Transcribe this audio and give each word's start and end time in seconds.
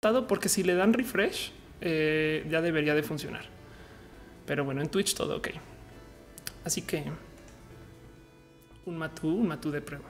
porque 0.00 0.48
si 0.48 0.62
le 0.62 0.76
dan 0.76 0.92
refresh 0.92 1.50
eh, 1.80 2.46
ya 2.48 2.62
debería 2.62 2.94
de 2.94 3.02
funcionar. 3.02 3.44
Pero 4.46 4.64
bueno, 4.64 4.80
en 4.80 4.88
Twitch 4.88 5.14
todo 5.16 5.38
ok. 5.38 5.48
Así 6.64 6.82
que 6.82 7.02
un 8.86 8.96
matú, 8.96 9.28
un 9.28 9.48
matú 9.48 9.72
de 9.72 9.80
prueba. 9.80 10.04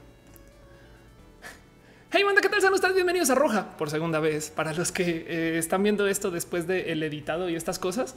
Hey, 2.11 2.23
manda, 2.25 2.43
¿qué 2.43 2.51
tal? 2.51 2.61
Sean 2.61 2.75
ustedes 2.75 2.95
bienvenidos 2.95 3.31
a 3.31 3.35
Roja 3.35 3.79
por 3.79 3.89
segunda 3.89 4.21
vez. 4.21 4.51
Para 4.51 4.75
los 4.75 4.93
que 4.93 5.27
eh, 5.27 5.59
están 5.59 5.83
viendo 5.83 6.07
esto 6.07 6.31
después 6.31 6.67
del 6.67 7.03
editado 7.03 7.49
y 7.49 7.55
estas 7.55 7.79
cosas, 7.79 8.15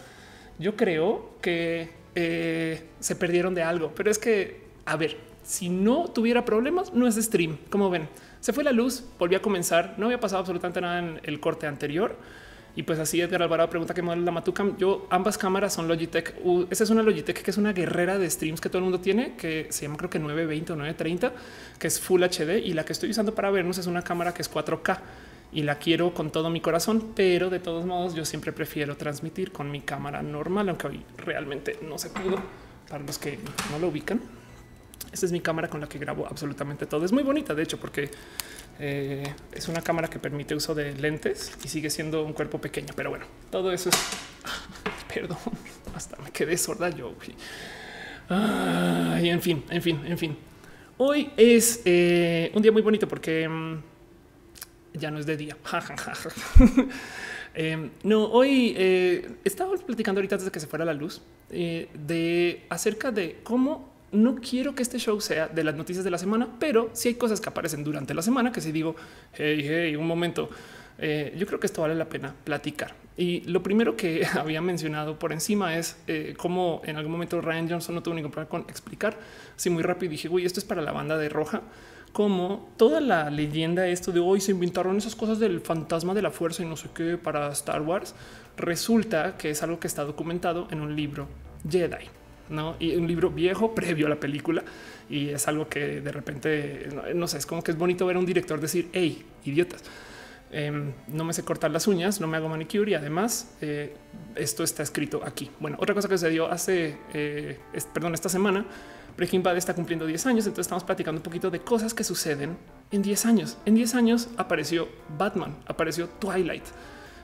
yo 0.59 0.75
creo 0.75 1.37
que 1.41 1.89
eh, 2.15 2.85
se 2.99 3.15
perdieron 3.15 3.53
de 3.53 3.63
algo, 3.63 3.93
pero 3.95 4.11
es 4.11 4.17
que, 4.17 4.65
a 4.85 4.97
ver, 4.97 5.17
si 5.43 5.69
no 5.69 6.09
tuviera 6.09 6.43
problemas, 6.43 6.93
no 6.93 7.07
es 7.07 7.15
stream. 7.15 7.57
Como 7.69 7.89
ven, 7.89 8.09
se 8.41 8.53
fue 8.53 8.63
la 8.63 8.71
luz, 8.71 9.03
volvió 9.17 9.37
a 9.37 9.41
comenzar, 9.41 9.93
no 9.97 10.07
había 10.07 10.19
pasado 10.19 10.39
absolutamente 10.39 10.81
nada 10.81 10.99
en 10.99 11.21
el 11.23 11.39
corte 11.39 11.67
anterior. 11.67 12.17
Y 12.75 12.83
pues 12.83 12.99
así 12.99 13.19
Edgar 13.19 13.43
Alvarado 13.43 13.69
pregunta 13.69 13.93
qué 13.93 14.01
modelo 14.01 14.23
la 14.23 14.31
Matucam. 14.31 14.77
Yo 14.77 15.05
ambas 15.09 15.37
cámaras 15.37 15.73
son 15.73 15.87
Logitech. 15.87 16.35
esa 16.69 16.83
es 16.83 16.89
una 16.89 17.03
Logitech 17.03 17.41
que 17.41 17.51
es 17.51 17.57
una 17.57 17.73
guerrera 17.73 18.17
de 18.17 18.29
streams 18.29 18.61
que 18.61 18.69
todo 18.69 18.79
el 18.79 18.83
mundo 18.85 18.99
tiene, 18.99 19.35
que 19.35 19.67
se 19.69 19.83
llama 19.83 19.97
creo 19.97 20.09
que 20.09 20.19
920 20.19 20.73
o 20.73 20.75
930, 20.75 21.33
que 21.77 21.87
es 21.87 21.99
Full 21.99 22.23
HD 22.23 22.59
y 22.63 22.73
la 22.73 22.85
que 22.85 22.93
estoy 22.93 23.09
usando 23.09 23.35
para 23.35 23.51
vernos 23.51 23.77
es 23.77 23.87
una 23.87 24.03
cámara 24.03 24.33
que 24.33 24.41
es 24.41 24.51
4K 24.51 24.99
y 25.53 25.63
la 25.63 25.75
quiero 25.75 26.13
con 26.13 26.31
todo 26.31 26.49
mi 26.49 26.61
corazón, 26.61 27.11
pero 27.13 27.49
de 27.49 27.59
todos 27.59 27.85
modos 27.85 28.15
yo 28.15 28.23
siempre 28.23 28.53
prefiero 28.53 28.95
transmitir 28.95 29.51
con 29.51 29.69
mi 29.69 29.81
cámara 29.81 30.23
normal, 30.23 30.69
aunque 30.69 30.87
hoy 30.87 31.03
realmente 31.17 31.77
no 31.81 31.97
se 31.97 32.09
pudo. 32.09 32.39
Para 32.89 33.03
los 33.03 33.17
que 33.17 33.39
no 33.71 33.79
lo 33.79 33.87
ubican, 33.87 34.19
esta 35.11 35.25
es 35.25 35.31
mi 35.31 35.41
cámara 35.41 35.69
con 35.69 35.81
la 35.81 35.87
que 35.87 35.99
grabo 35.99 36.25
absolutamente 36.25 36.85
todo. 36.85 37.05
Es 37.05 37.11
muy 37.11 37.23
bonita, 37.23 37.53
de 37.53 37.63
hecho, 37.63 37.79
porque 37.79 38.09
eh, 38.79 39.23
es 39.51 39.67
una 39.67 39.81
cámara 39.81 40.09
que 40.09 40.19
permite 40.19 40.55
uso 40.55 40.73
de 40.73 40.93
lentes 40.95 41.51
y 41.63 41.67
sigue 41.67 41.89
siendo 41.89 42.23
un 42.23 42.33
cuerpo 42.33 42.59
pequeño. 42.59 42.93
Pero 42.95 43.09
bueno, 43.09 43.25
todo 43.49 43.71
eso 43.71 43.89
es. 43.89 43.95
Perdón, 45.13 45.37
hasta 45.93 46.17
me 46.17 46.31
quedé 46.31 46.57
sorda 46.57 46.89
yo. 46.89 47.13
en 48.29 49.41
fin, 49.41 49.63
en 49.69 49.81
fin, 49.81 50.01
en 50.05 50.17
fin. 50.17 50.37
Hoy 50.97 51.31
es 51.35 51.81
eh, 51.85 52.51
un 52.53 52.61
día 52.61 52.71
muy 52.71 52.81
bonito 52.81 53.07
porque 53.07 53.47
mm, 53.47 53.83
ya 54.93 55.11
no 55.11 55.19
es 55.19 55.25
de 55.25 55.37
día. 55.37 55.57
Eh, 57.53 57.89
no, 58.03 58.27
hoy 58.27 58.77
estaba 59.43 59.75
platicando 59.75 60.19
ahorita 60.19 60.35
antes 60.35 60.49
que 60.49 60.59
se 60.61 60.67
fuera 60.67 60.85
la 60.85 60.93
luz 60.93 61.21
de 61.49 62.65
acerca 62.69 63.11
de 63.11 63.41
cómo 63.43 63.90
no 64.11 64.35
quiero 64.35 64.75
que 64.75 64.83
este 64.83 64.99
show 64.99 65.19
sea 65.21 65.47
de 65.47 65.63
las 65.63 65.75
noticias 65.75 66.03
de 66.03 66.11
la 66.11 66.17
semana, 66.17 66.47
pero 66.59 66.89
si 66.93 67.09
hay 67.09 67.15
cosas 67.15 67.39
que 67.39 67.49
aparecen 67.49 67.83
durante 67.83 68.13
la 68.13 68.21
semana 68.21 68.51
que 68.51 68.61
si 68.61 68.71
digo, 68.71 68.95
hey, 69.33 69.63
hey, 69.63 69.95
un 69.95 70.07
momento, 70.07 70.49
eh, 70.97 71.33
yo 71.37 71.45
creo 71.47 71.59
que 71.59 71.67
esto 71.67 71.81
vale 71.81 71.95
la 71.95 72.09
pena 72.09 72.33
platicar. 72.43 72.93
Y 73.17 73.41
lo 73.41 73.63
primero 73.63 73.95
que 73.95 74.25
había 74.39 74.61
mencionado 74.61 75.17
por 75.17 75.31
encima 75.31 75.77
es 75.77 75.97
eh, 76.07 76.33
cómo 76.37 76.81
en 76.85 76.97
algún 76.97 77.11
momento 77.11 77.41
Ryan 77.41 77.69
Johnson 77.69 77.95
no 77.95 78.03
tuvo 78.03 78.15
ningún 78.15 78.31
problema 78.31 78.49
con 78.49 78.61
explicar. 78.61 79.17
Así 79.55 79.69
muy 79.69 79.83
rápido 79.83 80.11
dije, 80.11 80.29
uy, 80.29 80.45
esto 80.45 80.59
es 80.59 80.65
para 80.65 80.81
la 80.81 80.91
banda 80.91 81.17
de 81.17 81.29
Roja. 81.29 81.61
Como 82.11 82.69
toda 82.75 82.99
la 82.99 83.29
leyenda, 83.29 83.87
esto 83.87 84.11
de 84.11 84.19
hoy 84.19 84.41
se 84.41 84.51
inventaron 84.51 84.97
esas 84.97 85.15
cosas 85.15 85.39
del 85.39 85.61
fantasma 85.61 86.13
de 86.13 86.21
la 86.21 86.29
fuerza 86.29 86.61
y 86.61 86.65
no 86.65 86.75
sé 86.75 86.89
qué 86.93 87.17
para 87.17 87.49
Star 87.53 87.81
Wars, 87.81 88.15
resulta 88.57 89.37
que 89.37 89.51
es 89.51 89.63
algo 89.63 89.79
que 89.79 89.87
está 89.87 90.03
documentado 90.03 90.67
en 90.71 90.81
un 90.81 90.93
libro 90.93 91.29
Jedi. 91.69 92.20
¿No? 92.51 92.75
Y 92.79 92.95
un 92.95 93.07
libro 93.07 93.29
viejo 93.29 93.73
previo 93.75 94.07
a 94.07 94.09
la 94.09 94.19
película. 94.19 94.63
Y 95.09 95.29
es 95.29 95.47
algo 95.47 95.67
que 95.67 96.01
de 96.01 96.11
repente, 96.11 96.89
no, 97.15 97.27
sé, 97.27 97.37
es 97.37 97.45
como 97.45 97.63
que 97.63 97.71
es 97.71 97.77
bonito 97.77 98.05
ver 98.05 98.15
a 98.15 98.19
un 98.19 98.25
director 98.25 98.59
decir, 98.61 98.89
hey, 98.93 99.25
idiotas, 99.43 99.83
em, 100.51 100.93
no 101.07 101.25
me 101.25 101.33
sé 101.33 101.43
cortar 101.43 101.71
las 101.71 101.87
uñas, 101.87 102.21
no 102.21 102.27
me 102.27 102.37
hago 102.37 102.47
manicure 102.47 102.91
y 102.91 102.93
además 102.93 103.55
eh, 103.61 103.93
esto 104.35 104.63
está 104.63 104.83
escrito 104.83 105.21
aquí. 105.25 105.49
Bueno, 105.59 105.77
otra 105.79 105.93
cosa 105.95 106.07
que 106.07 106.17
se 106.17 106.29
dio 106.29 106.49
hace, 106.49 106.97
eh, 107.13 107.59
perdón, 107.93 108.13
esta 108.13 108.29
semana, 108.29 108.65
Breaking 109.17 109.43
Bad 109.43 109.57
está 109.57 109.73
cumpliendo 109.73 110.05
10 110.05 110.25
años, 110.27 110.45
entonces 110.45 110.67
estamos 110.67 110.83
platicando 110.83 111.19
un 111.19 111.23
poquito 111.23 111.49
de 111.49 111.59
cosas 111.59 111.93
que 111.93 112.03
suceden 112.03 112.57
en 112.91 113.01
10 113.01 113.25
años. 113.25 113.57
En 113.65 113.75
10 113.75 113.95
años 113.95 114.29
apareció 114.37 114.87
Batman, 115.17 115.57
apareció 115.65 116.07
Twilight. 116.07 116.63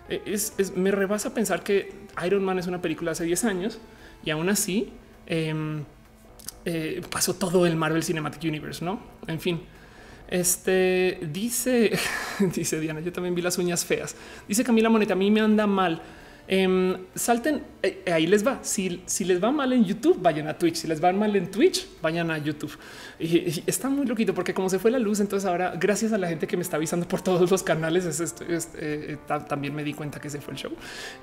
Eh, 0.09 0.22
es, 0.25 0.75
me 0.75 0.91
rebasa 0.91 1.34
pensar 1.34 1.63
que 1.63 1.94
Iron 2.25 2.44
Man 2.44 2.59
es 2.59 2.68
una 2.68 2.81
película 2.81 3.12
hace 3.12 3.23
10 3.23 3.46
años 3.46 3.79
y 4.23 4.31
aún 4.31 4.50
así 4.50 4.94
Em, 5.28 5.84
eh, 6.66 7.02
pasó 7.10 7.36
todo 7.36 7.66
el 7.66 7.76
Marvel 7.76 8.04
Cinematic 8.04 8.44
Universe, 8.44 8.84
no? 8.84 9.00
En 9.28 9.40
fin, 9.40 9.62
este 10.30 11.20
dice, 11.32 11.98
dice 12.56 12.80
Diana, 12.80 13.00
yo 13.02 13.12
también 13.14 13.36
vi 13.36 13.42
las 13.42 13.58
uñas 13.58 13.86
feas. 13.86 14.16
Dice 14.48 14.64
Camila 14.64 14.90
Moneta, 14.90 15.14
a 15.14 15.18
mí 15.18 15.32
me 15.32 15.42
anda 15.42 15.68
mal 15.68 16.02
Em, 16.50 16.96
salten, 17.13 17.62
eh, 17.84 18.03
ahí 18.12 18.25
les 18.25 18.46
va. 18.46 18.59
Si, 18.62 19.02
si, 19.06 19.25
les 19.25 19.44
va 19.44 19.52
mal 19.52 19.74
en 19.74 19.84
YouTube, 19.84 20.18
vayan 20.22 20.47
a 20.47 20.58
Twitch. 20.58 20.75
Si 20.75 20.88
les 20.88 21.03
va 21.03 21.12
mal 21.12 21.35
en 21.35 21.52
Twitch, 21.52 21.85
vayan 22.02 22.31
a 22.31 22.38
YouTube. 22.38 22.72
Y, 23.19 23.63
está 23.68 23.90
muy 23.90 24.06
loquito 24.06 24.34
porque 24.34 24.53
como 24.53 24.69
se 24.69 24.80
fue 24.80 24.90
la 24.90 25.00
luz, 25.00 25.19
entonces 25.19 25.47
ahora, 25.47 25.74
gracias 25.78 26.13
a 26.13 26.18
la 26.18 26.30
gente 26.30 26.47
que 26.47 26.56
me 26.56 26.63
está 26.63 26.78
avisando 26.78 27.08
por 27.08 27.22
todos 27.22 27.52
los 27.52 27.63
canales, 27.63 28.06
es 28.06 28.19
esto, 28.22 28.46
eh, 28.47 29.18
también 29.50 29.75
me 29.75 29.84
di 29.84 29.94
cuenta 29.94 30.22
que 30.22 30.30
se 30.30 30.40
fue 30.40 30.53
el 30.53 30.59
show. 30.59 30.72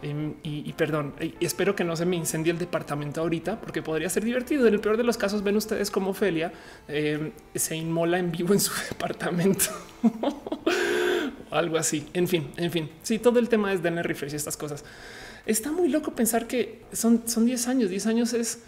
Em, 0.02 0.34
y, 0.42 0.72
perdón, 0.74 1.14
espero 1.40 1.74
que 1.74 1.84
no 1.84 1.96
se 1.96 2.04
me 2.04 2.16
incendie 2.16 2.52
el 2.52 2.58
departamento 2.58 3.22
ahorita, 3.22 3.60
porque 3.60 3.80
podría 3.80 4.10
ser 4.10 4.24
divertido. 4.24 4.66
En 4.68 4.74
el 4.74 4.80
peor 4.80 4.98
de 4.98 5.04
los 5.04 5.16
casos, 5.16 5.42
ven 5.42 5.56
ustedes 5.56 5.90
como 5.90 6.10
Ophelia 6.10 6.52
em, 6.86 7.32
se 7.54 7.76
inmola 7.76 8.18
en 8.18 8.30
vivo 8.30 8.52
en 8.52 8.60
su 8.60 8.72
departamento. 8.90 9.64
algo 11.50 11.78
así. 11.78 12.06
En 12.12 12.28
fin, 12.28 12.50
en 12.56 12.70
fin. 12.70 12.90
Sí, 13.02 13.18
todo 13.18 13.38
el 13.38 13.48
tema 13.48 13.72
es 13.72 13.82
de 13.82 13.90
refresh 14.02 14.32
y 14.32 14.36
estas 14.36 14.56
cosas. 14.56 14.84
Está 15.46 15.70
muy 15.70 15.88
loco 15.88 16.14
pensar 16.14 16.46
que 16.46 16.82
son, 16.92 17.22
son 17.26 17.46
10 17.46 17.68
años. 17.68 17.90
10 17.90 18.06
años 18.06 18.32
es 18.32 18.60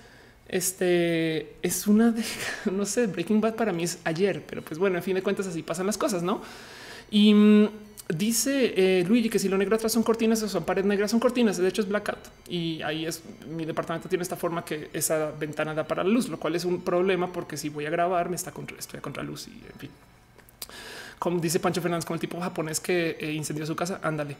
este 0.48 1.56
es 1.62 1.86
una 1.88 2.10
de 2.12 2.22
no 2.70 2.86
sé, 2.86 3.06
Breaking 3.06 3.40
Bad 3.40 3.54
para 3.54 3.72
mí 3.72 3.82
es 3.82 3.98
ayer, 4.04 4.44
pero 4.46 4.62
pues 4.62 4.78
bueno, 4.78 4.96
en 4.96 5.02
fin 5.02 5.14
de 5.14 5.22
cuentas 5.22 5.46
así 5.46 5.62
pasan 5.62 5.86
las 5.86 5.98
cosas, 5.98 6.22
no? 6.22 6.40
Y 7.10 7.34
mm, 7.34 7.68
dice 8.16 8.74
eh, 8.76 9.04
Luigi 9.04 9.28
que 9.28 9.38
si 9.38 9.48
lo 9.48 9.58
negro 9.58 9.74
atrás 9.76 9.92
son 9.92 10.02
cortinas 10.02 10.42
o 10.42 10.48
son 10.48 10.64
paredes 10.64 10.86
negras, 10.86 11.10
son 11.10 11.18
cortinas. 11.18 11.56
De 11.56 11.66
hecho, 11.66 11.82
es 11.82 11.88
blackout 11.88 12.18
y 12.48 12.82
ahí 12.82 13.06
es 13.06 13.22
mi 13.48 13.64
departamento 13.64 14.08
tiene 14.08 14.22
esta 14.22 14.36
forma 14.36 14.64
que 14.64 14.90
esa 14.92 15.32
ventana 15.32 15.74
da 15.74 15.86
para 15.88 16.04
la 16.04 16.10
luz, 16.10 16.28
lo 16.28 16.38
cual 16.38 16.54
es 16.54 16.64
un 16.64 16.82
problema 16.82 17.32
porque 17.32 17.56
si 17.56 17.68
voy 17.68 17.86
a 17.86 17.90
grabar, 17.90 18.28
me 18.28 18.36
está 18.36 18.52
contra, 18.52 18.78
estoy 18.78 19.00
contra 19.00 19.22
luz 19.22 19.48
y 19.48 19.52
en 19.52 19.78
fin 19.78 19.90
como 21.18 21.40
dice 21.40 21.60
Pancho 21.60 21.80
Fernández, 21.80 22.04
como 22.04 22.14
el 22.14 22.20
tipo 22.20 22.40
japonés 22.40 22.80
que 22.80 23.16
eh, 23.18 23.32
incendió 23.32 23.66
su 23.66 23.74
casa. 23.74 24.00
Ándale. 24.02 24.36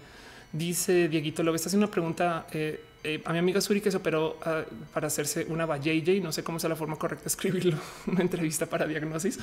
Dice 0.53 1.09
Dieguito 1.09 1.43
Lo 1.43 1.55
está 1.55 1.69
haciendo 1.69 1.87
una 1.87 1.93
pregunta 1.93 2.47
eh, 2.53 2.81
eh, 3.05 3.23
a 3.25 3.33
mi 3.33 3.39
amiga 3.39 3.61
Suri 3.61 3.81
que 3.81 3.91
se 3.93 3.99
operó 3.99 4.37
ah, 4.43 4.65
para 4.93 5.07
hacerse 5.07 5.47
una 5.49 5.65
JJ. 5.65 6.21
No 6.21 6.33
sé 6.33 6.43
cómo 6.43 6.59
sea 6.59 6.69
la 6.69 6.75
forma 6.77 6.97
correcta 6.97 7.25
de 7.25 7.29
escribirlo. 7.29 7.79
Una 8.07 8.21
entrevista 8.21 8.67
para 8.67 8.85
diagnosis 8.87 9.39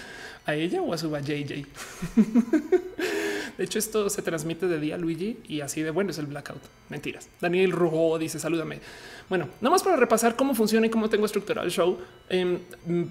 a 0.46 0.54
ella 0.54 0.82
o 0.82 0.94
a 0.94 0.98
su 0.98 1.10
JJ. 1.10 1.66
De 3.58 3.64
hecho, 3.64 3.78
esto 3.80 4.10
se 4.10 4.22
transmite 4.24 4.68
de 4.68 4.80
día, 4.80 4.98
Luigi, 4.98 5.38
y 5.48 5.62
así 5.62 5.82
de 5.82 5.92
bueno 5.92 6.10
es 6.10 6.18
el 6.18 6.26
blackout. 6.26 6.62
Mentiras. 6.90 7.30
Daniel 7.40 7.72
Rugo 7.72 8.18
dice 8.18 8.40
salúdame. 8.40 8.80
Bueno, 9.30 9.48
nada 9.62 9.72
más 9.72 9.84
para 9.84 9.96
repasar 9.96 10.36
cómo 10.36 10.54
funciona 10.54 10.88
y 10.88 10.90
cómo 10.90 11.10
tengo 11.10 11.26
estructurado 11.26 11.66
el 11.66 11.72
show. 11.72 11.98
Em, 12.30 12.60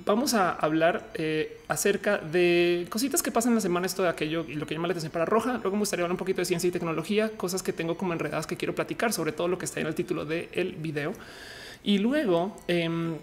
vamos 0.05 0.34
a 0.34 0.53
hablar 0.53 1.11
eh, 1.15 1.61
acerca 1.69 2.19
de 2.19 2.87
cositas 2.91 3.23
que 3.23 3.31
pasan 3.31 3.55
la 3.55 3.61
semana, 3.61 3.87
esto 3.87 4.03
de 4.03 4.09
aquello 4.09 4.45
y 4.47 4.55
lo 4.55 4.67
que 4.67 4.75
llama 4.75 4.89
la 4.89 4.93
atención 4.93 5.12
para 5.12 5.25
Roja. 5.25 5.55
Luego 5.55 5.73
me 5.73 5.81
gustaría 5.81 6.05
hablar 6.05 6.12
un 6.12 6.19
poquito 6.19 6.41
de 6.41 6.45
ciencia 6.45 6.69
y 6.69 6.71
tecnología, 6.71 7.31
cosas 7.37 7.62
que 7.62 7.73
tengo 7.73 7.97
como 7.97 8.12
enredadas 8.12 8.47
que 8.47 8.56
quiero 8.56 8.75
platicar 8.75 9.12
sobre 9.12 9.33
todo 9.33 9.49
lo 9.49 9.59
que 9.59 9.65
está 9.65 9.81
en 9.81 9.87
el 9.87 9.95
título 9.95 10.25
del 10.25 10.77
video. 10.78 11.12
Y 11.83 11.99
luego 11.99 12.56
em, 12.69 13.17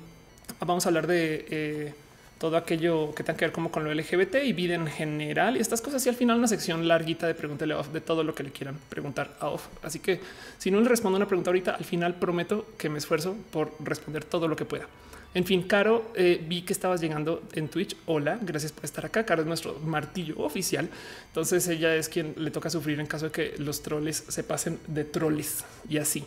vamos 0.59 0.85
a 0.85 0.89
hablar 0.89 1.07
de 1.07 1.45
eh, 1.49 1.93
todo 2.39 2.55
aquello 2.55 3.13
que 3.13 3.23
tenga 3.23 3.37
que 3.37 3.45
ver 3.45 3.51
como 3.51 3.69
con 3.69 3.83
lo 3.83 3.93
LGBT 3.93 4.37
y 4.45 4.53
vida 4.53 4.73
en 4.73 4.87
general 4.87 5.57
y 5.57 5.59
estas 5.59 5.81
cosas. 5.81 6.03
Y 6.05 6.09
al 6.09 6.15
final 6.15 6.37
una 6.37 6.47
sección 6.47 6.87
larguita 6.87 7.27
de 7.27 7.35
pregúntele 7.35 7.75
off 7.75 7.89
de 7.89 8.01
todo 8.01 8.23
lo 8.23 8.33
que 8.33 8.43
le 8.43 8.51
quieran 8.51 8.79
preguntar 8.87 9.35
a 9.39 9.49
off. 9.49 9.67
Así 9.83 9.99
que 9.99 10.21
si 10.57 10.71
no 10.71 10.79
le 10.79 10.87
respondo 10.87 11.17
una 11.17 11.27
pregunta 11.27 11.49
ahorita, 11.49 11.75
al 11.75 11.85
final 11.85 12.15
prometo 12.15 12.65
que 12.77 12.89
me 12.89 12.97
esfuerzo 12.97 13.35
por 13.51 13.73
responder 13.79 14.23
todo 14.23 14.47
lo 14.47 14.55
que 14.55 14.65
pueda. 14.65 14.87
En 15.33 15.45
fin, 15.45 15.63
Caro, 15.63 16.11
eh, 16.15 16.43
vi 16.47 16.63
que 16.63 16.73
estabas 16.73 17.01
llegando 17.01 17.43
en 17.53 17.67
Twitch. 17.67 17.95
Hola, 18.07 18.39
gracias 18.41 18.71
por 18.71 18.85
estar 18.85 19.05
acá. 19.05 19.25
Caro 19.25 19.41
es 19.41 19.47
nuestro 19.47 19.77
martillo 19.79 20.39
oficial. 20.39 20.89
Entonces 21.27 21.67
ella 21.67 21.93
es 21.95 22.09
quien 22.09 22.33
le 22.37 22.49
toca 22.51 22.69
sufrir 22.69 22.99
en 22.99 23.05
caso 23.05 23.25
de 23.25 23.31
que 23.31 23.55
los 23.57 23.83
troles 23.83 24.23
se 24.27 24.43
pasen 24.43 24.79
de 24.87 25.03
troles 25.03 25.65
y 25.87 25.97
así. 25.97 26.23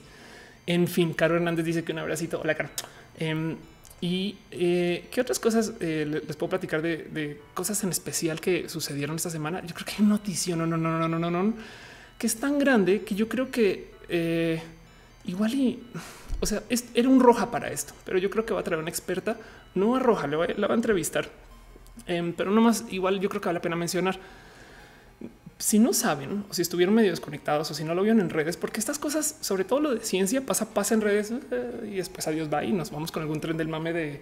En 0.66 0.86
fin, 0.86 1.14
Caro 1.14 1.34
Hernández 1.34 1.64
dice 1.64 1.82
que 1.82 1.92
un 1.92 1.98
abracito. 1.98 2.40
Hola, 2.40 2.54
Caro. 2.54 2.68
Em, 3.18 3.56
y 4.02 4.36
eh, 4.50 5.06
qué 5.12 5.20
otras 5.20 5.38
cosas 5.38 5.74
eh, 5.78 6.22
les 6.26 6.36
puedo 6.36 6.50
platicar 6.50 6.82
de, 6.82 7.40
cosas 7.54 7.84
en 7.84 7.90
especial 7.90 8.40
que 8.40 8.68
sucedieron 8.68 9.14
esta 9.14 9.30
semana. 9.30 9.64
Yo 9.64 9.74
creo 9.76 9.86
que 9.86 10.02
hay 10.02 10.04
noticia, 10.04 10.56
no, 10.56 10.66
no, 10.66 10.76
no, 10.76 10.98
no, 10.98 11.08
no, 11.08 11.18
no, 11.20 11.30
no, 11.30 11.54
que 12.18 12.26
es 12.26 12.34
tan 12.34 12.58
grande 12.58 13.02
que 13.02 13.14
yo 13.14 13.28
creo 13.28 13.48
que 13.52 13.92
eh, 14.08 14.60
igual 15.24 15.78
o 16.40 16.46
sea, 16.46 16.64
era 16.94 17.08
un 17.08 17.20
roja 17.20 17.52
para 17.52 17.70
esto, 17.70 17.94
pero 18.04 18.18
yo 18.18 18.28
creo 18.28 18.44
que 18.44 18.52
va 18.52 18.60
a 18.60 18.64
traer 18.64 18.80
una 18.80 18.90
experta, 18.90 19.36
no 19.76 19.94
a 19.94 20.00
roja, 20.00 20.26
la 20.26 20.36
va 20.36 20.74
a 20.74 20.76
entrevistar, 20.76 21.28
em, 22.08 22.32
pero 22.32 22.50
no 22.50 22.60
más 22.60 22.84
igual 22.90 23.20
yo 23.20 23.28
creo 23.28 23.40
que 23.40 23.46
vale 23.46 23.58
la 23.58 23.62
pena 23.62 23.76
mencionar 23.76 24.18
si 25.62 25.78
no 25.78 25.92
saben 25.92 26.44
o 26.50 26.54
si 26.54 26.60
estuvieron 26.60 26.92
medio 26.92 27.10
desconectados 27.10 27.70
o 27.70 27.74
si 27.74 27.84
no 27.84 27.94
lo 27.94 28.02
vieron 28.02 28.20
en 28.20 28.30
redes, 28.30 28.56
porque 28.56 28.80
estas 28.80 28.98
cosas, 28.98 29.36
sobre 29.42 29.62
todo 29.62 29.78
lo 29.78 29.94
de 29.94 30.00
ciencia, 30.00 30.44
pasa, 30.44 30.74
pasa 30.74 30.94
en 30.94 31.00
redes 31.00 31.32
eh, 31.52 31.88
y 31.92 31.96
después 31.98 32.26
adiós 32.26 32.52
va 32.52 32.64
y 32.64 32.72
nos 32.72 32.90
vamos 32.90 33.12
con 33.12 33.22
algún 33.22 33.40
tren 33.40 33.56
del 33.56 33.68
mame 33.68 33.92
de 33.92 34.14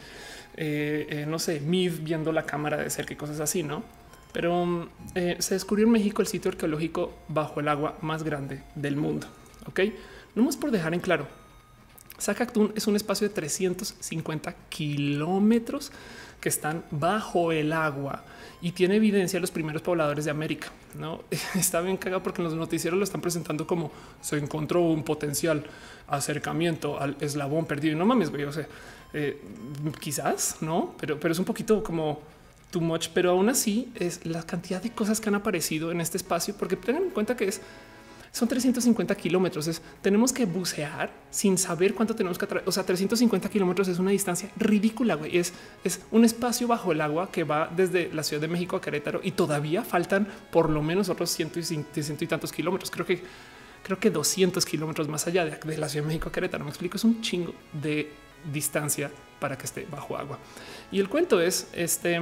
eh, 0.58 1.06
eh, 1.08 1.24
no 1.26 1.38
sé, 1.38 1.60
Mid 1.60 1.92
viendo 2.02 2.30
la 2.30 2.44
cámara 2.44 2.76
de 2.76 2.90
cerca 2.90 3.14
y 3.14 3.16
cosas 3.16 3.40
así, 3.40 3.62
no? 3.62 3.82
Pero 4.34 4.90
se 5.14 5.54
descubrió 5.54 5.86
en 5.86 5.92
México 5.92 6.20
el 6.20 6.28
sitio 6.28 6.50
arqueológico 6.50 7.14
bajo 7.28 7.60
el 7.60 7.68
agua 7.68 7.96
más 8.02 8.22
grande 8.22 8.62
del 8.74 8.96
mundo. 8.96 9.26
Ok, 9.66 9.80
no 10.34 10.42
más 10.42 10.58
por 10.58 10.70
dejar 10.70 10.92
en 10.92 11.00
claro. 11.00 11.26
Zacactún 12.20 12.74
es 12.76 12.86
un 12.86 12.96
espacio 12.96 13.26
de 13.26 13.34
350 13.34 14.54
kilómetros 14.68 15.90
que 16.40 16.48
están 16.48 16.84
bajo 16.90 17.52
el 17.52 17.72
agua 17.72 18.24
y 18.62 18.72
tiene 18.72 18.96
evidencia 18.96 19.38
de 19.38 19.40
los 19.40 19.50
primeros 19.50 19.82
pobladores 19.82 20.24
de 20.24 20.30
América. 20.30 20.68
No 20.98 21.22
está 21.54 21.80
bien 21.80 21.96
cagado 21.96 22.22
porque 22.22 22.42
los 22.42 22.54
noticieros 22.54 22.98
lo 22.98 23.04
están 23.04 23.20
presentando 23.20 23.66
como 23.66 23.90
se 24.20 24.36
encontró 24.36 24.80
un 24.80 25.02
potencial 25.02 25.64
acercamiento 26.08 27.00
al 27.00 27.16
eslabón 27.20 27.66
perdido. 27.66 27.94
Y 27.94 27.98
no 27.98 28.06
mames, 28.06 28.30
güey. 28.30 28.44
O 28.44 28.52
sea, 28.52 28.66
eh, 29.12 29.40
quizás 30.00 30.56
no, 30.60 30.94
pero, 30.98 31.18
pero 31.18 31.32
es 31.32 31.38
un 31.38 31.44
poquito 31.44 31.82
como 31.82 32.20
too 32.70 32.80
much. 32.80 33.08
Pero 33.14 33.30
aún 33.30 33.48
así 33.48 33.90
es 33.94 34.24
la 34.26 34.42
cantidad 34.42 34.82
de 34.82 34.90
cosas 34.90 35.20
que 35.20 35.28
han 35.28 35.34
aparecido 35.36 35.90
en 35.90 36.00
este 36.00 36.16
espacio, 36.16 36.54
porque 36.58 36.76
tengan 36.76 37.04
en 37.04 37.10
cuenta 37.10 37.36
que 37.36 37.46
es 37.48 37.60
son 38.32 38.46
350 38.48 39.14
kilómetros. 39.16 39.82
Tenemos 40.00 40.32
que 40.32 40.44
bucear 40.44 41.10
sin 41.30 41.58
saber 41.58 41.94
cuánto 41.94 42.14
tenemos 42.14 42.38
que 42.38 42.46
traer. 42.46 42.64
O 42.66 42.72
sea, 42.72 42.84
350 42.84 43.48
kilómetros 43.48 43.88
es 43.88 43.98
una 43.98 44.12
distancia 44.12 44.50
ridícula. 44.56 45.16
Güey. 45.16 45.36
Es, 45.36 45.52
es 45.82 46.00
un 46.12 46.24
espacio 46.24 46.68
bajo 46.68 46.92
el 46.92 47.00
agua 47.00 47.30
que 47.32 47.42
va 47.42 47.68
desde 47.74 48.12
la 48.12 48.22
Ciudad 48.22 48.40
de 48.40 48.48
México 48.48 48.76
a 48.76 48.80
Querétaro 48.80 49.20
y 49.22 49.32
todavía 49.32 49.82
faltan 49.82 50.28
por 50.52 50.70
lo 50.70 50.80
menos 50.82 51.08
otros 51.08 51.30
ciento 51.30 51.58
y, 51.58 51.64
ciento 51.64 52.24
y 52.24 52.26
tantos 52.26 52.52
kilómetros. 52.52 52.90
Creo 52.90 53.06
que 53.06 53.22
creo 53.82 53.98
que 53.98 54.10
200 54.10 54.64
kilómetros 54.64 55.08
más 55.08 55.26
allá 55.26 55.44
de, 55.44 55.76
la 55.78 55.88
Ciudad 55.88 56.04
de 56.04 56.08
México 56.08 56.28
a 56.28 56.32
Querétaro. 56.32 56.64
Me 56.64 56.70
explico, 56.70 56.96
es 56.98 57.04
un 57.04 57.20
chingo 57.22 57.52
de 57.72 58.12
distancia 58.52 59.10
para 59.40 59.58
que 59.58 59.66
esté 59.66 59.88
bajo 59.90 60.16
agua. 60.16 60.38
Y 60.92 61.00
el 61.00 61.08
cuento 61.08 61.40
es 61.40 61.68
este. 61.72 62.20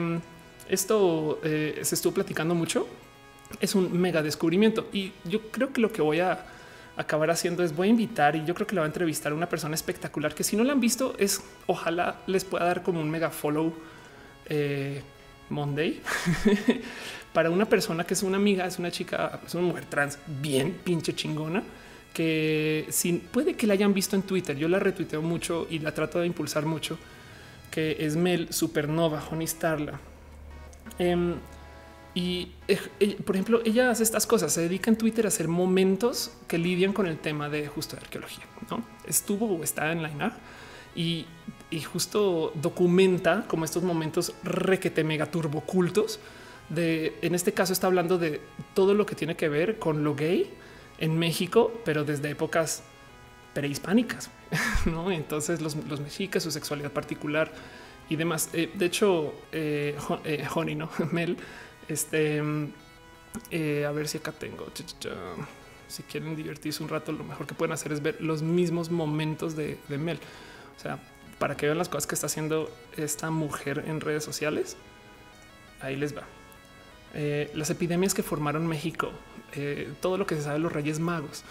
Esto 0.71 1.41
eh, 1.45 1.81
se 1.83 1.95
estuvo 1.95 2.13
platicando 2.13 2.55
mucho 2.55 2.87
es 3.61 3.75
un 3.75 3.99
mega 3.99 4.23
descubrimiento. 4.23 4.89
Y 4.93 5.13
yo 5.25 5.51
creo 5.51 5.73
que 5.73 5.81
lo 5.81 5.93
que 5.93 6.03
voy 6.03 6.21
a 6.21 6.45
acabar 6.97 7.31
haciendo 7.31 7.63
es 7.63 7.75
voy 7.75 7.89
a 7.89 7.91
invitar 7.91 8.35
y 8.35 8.45
yo 8.45 8.55
creo 8.55 8.67
que 8.67 8.75
le 8.75 8.81
va 8.81 8.87
a 8.87 8.89
entrevistar 8.89 9.31
a 9.31 9.35
una 9.35 9.49
persona 9.49 9.77
espectacular 9.77 10.35
que 10.35 10.43
si 10.43 10.57
no 10.57 10.65
la 10.65 10.73
han 10.73 10.81
visto 10.81 11.15
es 11.17 11.41
ojalá 11.69 12.17
les 12.27 12.45
pueda 12.45 12.65
dar 12.65 12.83
como 12.83 13.01
un 13.01 13.09
mega 13.09 13.31
follow 13.31 13.73
eh, 14.47 15.01
Monday 15.49 16.01
para 17.33 17.51
una 17.51 17.67
persona 17.67 18.03
que 18.03 18.15
es 18.15 18.25
una 18.25 18.37
amiga, 18.37 18.67
es 18.67 18.81
una 18.81 18.91
chica, 18.91 19.41
es 19.47 19.55
una 19.55 19.69
mujer 19.69 19.85
trans 19.85 20.19
bien 20.27 20.73
pinche 20.83 21.15
chingona 21.15 21.63
que 22.13 22.87
sin 22.91 23.21
puede 23.21 23.55
que 23.55 23.69
la 23.69 23.75
hayan 23.75 23.95
visto 23.95 24.17
en 24.17 24.23
Twitter. 24.23 24.57
Yo 24.57 24.67
la 24.67 24.81
retuiteo 24.81 25.23
mucho 25.23 25.69
y 25.71 25.79
la 25.79 25.95
trato 25.95 26.19
de 26.19 26.27
impulsar 26.27 26.67
mucho, 26.67 26.99
que 27.71 27.97
es 28.01 28.17
Mel 28.17 28.53
Supernova, 28.53 29.23
Honey 29.31 29.47
Starla. 29.47 30.01
Em, 30.99 31.37
y, 32.15 32.53
eh, 32.67 33.17
por 33.25 33.37
ejemplo, 33.37 33.61
ella 33.65 33.91
hace 33.91 34.03
estas 34.03 34.27
cosas, 34.27 34.53
se 34.53 34.63
dedica 34.63 34.91
en 34.91 34.97
Twitter 34.97 35.25
a 35.25 35.29
hacer 35.29 35.49
momentos 35.49 36.33
que 36.47 36.59
lidian 36.59 36.93
con 36.93 37.07
el 37.07 37.19
tema 37.19 37.49
de 37.49 37.69
justo 37.69 37.97
de 37.97 38.03
arqueología. 38.03 38.45
¿no? 38.71 38.83
Estuvo 39.07 39.47
o 39.47 39.63
está 39.63 39.93
en 39.93 40.03
la 40.03 40.11
y, 40.97 41.27
y 41.71 41.81
justo 41.81 42.53
documenta 42.55 43.45
como 43.47 43.65
estos 43.65 43.83
momentos 43.83 44.35
requete 44.43 45.05
mega 45.05 45.27
turbo 45.27 45.61
cultos 45.61 46.19
de, 46.69 47.17
en 47.23 47.35
este 47.35 47.53
caso 47.53 47.73
está 47.73 47.87
hablando 47.87 48.19
de 48.19 48.41
todo 48.75 48.95
lo 48.95 49.07
que 49.07 49.15
tiene 49.15 49.37
que 49.37 49.49
ver 49.49 49.79
con 49.79 50.05
lo 50.05 50.15
gay 50.15 50.51
en 50.99 51.19
México, 51.19 51.73
pero 51.85 52.05
desde 52.05 52.31
épocas 52.31 52.83
prehispánicas, 53.55 54.31
¿no? 54.87 55.11
Entonces 55.11 55.61
los, 55.61 55.77
los 55.89 56.01
mexicas, 56.01 56.43
su 56.43 56.51
sexualidad 56.51 56.93
particular 56.93 57.53
y 58.09 58.17
demás. 58.17 58.51
Eh, 58.53 58.71
de 58.75 58.87
hecho, 58.87 59.35
eh, 59.53 59.97
eh 60.25 60.47
Honey, 60.55 60.75
¿no? 60.75 60.91
Mel 61.13 61.37
este, 61.89 62.43
eh, 63.51 63.85
a 63.87 63.91
ver 63.93 64.09
si 64.09 64.19
acá 64.19 64.33
tengo. 64.33 64.67
Si 65.89 66.03
quieren 66.03 66.37
divertirse 66.37 66.83
un 66.83 66.89
rato, 66.89 67.13
lo 67.13 67.25
mejor 67.25 67.47
que 67.47 67.55
pueden 67.55 67.73
hacer 67.73 67.93
es 67.93 68.03
ver 68.03 68.21
los 68.21 68.43
mismos 68.43 68.91
momentos 68.91 69.57
de, 69.57 69.79
Mel. 69.89 70.19
O 70.77 70.81
sea, 70.81 70.99
para 71.39 71.57
que 71.57 71.67
vean 71.67 71.79
las 71.79 71.89
cosas 71.89 72.07
que 72.07 72.15
está 72.15 72.27
haciendo 72.27 72.71
esta 72.97 73.31
mujer 73.31 73.85
en 73.87 74.01
redes 74.01 74.23
sociales. 74.23 74.77
Ahí 75.81 75.97
les 75.97 76.17
va. 76.17 76.25
Eh, 77.15 77.51
las 77.55 77.71
epidemias 77.71 78.13
que 78.13 78.23
formaron 78.23 78.67
México, 78.67 79.11
eh, 79.55 79.91
todo 80.01 80.19
lo 80.19 80.27
que 80.27 80.35
se 80.35 80.43
sabe 80.43 80.55
de 80.55 80.61
los 80.61 80.73
Reyes 80.73 81.01
Magos, 81.01 81.43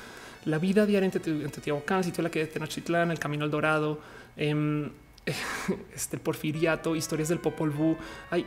la 0.45 0.59
vida 0.59 0.85
diaria 0.85 1.09
en 1.11 1.11
Teotihuacán, 1.11 2.03
sitio 2.03 2.23
la 2.23 2.29
que 2.29 2.39
de 2.39 2.47
Tenochtitlán, 2.47 3.09
el 3.09 3.19
Camino 3.19 3.43
al 3.43 3.51
Dorado, 3.51 3.99
em, 4.35 4.91
este 5.95 6.17
porfiriato, 6.17 6.95
historias 6.95 7.29
del 7.29 7.39
Popol 7.39 7.69
Vuh, 7.71 7.97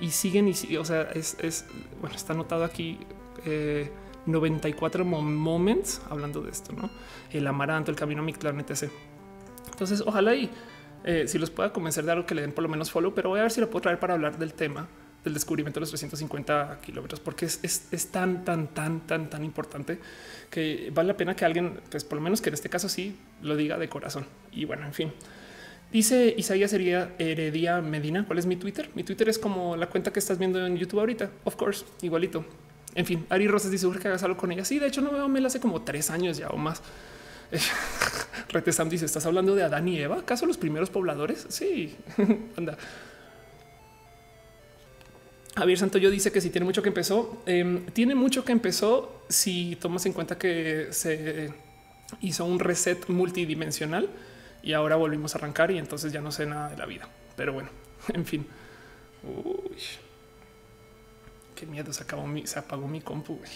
y 0.01 0.11
siguen 0.11 0.49
y 0.49 0.77
o 0.77 0.85
sea, 0.85 1.03
es, 1.13 1.65
bueno, 2.01 2.17
está 2.17 2.33
anotado 2.33 2.65
aquí 2.65 2.99
94 4.27 5.03
eh, 5.03 5.07
moments 5.07 6.01
hablando 6.11 6.43
de 6.43 6.51
esto, 6.51 6.73
¿no? 6.73 6.91
El 7.31 7.47
amaranto, 7.47 7.91
el 7.91 7.97
camino 7.97 8.23
a 8.23 8.25
mi 8.25 8.33
etc. 8.33 8.91
Entonces, 9.71 10.03
ojalá 10.05 10.35
y 10.35 10.51
eh, 11.05 11.25
si 11.27 11.39
los 11.39 11.51
pueda 11.51 11.73
convencer 11.73 12.05
de 12.05 12.13
algo 12.13 12.27
que 12.27 12.35
le 12.35 12.43
den 12.43 12.53
por 12.53 12.63
lo 12.63 12.69
menos 12.69 12.91
follow, 12.91 13.15
pero 13.15 13.31
voy 13.31 13.41
a 13.41 13.43
ver 13.43 13.51
si 13.51 13.61
lo 13.61 13.71
puedo 13.71 13.83
traer 13.83 13.99
para 13.99 14.15
hablar 14.15 14.39
del 14.39 14.55
tema 14.55 14.89
del 15.25 15.35
descubrimiento 15.35 15.79
de 15.79 15.83
los 15.83 15.91
350 15.91 16.81
kilómetros, 16.83 17.21
porque 17.21 17.45
es, 17.45 17.61
es, 17.63 18.07
tan, 18.11 18.45
tan, 18.45 18.69
tan, 18.69 19.07
tan, 19.07 19.29
tan 19.29 19.45
importante 19.45 19.99
que 20.51 20.91
vale 20.95 21.09
la 21.09 21.17
pena 21.17 21.37
que 21.37 21.45
alguien, 21.45 21.79
pues 21.91 22.05
por 22.05 22.17
lo 22.17 22.23
menos 22.23 22.41
que 22.41 22.49
en 22.49 22.55
este 22.55 22.71
caso 22.71 22.89
sí 22.89 23.19
lo 23.43 23.57
diga 23.57 23.77
de 23.77 23.89
corazón. 23.89 24.27
Y 24.51 24.65
bueno, 24.65 24.87
en 24.87 24.95
fin. 24.95 25.13
Dice 25.93 26.35
Isaías 26.37 26.71
sería 26.71 27.15
Heredia 27.19 27.81
Medina. 27.81 28.25
¿Cuál 28.25 28.39
es 28.39 28.47
mi 28.47 28.57
Twitter? 28.57 28.91
Mi 28.95 29.03
Twitter 29.03 29.29
es 29.29 29.39
como 29.39 29.77
la 29.77 29.89
cuenta 29.89 30.13
que 30.13 30.21
estás 30.21 30.39
viendo 30.39 30.65
en 30.65 30.77
YouTube 30.77 31.01
ahorita. 31.01 31.31
Of 31.45 31.57
course, 31.57 31.85
igualito. 32.03 32.45
En 32.95 33.07
fin, 33.07 33.27
Ari 33.29 33.49
Rosas 33.49 33.71
dice 33.71 33.89
que 34.01 34.09
hagas 34.09 34.23
algo 34.23 34.37
con 34.37 34.53
ella. 34.53 34.65
Sí, 34.65 34.79
de 34.79 34.87
hecho, 34.87 35.01
no 35.01 35.11
veo 35.11 35.29
Mel 35.29 35.47
hace 35.47 35.59
como 35.59 35.83
tres 35.83 36.11
años 36.11 36.37
ya 36.37 36.49
o 36.49 36.57
más. 36.57 36.81
Rete 38.51 38.73
Sam 38.73 38.89
dice: 38.89 39.05
¿Estás 39.05 39.27
hablando 39.27 39.57
de 39.57 39.65
Adán 39.65 39.89
y 39.89 39.99
Eva? 39.99 40.19
¿Acaso 40.19 40.47
los 40.47 40.59
primeros 40.59 40.91
pobladores? 40.91 41.47
Sí, 41.49 41.97
anda. 42.57 42.79
Javier 45.57 45.79
Santoyo 45.79 46.11
dice 46.11 46.31
que 46.31 46.41
si 46.41 46.51
tiene 46.51 46.65
mucho 46.65 46.83
que 46.83 46.89
empezó, 46.89 47.43
em, 47.47 47.85
tiene 47.87 48.15
mucho 48.15 48.45
que 48.45 48.53
empezó 48.53 49.25
si 49.29 49.77
tomas 49.81 50.07
en 50.07 50.13
cuenta 50.13 50.39
que 50.39 50.89
se 50.93 51.53
hizo 52.21 52.45
un 52.45 52.61
reset 52.61 53.09
multidimensional 53.09 54.09
y 54.63 54.73
ahora 54.73 54.97
volvimos 54.97 55.35
a 55.35 55.39
arrancar 55.39 55.71
y 55.71 55.79
entonces 55.79 56.13
ya 56.13 56.21
no 56.21 56.33
sé 56.33 56.47
nada 56.47 56.69
de 56.69 56.77
la 56.77 56.87
vida. 56.87 57.09
Pero 57.37 57.53
bueno, 57.53 57.71
en 58.13 58.25
fin. 58.25 58.47
Uy, 59.23 59.77
qué 61.55 61.67
miedo, 61.67 61.93
se, 61.93 62.03
acabó 62.03 62.27
mi, 62.27 62.47
se 62.47 62.59
apagó 62.59 62.89
mi 62.89 63.01
compu. 63.01 63.39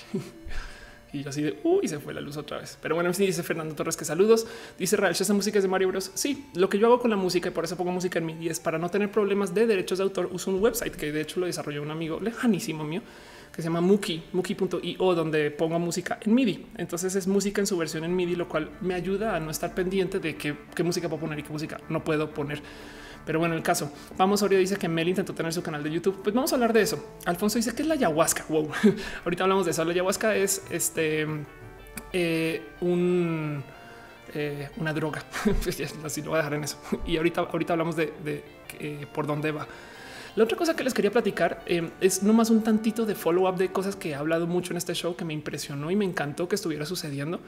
Y 1.15 1.23
yo 1.23 1.31
así 1.31 1.43
de 1.43 1.61
uy, 1.63 1.87
se 1.87 2.01
fue 2.01 2.13
la 2.13 2.21
luz 2.21 2.37
otra 2.37 2.59
vez. 2.59 2.77
Pero 2.83 2.97
bueno, 2.97 3.09
en 3.09 3.15
fin, 3.15 3.27
dice 3.27 3.45
Fernando 3.45 3.73
Torres 3.77 3.97
que 3.97 4.05
saludos. 4.05 4.49
Dice 4.77 4.97
Rael, 4.97 5.13
esa 5.13 5.33
música 5.33 5.59
es 5.59 5.63
de 5.63 5.69
Mario 5.69 5.87
Bros. 5.87 6.11
Sí, 6.15 6.47
lo 6.55 6.69
que 6.69 6.77
yo 6.77 6.89
hago 6.89 6.99
con 6.99 7.09
la 7.09 7.17
música 7.17 7.51
y 7.51 7.53
por 7.53 7.63
eso 7.63 7.77
pongo 7.77 7.93
música 7.93 8.19
en 8.19 8.27
mi 8.27 8.49
es 8.49 8.59
para 8.59 8.79
no 8.79 8.91
tener 8.91 9.13
problemas 9.13 9.55
de 9.55 9.69
derechos 9.69 9.99
de 9.99 10.05
autor. 10.05 10.29
Uso 10.33 10.51
un 10.51 10.61
website 10.61 10.97
que 10.97 11.13
de 11.13 11.21
hecho 11.21 11.39
lo 11.39 11.47
desarrolló 11.47 11.83
un 11.83 11.93
amigo 11.93 12.19
lejanísimo 12.19 12.83
mío 12.83 13.03
que 13.55 13.63
se 13.63 13.69
llama 13.69 13.81
Muki, 13.81 14.25
Muki.io, 14.33 15.15
donde 15.15 15.51
pongo 15.53 15.79
música 15.79 16.19
en 16.21 16.35
MIDI. 16.35 16.67
Entonces 16.77 17.15
es 17.15 17.29
música 17.29 17.61
en 17.61 17.69
su 17.69 17.79
versión 17.79 18.03
en 18.03 18.15
MIDI, 18.15 18.35
lo 18.35 18.49
cual 18.49 18.71
me 18.81 18.95
ayuda 18.95 19.37
a 19.37 19.41
no 19.41 19.53
estar 19.53 19.75
pendiente 19.75 20.19
de 20.19 20.37
qué, 20.37 20.83
música 20.83 21.09
puedo 21.09 21.21
poner 21.21 21.39
y 21.39 21.45
qué 21.45 21.51
música 21.51 21.81
no 21.89 22.03
puedo 22.03 22.35
poner. 22.35 22.61
Pero 23.25 23.39
bueno, 23.39 23.55
el 23.55 23.63
caso. 23.63 23.93
Vamos, 24.19 24.43
ahorita 24.43 24.59
dice 24.59 24.77
que 24.77 24.89
Mel 24.89 25.09
intentó 25.09 25.35
tener 25.35 25.53
su 25.53 25.63
canal 25.63 25.85
de 25.85 25.91
YouTube. 25.91 26.21
Pues 26.23 26.35
vamos 26.35 26.53
a 26.53 26.57
hablar 26.57 26.73
de 26.73 26.83
eso. 26.83 27.17
Alfonso 27.27 27.57
dice 27.57 27.73
que 27.75 27.83
es 27.83 27.89
la 27.89 27.95
ayahuasca. 27.95 28.45
Wow. 28.49 28.69
ahorita 29.25 29.45
hablamos 29.45 29.65
de 29.65 29.71
eso. 29.71 29.85
La 29.85 29.93
ayahuasca 29.93 30.35
es 30.35 30.65
este 30.71 31.27
eh, 32.13 32.63
eh, 34.35 34.69
una 34.77 34.93
droga. 34.93 35.23
Pues 35.63 35.81
así 36.05 36.23
lo 36.23 36.31
voy 36.31 36.35
a 36.35 36.39
dejar 36.39 36.55
en 36.55 36.65
eso. 36.65 36.79
Y 37.07 37.17
ahorita, 37.17 37.43
ahorita 37.43 37.73
hablamos 37.75 37.95
de, 37.95 38.13
eh, 38.81 39.07
por 39.15 39.29
dónde 39.29 39.53
va. 39.53 39.69
La 40.37 40.43
otra 40.43 40.57
cosa 40.57 40.75
que 40.75 40.83
les 40.83 40.93
quería 40.93 41.13
platicar 41.13 41.63
eh, 41.67 41.91
es 42.01 42.25
nomás 42.25 42.51
un 42.51 42.63
tantito 42.63 43.07
de 43.07 43.15
follow 43.15 43.49
up 43.49 43.57
de 43.57 43.71
cosas 43.71 43.95
que 43.95 44.11
he 44.11 44.15
hablado 44.17 44.49
mucho 44.49 44.73
en 44.73 44.79
este 44.79 44.93
show 44.93 45.15
que 45.15 45.25
me 45.25 45.33
impresionó 45.33 45.93
y 45.93 45.97
me 45.97 46.05
encantó 46.05 46.49
que 46.49 46.57
estuviera 46.57 46.85
sucediendo. 46.87 47.39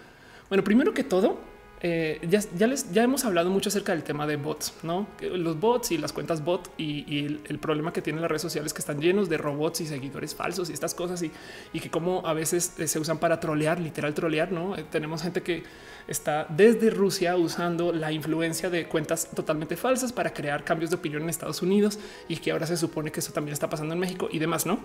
Bueno, 0.49 0.62
primero 0.62 0.95
que 0.95 1.02
todo, 1.02 1.40
eh, 1.83 2.26
ya, 2.26 2.66
les 2.66 2.90
ya 2.90 3.02
hemos 3.02 3.26
hablado 3.26 3.50
mucho 3.50 3.68
acerca 3.68 3.92
del 3.92 4.02
tema 4.02 4.26
de 4.26 4.37
bots, 4.37 4.73
no 4.83 5.06
los 5.21 5.61
bots 5.61 5.92
y 5.92 5.99
las 5.99 6.12
cuentas 6.12 6.42
bot 6.42 6.71
y, 6.78 7.38
el, 7.45 7.59
problema 7.59 7.92
que 7.92 8.00
tienen 8.00 8.23
las 8.23 8.30
redes 8.30 8.42
sociales 8.42 8.73
que 8.73 8.78
están 8.78 9.00
llenos 9.00 9.28
de 9.28 9.37
robots 9.37 9.83
y 9.83 9.87
seguidores 9.87 10.35
falsos 10.35 10.71
y 10.71 10.73
estas 10.73 10.95
cosas 10.95 11.23
y, 11.23 11.30
y 11.75 11.80
que 11.80 11.90
como 11.90 12.26
a 12.26 12.33
veces 12.33 12.73
eh, 12.78 12.88
se 12.88 12.99
usan 12.99 13.18
para 13.18 13.40
trolear, 13.40 13.78
literal 13.78 14.14
trolear. 14.14 14.52
No 14.52 14.75
eh, 14.76 14.85
tenemos 14.90 15.23
gente 15.23 15.42
que 15.42 15.64
está 16.09 16.47
desde 16.49 16.88
Rusia 16.88 17.37
usando 17.37 17.92
la 17.92 18.11
influencia 18.11 18.71
de 18.71 18.87
cuentas 18.87 19.28
totalmente 19.35 19.76
falsas 19.76 20.12
para 20.12 20.33
crear 20.33 20.64
cambios 20.64 20.90
de 20.90 20.97
opinión 20.97 21.23
en 21.25 21.28
Estados 21.28 21.61
Unidos 21.61 21.99
y 22.26 22.37
que 22.37 22.52
ahora 22.52 22.66
se 22.66 22.76
supone 22.78 23.12
que 23.12 23.21
eso 23.21 23.33
también 23.33 23.52
está 23.52 23.68
pasando 23.68 23.92
en 23.92 24.00
México 24.00 24.28
y 24.30 24.38
demás. 24.38 24.64
No? 24.64 24.78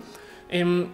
Em, 0.50 0.88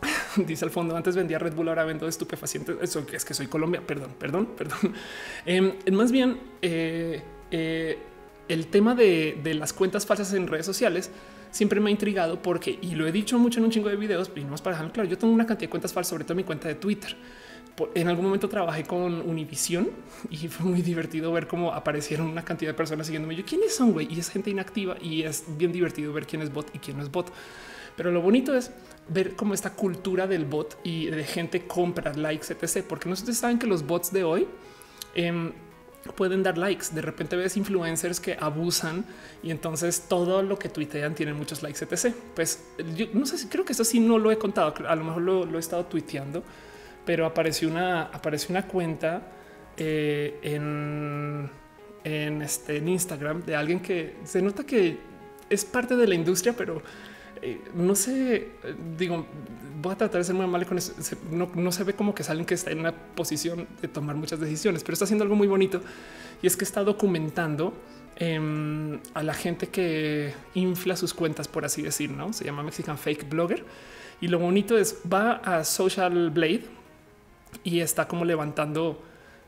Dice 0.36 0.64
al 0.64 0.70
fondo, 0.70 0.96
antes 0.96 1.16
vendía 1.16 1.38
Red 1.38 1.54
Bull, 1.54 1.68
ahora 1.68 1.84
vendo 1.84 2.08
estupefacientes. 2.08 2.76
Eso 2.80 3.04
es 3.12 3.24
que 3.24 3.34
soy 3.34 3.46
Colombia. 3.46 3.82
Perdón, 3.86 4.10
perdón, 4.18 4.48
perdón. 4.56 4.94
Em, 5.44 5.72
más 5.92 6.12
bien, 6.12 6.38
eh, 6.62 7.22
eh, 7.50 7.98
el 8.48 8.66
tema 8.68 8.94
de, 8.94 9.40
las 9.58 9.72
cuentas 9.72 10.06
falsas 10.06 10.32
en 10.32 10.46
redes 10.46 10.66
sociales 10.66 11.10
siempre 11.50 11.80
me 11.80 11.88
ha 11.88 11.90
intrigado 11.90 12.40
porque, 12.42 12.78
y 12.80 12.94
lo 12.94 13.06
he 13.06 13.12
dicho 13.12 13.38
mucho 13.38 13.58
en 13.60 13.64
un 13.64 13.70
chingo 13.70 13.88
de 13.88 13.96
videos, 13.96 14.30
y 14.34 14.40
no 14.40 14.50
más 14.50 14.62
para 14.62 14.74
dejarlo 14.74 14.92
claro, 14.92 15.08
yo 15.08 15.18
tengo 15.18 15.32
una 15.32 15.46
cantidad 15.46 15.68
de 15.68 15.70
cuentas 15.70 15.92
falsas, 15.92 16.10
sobre 16.10 16.24
todo 16.24 16.34
mi 16.34 16.44
cuenta 16.44 16.68
de 16.68 16.74
Twitter. 16.74 17.16
En 17.94 18.08
algún 18.08 18.24
momento 18.24 18.48
trabajé 18.48 18.82
con 18.84 19.20
Univision 19.20 19.88
y 20.30 20.48
fue 20.48 20.66
muy 20.66 20.82
divertido 20.82 21.32
ver 21.32 21.46
cómo 21.46 21.72
aparecieron 21.72 22.26
una 22.26 22.44
cantidad 22.44 22.70
de 22.70 22.74
personas 22.74 23.06
siguiéndome. 23.06 23.36
Yo, 23.36 23.44
¿quiénes 23.44 23.74
son, 23.74 23.92
güey? 23.92 24.12
Y 24.12 24.18
es 24.18 24.30
gente 24.30 24.50
inactiva 24.50 24.96
y 25.00 25.22
es 25.22 25.44
bien 25.56 25.72
divertido 25.72 26.12
ver 26.12 26.26
quién 26.26 26.42
es 26.42 26.52
bot 26.52 26.74
y 26.74 26.78
quién 26.78 26.96
no 26.96 27.02
es 27.02 27.10
bot. 27.10 27.32
Pero 27.98 28.12
lo 28.12 28.22
bonito 28.22 28.54
es 28.54 28.70
ver 29.08 29.34
cómo 29.34 29.54
esta 29.54 29.70
cultura 29.70 30.28
del 30.28 30.44
bot 30.44 30.78
y 30.84 31.06
de 31.06 31.24
gente 31.24 31.66
compra 31.66 32.12
likes, 32.14 32.46
etc. 32.52 32.86
Porque 32.88 33.08
no 33.08 33.14
ustedes 33.14 33.38
saben 33.38 33.58
que 33.58 33.66
los 33.66 33.84
bots 33.84 34.12
de 34.12 34.22
hoy 34.22 34.46
em, 35.16 35.50
pueden 36.14 36.44
dar 36.44 36.56
likes. 36.56 36.86
De 36.92 37.02
repente 37.02 37.34
ves 37.34 37.56
influencers 37.56 38.20
que 38.20 38.36
abusan 38.38 39.04
y 39.42 39.50
entonces 39.50 40.04
todo 40.08 40.42
lo 40.42 40.60
que 40.60 40.68
tuitean 40.68 41.16
tiene 41.16 41.32
muchos 41.32 41.60
likes, 41.64 41.84
etc. 41.84 42.14
Pues 42.36 42.64
yo 42.94 43.06
no 43.14 43.26
sé 43.26 43.36
si 43.36 43.48
creo 43.48 43.64
que 43.64 43.72
eso 43.72 43.82
sí 43.82 43.98
no 43.98 44.16
lo 44.16 44.30
he 44.30 44.38
contado. 44.38 44.72
A 44.86 44.94
lo 44.94 45.02
mejor 45.02 45.22
lo, 45.22 45.56
he 45.56 45.58
estado 45.58 45.84
tuiteando, 45.86 46.44
pero 47.04 47.26
apareció 47.26 47.68
una, 47.68 48.02
apareció 48.04 48.50
una 48.50 48.68
cuenta 48.68 49.22
eh, 49.76 50.38
en, 50.42 51.50
en, 52.04 52.42
este, 52.42 52.76
en 52.76 52.88
Instagram 52.88 53.44
de 53.44 53.56
alguien 53.56 53.80
que 53.80 54.18
se 54.22 54.40
nota 54.40 54.64
que 54.64 54.98
es 55.50 55.64
parte 55.64 55.96
de 55.96 56.06
la 56.06 56.14
industria, 56.14 56.54
pero 56.56 56.80
eh, 57.42 57.60
no 57.74 57.94
sé, 57.94 58.48
digo, 58.96 59.26
voy 59.80 59.92
a 59.92 59.96
tratar 59.96 60.18
de 60.18 60.24
ser 60.24 60.34
muy 60.34 60.44
amable 60.44 60.66
con 60.66 60.78
eso. 60.78 60.92
No, 61.30 61.72
se 61.72 61.84
ve 61.84 61.94
como 61.94 62.14
que 62.14 62.22
salen 62.22 62.44
que 62.44 62.54
está 62.54 62.70
en 62.70 62.80
una 62.80 62.92
posición 62.92 63.66
de 63.80 63.88
tomar 63.88 64.16
muchas 64.16 64.40
decisiones, 64.40 64.82
pero 64.82 64.94
está 64.94 65.04
haciendo 65.04 65.24
algo 65.24 65.36
muy 65.36 65.46
bonito 65.46 65.80
y 66.42 66.46
es 66.46 66.56
que 66.56 66.64
está 66.64 66.84
documentando 66.84 67.74
em, 68.16 68.98
a 69.14 69.22
la 69.22 69.34
gente 69.34 69.68
que 69.68 70.32
infla 70.54 70.96
sus 70.96 71.14
cuentas, 71.14 71.48
por 71.48 71.64
así 71.64 71.82
decir, 71.82 72.10
no 72.10 72.32
se 72.32 72.44
llama 72.44 72.62
Mexican 72.62 72.98
Fake 72.98 73.28
Blogger. 73.28 73.64
Y 74.20 74.28
lo 74.28 74.38
bonito 74.40 74.76
es 74.76 74.98
va 75.10 75.34
a 75.34 75.62
Social 75.64 76.30
Blade 76.30 76.64
y 77.62 77.80
está 77.80 78.08
como 78.08 78.24
levantando 78.24 79.00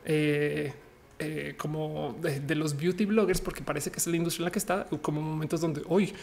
eh, 0.05 0.73
eh, 1.19 1.53
como 1.55 2.17
de, 2.19 2.55
los 2.55 2.75
beauty 2.75 3.05
bloggers, 3.05 3.41
porque 3.41 3.61
parece 3.61 3.91
que 3.91 3.97
es 3.97 4.07
la 4.07 4.15
industria 4.15 4.43
en 4.43 4.45
la 4.45 4.51
que 4.51 4.57
está, 4.57 4.87
como 5.03 5.21
momentos 5.21 5.61
donde 5.61 5.83
hoy 5.87 6.13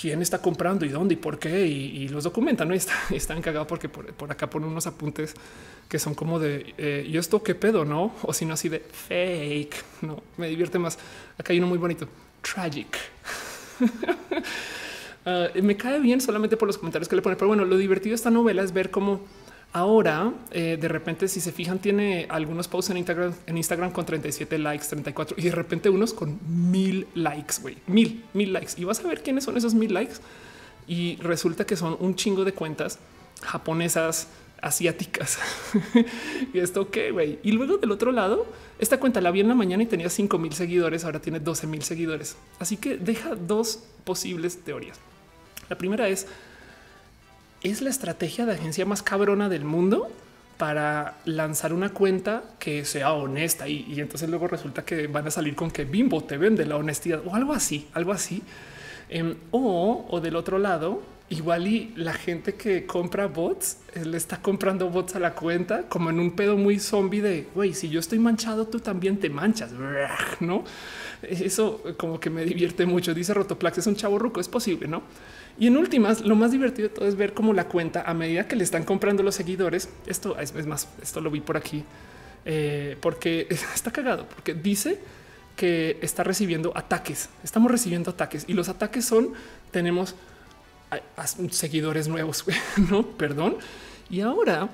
quién 0.00 0.22
está 0.22 0.40
comprando 0.40 0.84
y 0.84 0.88
dónde 0.88 1.14
y 1.14 1.16
por 1.16 1.38
qué 1.38 1.66
y, 1.66 2.08
los 2.08 2.24
documentan. 2.24 2.68
¿no? 2.68 2.74
Y 2.74 2.78
está, 2.78 2.94
están 3.10 3.42
cagados 3.42 3.68
porque 3.68 3.88
por, 3.88 4.30
acá 4.30 4.48
ponen 4.48 4.68
unos 4.68 4.86
apuntes 4.86 5.34
que 5.88 5.98
son 5.98 6.14
como 6.14 6.38
de 6.38 6.74
eh, 6.78 7.06
y 7.08 7.16
esto 7.16 7.42
qué 7.42 7.54
pedo, 7.54 7.84
no? 7.84 8.14
O 8.22 8.32
si 8.32 8.44
no, 8.46 8.54
así 8.54 8.68
de 8.68 8.80
fake. 8.80 9.84
No 10.02 10.22
me 10.36 10.48
divierte 10.48 10.78
más. 10.78 10.98
Acá 11.38 11.52
hay 11.52 11.58
uno 11.58 11.68
muy 11.68 11.78
bonito, 11.78 12.08
tragic. 12.42 12.98
Ah, 15.24 15.46
me 15.62 15.76
cae 15.76 16.00
bien 16.00 16.20
solamente 16.20 16.56
por 16.56 16.66
los 16.66 16.76
comentarios 16.76 17.08
que 17.08 17.14
le 17.14 17.22
pone, 17.22 17.36
pero 17.36 17.46
bueno, 17.46 17.64
lo 17.64 17.76
divertido 17.76 18.10
de 18.10 18.16
esta 18.16 18.32
novela 18.32 18.60
es 18.60 18.72
ver 18.72 18.90
cómo 18.90 19.20
Ahora, 19.74 20.34
eh, 20.50 20.76
de 20.78 20.88
repente, 20.88 21.28
si 21.28 21.40
se 21.40 21.50
fijan, 21.50 21.78
tiene 21.78 22.26
algunos 22.28 22.68
posts 22.68 22.90
en 22.90 22.98
Instagram, 22.98 23.32
en 23.46 23.56
Instagram 23.56 23.90
con 23.90 24.04
37 24.04 24.58
likes, 24.58 24.86
34 24.86 25.36
y 25.38 25.44
de 25.44 25.50
repente 25.50 25.88
unos 25.88 26.12
con 26.12 26.38
mil 26.46 27.06
likes, 27.14 27.54
güey, 27.62 27.78
mil, 27.86 28.22
mil 28.34 28.52
likes. 28.52 28.72
Y 28.76 28.84
vas 28.84 29.00
a 29.00 29.08
ver 29.08 29.22
quiénes 29.22 29.44
son 29.44 29.56
esos 29.56 29.72
mil 29.72 29.94
likes. 29.94 30.16
Y 30.86 31.16
resulta 31.16 31.64
que 31.64 31.76
son 31.76 31.96
un 32.00 32.16
chingo 32.16 32.44
de 32.44 32.52
cuentas 32.52 32.98
japonesas, 33.42 34.28
asiáticas. 34.60 35.38
y 36.52 36.58
esto 36.58 36.90
qué, 36.90 37.10
güey. 37.10 37.38
Y 37.42 37.52
luego 37.52 37.78
del 37.78 37.90
otro 37.90 38.12
lado, 38.12 38.46
esta 38.78 39.00
cuenta 39.00 39.20
la 39.22 39.30
vi 39.30 39.40
en 39.40 39.48
la 39.48 39.54
mañana 39.54 39.82
y 39.82 39.86
tenía 39.86 40.10
5 40.10 40.38
mil 40.38 40.52
seguidores, 40.52 41.04
ahora 41.04 41.20
tiene 41.20 41.40
12 41.40 41.66
mil 41.66 41.82
seguidores. 41.82 42.36
Así 42.58 42.76
que 42.76 42.98
deja 42.98 43.34
dos 43.34 43.84
posibles 44.04 44.62
teorías. 44.64 44.98
La 45.70 45.78
primera 45.78 46.08
es 46.08 46.26
es 47.62 47.80
la 47.80 47.90
estrategia 47.90 48.46
de 48.46 48.52
agencia 48.52 48.84
más 48.84 49.02
cabrona 49.02 49.48
del 49.48 49.64
mundo 49.64 50.10
para 50.58 51.18
lanzar 51.24 51.72
una 51.72 51.90
cuenta 51.90 52.44
que 52.58 52.84
sea 52.84 53.12
honesta 53.12 53.68
y, 53.68 53.98
entonces 53.98 54.28
luego 54.28 54.46
resulta 54.48 54.84
que 54.84 55.06
van 55.06 55.26
a 55.26 55.30
salir 55.30 55.54
con 55.54 55.70
que 55.70 55.84
Bimbo 55.84 56.22
te 56.22 56.36
vende 56.36 56.64
la 56.66 56.76
honestidad 56.76 57.20
o 57.26 57.34
algo 57.34 57.52
así, 57.52 57.88
algo 57.94 58.12
así. 58.12 58.42
Em, 59.08 59.34
o, 59.50 60.20
del 60.22 60.36
otro 60.36 60.58
lado, 60.58 61.02
igual 61.28 61.66
y 61.66 61.92
la 61.96 62.12
gente 62.12 62.54
que 62.54 62.86
compra 62.86 63.26
bots 63.26 63.78
eh, 63.94 64.04
le 64.04 64.16
está 64.16 64.40
comprando 64.40 64.88
bots 64.88 65.16
a 65.16 65.18
la 65.18 65.34
cuenta 65.34 65.88
como 65.88 66.10
en 66.10 66.20
un 66.20 66.30
pedo 66.36 66.56
muy 66.56 66.78
zombie 66.78 67.20
de 67.20 67.46
güey, 67.54 67.74
si 67.74 67.88
yo 67.88 68.00
estoy 68.00 68.18
manchado, 68.18 68.66
tú 68.66 68.80
también 68.80 69.18
te 69.18 69.30
manchas, 69.30 69.72
no? 70.40 70.64
Eso 71.22 71.82
como 71.96 72.18
que 72.20 72.30
me 72.30 72.44
divierte 72.44 72.86
mucho. 72.86 73.14
Dice 73.14 73.34
Rotoplax, 73.34 73.78
es 73.78 73.86
un 73.86 73.96
chavo 73.96 74.18
ruco, 74.18 74.40
es 74.40 74.48
posible, 74.48 74.88
no? 74.88 75.02
Y 75.58 75.66
en 75.66 75.76
últimas, 75.76 76.22
lo 76.22 76.34
más 76.34 76.52
divertido 76.52 76.88
de 76.88 76.94
todo 76.94 77.06
es 77.06 77.16
ver 77.16 77.34
cómo 77.34 77.52
la 77.52 77.68
cuenta, 77.68 78.02
a 78.02 78.14
medida 78.14 78.48
que 78.48 78.56
le 78.56 78.64
están 78.64 78.84
comprando 78.84 79.22
los 79.22 79.34
seguidores, 79.34 79.88
esto 80.06 80.38
es, 80.38 80.66
más, 80.66 80.88
esto 81.02 81.20
lo 81.20 81.30
vi 81.30 81.40
por 81.40 81.56
aquí, 81.56 81.84
eh, 82.44 82.96
porque 83.00 83.46
está 83.74 83.90
cagado, 83.90 84.26
porque 84.26 84.54
dice 84.54 84.98
que 85.56 85.98
está 86.00 86.24
recibiendo 86.24 86.72
ataques. 86.74 87.28
Estamos 87.44 87.70
recibiendo 87.70 88.10
ataques 88.10 88.44
y 88.48 88.54
los 88.54 88.68
ataques 88.68 89.04
son, 89.04 89.34
tenemos 89.70 90.14
seguidores 91.50 92.08
nuevos, 92.08 92.44
no, 92.90 93.06
perdón. 93.06 93.56
Y 94.10 94.20
ahora, 94.20 94.68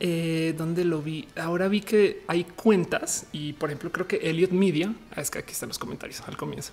eh, 0.00 0.54
donde 0.56 0.84
lo 0.84 1.02
vi? 1.02 1.28
Ahora 1.36 1.68
vi 1.68 1.80
que 1.80 2.22
hay 2.26 2.44
cuentas 2.44 3.26
y, 3.32 3.52
por 3.54 3.70
ejemplo, 3.70 3.90
creo 3.90 4.06
que 4.06 4.16
Elliot 4.16 4.50
Media, 4.50 4.92
ah, 5.14 5.20
es 5.20 5.30
que 5.30 5.38
aquí 5.38 5.52
están 5.52 5.68
los 5.68 5.78
comentarios 5.78 6.20
al 6.26 6.36
comienzo. 6.36 6.72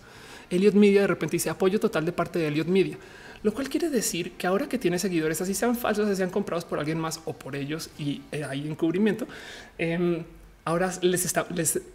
Elliot 0.49 0.75
Media 0.75 1.01
de 1.01 1.07
repente 1.07 1.33
dice 1.33 1.49
apoyo 1.49 1.79
total 1.79 2.05
de 2.05 2.11
parte 2.11 2.39
de 2.39 2.47
Elliot 2.47 2.67
Media, 2.67 2.97
lo 3.43 3.53
cual 3.53 3.69
quiere 3.69 3.89
decir 3.89 4.33
que 4.33 4.47
ahora 4.47 4.67
que 4.67 4.77
tiene 4.77 4.99
seguidores, 4.99 5.41
así 5.41 5.53
sean 5.53 5.75
falsos, 5.75 6.07
así 6.07 6.15
sean 6.17 6.29
comprados 6.29 6.65
por 6.65 6.79
alguien 6.79 6.99
más 6.99 7.21
o 7.25 7.33
por 7.33 7.55
ellos 7.55 7.89
y 7.97 8.21
eh, 8.31 8.43
hay 8.43 8.67
encubrimiento, 8.67 9.27
em, 9.77 10.23
ahora 10.63 10.91
les 11.01 11.25
está, 11.25 11.45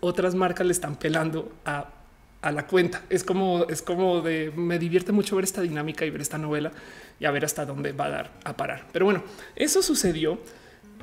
otras 0.00 0.34
marcas 0.34 0.66
le 0.66 0.72
están 0.72 0.96
pelando 0.96 1.52
a, 1.64 1.88
a 2.42 2.52
la 2.52 2.66
cuenta. 2.66 3.02
Es 3.10 3.24
como, 3.24 3.64
es 3.68 3.82
como 3.82 4.20
de 4.20 4.52
me 4.54 4.78
divierte 4.78 5.12
mucho 5.12 5.36
ver 5.36 5.44
esta 5.44 5.60
dinámica 5.60 6.04
y 6.04 6.10
ver 6.10 6.20
esta 6.20 6.38
novela 6.38 6.72
y 7.18 7.24
a 7.24 7.30
ver 7.30 7.44
hasta 7.44 7.66
dónde 7.66 7.92
va 7.92 8.06
a 8.06 8.10
dar 8.10 8.30
a 8.44 8.56
parar. 8.56 8.86
Pero 8.92 9.04
bueno, 9.04 9.22
eso 9.56 9.82
sucedió 9.82 10.38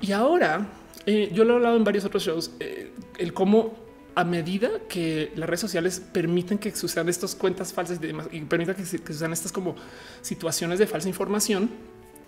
y 0.01 0.11
ahora 0.11 0.67
eh, 1.05 1.31
yo 1.33 1.43
lo 1.43 1.53
he 1.53 1.55
hablado 1.57 1.77
en 1.77 1.83
varios 1.83 2.05
otros 2.05 2.23
shows, 2.23 2.51
eh, 2.59 2.91
el 3.17 3.33
cómo 3.33 3.86
a 4.17 4.23
medida 4.23 4.69
que 4.89 5.31
las 5.35 5.47
redes 5.47 5.59
sociales 5.59 6.01
permiten 6.11 6.57
que 6.57 6.75
sucedan 6.75 7.07
estas 7.07 7.35
cuentas 7.35 7.71
falsas 7.71 7.99
y, 8.01 8.07
demás, 8.07 8.27
y 8.31 8.41
permitan 8.41 8.73
que, 8.73 8.83
se, 8.83 8.97
sucedan 8.97 9.31
estas 9.31 9.51
como 9.51 9.75
situaciones 10.23 10.79
de 10.79 10.87
falsa 10.87 11.07
información, 11.07 11.69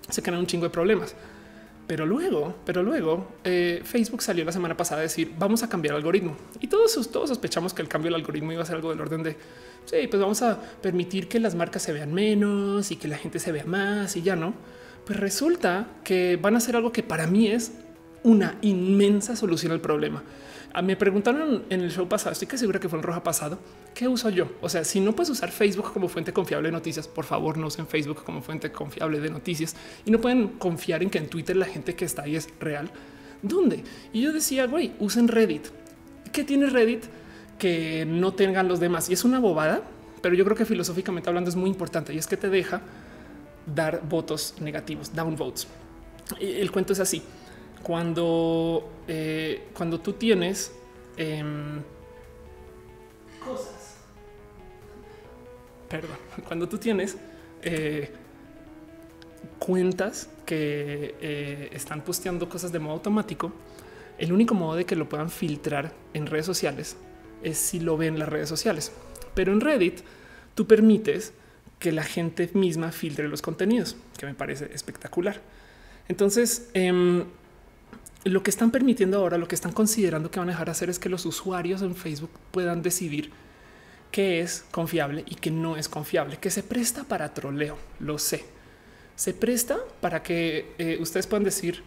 se 0.08 0.22
crean 0.22 0.38
un 0.38 0.46
chingo 0.46 0.66
de 0.66 0.70
problemas. 0.70 1.16
Pero 1.88 2.06
luego, 2.06 2.54
pero 2.64 2.84
luego 2.84 3.28
eh, 3.44 3.82
Facebook 3.84 4.22
salió 4.22 4.46
la 4.46 4.52
semana 4.52 4.78
pasada 4.78 5.00
a 5.00 5.02
decir 5.02 5.34
vamos 5.36 5.64
a 5.64 5.70
cambiar 5.70 5.96
el 5.96 5.98
algoritmo 5.98 6.38
y 6.60 6.68
todos, 6.68 7.10
todos 7.10 7.30
sospechamos 7.30 7.74
que 7.74 7.82
el 7.82 7.88
cambio 7.88 8.12
del 8.12 8.20
algoritmo 8.22 8.52
iba 8.52 8.62
a 8.62 8.66
ser 8.68 8.76
algo 8.76 8.92
del 8.92 9.02
orden 9.02 9.24
de 9.24 9.36
sí, 9.86 10.06
pues 10.08 10.22
vamos 10.22 10.44
a 10.44 10.62
permitir 10.84 11.28
que 11.28 11.40
las 11.40 11.56
marcas 11.56 11.82
se 11.82 11.92
vean 11.92 12.14
menos 12.14 12.92
y 12.92 12.98
que 12.98 13.08
la 13.08 13.18
gente 13.18 13.40
se 13.40 13.52
vea 13.52 13.66
más 13.66 14.16
y 14.16 14.22
ya 14.22 14.36
no. 14.36 14.54
Pues 15.08 15.20
resulta 15.20 15.88
que 16.04 16.38
van 16.38 16.54
a 16.54 16.60
hacer 16.60 16.76
algo 16.76 16.92
que 16.92 17.02
para 17.02 17.26
mí 17.26 17.48
es 17.48 17.72
una 18.22 18.60
inmensa 18.62 19.36
solución 19.36 19.72
al 19.72 19.82
problema. 19.82 20.22
Ah, 20.72 20.84
me 20.84 20.96
preguntaron 20.96 21.64
en 21.70 21.82
el 21.82 21.92
show 21.92 22.08
pasado, 22.08 22.32
estoy 22.34 22.58
segura 22.58 22.80
que 22.80 22.88
fue 22.88 23.00
en 23.00 23.04
roja 23.04 23.24
pasado, 23.24 23.58
¿qué 23.96 24.08
uso 24.08 24.30
yo? 24.30 24.52
O 24.62 24.70
sea, 24.70 24.84
si 24.84 25.00
no 25.00 25.16
puedes 25.16 25.32
usar 25.32 25.52
Facebook 25.52 25.92
como 25.92 26.08
fuente 26.08 26.32
confiable 26.32 26.68
de 26.68 26.74
noticias, 26.74 27.08
por 27.08 27.26
favor 27.26 27.58
no 27.58 27.68
usen 27.68 27.88
Facebook 27.88 28.24
como 28.24 28.44
fuente 28.44 28.72
confiable 28.72 29.20
de 29.20 29.32
noticias 29.32 29.76
y 30.06 30.12
no 30.12 30.22
pueden 30.22 30.50
confiar 30.50 31.02
en 31.02 31.10
que 31.10 31.18
en 31.18 31.28
Twitter 31.28 31.56
la 31.56 31.66
gente 31.66 31.96
que 31.96 32.06
está 32.06 32.24
ahí 32.24 32.36
es 32.36 32.50
real. 32.60 32.90
¿Dónde? 33.42 33.84
Y 34.14 34.22
yo 34.22 34.32
decía, 34.32 34.68
güey, 34.68 34.92
usen 35.00 35.28
Reddit. 35.28 35.68
¿Qué 36.32 36.44
tiene 36.44 36.68
Reddit 36.68 37.06
que 37.58 38.06
no 38.06 38.34
tengan 38.34 38.68
los 38.68 38.80
demás? 38.80 39.10
Y 39.10 39.14
es 39.14 39.24
una 39.24 39.40
bobada, 39.40 39.82
pero 40.22 40.36
yo 40.36 40.46
creo 40.46 40.56
que 40.56 40.66
filosóficamente 40.66 41.30
hablando 41.30 41.50
es 41.50 41.56
muy 41.56 41.70
importante 41.70 42.14
y 42.14 42.20
es 42.20 42.28
que 42.28 42.38
te 42.38 42.50
deja 42.50 42.82
dar 43.66 44.02
votos 44.08 44.54
negativos, 44.60 45.16
down 45.16 45.36
votes. 45.36 45.68
El 46.40 46.70
cuento 46.72 46.94
es 46.94 47.00
así 47.00 47.24
cuando, 47.84 48.90
eh, 49.08 49.68
cuando 49.74 50.00
tú 50.00 50.14
tienes 50.14 50.72
em, 51.18 51.82
cosas, 53.44 53.98
perdón, 55.90 56.18
cuando 56.48 56.68
tú 56.68 56.78
tienes 56.78 57.18
eh, 57.62 58.12
cuentas 59.58 60.30
que 60.46 61.16
eh, 61.22 61.70
están 61.74 62.02
posteando 62.02 62.50
cosas 62.50 62.72
de 62.72 62.80
modo 62.80 62.94
automático, 62.94 63.52
el 64.18 64.34
único 64.34 64.54
modo 64.54 64.76
de 64.76 64.86
que 64.86 64.96
lo 64.96 65.08
puedan 65.08 65.30
filtrar 65.30 65.94
en 66.14 66.26
redes 66.26 66.46
sociales 66.46 66.98
es 67.44 67.58
si 67.58 67.80
lo 67.80 67.96
ven 67.98 68.20
las 68.20 68.28
redes 68.28 68.50
sociales. 68.50 68.92
Pero 69.34 69.54
en 69.54 69.62
Reddit 69.62 70.02
tú 70.56 70.68
permites 70.68 71.34
que 71.80 71.94
la 71.94 72.04
gente 72.04 72.50
misma 72.54 72.92
filtre 72.92 73.30
los 73.30 73.42
contenidos, 73.42 73.96
que 74.18 74.26
me 74.26 74.34
parece 74.34 74.70
espectacular. 74.74 75.40
Entonces, 76.10 76.70
em, 76.74 77.24
lo 78.24 78.44
que 78.44 78.50
están 78.50 78.72
permitiendo 78.72 79.18
ahora, 79.18 79.38
lo 79.38 79.48
que 79.48 79.56
están 79.56 79.72
considerando 79.72 80.30
que 80.30 80.40
van 80.40 80.50
a 80.50 80.52
dejar 80.52 80.70
hacer 80.70 80.90
es 80.90 81.00
que 81.00 81.10
los 81.10 81.26
usuarios 81.26 81.82
en 81.82 81.96
Facebook 81.96 82.32
puedan 82.52 82.82
decidir 82.82 83.32
qué 84.12 84.42
es 84.42 84.66
confiable 84.72 85.24
y 85.28 85.36
qué 85.36 85.52
no 85.52 85.78
es 85.78 85.88
confiable, 85.88 86.38
que 86.38 86.50
se 86.50 86.64
presta 86.64 87.04
para 87.04 87.34
troleo, 87.34 87.78
lo 88.00 88.18
sé. 88.18 88.46
Se 89.16 89.34
presta 89.34 89.78
para 90.02 90.24
que 90.24 90.74
eh, 90.78 90.98
ustedes 91.00 91.28
puedan 91.28 91.44
decir 91.44 91.84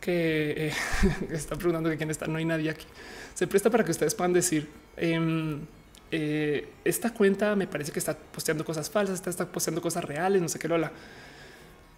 que 0.00 0.68
eh, 0.68 0.72
está 1.30 1.56
preguntando 1.56 1.90
que 1.90 1.96
quién 1.96 2.10
está, 2.10 2.26
no 2.26 2.38
hay 2.38 2.44
nadie 2.44 2.70
aquí. 2.70 2.86
Se 3.34 3.46
presta 3.46 3.70
para 3.70 3.84
que 3.84 3.90
ustedes 3.90 4.14
puedan 4.14 4.32
decir 4.32 4.68
em, 4.96 5.60
eh, 6.10 6.68
esta 6.84 7.12
cuenta 7.12 7.54
me 7.54 7.66
parece 7.66 7.92
que 7.92 7.98
está 7.98 8.16
posteando 8.16 8.64
cosas 8.64 8.90
falsas, 8.90 9.16
está, 9.16 9.30
está 9.30 9.46
posteando 9.46 9.80
cosas 9.80 10.04
reales, 10.04 10.42
no 10.42 10.48
sé 10.48 10.58
qué 10.58 10.68
lola. 10.68 10.90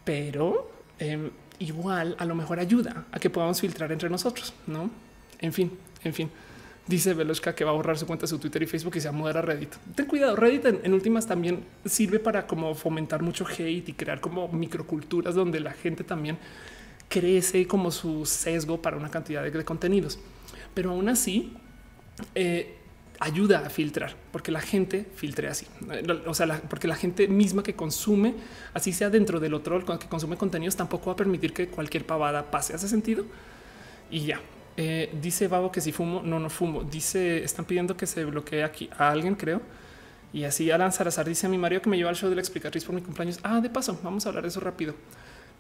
Pero 0.05 0.71
em, 0.99 1.31
igual 1.59 2.17
a 2.19 2.25
lo 2.25 2.35
mejor 2.35 2.59
ayuda 2.59 3.07
a 3.13 3.19
que 3.19 3.31
podamos 3.31 3.61
filtrar 3.61 3.93
entre 3.93 4.09
nosotros, 4.11 4.53
¿no? 4.67 4.91
En 5.39 5.53
fin, 5.53 5.73
en 6.05 6.15
fin. 6.15 6.31
Dice 6.87 7.15
Veloshka 7.15 7.55
que 7.55 7.65
va 7.65 7.71
a 7.71 7.75
borrar 7.75 7.97
su 7.97 8.07
cuenta 8.07 8.23
de 8.23 8.29
su 8.29 8.39
Twitter 8.39 8.63
y 8.63 8.67
Facebook 8.67 8.97
y 8.97 9.01
se 9.01 9.09
va 9.09 9.15
a 9.15 9.19
mudar 9.19 9.39
a 9.39 9.43
Reddit. 9.43 9.73
Ten 9.95 10.07
cuidado, 10.07 10.35
Reddit 10.35 10.65
en, 10.85 10.93
últimas 10.93 11.27
también 11.27 11.65
sirve 11.85 12.19
para 12.19 12.47
como 12.47 12.75
fomentar 12.75 13.23
mucho 13.23 13.47
hate 13.47 13.89
y 13.89 13.93
crear 13.93 14.21
como 14.21 14.49
microculturas 14.49 15.35
donde 15.35 15.61
la 15.61 15.73
gente 15.73 16.03
también 16.03 16.39
crece 17.09 17.67
como 17.69 17.93
su 17.93 18.27
sesgo 18.27 18.83
para 18.83 18.97
una 18.97 19.11
cantidad 19.11 19.45
de, 19.45 19.65
contenidos. 19.65 20.19
Pero 20.75 20.91
aún 20.91 21.09
así, 21.09 21.53
eh, 22.35 22.79
ayuda 23.23 23.65
a 23.65 23.71
filtrar, 23.71 24.17
porque 24.33 24.51
la 24.51 24.61
gente 24.61 25.07
filtre 25.15 25.49
así. 25.49 25.67
O 26.27 26.35
sea, 26.35 26.61
porque 26.69 26.89
la 26.89 26.97
gente 26.97 27.29
misma 27.29 27.63
que 27.63 27.75
consume, 27.75 28.35
así 28.75 28.93
sea 28.93 29.11
dentro 29.11 29.39
del 29.39 29.55
otro, 29.55 29.85
que 29.99 30.09
consume 30.09 30.37
contenidos, 30.37 30.77
tampoco 30.77 31.07
va 31.07 31.13
a 31.13 31.17
permitir 31.17 31.53
que 31.53 31.69
cualquier 31.69 32.05
pavada 32.05 32.51
pase. 32.51 32.75
¿Hace 32.75 32.89
sentido? 32.89 33.25
Y 34.11 34.21
ya. 34.27 34.41
Eh, 34.77 35.11
dice 35.21 35.49
Babo 35.49 35.71
que 35.71 35.81
si 35.81 35.93
fumo, 35.93 36.23
no, 36.23 36.41
no 36.41 36.51
fumo. 36.51 36.83
Dice, 36.83 37.45
están 37.45 37.65
pidiendo 37.65 37.97
que 37.97 38.07
se 38.07 38.25
bloquee 38.25 38.65
aquí 38.65 38.91
a 38.99 39.11
alguien, 39.11 39.37
creo. 39.37 39.61
Y 40.33 40.45
así 40.45 40.71
Alan 40.71 40.93
Salazar 40.93 41.29
dice 41.29 41.47
a 41.47 41.51
mi 41.51 41.59
marido 41.59 41.83
que 41.83 41.91
me 41.91 41.97
lleva 41.97 42.11
al 42.11 42.17
show 42.17 42.29
de 42.29 42.35
la 42.35 42.41
explicatriz 42.41 42.85
por 42.85 42.95
mi 42.95 43.03
cumpleaños. 43.03 43.39
Ah, 43.43 43.61
de 43.61 43.71
paso, 43.71 43.99
vamos 44.03 44.27
a 44.27 44.31
hablar 44.31 44.43
de 44.43 44.49
eso 44.49 44.61
rápido. 44.61 44.95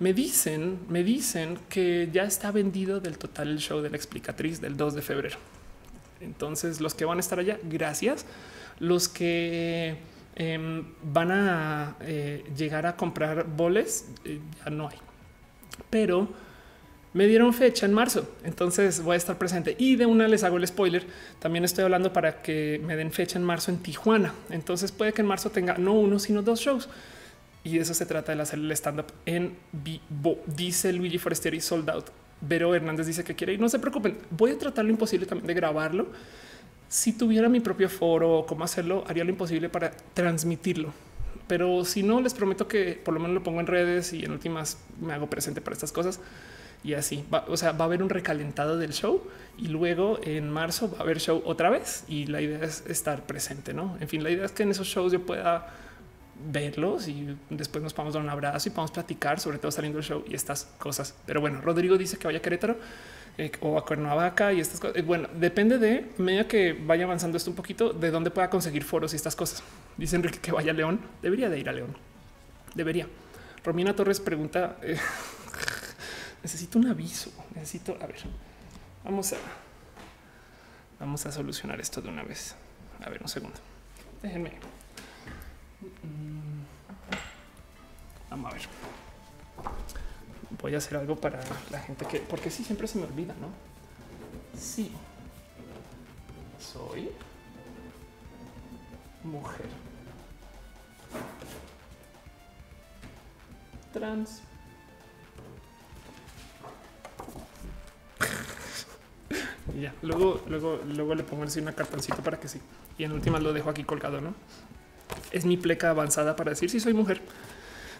Me 0.00 0.12
dicen, 0.14 0.80
me 0.88 1.04
dicen 1.04 1.58
que 1.68 2.08
ya 2.12 2.24
está 2.24 2.50
vendido 2.50 2.98
del 2.98 3.18
total 3.18 3.48
el 3.48 3.58
show 3.58 3.80
de 3.82 3.90
la 3.90 3.96
explicatriz 3.96 4.60
del 4.60 4.76
2 4.76 4.94
de 4.94 5.02
febrero. 5.02 5.38
Entonces, 6.22 6.80
los 6.80 6.94
que 6.94 7.04
van 7.04 7.18
a 7.18 7.20
estar 7.20 7.38
allá, 7.38 7.58
gracias. 7.62 8.26
Los 8.78 9.08
que 9.08 9.96
em, 10.36 10.84
van 11.02 11.30
a 11.30 11.96
eh, 12.00 12.44
llegar 12.56 12.86
a 12.86 12.96
comprar 12.96 13.46
boles, 13.46 14.08
eh, 14.24 14.40
ya 14.64 14.70
no 14.70 14.88
hay. 14.88 14.98
Pero 15.90 16.28
me 17.14 17.26
dieron 17.26 17.52
fecha 17.52 17.84
en 17.84 17.92
marzo, 17.92 18.26
entonces 18.42 19.02
voy 19.02 19.14
a 19.14 19.16
estar 19.18 19.36
presente. 19.36 19.76
Y 19.78 19.96
de 19.96 20.06
una 20.06 20.28
les 20.28 20.44
hago 20.44 20.56
el 20.56 20.66
spoiler. 20.66 21.06
También 21.40 21.64
estoy 21.64 21.84
hablando 21.84 22.12
para 22.12 22.40
que 22.40 22.80
me 22.84 22.96
den 22.96 23.12
fecha 23.12 23.38
en 23.38 23.44
marzo 23.44 23.70
en 23.70 23.78
Tijuana. 23.78 24.32
Entonces 24.48 24.92
puede 24.92 25.12
que 25.12 25.20
en 25.20 25.26
marzo 25.28 25.50
tenga 25.50 25.76
no 25.76 25.92
uno, 25.92 26.18
sino 26.18 26.42
dos 26.42 26.60
shows. 26.60 26.88
Y 27.64 27.76
de 27.76 27.82
eso 27.82 27.94
se 27.94 28.06
trata 28.06 28.34
de 28.34 28.42
hacer 28.42 28.58
el 28.58 28.72
stand 28.72 29.00
up 29.00 29.12
en 29.26 29.56
vivo. 29.72 30.38
Dice 30.46 30.92
Luigi 30.92 31.18
Forestieri 31.18 31.60
sold 31.60 31.90
out. 31.90 32.06
Vero 32.42 32.74
Hernández 32.74 33.06
dice 33.06 33.24
que 33.24 33.34
quiere 33.34 33.54
ir. 33.54 33.60
No 33.60 33.68
se 33.68 33.78
preocupen, 33.78 34.18
voy 34.30 34.50
a 34.50 34.58
tratar 34.58 34.84
lo 34.84 34.90
imposible 34.90 35.26
también 35.26 35.46
de 35.46 35.54
grabarlo. 35.54 36.08
Si 36.88 37.12
tuviera 37.14 37.48
mi 37.48 37.60
propio 37.60 37.88
foro 37.88 38.44
cómo 38.46 38.64
hacerlo, 38.64 39.04
haría 39.06 39.24
lo 39.24 39.30
imposible 39.30 39.68
para 39.68 39.92
transmitirlo. 40.12 40.92
Pero 41.46 41.84
si 41.84 42.02
no, 42.02 42.20
les 42.20 42.34
prometo 42.34 42.68
que 42.68 43.00
por 43.02 43.14
lo 43.14 43.20
menos 43.20 43.34
lo 43.34 43.42
pongo 43.42 43.60
en 43.60 43.66
redes 43.66 44.12
y 44.12 44.24
en 44.24 44.32
últimas 44.32 44.78
me 45.00 45.12
hago 45.12 45.28
presente 45.28 45.60
para 45.60 45.74
estas 45.74 45.92
cosas 45.92 46.20
y 46.84 46.94
así. 46.94 47.24
o 47.48 47.56
sea, 47.56 47.72
va 47.72 47.84
a 47.84 47.86
haber 47.86 48.02
un 48.02 48.10
recalentado 48.10 48.76
del 48.76 48.92
show 48.92 49.22
y 49.58 49.68
luego 49.68 50.18
en 50.22 50.50
marzo 50.50 50.90
va 50.90 50.98
a 50.98 51.02
haber 51.02 51.20
show 51.20 51.42
otra 51.44 51.70
vez 51.70 52.04
y 52.08 52.26
la 52.26 52.40
idea 52.40 52.64
es 52.64 52.84
estar 52.86 53.24
presente, 53.26 53.72
¿no? 53.72 53.96
En 54.00 54.08
fin, 54.08 54.22
la 54.22 54.30
idea 54.30 54.44
es 54.44 54.52
que 54.52 54.64
en 54.64 54.70
esos 54.70 54.86
shows 54.86 55.12
yo 55.12 55.24
pueda 55.24 55.68
verlos 56.50 57.08
y 57.08 57.36
después 57.50 57.82
nos 57.82 57.92
podamos 57.92 58.14
dar 58.14 58.22
un 58.22 58.28
abrazo 58.30 58.68
y 58.68 58.72
podamos 58.72 58.90
platicar, 58.90 59.40
sobre 59.40 59.58
todo 59.58 59.70
saliendo 59.70 59.98
del 59.98 60.06
show 60.06 60.24
y 60.26 60.34
estas 60.34 60.64
cosas. 60.78 61.14
Pero 61.26 61.40
bueno, 61.40 61.60
Rodrigo 61.60 61.96
dice 61.96 62.16
que 62.16 62.26
vaya 62.26 62.38
a 62.38 62.42
Querétaro 62.42 62.76
eh, 63.38 63.50
o 63.60 63.78
a 63.78 63.84
Cuernavaca 63.84 64.52
y 64.52 64.60
estas 64.60 64.80
cosas. 64.80 64.96
Eh, 64.96 65.02
bueno, 65.02 65.28
depende 65.34 65.78
de 65.78 66.12
medida 66.18 66.46
que 66.46 66.72
vaya 66.72 67.04
avanzando 67.04 67.36
esto 67.36 67.50
un 67.50 67.56
poquito, 67.56 67.92
de 67.92 68.10
dónde 68.10 68.30
pueda 68.30 68.50
conseguir 68.50 68.84
foros 68.84 69.12
y 69.12 69.16
estas 69.16 69.36
cosas. 69.36 69.62
Dice 69.96 70.16
Enrique 70.16 70.38
que 70.38 70.52
vaya 70.52 70.72
a 70.72 70.74
León. 70.74 71.00
Debería 71.22 71.48
de 71.48 71.58
ir 71.58 71.68
a 71.68 71.72
León. 71.72 71.96
Debería. 72.74 73.06
Romina 73.64 73.94
Torres 73.94 74.20
pregunta, 74.20 74.76
eh, 74.82 74.98
necesito 76.42 76.78
un 76.78 76.88
aviso. 76.88 77.30
Necesito, 77.54 77.96
a 78.00 78.06
ver, 78.06 78.16
vamos 79.04 79.32
a, 79.32 79.36
vamos 80.98 81.24
a 81.26 81.32
solucionar 81.32 81.80
esto 81.80 82.00
de 82.00 82.08
una 82.08 82.24
vez. 82.24 82.56
A 83.04 83.08
ver, 83.08 83.22
un 83.22 83.28
segundo. 83.28 83.58
Déjenme. 84.22 84.81
Vamos 88.30 88.50
a 88.50 88.54
ver. 88.54 88.62
Voy 90.60 90.74
a 90.74 90.78
hacer 90.78 90.96
algo 90.96 91.16
para 91.16 91.40
la 91.70 91.80
gente 91.80 92.06
que, 92.06 92.20
porque 92.20 92.50
sí, 92.50 92.64
siempre 92.64 92.86
se 92.86 92.98
me 92.98 93.04
olvida, 93.04 93.34
¿no? 93.40 93.48
Sí. 94.58 94.92
Soy 96.58 97.10
mujer. 99.24 99.66
Trans. 103.92 104.40
ya, 109.80 109.92
luego, 110.02 110.40
luego, 110.46 110.80
luego 110.86 111.14
le 111.14 111.22
pongo 111.24 111.44
así 111.44 111.60
una 111.60 111.72
cartoncito 111.74 112.22
para 112.22 112.40
que 112.40 112.48
sí. 112.48 112.60
Y 112.98 113.04
en 113.04 113.12
última 113.12 113.38
lo 113.38 113.52
dejo 113.52 113.70
aquí 113.70 113.84
colgado, 113.84 114.20
¿no? 114.20 114.34
Es 115.30 115.44
mi 115.44 115.56
pleca 115.56 115.90
avanzada 115.90 116.36
para 116.36 116.50
decir 116.50 116.70
si 116.70 116.80
soy 116.80 116.94
mujer. 116.94 117.20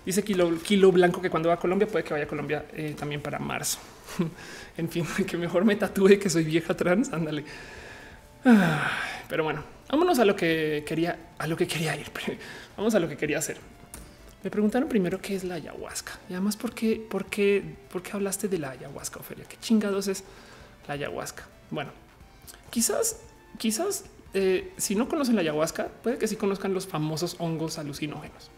Dice 0.05 0.25
Kilo, 0.25 0.59
Kilo 0.62 0.90
Blanco 0.90 1.22
que 1.22 1.31
cuando 1.31 1.48
va 1.48 1.57
a 1.57 1.59
Colombia 1.59 1.87
puede 1.87 2.05
que 2.05 2.12
vaya 2.12 2.25
a 2.25 2.29
Colombia 2.29 2.66
eh, 2.72 2.94
también 2.98 3.20
para 3.20 3.38
marzo. 3.38 3.79
en 4.77 4.88
fin, 4.88 5.07
que 5.27 5.37
mejor 5.37 5.64
me 5.64 5.77
tatúe 5.77 6.18
que 6.20 6.29
soy 6.29 6.44
vieja 6.44 6.75
trans. 6.75 7.12
Ándale. 7.12 7.44
Pero 9.29 9.44
bueno, 9.44 9.62
vámonos 9.88 10.18
a 10.18 10.25
lo 10.25 10.35
que 10.35 10.85
quería, 10.87 11.16
a 11.38 11.46
lo 11.46 11.57
que 11.57 11.66
quería 11.66 11.96
ir. 11.96 12.07
Vamos 12.77 12.94
a 12.94 12.98
lo 12.98 13.09
que 13.09 13.16
quería 13.16 13.38
hacer. 13.38 13.59
Me 14.42 14.51
preguntaron 14.51 14.88
primero 14.88 15.20
qué 15.20 15.37
es 15.37 15.44
la 15.44 15.55
ayahuasca 15.55 16.18
y 16.29 16.33
además 16.33 16.57
por 16.57 16.75
qué, 16.75 17.01
por 17.09 18.03
hablaste 18.12 18.48
de 18.48 18.59
la 18.59 18.70
ayahuasca, 18.70 19.20
Ofelia. 19.20 19.44
¿Qué 19.44 19.57
chingados 19.61 20.09
es 20.09 20.25
la 20.88 20.94
ayahuasca? 20.94 21.44
Bueno, 21.70 21.92
quizás, 22.70 23.20
quizás 23.57 24.05
eh, 24.35 24.73
si 24.77 24.95
no 24.95 25.09
conocen 25.09 25.35
la 25.35 25.42
ayahuasca, 25.42 25.88
puede 26.03 26.18
que 26.18 26.29
sí 26.29 26.37
conozcan 26.37 26.75
los 26.75 26.87
famosos 26.87 27.37
hongos 27.38 27.79
alucinógenos. 27.79 28.51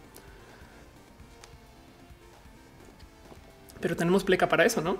pero 3.85 3.97
tenemos 3.97 4.25
pleca 4.25 4.49
para 4.49 4.65
eso, 4.65 4.81
¿no? 4.81 4.97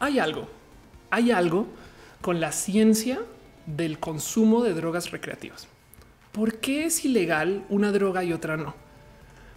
Hay 0.00 0.18
algo, 0.18 0.48
hay 1.08 1.30
algo 1.30 1.68
con 2.20 2.40
la 2.40 2.50
ciencia 2.50 3.20
del 3.66 4.00
consumo 4.00 4.64
de 4.64 4.74
drogas 4.74 5.12
recreativas. 5.12 5.68
¿Por 6.32 6.54
qué 6.54 6.86
es 6.86 7.04
ilegal 7.04 7.64
una 7.68 7.92
droga 7.92 8.24
y 8.24 8.32
otra 8.32 8.56
no? 8.56 8.74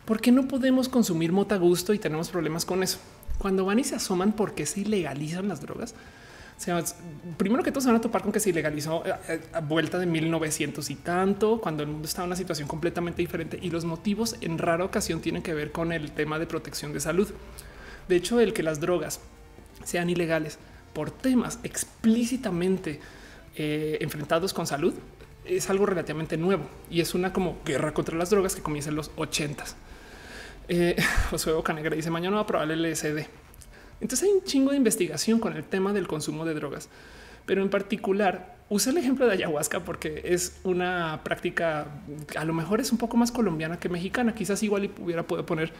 ¿Por 0.05 0.21
qué 0.21 0.31
no 0.31 0.47
podemos 0.47 0.89
consumir 0.89 1.31
mota 1.31 1.57
gusto 1.57 1.91
y 1.95 1.97
tenemos 1.97 2.29
problemas 2.29 2.65
con 2.65 2.83
eso? 2.83 2.99
Cuando 3.39 3.65
van 3.65 3.79
y 3.79 3.83
se 3.83 3.95
asoman 3.95 4.33
porque 4.33 4.67
se 4.67 4.81
ilegalizan 4.81 5.47
las 5.47 5.61
drogas, 5.61 5.95
primero 7.37 7.63
que 7.63 7.71
todo 7.71 7.81
se 7.81 7.87
van 7.87 7.97
a 7.97 8.01
topar 8.01 8.21
con 8.21 8.31
que 8.31 8.39
se 8.39 8.49
ilegalizó 8.49 9.05
eh, 9.05 9.13
eh, 9.29 9.41
a, 9.53 9.61
vuelta 9.61 9.97
de 9.97 10.05
1900 10.05 10.89
y 10.89 10.95
tanto, 10.95 11.59
cuando 11.61 11.83
el 11.83 11.89
mundo 11.89 12.07
estaba 12.07 12.25
en 12.25 12.29
una 12.29 12.35
situación 12.35 12.67
completamente 12.67 13.21
diferente 13.21 13.57
y 13.61 13.69
los 13.69 13.85
motivos 13.85 14.35
en 14.41 14.57
rara 14.57 14.83
ocasión 14.83 15.21
tienen 15.21 15.41
que 15.41 15.53
ver 15.53 15.71
con 15.71 15.91
el 15.91 16.11
tema 16.11 16.37
de 16.37 16.45
protección 16.45 16.91
de 16.93 16.99
salud. 16.99 17.29
De 18.07 18.15
hecho, 18.15 18.39
el 18.39 18.53
que 18.53 18.63
las 18.63 18.79
drogas 18.79 19.21
sean 19.85 20.09
ilegales 20.09 20.59
por 20.93 21.11
temas 21.11 21.59
explícitamente 21.63 22.99
eh, 23.55 23.97
enfrentados 24.01 24.53
con 24.53 24.67
salud 24.67 24.93
es 25.45 25.69
algo 25.69 25.85
relativamente 25.85 26.37
nuevo 26.37 26.65
y 26.89 27.01
es 27.01 27.13
una 27.13 27.33
como 27.33 27.57
guerra 27.65 27.93
contra 27.93 28.17
las 28.17 28.29
drogas 28.29 28.55
que 28.55 28.61
comienza 28.61 28.89
en 28.89 28.95
los 28.95 29.11
ochentas. 29.15 29.75
Eh, 30.67 30.95
José 31.29 31.51
Bocanegra 31.51 31.95
dice 31.95 32.11
mañana 32.11 32.35
va 32.35 32.41
a 32.41 32.47
probar 32.47 32.69
el 32.71 32.91
LSD. 32.91 33.25
Entonces 34.01 34.27
hay 34.27 34.33
un 34.33 34.43
chingo 34.43 34.71
de 34.71 34.77
investigación 34.77 35.39
con 35.39 35.55
el 35.55 35.63
tema 35.63 35.93
del 35.93 36.07
consumo 36.07 36.45
de 36.45 36.53
drogas, 36.53 36.89
pero 37.45 37.61
en 37.61 37.69
particular 37.69 38.57
usa 38.69 38.91
el 38.91 38.99
ejemplo 38.99 39.25
de 39.25 39.33
ayahuasca 39.33 39.83
porque 39.83 40.21
es 40.25 40.59
una 40.63 41.21
práctica 41.23 41.87
a 42.37 42.45
lo 42.45 42.53
mejor 42.53 42.79
es 42.79 42.91
un 42.91 42.97
poco 42.97 43.17
más 43.17 43.31
colombiana 43.31 43.79
que 43.79 43.89
mexicana. 43.89 44.35
Quizás 44.35 44.61
igual 44.63 44.91
hubiera 44.99 45.23
podido 45.23 45.45
poner 45.45 45.73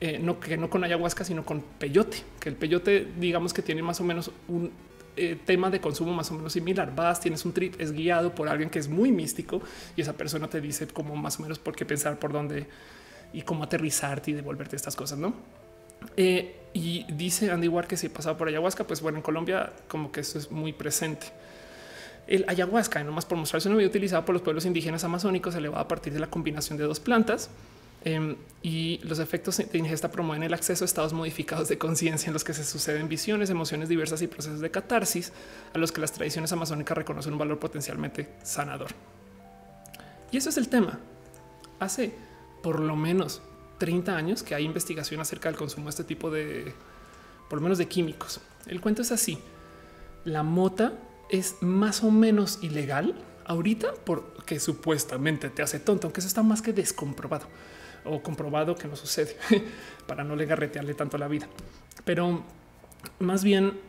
eh, 0.00 0.18
no 0.18 0.40
que 0.40 0.56
no 0.56 0.70
con 0.70 0.84
ayahuasca, 0.84 1.24
sino 1.24 1.44
con 1.44 1.60
peyote, 1.60 2.18
que 2.40 2.48
el 2.48 2.56
peyote, 2.56 3.08
digamos 3.18 3.52
que 3.52 3.62
tiene 3.62 3.82
más 3.82 4.00
o 4.00 4.04
menos 4.04 4.30
un 4.48 4.70
eh, 5.16 5.38
tema 5.44 5.68
de 5.68 5.80
consumo 5.80 6.12
más 6.12 6.30
o 6.30 6.34
menos 6.34 6.52
similar. 6.52 6.94
Vas, 6.94 7.20
tienes 7.20 7.44
un 7.44 7.52
trip, 7.52 7.80
es 7.80 7.92
guiado 7.92 8.34
por 8.34 8.48
alguien 8.48 8.70
que 8.70 8.78
es 8.78 8.88
muy 8.88 9.12
místico 9.12 9.60
y 9.94 10.00
esa 10.00 10.14
persona 10.14 10.48
te 10.48 10.60
dice 10.60 10.86
como 10.86 11.14
más 11.16 11.38
o 11.38 11.42
menos 11.42 11.58
por 11.58 11.76
qué 11.76 11.84
pensar, 11.84 12.18
por 12.18 12.32
dónde 12.32 12.66
y 13.32 13.42
cómo 13.42 13.64
aterrizarte 13.64 14.30
y 14.30 14.34
devolverte 14.34 14.76
estas 14.76 14.96
cosas, 14.96 15.18
no? 15.18 15.34
Eh, 16.16 16.56
y 16.74 17.04
dice 17.12 17.50
Andy 17.50 17.68
War 17.68 17.86
que 17.86 17.96
si 17.96 18.08
pasado 18.08 18.36
por 18.36 18.48
ayahuasca, 18.48 18.84
pues 18.84 19.00
bueno, 19.00 19.18
en 19.18 19.22
Colombia 19.22 19.72
como 19.88 20.10
que 20.10 20.20
eso 20.20 20.38
es 20.38 20.50
muy 20.50 20.72
presente. 20.72 21.26
El 22.26 22.44
ayahuasca, 22.48 23.02
nomás 23.04 23.26
por 23.26 23.36
mostrarse 23.36 23.68
una 23.68 23.78
vida 23.78 23.88
utilizado 23.88 24.24
por 24.24 24.34
los 24.34 24.42
pueblos 24.42 24.64
indígenas 24.64 25.04
amazónicos, 25.04 25.54
se 25.54 25.66
a 25.66 25.88
partir 25.88 26.12
de 26.12 26.20
la 26.20 26.28
combinación 26.28 26.78
de 26.78 26.84
dos 26.84 27.00
plantas 27.00 27.50
em, 28.04 28.36
y 28.62 29.00
los 29.02 29.18
efectos 29.18 29.58
de 29.58 29.78
ingesta 29.78 30.10
promueven 30.10 30.44
el 30.44 30.54
acceso 30.54 30.84
a 30.84 30.86
estados 30.86 31.12
modificados 31.12 31.68
de 31.68 31.78
conciencia 31.78 32.28
en 32.28 32.32
los 32.32 32.44
que 32.44 32.54
se 32.54 32.64
suceden 32.64 33.08
visiones, 33.08 33.50
emociones 33.50 33.88
diversas 33.88 34.22
y 34.22 34.28
procesos 34.28 34.60
de 34.60 34.70
catarsis 34.70 35.32
a 35.74 35.78
los 35.78 35.92
que 35.92 36.00
las 36.00 36.12
tradiciones 36.12 36.52
amazónicas 36.52 36.96
reconocen 36.96 37.32
un 37.32 37.38
valor 37.38 37.58
potencialmente 37.58 38.28
sanador. 38.42 38.88
Y 40.30 40.38
eso 40.38 40.48
es 40.48 40.56
el 40.56 40.68
tema. 40.68 41.00
Hace 41.80 42.14
por 42.62 42.80
lo 42.80 42.96
menos 42.96 43.42
30 43.82 44.16
años 44.16 44.44
que 44.44 44.54
hay 44.54 44.64
investigación 44.64 45.20
acerca 45.20 45.48
del 45.48 45.58
consumo 45.58 45.86
de 45.86 45.90
este 45.90 46.04
tipo 46.04 46.30
de, 46.30 46.72
por 47.50 47.58
lo 47.58 47.64
menos 47.64 47.78
de 47.78 47.88
químicos. 47.88 48.40
El 48.68 48.80
cuento 48.80 49.02
es 49.02 49.10
así. 49.10 49.40
La 50.24 50.44
mota 50.44 50.92
es 51.28 51.56
más 51.62 52.04
o 52.04 52.12
menos 52.12 52.60
ilegal 52.62 53.16
ahorita 53.44 53.92
porque 54.04 54.60
supuestamente 54.60 55.50
te 55.50 55.62
hace 55.62 55.80
tonto, 55.80 56.06
aunque 56.06 56.20
eso 56.20 56.28
está 56.28 56.44
más 56.44 56.62
que 56.62 56.72
descomprobado 56.72 57.48
o 58.04 58.22
comprobado 58.22 58.76
que 58.76 58.86
no 58.86 58.94
sucede 58.94 59.36
para 60.06 60.22
no 60.22 60.36
le 60.36 60.46
garretearle 60.46 60.94
tanto 60.94 61.18
la 61.18 61.26
vida. 61.26 61.48
Pero 62.04 62.44
más 63.18 63.42
bien 63.42 63.80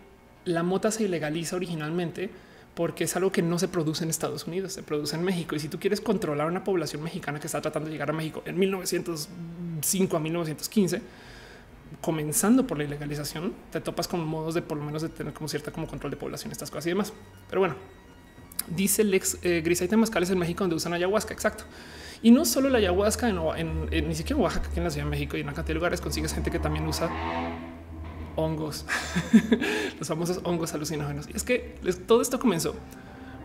la 0.44 0.64
mota 0.64 0.90
se 0.90 1.04
ilegaliza 1.04 1.56
originalmente 1.56 2.32
porque 2.76 3.04
es 3.04 3.16
algo 3.16 3.32
que 3.32 3.42
no 3.42 3.60
se 3.60 3.68
produce 3.68 4.04
en 4.04 4.10
Estados 4.10 4.48
Unidos, 4.48 4.74
se 4.74 4.84
produce 4.84 5.16
en 5.16 5.24
México. 5.24 5.56
Y 5.56 5.60
si 5.60 5.68
tú 5.68 5.80
quieres 5.80 6.02
controlar 6.02 6.48
una 6.48 6.64
población 6.64 7.04
mexicana 7.04 7.40
que 7.40 7.48
está 7.48 7.62
tratando 7.62 7.88
de 7.88 7.94
llegar 7.94 8.10
a 8.10 8.14
México 8.14 8.42
en 8.46 8.58
1905 8.58 10.18
a 10.18 10.20
1915, 10.20 11.02
comenzando 12.02 12.66
por 12.66 12.78
la 12.78 12.86
ilegalización, 12.86 13.54
te 13.72 13.80
topas 13.80 14.08
con 14.08 14.26
modos 14.26 14.56
de 14.56 14.62
por 14.62 14.78
lo 14.78 14.84
menos 14.84 15.02
de 15.02 15.10
tener 15.10 15.34
como 15.34 15.48
cierta 15.48 15.72
como 15.72 15.88
control 15.88 16.12
de 16.12 16.18
población, 16.18 16.52
estas 16.52 16.72
cosas 16.72 16.88
y 16.88 16.90
demás. 16.90 17.14
Pero 17.50 17.60
bueno, 17.62 17.76
dice 18.68 19.04
el 19.04 19.14
ex 19.14 19.38
eh, 19.44 19.62
Gris, 19.64 19.88
mascales 19.96 20.30
en 20.32 20.40
México 20.40 20.64
donde 20.64 20.76
usan 20.76 20.94
ayahuasca. 20.94 21.34
Exacto. 21.34 21.66
Y 22.24 22.32
no 22.32 22.46
solo 22.46 22.70
la 22.70 22.78
ayahuasca, 22.78 23.30
en, 23.30 23.90
ni 23.90 24.16
siquiera 24.16 24.38
en 24.38 24.44
Oaxaca, 24.44 24.70
aquí 24.70 24.80
en 24.80 24.86
la 24.86 24.90
Ciudad 24.90 25.06
de 25.06 25.12
México 25.12 25.38
y 25.38 25.42
en 25.42 25.48
una 25.48 25.54
cantidad 25.54 25.74
de 25.74 25.76
lugares 25.76 26.02
consigues 26.02 26.34
gente 26.34 26.50
que 26.50 26.60
también 26.60 26.88
usa 26.88 27.10
hongos, 28.36 28.86
los 30.00 30.08
famosos 30.08 30.39
hongos 30.43 30.74
alucinógenos. 30.74 31.28
Y 31.30 31.36
es 31.36 31.43
que 31.43 31.78
todo 32.08 32.22
esto 32.22 32.39
comenzó 32.39 32.76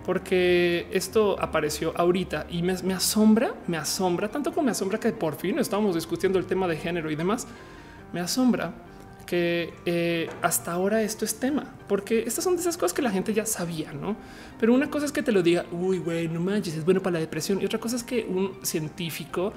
porque 0.09 0.87
esto 0.91 1.37
apareció 1.39 1.93
ahorita 1.95 2.47
y 2.49 2.63
me, 2.63 2.73
asombra, 2.95 3.55
me 3.67 3.77
asombra 3.77 4.31
tanto 4.31 4.53
como 4.53 4.65
me 4.65 4.71
asombra 4.71 4.99
que 4.99 5.13
por 5.13 5.37
fin 5.37 5.59
estamos 5.59 5.95
discutiendo 5.95 6.39
el 6.39 6.47
tema 6.47 6.67
de 6.67 6.79
género 6.79 7.11
y 7.11 7.15
demás 7.15 7.47
me 8.15 8.21
asombra 8.21 8.73
que 9.27 9.75
eh, 9.85 10.31
hasta 10.41 10.73
ahora 10.73 11.03
esto 11.03 11.27
es 11.27 11.39
tema, 11.39 11.75
porque 11.87 12.25
estas 12.27 12.43
son 12.43 12.55
de 12.55 12.63
esas 12.63 12.79
cosas 12.79 12.95
que 12.95 13.03
la 13.03 13.11
gente 13.11 13.35
ya 13.35 13.45
sabía, 13.45 13.93
¿no? 13.93 14.17
Pero 14.59 14.73
una 14.73 14.89
cosa 14.89 15.05
es 15.05 15.13
que 15.13 15.23
te 15.23 15.31
lo 15.31 15.43
diga, 15.43 15.67
uy, 15.71 15.99
güey, 15.99 16.27
no 16.29 16.41
manches, 16.41 16.75
es 16.75 16.87
bueno 16.87 17.03
para 17.03 17.15
la 17.15 17.21
depresión. 17.21 17.61
Y 17.61 17.67
otra 17.67 17.79
cosa 17.79 17.97
es 17.97 18.03
que 18.03 18.25
un 18.25 18.57
científico 18.63 19.53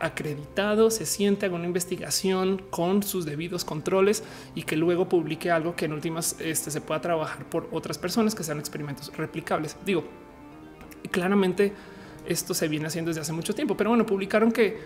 acreditado 0.00 0.90
se 0.90 1.06
siente 1.06 1.46
haga 1.46 1.54
una 1.54 1.66
investigación 1.66 2.62
con 2.70 3.02
sus 3.02 3.24
debidos 3.24 3.64
controles 3.64 4.24
y 4.54 4.62
que 4.62 4.76
luego 4.76 5.08
publique 5.08 5.50
algo 5.50 5.76
que 5.76 5.84
en 5.84 5.92
últimas 5.92 6.36
este, 6.40 6.70
se 6.70 6.80
pueda 6.80 7.00
trabajar 7.00 7.44
por 7.44 7.68
otras 7.70 7.98
personas 7.98 8.34
que 8.34 8.42
sean 8.42 8.58
experimentos 8.58 9.14
replicables. 9.16 9.76
Digo, 9.84 10.04
claramente 11.10 11.72
esto 12.26 12.54
se 12.54 12.68
viene 12.68 12.86
haciendo 12.86 13.10
desde 13.10 13.20
hace 13.20 13.32
mucho 13.32 13.54
tiempo, 13.54 13.76
pero 13.76 13.90
bueno, 13.90 14.06
publicaron 14.06 14.52
que 14.52 14.78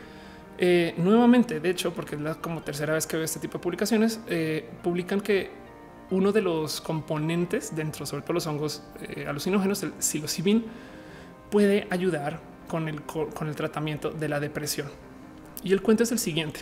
eh, 0.59 0.95
nuevamente, 0.99 1.61
de 1.61 1.71
hecho, 1.71 1.93
porque 1.93 2.15
es 2.15 2.21
la 2.21 2.35
como 2.35 2.63
tercera 2.63 2.95
vez 2.95 3.07
que 3.07 3.17
veo 3.17 3.25
este 3.25 3.41
tipo 3.41 3.59
de 3.59 3.63
publicaciones, 3.63 4.21
eh, 4.29 4.69
publican 4.83 5.21
que 5.21 5.51
uno 6.11 6.33
de 6.33 6.43
los 6.43 6.81
componentes 6.81 7.75
dentro, 7.75 8.07
sobre 8.07 8.23
todo 8.23 8.35
los 8.35 8.47
hongos 8.47 8.83
eh, 9.03 9.27
alucinógenos, 9.27 9.83
el 9.83 9.93
psilocibin, 9.99 10.65
puede 11.51 11.87
ayudar 11.91 12.41
con 12.69 12.89
el, 12.89 13.03
con 13.03 13.49
el 13.49 13.57
tratamiento 13.57 14.11
de 14.11 14.29
la 14.29 14.39
depresión. 14.39 14.89
Y 15.65 15.73
el 15.73 15.83
cuento 15.83 16.03
es 16.03 16.13
el 16.13 16.19
siguiente. 16.19 16.61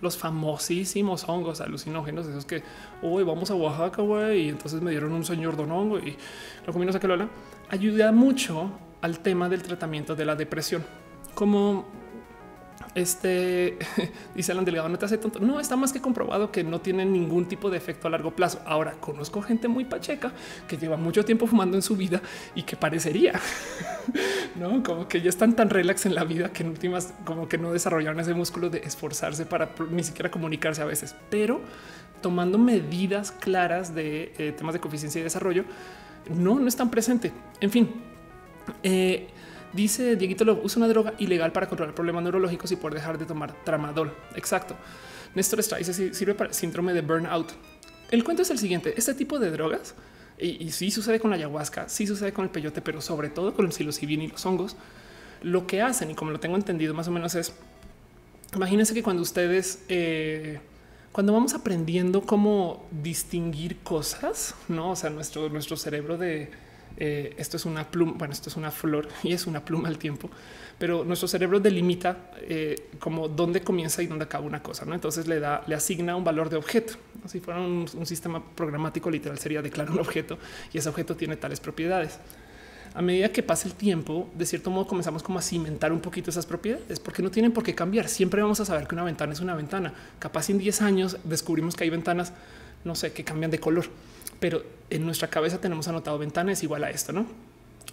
Los 0.00 0.16
famosísimos 0.16 1.28
hongos 1.28 1.60
alucinógenos, 1.60 2.26
esos 2.26 2.46
que 2.46 2.62
hoy 3.02 3.22
vamos 3.22 3.50
a 3.50 3.54
Oaxaca, 3.54 4.02
güey, 4.02 4.46
y 4.46 4.48
entonces 4.48 4.80
me 4.80 4.90
dieron 4.90 5.12
un 5.12 5.24
señor 5.24 5.56
don 5.56 5.70
hongo 5.70 5.98
y 5.98 6.16
lo 6.66 6.72
comimos 6.72 6.96
a 6.96 7.00
que 7.00 7.06
lo 7.06 7.28
ayuda 7.68 8.10
mucho 8.12 8.70
al 9.02 9.20
tema 9.20 9.48
del 9.48 9.62
tratamiento 9.62 10.16
de 10.16 10.24
la 10.24 10.34
depresión. 10.34 10.84
Como 11.34 11.86
este 12.94 13.78
dice 14.34 14.52
Alan 14.52 14.64
Delgado, 14.64 14.88
no 14.88 14.98
te 14.98 15.04
hace 15.06 15.18
tonto. 15.18 15.40
No 15.40 15.60
está 15.60 15.76
más 15.76 15.92
que 15.92 16.00
comprobado 16.00 16.50
que 16.50 16.64
no 16.64 16.80
tiene 16.80 17.04
ningún 17.04 17.46
tipo 17.46 17.70
de 17.70 17.76
efecto 17.76 18.08
a 18.08 18.10
largo 18.10 18.32
plazo. 18.32 18.60
Ahora 18.66 18.92
conozco 19.00 19.42
gente 19.42 19.68
muy 19.68 19.84
pacheca 19.84 20.32
que 20.68 20.76
lleva 20.76 20.96
mucho 20.96 21.24
tiempo 21.24 21.46
fumando 21.46 21.76
en 21.76 21.82
su 21.82 21.96
vida 21.96 22.20
y 22.54 22.62
que 22.62 22.76
parecería 22.76 23.40
no 24.56 24.82
como 24.82 25.08
que 25.08 25.20
ya 25.20 25.28
están 25.28 25.56
tan 25.56 25.70
relax 25.70 26.06
en 26.06 26.14
la 26.14 26.24
vida 26.24 26.52
que 26.52 26.62
en 26.62 26.70
últimas 26.70 27.14
como 27.24 27.48
que 27.48 27.58
no 27.58 27.72
desarrollaron 27.72 28.20
ese 28.20 28.34
músculo 28.34 28.70
de 28.70 28.78
esforzarse 28.78 29.46
para 29.46 29.70
ni 29.90 30.02
siquiera 30.02 30.30
comunicarse 30.30 30.82
a 30.82 30.84
veces, 30.84 31.14
pero 31.30 31.60
tomando 32.20 32.58
medidas 32.58 33.32
claras 33.32 33.94
de 33.94 34.32
eh, 34.38 34.54
temas 34.56 34.72
de 34.72 34.80
coeficiencia 34.80 35.20
y 35.20 35.24
desarrollo, 35.24 35.64
no, 36.34 36.58
no 36.58 36.68
están 36.68 36.90
presente. 36.90 37.32
En 37.60 37.70
fin, 37.70 37.90
eh, 38.82 39.28
Dice 39.74 40.16
Dieguito 40.16 40.44
lo 40.44 40.62
usa 40.62 40.78
una 40.78 40.88
droga 40.88 41.14
ilegal 41.18 41.52
para 41.52 41.68
controlar 41.68 41.94
problemas 41.94 42.22
neurológicos 42.22 42.70
y 42.72 42.76
por 42.76 42.94
dejar 42.94 43.18
de 43.18 43.26
tomar 43.26 43.52
tramadol. 43.64 44.14
Exacto. 44.36 44.76
Néstor 45.34 45.58
Estrada 45.58 45.84
dice 45.84 46.14
sirve 46.14 46.34
para 46.34 46.52
síndrome 46.52 46.92
de 46.92 47.00
burnout. 47.00 47.52
El 48.10 48.22
cuento 48.22 48.42
es 48.42 48.50
el 48.50 48.58
siguiente: 48.58 48.94
este 48.96 49.14
tipo 49.14 49.40
de 49.40 49.50
drogas, 49.50 49.94
y, 50.38 50.70
sí 50.70 50.90
sucede 50.90 51.20
con 51.20 51.30
la 51.30 51.36
ayahuasca, 51.36 51.88
sí 51.88 52.06
sucede 52.06 52.32
con 52.32 52.44
el 52.44 52.50
peyote, 52.50 52.82
pero 52.82 53.00
sobre 53.00 53.30
todo 53.30 53.54
con 53.54 53.66
el 53.66 53.72
psilocibin 53.72 54.22
y 54.22 54.28
los 54.28 54.44
hongos, 54.46 54.76
lo 55.42 55.66
que 55.66 55.82
hacen, 55.82 56.10
y 56.10 56.14
como 56.14 56.30
lo 56.30 56.40
tengo 56.40 56.56
entendido 56.56 56.94
más 56.94 57.08
o 57.08 57.10
menos 57.10 57.34
es, 57.34 57.52
imagínense 58.54 58.94
que 58.94 59.02
cuando 59.02 59.22
ustedes, 59.22 59.84
eh, 59.88 60.60
cuando 61.12 61.32
vamos 61.32 61.54
aprendiendo 61.54 62.22
cómo 62.22 62.86
distinguir 62.90 63.78
cosas, 63.78 64.54
no, 64.68 64.90
o 64.90 64.96
sea, 64.96 65.10
nuestro, 65.10 65.48
nuestro 65.48 65.76
cerebro 65.76 66.18
de 66.18 66.50
eh, 66.96 67.34
esto 67.38 67.56
es 67.56 67.64
una 67.64 67.90
pluma, 67.90 68.12
bueno, 68.16 68.32
esto 68.32 68.48
es 68.48 68.56
una 68.56 68.70
flor 68.70 69.08
y 69.22 69.32
es 69.32 69.46
una 69.46 69.64
pluma 69.64 69.88
al 69.88 69.98
tiempo, 69.98 70.30
pero 70.78 71.04
nuestro 71.04 71.26
cerebro 71.26 71.58
delimita 71.58 72.30
eh, 72.42 72.90
como 73.00 73.28
dónde 73.28 73.62
comienza 73.62 74.02
y 74.02 74.06
dónde 74.06 74.24
acaba 74.24 74.46
una 74.46 74.62
cosa. 74.62 74.84
¿no? 74.84 74.94
Entonces 74.94 75.26
le 75.26 75.40
da, 75.40 75.64
le 75.66 75.74
asigna 75.74 76.16
un 76.16 76.24
valor 76.24 76.48
de 76.50 76.56
objeto. 76.56 76.94
Si 77.26 77.40
fuera 77.40 77.60
un, 77.60 77.88
sistema 78.06 78.42
programático 78.54 79.10
literal 79.10 79.38
sería 79.38 79.62
declarar 79.62 79.92
un 79.92 80.00
objeto 80.00 80.38
y 80.72 80.78
ese 80.78 80.88
objeto 80.88 81.16
tiene 81.16 81.36
tales 81.36 81.60
propiedades. 81.60 82.18
A 82.94 83.02
medida 83.02 83.30
que 83.30 83.42
pasa 83.42 83.66
el 83.66 83.74
tiempo, 83.74 84.30
de 84.36 84.46
cierto 84.46 84.70
modo 84.70 84.86
comenzamos 84.86 85.24
como 85.24 85.40
a 85.40 85.42
cimentar 85.42 85.92
un 85.92 86.00
poquito 86.00 86.30
esas 86.30 86.46
propiedades, 86.46 87.00
porque 87.00 87.22
no 87.22 87.30
tienen 87.30 87.50
por 87.50 87.64
qué 87.64 87.74
cambiar. 87.74 88.08
Siempre 88.08 88.40
vamos 88.40 88.60
a 88.60 88.64
saber 88.64 88.86
que 88.86 88.94
una 88.94 89.02
ventana 89.02 89.32
es 89.32 89.40
una 89.40 89.56
ventana. 89.56 89.92
Capaz 90.20 90.48
en 90.50 90.58
10 90.58 90.82
años 90.82 91.16
descubrimos 91.24 91.74
que 91.74 91.82
hay 91.82 91.90
ventanas, 91.90 92.32
no 92.84 92.94
sé, 92.94 93.12
que 93.12 93.24
cambian 93.24 93.50
de 93.50 93.58
color 93.58 93.86
pero 94.44 94.62
en 94.90 95.06
nuestra 95.06 95.28
cabeza 95.28 95.58
tenemos 95.58 95.88
anotado 95.88 96.18
ventanas 96.18 96.62
igual 96.62 96.84
a 96.84 96.90
esto, 96.90 97.14
¿no? 97.14 97.24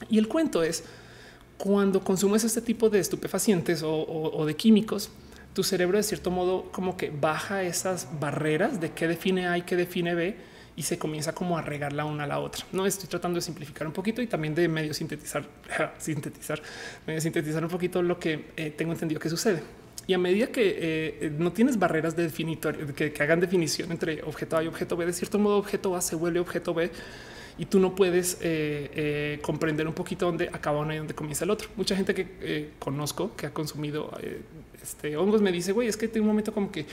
Y 0.10 0.18
el 0.18 0.28
cuento 0.28 0.64
es, 0.64 0.84
cuando 1.58 2.04
consumes 2.04 2.44
este 2.44 2.60
tipo 2.60 2.90
de 2.90 3.00
estupefacientes 3.00 3.84
o, 3.86 4.46
de 4.46 4.54
químicos, 4.58 5.12
tu 5.54 5.64
cerebro 5.64 5.96
de 5.96 6.04
cierto 6.04 6.30
modo 6.30 6.70
como 6.74 6.98
que 6.98 7.10
baja 7.10 7.64
esas 7.64 8.20
barreras 8.20 8.82
de 8.82 8.92
qué 8.92 9.08
define 9.08 9.48
A 9.48 9.58
y 9.60 9.62
qué 9.62 9.78
define 9.78 10.14
B 10.14 10.36
y 10.76 10.84
se 10.84 11.00
comienza 11.00 11.34
como 11.34 11.58
a 11.58 11.62
regar 11.62 11.94
la 11.94 12.04
una 12.04 12.26
a 12.26 12.28
la 12.28 12.40
otra. 12.40 12.66
No 12.74 12.86
estoy 12.86 13.08
tratando 13.08 13.38
de 13.38 13.44
simplificar 13.44 13.88
un 13.88 13.94
poquito 13.94 14.22
y 14.22 14.28
también 14.28 14.54
de 14.54 14.68
medio 14.68 14.94
sintetizar, 14.94 15.46
sintetizar, 16.00 16.62
medio 17.08 17.22
sintetizar 17.22 17.64
un 17.64 17.70
poquito 17.70 18.04
lo 18.04 18.20
que 18.20 18.48
eh, 18.58 18.72
tengo 18.72 18.92
entendido 18.92 19.22
que 19.22 19.30
sucede. 19.30 19.64
Y 20.08 20.14
a 20.14 20.18
medida 20.18 20.48
que 20.48 20.78
eh, 21.22 21.32
no 21.38 21.52
tienes 21.52 21.78
barreras 21.78 22.16
de 22.16 22.24
definitorio 22.24 22.94
que, 22.94 23.14
hagan 23.20 23.40
definición 23.40 23.92
entre 23.92 24.24
objeto 24.24 24.58
A 24.58 24.64
y 24.64 24.68
objeto 24.68 24.98
B, 24.98 25.06
de 25.06 25.14
cierto 25.14 25.40
modo 25.40 25.58
objeto 25.58 25.96
A 25.96 26.02
se 26.02 26.16
vuelve 26.16 26.40
objeto 26.40 26.74
B 26.74 26.92
y 27.58 27.66
tú 27.66 27.80
no 27.80 27.94
puedes 27.94 28.36
eh, 28.42 28.90
eh, 28.96 29.40
comprender 29.42 29.88
un 29.88 29.94
poquito 29.94 30.26
dónde 30.26 30.50
acaba 30.52 30.80
uno 30.80 30.94
y 30.94 30.98
dónde 30.98 31.14
comienza 31.14 31.44
el 31.44 31.52
otro. 31.52 31.70
Mucha 31.76 31.96
gente 31.96 32.16
que 32.16 32.72
conozco 32.80 33.36
que 33.36 33.46
ha 33.46 33.54
consumido 33.54 34.12
este, 34.82 35.16
hongos 35.18 35.42
me 35.42 35.52
dice, 35.52 35.72
güey, 35.72 35.88
es 35.88 35.98
que 35.98 36.08
tiene 36.08 36.22
un 36.22 36.30
momento 36.30 36.54
como 36.54 36.72
que 36.72 36.88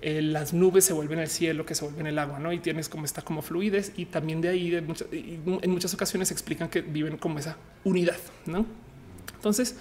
las 0.00 0.52
nubes 0.52 0.84
se 0.84 0.92
vuelven 0.92 1.18
el 1.18 1.28
cielo, 1.28 1.66
que 1.66 1.74
se 1.74 1.84
vuelven 1.84 2.06
el 2.06 2.18
agua, 2.18 2.38
¿no? 2.38 2.52
Y 2.52 2.58
tienes 2.58 2.88
como 2.88 3.04
está 3.04 3.22
como 3.22 3.42
fluidez 3.42 3.92
y 3.96 4.06
también 4.06 4.40
de 4.40 4.48
ahí 4.48 4.74
en 4.74 5.70
muchas 5.70 5.94
ocasiones 5.94 6.30
explican 6.30 6.68
que 6.68 6.82
viven 6.82 7.16
como 7.16 7.38
esa 7.38 7.56
unidad, 7.82 8.18
¿no? 8.46 8.66
Entonces, 9.34 9.76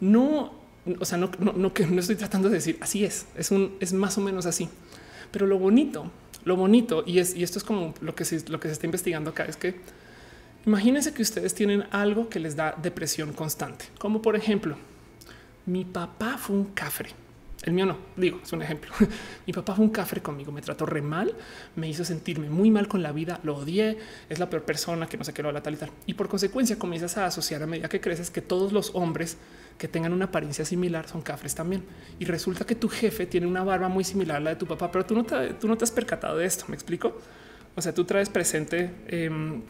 no 0.00 0.61
o 0.98 1.04
sea, 1.04 1.18
no, 1.18 1.30
no, 1.38 1.72
que 1.72 1.86
no 1.86 2.00
estoy 2.00 2.16
tratando 2.16 2.48
de 2.48 2.56
decir 2.56 2.78
así 2.80 3.04
es, 3.04 3.26
es 3.36 3.50
un, 3.50 3.76
es 3.80 3.92
más 3.92 4.18
o 4.18 4.20
menos 4.20 4.46
así. 4.46 4.68
Pero 5.30 5.46
lo 5.46 5.58
bonito, 5.58 6.10
lo 6.44 6.56
bonito, 6.56 7.04
y 7.06 7.18
es, 7.18 7.34
y 7.34 7.42
esto 7.42 7.58
es 7.58 7.64
como 7.64 7.94
lo 8.00 8.14
que 8.14 8.24
se, 8.24 8.48
lo 8.48 8.60
que 8.60 8.68
se 8.68 8.72
está 8.72 8.86
investigando 8.86 9.30
acá, 9.30 9.44
es 9.44 9.56
que 9.56 9.76
imagínense 10.66 11.14
que 11.14 11.22
ustedes 11.22 11.54
tienen 11.54 11.84
algo 11.90 12.28
que 12.28 12.40
les 12.40 12.56
da 12.56 12.76
depresión 12.82 13.32
constante, 13.32 13.86
como 13.98 14.22
por 14.22 14.36
ejemplo, 14.36 14.76
mi 15.66 15.84
papá 15.84 16.36
fue 16.38 16.56
un 16.56 16.64
cafre 16.64 17.10
El 17.62 17.74
mío 17.74 17.86
no, 17.86 17.96
digo, 18.16 18.40
es 18.42 18.52
un 18.52 18.60
ejemplo. 18.60 18.92
Mi 19.46 19.52
papá 19.52 19.74
fue 19.74 19.84
un 19.84 19.90
cafre 19.90 20.20
conmigo, 20.20 20.50
me 20.50 20.60
trató 20.62 20.84
re 20.84 21.00
mal, 21.00 21.32
me 21.76 21.88
hizo 21.88 22.04
sentirme 22.04 22.50
muy 22.50 22.72
mal 22.72 22.88
con 22.88 23.02
la 23.02 23.12
vida, 23.12 23.38
lo 23.44 23.56
odié, 23.56 23.98
es 24.28 24.38
la 24.40 24.50
peor 24.50 24.64
persona 24.64 25.06
que 25.06 25.16
no 25.16 25.22
sé 25.22 25.32
qué 25.32 25.42
lo 25.42 25.52
la 25.52 25.62
tal 25.62 25.74
y 25.74 25.76
tal. 25.76 25.90
Y 26.06 26.14
por 26.14 26.28
consecuencia 26.28 26.76
comienzas 26.76 27.16
a 27.18 27.26
asociar 27.26 27.62
a 27.62 27.66
medida 27.66 27.88
que 27.88 28.00
creces 28.00 28.30
que 28.30 28.42
todos 28.42 28.72
los 28.72 28.90
hombres 28.94 29.36
que 29.78 29.86
tengan 29.86 30.12
una 30.12 30.26
apariencia 30.26 30.64
similar 30.64 31.08
son 31.08 31.22
cafres 31.22 31.54
también. 31.54 31.84
Y 32.18 32.24
resulta 32.24 32.64
que 32.64 32.74
tu 32.74 32.88
jefe 32.88 33.26
tiene 33.26 33.46
una 33.46 33.62
barba 33.62 33.88
muy 33.88 34.02
similar 34.02 34.38
a 34.38 34.40
la 34.40 34.50
de 34.50 34.56
tu 34.56 34.66
papá, 34.66 34.90
pero 34.90 35.06
tú 35.06 35.14
no 35.14 35.24
te, 35.24 35.54
tú 35.54 35.68
no 35.68 35.76
te 35.76 35.84
has 35.84 35.92
percatado 35.92 36.38
de 36.38 36.46
esto, 36.46 36.64
¿me 36.68 36.74
explico? 36.74 37.16
O 37.76 37.80
sea, 37.80 37.94
tú 37.94 38.04
traes 38.04 38.28
presente 38.28 38.90
em, 39.06 39.62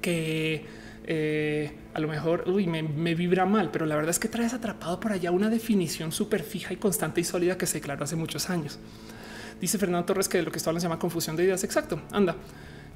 que 0.00 0.64
eh, 1.04 1.72
a 1.96 1.98
lo 1.98 2.08
mejor 2.08 2.46
me, 2.46 3.14
vibra 3.14 3.46
mal, 3.46 3.70
pero 3.70 3.86
la 3.86 3.96
verdad 3.96 4.10
es 4.10 4.18
que 4.18 4.28
traes 4.28 4.52
atrapado 4.52 5.00
por 5.00 5.12
allá 5.12 5.30
una 5.30 5.48
definición 5.48 6.12
súper 6.12 6.42
fija 6.42 6.74
y 6.74 6.76
constante 6.76 7.22
y 7.22 7.24
sólida 7.24 7.56
que 7.56 7.64
se 7.64 7.78
declaró 7.78 8.04
hace 8.04 8.16
muchos 8.16 8.50
años. 8.50 8.78
Dice 9.62 9.78
Fernando 9.78 10.04
Torres 10.04 10.28
que 10.28 10.42
lo 10.42 10.50
que 10.50 10.58
esto 10.58 10.70
se 10.74 10.80
llama 10.80 10.98
confusión 10.98 11.36
de 11.36 11.44
ideas. 11.44 11.64
Exacto, 11.64 12.02
anda. 12.12 12.36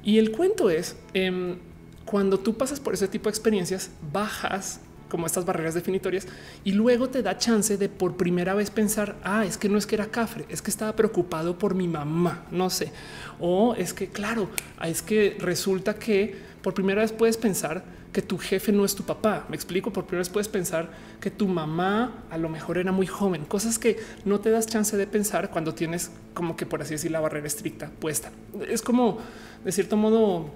Y 0.03 0.19
el 0.19 0.29
cuento 0.29 0.69
es 0.69 0.97
em, 1.15 1.57
cuando 2.05 2.39
tú 2.39 2.55
pasas 2.55 2.79
por 2.79 2.93
ese 2.93 3.07
tipo 3.07 3.23
de 3.23 3.31
experiencias, 3.31 3.89
bajas 4.13 4.81
como 5.09 5.25
estas 5.25 5.45
barreras 5.45 5.73
definitorias 5.73 6.27
y 6.63 6.73
luego 6.73 7.09
te 7.09 7.23
da 7.23 7.39
chance 7.39 7.77
de 7.77 7.89
por 7.89 8.17
primera 8.17 8.53
vez 8.53 8.69
pensar, 8.69 9.15
ah, 9.23 9.45
es 9.45 9.57
que 9.57 9.67
no 9.67 9.79
es 9.79 9.87
que 9.87 9.95
era 9.95 10.11
cafre, 10.11 10.45
es 10.47 10.61
que 10.61 10.69
estaba 10.69 10.95
preocupado 10.95 11.57
por 11.57 11.73
mi 11.73 11.87
mamá, 11.87 12.45
no 12.51 12.69
sé, 12.69 12.91
o 13.39 13.73
es 13.73 13.95
que 13.95 14.09
claro, 14.09 14.47
es 14.85 15.01
que 15.01 15.37
resulta 15.39 15.95
que 15.95 16.51
por 16.61 16.75
primera 16.75 17.01
vez 17.01 17.11
puedes 17.11 17.35
pensar 17.35 17.83
que 18.11 18.21
tu 18.21 18.37
jefe 18.37 18.71
no 18.71 18.83
es 18.83 18.95
tu 18.95 19.03
papá. 19.03 19.45
Me 19.49 19.55
explico, 19.55 19.91
por 19.93 20.05
primera 20.05 20.21
vez 20.21 20.29
puedes 20.29 20.47
pensar 20.47 20.91
que 21.19 21.31
tu 21.31 21.47
mamá 21.47 22.23
a 22.29 22.37
lo 22.37 22.49
mejor 22.49 22.77
era 22.77 22.91
muy 22.91 23.07
joven, 23.07 23.45
cosas 23.45 23.79
que 23.79 23.99
no 24.25 24.39
te 24.39 24.49
das 24.51 24.67
chance 24.67 24.97
de 24.97 25.07
pensar 25.07 25.49
cuando 25.49 25.73
tienes 25.73 26.11
como 26.33 26.55
que 26.55 26.65
por 26.65 26.81
así 26.81 26.95
decir 26.95 27.11
la 27.11 27.19
barrera 27.19 27.47
estricta 27.47 27.89
puesta. 27.99 28.31
Es 28.67 28.81
como 28.81 29.19
de 29.63 29.71
cierto 29.71 29.95
modo 29.95 30.49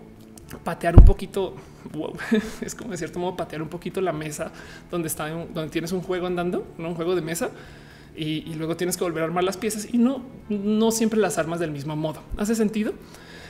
patear 0.64 0.98
un 0.98 1.06
poquito, 1.06 1.56
es 2.62 2.76
como 2.76 2.92
de 2.92 2.98
cierto 2.98 3.20
modo 3.20 3.38
patear 3.38 3.62
un 3.62 3.70
poquito 3.70 4.02
la 4.02 4.14
mesa 4.14 4.52
donde 4.92 5.08
está, 5.08 5.30
donde 5.30 5.70
tienes 5.70 5.92
un 5.92 6.02
juego 6.02 6.28
andando, 6.28 6.68
¿no? 6.78 6.90
un 6.90 6.96
juego 6.96 7.16
de 7.16 7.22
mesa. 7.22 7.50
Y, 8.18 8.50
y 8.50 8.54
luego 8.54 8.78
tienes 8.78 8.96
que 8.96 9.04
volver 9.04 9.24
a 9.24 9.26
armar 9.26 9.44
las 9.44 9.58
piezas 9.58 9.94
y 9.94 9.98
no, 9.98 10.22
no 10.48 10.92
siempre 10.92 11.20
las 11.20 11.38
armas 11.38 11.60
del 11.60 11.72
mismo 11.72 11.98
modo. 11.98 12.22
¿Hace 12.38 12.56
sentido? 12.56 12.94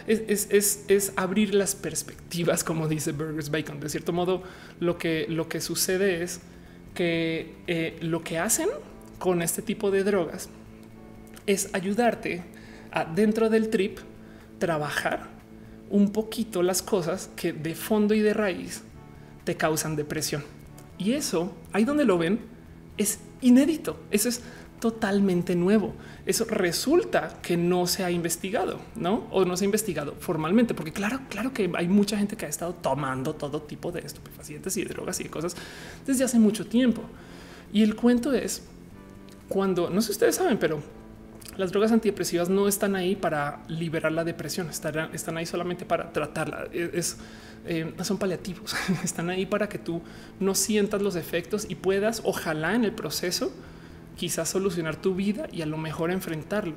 Es, 0.07 1.13
abrir 1.15 1.53
las 1.55 1.75
perspectivas, 1.75 2.63
como 2.63 2.87
dice 2.87 3.11
Burgers 3.11 3.49
Bacon. 3.49 3.79
De 3.79 3.89
cierto 3.89 4.13
modo, 4.13 4.43
lo 4.79 4.97
que, 4.97 5.25
lo 5.29 5.49
que 5.49 5.61
sucede 5.61 6.23
es 6.23 6.41
que 6.93 7.55
eh, 7.67 7.97
lo 8.01 8.23
que 8.23 8.37
hacen 8.37 8.69
con 9.19 9.41
este 9.41 9.61
tipo 9.61 9.91
de 9.91 10.03
drogas 10.03 10.49
es 11.45 11.69
ayudarte 11.73 12.43
a 12.91 13.05
dentro 13.05 13.49
del 13.49 13.69
trip 13.69 13.99
trabajar 14.59 15.29
un 15.89 16.11
poquito 16.11 16.63
las 16.63 16.81
cosas 16.81 17.29
que 17.35 17.53
de 17.53 17.75
fondo 17.75 18.13
y 18.13 18.21
de 18.21 18.33
raíz 18.33 18.83
te 19.43 19.55
causan 19.55 19.95
depresión. 19.95 20.43
Y 20.97 21.13
eso, 21.13 21.53
ahí 21.73 21.83
donde 21.83 22.05
lo 22.05 22.17
ven, 22.17 22.39
es 22.97 23.19
inédito. 23.41 23.99
Eso 24.11 24.29
es 24.29 24.41
totalmente 24.85 25.55
nuevo. 25.55 25.95
Eso 26.27 26.45
resulta 26.45 27.39
que 27.41 27.57
no 27.57 27.87
se 27.87 28.03
ha 28.03 28.11
investigado, 28.11 28.79
no? 28.95 29.25
O 29.31 29.43
no 29.43 29.57
se 29.57 29.63
ha 29.63 29.65
investigado 29.65 30.13
formalmente, 30.19 30.75
porque 30.75 30.93
claro, 30.93 31.21
claro 31.27 31.51
que 31.51 31.71
hay 31.75 31.87
mucha 31.87 32.19
gente 32.19 32.37
que 32.37 32.45
ha 32.45 32.49
estado 32.49 32.75
tomando 32.75 33.33
todo 33.33 33.63
tipo 33.63 33.91
de 33.91 34.01
estupefacientes 34.01 34.77
y 34.77 34.85
drogas 34.85 35.19
y 35.21 35.23
cosas 35.23 35.55
desde 36.05 36.23
hace 36.23 36.37
mucho 36.37 36.67
tiempo. 36.67 37.01
Y 37.73 37.81
el 37.81 37.95
cuento 37.95 38.31
es 38.31 38.61
cuando 39.49 39.89
no 39.89 40.01
sé 40.01 40.09
si 40.09 40.11
ustedes 40.11 40.35
saben, 40.35 40.59
pero 40.59 40.83
las 41.57 41.71
drogas 41.71 41.91
antidepresivas 41.91 42.47
no 42.47 42.67
están 42.67 42.95
ahí 42.95 43.15
para 43.15 43.63
liberar 43.67 44.11
la 44.11 44.23
depresión, 44.23 44.69
están, 44.69 45.35
ahí 45.35 45.47
solamente 45.47 45.83
para 45.83 46.13
tratarla. 46.13 46.67
E, 46.71 47.01
eh, 47.67 47.93
son 48.03 48.19
paliativos, 48.19 48.75
están 49.03 49.31
ahí 49.31 49.47
para 49.47 49.67
que 49.67 49.79
tú 49.79 50.03
no 50.39 50.53
sientas 50.53 51.01
los 51.01 51.15
efectos 51.15 51.65
y 51.67 51.73
puedas, 51.73 52.21
ojalá 52.23 52.75
en 52.75 52.85
el 52.85 52.91
proceso, 52.91 53.51
quizás 54.15 54.49
solucionar 54.49 54.95
tu 54.95 55.15
vida 55.15 55.47
y 55.51 55.61
a 55.61 55.65
lo 55.65 55.77
mejor 55.77 56.11
enfrentarlo. 56.11 56.75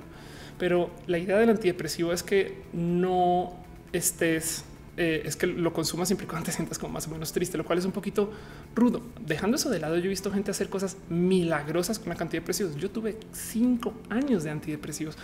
Pero 0.59 0.90
la 1.07 1.18
idea 1.18 1.38
del 1.38 1.51
antidepresivo 1.51 2.12
es 2.12 2.22
que 2.22 2.62
no 2.72 3.55
estés, 3.92 4.64
eh, 4.96 5.22
es 5.24 5.37
que 5.37 5.46
lo 5.46 5.72
consumas 5.72 6.09
siempre 6.09 6.27
cuando 6.27 6.46
te 6.46 6.53
sientas 6.53 6.79
como 6.79 6.94
más 6.94 7.07
o 7.07 7.11
menos 7.11 7.33
triste, 7.33 7.57
lo 7.57 7.64
cual 7.64 7.79
es 7.79 7.85
un 7.85 7.92
poquito 7.92 8.33
rudo. 8.74 9.03
Dejando 9.24 9.57
eso 9.57 9.70
de 9.70 9.79
lado, 9.79 9.96
yo 9.98 10.07
he 10.07 10.09
visto 10.09 10.33
gente 10.33 10.51
hacer 10.51 10.68
cosas 10.68 10.96
milagrosas 11.09 12.01
con 12.01 12.09
la 12.09 12.16
cantidad 12.16 12.42
de 12.42 12.46
antidepresivos. 12.46 12.77
Yo 12.77 12.90
tuve 12.90 13.16
cinco 13.33 13.94
años 14.11 14.42
de 14.42 14.51
antidepresivos 14.51 15.16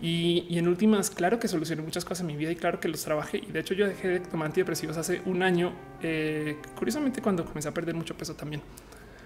y, 0.00 0.56
en 0.56 0.68
últimas, 0.68 1.10
claro 1.10 1.40
que 1.40 1.48
solucioné 1.48 1.82
muchas 1.82 2.04
cosas 2.04 2.20
en 2.20 2.28
mi 2.28 2.36
vida 2.36 2.52
y 2.52 2.56
claro 2.56 2.78
que 2.78 2.86
los 2.86 3.02
trabajé. 3.02 3.38
Y 3.38 3.50
de 3.50 3.58
hecho, 3.58 3.74
yo 3.74 3.88
dejé 3.88 4.06
de 4.06 4.20
tomar 4.20 4.46
antidepresivos 4.46 4.96
hace 4.96 5.20
un 5.24 5.42
año, 5.42 5.72
eh, 6.00 6.58
curiosamente, 6.76 7.20
cuando 7.20 7.44
comencé 7.44 7.68
a 7.68 7.74
perder 7.74 7.96
mucho 7.96 8.16
peso 8.16 8.34
también. 8.34 8.62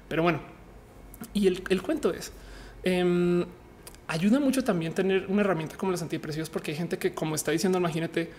Pero 0.09 0.22
bueno, 0.22 0.40
y 1.33 1.46
el, 1.46 1.83
cuento 1.83 2.12
es, 2.12 2.33
em, 2.83 3.44
ayuda 4.09 4.40
mucho 4.40 4.64
también 4.64 4.92
tener 4.92 5.26
una 5.28 5.42
herramienta 5.42 5.76
como 5.76 5.92
los 5.92 6.02
antidepresivos, 6.02 6.50
porque 6.50 6.72
hay 6.72 6.76
gente 6.76 6.98
que, 6.98 7.14
como 7.14 7.35
está 7.35 7.52
diciendo, 7.52 7.78
imagínate 7.78 8.30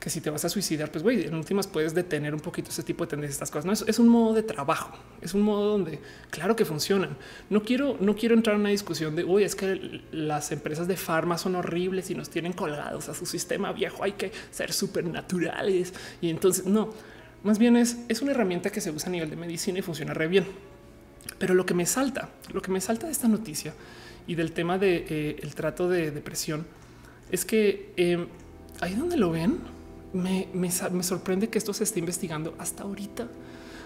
que 0.00 0.08
si 0.08 0.20
te 0.20 0.30
vas 0.30 0.44
a 0.46 0.48
suicidar, 0.48 0.90
pues 0.90 1.04
güey, 1.04 1.26
en 1.26 1.34
últimas 1.34 1.66
puedes 1.66 1.94
detener 1.94 2.34
un 2.34 2.40
poquito 2.40 2.70
ese 2.70 2.82
tipo 2.82 3.04
de 3.04 3.10
tendencias, 3.10 3.36
estas 3.36 3.50
cosas. 3.50 3.66
No 3.66 3.72
es, 3.72 3.84
es, 3.86 3.98
un 3.98 4.08
modo 4.08 4.32
de 4.32 4.42
trabajo, 4.42 4.98
es 5.20 5.34
un 5.34 5.42
modo 5.42 5.72
donde 5.72 6.00
claro 6.30 6.56
que 6.56 6.64
funcionan. 6.64 7.16
No 7.50 7.62
quiero, 7.62 7.98
no 8.00 8.16
quiero 8.16 8.34
entrar 8.34 8.56
en 8.56 8.62
una 8.62 8.70
discusión 8.70 9.14
de 9.14 9.24
hoy 9.24 9.44
es 9.44 9.54
que 9.54 10.00
las 10.10 10.52
empresas 10.52 10.88
de 10.88 10.96
farma 10.96 11.36
son 11.36 11.54
horribles 11.54 12.10
y 12.10 12.14
nos 12.14 12.30
tienen 12.30 12.54
colgados 12.54 13.10
a 13.10 13.14
su 13.14 13.26
sistema 13.26 13.72
viejo. 13.72 14.02
Hay 14.02 14.12
que 14.12 14.32
ser 14.50 14.72
súper 14.72 15.04
naturales 15.04 15.92
y 16.22 16.30
entonces 16.30 16.64
no, 16.64 16.94
más 17.44 17.58
bien 17.58 17.76
es, 17.76 17.98
es 18.08 18.22
una 18.22 18.32
herramienta 18.32 18.70
que 18.70 18.80
se 18.80 18.90
usa 18.90 19.10
a 19.10 19.12
nivel 19.12 19.28
de 19.28 19.36
medicina 19.36 19.80
y 19.80 19.82
funciona 19.82 20.14
re 20.14 20.28
bien. 20.28 20.46
Pero 21.38 21.54
lo 21.54 21.64
que 21.64 21.74
me 21.74 21.86
salta, 21.86 22.28
lo 22.52 22.60
que 22.62 22.70
me 22.70 22.80
salta 22.80 23.06
de 23.06 23.12
esta 23.12 23.28
noticia 23.28 23.74
y 24.26 24.34
del 24.34 24.52
tema 24.52 24.78
de 24.78 25.06
eh, 25.08 25.50
trato 25.54 25.88
de 25.88 26.10
depresión 26.10 26.66
es 27.30 27.44
que 27.44 27.92
eh, 27.96 28.26
ahí 28.80 28.94
donde 28.94 29.16
lo 29.16 29.30
ven, 29.30 29.58
me, 30.12 30.48
me, 30.52 30.70
sorprende 30.70 31.48
que 31.48 31.58
esto 31.58 31.72
se 31.72 31.84
esté 31.84 32.00
investigando 32.00 32.54
hasta 32.58 32.82
ahorita. 32.82 33.28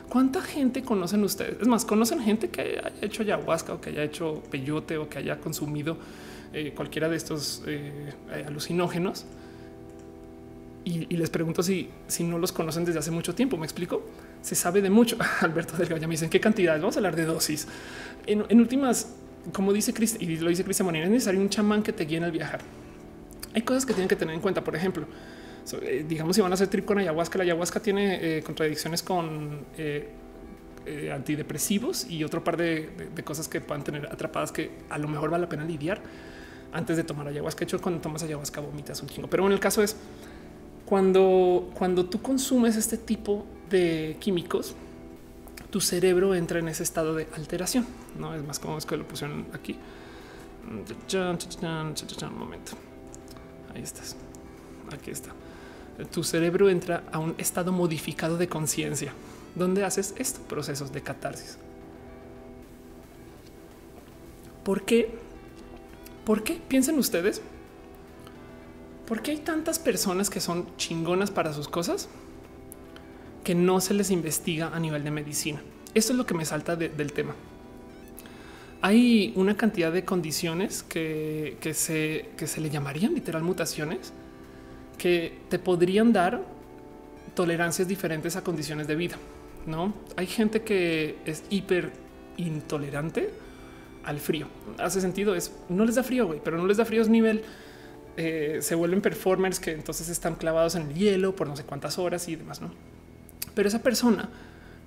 ¿Cuánta 0.09 0.43
gente 0.43 0.83
conocen 0.83 1.23
ustedes? 1.23 1.61
Es 1.61 1.69
más, 1.69 1.85
conocen 1.85 2.21
gente 2.21 2.49
que 2.49 2.61
haya 2.61 2.93
hecho 3.01 3.23
ayahuasca 3.23 3.75
o 3.75 3.81
que 3.81 3.91
haya 3.91 4.03
hecho 4.03 4.43
peyote 4.51 4.97
o 4.99 5.09
que 5.09 5.19
haya 5.19 5.39
consumido 5.39 5.97
eh, 6.53 6.73
cualquiera 6.75 7.09
de 7.09 7.17
estos 7.17 7.63
alucinógenos. 8.47 9.27
Y, 10.85 11.17
les 11.17 11.31
pregunto 11.31 11.63
si, 11.63 11.89
si 12.09 12.25
no 12.25 12.39
los 12.39 12.53
conocen 12.53 12.85
desde 12.85 12.99
hace 12.99 13.11
mucho 13.11 13.35
tiempo. 13.35 13.57
¿Me 13.57 13.65
explico? 13.65 14.03
Se 14.45 14.55
sabe 14.55 14.83
de 14.83 14.91
mucho. 14.91 15.17
Alberto 15.41 15.77
Delgado 15.77 16.01
ya 16.01 16.07
me 16.07 16.13
dicen 16.13 16.29
qué 16.29 16.39
cantidad. 16.39 16.79
Vamos 16.79 16.97
a 16.97 16.99
hablar 16.99 17.17
de 17.17 17.25
dosis. 17.25 17.67
En, 18.27 18.61
últimas, 18.61 19.15
como 19.53 19.73
dice 19.73 19.95
Chris 19.95 20.17
y 20.21 20.37
lo 20.37 20.51
dice 20.51 20.65
Cristian 20.65 20.85
Molina, 20.85 21.07
es 21.07 21.11
necesario 21.11 21.41
un 21.41 21.49
chamán 21.49 21.83
que 21.83 21.93
te 21.93 22.05
guíe 22.05 22.19
en 22.19 22.25
el 22.25 22.31
viajar. 22.31 22.61
Hay 23.55 23.63
cosas 23.63 23.87
que 23.87 23.95
tienen 23.95 24.09
que 24.09 24.17
tener 24.17 24.35
en 24.35 24.43
cuenta. 24.43 24.63
Por 24.63 24.77
ejemplo, 24.77 25.07
eh, 25.81 26.05
digamos, 26.07 26.37
si 26.37 26.43
van 26.43 26.53
a 26.53 26.55
hacer 26.55 26.69
trip 26.69 26.85
con 26.85 26.99
ayahuasca, 26.99 27.39
la 27.39 27.45
ayahuasca 27.45 27.81
tiene 27.81 28.19
eh, 28.21 28.43
contradicciones 28.43 29.03
con 29.03 29.65
eh, 29.79 30.11
antidepresivos 31.11 32.11
y 32.11 32.23
otro 32.23 32.45
par 32.45 32.59
de, 32.59 32.91
cosas 33.25 33.49
que 33.49 33.63
puedan 33.63 33.83
tener 33.83 34.07
atrapadas 34.07 34.53
que 34.53 34.73
a 34.91 34.99
lo 34.99 35.09
mejor 35.09 35.31
vale 35.31 35.45
la 35.45 35.49
pena 35.49 35.65
lidiar 35.65 36.03
antes 36.71 36.99
de 36.99 37.05
tomar 37.05 37.27
ayahuasca. 37.29 37.61
De 37.61 37.65
hecho, 37.65 37.81
cuando 37.81 38.03
tomas 38.03 38.23
ayahuasca 38.23 38.61
vomitas 38.61 39.01
un 39.01 39.09
chingo. 39.09 39.31
Pero 39.31 39.43
bueno, 39.43 39.55
el 39.55 39.61
caso 39.61 39.83
es 39.83 39.97
cuando, 40.85 41.71
cuando 41.73 42.05
tú 42.05 42.21
consumes 42.21 42.77
este 42.77 42.99
tipo 42.99 43.47
de 43.75 44.17
químicos, 44.21 44.77
tu 45.71 45.81
cerebro 45.81 46.37
entra 46.37 46.61
en 46.61 46.69
ese 46.69 46.85
estado 46.85 47.15
de 47.15 47.27
alteración. 47.35 47.85
No 48.17 48.33
es 48.35 48.45
más 48.45 48.61
como 48.61 48.79
es 48.79 48.87
que 48.87 48.97
lo 48.97 49.07
pusieron 49.09 49.47
aquí. 49.53 49.77
Un 50.67 52.39
momento. 52.39 52.73
Ahí 53.75 53.83
estás. 53.83 54.17
Aquí 54.93 55.11
está. 55.11 55.31
Tu 56.13 56.23
cerebro 56.23 56.71
entra 56.71 57.05
a 57.13 57.19
un 57.19 57.35
estado 57.39 57.73
modificado 57.73 58.37
de 58.37 58.49
conciencia, 58.49 59.13
donde 59.57 59.85
haces 59.85 60.15
estos 60.17 60.43
procesos 60.45 60.93
de 60.93 61.03
catarsis. 61.03 61.59
¿Por 64.63 64.85
qué? 64.85 65.13
¿Por 66.25 66.45
qué? 66.45 66.61
Piensen 66.69 66.99
ustedes. 66.99 67.43
¿Por 69.07 69.23
qué 69.23 69.33
hay 69.33 69.39
tantas 69.39 69.79
personas 69.81 70.31
que 70.31 70.41
son 70.41 70.69
chingonas 70.77 71.31
para 71.31 71.53
sus 71.53 71.69
cosas 71.69 72.09
que 73.45 73.55
no 73.55 73.81
se 73.81 73.95
les 73.95 74.11
investiga 74.11 74.71
a 74.75 74.81
nivel 74.81 75.05
de 75.05 75.11
medicina. 75.11 75.61
Esto 75.95 76.13
es 76.13 76.19
lo 76.19 76.27
que 76.27 76.35
me 76.35 76.45
salta 76.45 76.75
del 76.75 77.13
tema. 77.13 77.35
Hay 78.83 79.33
una 79.37 79.57
cantidad 79.57 79.93
de 79.93 80.05
condiciones 80.05 80.83
que, 80.83 81.57
se, 81.75 82.31
que 82.37 82.47
se 82.47 82.61
le 82.61 82.71
llamarían 82.71 83.15
literal 83.15 83.43
mutaciones 83.43 84.13
que 84.99 85.39
te 85.49 85.59
podrían 85.59 86.13
dar 86.13 86.43
tolerancias 87.35 87.89
diferentes 87.89 88.37
a 88.37 88.43
condiciones 88.43 88.87
de 88.87 88.97
vida. 88.97 89.17
No 89.67 89.95
hay 90.17 90.27
gente 90.27 90.63
que 90.63 91.17
es 91.25 91.45
hiper 91.51 91.93
intolerante 92.37 93.31
al 94.05 94.21
frío. 94.21 94.49
Hace 94.79 95.01
sentido, 95.01 95.35
es 95.35 95.53
no 95.69 95.85
les 95.85 95.95
da 95.95 96.03
frío, 96.03 96.27
güey, 96.27 96.41
pero 96.43 96.59
no 96.59 96.67
les 96.67 96.77
da 96.77 96.85
frío 96.85 97.03
es 97.03 97.09
nivel. 97.09 97.43
Eh, 98.17 98.59
se 98.61 98.75
vuelven 98.75 99.01
performers 99.01 99.59
que 99.59 99.73
entonces 99.73 100.09
están 100.09 100.37
clavados 100.37 100.77
en 100.77 100.83
el 100.91 100.95
hielo 100.95 101.35
por 101.35 101.49
no 101.49 101.57
sé 101.57 101.65
cuántas 101.65 101.99
horas 101.99 102.29
y 102.29 102.37
demás, 102.37 102.61
¿no? 102.61 102.71
Pero 103.55 103.69
esa 103.69 103.83
persona 103.83 104.29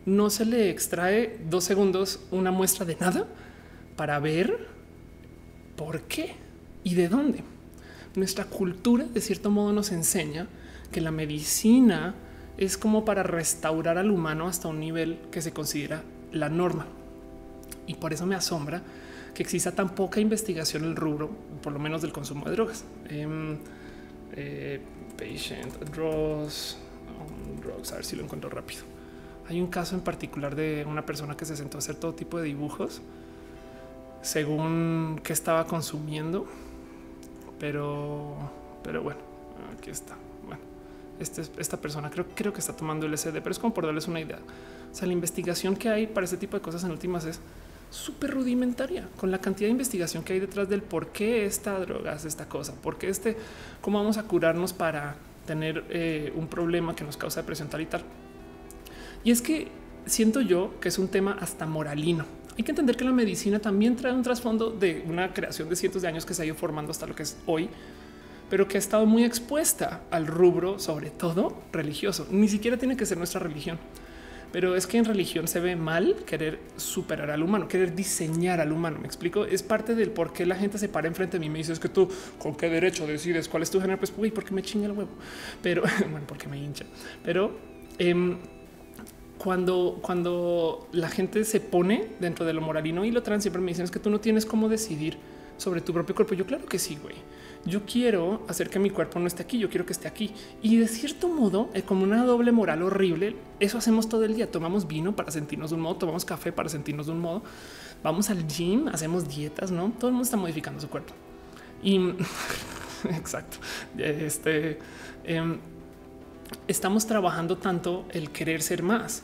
no 0.06 0.30
se 0.30 0.46
le 0.46 0.70
extrae 0.70 1.40
dos 1.50 1.64
segundos 1.64 2.22
una 2.32 2.52
muestra 2.52 2.86
de 2.86 2.96
nada 2.96 3.28
para 3.96 4.20
ver 4.20 4.68
por 5.76 6.02
qué 6.02 6.36
y 6.84 6.96
de 6.96 7.10
dónde. 7.10 7.44
Nuestra 8.16 8.46
cultura 8.46 9.04
de 9.06 9.22
cierto 9.22 9.52
modo 9.52 9.74
nos 9.74 9.92
enseña 9.92 10.48
que 10.92 11.02
la 11.02 11.12
medicina 11.12 12.16
es 12.58 12.78
como 12.78 13.06
para 13.06 13.24
restaurar 13.24 13.98
al 13.98 14.10
humano 14.10 14.48
hasta 14.48 14.68
un 14.68 14.80
nivel 14.80 15.20
que 15.32 15.42
se 15.42 15.52
considera 15.52 16.04
la 16.32 16.50
norma. 16.50 16.88
Y 17.86 17.96
por 17.96 18.14
eso 18.14 18.26
me 18.26 18.36
asombra 18.36 18.82
que 19.34 19.44
exista 19.44 19.72
tan 19.72 19.94
poca 19.94 20.20
investigación 20.20 20.84
en 20.84 20.90
el 20.90 20.96
rubro, 20.96 21.30
por 21.62 21.72
lo 21.72 21.80
menos 21.80 22.02
del 22.02 22.12
consumo 22.12 22.46
de 22.46 22.52
drogas. 22.52 22.86
Em, 23.10 23.58
eh, 24.34 24.80
patient 25.18 25.74
a 27.92 27.96
ver 27.96 28.06
si 28.06 28.16
lo 28.16 28.24
encuentro 28.24 28.50
rápido. 28.50 28.82
Hay 29.50 29.62
un 29.62 29.68
caso 29.68 29.96
en 29.96 30.02
particular 30.02 30.56
de 30.56 30.86
una 30.88 31.06
persona 31.06 31.38
que 31.38 31.46
se 31.46 31.56
sentó 31.56 31.78
a 31.78 31.80
hacer 31.80 31.96
todo 31.96 32.14
tipo 32.14 32.38
de 32.38 32.46
dibujos 32.46 33.02
según 34.22 35.22
qué 35.24 35.32
estaba 35.32 35.66
consumiendo, 35.68 36.48
pero, 37.60 38.36
pero 38.84 39.02
bueno, 39.02 39.20
aquí 39.78 39.90
está. 39.90 40.18
Bueno, 40.46 40.62
este, 41.20 41.44
esta 41.60 41.78
persona 41.78 42.10
creo, 42.10 42.26
creo 42.36 42.52
que 42.52 42.60
está 42.60 42.76
tomando 42.76 43.08
LSD, 43.08 43.36
pero 43.36 43.52
es 43.52 43.60
como 43.60 43.74
por 43.74 43.86
darles 43.86 44.08
una 44.08 44.20
idea. 44.20 44.40
O 44.92 44.96
sea, 44.96 45.08
la 45.08 45.14
investigación 45.14 45.76
que 45.76 45.90
hay 45.90 46.08
para 46.08 46.26
este 46.26 46.38
tipo 46.38 46.58
de 46.58 46.62
cosas 46.62 46.84
en 46.84 46.92
últimas 46.92 47.26
es 47.26 47.40
súper 47.90 48.32
rudimentaria 48.32 49.08
con 49.18 49.32
la 49.32 49.40
cantidad 49.40 49.68
de 49.68 49.72
investigación 49.72 50.24
que 50.24 50.34
hay 50.34 50.40
detrás 50.40 50.68
del 50.68 50.82
por 50.82 51.08
qué 51.08 51.46
esta 51.46 51.80
droga 51.80 52.12
hace 52.12 52.28
esta 52.28 52.50
cosa, 52.50 52.74
por 52.74 52.98
qué 52.98 53.08
este, 53.10 53.38
cómo 53.82 54.00
vamos 54.00 54.18
a 54.18 54.24
curarnos 54.24 54.74
para 54.74 55.16
tener 55.48 55.84
eh, 55.90 56.32
un 56.36 56.48
problema 56.48 56.96
que 56.96 57.04
nos 57.04 57.18
causa 57.18 57.42
depresión 57.42 57.70
tal 57.70 57.82
y 57.82 57.88
tal. 57.88 58.04
Y 59.24 59.32
es 59.32 59.42
que 59.42 59.70
siento 60.06 60.42
yo 60.42 60.80
que 60.80 60.90
es 60.90 61.00
un 61.00 61.08
tema 61.08 61.36
hasta 61.42 61.66
moralino. 61.66 62.26
Hay 62.56 62.64
que 62.64 62.72
entender 62.72 62.96
que 62.96 63.06
la 63.06 63.12
medicina 63.12 63.60
también 63.60 63.96
trae 63.96 64.14
un 64.14 64.22
trasfondo 64.22 64.70
de 64.70 65.04
una 65.08 65.34
creación 65.34 65.70
de 65.70 65.76
cientos 65.76 66.04
de 66.04 66.08
años 66.08 66.26
que 66.26 66.36
se 66.36 66.44
ha 66.44 66.46
ido 66.46 66.56
formando 66.56 66.92
hasta 66.92 67.08
lo 67.08 67.16
que 67.16 67.24
es 67.24 67.38
hoy, 67.46 67.70
pero 68.50 68.68
que 68.68 68.78
ha 68.78 68.80
estado 68.80 69.06
muy 69.06 69.24
expuesta 69.24 70.02
al 70.12 70.28
rubro, 70.28 70.80
sobre 70.80 71.10
todo 71.10 71.62
religioso. 71.72 72.28
Ni 72.30 72.48
siquiera 72.48 72.78
tiene 72.78 72.96
que 72.96 73.06
ser 73.06 73.18
nuestra 73.18 73.40
religión. 73.40 73.78
Pero 74.52 74.76
es 74.76 74.88
que 74.88 74.98
en 74.98 75.06
religión 75.06 75.48
se 75.48 75.60
ve 75.60 75.76
mal 75.76 76.16
querer 76.26 76.60
superar 76.78 77.32
al 77.32 77.44
humano, 77.44 77.68
querer 77.68 77.96
diseñar 77.96 78.62
al 78.62 78.72
humano. 78.72 79.00
Me 79.00 79.08
explico. 79.08 79.46
Es 79.46 79.62
parte 79.62 79.94
del 79.94 80.12
por 80.12 80.34
qué 80.34 80.46
la 80.46 80.56
gente 80.56 80.78
se 80.78 80.88
para 80.90 81.08
enfrente 81.08 81.38
de 81.38 81.42
mí 81.42 81.48
y 81.48 81.50
me 81.50 81.58
dice 81.60 81.74
es 81.74 81.80
que 81.80 81.90
tú 81.90 82.10
con 82.40 82.56
qué 82.56 82.70
derecho 82.70 83.06
decides 83.06 83.50
cuál 83.50 83.64
es 83.64 83.70
tu 83.70 83.80
género. 83.82 84.00
Pues, 84.00 84.14
uy, 84.18 84.32
porque 84.32 84.54
me 84.54 84.62
chinga 84.62 84.86
el 84.86 84.94
huevo, 84.94 85.12
pero 85.62 85.84
bueno, 86.12 86.26
porque 86.28 86.48
me 86.48 86.58
hincha. 86.58 86.86
Pero 87.24 87.58
eh, 88.00 88.38
cuando, 89.38 90.00
cuando 90.02 90.88
la 90.92 91.10
gente 91.10 91.44
se 91.44 91.60
pone 91.60 92.08
dentro 92.20 92.46
de 92.46 92.54
lo 92.54 92.62
moralino 92.62 93.06
y 93.06 93.12
lo 93.12 93.24
trans, 93.24 93.44
siempre 93.44 93.62
me 93.62 93.72
dicen 93.72 93.86
es 93.86 93.92
que 93.92 94.00
tú 94.00 94.10
no 94.10 94.20
tienes 94.20 94.46
cómo 94.46 94.70
decidir 94.70 95.18
sobre 95.58 95.82
tu 95.82 95.94
propio 95.94 96.16
cuerpo. 96.16 96.34
Yo 96.36 96.46
claro 96.46 96.66
que 96.66 96.80
sí, 96.80 96.98
güey. 97.02 97.16
Yo 97.68 97.86
quiero 97.86 98.46
hacer 98.48 98.70
que 98.70 98.80
mi 98.80 98.90
cuerpo 98.90 99.20
no 99.20 99.28
esté 99.28 99.44
aquí, 99.44 99.60
yo 99.60 99.70
quiero 99.70 99.86
que 99.86 99.94
esté 99.94 100.08
aquí. 100.08 100.34
Y 100.62 100.78
de 100.78 100.88
cierto 100.88 101.28
modo, 101.28 101.70
es 101.74 101.84
como 101.84 102.04
una 102.04 102.24
doble 102.24 102.52
moral 102.52 102.82
horrible, 102.82 103.36
eso 103.60 103.78
hacemos 103.78 104.10
todo 104.10 104.24
el 104.24 104.36
día. 104.36 104.50
Tomamos 104.50 104.88
vino 104.88 105.16
para 105.16 105.32
sentirnos 105.32 105.72
de 105.72 105.76
un 105.76 105.82
modo, 105.82 105.96
tomamos 105.96 106.26
café 106.26 106.52
para 106.52 106.70
sentirnos 106.70 107.08
de 107.08 107.12
un 107.12 107.20
modo, 107.20 107.44
vamos 108.04 108.30
al 108.30 108.48
gym, 108.48 108.88
hacemos 108.88 109.28
dietas, 109.28 109.70
¿no? 109.70 109.92
Todo 109.92 110.08
el 110.08 110.14
mundo 110.14 110.24
está 110.24 110.38
modificando 110.38 110.80
su 110.80 110.90
cuerpo. 110.90 111.14
Y 111.84 112.00
exacto, 113.10 113.58
este... 113.98 114.80
Em, 115.26 115.60
estamos 116.68 117.06
trabajando 117.06 117.58
tanto 117.58 118.06
el 118.12 118.32
querer 118.32 118.62
ser 118.62 118.84
más 118.84 119.24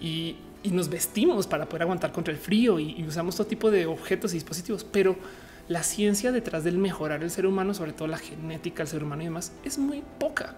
y, 0.00 0.36
nos 0.64 0.88
vestimos 0.88 1.46
para 1.46 1.68
poder 1.68 1.82
aguantar 1.82 2.10
contra 2.10 2.32
el 2.32 2.40
frío 2.40 2.80
y, 2.80 3.04
usamos 3.06 3.36
todo 3.36 3.46
tipo 3.46 3.70
de 3.70 3.84
objetos 3.84 4.32
y 4.32 4.36
dispositivos, 4.36 4.82
pero 4.82 5.14
la 5.68 5.82
ciencia 5.82 6.32
detrás 6.32 6.64
del 6.64 6.78
mejorar 6.78 7.22
el 7.22 7.30
ser 7.30 7.46
humano, 7.46 7.74
sobre 7.74 7.92
todo 7.92 8.08
la 8.08 8.18
genética 8.18 8.78
del 8.78 8.88
ser 8.88 9.02
humano 9.02 9.22
y 9.22 9.26
demás, 9.26 9.52
es 9.64 9.78
muy 9.78 10.02
poca. 10.18 10.54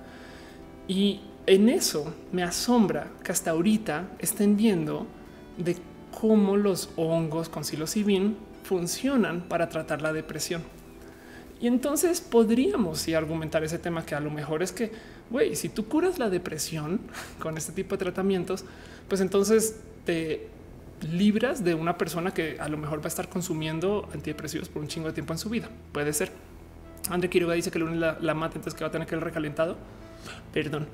Y 0.89 1.21
en 1.47 1.69
eso 1.69 2.15
me 2.33 2.43
asombra 2.43 3.11
que 3.23 3.33
hasta 3.33 3.53
ahorita 3.53 4.09
estén 4.19 4.57
viendo 4.57 5.07
de 5.59 5.77
cómo 6.21 6.57
los 6.57 6.91
hongos 6.97 7.49
con 7.49 7.65
psilocibin 7.65 8.37
funcionan 8.65 9.43
para 9.43 9.69
tratar 9.69 10.03
la 10.03 10.13
depresión. 10.13 10.63
Y 11.61 11.69
entonces 11.69 12.21
podríamos 12.21 13.09
argumentar 13.09 13.65
ese 13.65 13.79
tema 13.79 14.05
que 14.05 14.15
a 14.15 14.21
lo 14.21 14.31
mejor 14.31 14.63
es 14.63 14.73
que, 14.73 14.93
güey, 15.31 15.57
si 15.57 15.69
tú 15.69 15.87
curas 15.87 16.19
la 16.19 16.29
depresión 16.29 17.01
con 17.39 17.57
este 17.57 17.73
tipo 17.73 17.97
de 17.97 18.05
tratamientos, 18.05 18.65
pues 19.09 19.21
entonces 19.21 19.77
te 20.05 20.49
libras 21.03 21.65
de 21.65 21.75
una 21.75 21.99
persona 21.99 22.33
que 22.33 22.59
a 22.59 22.69
lo 22.69 22.77
mejor 22.77 23.01
va 23.01 23.05
a 23.05 23.09
estar 23.09 23.29
consumiendo 23.29 24.09
antidepresivos 24.13 24.69
por 24.69 24.83
un 24.83 24.89
chingo 24.89 25.09
de 25.09 25.15
tiempo 25.15 25.33
en 25.33 25.39
su 25.39 25.49
vida. 25.49 25.69
Puede 25.93 26.13
ser. 26.13 26.31
André 27.11 27.31
Quiroga 27.31 27.55
dice 27.55 27.71
que 27.71 27.79
el 27.79 27.85
lunes 27.85 28.01
la, 28.21 28.35
mata, 28.35 28.57
entonces 28.57 28.75
que 28.75 28.85
va 28.85 28.89
a 28.89 28.91
tener 28.91 29.07
que 29.07 29.15
el 29.15 29.21
recalentado. 29.21 29.77
Perdón. 30.53 30.89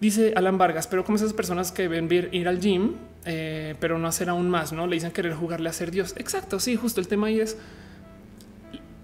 Dice 0.00 0.32
Alan 0.36 0.58
Vargas, 0.58 0.86
pero 0.86 1.04
como 1.04 1.16
esas 1.16 1.32
personas 1.32 1.72
que 1.72 1.88
ven 1.88 2.08
ir 2.32 2.46
al 2.46 2.60
gym, 2.60 2.94
eh, 3.24 3.74
pero 3.80 3.98
no 3.98 4.06
hacer 4.06 4.28
aún 4.28 4.48
más, 4.48 4.72
no 4.72 4.86
le 4.86 4.94
dicen 4.94 5.10
querer 5.10 5.34
jugarle 5.34 5.68
a 5.68 5.72
ser 5.72 5.90
Dios. 5.90 6.14
Exacto. 6.18 6.60
Sí, 6.60 6.76
justo 6.76 7.00
el 7.00 7.08
tema 7.08 7.28
ahí 7.28 7.40
es 7.40 7.56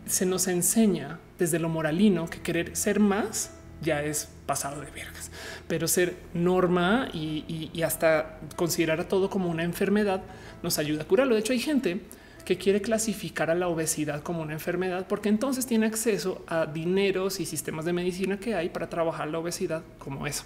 se 0.06 0.26
nos 0.26 0.48
enseña 0.48 1.18
desde 1.38 1.58
lo 1.58 1.68
moralino 1.68 2.28
que 2.28 2.40
querer 2.40 2.76
ser 2.76 3.00
más 3.00 3.50
ya 3.84 4.02
es 4.02 4.28
pasado 4.46 4.80
de 4.80 4.90
vergas, 4.90 5.30
pero 5.68 5.86
ser 5.86 6.16
norma 6.32 7.08
y, 7.12 7.70
hasta 7.82 8.40
considerar 8.56 9.00
a 9.00 9.08
todo 9.08 9.30
como 9.30 9.48
una 9.48 9.62
enfermedad 9.62 10.22
nos 10.62 10.78
ayuda 10.78 11.02
a 11.02 11.06
curarlo. 11.06 11.34
De 11.34 11.40
hecho, 11.40 11.52
hay 11.52 11.60
gente 11.60 12.00
que 12.44 12.58
quiere 12.58 12.82
clasificar 12.82 13.50
a 13.50 13.54
la 13.54 13.68
obesidad 13.68 14.22
como 14.22 14.42
una 14.42 14.52
enfermedad 14.52 15.06
porque 15.08 15.28
entonces 15.28 15.66
tiene 15.66 15.86
acceso 15.86 16.44
a 16.46 16.66
dineros 16.66 17.40
y 17.40 17.46
sistemas 17.46 17.84
de 17.84 17.92
medicina 17.92 18.38
que 18.38 18.54
hay 18.54 18.68
para 18.68 18.88
trabajar 18.88 19.28
la 19.28 19.38
obesidad 19.38 19.82
como 19.98 20.26
eso, 20.26 20.44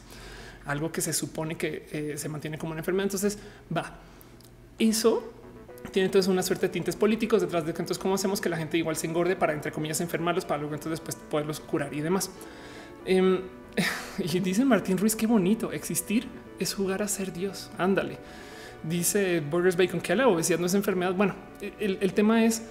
algo 0.67 0.93
que 0.93 1.01
se 1.01 1.13
supone 1.13 1.57
que 1.57 1.89
eh, 1.91 2.15
se 2.17 2.29
mantiene 2.29 2.59
como 2.59 2.73
una 2.73 2.81
enfermedad. 2.81 3.07
Entonces 3.07 3.39
va 3.75 3.99
eso 4.79 5.33
tiene 5.93 6.07
entonces 6.07 6.29
una 6.29 6.43
suerte 6.43 6.67
de 6.67 6.73
tintes 6.73 6.97
políticos 6.97 7.41
detrás 7.41 7.65
de 7.65 7.73
que 7.73 7.83
entonces 7.83 8.01
cómo 8.01 8.15
hacemos 8.15 8.41
que 8.41 8.49
la 8.49 8.57
gente 8.57 8.77
igual 8.79 8.97
se 8.97 9.07
engorde 9.07 9.37
para 9.37 9.53
entre 9.53 9.73
comillas 9.73 10.01
enfermarlos 10.01 10.45
para 10.45 10.59
luego 10.59 10.75
entonces 10.75 11.01
después 11.01 11.17
poderlos 11.31 11.61
curar 11.61 11.95
y 11.95 12.01
demás. 12.01 12.31
Em, 13.05 13.41
y 14.19 14.41
dice 14.41 14.65
Martín 14.65 14.99
Ruiz, 14.99 15.17
qué 15.17 15.27
bonito 15.27 15.73
existir 15.73 16.29
es 16.59 16.75
jugar 16.75 17.03
a 17.03 17.09
ser 17.09 17.33
Dios. 17.33 17.71
Ándale. 17.79 18.19
Dice 18.83 19.41
Burgers 19.41 19.77
Bacon 19.77 20.01
que 20.01 20.15
la 20.15 20.29
obesidad 20.29 20.59
no 20.59 20.67
es 20.67 20.75
enfermedad. 20.75 21.15
Bueno, 21.15 21.35
el, 21.81 22.13
tema 22.13 22.45
es 22.45 22.63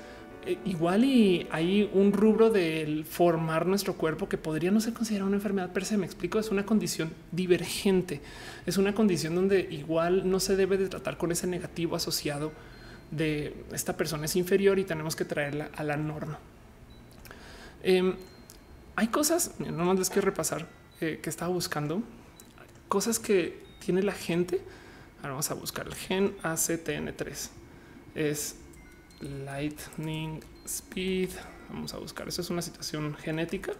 eh, 0.46 0.58
igual 0.66 1.04
y 1.04 1.48
hay 1.52 1.90
un 1.94 2.13
rubro 2.13 2.50
del 2.50 3.04
formar 3.04 3.66
nuestro 3.66 3.96
cuerpo 3.96 4.30
que 4.30 4.38
podría 4.38 4.72
no 4.72 4.80
ser 4.80 4.94
considerado 4.94 5.28
una 5.28 5.38
enfermedad 5.38 5.72
per 5.74 5.86
se. 5.86 5.98
Me 5.98 6.06
explico, 6.06 6.40
es 6.40 6.50
una 6.50 6.66
condición 6.66 7.12
divergente. 7.32 8.22
Es 8.66 8.78
una 8.78 8.94
condición 8.94 9.36
donde 9.36 9.68
igual 9.72 10.30
no 10.30 10.40
se 10.40 10.56
debe 10.56 10.78
de 10.78 10.88
tratar 10.88 11.18
con 11.18 11.32
ese 11.32 11.48
negativo 11.48 11.96
asociado 11.96 12.52
de 13.12 13.54
esta 13.72 13.96
persona 13.96 14.26
es 14.26 14.36
inferior 14.36 14.80
y 14.80 14.84
tenemos 14.84 15.16
que 15.16 15.26
traerla 15.26 15.70
a 15.76 15.84
la 15.84 15.98
norma. 15.98 16.40
Em, 17.84 18.16
hay 18.98 19.10
cosas, 19.10 19.52
no 19.60 19.86
más 19.86 20.00
les 20.00 20.10
quiero 20.10 20.26
repasar 20.26 20.68
eh, 21.02 21.20
que 21.22 21.30
estaba 21.30 21.54
buscando, 21.54 22.02
cosas 22.88 23.20
que 23.20 23.64
tiene 23.80 24.02
la 24.02 24.12
gente. 24.12 24.60
Ahora 25.18 25.30
vamos 25.30 25.52
a 25.52 25.54
buscar 25.54 25.86
el 25.86 25.94
gen 25.94 26.36
ACTN3. 26.42 27.50
Es 28.16 28.56
Lightning 29.22 30.40
Speed. 30.66 31.30
Vamos 31.70 31.94
a 31.94 31.98
buscar. 31.98 32.28
Eso 32.28 32.42
es 32.42 32.50
una 32.50 32.63
situación 32.63 33.13
genética 33.13 33.74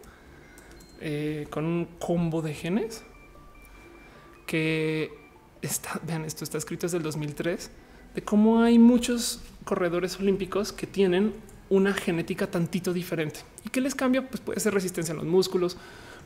eh, 1.02 1.48
con 1.50 1.66
un 1.66 1.86
combo 1.98 2.44
de 2.44 2.54
genes 2.54 3.04
que 4.46 5.12
está. 5.64 6.00
Vean, 6.06 6.26
esto 6.26 6.44
está 6.44 6.60
escrito 6.60 6.86
desde 6.86 6.98
el 6.98 7.04
2003 7.04 7.72
de 8.14 8.22
cómo 8.22 8.62
hay 8.62 8.78
muchos 8.78 9.42
corredores 9.64 10.20
olímpicos 10.20 10.72
que 10.72 10.86
tienen 10.86 11.34
una 11.70 11.94
genética 11.94 12.48
tantito 12.48 12.94
diferente 12.94 13.42
y 13.66 13.70
que 13.70 13.82
les 13.82 13.96
cambia, 13.96 14.28
pues 14.28 14.42
puede 14.42 14.60
ser 14.60 14.74
resistencia 14.74 15.14
a 15.14 15.18
los 15.18 15.26
músculos, 15.26 15.78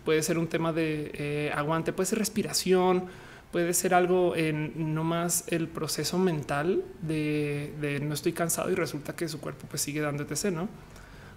puede 0.05 0.21
ser 0.23 0.37
un 0.37 0.47
tema 0.47 0.73
de 0.73 1.11
eh, 1.13 1.51
aguante, 1.53 1.93
puede 1.93 2.07
ser 2.07 2.19
respiración, 2.19 3.05
puede 3.51 3.73
ser 3.73 3.93
algo 3.93 4.35
en 4.35 4.93
no 4.93 5.03
más 5.03 5.43
el 5.47 5.67
proceso 5.67 6.17
mental 6.17 6.83
de, 7.01 7.99
no 8.01 8.13
estoy 8.13 8.33
cansado 8.33 8.71
y 8.71 8.75
resulta 8.75 9.15
que 9.15 9.27
su 9.27 9.39
cuerpo 9.39 9.67
pues 9.69 9.81
sigue 9.81 10.01
dando 10.01 10.23
etc. 10.23 10.45
No, 10.51 10.69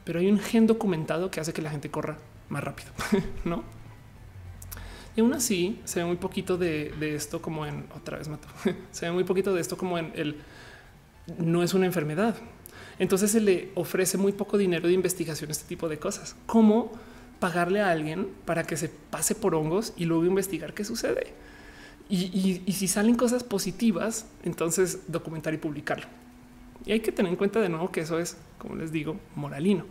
pero 0.05 0.20
hay 0.20 0.30
un 0.30 0.38
gen 0.38 0.66
documentado 0.66 1.30
que 1.30 1.40
hace 1.40 1.52
que 1.52 1.62
la 1.62 1.70
gente 1.70 1.90
corra 1.90 2.16
más 2.48 2.62
rápido, 2.62 2.90
no? 3.44 3.64
Y 5.16 5.20
aún 5.20 5.32
así 5.32 5.80
se 5.84 6.00
ve 6.00 6.07
muy 6.07 6.16
poquito 6.16 6.57
de, 6.57 6.92
esto 7.14 7.40
como 7.40 7.66
en 7.66 7.86
otra 7.94 8.18
vez 8.18 8.28
mato. 8.28 8.48
se 8.90 9.07
ve 9.07 9.12
muy 9.12 9.24
poquito 9.24 9.55
de 9.55 9.61
esto 9.61 9.76
como 9.76 9.98
en 9.98 10.12
el 10.14 10.40
no 11.38 11.62
es 11.62 11.74
una 11.74 11.86
enfermedad. 11.86 12.36
Entonces 12.99 13.30
se 13.32 13.40
le 13.40 13.70
ofrece 13.74 14.18
muy 14.18 14.32
poco 14.32 14.59
dinero 14.59 14.88
de 14.88 14.95
investigación, 14.95 15.51
este 15.51 15.66
tipo 15.66 15.88
de 15.88 15.99
cosas, 15.99 16.36
como 16.47 16.92
pagarle 17.40 17.80
a 17.80 17.90
alguien 17.90 18.28
para 18.45 18.64
que 18.64 18.76
se 18.76 18.88
pase 18.88 19.34
por 19.34 19.55
hongos 19.55 19.92
y 19.97 20.05
luego 20.05 20.24
investigar 20.24 20.74
qué 20.74 20.84
sucede. 20.84 21.34
Y, 22.09 22.62
si 22.72 22.86
salen 22.86 23.16
cosas 23.16 23.45
positivas, 23.45 24.26
entonces 24.42 25.01
documentar 25.09 25.55
y 25.55 25.57
publicarlo. 25.57 26.07
Y 26.84 26.92
hay 26.92 27.01
que 27.01 27.12
tener 27.12 27.30
en 27.30 27.36
cuenta 27.36 27.61
de 27.61 27.68
nuevo 27.68 27.90
que 27.90 28.01
eso 28.01 28.18
es, 28.18 28.36
como 28.59 28.76
les 28.76 28.92
digo, 28.92 29.16
moralino. 29.34 29.86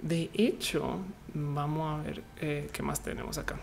De 0.00 0.30
hecho, 0.34 0.98
vamos 1.32 2.00
a 2.00 2.02
ver 2.02 2.22
eh, 2.40 2.68
qué 2.72 2.82
más 2.82 3.02
tenemos 3.02 3.38
acá. 3.38 3.58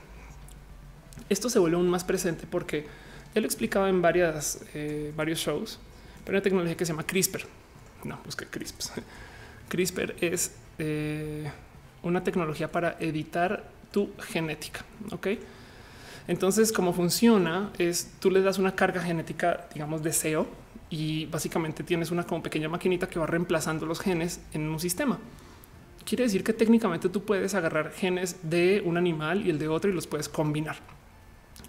Esto 1.29 1.49
se 1.49 1.59
vuelve 1.59 1.77
aún 1.77 1.89
más 1.89 2.03
presente 2.03 2.47
porque 2.49 2.87
ya 3.35 3.41
lo 3.41 3.45
explicaba 3.45 3.89
en 3.89 4.01
varias, 4.01 4.63
eh, 4.73 5.13
varios 5.15 5.39
shows, 5.39 5.79
pero 6.25 6.37
una 6.37 6.41
tecnología 6.41 6.75
que 6.75 6.85
se 6.85 6.91
llama 6.91 7.05
CRISPR. 7.05 7.58
No, 8.03 8.19
busqué 8.25 8.45
CRISPR. 8.45 9.01
CRISPR 9.69 10.15
es 10.21 10.55
eh, 10.77 11.49
una 12.03 12.23
tecnología 12.23 12.71
para 12.71 12.97
editar 12.99 13.69
tu 13.91 14.11
genética. 14.19 14.85
Ok. 15.11 15.27
Entonces, 16.27 16.71
cómo 16.71 16.93
funciona 16.93 17.71
es 17.77 18.11
tú 18.19 18.29
le 18.29 18.41
das 18.41 18.59
una 18.59 18.75
carga 18.75 19.01
genética, 19.01 19.67
digamos, 19.73 20.03
deseo 20.03 20.47
y 20.89 21.25
básicamente 21.25 21.83
tienes 21.83 22.11
una 22.11 22.23
como 22.23 22.43
pequeña 22.43 22.69
maquinita 22.69 23.07
que 23.07 23.19
va 23.19 23.25
reemplazando 23.25 23.85
los 23.85 23.99
genes 23.99 24.39
en 24.53 24.69
un 24.69 24.79
sistema. 24.79 25.19
Quiere 26.05 26.23
decir 26.23 26.43
que 26.43 26.53
técnicamente 26.53 27.09
tú 27.09 27.23
puedes 27.23 27.53
agarrar 27.53 27.91
genes 27.91 28.37
de 28.43 28.81
un 28.85 28.97
animal 28.97 29.45
y 29.45 29.49
el 29.49 29.59
de 29.59 29.67
otro 29.67 29.89
y 29.89 29.93
los 29.93 30.07
puedes 30.07 30.29
combinar. 30.29 30.77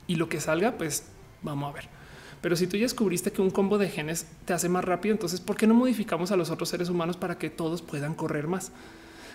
Y 0.06 0.16
lo 0.16 0.28
que 0.28 0.40
salga, 0.40 0.72
pues 0.72 1.06
vamos 1.42 1.70
a 1.70 1.74
ver. 1.74 1.99
Pero 2.40 2.56
si 2.56 2.66
tú 2.66 2.76
ya 2.76 2.84
descubriste 2.84 3.32
que 3.32 3.42
un 3.42 3.50
combo 3.50 3.78
de 3.78 3.88
genes 3.88 4.26
te 4.44 4.52
hace 4.52 4.68
más 4.68 4.84
rápido, 4.84 5.12
entonces 5.12 5.40
¿por 5.40 5.56
qué 5.56 5.66
no 5.66 5.74
modificamos 5.74 6.30
a 6.32 6.36
los 6.36 6.50
otros 6.50 6.68
seres 6.68 6.88
humanos 6.88 7.16
para 7.16 7.38
que 7.38 7.50
todos 7.50 7.82
puedan 7.82 8.14
correr 8.14 8.46
más? 8.46 8.72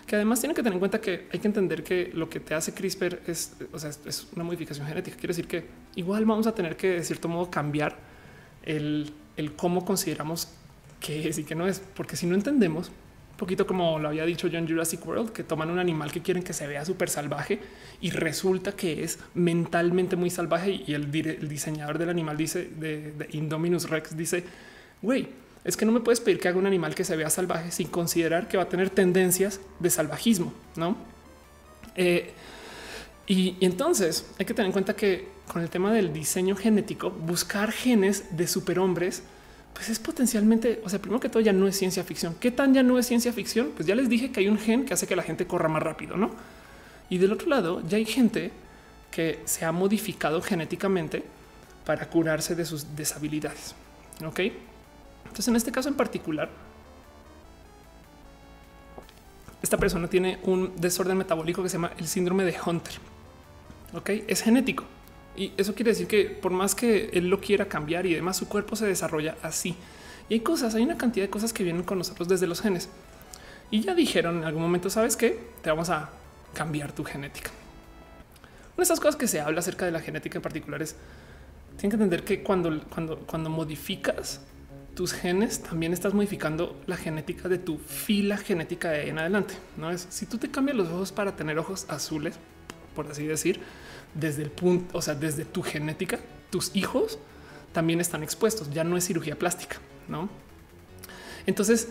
Que 0.07 0.15
además 0.15 0.39
tiene 0.39 0.53
que 0.53 0.61
tener 0.61 0.73
en 0.73 0.79
cuenta 0.79 1.01
que 1.01 1.27
hay 1.31 1.39
que 1.39 1.47
entender 1.47 1.83
que 1.83 2.11
lo 2.13 2.29
que 2.29 2.39
te 2.39 2.53
hace 2.53 2.73
CRISPR 2.73 3.21
es, 3.27 3.53
o 3.71 3.79
sea, 3.79 3.89
es 3.89 4.27
una 4.35 4.43
modificación 4.43 4.87
genética. 4.87 5.17
Quiere 5.17 5.31
decir 5.31 5.47
que 5.47 5.65
igual 5.95 6.25
vamos 6.25 6.47
a 6.47 6.53
tener 6.53 6.77
que 6.77 6.89
de 6.89 7.03
cierto 7.03 7.27
modo 7.27 7.49
cambiar 7.49 7.97
el 8.63 9.11
el 9.37 9.53
cómo 9.53 9.85
consideramos 9.85 10.47
que 10.99 11.27
es 11.27 11.37
y 11.37 11.43
que 11.43 11.55
no 11.55 11.67
es, 11.67 11.81
porque 11.95 12.15
si 12.15 12.25
no 12.25 12.35
entendemos, 12.35 12.91
un 13.35 13.39
poquito 13.39 13.67
como 13.67 13.99
lo 13.99 14.07
había 14.07 14.25
dicho 14.25 14.47
yo 14.47 14.57
en 14.57 14.65
Jurassic 14.65 15.05
World, 15.05 15.33
que 15.33 15.43
toman 15.43 15.69
un 15.69 15.77
animal 15.77 16.09
que 16.09 16.21
quieren 16.21 16.41
que 16.41 16.53
se 16.53 16.65
vea 16.67 16.85
súper 16.85 17.09
salvaje 17.09 17.59
y 17.99 18.11
resulta 18.11 18.71
que 18.71 19.03
es 19.03 19.19
mentalmente 19.33 20.15
muy 20.15 20.29
salvaje 20.29 20.83
y 20.87 20.93
el, 20.93 21.11
diseñador 21.11 21.97
del 21.97 22.07
animal 22.07 22.37
dice 22.37 22.69
de, 22.79 23.27
Indominus 23.33 23.89
Rex 23.89 24.15
dice, 24.15 24.45
güey, 25.01 25.27
es 25.65 25.75
que 25.75 25.85
no 25.85 25.91
me 25.91 25.99
puedes 25.99 26.21
pedir 26.21 26.39
que 26.39 26.47
haga 26.47 26.57
un 26.57 26.65
animal 26.65 26.95
que 26.95 27.03
se 27.03 27.17
vea 27.17 27.29
salvaje 27.29 27.71
sin 27.71 27.89
considerar 27.89 28.47
que 28.47 28.55
va 28.55 28.63
a 28.63 28.69
tener 28.69 28.89
tendencias 28.89 29.59
de 29.81 29.89
salvajismo, 29.89 30.53
¿no? 30.77 30.95
Eh, 31.97 32.31
y, 33.27 33.57
y, 33.59 33.65
entonces 33.65 34.31
hay 34.39 34.45
que 34.45 34.53
tener 34.53 34.67
en 34.67 34.71
cuenta 34.71 34.95
que 34.95 35.27
con 35.51 35.61
el 35.61 35.69
tema 35.69 35.91
del 35.91 36.13
diseño 36.13 36.55
genético, 36.55 37.11
buscar 37.11 37.73
genes 37.73 38.37
de 38.37 38.47
superhombres, 38.47 39.23
pues 39.75 39.89
es 39.89 39.99
potencialmente, 39.99 40.81
o 40.85 40.89
sea, 40.89 40.99
primero 40.99 41.19
que 41.19 41.27
todo 41.27 41.41
ya 41.41 41.51
no 41.51 41.67
es 41.67 41.77
ciencia 41.77 42.01
ficción. 42.05 42.33
¿Qué 42.39 42.49
tan 42.49 42.73
ya 42.73 42.81
no 42.81 42.97
es 42.97 43.05
ciencia 43.05 43.33
ficción? 43.33 43.73
Pues 43.75 43.85
ya 43.85 43.93
les 43.93 44.07
dije 44.07 44.31
que 44.31 44.39
hay 44.39 44.47
un 44.47 44.57
gen 44.57 44.85
que 44.85 44.93
hace 44.93 45.05
que 45.05 45.17
la 45.17 45.21
gente 45.21 45.45
corra 45.45 45.67
más 45.67 45.83
rápido, 45.83 46.15
¿no? 46.15 46.31
Y 47.09 47.17
del 47.17 47.33
otro 47.33 47.49
lado, 47.49 47.83
ya 47.85 47.97
hay 47.97 48.05
gente 48.05 48.51
que 49.11 49.41
se 49.43 49.65
ha 49.65 49.73
modificado 49.73 50.41
genéticamente 50.41 51.23
para 51.85 52.07
curarse 52.09 52.55
de 52.55 52.63
sus 52.63 52.95
deshabilidades. 52.95 53.75
Ok. 54.25 54.39
Entonces, 55.25 55.49
en 55.49 55.57
este 55.57 55.73
caso 55.73 55.89
en 55.89 55.95
particular, 55.95 56.49
esta 59.61 59.77
persona 59.77 60.07
tiene 60.07 60.39
un 60.43 60.71
desorden 60.77 61.17
metabólico 61.17 61.61
que 61.61 61.67
se 61.67 61.73
llama 61.73 61.91
el 61.97 62.07
síndrome 62.07 62.45
de 62.45 62.55
Hunter. 62.65 62.93
Ok, 63.93 64.09
es 64.25 64.41
genético. 64.41 64.85
Y 65.37 65.53
eso 65.57 65.75
quiere 65.75 65.91
decir 65.91 66.07
que 66.07 66.25
por 66.25 66.51
más 66.51 66.75
que 66.75 67.09
él 67.13 67.29
lo 67.29 67.39
quiera 67.39 67.67
cambiar 67.67 68.05
y 68.05 68.13
demás, 68.13 68.37
su 68.37 68.47
cuerpo 68.47 68.75
se 68.75 68.85
desarrolla 68.85 69.37
así. 69.41 69.75
Y 70.29 70.35
hay 70.35 70.39
cosas, 70.39 70.75
hay 70.75 70.83
una 70.83 70.97
cantidad 70.97 71.25
de 71.25 71.29
cosas 71.29 71.53
que 71.53 71.63
vienen 71.63 71.83
con 71.83 71.97
nosotros 71.97 72.27
desde 72.27 72.47
los 72.47 72.61
genes. 72.61 72.89
Y 73.71 73.81
ya 73.81 73.93
dijeron 73.93 74.37
en 74.37 74.43
algún 74.43 74.61
momento, 74.61 74.89
sabes 74.89 75.17
que 75.17 75.39
te 75.61 75.69
vamos 75.69 75.89
a 75.89 76.09
cambiar 76.53 76.91
tu 76.91 77.03
genética. 77.03 77.51
Una 78.75 78.77
de 78.77 78.83
esas 78.83 78.99
cosas 78.99 79.15
que 79.15 79.27
se 79.27 79.39
habla 79.39 79.59
acerca 79.59 79.85
de 79.85 79.91
la 79.91 79.99
genética 79.99 80.37
en 80.37 80.41
particular 80.41 80.81
es 80.81 80.95
tienen 81.77 81.97
que 81.97 82.03
entender 82.03 82.23
que 82.23 82.41
cuando, 82.41 82.81
cuando, 82.89 83.19
cuando 83.19 83.49
modificas 83.49 84.41
tus 84.95 85.13
genes, 85.13 85.61
también 85.61 85.91
estás 85.91 86.13
modificando 86.13 86.81
la 86.87 86.95
genética 86.95 87.49
de 87.49 87.57
tu 87.57 87.77
fila 87.77 88.37
genética 88.37 88.89
de 88.89 89.09
en 89.09 89.19
adelante. 89.19 89.55
No 89.77 89.91
es 89.91 90.07
si 90.09 90.25
tú 90.25 90.37
te 90.37 90.49
cambias 90.49 90.77
los 90.77 90.87
ojos 90.87 91.11
para 91.11 91.35
tener 91.35 91.59
ojos 91.59 91.85
azules, 91.89 92.35
por 92.95 93.07
así 93.07 93.25
decir, 93.25 93.59
desde 94.15 94.41
el 94.41 94.49
punto, 94.49 94.97
o 94.97 95.01
sea, 95.01 95.13
desde 95.13 95.45
tu 95.45 95.61
genética, 95.61 96.19
tus 96.49 96.75
hijos 96.75 97.19
también 97.73 98.01
están 98.01 98.23
expuestos. 98.23 98.71
Ya 98.71 98.83
no 98.83 98.97
es 98.97 99.05
cirugía 99.05 99.37
plástica, 99.37 99.77
no? 100.07 100.29
Entonces 101.45 101.89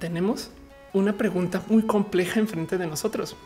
tenemos 0.00 0.50
una 0.92 1.16
pregunta 1.16 1.62
muy 1.68 1.82
compleja 1.82 2.40
enfrente 2.40 2.78
de 2.78 2.86
nosotros. 2.86 3.36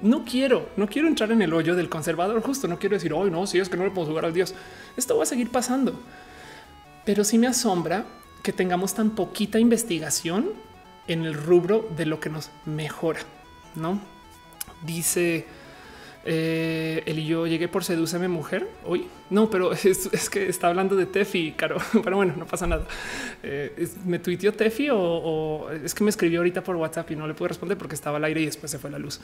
No 0.00 0.24
quiero, 0.24 0.70
no 0.76 0.86
quiero 0.86 1.08
entrar 1.08 1.30
en 1.32 1.42
el 1.42 1.52
hoyo 1.52 1.74
del 1.74 1.90
conservador 1.90 2.40
justo. 2.40 2.68
No 2.68 2.78
quiero 2.78 2.94
decir 2.94 3.12
hoy 3.12 3.30
no, 3.30 3.46
si 3.46 3.58
es 3.58 3.68
que 3.68 3.76
no 3.76 3.84
le 3.84 3.90
podemos 3.90 4.08
jugar 4.08 4.24
al 4.24 4.32
Dios. 4.32 4.54
Esto 4.96 5.16
va 5.16 5.24
a 5.24 5.26
seguir 5.26 5.50
pasando, 5.50 6.00
pero 7.04 7.24
sí 7.24 7.36
me 7.36 7.48
asombra 7.48 8.06
que 8.42 8.52
tengamos 8.52 8.94
tan 8.94 9.10
poquita 9.10 9.58
investigación 9.58 10.52
en 11.06 11.26
el 11.26 11.34
rubro 11.34 11.86
de 11.96 12.06
lo 12.06 12.20
que 12.20 12.30
nos 12.30 12.50
mejora. 12.64 13.20
No 13.74 14.00
dice 14.82 15.46
eh, 16.24 17.02
él 17.06 17.18
y 17.18 17.26
yo 17.26 17.46
llegué 17.46 17.66
por 17.68 17.82
Sedúceme 17.82 18.28
Mujer 18.28 18.68
hoy. 18.84 19.08
No, 19.30 19.48
pero 19.48 19.72
es, 19.72 20.30
que 20.30 20.48
está 20.48 20.68
hablando 20.68 20.96
de 20.96 21.06
Tefi, 21.06 21.52
caro. 21.52 21.76
Pero 22.04 22.16
bueno, 22.16 22.34
no 22.36 22.46
pasa 22.46 22.66
nada. 22.66 22.84
Eh, 23.42 23.88
me 24.04 24.18
tuiteó 24.18 24.52
Tefi 24.52 24.88
o, 24.90 25.70
es 25.70 25.94
que 25.94 26.02
me 26.04 26.10
escribió 26.10 26.40
ahorita 26.40 26.62
por 26.62 26.76
WhatsApp 26.76 27.10
y 27.12 27.16
no 27.16 27.26
le 27.26 27.34
pude 27.34 27.48
responder 27.48 27.78
porque 27.78 27.94
estaba 27.94 28.16
al 28.16 28.24
aire 28.24 28.40
y 28.40 28.46
después 28.46 28.70
se 28.70 28.78
fue 28.78 28.90
la 28.90 28.98
luz. 28.98 29.20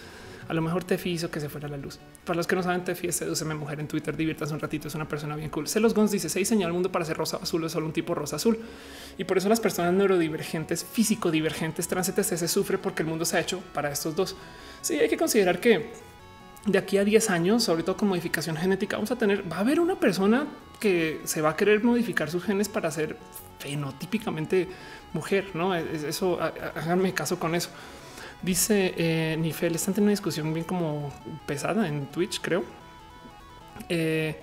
A 0.49 0.55
lo 0.55 0.63
mejor 0.63 0.85
Tefi 0.85 1.11
hizo 1.11 1.31
que 1.31 1.41
se 1.41 1.49
fuera 1.49 1.69
la 1.69 1.77
luz. 1.77 1.99
Para 2.25 2.37
los 2.37 2.47
que 2.47 2.55
no 2.55 2.63
saben, 2.63 2.85
Tefi 2.85 3.09
es 3.09 3.17
Sedúceme 3.17 3.55
Mujer 3.55 3.81
en 3.81 3.89
Twitter. 3.89 4.17
Diviértanse 4.17 4.55
un 4.55 4.61
ratito. 4.61 4.89
Es 4.89 4.95
una 4.95 5.09
persona 5.09 5.35
bien 5.35 5.51
cool. 5.51 5.69
Celos 5.69 5.93
Gons 5.93 6.13
dice: 6.13 6.29
Se 6.29 6.39
diseñó 6.39 6.67
el 6.69 6.73
mundo 6.73 6.93
para 6.93 7.05
ser 7.05 7.17
rosa 7.17 7.39
azul, 7.43 7.65
es 7.65 7.73
solo 7.73 7.87
un 7.87 7.93
tipo 7.93 8.15
rosa 8.15 8.37
azul. 8.37 8.59
Y 9.19 9.25
por 9.25 9.39
eso 9.39 9.49
las 9.49 9.61
personas 9.61 9.93
neurodivergentes, 9.93 10.85
físico 10.85 11.31
divergentes, 11.31 11.89
trans 11.89 12.07
se 12.07 12.49
sufre 12.49 12.79
porque 12.79 13.03
el 13.03 13.09
mundo 13.09 13.25
se 13.25 13.37
ha 13.37 13.41
hecho 13.41 13.61
para 13.75 13.91
estos 13.91 14.15
dos. 14.15 14.37
Sí, 14.83 15.01
hay 15.01 15.09
que 15.09 15.17
considerar 15.17 15.59
que 15.59 15.91
de 16.67 16.79
aquí 16.79 16.99
a 16.99 17.05
10 17.05 17.31
años, 17.31 17.63
sobre 17.63 17.83
todo 17.83 17.97
con 17.97 18.09
modificación 18.09 18.57
genética, 18.57 18.97
vamos 18.97 19.11
a 19.13 19.17
tener, 19.17 19.51
va 19.51 19.59
a 19.59 19.61
haber 19.61 19.81
una 19.81 19.99
persona 19.99 20.47
que 20.81 21.21
se 21.25 21.41
va 21.41 21.51
a 21.51 21.57
querer 21.57 21.83
modificar 21.83 22.31
sus 22.31 22.45
genes 22.45 22.69
para 22.69 22.91
ser 22.91 23.17
fenotípicamente 23.59 24.69
mujer, 25.13 25.51
¿no? 25.55 25.75
Eso, 25.75 26.39
háganme 26.41 27.15
caso 27.15 27.39
con 27.39 27.55
eso. 27.55 27.71
Dice 28.43 28.95
eh, 28.97 29.37
Nifel, 29.39 29.75
están 29.75 29.95
teniendo 29.95 30.09
una 30.09 30.13
discusión 30.13 30.53
bien 30.53 30.67
como 30.67 31.13
pesada 31.47 31.89
en 31.89 32.07
Twitch, 32.07 32.41
creo. 32.41 32.65
Eh, 33.89 34.37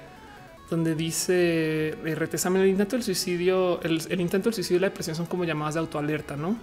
donde 0.69 0.95
dice 0.95 1.89
eh, 1.89 1.95
el 2.03 2.67
intento 2.67 2.95
del 2.95 3.03
suicidio, 3.03 3.81
el, 3.81 4.01
el, 4.09 4.21
intento 4.21 4.49
del 4.49 4.55
suicidio 4.55 4.77
y 4.77 4.81
la 4.81 4.87
depresión 4.89 5.15
son 5.15 5.25
como 5.25 5.43
llamadas 5.43 5.75
de 5.75 5.81
autoalerta, 5.81 6.35
¿no? 6.35 6.57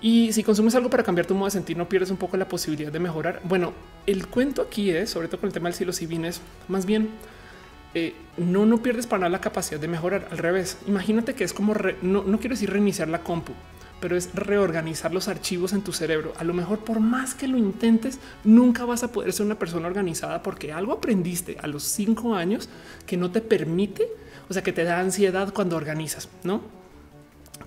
Y 0.00 0.32
si 0.32 0.44
consumes 0.44 0.74
algo 0.74 0.90
para 0.90 1.02
cambiar 1.02 1.26
tu 1.26 1.34
modo 1.34 1.46
de 1.46 1.52
sentir, 1.52 1.76
no 1.76 1.88
pierdes 1.88 2.10
un 2.10 2.16
poco 2.16 2.36
la 2.36 2.48
posibilidad 2.48 2.92
de 2.92 3.00
mejorar. 3.00 3.40
Bueno, 3.44 3.72
el 4.06 4.28
cuento 4.28 4.62
aquí 4.62 4.90
es, 4.90 5.10
sobre 5.10 5.28
todo 5.28 5.40
con 5.40 5.48
el 5.48 5.52
tema 5.52 5.68
del 5.68 5.74
psilocibin, 5.74 6.24
es 6.24 6.40
más 6.68 6.86
bien 6.86 7.08
eh, 7.94 8.14
no, 8.36 8.64
no 8.64 8.80
pierdes 8.82 9.06
para 9.06 9.20
nada 9.20 9.30
la 9.30 9.40
capacidad 9.40 9.80
de 9.80 9.88
mejorar. 9.88 10.28
Al 10.30 10.38
revés, 10.38 10.78
imagínate 10.86 11.34
que 11.34 11.42
es 11.42 11.52
como 11.52 11.74
no, 12.02 12.22
no 12.22 12.38
quiero 12.38 12.54
decir 12.54 12.70
reiniciar 12.70 13.08
la 13.08 13.24
compu, 13.24 13.54
pero 14.00 14.16
es 14.16 14.32
reorganizar 14.34 15.12
los 15.12 15.26
archivos 15.26 15.72
en 15.72 15.82
tu 15.82 15.92
cerebro. 15.92 16.32
A 16.38 16.44
lo 16.44 16.54
mejor, 16.54 16.78
por 16.84 17.00
más 17.00 17.34
que 17.34 17.48
lo 17.48 17.58
intentes, 17.58 18.20
nunca 18.44 18.84
vas 18.84 19.02
a 19.02 19.10
poder 19.10 19.32
ser 19.32 19.46
una 19.46 19.58
persona 19.58 19.88
organizada 19.88 20.44
porque 20.44 20.72
algo 20.72 20.92
aprendiste 20.92 21.56
a 21.60 21.66
los 21.66 21.82
cinco 21.82 22.36
años 22.36 22.68
que 23.04 23.16
no 23.16 23.32
te 23.32 23.40
permite, 23.40 24.06
o 24.48 24.52
sea, 24.52 24.62
que 24.62 24.72
te 24.72 24.84
da 24.84 25.00
ansiedad 25.00 25.52
cuando 25.52 25.76
organizas, 25.76 26.28
no 26.44 26.78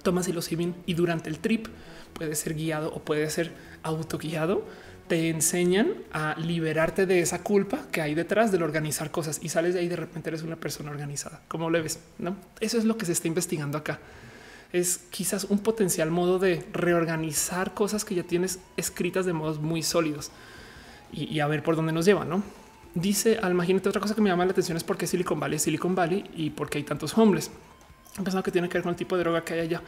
tomas 0.01 0.25
psilocibin 0.25 0.75
y 0.85 0.93
durante 0.93 1.29
el 1.29 1.39
trip 1.39 1.67
puede 2.13 2.35
ser 2.35 2.53
guiado 2.53 2.93
o 2.93 2.99
puede 2.99 3.29
ser 3.29 3.51
autoguiado, 3.83 4.65
te 5.11 5.29
enseñan 5.29 5.93
a 6.13 6.35
liberarte 6.39 7.05
de 7.05 7.19
esa 7.19 7.43
culpa 7.43 7.79
que 7.91 8.01
hay 8.01 8.15
detrás 8.15 8.49
del 8.49 8.63
organizar 8.63 9.11
cosas 9.11 9.39
y 9.43 9.49
sales 9.49 9.73
de 9.73 9.81
ahí 9.81 9.89
de 9.89 9.97
repente 9.97 10.29
eres 10.29 10.41
una 10.41 10.55
persona 10.55 10.89
organizada. 10.89 11.41
¿Cómo 11.49 11.69
le 11.69 11.81
ves? 11.81 11.99
No, 12.17 12.37
eso 12.61 12.77
es 12.77 12.85
lo 12.85 12.97
que 12.97 13.05
se 13.05 13.11
está 13.11 13.27
investigando 13.27 13.77
acá. 13.77 13.99
Es 14.71 14.99
quizás 15.09 15.43
un 15.43 15.59
potencial 15.59 16.11
modo 16.11 16.39
de 16.39 16.63
reorganizar 16.71 17.73
cosas 17.73 18.05
que 18.05 18.15
ya 18.15 18.23
tienes 18.23 18.59
escritas 18.77 19.25
de 19.25 19.33
modos 19.33 19.59
muy 19.59 19.83
sólidos 19.83 20.31
y, 21.11 21.41
a 21.41 21.47
ver 21.47 21.61
por 21.61 21.75
dónde 21.75 21.91
nos 21.91 22.05
lleva, 22.05 22.23
¿no? 22.23 22.41
Dice, 22.95 23.37
al 23.41 23.51
imagínate 23.51 23.89
otra 23.89 23.99
cosa 23.99 24.15
que 24.15 24.21
me 24.21 24.29
llama 24.29 24.45
la 24.45 24.51
atención 24.51 24.77
es 24.77 24.83
por 24.85 24.97
qué 24.97 25.07
Silicon 25.07 25.41
Valley 25.41 25.57
es 25.57 25.63
Silicon 25.63 25.93
Valley 25.93 26.23
y 26.35 26.51
por 26.51 26.69
qué 26.69 26.77
hay 26.77 26.85
tantos 26.85 27.17
hombres. 27.17 27.51
He 28.13 28.23
pensado 28.23 28.43
que 28.43 28.51
tiene 28.51 28.69
que 28.69 28.75
ver 28.75 28.83
con 28.83 28.91
el 28.91 28.95
tipo 28.95 29.17
de 29.17 29.23
droga 29.23 29.43
que 29.43 29.55
hay 29.55 29.59
allá. 29.61 29.81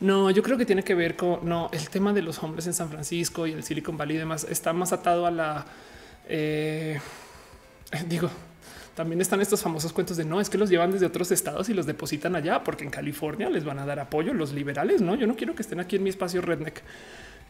No, 0.00 0.30
yo 0.30 0.42
creo 0.42 0.56
que 0.56 0.64
tiene 0.64 0.84
que 0.84 0.94
ver 0.94 1.16
con 1.16 1.48
no 1.48 1.70
el 1.72 1.88
tema 1.90 2.12
de 2.12 2.22
los 2.22 2.42
hombres 2.42 2.66
en 2.66 2.74
San 2.74 2.88
Francisco 2.88 3.46
y 3.46 3.52
el 3.52 3.64
Silicon 3.64 3.96
Valley 3.96 4.16
y 4.16 4.18
demás. 4.18 4.46
Está 4.48 4.72
más 4.72 4.92
atado 4.92 5.26
a 5.26 5.30
la 5.30 5.66
eh, 6.28 7.00
digo, 8.08 8.30
también 8.94 9.20
están 9.20 9.40
estos 9.40 9.62
famosos 9.62 9.92
cuentos 9.92 10.16
de 10.16 10.24
no 10.24 10.40
es 10.40 10.50
que 10.50 10.58
los 10.58 10.68
llevan 10.68 10.92
desde 10.92 11.06
otros 11.06 11.30
estados 11.30 11.68
y 11.68 11.74
los 11.74 11.86
depositan 11.86 12.36
allá 12.36 12.62
porque 12.62 12.84
en 12.84 12.90
California 12.90 13.48
les 13.48 13.64
van 13.64 13.78
a 13.78 13.86
dar 13.86 13.98
apoyo 13.98 14.34
los 14.34 14.52
liberales. 14.52 15.00
No, 15.00 15.14
yo 15.14 15.26
no 15.26 15.36
quiero 15.36 15.54
que 15.54 15.62
estén 15.62 15.80
aquí 15.80 15.96
en 15.96 16.02
mi 16.02 16.10
espacio 16.10 16.42
redneck. 16.42 16.82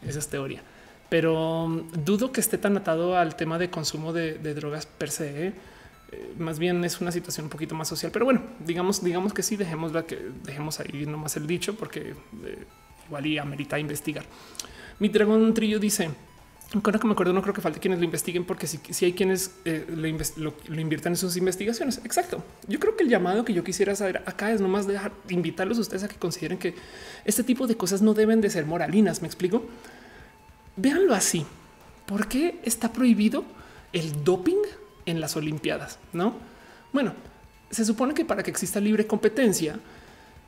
Esa 0.07 0.19
es 0.19 0.27
teoría, 0.27 0.61
pero 1.09 1.67
mm, 1.67 2.05
dudo 2.05 2.31
que 2.31 2.39
esté 2.39 2.57
tan 2.57 2.77
atado 2.77 3.17
al 3.17 3.35
tema 3.35 3.59
de 3.59 3.69
consumo 3.69 4.13
de, 4.13 4.37
drogas 4.53 4.85
per 4.85 5.09
se. 5.09 5.53
¿Eh? 6.11 6.15
Eh, 6.15 6.33
más 6.37 6.59
bien 6.59 6.83
es 6.85 7.01
una 7.01 7.11
situación 7.11 7.45
un 7.45 7.49
poquito 7.49 7.75
más 7.75 7.87
social, 7.87 8.11
pero 8.11 8.25
bueno, 8.25 8.41
digamos, 8.65 9.03
digamos 9.03 9.33
que 9.33 9.43
sí, 9.43 9.55
dejemos 9.55 9.91
la 9.91 10.03
que 10.03 10.19
dejemos 10.43 10.79
ahí 10.79 11.05
nomás 11.05 11.35
el 11.37 11.47
dicho 11.47 11.75
porque 11.75 12.13
igual 13.07 13.25
y 13.25 13.37
amerita 13.37 13.79
investigar. 13.79 14.25
Mi 14.99 15.09
dragón 15.09 15.53
trillo 15.53 15.79
dice 15.79 16.09
Ahora 16.71 16.99
que 16.99 17.07
me 17.07 17.13
acuerdo, 17.13 17.33
no 17.33 17.41
creo 17.41 17.53
que 17.53 17.61
falte 17.61 17.79
quienes 17.79 17.97
lo 17.97 18.05
investiguen, 18.05 18.45
porque 18.45 18.67
si, 18.67 19.05
hay 19.05 19.13
quienes 19.13 19.55
eh, 19.65 19.87
lo, 19.89 20.79
inviertan 20.79 21.13
en 21.13 21.17
sus 21.17 21.35
investigaciones. 21.35 21.99
Exacto. 22.05 22.43
Yo 22.67 22.79
creo 22.79 22.95
que 22.95 23.03
el 23.03 23.09
llamado 23.09 23.43
que 23.43 23.55
yo 23.55 23.63
quisiera 23.63 23.95
saber 23.95 24.17
acá 24.27 24.51
es 24.51 24.61
nomás 24.61 24.85
dejar 24.85 25.11
invitarlos 25.29 25.79
a 25.79 25.81
ustedes 25.81 26.03
a 26.03 26.07
que 26.07 26.17
consideren 26.17 26.59
que 26.59 26.75
este 27.25 27.43
tipo 27.43 27.65
de 27.65 27.75
cosas 27.75 28.03
no 28.03 28.13
deben 28.13 28.39
de 28.39 28.51
ser 28.51 28.67
moralinas. 28.67 29.23
Me 29.23 29.27
explico. 29.27 29.63
Véanlo 30.75 31.15
así. 31.15 31.43
¿Por 32.05 32.27
qué 32.27 32.59
está 32.63 32.93
prohibido 32.93 33.45
el 33.91 34.23
doping 34.23 34.61
en 35.09 35.21
las 35.21 35.35
Olimpiadas? 35.35 35.99
No, 36.13 36.35
bueno, 36.93 37.13
se 37.69 37.85
supone 37.85 38.13
que 38.13 38.25
para 38.25 38.43
que 38.43 38.51
exista 38.51 38.79
libre 38.79 39.05
competencia, 39.07 39.79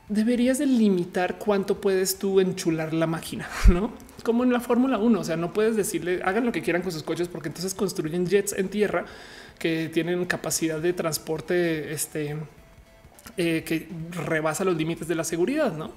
deberías 0.08 0.58
de 0.58 0.66
limitar 0.66 1.38
cuánto 1.38 1.80
puedes 1.80 2.18
tú 2.18 2.40
enchular 2.40 2.92
la 2.92 3.06
máquina, 3.06 3.48
no 3.68 3.92
como 4.22 4.44
en 4.44 4.52
la 4.52 4.60
Fórmula 4.60 4.98
1. 4.98 5.20
O 5.20 5.24
sea, 5.24 5.36
no 5.36 5.52
puedes 5.52 5.76
decirle 5.76 6.22
hagan 6.24 6.46
lo 6.46 6.52
que 6.52 6.62
quieran 6.62 6.82
con 6.82 6.92
sus 6.92 7.02
coches 7.02 7.28
porque 7.28 7.48
entonces 7.48 7.74
construyen 7.74 8.26
jets 8.26 8.52
en 8.52 8.68
tierra 8.68 9.04
que 9.58 9.90
tienen 9.92 10.24
capacidad 10.24 10.80
de 10.80 10.92
transporte 10.92 11.92
este, 11.92 12.36
eh, 13.36 13.62
que 13.64 13.88
rebasa 14.10 14.64
los 14.64 14.76
límites 14.76 15.06
de 15.08 15.14
la 15.14 15.24
seguridad, 15.24 15.72
no? 15.72 15.92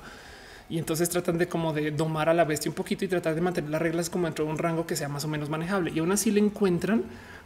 Y 0.67 0.79
entonces 0.79 1.09
tratan 1.09 1.37
de 1.37 1.47
como 1.47 1.73
de 1.73 1.91
domar 1.91 2.27
a 2.27 2.33
la 2.33 2.43
bestia 2.43 2.71
un 2.71 2.75
poquito 2.75 3.05
y 3.05 3.07
tratar 3.07 3.35
de 3.35 3.41
mantener 3.41 3.69
las 3.69 3.81
reglas 3.81 4.09
como 4.09 4.25
dentro 4.25 4.45
de 4.45 4.51
un 4.51 4.57
rango 4.57 4.87
que 4.87 4.95
sea 4.95 5.07
más 5.07 5.23
o 5.23 5.27
menos 5.27 5.47
manejable. 5.49 5.91
Y 5.93 5.99
aún 5.99 6.11
así 6.11 6.31
le 6.31 6.39
encuentran 6.39 7.03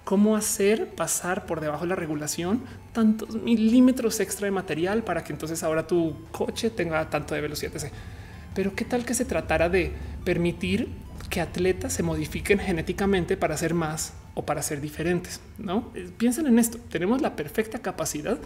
cómo 0.09 0.35
hacer 0.35 0.87
pasar 0.95 1.45
por 1.45 1.61
debajo 1.61 1.83
de 1.83 1.89
la 1.89 1.95
regulación 1.95 2.63
tantos 2.93 3.35
milímetros 3.43 4.19
extra 4.19 4.45
de 4.45 4.51
material 4.51 5.03
para 5.03 5.23
que 5.23 5.31
entonces 5.31 5.61
ahora 5.61 5.85
tu 5.85 6.15
coche 6.31 6.71
tenga 6.71 7.07
tanto 7.11 7.35
de 7.35 7.41
velocidad. 7.41 7.73
Pero 8.55 8.73
qué 8.73 8.85
tal 8.85 9.05
que 9.05 9.13
se 9.13 9.23
tratara 9.23 9.69
de 9.69 9.91
permitir 10.25 10.89
que 11.29 11.41
atletas 11.41 11.93
se 11.93 12.01
modifiquen 12.01 12.57
genéticamente 12.57 13.37
para 13.37 13.55
ser 13.55 13.75
más 13.75 14.13
o 14.33 14.47
para 14.47 14.63
ser 14.63 14.81
diferentes. 14.81 15.41
No 15.59 15.91
eh, 15.93 16.09
piensen 16.17 16.47
en 16.47 16.57
esto. 16.57 16.79
Tenemos 16.89 17.21
la 17.21 17.35
perfecta 17.35 17.77
capacidad 17.77 18.39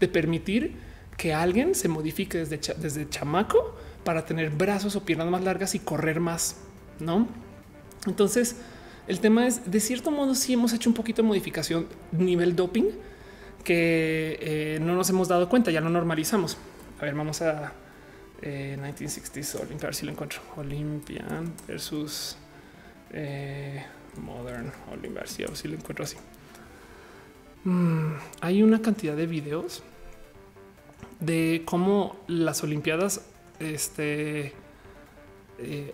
de 0.00 0.08
permitir 0.08 0.76
que 1.18 1.34
alguien 1.34 1.74
se 1.74 1.88
modifique 1.88 2.38
desde, 2.38 2.58
desde 2.78 3.06
chamaco 3.10 3.76
para 4.02 4.24
tener 4.24 4.48
brazos 4.48 4.96
o 4.96 5.04
piernas 5.04 5.28
más 5.28 5.44
largas 5.44 5.74
y 5.74 5.78
correr 5.78 6.20
más. 6.20 6.56
No, 7.00 7.28
entonces 8.06 8.56
el 9.12 9.20
tema 9.20 9.46
es 9.46 9.70
de 9.70 9.78
cierto 9.78 10.10
modo, 10.10 10.34
sí 10.34 10.54
hemos 10.54 10.72
hecho 10.72 10.88
un 10.88 10.94
poquito 10.94 11.20
de 11.22 11.28
modificación 11.28 11.86
nivel 12.12 12.56
doping 12.56 12.86
que 13.62 14.38
eh, 14.40 14.78
no 14.80 14.96
nos 14.96 15.08
hemos 15.10 15.28
dado 15.28 15.48
cuenta, 15.48 15.70
ya 15.70 15.80
lo 15.80 15.90
normalizamos. 15.90 16.56
A 16.98 17.04
ver, 17.04 17.14
vamos 17.14 17.42
a 17.42 17.74
1960s 18.40 19.54
eh, 19.54 19.62
Olympia, 19.62 19.86
a 19.86 19.90
ver 19.90 19.94
si 19.94 20.06
lo 20.06 20.12
encuentro. 20.12 20.40
Olympian 20.56 21.52
versus 21.68 22.36
eh, 23.12 23.84
Modern 24.16 24.72
Olympia, 24.90 25.22
a 25.22 25.26
si 25.54 25.68
lo 25.68 25.74
encuentro 25.74 26.04
así. 26.04 26.16
Mm, 27.64 28.14
hay 28.40 28.62
una 28.62 28.80
cantidad 28.80 29.14
de 29.14 29.26
videos 29.26 29.82
de 31.20 31.62
cómo 31.66 32.16
las 32.26 32.64
Olimpiadas, 32.64 33.26
este, 33.60 34.54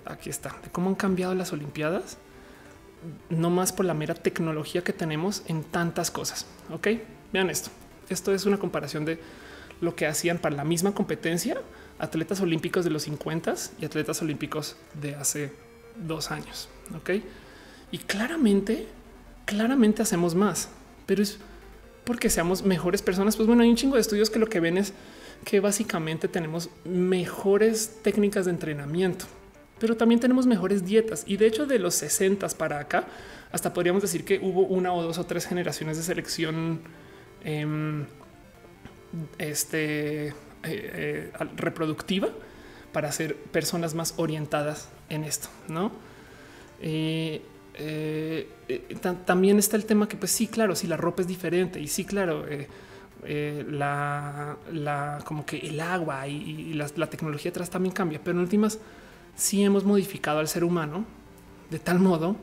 aquí 0.06 0.30
está, 0.30 0.56
de 0.62 0.70
cómo 0.70 0.88
han 0.88 0.94
cambiado 0.94 1.34
las 1.34 1.52
Olimpiadas, 1.52 2.16
no 3.30 3.50
más 3.50 3.72
por 3.72 3.86
la 3.86 3.94
mera 3.94 4.14
tecnología 4.14 4.82
que 4.82 4.92
tenemos 4.92 5.42
en 5.46 5.64
tantas 5.64 6.10
cosas. 6.10 6.46
Ok, 6.72 6.88
vean 7.32 7.50
esto. 7.50 7.70
Esto 8.08 8.32
es 8.34 8.46
una 8.46 8.58
comparación 8.58 9.04
de 9.04 9.20
lo 9.80 9.94
que 9.94 10.06
hacían 10.06 10.38
para 10.38 10.56
la 10.56 10.64
misma 10.64 10.92
competencia 10.92 11.60
atletas 11.98 12.40
olímpicos 12.40 12.84
de 12.84 12.90
los 12.90 13.02
50 13.02 13.54
y 13.80 13.84
atletas 13.84 14.22
olímpicos 14.22 14.76
de 15.00 15.14
hace 15.16 15.52
dos 15.96 16.30
años. 16.30 16.68
Ok. 16.96 17.10
Y 17.90 17.98
claramente, 17.98 18.86
claramente 19.44 20.02
hacemos 20.02 20.34
más, 20.34 20.68
pero 21.06 21.22
es 21.22 21.38
porque 22.04 22.30
seamos 22.30 22.62
mejores 22.62 23.02
personas. 23.02 23.36
Pues 23.36 23.46
bueno, 23.46 23.62
hay 23.62 23.70
un 23.70 23.76
chingo 23.76 23.96
de 23.96 24.00
estudios 24.00 24.30
que 24.30 24.38
lo 24.38 24.46
que 24.46 24.60
ven 24.60 24.78
es 24.78 24.92
que 25.44 25.60
básicamente 25.60 26.28
tenemos 26.28 26.70
mejores 26.84 27.98
técnicas 28.02 28.46
de 28.46 28.52
entrenamiento, 28.52 29.26
pero 29.78 29.96
también 29.96 30.20
tenemos 30.20 30.46
mejores 30.46 30.84
dietas. 30.84 31.24
Y 31.26 31.36
de 31.36 31.46
hecho, 31.46 31.66
de 31.66 31.78
los 31.78 31.94
60 31.94 32.48
para 32.50 32.78
acá, 32.80 33.06
hasta 33.52 33.72
podríamos 33.72 34.02
decir 34.02 34.24
que 34.24 34.38
hubo 34.42 34.62
una 34.62 34.92
o 34.92 35.02
dos 35.02 35.18
o 35.18 35.24
tres 35.24 35.46
generaciones 35.46 35.96
de 35.96 36.02
selección. 36.02 36.80
Em, 37.44 38.06
este 39.38 40.28
eh, 40.28 40.32
eh, 40.64 41.30
reproductiva 41.56 42.28
para 42.92 43.12
ser 43.12 43.36
personas 43.36 43.94
más 43.94 44.14
orientadas 44.16 44.88
en 45.08 45.24
esto, 45.24 45.48
¿no? 45.68 45.92
Eh, 46.80 47.42
también 49.24 49.58
está 49.58 49.76
el 49.76 49.84
tema 49.84 50.08
que, 50.08 50.16
pues 50.16 50.32
sí, 50.32 50.48
claro, 50.48 50.74
si 50.74 50.88
la 50.88 50.96
ropa 50.96 51.22
es 51.22 51.28
diferente 51.28 51.80
y 51.80 51.86
sí, 51.86 52.04
claro, 52.04 52.44
la, 53.24 54.56
como 55.24 55.46
que 55.46 55.58
el 55.58 55.80
agua 55.80 56.26
y, 56.26 56.74
la, 56.74 57.06
tecnología 57.06 57.52
atrás 57.52 57.70
también 57.70 57.94
cambia, 57.94 58.20
pero 58.22 58.36
en 58.36 58.42
últimas 58.42 58.80
sí 59.38 59.62
hemos 59.64 59.84
modificado 59.84 60.40
al 60.40 60.48
ser 60.48 60.64
humano 60.64 61.06
de 61.70 61.78
tal 61.78 62.00
modo 62.00 62.36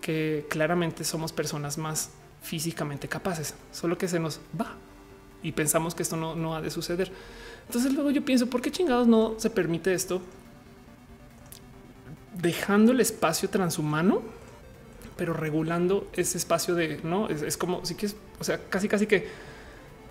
que 0.00 0.46
claramente 0.48 1.04
somos 1.04 1.32
personas 1.32 1.76
más 1.76 2.10
físicamente 2.40 3.08
capaces, 3.08 3.54
solo 3.72 3.98
que 3.98 4.06
se 4.06 4.20
nos 4.20 4.40
va 4.58 4.76
y 5.42 5.52
pensamos 5.52 5.94
que 5.94 6.02
esto 6.02 6.16
no, 6.16 6.54
ha 6.54 6.62
de 6.62 6.70
suceder. 6.70 7.10
Entonces 7.66 7.92
luego 7.92 8.10
yo 8.10 8.24
pienso, 8.24 8.46
¿por 8.48 8.62
qué 8.62 8.70
chingados 8.70 9.08
no 9.08 9.34
se 9.38 9.50
permite 9.50 9.92
esto? 9.92 10.22
Dejando 12.34 12.92
el 12.92 13.00
espacio 13.00 13.50
transhumano, 13.50 14.22
pero 15.16 15.32
regulando 15.32 16.08
ese 16.12 16.38
espacio 16.38 16.74
de 16.74 17.00
no 17.02 17.28
es, 17.28 17.56
como 17.56 17.84
si 17.84 17.94
que 17.94 18.06
es, 18.06 18.16
o 18.38 18.44
sea, 18.44 18.58
casi 18.68 18.88
casi 18.88 19.06
que 19.06 19.28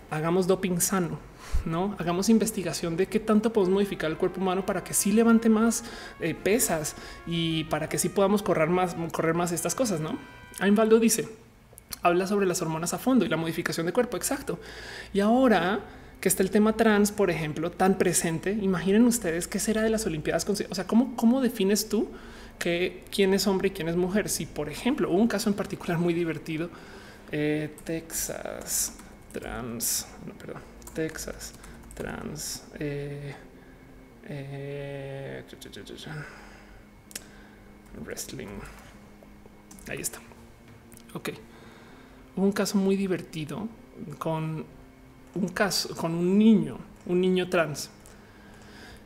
hagamos 0.10 0.48
doping 0.48 0.80
sano, 0.80 1.20
no 1.66 1.96
hagamos 2.00 2.30
investigación 2.30 2.98
de 2.98 3.08
qué 3.08 3.20
tanto 3.20 3.54
podemos 3.54 3.74
modificar 3.74 4.10
el 4.12 4.18
cuerpo 4.18 4.42
humano 4.42 4.66
para 4.66 4.84
que 4.84 4.94
sí 4.94 5.12
levante 5.12 5.50
más 5.50 5.84
eh, 6.20 6.34
pesas 6.36 6.96
y 7.26 7.66
para 7.66 7.90
que 7.90 7.98
sí 7.98 8.10
podamos 8.10 8.44
correr 8.44 8.70
más, 8.70 8.96
correr 9.12 9.34
más 9.34 9.52
estas 9.52 9.76
cosas. 9.76 10.00
No, 10.00 10.18
Ainvaldo 10.60 11.00
dice 11.00 11.28
habla 12.02 12.28
sobre 12.28 12.46
las 12.46 12.62
hormonas 12.62 12.94
a 12.94 12.98
fondo 12.98 13.26
y 13.26 13.30
la 13.30 13.38
modificación 13.38 13.86
de 13.86 13.94
cuerpo. 13.94 14.18
Exacto. 14.18 14.60
Y 15.14 15.20
ahora 15.20 15.80
que 16.20 16.30
está 16.30 16.44
el 16.44 16.52
tema 16.52 16.74
trans, 16.74 17.12
por 17.12 17.30
ejemplo, 17.30 17.72
tan 17.72 17.98
presente, 17.98 18.52
imaginen 18.62 19.06
ustedes 19.06 19.48
qué 19.48 19.60
será 19.60 19.82
de 19.82 19.90
las 19.90 20.06
Olimpiadas. 20.06 20.48
O 20.48 20.76
sea, 20.76 20.88
cómo, 20.88 21.16
cómo 21.16 21.42
defines 21.42 21.90
tú 21.90 22.10
que 22.60 23.04
quién 23.12 23.34
es 23.34 23.48
hombre 23.48 23.70
y 23.70 23.72
quién 23.72 23.90
es 23.90 23.96
mujer? 23.96 24.30
Si, 24.30 24.46
por 24.46 24.70
ejemplo, 24.70 25.10
hubo 25.10 25.20
un 25.20 25.28
caso 25.28 25.50
en 25.50 25.56
particular 25.56 25.98
muy 25.98 26.14
divertido, 26.14 26.70
eh, 27.32 27.76
Texas 27.84 28.98
trans, 29.34 30.08
no, 30.26 30.34
perdón, 30.36 30.62
Texas 30.94 31.54
trans. 31.94 32.66
Eh, 32.80 33.34
eh, 34.26 35.44
wrestling. 38.06 38.48
Ahí 39.90 40.02
está. 40.02 40.20
Ok 41.14 41.30
un 42.36 42.52
caso 42.52 42.78
muy 42.78 42.96
divertido 42.96 43.68
con 44.18 44.66
un 45.36 45.48
caso 45.50 45.96
con 45.96 46.14
un 46.14 46.38
niño, 46.38 46.78
un 47.06 47.22
niño 47.22 47.50
trans 47.50 47.90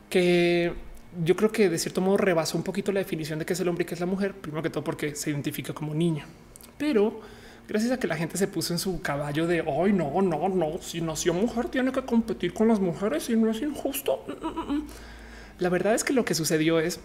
que 0.09 0.73
yo 1.23 1.35
creo 1.35 1.51
que 1.51 1.69
de 1.69 1.77
cierto 1.77 2.01
modo 2.01 2.17
rebasó 2.17 2.57
un 2.57 2.63
poquito 2.63 2.91
la 2.91 2.99
definición 2.99 3.39
de 3.39 3.45
qué 3.45 3.53
es 3.53 3.59
el 3.59 3.67
hombre 3.67 3.83
y 3.83 3.85
qué 3.85 3.95
es 3.95 3.99
la 3.99 4.05
mujer, 4.05 4.33
primero 4.33 4.63
que 4.63 4.69
todo 4.69 4.83
porque 4.83 5.15
se 5.15 5.29
identifica 5.29 5.73
como 5.73 5.93
niño, 5.93 6.25
pero 6.77 7.21
gracias 7.68 7.91
a 7.91 7.99
que 7.99 8.07
la 8.07 8.15
gente 8.15 8.38
se 8.38 8.47
puso 8.47 8.74
en 8.74 8.80
su 8.80 9.01
caballo 9.01 9.47
de 9.47 9.61
hoy 9.65 9.93
no, 9.93 10.22
no, 10.22 10.49
no, 10.49 10.78
si 10.82 11.01
nació 11.01 11.34
mujer 11.34 11.70
tiene 11.70 11.91
que 11.91 12.03
competir 12.03 12.53
con 12.53 12.68
las 12.68 12.80
mujeres 12.80 13.30
y 13.30 13.36
no 13.36 13.49
es 13.51 13.61
injusto. 13.61 14.26
Mm, 14.28 14.45
mm, 14.45 14.78
mm, 14.78 14.88
la 15.59 15.70
verdad 15.70 15.95
es 15.95 16.03
que 16.03 16.13
lo 16.13 16.26
que 16.26 16.34
sucedió 16.34 16.80
es 16.80 16.99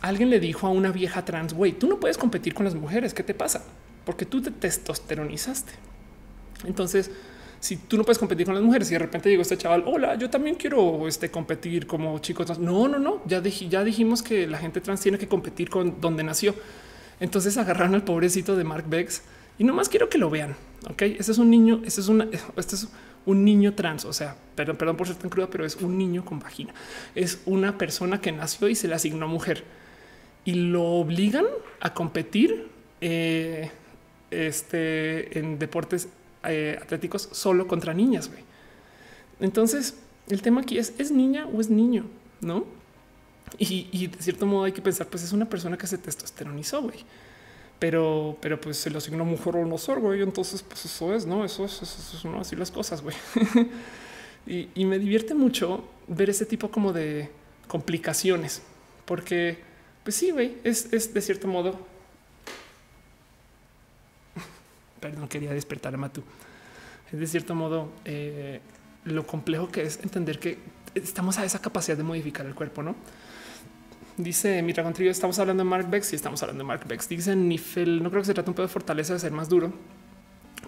alguien 0.00 0.30
le 0.30 0.40
dijo 0.40 0.66
a 0.66 0.70
una 0.70 0.90
vieja 0.90 1.24
trans, 1.24 1.54
güey, 1.54 1.72
tú 1.72 1.88
no 1.88 2.00
puedes 2.00 2.18
competir 2.18 2.54
con 2.54 2.64
las 2.64 2.74
mujeres, 2.74 3.14
¿qué 3.14 3.22
te 3.22 3.34
pasa? 3.34 3.62
porque 4.04 4.26
tú 4.26 4.40
te 4.42 4.50
testosteronizaste. 4.50 5.72
Entonces, 6.64 7.10
si 7.60 7.76
tú 7.76 7.96
no 7.96 8.04
puedes 8.04 8.18
competir 8.18 8.46
con 8.46 8.54
las 8.54 8.64
mujeres 8.64 8.90
y 8.90 8.94
de 8.94 8.98
repente 8.98 9.30
llegó 9.30 9.42
este 9.42 9.56
chaval, 9.56 9.84
hola, 9.86 10.16
yo 10.16 10.30
también 10.30 10.56
quiero 10.56 11.06
este, 11.06 11.30
competir 11.30 11.86
como 11.86 12.18
chicos 12.18 12.58
No, 12.58 12.88
no, 12.88 12.98
no, 12.98 13.22
ya, 13.26 13.40
ya 13.40 13.84
dijimos 13.84 14.22
que 14.22 14.46
la 14.46 14.58
gente 14.58 14.80
trans 14.80 15.00
tiene 15.00 15.18
que 15.18 15.28
competir 15.28 15.70
con 15.70 16.00
donde 16.00 16.22
nació. 16.22 16.54
Entonces 17.20 17.56
agarraron 17.56 17.94
al 17.94 18.02
pobrecito 18.02 18.56
de 18.56 18.64
Mark 18.64 18.86
Bex 18.88 19.22
y 19.60 19.64
nomás 19.64 19.90
quiero 19.90 20.08
que 20.08 20.16
lo 20.16 20.30
vean. 20.30 20.56
Ok, 20.88 21.02
ese 21.02 21.32
es 21.32 21.36
un 21.36 21.50
niño, 21.50 21.82
este 21.84 22.00
es 22.00 22.08
una, 22.08 22.26
este 22.56 22.76
es 22.76 22.88
un 23.26 23.44
niño 23.44 23.74
trans. 23.74 24.06
O 24.06 24.12
sea, 24.14 24.34
perdón, 24.54 24.76
perdón 24.76 24.96
por 24.96 25.06
ser 25.06 25.16
tan 25.16 25.28
crudo, 25.28 25.50
pero 25.50 25.66
es 25.66 25.76
un 25.76 25.98
niño 25.98 26.24
con 26.24 26.38
vagina. 26.38 26.72
Es 27.14 27.42
una 27.44 27.76
persona 27.76 28.22
que 28.22 28.32
nació 28.32 28.68
y 28.68 28.74
se 28.74 28.88
le 28.88 28.94
asignó 28.94 29.28
mujer 29.28 29.64
y 30.46 30.54
lo 30.54 30.82
obligan 30.82 31.44
a 31.80 31.92
competir 31.92 32.68
eh, 33.02 33.70
este, 34.30 35.38
en 35.38 35.58
deportes 35.58 36.08
eh, 36.44 36.78
atléticos 36.80 37.28
solo 37.30 37.68
contra 37.68 37.92
niñas. 37.92 38.30
Entonces, 39.40 39.98
el 40.30 40.40
tema 40.40 40.62
aquí 40.62 40.78
es: 40.78 40.94
¿es 40.96 41.10
niña 41.10 41.46
o 41.46 41.60
es 41.60 41.68
niño? 41.68 42.06
No? 42.40 42.64
Y, 43.58 44.06
de 44.06 44.22
cierto 44.22 44.46
modo 44.46 44.64
hay 44.64 44.72
que 44.72 44.80
pensar, 44.80 45.08
pues 45.08 45.22
es 45.22 45.32
una 45.32 45.44
persona 45.44 45.76
que 45.76 45.86
se 45.86 45.98
testosteronizó, 45.98 46.80
güey. 46.80 47.04
Pero, 47.80 48.36
pero 48.40 48.60
pues 48.60 48.76
se 48.76 48.90
lo 48.90 48.98
asignó 48.98 49.24
mujer 49.24 49.56
o 49.56 49.66
no 49.66 49.78
ser, 49.78 49.98
güey. 49.98 50.22
Entonces, 50.22 50.62
pues 50.62 50.84
eso 50.84 51.12
es, 51.14 51.26
no? 51.26 51.44
Eso 51.44 51.64
es, 51.64 51.82
eso 51.82 52.28
es 52.28 52.34
así 52.38 52.54
las 52.54 52.70
cosas, 52.70 53.02
güey. 53.02 53.16
y, 54.46 54.84
me 54.84 54.98
divierte 54.98 55.34
mucho 55.34 55.84
ver 56.06 56.30
ese 56.30 56.46
tipo 56.46 56.70
como 56.70 56.92
de 56.92 57.30
complicaciones, 57.66 58.62
porque, 59.06 59.58
pues 60.04 60.14
sí, 60.14 60.30
güey, 60.30 60.58
es, 60.62 60.92
es 60.92 61.12
de 61.14 61.20
cierto 61.22 61.48
modo. 61.48 61.78
Perdón, 65.00 65.26
quería 65.28 65.52
despertar 65.52 65.94
a 65.94 65.96
Matu. 65.96 66.22
Es 67.12 67.18
de 67.18 67.26
cierto 67.26 67.54
modo 67.54 67.90
eh, 68.04 68.60
lo 69.04 69.26
complejo 69.26 69.68
que 69.70 69.82
es 69.82 70.00
entender 70.02 70.38
que 70.38 70.58
estamos 70.94 71.38
a 71.38 71.44
esa 71.44 71.60
capacidad 71.60 71.96
de 71.96 72.02
modificar 72.02 72.46
el 72.46 72.54
cuerpo, 72.54 72.82
no? 72.82 72.94
Dice 74.16 74.62
Mitra 74.62 74.82
Contrillo, 74.84 75.10
estamos 75.10 75.38
hablando 75.38 75.62
de 75.62 75.70
Mark 75.70 75.88
Bex 75.88 76.12
y 76.12 76.16
estamos 76.16 76.42
hablando 76.42 76.62
de 76.62 76.66
Mark 76.66 76.82
Bex. 76.86 77.08
Dice 77.08 77.34
Nifel, 77.34 78.02
no 78.02 78.10
creo 78.10 78.22
que 78.22 78.26
se 78.26 78.34
trate 78.34 78.50
un 78.50 78.54
poco 78.54 78.62
de 78.62 78.72
fortaleza 78.72 79.12
de 79.14 79.18
ser 79.18 79.32
más 79.32 79.48
duro 79.48 79.72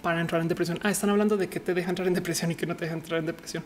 para 0.00 0.20
entrar 0.20 0.40
en 0.40 0.48
depresión. 0.48 0.78
Ah, 0.82 0.90
están 0.90 1.10
hablando 1.10 1.36
de 1.36 1.48
que 1.48 1.60
te 1.60 1.74
deja 1.74 1.90
entrar 1.90 2.08
en 2.08 2.14
depresión 2.14 2.50
y 2.50 2.54
que 2.54 2.66
no 2.66 2.74
te 2.76 2.84
deja 2.86 2.94
entrar 2.94 3.20
en 3.20 3.26
depresión. 3.26 3.62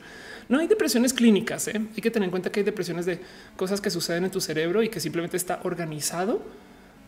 No 0.48 0.58
hay 0.58 0.66
depresiones 0.66 1.12
clínicas. 1.14 1.68
¿eh? 1.68 1.80
Hay 1.94 2.02
que 2.02 2.10
tener 2.10 2.24
en 2.26 2.30
cuenta 2.30 2.50
que 2.50 2.60
hay 2.60 2.64
depresiones 2.64 3.06
de 3.06 3.20
cosas 3.56 3.80
que 3.80 3.90
suceden 3.90 4.24
en 4.24 4.30
tu 4.30 4.40
cerebro 4.40 4.82
y 4.82 4.88
que 4.88 5.00
simplemente 5.00 5.36
está 5.36 5.60
organizado 5.62 6.42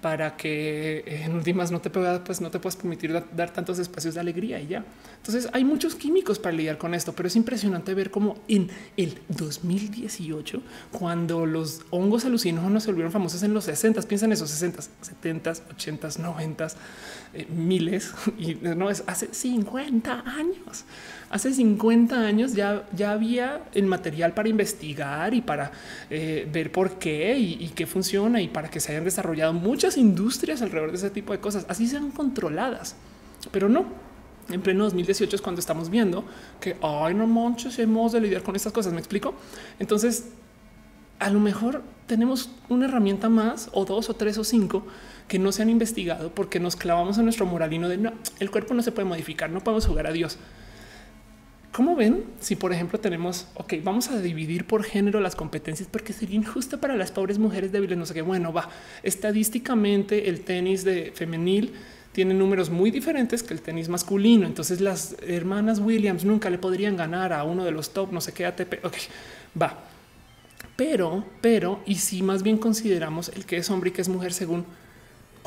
para 0.01 0.37
que 0.37 0.99
eh, 1.07 1.25
en 1.25 1.35
últimas 1.35 1.71
no 1.71 1.81
te 1.81 1.91
puedas, 1.91 2.21
pues 2.21 2.41
no 2.41 2.51
te 2.51 2.59
puedas 2.59 2.77
permitir 2.77 3.13
dar, 3.13 3.51
tantos 3.51 3.79
espacios 3.79 4.15
de 4.15 4.21
alegría 4.21 4.61
y 4.61 4.69
ya. 4.69 4.85
Entonces 5.17 5.49
hay 5.53 5.65
muchos 5.65 5.95
químicos 5.95 6.39
para 6.39 6.55
lidiar 6.55 6.79
con 6.79 6.95
esto, 6.95 7.13
pero 7.13 7.27
es 7.27 7.37
impresionante 7.37 7.95
ver 7.95 8.11
cómo 8.11 8.37
en 8.49 8.71
el 8.97 9.19
2018, 9.29 10.63
cuando 10.93 11.47
los 11.47 11.83
hongos 11.91 12.25
alucinógenos 12.25 12.85
se 12.85 12.91
volvieron 12.91 13.13
famosos 13.13 13.43
en 13.43 13.55
los 13.55 13.65
60, 13.65 14.03
piensan 14.03 14.33
esos 14.33 14.51
60, 14.51 14.83
70, 15.03 15.53
80, 15.71 16.09
90, 16.19 16.69
miles 17.49 18.13
y 18.39 18.55
no 18.55 18.91
es 18.91 19.05
hace 19.07 19.29
50 19.33 20.25
años 20.27 20.85
hace 21.31 21.53
50 21.53 22.21
años 22.21 22.55
ya, 22.55 22.87
ya 22.95 23.13
había 23.13 23.63
el 23.75 23.87
material 23.87 24.33
para 24.33 24.49
investigar 24.49 25.35
y 25.35 25.41
para 25.41 25.73
eh, 26.11 26.49
ver 26.51 26.73
por 26.73 26.99
qué 26.99 27.39
y, 27.39 27.69
qué 27.75 27.87
funciona 27.87 28.41
y 28.41 28.49
para 28.49 28.71
que 28.71 28.81
se 28.81 28.93
hayan 28.93 29.05
desarrollado 29.05 29.53
muchas 29.53 29.97
industrias 29.97 30.63
alrededor 30.63 30.91
de 30.91 30.97
ese 30.97 31.11
tipo 31.11 31.33
de 31.33 31.41
cosas. 31.41 31.67
Así 31.69 31.87
sean 31.87 32.11
controladas, 32.11 32.97
pero 33.51 33.69
no. 33.69 34.09
En 34.51 34.63
pleno 34.63 34.85
2018 34.85 35.37
es 35.37 35.43
cuando 35.43 35.61
estamos 35.61 35.91
viendo 35.91 36.25
que 36.59 36.77
ay, 36.81 37.13
no 37.13 37.27
manches, 37.27 37.79
hemos 37.79 38.13
de 38.13 38.23
lidiar 38.23 38.43
con 38.43 38.57
estas 38.57 38.73
cosas. 38.73 38.95
Me 38.95 38.99
explico. 38.99 39.35
Entonces, 39.79 40.31
a 41.19 41.29
lo 41.29 41.39
mejor 41.39 41.83
tenemos 42.07 42.51
una 42.71 42.87
herramienta 42.87 43.29
más 43.29 43.69
o 43.73 43.85
dos 43.85 44.09
o 44.09 44.15
tres 44.15 44.39
o 44.39 44.45
cinco 44.45 44.87
que 45.29 45.39
no 45.39 45.53
se 45.53 45.63
han 45.63 45.71
investigado 45.71 46.33
porque 46.35 46.59
nos 46.59 46.75
clavamos 46.75 47.19
en 47.19 47.25
nuestro 47.25 47.47
moralino 47.47 47.89
de 47.89 47.99
no, 47.99 48.13
el 48.41 48.51
cuerpo 48.51 48.75
no 48.75 48.83
se 48.83 48.93
puede 48.93 49.07
modificar, 49.07 49.51
no 49.51 49.61
podemos 49.61 49.87
jugar 49.87 50.07
a 50.07 50.13
Dios. 50.13 50.39
¿Cómo 51.71 51.95
ven 51.95 52.25
si, 52.41 52.57
por 52.57 52.73
ejemplo, 52.73 52.99
tenemos, 52.99 53.47
ok, 53.55 53.75
vamos 53.85 54.09
a 54.09 54.21
dividir 54.21 54.65
por 54.65 54.83
género 54.83 55.21
las 55.21 55.37
competencias 55.37 55.89
porque 55.89 56.13
sería 56.13 56.35
injusto 56.35 56.81
para 56.81 56.97
las 56.97 57.13
pobres 57.13 57.39
mujeres 57.39 57.71
débiles? 57.71 57.97
No 57.97 58.07
sé 58.07 58.15
qué. 58.15 58.23
Bueno, 58.23 58.53
va. 58.53 58.69
Estadísticamente, 59.03 60.29
el 60.29 60.41
tenis 60.41 60.83
de 60.83 61.13
femenil 61.15 61.75
tiene 62.13 62.35
números 62.35 62.71
muy 62.71 62.91
diferentes 62.91 63.45
que 63.45 63.55
el 63.55 63.61
tenis 63.61 63.89
masculino. 63.89 64.47
Entonces, 64.47 64.81
las 64.81 65.15
hermanas 65.25 65.79
Williams 65.79 66.25
nunca 66.25 66.51
le 66.51 66.59
podrían 66.59 66.97
ganar 66.97 67.33
a 67.33 67.45
uno 67.45 67.65
de 67.65 67.71
los 67.71 67.93
top, 67.93 68.13
no 68.13 68.21
sé 68.21 68.33
qué 68.33 68.47
ATP. 68.47 68.85
Ok, 68.85 68.97
va. 69.61 69.79
Pero, 70.75 71.25
pero, 71.41 71.81
y 71.87 71.97
si 71.97 72.23
más 72.23 72.43
bien 72.43 72.59
consideramos 72.59 73.29
el 73.29 73.45
que 73.45 73.59
es 73.59 73.71
hombre 73.71 73.91
y 73.91 73.93
que 73.93 74.01
es 74.01 74.09
mujer 74.09 74.33
según 74.33 74.65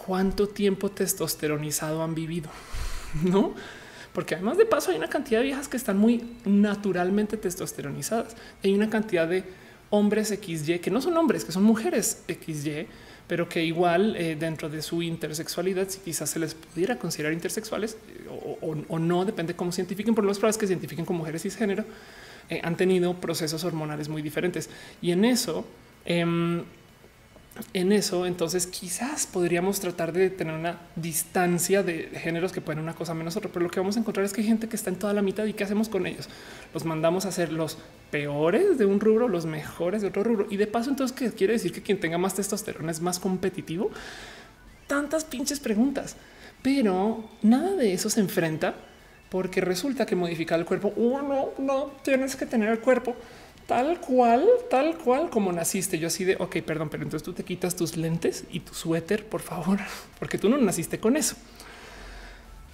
cuánto 0.06 0.48
tiempo 0.48 0.90
testosteronizado 0.90 2.04
han 2.04 2.16
vivido, 2.16 2.50
no? 3.24 3.54
porque 4.14 4.36
además 4.36 4.58
de 4.58 4.66
paso 4.66 4.92
hay 4.92 4.98
una 4.98 5.08
cantidad 5.08 5.40
de 5.40 5.46
viejas 5.46 5.68
que 5.68 5.78
están 5.78 5.98
muy 5.98 6.24
naturalmente 6.46 7.38
testosteronizadas. 7.38 8.36
Hay 8.64 8.74
una 8.74 8.90
cantidad 8.90 9.28
de 9.28 9.44
hombres 9.90 10.30
XY 10.30 10.80
que 10.80 10.92
no 10.92 11.02
son 11.02 11.16
hombres, 11.18 11.46
que 11.46 11.52
son 11.52 11.64
mujeres 11.64 12.24
XY, 12.28 12.88
pero 13.28 13.48
que 13.48 13.64
igual 13.64 14.16
eh, 14.18 14.36
dentro 14.36 14.70
de 14.70 14.82
su 14.82 15.02
intersexualidad, 15.02 15.88
si 15.88 16.00
quizás 16.00 16.30
se 16.30 16.40
les 16.40 16.54
pudiera 16.54 16.98
considerar 16.98 17.32
intersexuales 17.32 17.96
eh, 18.10 18.86
o, 18.90 19.00
no, 19.00 19.24
depende 19.24 19.56
cómo 19.56 19.72
cientifiquen, 19.72 20.14
por 20.14 20.26
las 20.26 20.38
pruebas 20.38 20.58
que 20.58 20.68
cientifiquen 20.68 21.06
con 21.06 21.16
mujeres 21.16 21.44
cisgénero, 21.44 21.86
eh, 22.50 22.60
han 22.64 22.76
tenido 22.76 23.14
procesos 23.14 23.64
hormonales 23.64 24.10
muy 24.10 24.22
diferentes. 24.22 24.70
Y 25.02 25.12
en 25.12 25.24
eso, 25.24 25.66
em, 26.04 26.64
en 27.74 27.92
eso, 27.92 28.26
entonces 28.26 28.66
quizás 28.66 29.28
podríamos 29.28 29.80
tratar 29.82 30.14
de 30.14 30.30
tener 30.30 30.56
una 30.56 30.80
distancia 30.96 31.84
de 31.84 32.10
géneros 32.14 32.54
que 32.54 32.62
pueden 32.62 32.82
una 32.82 32.94
cosa 32.94 33.14
menos 33.14 33.36
otra, 33.36 33.50
pero 33.52 33.64
lo 33.64 33.70
que 33.70 33.80
vamos 33.80 33.98
a 33.98 34.00
encontrar 34.00 34.26
es 34.26 34.32
que 34.32 34.42
hay 34.42 34.48
gente 34.48 34.70
que 34.70 34.76
está 34.76 34.90
en 34.90 34.96
toda 34.96 35.14
la 35.14 35.22
mitad 35.22 35.46
y 35.46 35.54
qué 35.54 35.66
hacemos 35.66 35.90
con 35.90 36.08
ellos. 36.08 36.30
Los 36.74 36.86
mandamos 36.86 37.26
a 37.26 37.32
ser 37.32 37.52
los 37.52 37.78
peores 38.10 38.78
de 38.78 38.86
un 38.86 39.02
rubro, 39.02 39.28
los 39.28 39.46
mejores 39.46 40.02
de 40.02 40.08
otro 40.08 40.24
rubro. 40.24 40.48
Y 40.50 40.58
de 40.58 40.68
paso, 40.68 40.90
entonces, 40.90 41.16
¿qué 41.16 41.30
quiere 41.32 41.54
decir 41.54 41.74
que 41.74 41.82
quien 41.82 42.00
tenga 42.00 42.18
más 42.18 42.36
testosterona 42.36 42.90
es 42.90 43.02
más 43.02 43.20
competitivo? 43.20 43.92
Tantas 44.88 45.26
pinches 45.26 45.60
preguntas, 45.60 46.16
pero 46.62 47.30
nada 47.42 47.76
de 47.76 47.94
eso 47.94 48.10
se 48.10 48.22
enfrenta 48.22 48.76
porque 49.30 49.62
resulta 49.62 50.06
que 50.06 50.16
modificar 50.16 50.60
el 50.60 50.66
cuerpo, 50.66 50.94
oh, 50.98 51.22
no, 51.22 51.50
no 51.58 51.92
tienes 52.04 52.36
que 52.36 52.46
tener 52.46 52.70
el 52.70 52.80
cuerpo 52.80 53.16
tal 53.72 54.02
cual, 54.02 54.46
tal 54.70 54.98
cual 54.98 55.30
como 55.30 55.54
naciste. 55.54 55.98
Yo 55.98 56.08
así 56.08 56.26
de, 56.26 56.36
ok, 56.38 56.58
perdón, 56.58 56.90
pero 56.90 57.04
entonces 57.04 57.24
tú 57.24 57.32
te 57.32 57.46
quitas 57.46 57.74
tus 57.74 57.96
lentes 57.96 58.44
y 58.52 58.60
tu 58.60 58.74
suéter, 58.74 59.26
por 59.26 59.40
favor, 59.40 59.80
porque 60.20 60.38
tú 60.38 60.50
no 60.50 60.58
naciste 60.58 61.00
con 61.00 61.16
eso. 61.16 61.38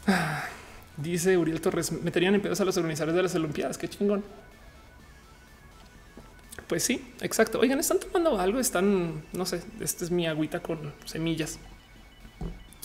Dice 0.98 1.38
Uriel 1.38 1.62
Torres, 1.62 1.92
meterían 1.92 2.34
en 2.34 2.42
pedos 2.42 2.60
a 2.62 2.66
los 2.66 2.76
organizadores 2.78 3.16
de 3.16 3.22
las 3.22 3.36
Olimpiadas, 3.36 3.78
qué 3.78 3.88
chingón. 3.88 4.24
Pues 6.66 6.82
sí, 6.82 7.14
exacto. 7.22 7.60
Oigan, 7.60 7.80
están 7.80 8.00
tomando 8.00 8.40
algo, 8.40 8.60
están, 8.60 9.24
no 9.34 9.46
sé, 9.46 9.62
esta 9.80 10.04
es 10.04 10.10
mi 10.10 10.26
agüita 10.26 10.62
con 10.62 10.96
semillas. 11.06 11.60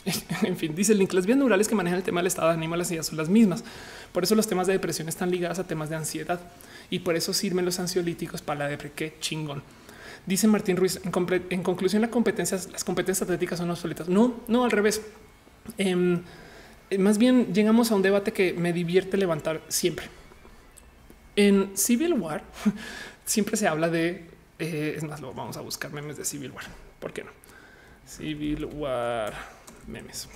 en 0.43 0.57
fin, 0.57 0.75
dice 0.75 0.93
el 0.93 0.99
link, 0.99 1.13
las 1.13 1.27
vías 1.27 1.39
neurales 1.39 1.69
que 1.69 1.75
manejan 1.75 1.99
el 1.99 2.05
tema 2.05 2.21
del 2.21 2.27
estado 2.27 2.49
de 2.49 2.55
ánimo 2.55 2.77
las 2.77 2.91
ideas 2.91 3.07
son 3.07 3.17
las 3.17 3.29
mismas. 3.29 3.65
Por 4.13 4.25
eso 4.25 4.35
los 4.35 4.47
temas 4.47 4.67
de 4.67 4.73
depresión 4.73 5.09
están 5.09 5.31
ligados 5.31 5.59
a 5.59 5.67
temas 5.67 5.89
de 5.91 5.97
ansiedad 5.97 6.41
y 6.91 7.01
por 7.01 7.17
eso 7.17 7.33
sirven 7.33 7.65
los 7.65 7.79
ansiolíticos 7.79 8.43
para 8.43 8.61
la 8.61 8.69
depresión. 8.69 8.97
Qué 8.97 9.17
chingón. 9.21 9.63
Dice 10.27 10.47
Martín 10.47 10.77
Ruiz, 10.77 11.01
en, 11.05 11.63
conclusión, 11.63 12.03
las 12.03 12.11
competencias, 12.11 12.69
las 12.71 12.85
competencias 12.85 13.23
atléticas 13.23 13.59
son 13.59 13.71
obsoletas. 13.71 14.09
No, 14.09 14.41
no, 14.49 14.65
al 14.65 14.71
revés. 14.71 15.03
Em, 15.79 16.23
eh, 16.91 16.99
más 16.99 17.19
bien 17.19 17.53
llegamos 17.53 17.91
a 17.91 17.95
un 17.95 18.03
debate 18.03 18.33
que 18.33 18.53
me 18.53 18.73
divierte 18.73 19.17
levantar 19.17 19.63
siempre. 19.69 20.07
En 21.35 21.77
Civil 21.77 22.15
War 22.15 22.45
siempre 23.25 23.57
se 23.57 23.67
habla 23.67 23.89
de, 23.89 24.27
eh, 24.59 24.95
es 24.97 25.03
más, 25.03 25.21
lo 25.21 25.33
vamos 25.33 25.57
a 25.57 25.61
buscar 25.61 25.93
memes 25.93 26.17
de 26.17 26.25
Civil 26.25 26.51
War. 26.51 26.65
¿Por 27.01 27.13
qué 27.13 27.25
no? 27.25 27.31
Civil 28.07 28.67
War 28.67 29.33
memes. 29.87 30.29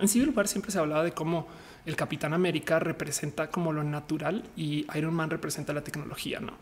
En 0.00 0.08
Civil 0.08 0.30
War 0.30 0.48
siempre 0.48 0.70
se 0.70 0.78
hablaba 0.78 1.04
de 1.04 1.12
cómo 1.12 1.46
el 1.84 1.96
Capitán 1.96 2.32
América 2.32 2.78
representa 2.78 3.50
como 3.50 3.72
lo 3.72 3.82
natural 3.84 4.44
y 4.56 4.86
Iron 4.94 5.14
Man 5.14 5.30
representa 5.30 5.72
la 5.72 5.82
tecnología, 5.82 6.40
¿no? 6.40 6.52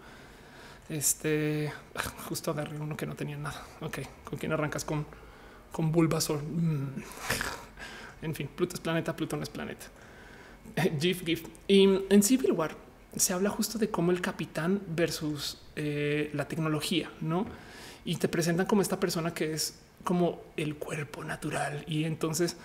Este, 0.89 1.73
justo 2.29 2.51
agarré 2.51 2.79
uno 2.79 2.97
que 2.97 3.07
no 3.07 3.15
tenía 3.15 3.37
nada. 3.37 3.65
Ok, 3.81 4.01
¿con 4.25 4.39
quién 4.39 4.53
arrancas? 4.53 4.85
Con, 4.85 5.07
con 5.73 5.93
Bulbasaur. 5.93 6.43
Mm. 6.43 7.03
En 8.23 8.35
fin, 8.35 8.51
Pluto 8.55 8.75
es 8.75 8.81
planeta, 8.81 9.17
Plutón 9.17 9.43
es 9.43 9.49
planeta. 9.49 9.87
GIF, 11.01 11.25
GIF. 11.25 11.47
Y 11.67 11.85
en 12.11 12.23
Civil 12.23 12.53
War 12.53 12.77
se 13.17 13.33
habla 13.33 13.51
justo 13.51 13.79
de 13.79 13.91
cómo 13.91 14.11
el 14.11 14.21
capitán 14.21 14.83
versus 14.89 15.59
eh, 15.77 16.31
la 16.35 16.47
tecnología, 16.47 17.11
¿no? 17.21 17.47
Y 18.05 18.17
te 18.17 18.29
presentan 18.29 18.67
como 18.67 18.83
esta 18.83 19.01
persona 19.01 19.35
que 19.35 19.53
es 19.53 19.79
como 20.05 20.41
el 20.57 20.77
cuerpo 20.77 21.25
natural 21.25 21.85
y 21.87 22.05
entonces 22.05 22.57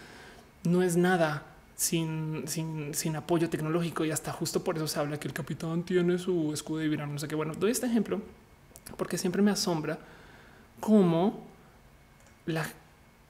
no 0.63 0.81
es 0.81 0.97
nada 0.97 1.43
sin, 1.75 2.43
sin, 2.47 2.93
sin, 2.93 3.15
apoyo 3.15 3.49
tecnológico 3.49 4.05
y 4.05 4.11
hasta 4.11 4.31
justo 4.31 4.63
por 4.63 4.77
eso 4.77 4.87
se 4.87 4.99
habla 4.99 5.19
que 5.19 5.27
el 5.27 5.33
capitán 5.33 5.83
tiene 5.83 6.17
su 6.17 6.53
escudo 6.53 6.79
de 6.79 6.87
Vietnam. 6.87 7.13
No 7.13 7.19
sé 7.19 7.27
qué. 7.27 7.35
Bueno, 7.35 7.53
doy 7.53 7.71
este 7.71 7.85
ejemplo 7.85 8.21
porque 8.97 9.17
siempre 9.17 9.41
me 9.41 9.51
asombra 9.51 9.99
cómo 10.79 11.43
la, 12.45 12.65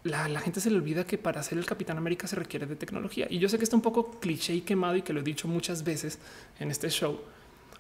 la, 0.04 0.40
gente 0.40 0.60
se 0.60 0.70
le 0.70 0.78
olvida 0.78 1.06
que 1.06 1.18
para 1.18 1.42
ser 1.42 1.58
el 1.58 1.66
Capitán 1.66 1.98
América 1.98 2.28
se 2.28 2.36
requiere 2.36 2.66
de 2.66 2.76
tecnología. 2.76 3.28
Y 3.30 3.40
yo 3.40 3.50
sé 3.50 3.58
que 3.58 3.64
está 3.64 3.76
un 3.76 3.82
poco 3.82 4.20
cliché 4.20 4.54
y 4.54 4.62
quemado 4.62 4.96
y 4.96 5.02
que 5.02 5.14
lo 5.14 5.22
he 5.22 5.24
dicho 5.24 5.48
muchas 5.48 5.84
veces 5.84 6.20
en 6.60 6.70
este 6.70 6.90
show, 6.90 7.20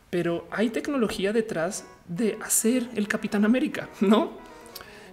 pero 0.09 0.47
hay 0.51 0.69
tecnología 0.69 1.33
detrás 1.33 1.85
de 2.07 2.37
hacer 2.41 2.89
el 2.95 3.07
Capitán 3.07 3.45
América, 3.45 3.89
¿no? 3.99 4.31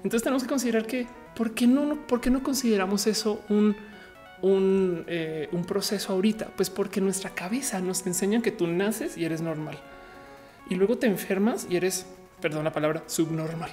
Entonces 0.05 0.23
tenemos 0.23 0.43
que 0.43 0.49
considerar 0.49 0.87
que, 0.87 1.07
¿por 1.37 1.55
qué 1.55 1.67
no, 1.67 2.07
por 2.07 2.21
qué 2.21 2.31
no 2.31 2.43
consideramos 2.43 3.07
eso 3.07 3.43
un 3.49 3.77
eh, 4.45 5.49
un, 5.53 5.65
proceso 5.65 6.13
ahorita? 6.13 6.49
Pues 6.57 6.69
porque 6.69 7.01
nuestra 7.01 7.31
cabeza 7.31 7.81
nos 7.81 8.05
enseña 8.07 8.43
que 8.43 8.51
tú 8.51 8.67
naces 8.67 9.17
y 9.17 9.25
eres 9.25 9.41
normal 9.41 9.79
y 10.69 10.75
luego 10.75 10.99
te 10.99 11.07
enfermas 11.07 11.67
y 11.71 11.77
eres, 11.77 12.07
perdón 12.41 12.65
la 12.65 12.73
palabra, 12.73 13.05
subnormal. 13.07 13.71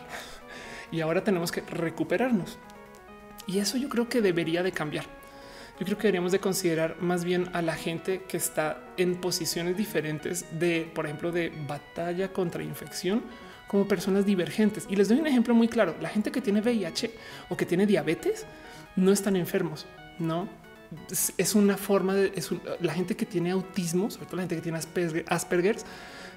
Y 0.91 1.01
ahora 1.01 1.23
tenemos 1.23 1.51
que 1.51 1.61
recuperarnos. 1.61 2.57
Y 3.45 3.59
eso 3.59 3.77
yo 3.77 3.89
creo 3.89 4.09
que 4.09 4.21
debería 4.21 4.63
de 4.63 4.71
cambiar. 4.71 5.05
Yo 5.80 5.86
creo 5.86 5.97
que 5.97 6.03
deberíamos 6.03 6.32
de 6.32 6.39
considerar 6.39 6.97
más 6.99 7.23
bien 7.23 7.49
a 7.53 7.61
la 7.61 7.75
gente 7.75 8.23
que 8.27 8.38
está 8.38 8.84
en 8.97 9.21
posiciones 9.21 9.77
diferentes 9.77 10.45
de, 10.59 10.91
por 10.93 11.05
ejemplo, 11.05 11.32
de 11.32 11.51
batalla 11.67 12.34
contra 12.34 12.63
infección 12.63 13.21
como 13.70 13.88
personas 13.88 14.26
divergentes. 14.26 14.88
Y 14.89 14.95
les 14.95 15.07
doy 15.07 15.20
un 15.20 15.28
ejemplo 15.28 15.53
muy 15.53 15.67
claro. 15.67 15.95
La 16.01 16.09
gente 16.09 16.32
que 16.32 16.41
tiene 16.41 16.59
VIH 16.59 17.11
o 17.49 17.55
que 17.55 17.65
tiene 17.65 17.86
diabetes 17.86 18.45
no 18.95 19.11
están 19.11 19.36
enfermos, 19.36 19.86
no 20.17 20.49
es 21.38 21.53
una 21.53 21.78
forma 21.78 22.15
de 22.15 22.34
la 22.80 22.93
gente 22.93 23.15
que 23.15 23.28
tiene 23.28 23.51
autismo, 23.51 24.09
sobre 24.09 24.26
todo 24.26 24.38
la 24.38 24.41
gente 24.43 24.55
que 24.55 24.61
tiene 24.61 24.80
Asperger, 25.28 25.78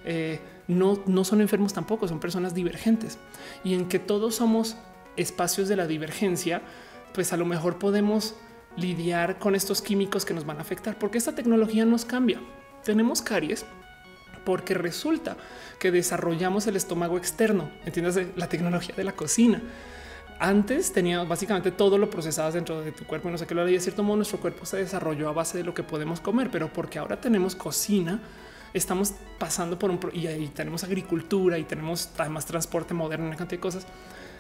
eh, 0.04 0.40
no, 0.68 1.02
no 1.06 1.24
son 1.24 1.40
enfermos 1.40 1.72
tampoco, 1.72 2.06
son 2.06 2.20
personas 2.20 2.54
divergentes 2.54 3.18
y 3.64 3.72
en 3.72 3.88
que 3.88 3.98
todos 3.98 4.34
somos 4.34 4.76
espacios 5.16 5.68
de 5.68 5.76
la 5.76 5.86
divergencia, 5.86 6.60
pues 7.14 7.32
a 7.32 7.38
lo 7.38 7.46
mejor 7.46 7.78
podemos 7.78 8.34
lidiar 8.76 9.38
con 9.38 9.54
estos 9.54 9.80
químicos 9.80 10.26
que 10.26 10.34
nos 10.34 10.44
van 10.44 10.58
a 10.58 10.60
afectar, 10.60 10.98
porque 10.98 11.16
esta 11.16 11.34
tecnología 11.34 11.86
nos 11.86 12.04
cambia. 12.04 12.38
Tenemos 12.84 13.22
caries 13.22 13.64
porque 14.44 14.74
resulta 14.74 15.36
que 15.78 15.90
desarrollamos 15.90 16.66
el 16.66 16.76
estómago 16.76 17.16
externo, 17.16 17.70
entiendes 17.84 18.18
la 18.36 18.48
tecnología 18.48 18.94
de 18.94 19.04
la 19.04 19.12
cocina 19.12 19.62
antes 20.42 20.92
tenía 20.92 21.22
básicamente 21.22 21.70
todo 21.70 21.96
lo 21.98 22.10
procesado 22.10 22.50
dentro 22.50 22.80
de 22.80 22.90
tu 22.90 23.04
cuerpo. 23.04 23.30
No 23.30 23.38
sé 23.38 23.46
qué 23.46 23.54
lo 23.54 23.62
haría. 23.62 23.74
De 23.74 23.80
cierto 23.80 24.02
modo, 24.02 24.16
nuestro 24.16 24.40
cuerpo 24.40 24.66
se 24.66 24.78
desarrolló 24.78 25.28
a 25.28 25.32
base 25.32 25.56
de 25.56 25.62
lo 25.62 25.72
que 25.72 25.84
podemos 25.84 26.20
comer, 26.20 26.50
pero 26.50 26.72
porque 26.72 26.98
ahora 26.98 27.20
tenemos 27.20 27.54
cocina, 27.54 28.20
estamos 28.74 29.14
pasando 29.38 29.78
por 29.78 29.90
un 29.92 30.00
y 30.12 30.26
ahí 30.26 30.48
tenemos 30.48 30.82
agricultura 30.82 31.58
y 31.58 31.64
tenemos 31.64 32.10
además 32.18 32.44
transporte 32.44 32.92
moderno, 32.92 33.26
una 33.28 33.36
cantidad 33.36 33.58
de 33.58 33.62
cosas. 33.62 33.86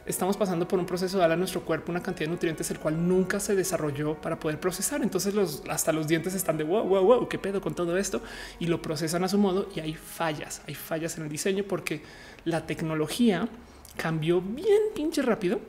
Estamos 0.04 0.36
pasando 0.36 0.66
por 0.66 0.80
un 0.80 0.86
proceso 0.86 1.16
de 1.16 1.20
darle 1.20 1.34
a 1.34 1.36
nuestro 1.36 1.64
cuerpo 1.64 1.92
una 1.92 2.02
cantidad 2.02 2.26
de 2.26 2.32
nutrientes, 2.32 2.68
el 2.72 2.80
cual 2.80 3.06
nunca 3.06 3.38
se 3.38 3.54
desarrolló 3.54 4.14
para 4.14 4.40
poder 4.40 4.58
procesar. 4.58 5.00
Entonces, 5.02 5.32
los, 5.32 5.62
hasta 5.68 5.92
los 5.92 6.08
dientes 6.08 6.34
están 6.34 6.56
de 6.56 6.64
wow, 6.64 6.82
wow, 6.82 7.04
wow, 7.04 7.28
qué 7.28 7.38
pedo 7.38 7.60
con 7.60 7.74
todo 7.74 7.96
esto 7.96 8.20
y 8.58 8.66
lo 8.66 8.82
procesan 8.82 9.22
a 9.22 9.28
su 9.28 9.38
modo. 9.38 9.68
Y 9.76 9.80
hay 9.80 9.94
fallas, 9.94 10.60
hay 10.66 10.74
fallas 10.74 11.16
en 11.18 11.24
el 11.24 11.28
diseño 11.28 11.64
porque 11.64 12.02
la 12.44 12.66
tecnología 12.66 13.48
cambió 13.96 14.40
bien 14.40 14.80
pinche 14.94 15.22
rápido 15.22 15.60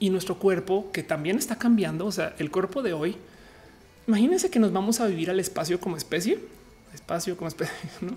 y 0.00 0.10
nuestro 0.10 0.38
cuerpo 0.38 0.90
que 0.92 1.04
también 1.04 1.38
está 1.38 1.56
cambiando. 1.56 2.06
O 2.06 2.12
sea, 2.12 2.34
el 2.38 2.50
cuerpo 2.50 2.82
de 2.82 2.92
hoy, 2.92 3.16
imagínense 4.08 4.50
que 4.50 4.58
nos 4.58 4.72
vamos 4.72 4.98
a 4.98 5.06
vivir 5.06 5.30
al 5.30 5.38
espacio 5.38 5.78
como 5.78 5.96
especie, 5.96 6.40
espacio 6.92 7.36
como 7.36 7.46
especie, 7.46 7.74
¿no? 8.00 8.16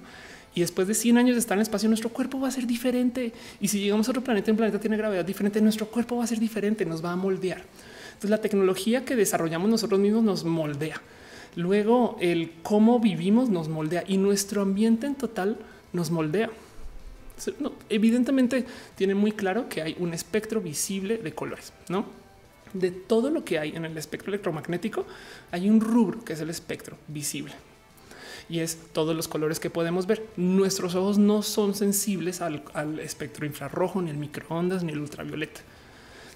Y 0.58 0.62
después 0.62 0.88
de 0.88 0.96
100 0.96 1.20
años 1.20 1.36
de 1.36 1.40
estar 1.40 1.56
en 1.56 1.60
el 1.60 1.64
espacio, 1.66 1.88
nuestro 1.88 2.10
cuerpo 2.10 2.40
va 2.40 2.48
a 2.48 2.52
ser 2.52 2.66
diferente. 2.66 3.32
Y 3.62 3.68
si 3.68 3.80
llegamos 3.80 4.08
a 4.08 4.12
otro 4.12 4.24
planeta, 4.24 4.50
un 4.50 4.58
planeta 4.58 4.80
tiene 4.80 4.98
gravedad 4.98 5.24
diferente, 5.24 5.62
nuestro 5.62 5.86
cuerpo 5.86 6.18
va 6.18 6.24
a 6.24 6.28
ser 6.28 6.40
diferente, 6.40 6.84
nos 6.84 7.06
va 7.06 7.12
a 7.12 7.16
moldear. 7.16 7.62
Entonces 8.08 8.32
la 8.32 8.42
tecnología 8.42 9.06
que 9.06 9.16
desarrollamos 9.16 9.70
nosotros 9.70 10.00
mismos 10.00 10.24
nos 10.24 10.46
moldea. 10.46 11.00
Luego 11.56 12.18
el 12.20 12.54
cómo 12.64 13.00
vivimos 13.00 13.50
nos 13.50 13.70
moldea 13.70 14.04
y 14.08 14.18
nuestro 14.18 14.64
ambiente 14.64 15.06
en 15.06 15.14
total 15.14 15.58
nos 15.94 16.10
moldea 16.10 16.50
evidentemente 17.90 18.66
tiene 18.96 19.14
muy 19.14 19.34
claro 19.34 19.70
que 19.70 19.84
hay 19.84 19.96
un 20.00 20.12
espectro 20.12 20.60
visible 20.60 21.20
de 21.20 21.34
colores, 21.34 21.72
¿no? 21.88 22.08
De 22.74 22.90
todo 22.90 23.30
lo 23.30 23.46
que 23.46 23.60
hay 23.60 23.76
en 23.76 23.86
el 23.86 23.96
espectro 23.96 24.32
electromagnético, 24.32 25.06
hay 25.52 25.70
un 25.70 25.80
rubro 25.80 26.26
que 26.26 26.34
es 26.34 26.42
el 26.42 26.50
espectro 26.50 26.98
visible 27.08 27.54
y 28.50 28.60
es 28.60 28.78
todos 28.94 29.16
los 29.16 29.28
colores 29.28 29.60
que 29.60 29.70
podemos 29.70 30.08
ver. 30.08 30.26
Nuestros 30.38 30.96
ojos 30.96 31.18
no 31.18 31.42
son 31.42 31.76
sensibles 31.76 32.42
al, 32.42 33.00
espectro 33.00 33.46
infrarrojo, 33.46 34.02
ni 34.02 34.10
el 34.10 34.18
microondas, 34.18 34.84
ni 34.84 34.94
el 34.94 35.00
ultravioleta. 35.00 35.62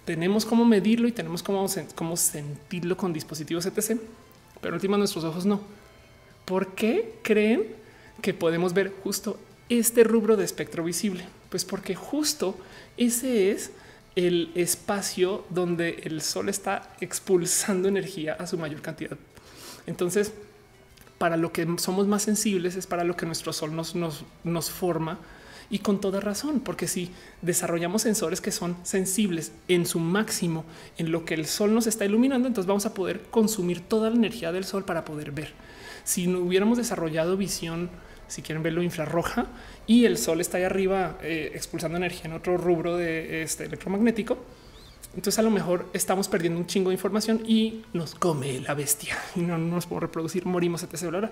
Tenemos 0.06 0.46
cómo 0.46 0.66
medirlo 0.66 1.08
y 1.08 1.12
tenemos 1.12 1.44
cómo, 1.44 1.66
cómo 1.96 2.18
sentirlo 2.18 2.98
con 2.98 3.14
dispositivos 3.14 3.66
etc. 3.66 4.00
Pero 4.60 4.76
última 4.76 4.98
nuestros 4.98 5.24
ojos 5.24 5.46
no. 5.46 5.62
¿Por 6.46 6.74
qué 6.76 7.20
creen 7.22 7.68
que 8.22 8.34
podemos 8.34 8.74
ver 8.74 8.94
justo 9.04 9.40
este 9.70 10.04
rubro 10.04 10.36
de 10.36 10.44
espectro 10.44 10.84
visible? 10.84 11.26
Pues 11.50 11.66
porque 11.66 11.96
justo 11.96 12.58
ese 12.98 13.52
es 13.52 13.72
el 14.16 14.52
espacio 14.56 15.46
donde 15.50 16.02
el 16.04 16.22
sol 16.22 16.50
está 16.50 16.94
expulsando 17.00 17.88
energía 17.88 18.34
a 18.34 18.48
su 18.48 18.58
mayor 18.58 18.82
cantidad. 18.82 19.18
Entonces, 19.88 20.34
para 21.22 21.38
lo 21.38 21.54
que 21.54 21.68
somos 21.78 22.08
más 22.08 22.24
sensibles 22.24 22.76
es 22.76 22.88
para 22.88 23.04
lo 23.04 23.16
que 23.16 23.28
nuestro 23.28 23.54
sol 23.54 23.76
nos, 23.76 24.72
forma 24.72 25.20
y 25.70 25.78
con 25.78 26.02
toda 26.02 26.20
razón, 26.20 26.62
porque 26.62 26.88
si 26.88 27.12
desarrollamos 27.44 28.02
sensores 28.02 28.42
que 28.42 28.52
son 28.52 28.76
sensibles 28.82 29.52
en 29.68 29.86
su 29.86 30.00
máximo 30.00 30.66
en 30.98 31.12
lo 31.12 31.24
que 31.24 31.36
el 31.36 31.46
sol 31.46 31.76
nos 31.76 31.86
está 31.86 32.06
iluminando, 32.06 32.48
entonces 32.48 32.68
vamos 32.68 32.88
a 32.88 32.96
poder 32.96 33.22
consumir 33.30 33.82
toda 33.82 34.10
la 34.10 34.16
energía 34.16 34.52
del 34.52 34.64
sol 34.64 34.84
para 34.84 35.06
poder 35.06 35.32
ver. 35.32 35.54
Si 36.06 36.26
no 36.26 36.40
hubiéramos 36.40 36.80
desarrollado 36.80 37.38
visión 37.38 37.92
si 38.28 38.42
quieren 38.42 38.64
verlo 38.64 38.82
infrarroja 38.82 39.46
y 39.86 40.06
el 40.06 40.18
sol 40.18 40.42
está 40.42 40.58
ahí 40.58 40.64
arriba 40.64 41.20
eh, 41.22 41.52
expulsando 41.54 42.00
energía 42.00 42.24
en 42.26 42.34
otro 42.34 42.58
rubro 42.58 42.98
de 42.98 43.44
este 43.44 43.66
electromagnético. 43.66 44.40
Entonces 45.16 45.40
a 45.40 45.42
lo 45.42 45.52
mejor 45.52 45.88
estamos 45.94 46.28
perdiendo 46.28 46.60
un 46.60 46.68
chingo 46.68 46.90
de 46.90 46.96
información 46.96 47.42
y 47.46 47.84
nos 47.94 48.16
come 48.16 48.60
la 48.62 48.74
bestia 48.74 49.18
y 49.36 49.42
no, 49.42 49.58
nos 49.58 49.86
podemos 49.86 50.04
reproducir, 50.04 50.46
morimos 50.46 50.84
etc. 50.84 51.30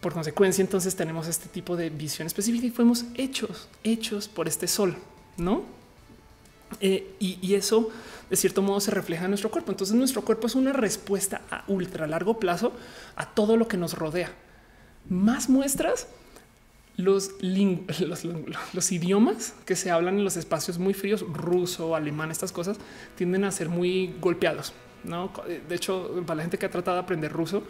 Por 0.00 0.12
consecuencia, 0.12 0.62
entonces 0.62 0.96
tenemos 0.96 1.28
este 1.28 1.48
tipo 1.48 1.76
de 1.76 1.90
visión 1.90 2.26
específica 2.26 2.66
y 2.66 2.70
fuimos 2.70 3.04
hechos, 3.14 3.68
hechos 3.82 4.28
por 4.28 4.48
este 4.48 4.66
sol, 4.66 4.96
¿no? 5.36 5.62
Eh, 6.80 7.14
y, 7.20 7.38
y, 7.40 7.54
eso 7.54 7.90
de 8.28 8.36
cierto 8.36 8.60
modo 8.60 8.80
se 8.80 8.90
refleja 8.90 9.24
en 9.24 9.30
nuestro 9.30 9.50
cuerpo. 9.50 9.70
Entonces 9.70 9.94
nuestro 9.94 10.22
cuerpo 10.22 10.46
es 10.46 10.54
una 10.54 10.72
respuesta 10.72 11.42
a 11.50 11.64
ultra 11.68 12.06
largo 12.06 12.40
plazo 12.40 12.72
a 13.14 13.26
todo 13.26 13.56
lo 13.56 13.68
que 13.68 13.76
nos 13.76 13.94
rodea 13.94 14.32
más 15.08 15.48
muestras 15.48 16.08
los, 16.96 18.92
idiomas 18.92 19.54
que 19.64 19.76
se 19.76 19.90
hablan 19.90 20.18
en 20.18 20.24
los 20.24 20.36
espacios 20.36 20.78
muy 20.78 20.94
fríos, 20.94 21.24
ruso, 21.32 21.96
alemán, 21.96 22.30
estas 22.30 22.52
cosas 22.52 22.78
tienden 23.16 23.44
a 23.44 23.50
ser 23.50 23.68
muy 23.68 24.14
golpeados. 24.20 24.72
¿no? 25.02 25.32
De 25.68 25.74
hecho, 25.74 26.22
para 26.26 26.36
la 26.36 26.42
gente 26.42 26.58
que 26.58 26.66
ha 26.66 26.70
tratado 26.70 26.96
de 26.96 27.02
aprender 27.02 27.32
ruso, 27.32 27.62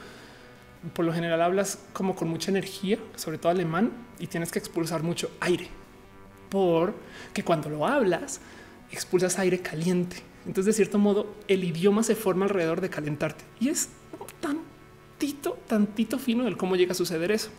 por 0.92 1.04
lo 1.04 1.12
general 1.12 1.40
hablas 1.40 1.78
como 1.92 2.14
con 2.14 2.28
mucha 2.28 2.50
energía, 2.50 2.98
sobre 3.16 3.38
todo 3.38 3.50
alemán, 3.50 3.92
y 4.18 4.26
tienes 4.26 4.52
que 4.52 4.58
expulsar 4.58 5.02
mucho 5.02 5.30
aire, 5.40 5.68
porque 6.50 7.42
cuando 7.42 7.70
lo 7.70 7.86
hablas, 7.86 8.40
expulsas 8.90 9.38
aire 9.38 9.60
caliente. 9.60 10.22
Entonces, 10.46 10.66
de 10.66 10.72
cierto 10.74 10.98
modo, 10.98 11.34
el 11.48 11.64
idioma 11.64 12.02
se 12.02 12.14
forma 12.14 12.44
alrededor 12.44 12.82
de 12.82 12.90
calentarte 12.90 13.44
y 13.58 13.70
es 13.70 13.88
tan 14.40 14.58
tantito, 15.14 15.58
tantito 15.66 16.18
fino 16.18 16.44
del 16.44 16.56
cómo 16.56 16.76
llega 16.76 16.92
a 16.92 16.94
suceder 16.94 17.30
eso. 17.30 17.50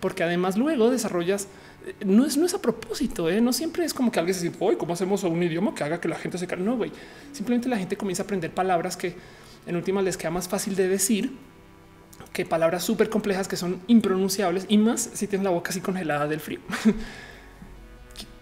Porque 0.00 0.22
además 0.22 0.56
luego 0.56 0.90
desarrollas, 0.90 1.48
eh, 1.86 1.94
no 2.04 2.24
es, 2.24 2.36
no 2.36 2.46
es 2.46 2.54
a 2.54 2.60
propósito, 2.60 3.28
¿eh? 3.28 3.40
no 3.40 3.52
siempre 3.52 3.84
es 3.84 3.94
como 3.94 4.10
que 4.10 4.18
alguien 4.18 4.34
se 4.34 4.44
dice, 4.44 4.56
hoy 4.60 4.76
cómo 4.76 4.92
hacemos 4.92 5.22
un 5.24 5.42
idioma 5.42 5.74
que 5.74 5.84
haga 5.84 6.00
que 6.00 6.08
la 6.08 6.16
gente 6.16 6.38
se 6.38 6.46
calme. 6.46 6.64
No, 6.64 6.76
güey, 6.76 6.92
simplemente 7.32 7.68
la 7.68 7.78
gente 7.78 7.96
comienza 7.96 8.22
a 8.22 8.24
aprender 8.24 8.52
palabras 8.52 8.96
que 8.96 9.14
en 9.66 9.76
última 9.76 10.02
les 10.02 10.16
queda 10.16 10.30
más 10.30 10.48
fácil 10.48 10.76
de 10.76 10.88
decir 10.88 11.32
que 12.32 12.44
palabras 12.44 12.84
súper 12.84 13.08
complejas 13.08 13.48
que 13.48 13.56
son 13.56 13.80
impronunciables 13.86 14.66
y 14.68 14.78
más 14.78 15.10
si 15.14 15.26
tienes 15.26 15.44
la 15.44 15.50
boca 15.50 15.70
así 15.70 15.80
congelada 15.80 16.26
del 16.26 16.40
frío. 16.40 16.60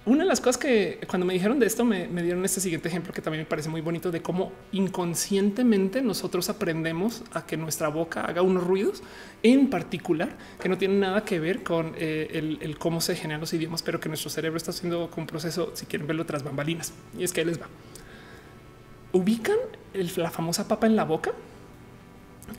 Una 0.07 0.25
de 0.25 0.29
las 0.29 0.41
cosas 0.41 0.59
que 0.59 1.01
cuando 1.09 1.25
me 1.25 1.33
dijeron 1.33 1.59
de 1.59 1.65
esto 1.65 1.83
me, 1.83 2.07
dieron 2.23 2.45
este 2.45 2.61
siguiente 2.61 2.89
ejemplo 2.89 3.15
que 3.15 3.23
también 3.23 3.43
me 3.45 3.49
parece 3.49 3.71
muy 3.71 3.81
bonito 3.81 4.11
de 4.11 4.21
cómo 4.21 4.53
inconscientemente 4.73 6.03
nosotros 6.03 6.51
aprendemos 6.51 7.23
a 7.33 7.47
que 7.47 7.57
nuestra 7.57 7.89
boca 7.89 8.21
haga 8.21 8.43
unos 8.43 8.65
ruidos 8.65 9.03
en 9.43 9.71
particular 9.71 10.29
que 10.61 10.69
no 10.69 10.77
tienen 10.77 11.01
nada 11.01 11.25
que 11.25 11.41
ver 11.41 11.63
con 11.63 11.95
eh, 11.97 12.59
el, 12.61 12.77
cómo 12.77 13.01
se 13.01 13.17
generan 13.17 13.41
los 13.41 13.55
idiomas, 13.55 13.83
pero 13.83 13.99
que 13.99 14.11
nuestro 14.11 14.29
cerebro 14.29 14.59
está 14.59 14.73
haciendo 14.73 15.11
un 15.17 15.27
proceso, 15.27 15.71
si 15.73 15.87
quieren 15.87 16.07
verlo 16.07 16.27
tras 16.27 16.43
bambalinas. 16.43 16.93
Y 17.19 17.25
es 17.25 17.33
que 17.33 17.43
les 17.43 17.59
va. 17.59 17.69
Ubican 19.13 19.57
la 20.17 20.31
famosa 20.31 20.69
papa 20.69 20.87
en 20.87 20.97
la 20.97 21.05
boca. 21.05 21.33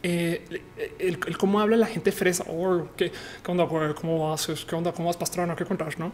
eh, 0.02 0.64
el, 0.98 1.20
cómo 1.38 1.60
habla 1.60 1.78
la 1.78 1.86
gente 1.86 2.12
fresa 2.12 2.44
o 2.48 2.70
oh, 2.70 2.90
qué, 2.98 3.12
onda, 3.46 3.68
cómo 3.94 4.34
haces, 4.34 4.66
qué 4.66 4.76
onda, 4.76 4.92
cómo 4.92 5.10
vas 5.10 5.18
pastrana, 5.18 5.56
qué 5.56 5.64
contar, 5.64 6.00
no? 6.00 6.12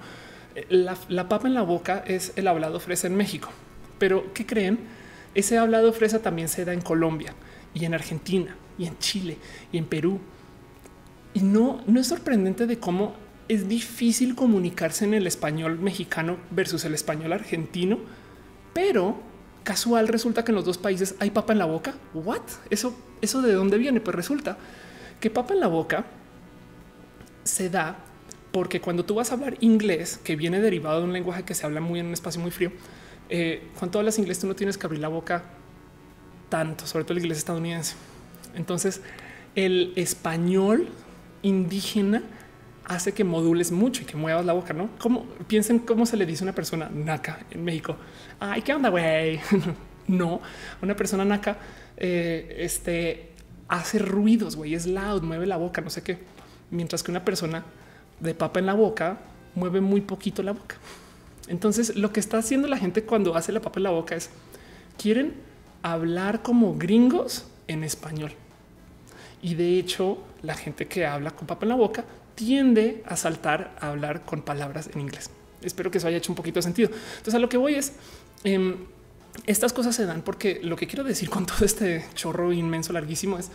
La, 0.69 0.97
la, 1.07 1.29
papa 1.29 1.47
en 1.47 1.53
la 1.53 1.61
boca 1.61 2.03
es 2.05 2.33
el 2.35 2.47
hablado 2.47 2.79
fresa 2.79 3.07
en 3.07 3.15
México, 3.15 3.49
pero 3.97 4.33
¿qué 4.33 4.45
creen? 4.45 4.79
Ese 5.33 5.57
hablado 5.57 5.93
fresa 5.93 6.21
también 6.21 6.49
se 6.49 6.65
da 6.65 6.73
en 6.73 6.81
Colombia 6.81 7.33
y 7.73 7.85
en 7.85 7.93
Argentina 7.93 8.55
y 8.77 8.85
en 8.85 8.97
Chile 8.99 9.37
y 9.71 9.77
en 9.77 9.85
Perú. 9.85 10.19
Y 11.33 11.39
no, 11.41 11.81
no 11.87 11.99
es 11.99 12.07
sorprendente 12.07 12.67
de 12.67 12.79
cómo 12.79 13.15
es 13.47 13.67
difícil 13.67 14.35
comunicarse 14.35 15.05
en 15.05 15.13
el 15.13 15.27
español 15.27 15.79
mexicano 15.79 16.37
versus 16.51 16.83
el 16.85 16.93
español 16.93 17.33
argentino, 17.33 17.99
pero 18.73 19.17
casual 19.63 20.07
resulta 20.07 20.43
que 20.43 20.51
en 20.51 20.55
los 20.55 20.65
dos 20.65 20.77
países 20.77 21.15
hay 21.19 21.31
papa 21.31 21.53
en 21.53 21.59
la 21.59 21.65
boca. 21.65 21.93
What? 22.13 22.41
Eso, 22.69 22.95
eso 23.21 23.41
de 23.41 23.53
dónde 23.53 23.77
viene? 23.77 24.01
Pues 24.01 24.15
resulta 24.15 24.57
que 25.19 25.29
papa 25.29 25.53
en 25.53 25.59
la 25.59 25.67
boca 25.67 26.05
se 27.43 27.69
da 27.69 27.97
porque 28.51 28.81
cuando 28.81 29.05
tú 29.05 29.15
vas 29.15 29.31
a 29.31 29.35
hablar 29.35 29.57
inglés, 29.61 30.19
que 30.23 30.35
viene 30.35 30.59
derivado 30.59 30.99
de 30.99 31.05
un 31.05 31.13
lenguaje 31.13 31.43
que 31.43 31.53
se 31.53 31.65
habla 31.65 31.81
muy 31.81 31.99
en 31.99 32.07
un 32.07 32.13
espacio 32.13 32.41
muy 32.41 32.51
frío, 32.51 32.71
eh, 33.29 33.69
cuando 33.79 33.99
hablas 33.99 34.19
inglés 34.19 34.39
tú 34.39 34.47
no 34.47 34.55
tienes 34.55 34.77
que 34.77 34.85
abrir 34.85 35.01
la 35.01 35.07
boca 35.07 35.43
tanto, 36.49 36.85
sobre 36.85 37.05
todo 37.05 37.13
el 37.13 37.19
inglés 37.19 37.37
estadounidense. 37.37 37.95
Entonces, 38.55 39.01
el 39.55 39.93
español 39.95 40.89
indígena 41.41 42.23
hace 42.85 43.13
que 43.13 43.23
modules 43.23 43.71
mucho 43.71 44.01
y 44.01 44.05
que 44.05 44.17
muevas 44.17 44.45
la 44.45 44.53
boca, 44.53 44.73
¿no? 44.73 44.89
Como 44.99 45.25
piensen 45.47 45.79
cómo 45.79 46.05
se 46.05 46.17
le 46.17 46.25
dice 46.25 46.43
a 46.43 46.45
una 46.45 46.55
persona 46.55 46.89
naca 46.93 47.45
en 47.51 47.63
México. 47.63 47.95
Ay, 48.39 48.61
¿qué 48.63 48.73
onda, 48.73 48.89
güey? 48.89 49.39
no, 50.07 50.41
una 50.81 50.95
persona 50.95 51.23
naca 51.23 51.57
eh, 51.95 52.55
este, 52.59 53.31
hace 53.69 53.99
ruidos, 53.99 54.57
güey, 54.57 54.73
es 54.73 54.87
loud, 54.87 55.21
mueve 55.21 55.45
la 55.45 55.55
boca, 55.55 55.79
no 55.79 55.89
sé 55.89 56.03
qué. 56.03 56.17
Mientras 56.69 57.03
que 57.03 57.11
una 57.11 57.23
persona 57.23 57.63
de 58.21 58.33
papa 58.33 58.59
en 58.59 58.67
la 58.67 58.73
boca 58.73 59.19
mueve 59.55 59.81
muy 59.81 60.01
poquito 60.01 60.43
la 60.43 60.53
boca. 60.53 60.77
Entonces, 61.47 61.95
lo 61.95 62.13
que 62.13 62.19
está 62.19 62.37
haciendo 62.37 62.67
la 62.67 62.77
gente 62.77 63.03
cuando 63.03 63.35
hace 63.35 63.51
la 63.51 63.61
papa 63.61 63.79
en 63.79 63.83
la 63.83 63.89
boca 63.89 64.15
es 64.15 64.29
quieren 64.97 65.33
hablar 65.81 66.41
como 66.41 66.77
gringos 66.77 67.45
en 67.67 67.83
español. 67.83 68.31
Y 69.41 69.55
de 69.55 69.79
hecho, 69.79 70.19
la 70.43 70.53
gente 70.53 70.87
que 70.87 71.05
habla 71.05 71.31
con 71.31 71.47
papa 71.47 71.65
en 71.65 71.69
la 71.69 71.75
boca 71.75 72.05
tiende 72.35 73.03
a 73.05 73.15
saltar 73.15 73.75
a 73.79 73.89
hablar 73.89 74.23
con 74.23 74.41
palabras 74.41 74.89
en 74.93 75.01
inglés. 75.01 75.29
Espero 75.61 75.91
que 75.91 75.97
eso 75.97 76.07
haya 76.07 76.17
hecho 76.17 76.31
un 76.31 76.35
poquito 76.35 76.59
de 76.59 76.63
sentido. 76.63 76.89
Entonces 76.89 77.33
a 77.33 77.39
lo 77.39 77.49
que 77.49 77.57
voy 77.57 77.75
es, 77.75 77.93
em, 78.43 78.77
estas 79.45 79.73
cosas 79.73 79.95
se 79.95 80.05
dan 80.05 80.21
porque 80.21 80.59
lo 80.63 80.75
que 80.75 80.87
quiero 80.87 81.03
decir 81.03 81.29
con 81.29 81.45
todo 81.47 81.65
este 81.65 82.05
chorro 82.15 82.53
inmenso, 82.53 82.93
larguísimo, 82.93 83.37
es 83.37 83.51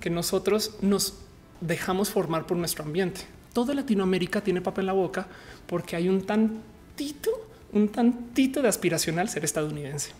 que 0.00 0.10
nosotros 0.10 0.76
nos 0.80 1.14
dejamos 1.60 2.10
formar 2.10 2.46
por 2.46 2.56
nuestro 2.56 2.84
ambiente. 2.84 3.22
Toda 3.54 3.72
Latinoamérica 3.72 4.42
tiene 4.42 4.60
papel 4.60 4.82
en 4.82 4.86
la 4.88 4.92
boca 4.92 5.26
porque 5.66 5.96
hay 5.96 6.08
un 6.08 6.22
tantito, 6.22 7.30
un 7.72 7.88
tantito 7.88 8.60
de 8.60 8.68
aspiracional 8.68 9.30
ser 9.30 9.44
estadounidense. 9.44 10.10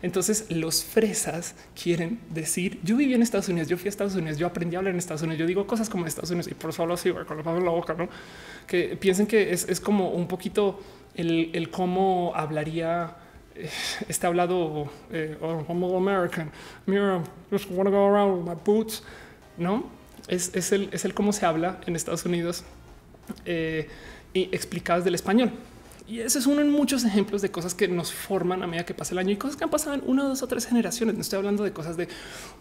Entonces 0.00 0.46
los 0.50 0.84
fresas 0.84 1.54
quieren 1.80 2.18
decir 2.30 2.80
yo 2.82 2.96
viví 2.96 3.14
en 3.14 3.22
Estados 3.22 3.48
Unidos, 3.48 3.68
yo 3.68 3.76
fui 3.76 3.88
a 3.88 3.90
Estados 3.90 4.14
Unidos, 4.14 4.38
yo 4.38 4.46
aprendí 4.46 4.76
a 4.76 4.78
hablar 4.78 4.94
en 4.94 4.98
Estados 4.98 5.22
Unidos, 5.22 5.38
yo 5.38 5.46
digo 5.46 5.66
cosas 5.66 5.90
como 5.90 6.04
en 6.04 6.08
Estados 6.08 6.30
Unidos 6.30 6.48
y 6.50 6.54
por 6.54 6.70
eso 6.70 6.82
hablo 6.82 6.94
así 6.94 7.10
con 7.10 7.36
la 7.36 7.56
en 7.56 7.64
la 7.64 7.70
boca, 7.70 7.94
no 7.94 8.08
que 8.66 8.96
piensen 8.96 9.26
que 9.26 9.52
es, 9.52 9.80
como 9.80 10.10
un 10.10 10.26
poquito 10.26 10.80
el, 11.14 11.68
cómo 11.70 12.32
hablaría 12.34 13.16
eh, 13.54 13.68
este 14.08 14.26
hablado 14.26 14.88
eh, 15.10 15.36
oh, 15.40 15.96
American. 15.96 16.50
Mira, 16.86 17.22
just 17.50 17.68
want 17.70 17.86
to 17.86 17.90
go 17.90 18.06
around 18.06 18.38
with 18.38 18.48
my 18.48 18.58
boots. 18.64 19.02
No 19.56 19.98
es, 20.28 20.54
es, 20.54 20.72
el, 20.72 20.90
es 20.92 21.04
el 21.04 21.14
cómo 21.14 21.32
se 21.32 21.46
habla 21.46 21.80
en 21.86 21.96
Estados 21.96 22.24
Unidos 22.24 22.62
eh, 23.44 23.88
y 24.32 24.42
explicadas 24.52 25.04
del 25.04 25.14
español. 25.14 25.52
Y 26.08 26.20
ese 26.20 26.38
es 26.38 26.46
uno 26.46 26.62
en 26.62 26.70
muchos 26.70 27.04
ejemplos 27.04 27.42
de 27.42 27.50
cosas 27.50 27.74
que 27.74 27.86
nos 27.86 28.14
forman 28.14 28.62
a 28.62 28.66
medida 28.66 28.86
que 28.86 28.94
pasa 28.94 29.12
el 29.12 29.18
año 29.18 29.30
y 29.30 29.36
cosas 29.36 29.56
que 29.56 29.64
han 29.64 29.70
pasado 29.70 29.94
en 29.94 30.02
una, 30.06 30.24
dos 30.24 30.42
o 30.42 30.46
tres 30.46 30.64
generaciones. 30.64 31.14
No 31.14 31.20
estoy 31.20 31.36
hablando 31.36 31.64
de 31.64 31.72
cosas 31.72 31.98
de 31.98 32.08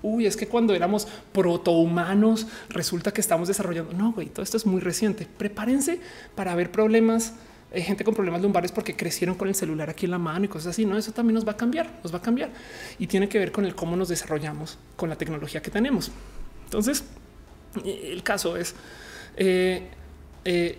uy, 0.02 0.26
es 0.26 0.36
que 0.36 0.48
cuando 0.48 0.76
éramos 0.76 1.08
protohumanos 1.32 2.48
resulta 2.68 3.14
que 3.14 3.22
estamos 3.22 3.48
desarrollando. 3.48 3.94
No, 3.94 4.12
güey, 4.12 4.28
todo 4.28 4.44
esto 4.44 4.58
es 4.58 4.66
muy 4.66 4.82
reciente. 4.82 5.26
Prepárense 5.38 6.02
para 6.36 6.54
ver 6.56 6.74
problemas. 6.74 7.36
Hay 7.74 7.84
gente 7.84 8.04
con 8.04 8.14
problemas 8.14 8.42
lumbares 8.42 8.74
porque 8.74 8.98
crecieron 8.98 9.36
con 9.36 9.48
el 9.48 9.56
celular 9.56 9.90
aquí 9.90 10.06
en 10.06 10.12
la 10.12 10.20
mano 10.20 10.44
y 10.44 10.50
cosas 10.50 10.72
así. 10.72 10.86
No, 10.86 10.98
eso 10.98 11.14
también 11.14 11.36
nos 11.36 11.48
va 11.48 11.54
a 11.54 11.58
cambiar, 11.58 11.90
nos 12.04 12.14
va 12.14 12.18
a 12.18 12.22
cambiar 12.22 12.50
y 13.00 13.08
tiene 13.08 13.30
que 13.30 13.40
ver 13.40 13.54
con 13.54 13.64
el 13.64 13.76
cómo 13.76 13.96
nos 13.96 14.10
desarrollamos 14.10 14.78
con 14.98 15.08
la 15.08 15.16
tecnología 15.16 15.62
que 15.62 15.72
tenemos. 15.72 16.12
Entonces, 16.66 17.06
el 17.86 18.24
caso 18.24 18.58
es 18.58 18.76
eh, 19.38 19.88
eh, 20.50 20.78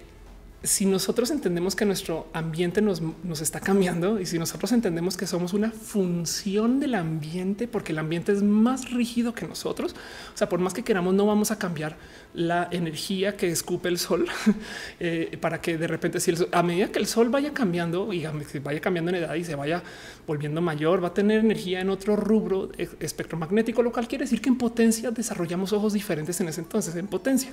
si 0.63 0.87
nosotros 0.87 1.31
entendemos 1.31 1.77
que 1.77 1.85
nuestro 1.85 2.27
ambiente 2.33 2.81
nos, 2.81 3.01
está 3.41 3.61
cambiando 3.61 4.19
y 4.19 4.25
si 4.25 4.39
nosotros 4.39 4.73
entendemos 4.73 5.19
que 5.19 5.27
somos 5.27 5.53
una 5.53 5.71
función 5.71 6.81
del 6.81 6.95
ambiente, 6.95 7.69
porque 7.69 7.93
el 7.93 7.99
ambiente 7.99 8.33
es 8.33 8.43
más 8.43 8.91
rígido 8.91 9.35
que 9.35 9.47
nosotros, 9.47 9.95
o 10.35 10.37
sea, 10.39 10.49
por 10.49 10.59
más 10.59 10.73
que 10.73 10.83
queramos, 10.83 11.13
no 11.13 11.27
vamos 11.27 11.51
a 11.51 11.59
cambiar 11.59 11.97
la 12.33 12.67
energía 12.73 13.37
que 13.37 13.51
escupe 13.51 13.91
el 13.91 13.99
sol 13.99 14.27
eh, 15.01 15.37
para 15.39 15.61
que 15.61 15.77
de 15.77 15.87
repente, 15.87 16.19
si 16.19 16.33
a 16.51 16.63
medida 16.63 16.89
que 16.89 16.99
el 16.99 17.07
sol 17.07 17.29
vaya 17.29 17.53
cambiando 17.53 18.11
y 18.13 18.27
vaya 18.61 18.81
cambiando 18.81 19.11
en 19.11 19.17
edad 19.17 19.35
y 19.35 19.45
se 19.45 19.55
vaya 19.55 19.83
volviendo 20.27 20.63
mayor, 20.63 21.05
va 21.05 21.09
a 21.09 21.15
tener 21.15 21.41
energía 21.41 21.81
en 21.81 21.91
otro 21.91 22.17
rubro 22.17 22.71
e, 22.79 22.89
espectromagnético, 23.01 23.83
lo 23.83 23.93
cual 23.93 24.09
quiere 24.09 24.25
decir 24.25 24.41
que 24.41 24.49
en 24.49 24.57
potencia 24.57 25.11
desarrollamos 25.11 25.75
ojos 25.75 25.93
diferentes 25.93 26.41
en 26.41 26.49
ese 26.49 26.63
entonces, 26.63 26.97
en 26.97 27.07
potencia. 27.07 27.53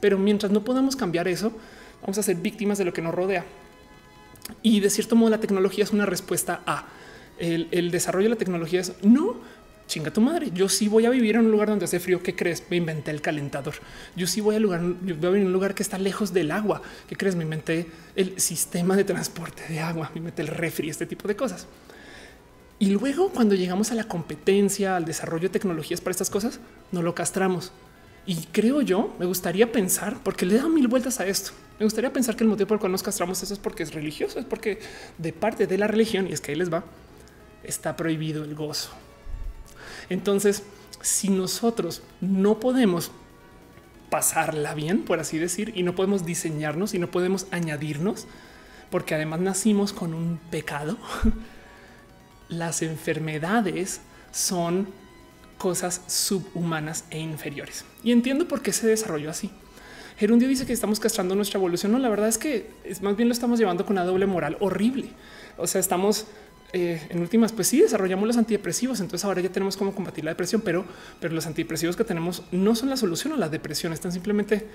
Pero 0.00 0.18
mientras 0.18 0.50
no 0.50 0.64
podamos 0.64 0.96
cambiar 0.96 1.28
eso, 1.28 1.52
vamos 2.00 2.18
a 2.18 2.22
ser 2.22 2.36
víctimas 2.36 2.78
de 2.78 2.84
lo 2.84 2.92
que 2.92 3.02
nos 3.02 3.14
rodea. 3.14 3.44
Y 4.62 4.80
de 4.80 4.90
cierto 4.90 5.16
modo 5.16 5.30
la 5.30 5.40
tecnología 5.40 5.84
es 5.84 5.92
una 5.92 6.06
respuesta 6.06 6.62
a 6.66 6.88
el, 7.40 7.90
desarrollo 7.90 8.26
de 8.26 8.30
la 8.30 8.36
tecnología 8.36 8.80
es 8.80 8.92
no 9.02 9.36
chinga 9.86 10.12
tu 10.12 10.20
madre. 10.20 10.50
Yo 10.54 10.68
sí 10.68 10.86
voy 10.86 11.06
a 11.06 11.10
vivir 11.10 11.34
en 11.34 11.46
un 11.46 11.50
lugar 11.50 11.68
donde 11.68 11.86
hace 11.86 11.98
frío. 11.98 12.22
¿Qué 12.22 12.36
crees? 12.36 12.62
Me 12.70 12.76
inventé 12.76 13.10
el 13.10 13.20
calentador. 13.20 13.74
Yo 14.14 14.26
sí 14.28 14.40
voy 14.40 14.54
a 14.54 14.60
lugar, 14.60 14.80
voy 14.82 15.10
a 15.10 15.14
vivir 15.14 15.40
en 15.40 15.46
un 15.46 15.52
lugar 15.52 15.74
que 15.74 15.82
está 15.82 15.98
lejos 15.98 16.32
del 16.32 16.52
agua. 16.52 16.80
¿Qué 17.08 17.16
crees? 17.16 17.34
Me 17.34 17.42
inventé 17.42 17.86
el 18.14 18.40
sistema 18.40 18.94
de 18.94 19.02
transporte 19.02 19.64
de 19.68 19.80
agua. 19.80 20.10
Me 20.14 20.18
inventé 20.18 20.42
el 20.42 20.48
refri, 20.48 20.90
este 20.90 21.06
tipo 21.06 21.26
de 21.26 21.34
cosas. 21.34 21.66
Y 22.78 22.90
luego, 22.90 23.30
cuando 23.30 23.56
llegamos 23.56 23.90
a 23.90 23.94
la 23.94 24.04
competencia, 24.04 24.96
al 24.96 25.04
desarrollo 25.04 25.48
de 25.48 25.52
tecnologías 25.52 26.00
para 26.00 26.12
estas 26.12 26.30
cosas, 26.30 26.60
no 26.92 27.02
lo 27.02 27.14
castramos. 27.14 27.72
Y 28.26 28.36
creo 28.52 28.82
yo, 28.82 29.14
me 29.18 29.26
gustaría 29.26 29.72
pensar, 29.72 30.18
porque 30.22 30.46
le 30.46 30.56
da 30.56 30.68
mil 30.68 30.88
vueltas 30.88 31.20
a 31.20 31.26
esto. 31.26 31.52
Me 31.78 31.84
gustaría 31.84 32.12
pensar 32.12 32.36
que 32.36 32.44
el 32.44 32.50
motivo 32.50 32.68
por 32.68 32.76
el 32.76 32.80
cual 32.80 32.92
nos 32.92 33.02
castramos 33.02 33.42
eso 33.42 33.54
es 33.54 33.58
porque 33.58 33.82
es 33.82 33.94
religioso, 33.94 34.38
es 34.38 34.44
porque 34.44 34.80
de 35.18 35.32
parte 35.32 35.66
de 35.66 35.78
la 35.78 35.86
religión, 35.86 36.26
y 36.28 36.32
es 36.32 36.40
que 36.40 36.52
ahí 36.52 36.58
les 36.58 36.72
va, 36.72 36.84
está 37.64 37.96
prohibido 37.96 38.44
el 38.44 38.54
gozo. 38.54 38.90
Entonces, 40.10 40.62
si 41.00 41.30
nosotros 41.30 42.02
no 42.20 42.60
podemos 42.60 43.10
pasarla 44.10 44.74
bien, 44.74 45.04
por 45.04 45.20
así 45.20 45.38
decir, 45.38 45.72
y 45.74 45.82
no 45.82 45.94
podemos 45.94 46.26
diseñarnos 46.26 46.94
y 46.94 46.98
no 46.98 47.10
podemos 47.10 47.46
añadirnos, 47.50 48.26
porque 48.90 49.14
además 49.14 49.40
nacimos 49.40 49.92
con 49.92 50.12
un 50.12 50.38
pecado, 50.50 50.98
las 52.48 52.82
enfermedades 52.82 54.00
son 54.32 54.88
cosas 55.60 56.00
subhumanas 56.06 57.04
e 57.10 57.18
inferiores. 57.18 57.84
Y 58.02 58.12
entiendo 58.12 58.48
por 58.48 58.62
qué 58.62 58.72
se 58.72 58.86
desarrolló 58.86 59.28
así. 59.28 59.50
Gerundio 60.16 60.48
dice 60.48 60.64
que 60.64 60.72
estamos 60.72 60.98
castrando 60.98 61.34
nuestra 61.34 61.58
evolución. 61.58 61.92
No, 61.92 61.98
la 61.98 62.08
verdad 62.08 62.28
es 62.28 62.38
que 62.38 62.70
es 62.82 63.02
más 63.02 63.14
bien 63.14 63.28
lo 63.28 63.34
estamos 63.34 63.58
llevando 63.58 63.84
con 63.84 63.92
una 63.92 64.06
doble 64.06 64.24
moral 64.24 64.56
horrible. 64.60 65.10
O 65.58 65.66
sea, 65.66 65.78
estamos 65.78 66.26
eh, 66.72 67.06
en 67.10 67.20
últimas, 67.20 67.52
pues 67.52 67.68
sí, 67.68 67.82
desarrollamos 67.82 68.26
los 68.26 68.38
antidepresivos. 68.38 69.00
Entonces 69.00 69.22
ahora 69.26 69.42
ya 69.42 69.50
tenemos 69.50 69.76
cómo 69.76 69.94
combatir 69.94 70.24
la 70.24 70.30
depresión, 70.30 70.62
pero, 70.62 70.86
pero 71.20 71.34
los 71.34 71.46
antidepresivos 71.46 71.94
que 71.94 72.04
tenemos 72.04 72.42
no 72.52 72.74
son 72.74 72.88
la 72.88 72.96
solución 72.96 73.34
a 73.34 73.36
la 73.36 73.50
depresión, 73.50 73.92
están 73.92 74.12
simplemente 74.12 74.66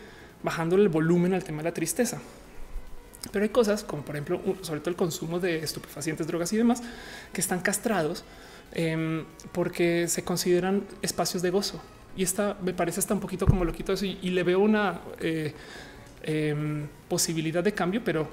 bajando 0.43 0.75
el 0.75 0.87
volumen 0.87 1.33
al 1.33 1.43
tema 1.43 1.59
de 1.59 1.63
la 1.63 1.73
tristeza. 1.73 2.21
Pero 3.31 3.41
hay 3.41 3.49
cosas 3.49 3.83
como, 3.83 4.05
por 4.05 4.15
ejemplo, 4.15 4.39
sobre 4.61 4.81
todo 4.81 4.91
el 4.91 4.95
consumo 4.95 5.39
de 5.39 5.63
estupefacientes, 5.63 6.27
drogas 6.27 6.53
y 6.53 6.57
demás 6.57 6.83
que 7.33 7.41
están 7.41 7.59
castrados 7.59 8.23
em, 8.71 9.25
porque 9.51 10.07
se 10.07 10.23
consideran 10.23 10.83
espacios 11.01 11.41
de 11.41 11.49
gozo 11.49 11.81
y 12.17 12.23
esta 12.23 12.57
me 12.61 12.73
parece 12.73 12.99
hasta 12.99 13.13
un 13.13 13.19
poquito 13.19 13.45
como 13.45 13.65
loquito 13.65 13.93
eso 13.93 14.05
y, 14.05 14.29
le 14.29 14.43
veo 14.43 14.59
una 14.59 15.01
eh, 15.19 15.53
em, 16.23 16.87
posibilidad 17.09 17.63
de 17.63 17.73
cambio, 17.73 18.01
pero 18.03 18.27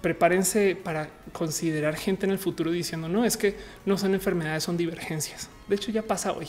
prepárense 0.00 0.76
para 0.76 1.08
considerar 1.32 1.96
gente 1.96 2.26
en 2.26 2.32
el 2.32 2.38
futuro 2.38 2.70
diciendo 2.70 3.08
no 3.08 3.24
es 3.24 3.36
que 3.36 3.56
no 3.86 3.96
son 3.96 4.14
enfermedades, 4.14 4.64
son 4.64 4.76
divergencias. 4.76 5.48
De 5.68 5.76
hecho, 5.76 5.90
ya 5.90 6.02
pasa 6.02 6.32
hoy. 6.32 6.48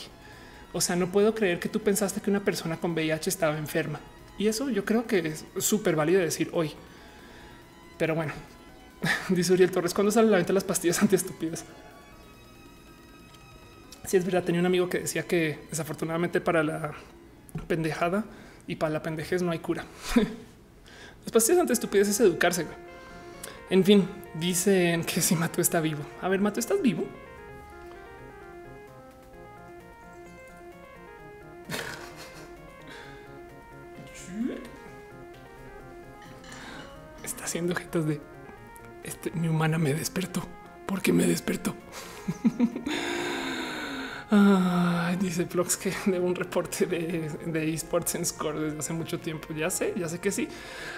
O 0.72 0.80
sea, 0.80 0.96
no 0.96 1.10
puedo 1.12 1.34
creer 1.34 1.60
que 1.60 1.68
tú 1.68 1.80
pensaste 1.80 2.20
que 2.20 2.30
una 2.30 2.40
persona 2.44 2.76
con 2.76 2.92
VIH 2.92 3.30
estaba 3.30 3.56
enferma 3.56 4.00
y 4.36 4.48
eso 4.48 4.68
yo 4.70 4.84
creo 4.84 5.06
que 5.06 5.18
es 5.18 5.44
súper 5.58 5.96
válido 5.96 6.20
decir 6.20 6.50
hoy. 6.52 6.72
Pero 7.96 8.14
bueno, 8.14 8.32
dice 9.28 9.52
Uriel 9.52 9.70
Torres, 9.70 9.94
cuando 9.94 10.10
sale 10.10 10.28
la 10.28 10.36
venta 10.36 10.52
las 10.52 10.64
pastillas 10.64 11.00
antiestúpidas? 11.00 11.64
Si 14.06 14.16
es 14.16 14.24
verdad, 14.24 14.44
tenía 14.44 14.60
un 14.60 14.66
amigo 14.66 14.88
que 14.88 15.00
decía 15.00 15.24
que 15.24 15.58
desafortunadamente 15.70 16.40
para 16.40 16.62
la 16.62 16.92
pendejada 17.66 18.24
y 18.66 18.76
para 18.76 18.92
la 18.92 19.02
pendejez 19.02 19.42
no 19.42 19.50
hay 19.50 19.58
cura. 19.58 19.84
Las 21.24 21.32
pastillas 21.32 21.60
ante 21.60 21.72
estupidez 21.72 22.08
es 22.08 22.20
educarse. 22.20 22.66
En 23.70 23.82
fin, 23.82 24.06
dicen 24.34 25.04
que 25.04 25.22
si 25.22 25.34
Mato 25.34 25.62
está 25.62 25.80
vivo. 25.80 26.04
A 26.20 26.28
ver, 26.28 26.40
Mato, 26.40 26.60
¿estás 26.60 26.82
vivo? 26.82 27.06
Está 37.24 37.44
haciendo 37.44 37.72
objetos 37.72 38.06
de 38.06 38.20
este, 39.02 39.30
mi 39.30 39.48
humana 39.48 39.78
me 39.78 39.94
despertó 39.94 40.46
porque 40.86 41.12
me 41.12 41.26
despertó. 41.26 41.74
dice 45.20 45.46
Flox 45.46 45.76
que 45.76 45.92
de 46.10 46.18
un 46.18 46.34
reporte 46.34 46.86
de, 46.86 47.74
esports 47.74 48.14
en 48.14 48.24
score 48.24 48.58
desde 48.58 48.78
hace 48.78 48.92
mucho 48.92 49.18
tiempo. 49.18 49.48
Ya 49.54 49.70
sé, 49.70 49.94
ya 49.96 50.08
sé 50.08 50.18
que 50.18 50.30
sí. 50.30 50.48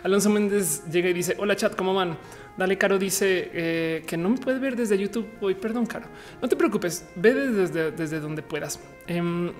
Alonso 0.02 0.30
Méndez 0.30 0.84
llega 0.90 1.08
y 1.08 1.12
dice: 1.12 1.36
Hola, 1.38 1.56
chat, 1.56 1.74
¿cómo 1.74 1.94
van? 1.94 2.16
Dale, 2.56 2.78
Caro 2.78 2.98
dice 2.98 3.50
eh, 3.52 4.04
que 4.06 4.16
no 4.16 4.30
me 4.30 4.38
puedes 4.38 4.60
ver 4.60 4.76
desde 4.76 4.96
YouTube. 4.96 5.28
Hoy, 5.40 5.54
perdón, 5.54 5.86
Caro. 5.86 6.06
No 6.40 6.48
te 6.48 6.56
preocupes, 6.56 7.04
ve 7.16 7.34
desde, 7.34 7.90
desde 7.92 8.20
donde 8.20 8.42
puedas. 8.42 8.80
Em, 9.06 9.52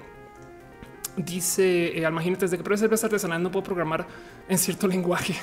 dice 1.16 1.98
eh, 1.98 2.04
Almagínate 2.04 2.44
desde 2.44 2.58
que 2.58 2.62
pruebe 2.62 2.78
cerveza 2.78 3.06
artesanal 3.06 3.42
no 3.42 3.50
puedo 3.50 3.64
programar 3.64 4.06
en 4.48 4.58
cierto 4.58 4.86
lenguaje. 4.88 5.34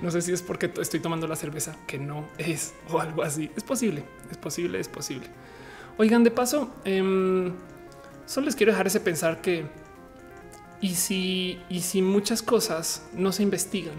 no 0.00 0.10
sé 0.10 0.22
si 0.22 0.32
es 0.32 0.42
porque 0.42 0.72
estoy 0.80 1.00
tomando 1.00 1.26
la 1.26 1.36
cerveza 1.36 1.76
que 1.86 1.98
no 1.98 2.28
es 2.38 2.74
o 2.90 3.00
algo 3.00 3.22
así. 3.22 3.50
Es 3.56 3.64
posible, 3.64 4.04
es 4.30 4.36
posible, 4.36 4.80
es 4.80 4.88
posible. 4.88 5.28
Oigan, 6.02 6.24
de 6.24 6.32
paso, 6.32 6.68
em, 6.84 7.52
solo 8.26 8.46
les 8.46 8.56
quiero 8.56 8.72
dejar 8.72 8.88
ese 8.88 8.98
pensar 8.98 9.40
que 9.40 9.66
y 10.80 10.96
si, 10.96 11.60
y 11.68 11.82
si 11.82 12.02
muchas 12.02 12.42
cosas 12.42 13.06
no 13.12 13.30
se 13.30 13.44
investigan 13.44 13.94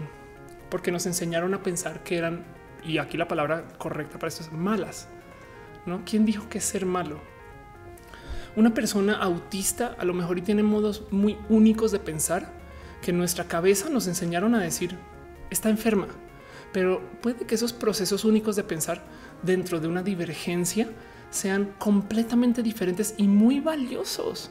porque 0.68 0.92
nos 0.92 1.06
enseñaron 1.06 1.54
a 1.54 1.62
pensar 1.62 2.04
que 2.04 2.18
eran, 2.18 2.44
y 2.84 2.98
aquí 2.98 3.16
la 3.16 3.26
palabra 3.26 3.64
correcta 3.78 4.18
para 4.18 4.28
esto 4.28 4.42
es 4.42 4.52
malas, 4.52 5.08
¿no? 5.86 6.02
¿Quién 6.04 6.26
dijo 6.26 6.46
que 6.50 6.60
ser 6.60 6.84
malo? 6.84 7.20
Una 8.54 8.74
persona 8.74 9.14
autista 9.14 9.96
a 9.98 10.04
lo 10.04 10.12
mejor 10.12 10.36
y 10.36 10.42
tiene 10.42 10.62
modos 10.62 11.04
muy 11.10 11.38
únicos 11.48 11.90
de 11.90 12.00
pensar 12.00 12.52
que 13.00 13.14
nuestra 13.14 13.44
cabeza 13.44 13.88
nos 13.88 14.08
enseñaron 14.08 14.54
a 14.54 14.60
decir 14.60 14.98
está 15.48 15.70
enferma, 15.70 16.08
pero 16.70 17.00
puede 17.22 17.46
que 17.46 17.54
esos 17.54 17.72
procesos 17.72 18.26
únicos 18.26 18.56
de 18.56 18.64
pensar 18.64 19.02
dentro 19.42 19.80
de 19.80 19.88
una 19.88 20.02
divergencia 20.02 20.90
sean 21.34 21.74
completamente 21.78 22.62
diferentes 22.62 23.14
y 23.18 23.26
muy 23.26 23.58
valiosos. 23.58 24.50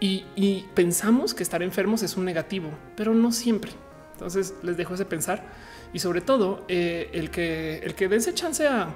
Y, 0.00 0.66
pensamos 0.74 1.34
que 1.34 1.42
estar 1.42 1.62
enfermos 1.62 2.02
es 2.02 2.16
un 2.16 2.24
negativo, 2.24 2.70
pero 2.96 3.14
no 3.14 3.32
siempre. 3.32 3.72
Entonces 4.12 4.54
les 4.62 4.76
dejo 4.76 4.94
ese 4.94 5.04
pensar 5.04 5.44
y 5.92 5.98
sobre 5.98 6.20
todo 6.20 6.64
eh, 6.68 7.10
el 7.12 7.30
que 7.30 7.78
el 7.78 7.94
que 7.94 8.08
dense 8.08 8.32
chance 8.32 8.66
a 8.66 8.88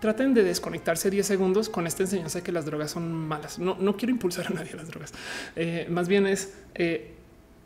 traten 0.00 0.32
de 0.34 0.42
desconectarse 0.42 1.10
10 1.10 1.26
segundos 1.26 1.68
con 1.68 1.86
esta 1.86 2.02
enseñanza 2.02 2.38
de 2.38 2.44
que 2.44 2.52
las 2.52 2.64
drogas 2.64 2.90
son 2.90 3.12
malas. 3.12 3.58
No, 3.58 3.76
no 3.78 3.96
quiero 3.96 4.12
impulsar 4.12 4.46
a 4.46 4.50
nadie 4.50 4.72
a 4.72 4.76
las 4.76 4.88
drogas. 4.88 5.12
Eh, 5.56 5.86
más 5.90 6.08
bien 6.08 6.26
es 6.26 6.54
eh, 6.74 7.14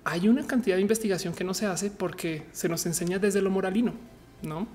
hay 0.05 0.29
una 0.29 0.47
cantidad 0.47 0.77
de 0.77 0.83
investigación 0.83 1.33
que 1.33 1.45
no 1.45 1.55
se 1.55 1.66
hace 1.66 1.91
porque 1.91 2.45
se 2.53 2.68
nos 2.68 2.87
enseña 2.87 3.18
desde 3.18 3.41
lo 3.41 3.51
moralino, 3.51 3.93
no? 4.43 4.66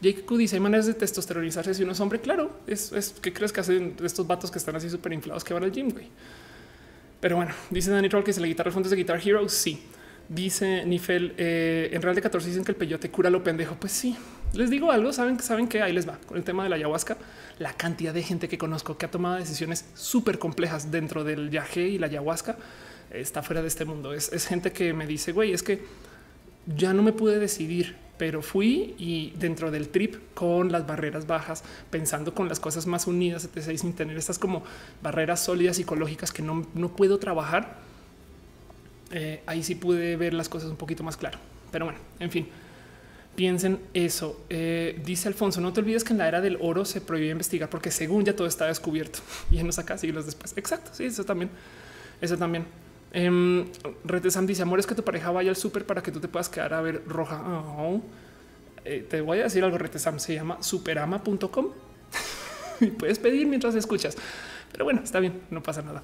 Jake 0.00 0.24
dice: 0.36 0.56
Hay 0.56 0.60
maneras 0.60 0.86
de 0.86 0.94
testosteronizarse 0.94 1.74
si 1.74 1.82
uno 1.82 1.92
es 1.92 2.00
hombre. 2.00 2.20
Claro, 2.20 2.50
es, 2.66 2.92
es 2.92 3.10
que 3.20 3.32
crees 3.32 3.52
que 3.52 3.60
hacen 3.60 3.96
estos 4.02 4.26
vatos 4.26 4.50
que 4.50 4.58
están 4.58 4.76
así 4.76 4.90
súper 4.90 5.12
inflados 5.12 5.44
que 5.44 5.54
van 5.54 5.64
al 5.64 5.72
gym. 5.72 5.90
Güey. 5.90 6.08
Pero 7.20 7.36
bueno, 7.36 7.52
dice 7.70 7.90
Danny 7.90 8.08
Troll 8.08 8.24
que 8.24 8.32
si 8.32 8.40
la 8.40 8.46
guitarra 8.46 8.70
fuentes 8.70 8.90
de 8.90 8.96
Guitar 8.96 9.20
Hero. 9.24 9.48
Sí, 9.48 9.82
dice 10.28 10.84
Nifel 10.84 11.34
eh, 11.36 11.88
en 11.92 12.02
Real 12.02 12.14
de 12.14 12.22
14 12.22 12.48
dicen 12.48 12.64
que 12.64 12.72
el 12.72 12.76
peyote 12.76 13.10
cura 13.10 13.30
lo 13.30 13.42
pendejo. 13.42 13.76
Pues 13.76 13.92
sí, 13.92 14.16
les 14.52 14.68
digo 14.68 14.90
algo. 14.90 15.12
Saben 15.12 15.36
que 15.36 15.42
saben 15.42 15.68
que 15.68 15.82
ahí 15.82 15.92
les 15.92 16.08
va 16.08 16.18
con 16.26 16.36
el 16.36 16.44
tema 16.44 16.64
de 16.64 16.68
la 16.68 16.76
ayahuasca. 16.76 17.16
La 17.58 17.72
cantidad 17.72 18.12
de 18.12 18.22
gente 18.22 18.48
que 18.48 18.58
conozco 18.58 18.98
que 18.98 19.06
ha 19.06 19.10
tomado 19.10 19.36
decisiones 19.36 19.86
súper 19.94 20.38
complejas 20.38 20.90
dentro 20.90 21.24
del 21.24 21.50
yagé 21.50 21.88
y 21.88 21.98
la 21.98 22.06
ayahuasca 22.06 22.56
está 23.10 23.42
fuera 23.42 23.62
de 23.62 23.68
este 23.68 23.84
mundo. 23.84 24.12
Es, 24.12 24.46
gente 24.46 24.72
que 24.72 24.92
me 24.92 25.06
dice, 25.06 25.32
güey, 25.32 25.52
es 25.52 25.62
que 25.62 25.82
ya 26.66 26.92
no 26.92 27.02
me 27.02 27.12
pude 27.12 27.38
decidir, 27.38 27.96
pero 28.18 28.42
fui 28.42 28.94
y 28.98 29.32
dentro 29.38 29.70
del 29.70 29.88
trip 29.88 30.16
con 30.34 30.70
las 30.70 30.86
barreras 30.86 31.26
bajas, 31.26 31.64
pensando 31.90 32.34
con 32.34 32.48
las 32.48 32.60
cosas 32.60 32.86
más 32.86 33.06
unidas, 33.06 33.44
etc., 33.44 33.76
sin 33.76 33.92
tener 33.94 34.16
estas 34.16 34.38
como 34.38 34.62
barreras 35.02 35.44
sólidas 35.44 35.76
psicológicas 35.76 36.32
que 36.32 36.42
no, 36.42 36.64
puedo 36.96 37.18
trabajar. 37.18 37.76
Eh, 39.10 39.42
ahí 39.46 39.62
sí 39.62 39.74
pude 39.74 40.16
ver 40.16 40.34
las 40.34 40.48
cosas 40.48 40.70
un 40.70 40.76
poquito 40.76 41.02
más 41.02 41.16
claro. 41.16 41.38
Pero 41.70 41.86
bueno, 41.86 41.98
en 42.20 42.30
fin, 42.30 42.48
piensen 43.34 43.80
eso. 43.94 44.44
Eh, 44.48 45.00
dice 45.04 45.28
Alfonso, 45.28 45.60
no 45.60 45.72
te 45.72 45.80
olvides 45.80 46.04
que 46.04 46.12
en 46.12 46.18
la 46.18 46.28
era 46.28 46.40
del 46.40 46.58
oro 46.60 46.84
se 46.84 47.00
prohibió 47.00 47.30
investigar 47.30 47.68
porque 47.68 47.90
según 47.90 48.24
ya 48.24 48.36
todo 48.36 48.46
está 48.46 48.66
descubierto 48.66 49.20
y 49.50 49.62
nos 49.62 49.78
acá 49.78 49.98
siglos 49.98 50.26
después. 50.26 50.56
Exacto. 50.56 50.90
Sí, 50.94 51.04
eso 51.04 51.24
también. 51.24 51.50
Eso 52.20 52.36
también. 52.36 52.64
Eh, 53.14 53.64
Retesam 54.04 54.44
dice: 54.44 54.62
Amor, 54.62 54.80
es 54.80 54.86
que 54.86 54.94
tu 54.94 55.04
pareja 55.04 55.30
vaya 55.30 55.48
al 55.48 55.56
súper 55.56 55.86
para 55.86 56.02
que 56.02 56.10
tú 56.10 56.20
te 56.20 56.28
puedas 56.28 56.48
quedar 56.48 56.74
a 56.74 56.80
ver 56.82 57.02
roja. 57.06 57.40
Oh. 57.78 58.02
Eh, 58.84 59.06
te 59.08 59.20
voy 59.20 59.38
a 59.38 59.44
decir 59.44 59.62
algo. 59.62 59.78
Retesam 59.78 60.18
se 60.18 60.34
llama 60.34 60.60
superama.com 60.60 61.68
y 62.80 62.86
puedes 62.88 63.20
pedir 63.20 63.46
mientras 63.46 63.74
escuchas. 63.76 64.16
Pero 64.72 64.84
bueno, 64.84 65.00
está 65.04 65.20
bien, 65.20 65.42
no 65.50 65.62
pasa 65.62 65.80
nada. 65.82 66.02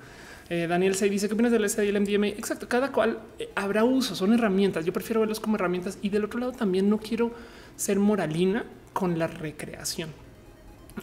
Eh, 0.49 0.69
Daniel 0.69 0.95
se 0.95 1.11
dice: 1.11 1.27
¿Qué 1.27 1.35
opinas 1.35 1.51
del 1.51 1.69
SD 1.69 1.87
y 1.87 1.89
el 1.89 2.01
MDMA? 2.01 2.29
Exacto, 2.29 2.69
cada 2.69 2.93
cual 2.93 3.21
eh, 3.41 3.51
habrá 3.57 3.83
uso, 3.83 4.15
son 4.15 4.33
herramientas. 4.33 4.85
Yo 4.85 4.93
prefiero 4.93 5.21
verlos 5.21 5.41
como 5.41 5.57
herramientas 5.57 5.99
y 6.03 6.11
del 6.11 6.25
otro 6.25 6.39
lado 6.39 6.53
también 6.53 6.89
no 6.89 6.99
quiero 6.99 7.33
ser 7.75 7.99
moralina 7.99 8.65
con 8.93 9.19
la 9.19 9.27
recreación. 9.27 10.11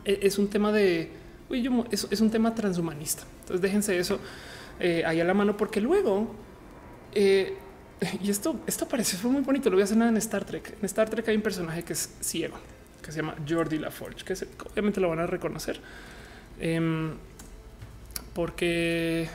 E, 0.06 0.20
es 0.22 0.38
un 0.38 0.48
tema 0.48 0.72
de, 0.72 1.12
es 1.92 2.22
un 2.22 2.32
tema 2.32 2.56
transhumanista. 2.56 3.24
Entonces 3.42 3.62
déjense 3.62 4.00
eso 4.00 4.20
eh, 4.80 5.04
ahí 5.06 5.20
a 5.20 5.24
la 5.24 5.34
mano, 5.34 5.58
porque 5.58 5.82
luego 5.82 6.36
eh, 7.14 7.58
y 8.22 8.30
esto, 8.30 8.60
esto 8.68 8.88
parece 8.88 9.18
fue 9.18 9.32
muy 9.32 9.42
bonito. 9.42 9.70
Lo 9.70 9.76
voy 9.76 9.82
a 9.82 9.86
hacer 9.86 9.98
en 9.98 10.18
Star 10.18 10.46
Trek. 10.46 10.76
En 10.80 10.86
Star 10.86 11.10
Trek 11.10 11.28
hay 11.28 11.36
un 11.36 11.42
personaje 11.42 11.84
que 11.84 11.94
es 11.94 12.16
ciego, 12.20 12.58
que 13.02 13.12
se 13.12 13.18
llama 13.18 13.36
Jordi 13.48 13.80
LaForge, 13.80 14.24
que 14.24 14.34
obviamente 14.72 15.00
lo 15.00 15.10
van 15.10 15.20
a 15.20 15.28
reconocer 15.28 15.80
em, 16.60 17.14
porque 18.34 19.28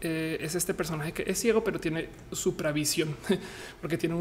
eh, 0.00 0.38
es 0.40 0.54
este 0.54 0.72
personaje 0.72 1.12
que 1.12 1.24
es 1.26 1.38
ciego, 1.38 1.62
pero 1.62 1.78
tiene 1.78 2.08
supravisión, 2.32 3.14
porque 3.80 3.98
tiene 3.98 4.14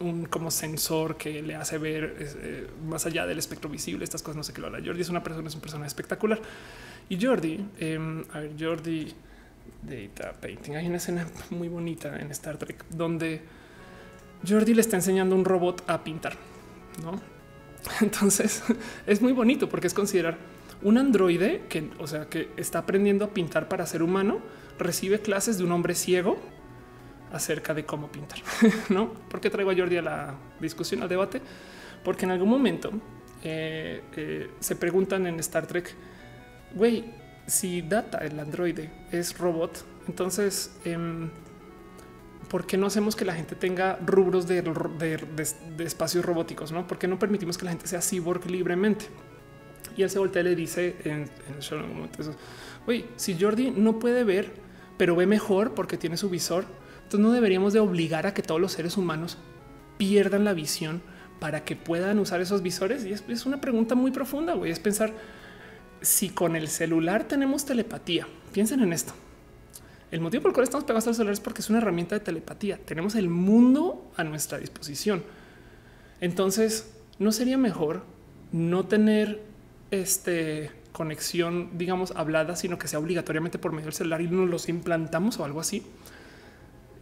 un, 0.00 0.26
como 0.30 0.50
sensor 0.50 1.16
que 1.16 1.42
le 1.42 1.56
hace 1.56 1.76
ver 1.76 2.68
más 2.86 3.04
allá 3.04 3.26
del 3.26 3.38
espectro 3.38 3.68
visible. 3.68 4.04
Estas 4.04 4.22
cosas 4.22 4.36
no 4.36 4.42
sé 4.42 4.54
qué 4.54 4.62
lo 4.62 4.68
habla. 4.68 4.80
Jordi 4.82 5.02
es 5.02 5.10
una 5.10 5.22
persona, 5.22 5.48
es 5.48 5.54
un 5.54 5.60
personaje 5.60 5.88
espectacular. 5.88 6.40
Y 7.08 7.24
Jordi, 7.24 7.64
em, 7.78 8.24
a 8.32 8.40
ver, 8.40 8.52
Jordi 8.58 9.14
Data 9.82 10.32
Painting. 10.40 10.76
Hay 10.76 10.86
una 10.86 10.96
escena 10.96 11.26
muy 11.50 11.68
bonita 11.68 12.18
en 12.18 12.30
Star 12.30 12.56
Trek 12.56 12.84
donde 12.90 13.42
Jordi 14.46 14.74
le 14.74 14.80
está 14.80 14.96
enseñando 14.96 15.34
un 15.34 15.44
robot 15.44 15.82
a 15.86 16.02
pintar, 16.04 16.34
¿no? 17.02 17.20
Entonces 18.00 18.62
es 19.06 19.22
muy 19.22 19.32
bonito 19.32 19.68
porque 19.68 19.86
es 19.86 19.94
considerar 19.94 20.38
un 20.82 20.98
androide 20.98 21.64
que, 21.68 21.90
o 21.98 22.06
sea, 22.06 22.26
que 22.26 22.50
está 22.56 22.80
aprendiendo 22.80 23.24
a 23.24 23.28
pintar 23.28 23.68
para 23.68 23.86
ser 23.86 24.02
humano, 24.02 24.40
recibe 24.78 25.20
clases 25.20 25.58
de 25.58 25.64
un 25.64 25.72
hombre 25.72 25.94
ciego 25.94 26.38
acerca 27.32 27.74
de 27.74 27.84
cómo 27.84 28.08
pintar, 28.08 28.38
¿no? 28.88 29.12
¿Por 29.12 29.40
qué 29.40 29.50
traigo 29.50 29.70
a 29.70 29.76
Jordi 29.76 29.96
a 29.96 30.02
la 30.02 30.34
discusión, 30.60 31.02
al 31.02 31.08
debate? 31.08 31.40
Porque 32.04 32.24
en 32.24 32.30
algún 32.32 32.48
momento 32.48 32.90
eh, 33.42 34.02
eh, 34.16 34.50
se 34.60 34.76
preguntan 34.76 35.26
en 35.26 35.40
Star 35.40 35.66
Trek, 35.66 35.94
güey, 36.74 37.04
si 37.46 37.82
Data, 37.82 38.18
el 38.18 38.38
androide, 38.38 38.90
es 39.12 39.38
robot, 39.38 39.84
entonces, 40.08 40.70
em, 40.84 41.30
¿por 42.48 42.66
qué 42.66 42.76
no 42.76 42.86
hacemos 42.86 43.16
que 43.16 43.24
la 43.24 43.34
gente 43.34 43.54
tenga 43.54 43.98
rubros 44.04 44.46
de, 44.46 44.62
espacios 45.78 46.24
robóticos? 46.24 46.72
¿no? 46.72 46.86
¿Por 46.86 46.98
qué 46.98 47.08
no 47.08 47.18
permitimos 47.18 47.58
que 47.58 47.64
la 47.64 47.72
gente 47.72 47.86
sea 47.86 48.00
cyborg 48.00 48.48
libremente? 48.50 49.06
Y 49.96 50.02
él 50.02 50.10
se 50.10 50.20
y 50.20 50.42
le 50.42 50.54
dice 50.54 50.96
en, 51.04 51.30
en 51.48 51.88
momento, 51.88 52.18
oye, 52.86 53.06
si 53.16 53.38
Jordi 53.40 53.70
no 53.70 53.98
puede 53.98 54.24
ver, 54.24 54.52
pero 54.98 55.16
ve 55.16 55.26
mejor 55.26 55.74
porque 55.74 55.96
tiene 55.96 56.16
su 56.16 56.28
visor, 56.28 56.66
entonces 56.96 57.20
no 57.20 57.32
deberíamos 57.32 57.72
de 57.72 57.80
obligar 57.80 58.26
a 58.26 58.34
que 58.34 58.42
todos 58.42 58.60
los 58.60 58.72
seres 58.72 58.96
humanos 58.96 59.38
pierdan 59.96 60.44
la 60.44 60.52
visión 60.52 61.00
para 61.40 61.64
que 61.64 61.76
puedan 61.76 62.18
usar 62.18 62.40
esos 62.40 62.62
visores. 62.62 63.06
Y 63.06 63.12
es, 63.12 63.24
es 63.28 63.46
una 63.46 63.60
pregunta 63.60 63.94
muy 63.94 64.10
profunda, 64.10 64.52
güey, 64.52 64.70
es 64.70 64.80
pensar, 64.80 65.14
si 66.06 66.30
con 66.30 66.56
el 66.56 66.68
celular 66.68 67.24
tenemos 67.24 67.64
telepatía, 67.64 68.26
piensen 68.52 68.80
en 68.80 68.92
esto. 68.92 69.12
El 70.10 70.20
motivo 70.20 70.42
por 70.42 70.50
el 70.50 70.54
cual 70.54 70.64
estamos 70.64 70.84
pegados 70.84 71.08
al 71.08 71.14
celular 71.14 71.32
es 71.32 71.40
porque 71.40 71.60
es 71.60 71.68
una 71.68 71.78
herramienta 71.78 72.14
de 72.14 72.20
telepatía. 72.20 72.78
Tenemos 72.78 73.16
el 73.16 73.28
mundo 73.28 74.10
a 74.16 74.22
nuestra 74.22 74.58
disposición. 74.58 75.24
Entonces, 76.20 76.94
¿no 77.18 77.32
sería 77.32 77.58
mejor 77.58 78.04
no 78.52 78.86
tener 78.86 79.42
este 79.90 80.70
conexión, 80.92 81.76
digamos, 81.76 82.12
hablada, 82.16 82.56
sino 82.56 82.78
que 82.78 82.88
sea 82.88 82.98
obligatoriamente 82.98 83.58
por 83.58 83.72
medio 83.72 83.86
del 83.86 83.94
celular 83.94 84.20
y 84.22 84.28
nos 84.28 84.48
los 84.48 84.68
implantamos 84.68 85.38
o 85.38 85.44
algo 85.44 85.60
así. 85.60 85.82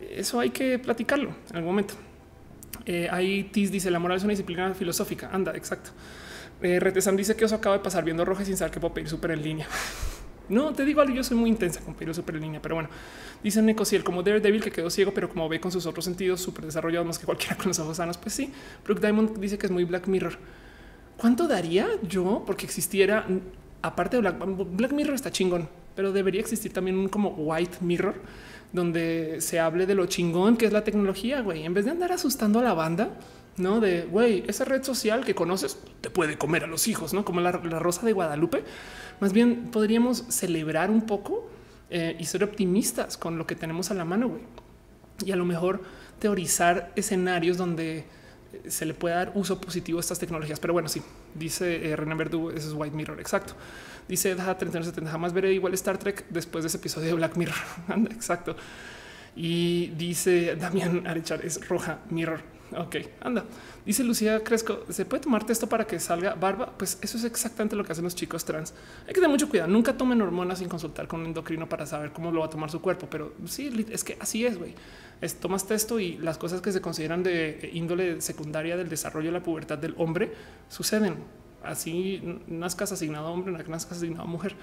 Eso 0.00 0.40
hay 0.40 0.50
que 0.50 0.78
platicarlo 0.78 1.34
en 1.50 1.57
algún 1.57 1.70
momento. 1.70 1.94
Eh, 2.86 3.09
ahí 3.11 3.50
dice 3.52 3.90
la 3.90 3.98
moral 3.98 4.16
es 4.16 4.24
una 4.24 4.32
disciplina 4.32 4.74
filosófica. 4.74 5.30
Anda, 5.32 5.55
exacto. 5.55 5.90
Eh, 6.62 6.80
Retesan 6.80 7.16
dice 7.16 7.36
que 7.36 7.44
eso 7.44 7.55
acaba 7.55 7.76
de 7.76 7.82
pasar 7.82 8.05
viendo 8.05 8.24
rojo 8.24 8.44
sin 8.44 8.57
saber 8.57 8.72
que 8.72 8.80
puedo 8.80 8.94
pedir 8.94 9.09
súper 9.09 9.32
en 9.32 9.42
línea. 9.42 9.66
No 10.46 10.74
te 10.74 10.84
digo 10.84 11.00
algo, 11.00 11.14
yo 11.14 11.24
soy 11.24 11.38
muy 11.38 11.48
intensa 11.48 11.80
con 11.80 11.94
pedir 11.94 12.14
súper 12.14 12.34
en 12.34 12.42
línea, 12.42 12.61
pero 12.61 12.74
bueno, 12.74 12.90
dice 13.42 13.62
Necosiel 13.62 14.05
como 14.05 14.22
Daredevil 14.22 14.62
que 14.62 14.70
quedó 14.70 14.90
ciego, 14.90 15.14
pero 15.14 15.30
como 15.30 15.48
ve 15.48 15.59
con 15.59 15.72
sus 15.72 15.86
otros 15.86 16.05
sentidos 16.05 16.42
súper 16.42 16.66
desarrollados 16.66 17.07
más 17.07 17.18
que 17.18 17.24
cualquiera 17.24 17.57
con 17.57 17.68
los 17.68 17.78
ojos 17.78 17.96
sanos. 17.96 18.18
Pues 18.18 18.34
sí, 18.34 18.52
Brooke 18.84 19.00
Diamond 19.00 19.38
dice 19.38 19.57
que 19.57 19.64
es 19.64 19.72
muy 19.72 19.84
Black 19.84 20.07
Mirror. 20.07 20.36
¿Cuánto 21.16 21.48
daría 21.48 21.88
yo 22.02 22.42
porque 22.46 22.66
existiera, 22.66 23.26
aparte 23.80 24.18
de 24.18 24.20
Black, 24.20 24.36
Black 24.76 24.92
Mirror 24.92 25.14
está 25.14 25.30
chingón, 25.30 25.66
pero 25.96 26.12
debería 26.12 26.42
existir 26.42 26.74
también 26.74 26.98
un 26.98 27.09
como 27.09 27.30
White 27.30 27.78
Mirror 27.80 28.16
donde 28.74 29.36
se 29.40 29.61
hable 29.61 29.86
de 29.86 29.94
lo 29.94 30.07
chingón 30.07 30.57
que 30.57 30.66
es 30.66 30.72
la 30.72 30.84
tecnología, 30.84 31.40
güey, 31.40 31.64
en 31.64 31.72
vez 31.72 31.84
de 31.84 31.92
andar 31.92 32.12
asustando 32.12 32.59
a 32.59 32.62
la 32.62 32.74
banda, 32.74 33.11
no 33.57 33.80
de 33.80 34.02
güey, 34.02 34.44
esa 34.48 34.64
red 34.64 34.82
social 34.82 35.24
que 35.24 35.34
conoces 35.34 35.78
te 36.00 36.11
puede 36.11 36.36
comer 36.36 36.64
a 36.64 36.66
los 36.66 36.88
hijos, 36.88 37.14
no 37.14 37.24
como 37.24 37.40
la, 37.40 37.52
rosa 37.52 38.05
de 38.05 38.12
Guadalupe. 38.12 38.64
Más 39.20 39.32
bien 39.32 39.70
podríamos 39.70 40.24
celebrar 40.28 40.90
un 40.90 41.02
poco 41.07 41.48
eh, 41.90 42.16
y 42.18 42.24
ser 42.24 42.42
optimistas 42.42 43.16
con 43.16 43.38
lo 43.38 43.46
que 43.46 43.55
tenemos 43.55 43.90
a 43.90 43.94
la 43.94 44.05
mano, 44.05 44.28
güey. 44.28 44.42
Y 45.24 45.30
a 45.30 45.36
lo 45.36 45.44
mejor 45.44 45.82
teorizar 46.18 46.92
escenarios 46.96 47.57
donde 47.57 47.98
eh, 47.98 48.70
se 48.70 48.86
le 48.86 48.94
pueda 48.94 49.16
dar 49.16 49.32
uso 49.34 49.61
positivo 49.61 49.98
a 49.98 50.00
estas 50.00 50.18
tecnologías. 50.18 50.59
Pero 50.59 50.72
bueno, 50.72 50.88
sí, 50.88 51.02
dice 51.34 51.90
eh, 51.90 51.96
Renan 51.96 52.18
Verdugo, 52.18 52.50
ese 52.50 52.66
es 52.66 52.74
White 52.74 52.96
Mirror, 52.96 53.20
exacto. 53.20 53.55
Dice 54.09 54.34
3970, 54.34 55.11
jamás 55.11 55.32
veré 55.32 55.52
igual 55.52 55.72
Star 55.74 55.96
Trek 55.96 56.26
después 56.28 56.64
de 56.64 56.68
ese 56.68 56.78
episodio 56.78 57.09
de 57.09 57.14
Black 57.14 57.36
Mirror. 57.36 57.57
exacto. 58.11 58.57
Y 59.36 59.88
dice 59.96 60.57
Damián 60.57 61.07
Arechar, 61.07 61.44
es 61.44 61.66
roja 61.68 62.00
Mirror. 62.11 62.53
Ok, 62.72 62.96
anda. 63.20 63.44
Dice 63.84 64.02
Lucía 64.02 64.42
Cresco, 64.42 64.84
¿se 64.88 65.04
puede 65.04 65.22
tomarte 65.22 65.52
esto 65.52 65.68
para 65.68 65.86
que 65.86 66.00
salga 66.00 66.34
barba? 66.34 66.72
Pues 66.76 66.98
eso 67.02 67.18
es 67.18 67.24
exactamente 67.24 67.76
lo 67.76 67.84
que 67.84 67.92
hacen 67.92 68.04
los 68.04 68.14
chicos 68.14 68.44
trans. 68.44 68.74
Hay 69.02 69.08
que 69.08 69.14
tener 69.14 69.28
mucho 69.28 69.48
cuidado. 69.48 69.70
Nunca 69.70 69.96
tomen 69.96 70.20
hormonas 70.22 70.58
sin 70.58 70.68
consultar 70.68 71.06
con 71.06 71.20
un 71.20 71.26
endocrino 71.26 71.68
para 71.68 71.86
saber 71.86 72.12
cómo 72.12 72.32
lo 72.32 72.40
va 72.40 72.46
a 72.46 72.50
tomar 72.50 72.70
su 72.70 72.80
cuerpo. 72.80 73.06
Pero 73.08 73.34
sí, 73.46 73.86
es 73.90 74.02
que 74.02 74.16
así 74.20 74.46
es, 74.46 74.58
güey. 74.58 74.74
Tomas 75.40 75.70
esto 75.70 76.00
y 76.00 76.18
las 76.18 76.36
cosas 76.36 76.60
que 76.60 76.72
se 76.72 76.80
consideran 76.80 77.22
de 77.22 77.70
índole 77.72 78.20
secundaria 78.20 78.76
del 78.76 78.88
desarrollo 78.88 79.28
de 79.28 79.32
la 79.32 79.42
pubertad 79.42 79.78
del 79.78 79.94
hombre 79.96 80.32
suceden. 80.68 81.16
Así 81.62 82.22
nazcas 82.46 82.92
asignado 82.92 83.30
hombre, 83.30 83.52
nazcas 83.68 83.98
asignado 83.98 84.26
mujer. 84.26 84.54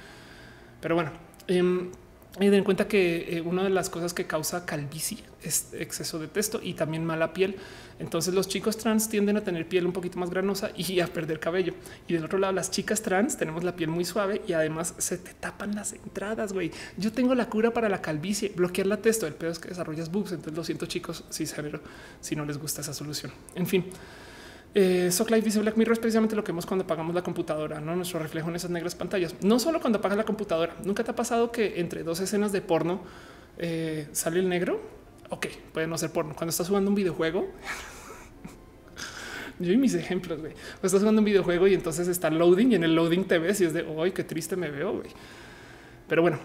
Pero 0.82 0.95
bueno, 0.95 1.12
eh, 1.47 1.89
y 2.40 2.46
den 2.46 2.56
en 2.56 2.64
cuenta 2.64 2.88
que 2.88 3.38
eh, 3.38 3.42
una 3.42 3.64
de 3.64 3.70
las 3.70 3.90
cosas 3.90 4.14
que 4.14 4.26
causa 4.26 4.66
calvicie 4.66 5.18
es 5.44 5.74
exceso 5.74 6.18
de 6.18 6.28
testo 6.28 6.62
y 6.64 6.76
también 6.76 7.04
mala 7.04 7.34
piel. 7.34 7.58
Entonces 8.00 8.34
los 8.34 8.48
chicos 8.48 8.78
trans 8.78 9.10
tienden 9.10 9.36
a 9.36 9.42
tener 9.42 9.68
piel 9.68 9.86
un 9.86 9.92
poquito 9.92 10.18
más 10.18 10.30
granosa 10.30 10.72
y 10.76 11.02
a 11.02 11.08
perder 11.08 11.40
cabello. 11.40 11.74
Y 12.08 12.14
del 12.14 12.24
otro 12.24 12.40
lado, 12.40 12.54
las 12.54 12.72
chicas 12.72 13.02
trans 13.02 13.38
tenemos 13.38 13.64
la 13.64 13.76
piel 13.76 13.90
muy 13.90 14.06
suave 14.06 14.42
y 14.48 14.54
además 14.54 14.94
se 14.98 15.18
te 15.18 15.34
tapan 15.34 15.76
las 15.76 15.92
entradas, 15.92 16.54
güey. 16.54 16.72
Yo 16.98 17.12
tengo 17.12 17.36
la 17.36 17.50
cura 17.50 17.72
para 17.72 17.90
la 17.90 18.02
calvicie, 18.02 18.54
bloquear 18.56 18.88
la 18.88 18.98
testo. 18.98 19.28
El 19.28 19.34
peor 19.34 19.52
es 19.52 19.60
que 19.60 19.70
desarrollas 19.70 20.10
boobs. 20.10 20.32
Entonces 20.32 20.56
lo 20.56 20.64
siento 20.64 20.86
chicos, 20.86 21.26
género 21.54 21.82
si 22.22 22.36
no 22.36 22.46
les 22.46 22.58
gusta 22.58 22.82
esa 22.82 22.94
solución. 22.94 23.32
En 23.56 23.68
fin. 23.68 23.86
Eh, 24.74 25.12
Sock 25.12 25.30
Life 25.32 25.44
dice 25.44 25.60
Black 25.60 25.76
Mirror 25.76 25.94
es 25.94 26.00
precisamente 26.00 26.36
lo 26.36 26.44
que 26.44 26.52
vemos 26.54 26.66
cuando 26.66 26.86
apagamos 26.86 27.14
la 27.14 27.22
computadora, 27.22 27.82
no 27.82 27.94
nuestro 27.96 28.20
reflejo 28.20 28.50
en 28.50 28.56
esas 28.56 28.72
negras 28.72 28.96
pantallas. 28.96 29.36
No 29.42 29.60
solo 29.60 29.82
cuando 29.82 30.00
apagas 30.00 30.18
la 30.18 30.24
computadora. 30.24 30.76
Nunca 30.86 31.04
te 31.04 31.12
ha 31.12 31.16
pasado 31.16 31.52
que 31.52 31.80
entre 31.80 32.04
dos 32.04 32.20
escenas 32.22 32.52
de 32.52 32.62
porno 32.62 33.02
eh, 33.58 34.08
sale 34.14 34.40
el 34.40 34.48
negro. 34.48 34.82
Ok, 35.30 35.48
puede 35.74 35.88
no 35.88 35.98
ser 35.98 36.12
porno. 36.12 36.34
Cuando 36.36 36.52
estás 36.52 36.68
jugando 36.68 36.90
un 36.90 36.96
videojuego, 36.96 37.50
yo 39.60 39.74
y 39.74 39.78
mis 39.78 39.94
ejemplos, 39.94 40.40
güey. 40.40 40.54
Estás 40.82 41.00
jugando 41.00 41.20
un 41.20 41.26
videojuego 41.26 41.68
y 41.68 41.74
entonces 41.74 42.08
está 42.08 42.30
loading 42.30 42.72
y 42.72 42.76
en 42.76 42.84
el 42.84 42.96
loading 42.96 43.26
te 43.26 43.40
ves 43.40 43.60
y 43.62 43.66
es 43.66 43.74
de 43.74 43.84
hoy 43.84 44.12
qué 44.12 44.24
triste 44.24 44.56
me 44.56 44.70
veo, 44.70 44.94
güey. 44.94 45.10
Pero 46.08 46.22
bueno, 46.22 46.40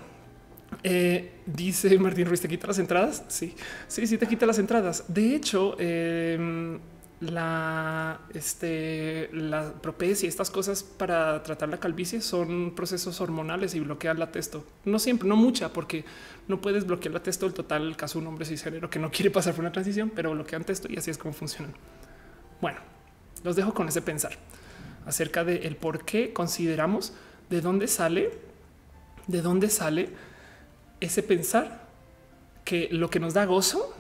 eh, 0.83 1.43
dice 1.47 1.97
Martín 1.99 2.27
Ruiz, 2.27 2.41
¿te 2.41 2.49
quita 2.49 2.67
las 2.67 2.79
entradas? 2.79 3.25
Sí, 3.29 3.55
sí, 3.87 4.07
sí, 4.07 4.19
te 4.19 4.27
quita 4.27 4.47
las 4.47 4.59
entradas. 4.59 5.05
De 5.09 5.35
hecho, 5.35 5.77
eh, 5.79 6.79
la, 7.21 8.21
este, 8.35 9.31
la 9.33 9.73
propecia, 9.73 10.29
estas 10.29 10.51
cosas 10.51 10.83
para 10.83 11.43
tratar 11.43 11.69
la 11.71 11.79
calvicie 11.79 12.21
son 12.21 12.75
procesos 12.75 13.21
hormonales 13.21 13.75
y 13.75 13.81
bloquean 13.81 14.19
la 14.19 14.31
testo. 14.31 14.65
No 14.85 14.99
siempre, 14.99 15.29
no 15.29 15.37
mucha, 15.37 15.73
porque 15.73 16.05
no 16.47 16.61
puedes 16.61 16.87
bloquear 16.87 17.15
la 17.15 17.23
testo. 17.23 17.47
El 17.47 17.55
total, 17.55 17.97
caso 17.97 18.19
de 18.19 18.23
un 18.25 18.29
hombre 18.29 18.45
cisgénero 18.45 18.91
que 18.91 18.99
no 18.99 19.11
quiere 19.11 19.31
pasar 19.31 19.55
por 19.55 19.61
una 19.61 19.73
transición, 19.73 20.11
pero 20.15 20.33
bloquean 20.33 20.65
testo 20.65 20.89
y 20.91 20.99
así 20.99 21.11
es 21.11 21.19
como 21.19 21.33
funcionan. 21.33 21.73
Bueno, 22.61 22.79
los 23.45 23.57
dejo 23.57 23.73
con 23.73 23.89
ese 23.89 24.03
pensar 24.03 24.37
acerca 25.07 25.45
de 25.45 25.59
el 25.67 25.77
por 25.77 26.05
qué 26.05 26.33
consideramos 26.33 27.15
de 27.49 27.61
dónde 27.61 27.89
sale, 27.89 28.31
de 29.27 29.41
dónde 29.41 29.71
sale 29.71 30.11
ese 31.01 31.23
pensar 31.23 31.87
que 32.65 32.89
lo 32.91 33.09
que 33.09 33.21
nos 33.21 33.35
da 33.35 33.45
gozo 33.45 33.95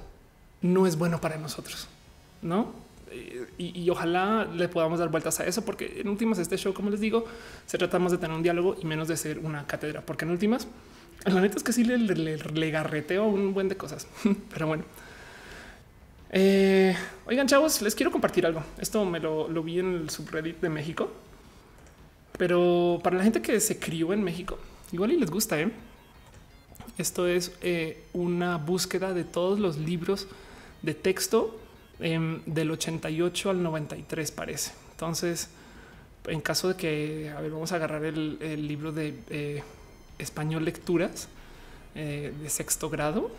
no 0.60 0.86
es 0.86 0.98
bueno 0.98 1.20
para 1.20 1.36
nosotros, 1.36 1.86
no? 2.42 2.86
Y, 3.59 3.88
ojalá 3.90 4.44
le 4.44 4.68
podamos 4.68 4.98
dar 4.98 5.09
vueltas 5.11 5.40
a 5.40 5.46
eso, 5.46 5.64
porque 5.64 6.00
en 6.00 6.09
últimas 6.09 6.38
este 6.38 6.57
show, 6.57 6.74
como 6.74 6.90
les 6.90 7.00
digo, 7.00 7.24
se 7.66 7.78
tratamos 7.78 8.12
de 8.12 8.18
tener 8.18 8.36
un 8.36 8.42
diálogo 8.42 8.76
y 8.80 8.84
menos 8.84 9.09
de 9.09 9.16
ser 9.16 9.38
una 9.38 9.66
cátedra, 9.66 10.02
porque 10.02 10.24
en 10.24 10.32
últimas, 10.32 10.66
la 11.24 11.40
neta 11.40 11.57
es 11.57 11.62
que 11.62 11.72
sí 11.72 11.84
le, 11.84 11.98
le, 11.98 12.70
garreteo 12.70 13.26
un 13.26 13.54
buen 13.54 13.68
de 13.68 13.76
cosas, 13.76 14.07
pero 14.52 14.66
bueno. 14.66 14.84
Eh, 16.30 16.94
oigan, 17.26 17.46
chavos, 17.46 17.80
les 17.82 17.94
quiero 17.94 18.11
compartir 18.11 18.44
algo. 18.44 18.62
Esto 18.78 19.04
me 19.04 19.20
lo, 19.20 19.48
vi 19.62 19.78
en 19.78 19.94
el 19.94 20.11
subreddit 20.11 20.61
de 20.61 20.68
México, 20.68 21.11
pero 22.36 23.00
para 23.02 23.16
la 23.16 23.22
gente 23.22 23.40
que 23.40 23.61
se 23.61 23.78
crió 23.78 24.12
en 24.12 24.22
México, 24.22 24.59
igual 24.92 25.12
y 25.12 25.16
les 25.16 25.30
gusta. 25.30 25.59
¿eh? 25.61 25.70
Esto 26.98 27.26
es 27.26 27.52
eh, 27.62 28.02
una 28.12 28.57
búsqueda 28.57 29.14
de 29.14 29.24
todos 29.24 29.61
los 29.61 29.78
libros 29.78 30.26
de 30.82 30.94
texto 30.94 31.59
Em, 31.99 32.42
del 32.44 32.70
88 32.70 33.51
al 33.51 33.62
93 33.62 34.30
parece. 34.30 34.72
Entonces, 34.92 35.49
en 36.26 36.40
caso 36.40 36.68
de 36.68 36.76
que, 36.76 37.32
a 37.34 37.40
ver, 37.40 37.51
vamos 37.51 37.72
a 37.72 37.76
agarrar 37.76 38.05
el, 38.05 38.68
libro 38.68 38.92
de 38.92 39.14
eh, 39.30 39.62
español 40.18 40.64
lecturas 40.64 41.28
eh, 41.94 42.34
de 42.42 42.51
sexto 42.51 42.90
grado 42.90 43.30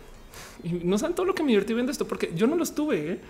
y 0.64 0.70
no 0.70 0.98
saben 0.98 1.14
todo 1.14 1.26
lo 1.26 1.34
que 1.34 1.42
me 1.42 1.50
divertí 1.50 1.72
viendo 1.72 1.92
esto 1.92 2.06
porque 2.06 2.32
yo 2.34 2.46
no 2.46 2.56
los 2.56 2.74
tuve, 2.74 3.12
¿eh? 3.12 3.20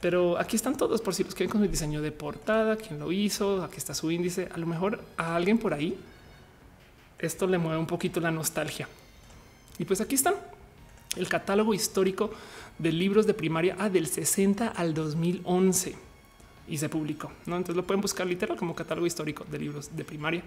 pero 0.00 0.38
aquí 0.38 0.56
están 0.56 0.76
todos 0.76 1.00
por 1.00 1.14
si 1.14 1.24
los 1.24 1.34
quieren 1.34 1.50
con 1.50 1.62
el 1.62 1.70
diseño 1.70 2.00
de 2.00 2.12
portada, 2.12 2.76
quién 2.76 3.00
lo 3.00 3.10
hizo, 3.10 3.64
aquí 3.64 3.78
está 3.78 3.94
su 3.94 4.10
índice. 4.10 4.48
A 4.52 4.58
lo 4.58 4.66
mejor 4.66 5.02
a 5.16 5.34
alguien 5.34 5.58
por 5.58 5.74
ahí 5.74 5.98
esto 7.18 7.46
le 7.46 7.58
mueve 7.58 7.78
un 7.78 7.86
poquito 7.86 8.20
la 8.20 8.30
nostalgia. 8.30 8.88
Y 9.78 9.84
pues 9.84 10.00
aquí 10.00 10.14
están 10.14 10.34
el 11.16 11.28
catálogo 11.28 11.74
histórico 11.74 12.30
de 12.78 12.92
libros 12.92 13.26
de 13.26 13.34
primaria 13.34 13.76
ah, 13.78 13.88
del 13.88 14.06
60 14.06 14.68
al 14.68 14.94
2011 14.94 15.94
y 16.68 16.78
se 16.78 16.88
publicó. 16.88 17.30
¿no? 17.46 17.56
Entonces 17.56 17.76
lo 17.76 17.86
pueden 17.86 18.00
buscar 18.00 18.26
literal 18.26 18.56
como 18.56 18.74
catálogo 18.74 19.06
histórico 19.06 19.44
de 19.44 19.58
libros 19.58 19.94
de 19.94 20.04
primaria. 20.04 20.42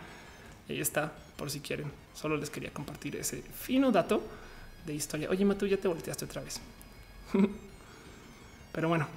Ahí 0.69 0.79
está, 0.79 1.13
por 1.37 1.49
si 1.49 1.59
quieren. 1.59 1.91
Solo 2.13 2.35
les 2.37 2.49
quería 2.49 2.71
compartir 2.71 3.15
ese 3.15 3.41
fino 3.41 3.91
dato 3.91 4.21
de 4.85 4.93
historia. 4.93 5.29
Oye, 5.29 5.45
Matu, 5.45 5.65
ya 5.65 5.77
te 5.77 5.87
volteaste 5.87 6.25
otra 6.25 6.41
vez. 6.41 6.59
Pero 8.73 8.89
bueno. 8.89 9.07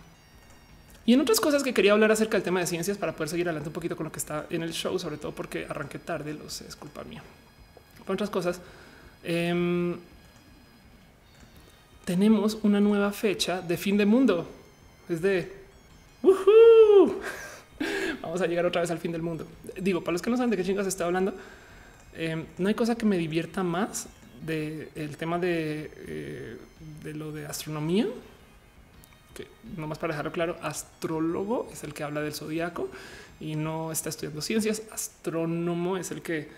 Y 1.07 1.15
en 1.15 1.20
otras 1.20 1.41
cosas 1.41 1.62
que 1.62 1.74
quería 1.74 1.93
hablar 1.93 2.12
acerca 2.12 2.37
del 2.37 2.45
tema 2.45 2.61
de 2.61 2.66
ciencias 2.66 2.99
para 2.99 3.12
poder 3.12 3.31
seguir 3.31 3.49
adelante 3.49 3.69
un 3.69 3.73
poquito 3.73 3.97
con 3.97 4.05
lo 4.05 4.12
que 4.12 4.19
está 4.19 4.47
en 4.51 4.62
el 4.62 4.73
show, 4.73 4.97
sobre 4.99 5.16
todo 5.16 5.32
porque 5.32 5.66
arranqué 5.69 5.99
tarde, 5.99 6.35
lo 6.35 6.49
sé, 6.51 6.69
es 6.69 6.77
culpa 6.77 7.03
mía. 7.05 7.23
Con 8.07 8.15
otras 8.15 8.31
cosas, 8.31 8.61
eh, 9.24 9.97
tenemos 12.11 12.59
una 12.65 12.81
nueva 12.81 13.12
fecha 13.12 13.62
de 13.62 13.77
fin 13.77 13.97
de 13.97 14.05
mundo. 14.05 14.45
Es 15.09 15.23
de 15.23 15.49
vamos 18.20 18.41
a 18.41 18.49
llegar 18.49 18.66
otra 18.66 18.81
vez 18.81 18.91
al 18.91 18.99
fin 18.99 19.12
del 19.12 19.23
mundo. 19.23 19.47
Digo, 19.81 20.03
para 20.03 20.15
los 20.15 20.20
que 20.20 20.28
no 20.28 20.37
saben 20.37 20.51
de 20.51 20.57
qué 20.57 20.65
chingas 20.65 20.89
está 20.89 21.05
hablando, 21.05 21.32
eh, 22.16 22.47
no 22.59 22.66
hay 22.66 22.74
cosa 22.74 22.97
que 22.97 23.07
me 23.07 23.16
divierta 23.16 23.62
más 23.62 24.09
del 24.45 24.89
el 24.97 25.16
tema 25.19 25.39
de, 25.39 25.89
eh, 25.99 26.57
de 27.05 27.15
lo 27.15 27.31
de 27.31 27.47
astronomía. 27.47 28.09
Que 29.32 29.47
nomás 29.77 29.99
para 29.99 30.12
dejarlo 30.12 30.32
claro, 30.32 30.57
astrólogo 30.62 31.69
es 31.73 31.85
el 31.85 31.95
que 31.95 32.03
habla 32.03 32.23
del 32.23 32.35
zodiaco 32.35 32.89
y 33.39 33.55
no 33.55 33.93
está 33.93 34.09
estudiando 34.09 34.43
ciencias. 34.43 34.82
Astrónomo 34.91 35.97
es 35.97 36.11
el 36.11 36.23
que 36.23 36.49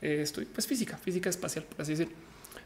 eh, 0.00 0.20
estoy, 0.22 0.46
pues 0.46 0.66
física, 0.66 0.96
física 0.96 1.28
espacial, 1.28 1.66
por 1.66 1.82
así 1.82 1.92
decir. 1.92 2.08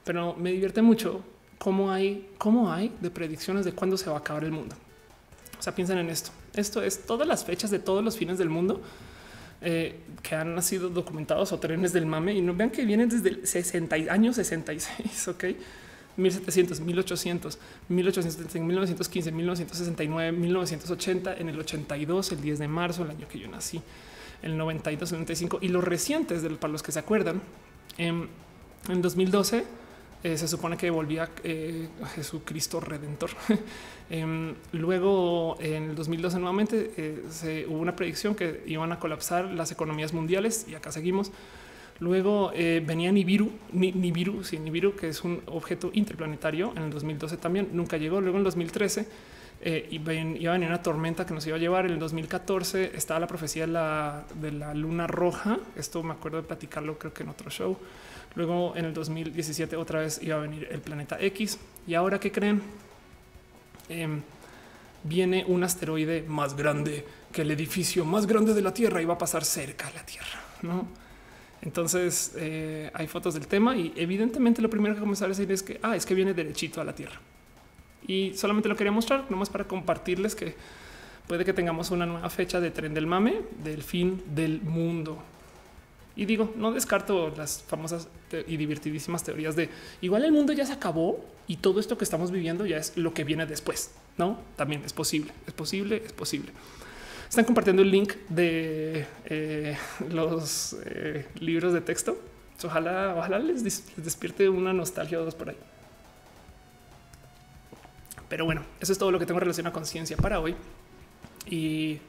Pero 0.05 0.36
me 0.36 0.52
divierte 0.52 0.81
mucho 0.81 1.24
cómo 1.59 1.91
hay, 1.91 2.28
cómo 2.39 2.73
hay 2.73 2.93
de 3.01 3.11
predicciones 3.11 3.65
de 3.65 3.73
cuándo 3.73 3.97
se 3.97 4.09
va 4.11 4.16
a 4.16 4.19
acabar 4.20 4.45
el 4.45 4.53
mundo. 4.53 4.77
O 5.59 5.62
sea, 5.62 5.74
piensen 5.74 5.99
en 5.99 6.11
esto. 6.11 6.31
Esto 6.55 6.83
es 6.83 7.07
todas 7.07 7.27
las 7.27 7.45
fechas 7.45 7.70
de 7.70 7.78
todos 7.78 8.05
los 8.05 8.16
fines 8.16 8.39
del 8.39 8.49
mundo 8.49 8.81
eh, 9.62 9.97
que 10.23 10.35
han 10.35 10.62
sido 10.62 10.91
documentados 10.91 11.53
o 11.53 11.59
trenes 11.59 11.93
del 11.93 12.07
mame 12.07 12.35
y 12.35 12.43
no 12.43 12.55
vean 12.55 12.70
que 12.70 12.85
vienen 12.85 13.09
desde 13.09 13.31
el 13.31 13.47
60 13.47 13.97
años 14.11 14.37
66. 14.37 15.28
Ok. 15.28 15.45
1700, 16.16 16.81
1800, 16.81 17.59
1870, 17.89 18.66
1915, 18.66 19.33
1969, 19.33 20.33
1980, 20.33 21.37
en 21.37 21.49
el 21.51 21.61
82, 21.61 22.33
el 22.33 22.41
10 22.41 22.59
de 22.59 22.69
marzo, 22.69 23.03
el 23.03 23.11
año 23.11 23.28
que 23.28 23.39
yo 23.39 23.49
nací, 23.49 23.83
el 24.43 24.57
92, 24.57 25.12
el 25.12 25.19
95 25.19 25.59
y 25.61 25.69
los 25.69 25.85
recientes 25.85 26.41
de 26.43 26.51
para 26.51 26.73
los 26.73 26.83
que 26.83 26.93
se 26.93 26.99
acuerdan. 26.99 27.43
En, 27.99 28.28
en 28.89 29.03
2012 29.03 29.65
eh, 30.22 30.36
se 30.36 30.48
supone 30.48 30.76
que 30.76 30.90
volvía 30.90 31.28
eh, 31.44 31.88
Jesucristo 32.14 32.80
Redentor. 32.80 33.30
Em, 34.09 34.55
luego, 34.70 35.56
en 35.59 35.90
el 35.90 35.97
2012 35.97 36.38
nuevamente 36.38 36.93
eh, 36.97 37.24
se, 37.28 37.66
hubo 37.66 37.80
una 37.80 37.97
predicción 37.97 38.36
que 38.36 38.62
iban 38.64 38.93
a 38.93 39.01
colapsar 39.01 39.47
las 39.47 39.72
economías 39.72 40.12
mundiales 40.12 40.64
y 40.68 40.76
acá 40.76 40.93
seguimos. 40.93 41.32
Luego 41.98 42.52
venía 42.55 43.10
Nibiru, 43.10 43.51
Nibiru, 43.72 44.44
sí, 44.44 44.59
Nibiru, 44.59 44.94
que 44.94 45.09
es 45.09 45.24
un 45.24 45.43
objeto 45.47 45.90
interplanetario. 45.93 46.72
En 46.76 46.84
el 46.84 46.90
2012 46.90 47.36
también 47.38 47.70
nunca 47.72 47.97
llegó. 47.97 48.20
Luego 48.20 48.36
en 48.36 48.43
el 48.43 48.44
2013 48.44 49.09
iba 49.90 50.12
a 50.12 50.14
venir 50.14 50.68
una 50.68 50.82
tormenta 50.82 51.24
que 51.26 51.34
nos 51.34 51.44
iba 51.47 51.56
a 51.56 51.59
llevar. 51.59 51.86
En 51.86 51.93
el 51.93 51.98
2014 51.98 52.93
estaba 52.94 53.18
la 53.18 53.26
profecía 53.26 53.66
de 53.66 53.72
la, 53.72 54.24
de 54.34 54.52
la 54.52 54.74
luna 54.74 55.06
roja. 55.06 55.59
Esto 55.74 56.02
me 56.02 56.12
acuerdo 56.12 56.36
de 56.36 56.44
platicarlo, 56.44 56.98
creo 56.98 57.14
que 57.14 57.22
en 57.22 57.30
otro 57.30 57.51
show. 57.51 57.78
Luego 58.37 58.75
en 58.77 58.85
el 58.85 58.95
2017 58.95 59.77
otra 59.77 60.01
vez 60.01 60.21
iba 60.23 60.37
a 60.37 60.41
venir 60.41 60.69
el 60.71 60.81
planeta 60.81 61.19
X. 61.21 61.59
Y 61.87 61.95
ahora 61.95 62.21
que 62.21 62.31
creen, 62.31 62.63
em, 63.89 64.21
viene 65.03 65.45
un 65.49 65.65
asteroide 65.65 66.23
más 66.23 66.55
grande 66.55 67.05
que 67.33 67.43
el 67.43 67.51
edificio 67.51 68.05
más 68.05 68.27
grande 68.27 68.55
de 68.55 68.63
la 68.63 68.73
Tierra 68.73 69.01
y 69.03 69.05
va 69.05 69.15
a 69.15 69.19
pasar 69.19 69.45
cerca 69.45 69.87
de 69.89 69.95
la 69.95 70.07
Tierra. 70.07 70.41
¿no? 70.63 70.87
Entonces 71.63 72.35
eh, 72.37 72.91
hay 72.93 73.07
fotos 73.07 73.35
del 73.35 73.47
tema 73.47 73.77
y 73.77 73.93
evidentemente 73.97 74.61
lo 74.61 74.71
primero 74.71 74.95
que 74.95 75.01
comenzar 75.01 75.27
a 75.27 75.29
decir 75.31 75.51
es 75.51 75.63
que 75.63 75.81
ah, 75.83 75.97
es 75.97 76.05
que 76.07 76.15
viene 76.15 76.35
derechito 76.35 76.81
a 76.81 76.85
la 76.85 76.95
Tierra. 76.95 77.21
Y 78.07 78.35
solamente 78.35 78.69
lo 78.69 78.77
quería 78.77 78.93
mostrar 78.93 79.31
nomás 79.31 79.49
para 79.49 79.65
compartirles 79.65 80.35
que 80.35 80.55
puede 81.27 81.45
que 81.45 81.53
tengamos 81.53 81.91
una 81.91 82.07
nueva 82.07 82.31
fecha 82.31 82.61
de 82.61 82.71
tren 82.71 82.95
del 82.95 83.07
mame 83.07 83.41
del 83.65 83.83
fin 83.83 84.23
del 84.35 84.61
mundo. 84.63 85.19
Y 86.16 86.24
digo, 86.24 86.55
no 86.56 86.72
descarto 86.72 87.32
las 87.36 87.62
famosas 87.62 88.09
y 88.47 88.56
divertidísimas 88.56 89.22
teorías 89.22 89.55
de 89.55 89.68
igual 90.01 90.24
el 90.24 90.32
mundo 90.32 90.55
ya 90.55 90.64
se 90.64 90.72
acabó 90.72 91.22
y 91.47 91.59
todo 91.59 91.78
esto 91.78 91.98
que 91.98 92.05
estamos 92.05 92.30
viviendo 92.30 92.64
ya 92.64 92.78
es 92.78 92.97
lo 92.97 93.12
que 93.12 93.22
viene 93.22 93.44
después. 93.44 93.90
No, 94.16 94.40
también 94.56 94.82
es 94.84 94.94
posible, 94.94 95.32
es 95.47 95.52
posible, 95.52 96.02
es 96.05 96.12
posible. 96.12 96.52
Están 97.28 97.44
compartiendo 97.44 97.82
el 97.82 97.90
link 97.90 98.14
de 98.30 99.06
eh, 99.26 99.76
los 100.10 100.76
eh, 100.86 101.26
libros 101.38 101.72
de 101.74 101.82
texto. 101.82 102.18
Ojalá, 102.64 103.14
ojalá 103.16 103.38
les, 103.38 103.62
despierte 103.97 104.48
una 104.48 104.72
nostalgia 104.72 105.20
o 105.20 105.24
dos 105.24 105.34
por 105.34 105.51
ahí. 105.51 105.56
Pero 108.28 108.44
bueno, 108.44 108.62
eso 108.80 108.93
es 108.93 108.98
todo 108.98 109.10
lo 109.10 109.18
que 109.18 109.26
tengo 109.26 109.38
relación 109.38 109.66
a 109.66 109.72
conciencia 109.72 110.16
para 110.16 110.40
hoy. 110.40 110.56
Y 111.48 112.01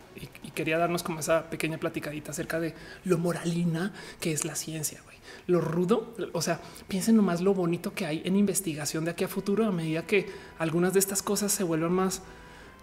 quería 0.55 0.77
darnos 0.77 1.03
como 1.03 1.19
esa 1.19 1.49
pequeña 1.49 1.77
platicadita 1.77 2.31
acerca 2.31 2.59
de 2.59 2.73
lo 3.05 3.17
moralina 3.17 3.93
que 4.19 4.31
es 4.31 4.45
la 4.45 4.55
ciencia, 4.55 5.01
lo 5.45 5.61
rudo. 5.61 6.15
O 6.33 6.41
sea, 6.41 6.59
piensen 6.87 7.15
nomás 7.15 7.41
lo 7.41 7.53
bonito 7.53 7.93
que 7.93 8.05
hay 8.05 8.21
en 8.25 8.35
investigación 8.35 9.05
de 9.05 9.11
aquí 9.11 9.23
a 9.23 9.27
futuro 9.27 9.65
a 9.65 9.71
medida 9.71 10.07
que 10.07 10.27
algunas 10.57 10.93
de 10.93 10.99
estas 10.99 11.21
cosas 11.21 11.51
se 11.51 11.63
vuelvan 11.63 11.93
más 11.93 12.21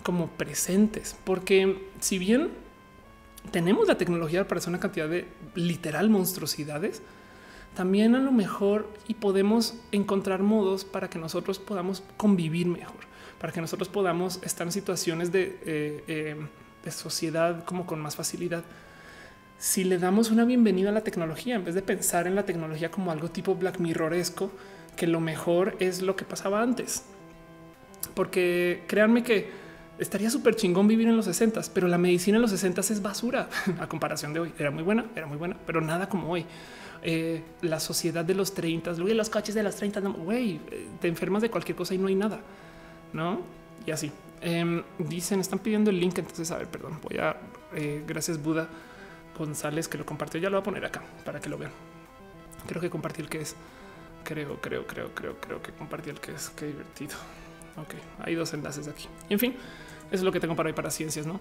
como 0.03 0.29
presentes, 0.29 1.17
porque 1.25 1.89
si 2.01 2.19
bien 2.19 2.51
tenemos 3.51 3.89
la 3.89 3.97
tecnología 3.97 4.47
para 4.47 4.59
hacer 4.59 4.69
una 4.69 4.81
cantidad 4.81 5.09
de 5.09 5.27
literal 5.55 6.11
monstruosidades, 6.11 7.03
también 7.75 8.15
a 8.15 8.21
lo 8.21 8.31
mejor 8.31 8.89
y 9.09 9.15
podemos 9.15 9.75
encontrar 9.93 10.43
modos 10.43 10.85
para 10.85 11.11
que 11.11 11.19
nosotros 11.19 11.59
podamos 11.59 12.03
convivir 12.17 12.67
mejor, 12.67 13.01
para 13.41 13.53
que 13.53 13.61
nosotros 13.61 13.89
podamos 13.89 14.41
estar 14.43 14.67
en 14.67 14.73
situaciones 14.73 15.33
de 15.33 15.59
eh, 15.65 16.05
eh, 16.09 16.37
de 16.85 16.91
sociedad 16.91 17.65
como 17.65 17.87
con 17.87 18.01
más 18.01 18.17
facilidad. 18.17 18.63
Si 19.59 19.85
le 19.85 19.99
damos 19.99 20.31
una 20.31 20.45
bienvenida 20.45 20.91
a 20.91 20.93
la 20.93 21.03
tecnología, 21.03 21.55
en 21.55 21.65
vez 21.65 21.75
de 21.75 21.83
pensar 21.83 22.27
en 22.27 22.35
la 22.35 22.45
tecnología 22.45 22.91
como 22.91 23.11
algo 23.11 23.31
tipo 23.31 23.55
Black 23.55 23.79
Mirroresco, 23.79 24.53
que 24.97 25.07
lo 25.07 25.21
mejor 25.21 25.77
es 25.81 26.03
lo 26.03 26.17
que 26.17 26.25
pasaba 26.25 26.63
antes. 26.63 27.05
Porque 28.15 28.83
créanme 28.87 29.23
que 29.23 29.49
estaría 29.99 30.29
súper 30.29 30.57
chingón 30.57 30.87
vivir 30.87 31.09
en 31.09 31.17
los 31.17 31.25
60, 31.25 31.63
pero 31.73 31.89
la 31.89 31.99
medicina 31.99 32.37
en 32.37 32.43
los 32.43 32.51
60 32.51 32.81
es 32.83 33.01
basura 33.01 33.49
a 33.81 33.89
comparación 33.89 34.35
de 34.35 34.41
hoy. 34.41 34.53
Era 34.59 34.71
muy 34.71 34.83
buena, 34.83 35.07
era 35.17 35.27
muy 35.27 35.39
buena, 35.39 35.57
pero 35.67 35.81
nada 35.81 36.09
como 36.09 36.31
hoy. 36.31 36.45
Eh, 37.03 37.43
la 37.63 37.81
sociedad 37.81 38.25
de 38.25 38.35
los 38.35 38.55
30, 38.55 38.93
los 38.93 39.31
coches 39.31 39.55
de 39.55 39.63
los 39.63 39.77
30, 39.77 40.01
güey, 40.01 40.61
eh, 40.71 40.89
te 41.01 41.09
enfermas 41.09 41.43
de 41.43 41.51
cualquier 41.51 41.77
cosa 41.77 41.95
y 41.95 41.99
no 41.99 42.09
hay 42.09 42.15
nada, 42.15 42.41
no? 43.15 43.41
Y 43.87 43.91
así. 43.91 44.13
Em, 44.43 44.83
dicen, 44.99 45.41
están 45.41 45.59
pidiendo 45.59 45.91
el 45.91 45.99
link. 45.99 46.19
Entonces, 46.19 46.51
a 46.51 46.59
ver, 46.59 46.69
perdón, 46.69 47.01
voy 47.03 47.19
a 47.19 47.37
eh, 47.75 48.05
gracias 48.07 48.43
Buda 48.43 48.69
González 49.39 49.89
que 49.89 49.97
lo 49.97 50.05
compartió. 50.05 50.39
Ya 50.39 50.51
lo 50.51 50.59
voy 50.59 50.61
a 50.61 50.65
poner 50.65 50.85
acá 50.85 51.03
para 51.25 51.41
que 51.41 51.49
lo 51.49 51.57
vean. 51.57 51.73
Creo 52.67 52.83
que 52.83 52.91
compartí 52.91 53.23
el 53.23 53.29
que 53.31 53.41
es. 53.41 53.57
Creo, 54.25 54.61
creo, 54.61 54.87
creo, 54.87 55.15
creo, 55.15 55.41
creo 55.41 55.63
que 55.63 55.73
compartí 55.73 56.11
el 56.11 56.21
que 56.21 56.33
es. 56.33 56.51
Qué 56.51 56.67
divertido. 56.67 57.15
Ok, 57.77 57.95
hay 58.21 58.35
dos 58.35 58.53
enlaces 58.53 58.87
aquí. 58.87 59.09
en 59.29 59.39
fin, 59.39 59.53
eso 60.07 60.17
es 60.17 60.23
lo 60.23 60.31
que 60.31 60.39
tengo 60.39 60.55
para 60.55 60.69
hoy 60.69 60.75
para 60.75 60.91
ciencias, 60.91 61.27
no? 61.27 61.41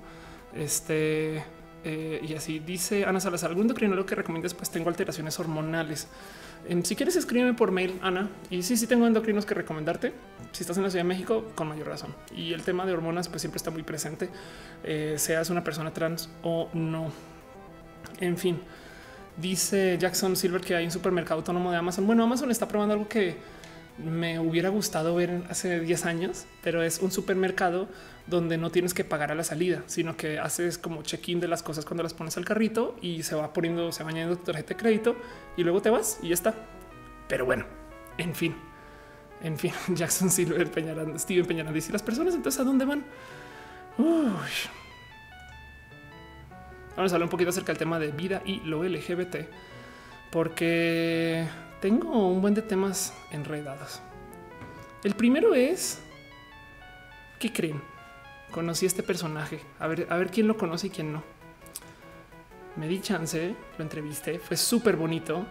Este 0.54 1.44
eh, 1.84 2.26
y 2.28 2.34
así 2.34 2.60
dice 2.60 3.06
Ana 3.06 3.20
Salazar. 3.20 3.50
Algún 3.50 3.68
lo 3.68 4.06
que 4.06 4.16
recomiendas, 4.16 4.54
pues 4.54 4.70
tengo 4.70 4.90
alteraciones 4.90 5.40
hormonales. 5.40 6.08
Si 6.84 6.96
quieres, 6.96 7.16
escríbeme 7.16 7.54
por 7.54 7.72
mail, 7.72 8.00
Ana. 8.02 8.30
Y 8.50 8.64
sí, 8.64 8.78
sí 8.78 8.88
tengo 8.88 9.08
endocrinos 9.08 9.46
que 9.46 9.54
recomendarte. 9.54 10.14
Si 10.52 10.64
estás 10.64 10.78
en 10.78 10.84
la 10.84 10.90
Ciudad 10.90 11.04
de 11.04 11.10
México, 11.10 11.52
con 11.56 11.68
mayor 11.68 11.88
razón. 11.88 12.14
Y 12.36 12.54
el 12.54 12.64
tema 12.64 12.86
de 12.86 12.94
hormonas, 12.94 13.28
pues 13.28 13.42
siempre 13.42 13.58
está 13.58 13.72
muy 13.72 13.84
presente, 13.84 14.30
eh, 14.84 15.16
seas 15.18 15.50
una 15.50 15.64
persona 15.64 15.92
trans 15.92 16.30
o 16.44 16.70
no. 16.74 17.12
En 18.20 18.38
fin, 18.38 18.60
dice 19.38 19.98
Jackson 20.00 20.36
Silver 20.36 20.62
que 20.62 20.76
hay 20.76 20.86
un 20.86 20.92
supermercado 20.92 21.40
autónomo 21.40 21.72
de 21.72 21.78
Amazon. 21.78 22.06
Bueno, 22.06 22.24
Amazon 22.24 22.52
está 22.52 22.68
probando 22.68 22.94
algo 22.94 23.08
que 23.08 23.36
me 23.98 24.40
hubiera 24.40 24.70
gustado 24.70 25.16
ver 25.16 25.44
hace 25.50 25.80
10 25.80 26.06
años, 26.06 26.46
pero 26.62 26.84
es 26.84 27.00
un 27.00 27.12
supermercado 27.12 27.88
donde 28.28 28.58
no 28.58 28.72
tienes 28.72 28.94
que 28.94 29.04
pagar 29.04 29.32
a 29.32 29.36
la 29.36 29.44
salida, 29.44 29.84
sino 29.86 30.16
que 30.18 30.40
haces 30.40 30.78
como 30.78 31.04
check-in 31.04 31.40
de 31.40 31.48
las 31.48 31.62
cosas 31.62 31.86
cuando 31.86 32.04
las 32.04 32.14
pones 32.14 32.38
al 32.38 32.46
carrito 32.46 32.96
y 33.02 33.24
se 33.24 33.36
va 33.36 33.54
poniendo, 33.54 33.92
se 33.92 34.04
va 34.04 34.10
añadiendo 34.10 34.38
tu 34.38 34.46
tarjeta 34.46 34.70
de 34.70 34.78
crédito 34.78 35.16
y 35.58 35.64
luego 35.64 35.82
te 35.82 35.90
vas 35.90 36.20
y 36.22 36.30
ya 36.30 36.34
está. 36.34 36.56
Pero 37.28 37.46
bueno, 37.46 37.66
en 38.18 38.34
fin, 38.34 38.56
en 39.42 39.58
fin, 39.58 39.74
Jackson 39.90 40.30
Silver 40.30 40.70
Peñarán, 40.72 41.20
Steven 41.20 41.46
Peñarán 41.46 41.74
dice 41.74 41.92
las 41.92 42.04
personas 42.04 42.34
entonces 42.34 42.60
a 42.62 42.64
dónde 42.64 42.86
van. 42.86 43.04
Vamos 46.96 47.12
a 47.12 47.16
hablar 47.16 47.24
un 47.24 47.30
poquito 47.30 47.50
acerca 47.50 47.68
del 47.68 47.78
tema 47.78 48.00
de 48.00 48.12
vida 48.12 48.42
y 48.46 48.60
lo 48.62 48.84
LGBT, 48.84 49.36
porque 50.32 51.46
tengo 51.84 52.30
un 52.30 52.42
buen 52.42 52.54
de 52.54 52.62
temas 52.62 53.14
enredados. 53.30 54.00
El 55.04 55.16
primero 55.16 55.54
es 55.54 56.00
¿qué 57.42 57.52
creen? 57.52 57.82
Conocí 58.52 58.86
a 58.86 58.88
este 58.88 59.04
personaje. 59.04 59.60
A 59.80 59.88
ver, 59.88 60.08
a 60.10 60.16
ver 60.16 60.32
quién 60.32 60.48
lo 60.48 60.56
conoce 60.56 60.88
y 60.88 60.90
quién 60.92 61.12
no. 61.12 61.22
Me 62.78 62.88
di 62.88 63.02
chance, 63.02 63.54
lo 63.78 63.84
entrevisté. 63.84 64.40
Fue 64.40 64.56
súper 64.56 64.96
bonito 64.96 65.46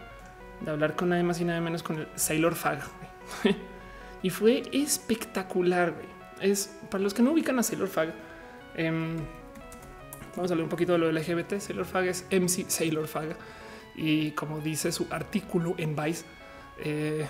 de 0.62 0.70
hablar 0.70 0.96
con 0.96 1.10
nada 1.10 1.22
más 1.22 1.38
y 1.38 1.44
nada 1.44 1.60
menos 1.60 1.82
con 1.82 1.98
el 1.98 2.08
Sailor 2.14 2.54
Fag. 2.54 2.80
y 4.22 4.30
fue 4.30 4.62
espectacular. 4.72 5.92
Es 6.40 6.74
para 6.90 7.04
los 7.04 7.12
que 7.12 7.22
no 7.22 7.32
ubican 7.32 7.58
a 7.58 7.62
Sailor 7.62 7.88
Fag. 7.88 8.14
Em, 8.74 9.18
vamos 10.34 10.50
a 10.50 10.54
hablar 10.54 10.64
un 10.64 10.70
poquito 10.70 10.92
de 10.92 10.98
lo 10.98 11.12
LGBT. 11.12 11.58
Sailor 11.58 11.84
Fag 11.84 12.06
es 12.06 12.24
MC 12.30 12.70
Sailor 12.70 13.06
Fag 13.06 13.36
y 13.94 14.30
como 14.32 14.60
dice 14.60 14.92
su 14.92 15.06
artículo 15.10 15.74
en 15.78 15.94
Vice, 15.94 16.24
eh, 16.78 17.26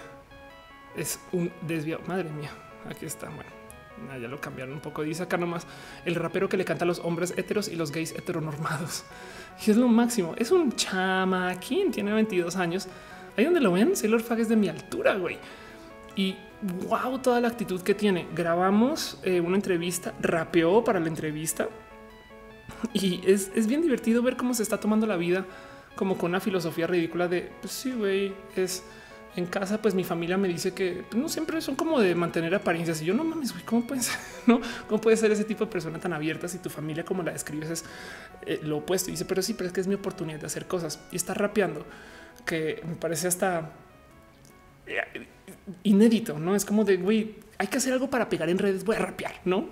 es 0.96 1.20
un 1.32 1.52
desviado. 1.62 2.02
Madre 2.06 2.30
mía, 2.30 2.50
aquí 2.88 3.06
está. 3.06 3.28
Bueno, 3.28 3.50
ya 4.20 4.28
lo 4.28 4.40
cambiaron 4.40 4.74
un 4.74 4.80
poco. 4.80 5.02
Dice 5.02 5.22
acá 5.22 5.36
nomás 5.36 5.66
el 6.04 6.14
rapero 6.14 6.48
que 6.48 6.56
le 6.56 6.64
canta 6.64 6.84
a 6.84 6.88
los 6.88 7.00
hombres 7.00 7.34
heteros 7.36 7.68
y 7.68 7.76
los 7.76 7.92
gays 7.92 8.12
heteronormados. 8.12 9.04
Y 9.66 9.70
es 9.70 9.76
lo 9.76 9.86
máximo. 9.86 10.34
Es 10.38 10.50
un 10.50 10.72
chamaquín, 10.72 11.90
tiene 11.90 12.10
22 12.12 12.56
años. 12.56 12.88
Ahí 13.36 13.44
donde 13.44 13.60
lo 13.60 13.72
ven, 13.72 13.94
Sailor 13.94 14.22
Fag 14.22 14.40
es 14.40 14.48
de 14.48 14.56
mi 14.56 14.68
altura, 14.68 15.14
güey. 15.16 15.36
Y 16.16 16.36
wow, 16.88 17.18
toda 17.18 17.38
la 17.38 17.48
actitud 17.48 17.82
que 17.82 17.94
tiene. 17.94 18.26
Grabamos 18.34 19.18
eh, 19.22 19.42
una 19.42 19.56
entrevista, 19.56 20.14
rapeó 20.20 20.82
para 20.82 21.00
la 21.00 21.08
entrevista. 21.08 21.68
Y 22.94 23.20
es, 23.30 23.52
es 23.54 23.66
bien 23.66 23.82
divertido 23.82 24.22
ver 24.22 24.36
cómo 24.36 24.54
se 24.54 24.62
está 24.62 24.80
tomando 24.80 25.06
la 25.06 25.16
vida 25.16 25.44
como 25.96 26.16
con 26.16 26.30
una 26.30 26.40
filosofía 26.40 26.86
ridícula 26.86 27.28
de 27.28 27.50
pues 27.60 27.72
sí, 27.72 27.92
güey, 27.92 28.32
es 28.56 28.82
en 29.34 29.46
casa, 29.46 29.80
pues 29.80 29.94
mi 29.94 30.04
familia 30.04 30.36
me 30.36 30.46
dice 30.48 30.72
que 30.72 31.04
pues, 31.08 31.20
no 31.20 31.28
siempre 31.28 31.60
son 31.62 31.74
como 31.74 32.00
de 32.00 32.14
mantener 32.14 32.54
apariencias. 32.54 33.00
Y 33.00 33.06
yo 33.06 33.14
no 33.14 33.24
mames, 33.24 33.52
güey, 33.52 33.64
¿cómo 33.64 33.86
puede 33.86 34.02
ser? 34.02 34.18
¿No? 34.46 34.60
¿Cómo 34.88 35.00
puede 35.00 35.16
ser 35.16 35.30
ese 35.30 35.44
tipo 35.44 35.64
de 35.64 35.70
persona 35.70 35.98
tan 35.98 36.12
abierta 36.12 36.48
si 36.48 36.58
tu 36.58 36.68
familia, 36.68 37.04
como 37.04 37.22
la 37.22 37.32
describes, 37.32 37.70
es 37.70 37.84
eh, 38.46 38.60
lo 38.62 38.78
opuesto. 38.78 39.08
Y 39.08 39.12
dice, 39.12 39.24
pero 39.24 39.40
sí, 39.42 39.54
pero 39.54 39.68
es 39.68 39.72
que 39.72 39.80
es 39.80 39.86
mi 39.86 39.94
oportunidad 39.94 40.40
de 40.40 40.46
hacer 40.46 40.66
cosas 40.66 41.00
y 41.10 41.16
está 41.16 41.32
rapeando, 41.34 41.86
que 42.44 42.82
me 42.86 42.96
parece 42.96 43.28
hasta 43.28 43.70
eh, 44.86 45.26
inédito, 45.82 46.38
no 46.38 46.54
es 46.54 46.64
como 46.64 46.84
de 46.84 46.96
güey, 46.96 47.36
hay 47.56 47.68
que 47.68 47.78
hacer 47.78 47.92
algo 47.92 48.10
para 48.10 48.28
pegar 48.28 48.50
en 48.50 48.58
redes. 48.58 48.84
Voy 48.84 48.96
a 48.96 48.98
rapear, 48.98 49.40
no? 49.44 49.68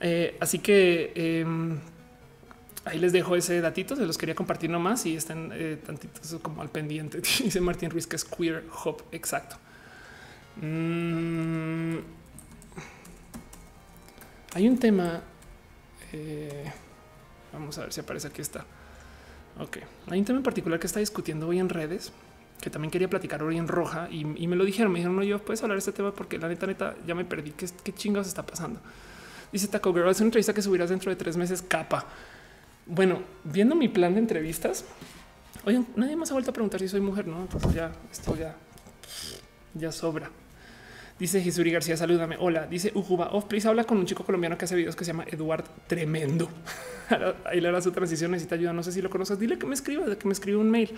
Eh, 0.00 0.36
así 0.40 0.58
que 0.58 1.12
em, 1.14 1.78
ahí 2.86 2.98
les 2.98 3.12
dejo 3.12 3.36
ese 3.36 3.60
datito. 3.60 3.96
Se 3.96 4.06
los 4.06 4.16
quería 4.16 4.34
compartir 4.34 4.70
nomás 4.70 5.04
y 5.06 5.16
están 5.16 5.52
tantitos 5.84 6.38
como 6.42 6.62
al 6.62 6.70
pendiente. 6.70 7.18
Dice 7.44 7.60
Martín 7.60 7.90
Ruiz 7.90 8.06
que 8.06 8.16
es 8.16 8.24
queer 8.24 8.64
hop. 8.84 9.02
Exacto. 9.12 9.56
Mm, 10.62 11.98
hay 14.54 14.68
un 14.68 14.78
tema. 14.78 15.22
Vamos 17.52 17.76
a 17.76 17.82
ver 17.82 17.92
si 17.92 18.00
aparece 18.00 18.28
aquí 18.28 18.40
está. 18.40 18.64
Ok, 19.58 19.78
hay 20.08 20.18
un 20.18 20.24
tema 20.24 20.38
en 20.38 20.42
particular 20.42 20.78
que 20.78 20.86
está 20.86 21.00
discutiendo 21.00 21.48
hoy 21.48 21.58
en 21.58 21.68
redes 21.68 22.12
que 22.60 22.70
también 22.70 22.90
quería 22.90 23.08
platicar 23.08 23.42
hoy 23.42 23.58
en 23.58 23.68
roja 23.68 24.08
y, 24.10 24.24
me 24.24 24.56
lo 24.56 24.64
dijeron. 24.64 24.92
Me 24.92 24.98
dijeron, 24.98 25.16
no, 25.16 25.22
yo 25.22 25.38
puedes 25.38 25.62
hablar 25.62 25.76
de 25.76 25.80
este 25.80 25.92
tema 25.92 26.12
porque 26.12 26.38
la 26.38 26.48
neta, 26.48 26.66
neta, 26.66 26.94
ya 27.06 27.14
me 27.14 27.24
perdí. 27.24 27.50
¿Qué, 27.50 27.68
qué 27.84 27.92
chingados 27.92 28.26
está 28.28 28.44
pasando? 28.44 28.80
Dice 29.52 29.68
Taco 29.68 29.92
Girl, 29.92 30.08
es 30.08 30.18
una 30.20 30.26
entrevista 30.26 30.52
que 30.54 30.62
subirás 30.62 30.90
dentro 30.90 31.10
de 31.10 31.16
tres 31.16 31.36
meses. 31.36 31.62
Capa. 31.62 32.06
Bueno, 32.86 33.20
viendo 33.42 33.74
mi 33.74 33.88
plan 33.88 34.14
de 34.14 34.20
entrevistas, 34.20 34.84
oye, 35.64 35.82
nadie 35.96 36.14
más 36.14 36.30
ha 36.30 36.34
vuelto 36.34 36.52
a 36.52 36.54
preguntar 36.54 36.80
si 36.80 36.88
soy 36.88 37.00
mujer, 37.00 37.26
no? 37.26 37.42
Entonces 37.42 37.74
ya 37.74 37.92
esto 38.10 38.36
ya, 38.36 38.54
ya 39.74 39.90
sobra. 39.90 40.30
Dice 41.18 41.40
Jesuri 41.40 41.72
García, 41.72 41.96
salúdame. 41.96 42.36
Hola, 42.38 42.66
dice 42.66 42.92
Ujuba 42.94 43.30
Off, 43.32 43.46
please 43.46 43.66
habla 43.66 43.84
con 43.84 43.98
un 43.98 44.06
chico 44.06 44.22
colombiano 44.22 44.56
que 44.56 44.66
hace 44.66 44.76
videos 44.76 44.94
que 44.94 45.04
se 45.04 45.12
llama 45.12 45.24
Eduard 45.26 45.64
Tremendo. 45.86 46.48
Ahí 47.44 47.60
le 47.60 47.68
hará 47.68 47.80
su 47.80 47.90
transición, 47.90 48.30
necesita 48.30 48.54
ayuda. 48.54 48.72
No 48.72 48.82
sé 48.82 48.92
si 48.92 49.00
lo 49.00 49.08
conoces. 49.08 49.38
Dile 49.38 49.58
que 49.58 49.66
me 49.66 49.74
escriba, 49.74 50.04
que 50.14 50.26
me 50.28 50.32
escriba 50.32 50.60
un 50.60 50.70
mail. 50.70 50.92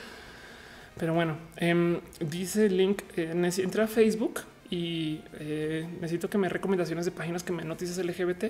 Pero 0.99 1.15
bueno, 1.15 1.37
eh, 1.57 2.01
dice 2.21 2.69
link, 2.69 3.03
eh, 3.17 3.33
entra 3.59 3.85
a 3.85 3.87
Facebook 3.87 4.41
y 4.69 5.21
eh, 5.35 5.89
necesito 6.01 6.29
que 6.29 6.37
me 6.37 6.49
recomendaciones 6.49 7.05
de 7.05 7.13
páginas 7.13 7.45
que 7.45 7.53
me 7.53 7.65
noticias 7.65 7.97
LGBT. 8.05 8.47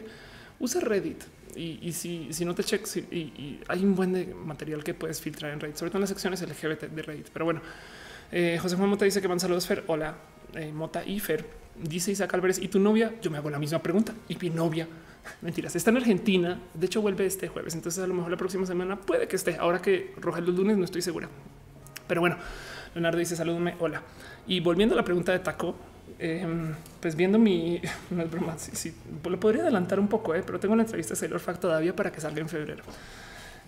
Usa 0.61 0.81
Reddit 0.81 1.23
y, 1.57 1.93
si, 1.93 2.45
no 2.45 2.55
te 2.55 2.63
checks 2.63 2.97
y, 2.97 3.61
hay 3.67 3.85
un 3.85 3.95
buen 3.95 4.47
material 4.47 4.85
que 4.85 4.95
puedes 4.95 5.21
filtrar 5.21 5.53
en 5.53 5.61
Reddit, 5.61 5.77
sobre 5.77 5.91
todo 5.91 5.99
en 5.99 6.03
las 6.03 6.11
secciones 6.11 6.43
LGBT 6.43 6.85
de 6.85 7.03
Reddit. 7.03 7.29
Pero 7.33 7.45
bueno, 7.45 7.61
eh, 8.31 8.59
José 8.61 8.77
Juan 8.77 8.89
Mota 8.89 9.05
dice 9.05 9.21
que 9.21 9.29
van 9.29 9.41
saludos 9.41 9.67
Fer. 9.67 9.85
Hola, 9.87 10.17
eh, 10.55 10.73
Mota 10.73 11.05
y 11.05 11.19
Fer. 11.21 11.45
Dice 11.77 12.11
Isaac 12.11 12.33
Álvarez, 12.35 12.59
¿y 12.59 12.69
tu 12.69 12.79
novia? 12.79 13.15
Yo 13.23 13.31
me 13.31 13.39
hago 13.39 13.51
la 13.51 13.59
misma 13.59 13.81
pregunta. 13.83 14.15
¿Y 14.29 14.37
mi 14.37 14.51
novia? 14.51 14.89
Mentiras, 15.43 15.75
está 15.77 15.91
en 15.91 15.99
Argentina. 15.99 16.61
De 16.75 16.87
hecho, 16.87 17.03
vuelve 17.03 17.27
este 17.27 17.49
jueves. 17.49 17.75
Entonces, 17.75 18.03
a 18.03 18.07
lo 18.07 18.15
mejor 18.15 18.31
la 18.31 18.37
próxima 18.37 18.67
semana 18.67 19.01
puede 19.01 19.29
que 19.29 19.37
esté. 19.37 19.57
Ahora 19.57 19.81
que 19.81 20.15
roja 20.17 20.41
los 20.41 20.55
lunes, 20.55 20.77
no 20.77 20.85
estoy 20.85 21.03
segura. 21.03 21.29
Pero 22.07 22.21
bueno, 22.21 22.37
Leonardo 22.95 23.19
dice 23.19 23.37
salúdame. 23.37 23.75
Hola. 23.79 24.03
Y 24.47 24.61
volviendo 24.61 24.95
a 24.95 24.97
la 24.97 25.05
pregunta 25.05 25.33
de 25.33 25.39
Taco, 25.39 25.77
em, 26.19 26.75
pues 27.01 27.15
viendo 27.17 27.39
mi 27.39 27.81
no 28.11 28.23
es 28.23 28.31
broma, 28.31 28.59
sí, 28.59 28.95
lo 29.25 29.41
podría 29.41 29.63
adelantar 29.63 30.01
un 30.01 30.09
poco, 30.09 30.35
eh, 30.35 30.43
pero 30.45 30.59
tengo 30.61 30.75
una 30.75 30.83
entrevista 30.83 31.15
de 31.15 31.21
Sailor 31.21 31.41
Fact 31.41 31.61
todavía 31.61 31.95
para 31.95 32.13
que 32.13 32.21
salga 32.21 32.41
en 32.41 32.49
febrero. 32.49 32.85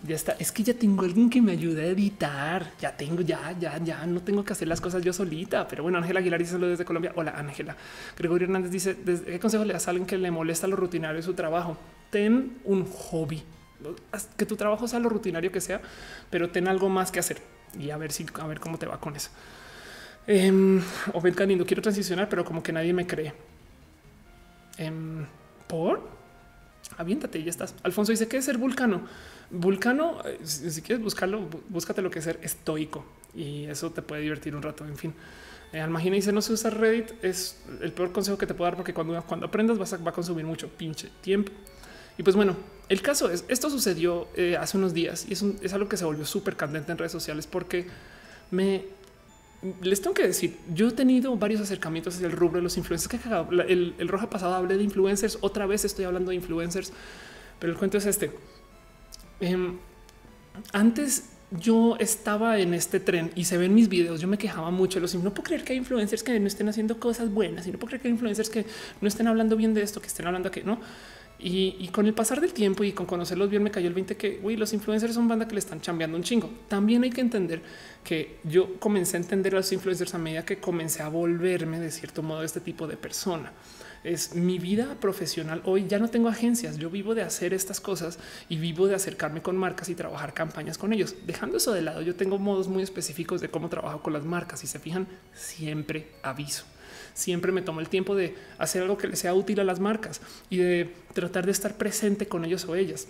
Ya 0.03 0.15
está. 0.15 0.31
Es 0.39 0.51
que 0.51 0.63
ya 0.63 0.73
tengo 0.73 1.05
alguien 1.05 1.29
que 1.29 1.41
me 1.43 1.51
ayude 1.51 1.83
a 1.83 1.85
editar. 1.87 2.71
Ya 2.79 2.97
tengo, 2.97 3.21
ya, 3.21 3.55
ya, 3.59 3.77
ya 3.77 4.03
no 4.07 4.21
tengo 4.21 4.43
que 4.43 4.53
hacer 4.53 4.67
las 4.67 4.81
cosas 4.81 5.03
yo 5.03 5.13
solita. 5.13 5.67
Pero 5.67 5.83
bueno, 5.83 5.99
Ángela 5.99 6.21
Aguilar 6.21 6.39
dice 6.39 6.57
desde 6.57 6.85
Colombia. 6.85 7.11
Hola, 7.15 7.33
Ángela. 7.37 7.75
Gregorio 8.17 8.45
Hernández 8.45 8.71
dice: 8.71 8.97
¿Qué 8.97 9.39
consejo 9.39 9.63
le 9.63 9.73
das 9.73 9.87
a 9.87 9.91
alguien 9.91 10.07
que 10.07 10.17
le 10.17 10.31
molesta 10.31 10.65
lo 10.65 10.75
rutinario 10.75 11.17
de 11.17 11.23
su 11.23 11.35
trabajo? 11.35 11.77
Ten 12.09 12.57
un 12.65 12.85
hobby, 12.85 13.43
que 14.35 14.45
tu 14.45 14.55
trabajo 14.55 14.87
sea 14.87 14.99
lo 14.99 15.07
rutinario 15.07 15.51
que 15.51 15.61
sea, 15.61 15.81
pero 16.29 16.49
ten 16.49 16.67
algo 16.67 16.89
más 16.89 17.11
que 17.11 17.19
hacer 17.19 17.37
y 17.79 17.89
a 17.91 17.97
ver 17.97 18.11
si 18.11 18.25
a 18.39 18.47
ver 18.47 18.59
cómo 18.59 18.77
te 18.77 18.85
va 18.85 18.99
con 18.99 19.15
eso. 19.15 19.29
Eh, 20.27 20.81
Obed 21.13 21.35
Canindo, 21.35 21.65
quiero 21.65 21.81
transicionar, 21.81 22.29
pero 22.29 22.45
como 22.45 22.61
que 22.61 22.71
nadie 22.71 22.93
me 22.93 23.07
cree. 23.07 23.33
Em, 24.77 25.25
por 25.67 26.21
aviéntate 26.97 27.43
ya 27.43 27.49
estás. 27.49 27.75
Alfonso 27.83 28.11
dice 28.11 28.27
que 28.27 28.37
es 28.37 28.45
ser 28.45 28.57
vulcano. 28.57 29.01
Vulcano, 29.49 30.21
eh, 30.25 30.39
si, 30.43 30.81
quieres 30.81 31.03
buscarlo, 31.03 31.47
búscate 31.69 32.01
lo 32.01 32.09
que 32.09 32.19
es 32.19 32.25
ser 32.25 32.39
estoico 32.41 33.05
y 33.35 33.65
eso 33.65 33.91
te 33.91 34.01
puede 34.01 34.21
divertir 34.21 34.55
un 34.55 34.61
rato. 34.61 34.85
En 34.85 34.97
fin, 34.97 35.13
eh, 35.73 35.81
Almagina 35.81 36.15
dice 36.15 36.31
no 36.31 36.41
se 36.41 36.53
usa 36.53 36.69
Reddit. 36.69 37.23
Es 37.23 37.57
el 37.81 37.91
peor 37.91 38.11
consejo 38.11 38.37
que 38.37 38.45
te 38.45 38.53
puedo 38.53 38.69
dar 38.69 38.77
porque 38.77 38.93
cuando, 38.93 39.21
cuando 39.23 39.47
aprendas 39.47 39.77
vas 39.77 39.93
a, 39.93 39.97
va 39.97 40.11
a 40.11 40.13
consumir 40.13 40.45
mucho 40.45 40.69
pinche 40.69 41.09
tiempo. 41.21 41.51
Y 42.17 42.23
pues 42.23 42.35
bueno, 42.35 42.55
el 42.89 43.01
caso 43.01 43.29
es 43.29 43.45
esto 43.47 43.69
sucedió 43.69 44.27
eh, 44.35 44.57
hace 44.59 44.77
unos 44.77 44.93
días 44.93 45.25
y 45.27 45.33
es, 45.33 45.43
es 45.61 45.73
algo 45.73 45.87
que 45.89 45.97
se 45.97 46.05
volvió 46.05 46.25
súper 46.25 46.55
candente 46.55 46.91
en 46.91 46.97
redes 46.97 47.11
sociales 47.11 47.47
porque 47.47 47.87
me 48.51 48.83
les 49.81 50.01
tengo 50.01 50.13
que 50.13 50.25
decir, 50.25 50.57
yo 50.73 50.89
he 50.89 50.91
tenido 50.91 51.35
varios 51.37 51.61
acercamientos 51.61 52.15
hacia 52.15 52.27
el 52.27 52.33
rubro 52.33 52.57
de 52.57 52.63
los 52.63 52.77
influencers. 52.77 53.07
Que 53.07 53.19
el, 53.67 53.93
el 53.97 54.07
roja 54.07 54.29
pasado 54.29 54.55
hablé 54.55 54.77
de 54.77 54.83
influencers, 54.83 55.37
otra 55.41 55.65
vez 55.65 55.85
estoy 55.85 56.05
hablando 56.05 56.29
de 56.29 56.35
influencers, 56.35 56.91
pero 57.59 57.73
el 57.73 57.77
cuento 57.77 57.97
es 57.97 58.05
este. 58.05 58.31
Em, 59.39 59.77
antes 60.73 61.29
yo 61.51 61.97
estaba 61.99 62.59
en 62.59 62.73
este 62.73 62.99
tren 62.99 63.31
y 63.35 63.43
se 63.43 63.57
ven 63.57 63.73
mis 63.75 63.89
videos. 63.89 64.21
Yo 64.21 64.27
me 64.27 64.37
quejaba 64.37 64.71
mucho 64.71 64.99
los 64.99 65.13
no 65.15 65.33
puedo 65.33 65.43
creer 65.43 65.63
que 65.63 65.73
hay 65.73 65.79
influencers 65.79 66.23
que 66.23 66.39
no 66.39 66.47
estén 66.47 66.69
haciendo 66.69 66.99
cosas 66.99 67.29
buenas 67.29 67.67
y 67.67 67.71
no 67.71 67.77
puedo 67.77 67.89
creer 67.89 68.01
que 68.01 68.07
hay 68.07 68.13
influencers 68.13 68.49
que 68.49 68.65
no 69.01 69.07
estén 69.07 69.27
hablando 69.27 69.55
bien 69.57 69.73
de 69.73 69.81
esto, 69.81 70.01
que 70.01 70.07
estén 70.07 70.27
hablando 70.27 70.49
que 70.49 70.63
no. 70.63 70.79
Y, 71.43 71.87
con 71.87 72.05
el 72.05 72.13
pasar 72.13 72.39
del 72.39 72.53
tiempo 72.53 72.83
y 72.83 72.91
con 72.91 73.07
conocerlos 73.07 73.49
bien, 73.49 73.63
me 73.63 73.71
cayó 73.71 73.87
el 73.87 73.95
20 73.95 74.15
que 74.15 74.39
los 74.57 74.73
influencers 74.73 75.15
son 75.15 75.27
banda 75.27 75.47
que 75.47 75.53
le 75.53 75.59
están 75.59 75.81
chambeando 75.81 76.15
un 76.15 76.23
chingo. 76.23 76.49
También 76.67 77.03
hay 77.03 77.09
que 77.09 77.21
entender 77.21 77.63
que 78.03 78.37
yo 78.43 78.79
comencé 78.79 79.17
a 79.17 79.21
entender 79.21 79.55
a 79.55 79.57
los 79.57 79.71
influencers 79.71 80.13
a 80.13 80.19
medida 80.19 80.45
que 80.45 80.59
comencé 80.59 81.01
a 81.01 81.09
volverme 81.09 81.79
de 81.79 81.89
cierto 81.89 82.21
modo 82.21 82.43
este 82.43 82.59
tipo 82.59 82.85
de 82.85 82.95
persona. 82.95 83.51
Es 84.03 84.35
mi 84.35 84.59
vida 84.59 84.95
profesional. 84.99 85.63
Hoy 85.65 85.87
ya 85.87 85.97
no 85.97 86.09
tengo 86.09 86.29
agencias. 86.29 86.77
Yo 86.77 86.91
vivo 86.91 87.15
de 87.15 87.23
hacer 87.23 87.55
estas 87.55 87.81
cosas 87.81 88.19
y 88.47 88.57
vivo 88.57 88.87
de 88.87 88.93
acercarme 88.93 89.41
con 89.41 89.57
marcas 89.57 89.89
y 89.89 89.95
trabajar 89.95 90.35
campañas 90.35 90.77
con 90.77 90.93
ellos. 90.93 91.15
Dejando 91.25 91.57
eso 91.57 91.71
de 91.71 91.81
lado, 91.81 92.03
yo 92.03 92.15
tengo 92.15 92.37
modos 92.37 92.67
muy 92.67 92.83
específicos 92.83 93.41
de 93.41 93.49
cómo 93.49 93.69
trabajo 93.69 94.03
con 94.03 94.13
las 94.13 94.25
marcas. 94.25 94.63
Y 94.63 94.67
se 94.67 94.77
fijan, 94.77 95.07
siempre 95.33 96.07
aviso 96.21 96.65
siempre 97.21 97.51
me 97.51 97.61
tomo 97.61 97.79
el 97.79 97.87
tiempo 97.87 98.15
de 98.15 98.35
hacer 98.57 98.81
algo 98.81 98.97
que 98.97 99.07
le 99.07 99.15
sea 99.15 99.33
útil 99.33 99.59
a 99.59 99.63
las 99.63 99.79
marcas 99.79 100.21
y 100.49 100.57
de 100.57 100.89
tratar 101.13 101.45
de 101.45 101.51
estar 101.51 101.75
presente 101.75 102.27
con 102.27 102.43
ellos 102.43 102.65
o 102.65 102.75
ellas. 102.75 103.07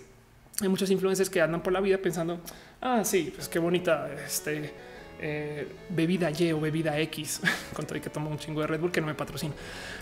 Hay 0.60 0.68
muchos 0.68 0.90
influencers 0.90 1.30
que 1.30 1.40
andan 1.40 1.62
por 1.62 1.72
la 1.72 1.80
vida 1.80 1.98
pensando, 1.98 2.38
ah, 2.80 3.04
sí, 3.04 3.32
pues 3.34 3.48
qué 3.48 3.58
bonita 3.58 4.10
este, 4.24 4.70
eh, 5.20 5.66
bebida 5.88 6.30
Y 6.30 6.52
o 6.52 6.60
bebida 6.60 6.98
X, 7.00 7.40
con 7.74 7.86
que 7.86 8.10
tomo 8.10 8.30
un 8.30 8.38
chingo 8.38 8.60
de 8.60 8.66
Red 8.66 8.80
Bull 8.80 8.92
que 8.92 9.00
no 9.00 9.06
me 9.06 9.14
patrocina, 9.14 9.54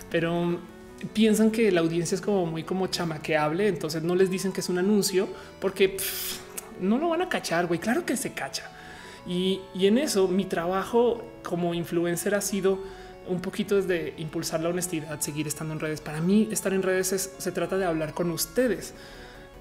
pero 0.09 0.59
piensan 1.13 1.51
que 1.51 1.71
la 1.71 1.79
audiencia 1.79 2.15
es 2.15 2.21
como 2.21 2.45
muy 2.45 2.63
como 2.63 2.87
chamaqueable, 2.87 3.67
entonces 3.67 4.03
no 4.03 4.13
les 4.15 4.29
dicen 4.29 4.51
que 4.51 4.59
es 4.59 4.69
un 4.69 4.77
anuncio 4.77 5.27
porque 5.59 5.97
no 6.81 6.97
lo 6.97 7.09
van 7.09 7.21
a 7.21 7.29
cachar, 7.29 7.67
güey, 7.67 7.79
claro 7.79 8.05
que 8.05 8.17
se 8.17 8.33
cacha. 8.33 8.69
Y, 9.25 9.61
y 9.73 9.87
en 9.87 9.97
eso 9.97 10.27
mi 10.27 10.45
trabajo 10.45 11.23
como 11.43 11.73
influencer 11.73 12.35
ha 12.35 12.41
sido 12.41 12.79
un 13.27 13.41
poquito 13.41 13.75
desde 13.75 14.13
impulsar 14.17 14.61
la 14.61 14.69
honestidad, 14.69 15.19
seguir 15.19 15.47
estando 15.47 15.73
en 15.73 15.79
redes. 15.79 16.01
Para 16.01 16.21
mí, 16.21 16.47
estar 16.51 16.73
en 16.73 16.81
redes 16.81 17.31
se 17.37 17.51
trata 17.51 17.77
de 17.77 17.85
hablar 17.85 18.13
con 18.13 18.31
ustedes. 18.31 18.93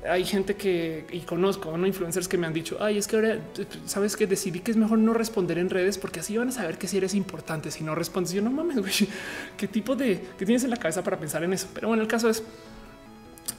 Hay 0.09 0.25
gente 0.25 0.57
que 0.57 1.07
y 1.13 1.21
conozco, 1.21 1.77
no 1.77 1.87
influencers 1.87 2.27
que 2.27 2.39
me 2.39 2.47
han 2.47 2.55
dicho, 2.55 2.79
ay, 2.81 2.97
es 2.97 3.07
que 3.07 3.17
ahora 3.17 3.39
sabes 3.85 4.17
que 4.17 4.27
decidí 4.27 4.61
que 4.61 4.71
es 4.71 4.77
mejor 4.79 4.99
no 4.99 5.13
responder 5.13 5.59
en 5.59 5.69
redes 5.69 5.99
porque 5.99 6.21
así 6.21 6.39
van 6.39 6.49
a 6.49 6.53
saber 6.53 6.79
que 6.79 6.89
si 6.89 6.97
eres 6.97 7.15
importante. 7.15 7.71
Si 7.71 7.85
no 7.85 7.95
respondes, 7.95 8.33
yo 8.33 8.41
no 8.41 8.51
mames, 8.51 8.79
güey, 8.79 8.93
qué 9.59 9.69
tipo 9.69 9.97
de 9.97 10.23
qué 10.39 10.47
tienes 10.47 10.65
en 10.65 10.71
la 10.71 10.79
cabeza 10.79 11.05
para 11.05 11.19
pensar 11.19 11.45
en 11.45 11.53
eso. 11.53 11.69
Pero 11.75 11.89
bueno, 11.89 12.03
el 12.03 12.09
caso 12.09 12.31
es 12.31 12.43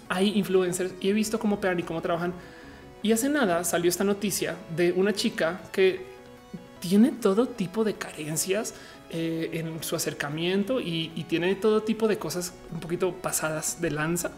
hay 0.10 0.38
influencers 0.38 0.94
y 1.00 1.10
he 1.10 1.14
visto 1.14 1.40
cómo 1.40 1.62
pegan 1.62 1.80
y 1.80 1.84
cómo 1.84 2.02
trabajan. 2.02 2.34
Y 3.04 3.12
hace 3.12 3.30
nada 3.30 3.64
salió 3.64 3.90
esta 3.90 4.04
noticia 4.04 4.56
de 4.76 4.92
una 4.92 5.14
chica 5.14 5.62
que 5.72 6.06
tiene 6.80 7.12
todo 7.12 7.48
tipo 7.48 7.84
de 7.84 7.94
carencias 7.94 8.74
eh, 9.14 9.50
en 9.60 9.84
su 9.84 9.98
acercamiento 9.98 10.80
y, 10.80 11.10
tiene 11.28 11.56
todo 11.56 11.84
tipo 11.84 12.08
de 12.08 12.18
cosas 12.18 12.54
un 12.72 12.80
poquito 12.80 13.14
pasadas 13.14 13.82
de 13.82 13.92
lanza 13.92 14.32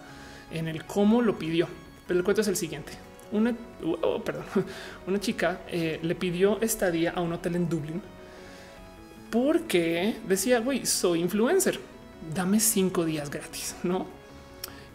en 0.51 0.67
el 0.67 0.83
cómo 0.85 1.21
lo 1.21 1.37
pidió. 1.37 1.67
Pero 2.07 2.17
el 2.17 2.25
cuento 2.25 2.41
es 2.41 2.47
el 2.47 2.55
siguiente. 2.55 2.93
Una, 3.31 3.55
oh, 4.01 4.23
perdón, 4.23 4.45
una 5.07 5.19
chica 5.19 5.61
eh, 5.67 5.99
le 6.01 6.15
pidió 6.15 6.59
estadía 6.59 7.11
a 7.11 7.21
un 7.21 7.33
hotel 7.33 7.55
en 7.55 7.69
Dublín 7.69 8.01
porque 9.29 10.15
decía, 10.27 10.59
güey, 10.59 10.87
soy 10.87 11.19
influencer, 11.19 11.79
dame 12.33 12.59
cinco 12.59 13.05
días 13.05 13.29
gratis, 13.29 13.75
¿no? 13.83 14.07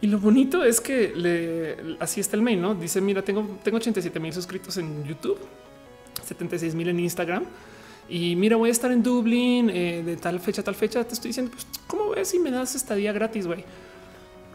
Y 0.01 0.09
lo 0.09 0.19
bonito 0.19 0.65
es 0.65 0.81
que 0.81 1.13
le, 1.15 1.97
así 2.01 2.21
está 2.21 2.35
el 2.35 2.43
mail, 2.43 2.61
¿no? 2.61 2.75
Dice, 2.75 3.01
mira, 3.01 3.23
tengo, 3.23 3.61
tengo 3.63 3.77
87 3.77 4.19
mil 4.19 4.33
suscritos 4.33 4.77
en 4.79 5.05
YouTube, 5.05 5.39
76 6.25 6.75
mil 6.75 6.89
en 6.89 6.99
Instagram 6.99 7.45
y 8.09 8.37
mira, 8.37 8.57
voy 8.57 8.71
a 8.71 8.73
estar 8.73 8.91
en 8.91 9.03
Dublín 9.03 9.69
eh, 9.69 10.03
de 10.05 10.17
tal 10.17 10.41
fecha, 10.41 10.63
tal 10.63 10.75
fecha. 10.75 11.05
Te 11.05 11.15
estoy 11.15 11.29
diciendo, 11.29 11.53
pues, 11.53 11.67
¿cómo 11.87 12.11
ves 12.11 12.29
si 12.29 12.39
me 12.39 12.51
das 12.51 12.75
estadía 12.75 13.13
gratis, 13.13 13.47
güey? 13.47 13.65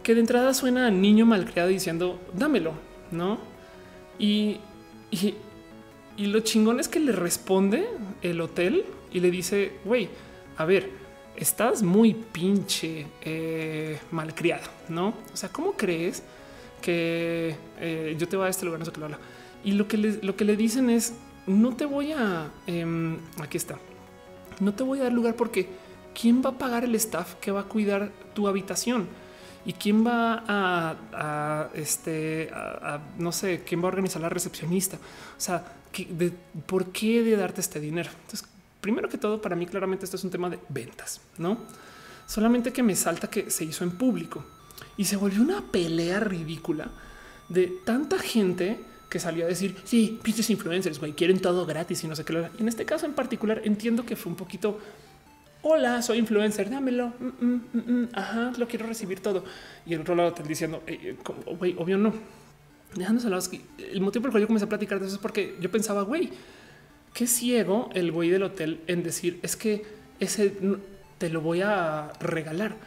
Que 0.01 0.15
de 0.15 0.21
entrada 0.21 0.53
suena 0.53 0.88
a 0.88 0.91
niño 0.91 1.25
malcriado 1.25 1.69
diciendo, 1.69 2.19
dámelo, 2.34 2.73
¿no? 3.11 3.38
Y, 4.17 4.57
y, 5.11 5.35
lo 6.17 6.39
chingón 6.39 6.80
es 6.80 6.88
que 6.88 6.99
le 6.99 7.11
responde 7.11 7.88
el 8.21 8.41
hotel 8.41 8.85
y 9.11 9.19
le 9.19 9.30
dice, 9.30 9.73
güey, 9.85 10.09
a 10.57 10.65
ver, 10.65 10.89
estás 11.35 11.84
muy 11.84 12.13
pinche 12.13 13.05
eh, 13.21 13.99
malcriado, 14.11 14.67
¿no? 14.89 15.13
O 15.31 15.38
sea, 15.38 15.49
¿cómo 15.49 15.73
crees 15.73 16.23
que 16.81 17.55
eh, 17.80 18.15
yo 18.17 18.27
te 18.27 18.35
voy 18.35 18.47
a 18.47 18.49
este 18.49 18.65
lugar? 18.65 18.80
No 18.80 18.85
sé 18.85 18.91
qué 18.91 18.99
lo 18.99 19.05
habla. 19.05 19.19
Y 19.63 19.73
lo 19.73 19.88
que, 19.88 19.97
le, 19.97 20.19
lo 20.23 20.35
que 20.35 20.43
le 20.43 20.57
dicen 20.57 20.89
es, 20.89 21.13
no 21.48 21.76
te 21.76 21.86
voy 21.86 22.11
a... 22.11 22.49
Em, 22.68 23.18
aquí 23.41 23.57
está. 23.57 23.78
No 24.60 24.74
te 24.74 24.84
voy 24.84 24.99
a 24.99 25.03
dar 25.03 25.14
lugar 25.14 25.36
porque 25.36 25.68
¿quién 26.20 26.41
va 26.44 26.52
a 26.52 26.57
pagar 26.57 26.84
el 26.84 26.95
staff 26.95 27.36
que 27.36 27.52
va 27.52 27.61
a 27.61 27.64
cuidar 27.64 28.11
tu 28.34 28.48
habitación? 28.48 29.07
¿Y 29.65 29.74
quién 29.74 30.06
va 30.06 30.44
a, 30.48 31.70
este, 31.74 32.52
no 33.18 33.32
sé, 33.32 33.64
quién 33.65 33.82
va 33.82 33.86
a 33.86 33.88
organizar 33.88 34.22
la 34.22 34.30
recepcionista? 34.30 34.98
O 34.98 35.40
sea, 35.40 35.64
¿por 36.65 36.88
qué 36.88 37.24
de 37.24 37.38
darte 37.38 37.61
este 37.61 37.80
dinero? 37.80 38.10
Entonces, 38.11 38.48
primero 38.82 39.07
que 39.07 39.18
todo, 39.18 39.41
para 39.41 39.56
mí 39.56 39.65
claramente 39.65 40.03
esto 40.03 40.18
es 40.18 40.24
un 40.24 40.32
tema 40.32 40.49
de 40.49 40.60
ventas, 40.68 41.22
¿no? 41.38 41.57
Solamente 42.28 42.74
que 42.74 42.84
me 42.84 42.95
salta 42.95 43.30
que 43.30 43.49
se 43.49 43.64
hizo 43.64 43.86
en 43.86 43.91
público 43.91 44.44
y 44.98 45.06
se 45.06 45.15
volvió 45.15 45.41
una 45.41 45.61
pelea 45.61 46.20
ridícula 46.20 46.90
de 47.48 47.68
tanta 47.86 48.20
gente 48.20 48.80
que 49.14 49.19
salió 49.19 49.45
a 49.45 49.48
decir, 49.48 49.76
sí, 49.84 50.19
pinches 50.23 50.49
influencers, 50.49 50.98
güey, 50.99 51.14
quieren 51.14 51.40
todo 51.40 51.68
gratis 51.68 52.03
y 52.03 52.07
no 52.07 52.15
sé 52.15 52.26
qué. 52.26 52.49
En 52.57 52.68
este 52.68 52.84
caso 52.84 53.06
en 53.06 53.14
particular 53.14 53.61
entiendo 53.64 54.07
que 54.07 54.15
fue 54.15 54.31
un 54.31 54.35
poquito 54.35 54.80
hola, 55.61 56.02
soy 56.02 56.18
influencer, 56.18 56.68
dámelo. 56.68 57.14
Mm, 57.19 57.45
mm, 57.45 57.61
mm, 57.73 58.10
ajá, 58.14 58.53
lo 58.57 58.68
quiero 58.68 58.88
recibir 58.88 59.19
todo. 59.19 59.44
Y 59.85 59.94
el 59.94 60.02
otro 60.02 60.15
lado 60.15 60.34
te 60.34 60.41
diciendo, 60.41 60.81
eh, 60.88 60.98
eh, 61.03 61.18
güey, 61.60 61.76
obvio 61.77 61.99
no. 61.99 62.11
Dejándose 62.95 63.30
lado, 63.30 63.44
el 63.77 64.02
motivo 64.02 64.23
por 64.23 64.30
el 64.30 64.31
cual 64.31 64.41
yo 64.41 64.48
comencé 64.48 64.65
a 64.65 64.69
platicar 64.69 64.99
de 64.99 65.06
eso 65.06 65.18
es 65.18 65.22
porque 65.22 65.56
yo 65.61 65.69
pensaba, 65.69 66.02
güey, 66.02 66.31
qué 67.14 67.27
ciego 67.27 67.91
el 67.94 68.11
güey 68.11 68.31
del 68.31 68.41
hotel 68.41 68.81
en 68.88 69.03
decir 69.03 69.40
es 69.44 69.56
que 69.56 69.85
ese 70.19 70.56
te 71.19 71.30
lo 71.30 71.41
voy 71.41 71.61
a 71.61 72.14
regalar. 72.19 72.77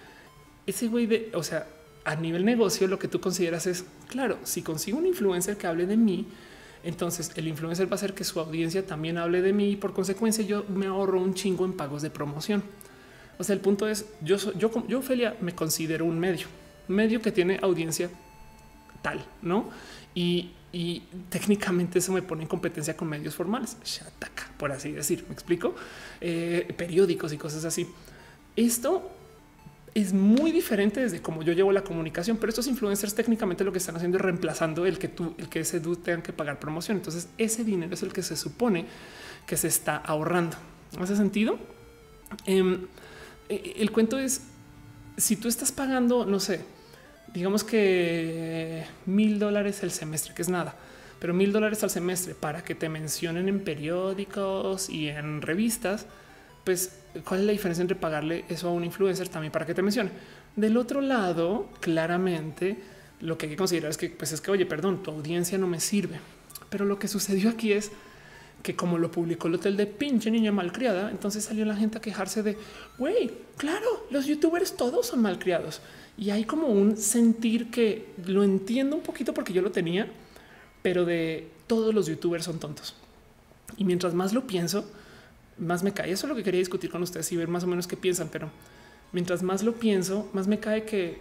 Ese 0.67 0.89
güey 0.89 1.07
de, 1.07 1.31
o 1.35 1.45
sea, 1.45 1.69
a 2.07 2.15
nivel 2.15 2.45
negocio, 2.45 2.87
lo 2.87 3.01
que 3.01 3.09
tú 3.09 3.21
consideras 3.21 3.67
es 3.67 3.85
claro, 4.09 4.39
si 4.45 4.63
consigo 4.63 4.97
un 4.97 5.07
influencer 5.07 5.57
que 5.57 5.67
hable 5.67 5.87
de 5.87 5.97
mí, 5.97 6.25
entonces 6.85 7.33
el 7.35 7.49
influencer 7.49 7.89
va 7.89 7.93
a 7.93 7.95
hacer 7.97 8.15
que 8.15 8.23
su 8.23 8.39
audiencia 8.39 8.87
también 8.87 9.19
hable 9.19 9.43
de 9.43 9.53
mí 9.53 9.71
y 9.71 9.77
por 9.77 9.93
consecuencia 9.93 10.45
yo 10.45 10.65
me 10.69 10.87
ahorro 10.87 11.21
un 11.21 11.35
chingo 11.35 11.65
en 11.65 11.73
pagos 11.73 12.03
de 12.03 12.11
promoción. 12.11 12.63
O 13.39 13.45
sea, 13.45 13.55
el 13.55 13.61
punto 13.61 13.89
es 13.89 14.07
yo, 14.23 14.37
yo, 14.55 14.87
yo, 14.87 14.99
Ophelia, 15.01 15.37
me 15.41 15.53
considero 15.53 16.05
un 16.05 16.21
medio, 16.21 16.47
medio 16.87 17.21
que 17.21 17.33
tiene 17.33 17.59
audiencia 17.61 18.09
tal, 19.03 19.25
no? 19.43 19.69
Y, 20.15 20.53
técnicamente 21.31 21.99
eso 22.01 22.13
me 22.13 22.21
pone 22.21 22.43
en 22.43 22.49
competencia 22.49 22.95
con 22.95 23.09
medios 23.09 23.35
formales, 23.35 23.79
Shataka, 23.83 24.51
por 24.59 24.71
así 24.71 24.93
decir. 24.93 25.25
Me 25.27 25.33
explico 25.33 25.75
eh, 26.21 26.73
periódicos 26.77 27.33
y 27.33 27.39
cosas 27.39 27.65
así. 27.65 27.89
Esto 28.55 29.16
es 29.97 30.13
muy 30.13 30.53
diferente 30.53 31.01
desde 31.01 31.23
cómo 31.23 31.43
yo 31.43 31.55
llevo 31.55 31.73
la 31.73 31.83
comunicación, 31.83 32.37
pero 32.37 32.51
estos 32.51 32.67
influencers 32.67 33.15
técnicamente 33.15 33.65
lo 33.65 33.73
que 33.73 33.79
están 33.79 33.97
haciendo 33.97 34.19
es 34.19 34.23
reemplazando 34.23 34.85
el 34.85 34.99
que 34.99 35.09
tú, 35.09 35.35
el 35.39 35.49
que 35.49 35.61
ese 35.61 35.81
dude 35.81 36.03
tenga 36.03 36.23
que 36.23 36.35
pagar 36.35 36.61
promoción. 36.61 36.99
Entonces 36.99 37.29
ese 37.39 37.65
dinero 37.65 37.95
es 37.95 38.03
el 38.03 38.13
que 38.13 38.23
se 38.23 38.37
supone 38.37 38.85
que 39.47 39.57
se 39.57 39.69
está 39.69 39.97
ahorrando. 39.97 40.55
¿En 40.95 41.03
ese 41.03 41.17
sentido? 41.17 41.59
Em, 42.45 42.87
e, 43.49 43.77
el 43.79 43.91
cuento 43.91 44.19
es 44.19 44.43
si 45.17 45.37
tú 45.37 45.49
estás 45.49 45.73
pagando, 45.73 46.27
no 46.27 46.41
sé, 46.41 46.61
digamos 47.33 47.65
que 47.65 48.85
mil 49.07 49.39
dólares 49.39 49.83
el 49.83 49.93
semestre, 49.93 50.35
que 50.35 50.43
es 50.43 50.51
nada, 50.51 50.77
pero 51.21 51.33
mil 51.33 51.53
dólares 51.53 51.83
al 51.85 51.91
semestre 51.91 52.35
para 52.35 52.63
que 52.63 52.75
te 52.75 52.91
mencionen 52.91 53.49
en 53.49 53.61
periódicos 53.61 54.91
y 54.91 55.09
en 55.09 55.41
revistas, 55.41 56.05
pues 56.65 56.99
cuál 57.25 57.41
es 57.41 57.47
la 57.47 57.53
diferencia 57.53 57.83
entre 57.83 57.97
pagarle 57.97 58.45
eso 58.49 58.69
a 58.69 58.73
un 58.73 58.85
influencer 58.85 59.29
también 59.29 59.53
para 59.53 59.67
que 59.67 59.75
te 59.75 59.83
mencione. 59.83 60.11
Del 60.55 60.77
otro 60.77 61.01
lado, 61.01 61.69
claramente 61.81 62.79
lo 63.21 63.39
que 63.39 63.47
hay 63.47 63.51
que 63.51 63.57
considerar 63.57 63.91
es 63.91 63.97
que, 63.97 64.11
pues 64.11 64.33
es 64.33 64.41
que, 64.41 64.51
oye, 64.51 64.67
perdón, 64.67 65.03
tu 65.03 65.11
audiencia 65.11 65.59
no 65.59 65.67
me 65.67 65.81
sirve. 65.81 66.19
Pero 66.71 66.85
lo 66.85 66.99
que 66.99 67.09
sucedió 67.09 67.51
aquí 67.51 67.73
es 67.73 67.93
que 68.63 68.75
como 68.75 68.99
lo 68.99 69.11
publicó 69.11 69.49
el 69.49 69.55
hotel 69.55 69.77
de 69.77 69.87
pinche 69.87 70.31
niña 70.31 70.51
malcriada, 70.51 71.11
entonces 71.11 71.45
salió 71.45 71.65
la 71.65 71.77
gente 71.77 71.99
a 71.99 72.01
quejarse 72.01 72.43
de, 72.43 72.57
güey, 72.99 73.31
claro, 73.57 74.07
los 74.11 74.27
youtubers 74.27 74.77
todos 74.77 75.07
son 75.07 75.23
malcriados. 75.23 75.81
Y 76.19 76.31
hay 76.31 76.45
como 76.45 76.69
un 76.69 76.97
sentir 76.97 77.71
que 77.71 78.07
lo 78.27 78.43
entiendo 78.43 78.97
un 78.97 79.03
poquito 79.03 79.35
porque 79.35 79.53
yo 79.53 79.63
lo 79.63 79.71
tenía, 79.71 80.11
pero 80.83 81.05
de 81.05 81.49
todos 81.67 81.95
los 81.95 82.07
youtubers 82.07 82.45
son 82.45 82.59
tontos. 82.59 82.97
Y 83.77 83.85
mientras 83.85 84.15
más 84.15 84.33
lo 84.33 84.47
pienso, 84.47 84.91
más 85.59 85.83
me 85.83 85.93
cae. 85.93 86.11
Eso 86.11 86.27
es 86.27 86.31
lo 86.31 86.37
que 86.37 86.43
quería 86.43 86.61
discutir 86.61 86.91
con 86.91 87.03
ustedes 87.03 87.31
y 87.33 87.37
ver 87.37 87.49
más 87.49 87.65
o 87.65 87.67
menos 87.67 87.87
qué 87.87 87.97
piensan, 87.97 88.29
pero 88.31 88.51
mientras 89.13 89.43
más 89.43 89.63
lo 89.63 89.75
pienso, 89.75 90.29
más 90.33 90.47
me 90.47 90.61
cae 90.61 90.85
que, 90.85 91.19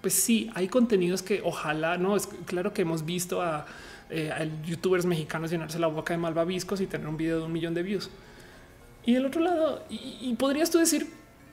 pues 0.00 0.14
sí, 0.14 0.50
hay 0.54 0.68
contenidos 0.68 1.22
que 1.22 1.40
ojalá, 1.44 1.98
no 1.98 2.16
es 2.16 2.26
claro 2.46 2.72
que 2.72 2.82
hemos 2.82 3.04
visto 3.04 3.42
a, 3.42 3.66
eh, 4.10 4.50
youtubers 4.64 5.06
mexicanos 5.06 5.50
llenarse 5.50 5.78
la 5.78 5.86
boca 5.86 6.12
de 6.12 6.18
malvaviscos 6.18 6.80
y 6.80 6.86
tener 6.86 7.06
un 7.08 7.16
video 7.16 7.38
de 7.38 7.46
un 7.46 7.52
millón 7.52 7.74
de 7.74 7.82
views. 7.82 8.10
Y 9.06 9.14
del 9.14 9.26
otro 9.26 9.40
lado, 9.40 9.84
y, 9.90 10.34
podrías 10.34 10.70
tú 10.70 10.78
decir, 10.78 11.08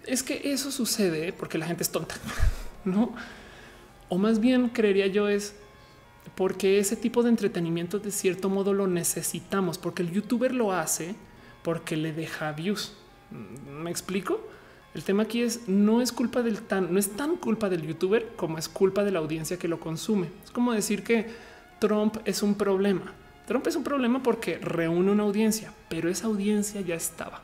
es 0.05 0.23
que 0.23 0.51
eso 0.51 0.71
sucede 0.71 1.33
porque 1.33 1.57
la 1.57 1.65
gente 1.65 1.83
es 1.83 1.91
tonta, 1.91 2.15
no? 2.85 3.13
O 4.09 4.17
más 4.17 4.39
bien 4.39 4.69
creería 4.69 5.07
yo 5.07 5.29
es 5.29 5.55
porque 6.35 6.79
ese 6.79 6.95
tipo 6.95 7.23
de 7.23 7.29
entretenimiento 7.29 7.99
de 7.99 8.11
cierto 8.11 8.49
modo 8.49 8.73
lo 8.73 8.87
necesitamos, 8.87 9.77
porque 9.77 10.01
el 10.01 10.11
youtuber 10.11 10.53
lo 10.53 10.71
hace 10.71 11.15
porque 11.63 11.97
le 11.97 12.13
deja 12.13 12.51
views. 12.51 12.93
¿Me 13.81 13.89
explico? 13.89 14.41
El 14.93 15.03
tema 15.03 15.23
aquí 15.23 15.41
es 15.41 15.67
no 15.69 16.01
es 16.01 16.11
culpa 16.11 16.41
del 16.41 16.61
tan, 16.61 16.93
no 16.93 16.99
es 16.99 17.11
tan 17.11 17.37
culpa 17.37 17.69
del 17.69 17.87
youtuber 17.87 18.33
como 18.35 18.57
es 18.57 18.67
culpa 18.67 19.03
de 19.03 19.11
la 19.11 19.19
audiencia 19.19 19.57
que 19.57 19.67
lo 19.67 19.79
consume. 19.79 20.27
Es 20.43 20.51
como 20.51 20.73
decir 20.73 21.03
que 21.03 21.27
Trump 21.79 22.17
es 22.25 22.43
un 22.43 22.55
problema. 22.55 23.13
Trump 23.47 23.67
es 23.67 23.75
un 23.75 23.83
problema 23.83 24.21
porque 24.21 24.57
reúne 24.59 25.11
una 25.11 25.23
audiencia, 25.23 25.73
pero 25.89 26.09
esa 26.09 26.27
audiencia 26.27 26.81
ya 26.81 26.95
estaba. 26.95 27.41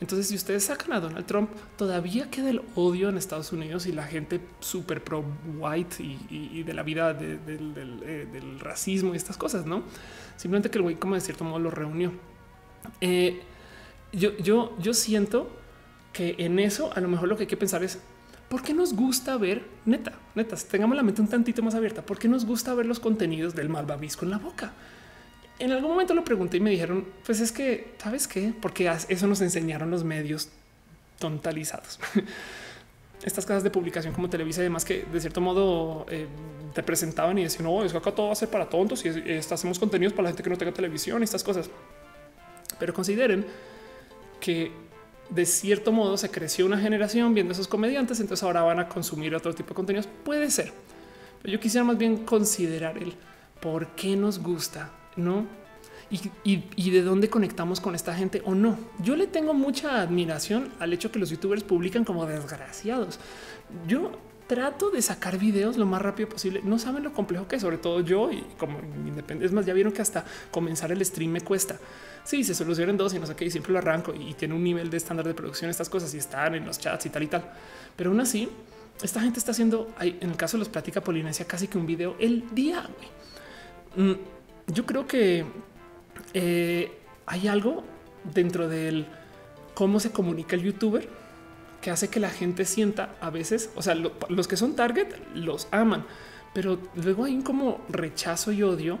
Entonces, 0.00 0.28
si 0.28 0.34
ustedes 0.34 0.64
sacan 0.64 0.92
a 0.92 1.00
Donald 1.00 1.24
Trump, 1.24 1.50
todavía 1.76 2.30
queda 2.30 2.50
el 2.50 2.60
odio 2.74 3.08
en 3.08 3.16
Estados 3.16 3.52
Unidos 3.52 3.86
y 3.86 3.92
la 3.92 4.04
gente 4.04 4.40
súper 4.60 5.02
pro 5.02 5.24
white 5.58 5.96
y, 6.02 6.62
de 6.62 6.74
la 6.74 6.82
vida 6.82 7.16
eh, 7.18 8.28
del 8.30 8.60
racismo 8.60 9.14
y 9.14 9.16
estas 9.16 9.38
cosas, 9.38 9.64
no? 9.64 9.82
Simplemente 10.36 10.70
que 10.70 10.76
el 10.76 10.82
güey, 10.82 10.96
como 10.96 11.14
de 11.14 11.22
cierto 11.22 11.44
modo, 11.44 11.58
lo 11.60 11.70
reunió. 11.70 12.12
Eh, 13.00 13.42
yo, 14.12 14.36
yo, 14.38 14.76
yo 14.78 14.94
siento 14.94 15.50
que 16.12 16.36
en 16.38 16.58
eso 16.58 16.90
a 16.94 17.00
lo 17.00 17.08
mejor 17.08 17.28
lo 17.28 17.36
que 17.36 17.42
hay 17.42 17.48
que 17.48 17.56
pensar 17.56 17.84
es 17.84 17.98
por 18.48 18.62
qué 18.62 18.72
nos 18.72 18.94
gusta 18.94 19.36
ver 19.36 19.64
neta, 19.84 20.12
netas, 20.34 20.66
tengamos 20.66 20.96
la 20.96 21.02
mente 21.02 21.20
un 21.20 21.28
tantito 21.28 21.62
más 21.62 21.74
abierta. 21.74 22.02
¿Por 22.02 22.18
qué 22.18 22.28
nos 22.28 22.44
gusta 22.44 22.74
ver 22.74 22.86
los 22.86 23.00
contenidos 23.00 23.54
del 23.54 23.68
malvavisco 23.68 24.24
en 24.24 24.30
la 24.30 24.38
boca? 24.38 24.72
En 25.58 25.72
algún 25.72 25.90
momento 25.90 26.14
lo 26.14 26.24
pregunté 26.24 26.58
y 26.58 26.60
me 26.60 26.70
dijeron, 26.70 27.06
pues 27.24 27.40
es 27.40 27.50
que 27.50 27.94
sabes 27.98 28.28
qué, 28.28 28.52
porque 28.60 28.90
eso 29.08 29.26
nos 29.26 29.40
enseñaron 29.40 29.90
los 29.90 30.04
medios 30.04 30.50
tontalizados. 31.18 31.98
Estas 33.24 33.46
casas 33.46 33.64
de 33.64 33.70
publicación 33.70 34.12
como 34.12 34.28
Televisa 34.28 34.60
y 34.60 34.64
demás 34.64 34.84
que 34.84 35.04
de 35.10 35.20
cierto 35.20 35.40
modo 35.40 36.06
eh, 36.10 36.26
te 36.74 36.82
presentaban 36.82 37.38
y 37.38 37.44
decían, 37.44 37.64
no, 37.64 37.82
es 37.82 37.92
que 37.92 37.98
acá 37.98 38.12
todo 38.12 38.26
va 38.26 38.32
a 38.32 38.36
ser 38.36 38.50
para 38.50 38.68
tontos 38.68 39.04
y 39.04 39.08
hacemos 39.08 39.78
contenidos 39.78 40.12
para 40.12 40.24
la 40.24 40.28
gente 40.30 40.42
que 40.42 40.50
no 40.50 40.58
tenga 40.58 40.72
televisión 40.72 41.22
y 41.22 41.24
estas 41.24 41.42
cosas. 41.42 41.70
Pero 42.78 42.94
consideren 42.94 43.46
que 44.40 44.72
de 45.30 45.46
cierto 45.46 45.92
modo 45.92 46.16
se 46.16 46.30
creció 46.30 46.66
una 46.66 46.78
generación 46.78 47.34
viendo 47.34 47.52
esos 47.52 47.68
comediantes, 47.68 48.20
entonces 48.20 48.44
ahora 48.44 48.62
van 48.62 48.78
a 48.78 48.88
consumir 48.88 49.34
otro 49.34 49.54
tipo 49.54 49.70
de 49.70 49.74
contenidos. 49.74 50.08
Puede 50.24 50.50
ser. 50.50 50.72
Pero 51.42 51.52
yo 51.52 51.60
quisiera 51.60 51.84
más 51.84 51.98
bien 51.98 52.24
considerar 52.24 52.98
el 52.98 53.14
por 53.60 53.88
qué 53.88 54.16
nos 54.16 54.38
gusta, 54.38 54.92
¿no? 55.16 55.46
Y, 56.08 56.90
de 56.90 57.02
dónde 57.02 57.28
conectamos 57.28 57.80
con 57.80 57.96
esta 57.96 58.14
gente 58.14 58.40
o 58.44 58.54
no. 58.54 58.78
Yo 59.02 59.16
le 59.16 59.26
tengo 59.26 59.54
mucha 59.54 60.00
admiración 60.00 60.72
al 60.78 60.92
hecho 60.92 61.10
que 61.10 61.18
los 61.18 61.30
youtubers 61.30 61.64
publican 61.64 62.04
como 62.04 62.26
desgraciados. 62.26 63.18
Yo 63.88 64.12
trato 64.46 64.90
de 64.90 65.02
sacar 65.02 65.36
videos 65.36 65.76
lo 65.76 65.84
más 65.84 66.00
rápido 66.00 66.28
posible. 66.28 66.60
No 66.62 66.78
saben 66.78 67.02
lo 67.02 67.12
complejo 67.12 67.48
que 67.48 67.56
es, 67.56 67.62
sobre 67.62 67.78
todo 67.78 68.00
yo 68.00 68.30
y 68.30 68.44
como 68.56 68.78
independiente. 68.78 69.46
Es 69.46 69.52
más, 69.52 69.66
ya 69.66 69.74
vieron 69.74 69.92
que 69.92 70.00
hasta 70.00 70.24
comenzar 70.52 70.92
el 70.92 71.04
stream 71.04 71.32
me 71.32 71.40
cuesta 71.40 71.80
sí, 72.26 72.42
se 72.42 72.54
solucionan 72.54 72.96
dos 72.96 73.14
y 73.14 73.18
no 73.18 73.26
sé 73.26 73.34
qué, 73.36 73.46
y 73.46 73.50
siempre 73.50 73.72
lo 73.72 73.78
arranco 73.78 74.12
y 74.12 74.34
tiene 74.34 74.54
un 74.54 74.64
nivel 74.64 74.90
de 74.90 74.96
estándar 74.96 75.26
de 75.26 75.32
producción, 75.32 75.70
estas 75.70 75.88
cosas 75.88 76.12
y 76.12 76.18
están 76.18 76.54
en 76.56 76.66
los 76.66 76.78
chats 76.78 77.06
y 77.06 77.10
tal 77.10 77.22
y 77.22 77.28
tal. 77.28 77.50
Pero 77.94 78.10
aún 78.10 78.20
así, 78.20 78.48
esta 79.00 79.20
gente 79.20 79.38
está 79.38 79.52
haciendo, 79.52 79.94
en 80.00 80.30
el 80.30 80.36
caso 80.36 80.56
de 80.56 80.60
los 80.60 80.68
Plática 80.68 81.00
Polinesia, 81.00 81.46
casi 81.46 81.68
que 81.68 81.78
un 81.78 81.86
video 81.86 82.16
el 82.18 82.44
día. 82.52 82.84
Mm, 83.94 84.12
yo 84.72 84.84
creo 84.84 85.06
que 85.06 85.44
eh, 86.34 86.98
hay 87.26 87.48
algo 87.48 87.84
dentro 88.34 88.68
del 88.68 89.06
cómo 89.74 90.00
se 90.00 90.10
comunica 90.10 90.56
el 90.56 90.62
youtuber 90.62 91.08
que 91.80 91.90
hace 91.92 92.08
que 92.08 92.18
la 92.18 92.30
gente 92.30 92.64
sienta 92.64 93.14
a 93.20 93.30
veces, 93.30 93.70
o 93.76 93.82
sea, 93.82 93.94
los 93.94 94.48
que 94.48 94.56
son 94.56 94.74
target 94.74 95.06
los 95.34 95.68
aman, 95.70 96.04
pero 96.52 96.80
luego 96.96 97.24
hay 97.24 97.36
un 97.36 97.42
como 97.42 97.84
rechazo 97.88 98.50
y 98.50 98.64
odio 98.64 98.98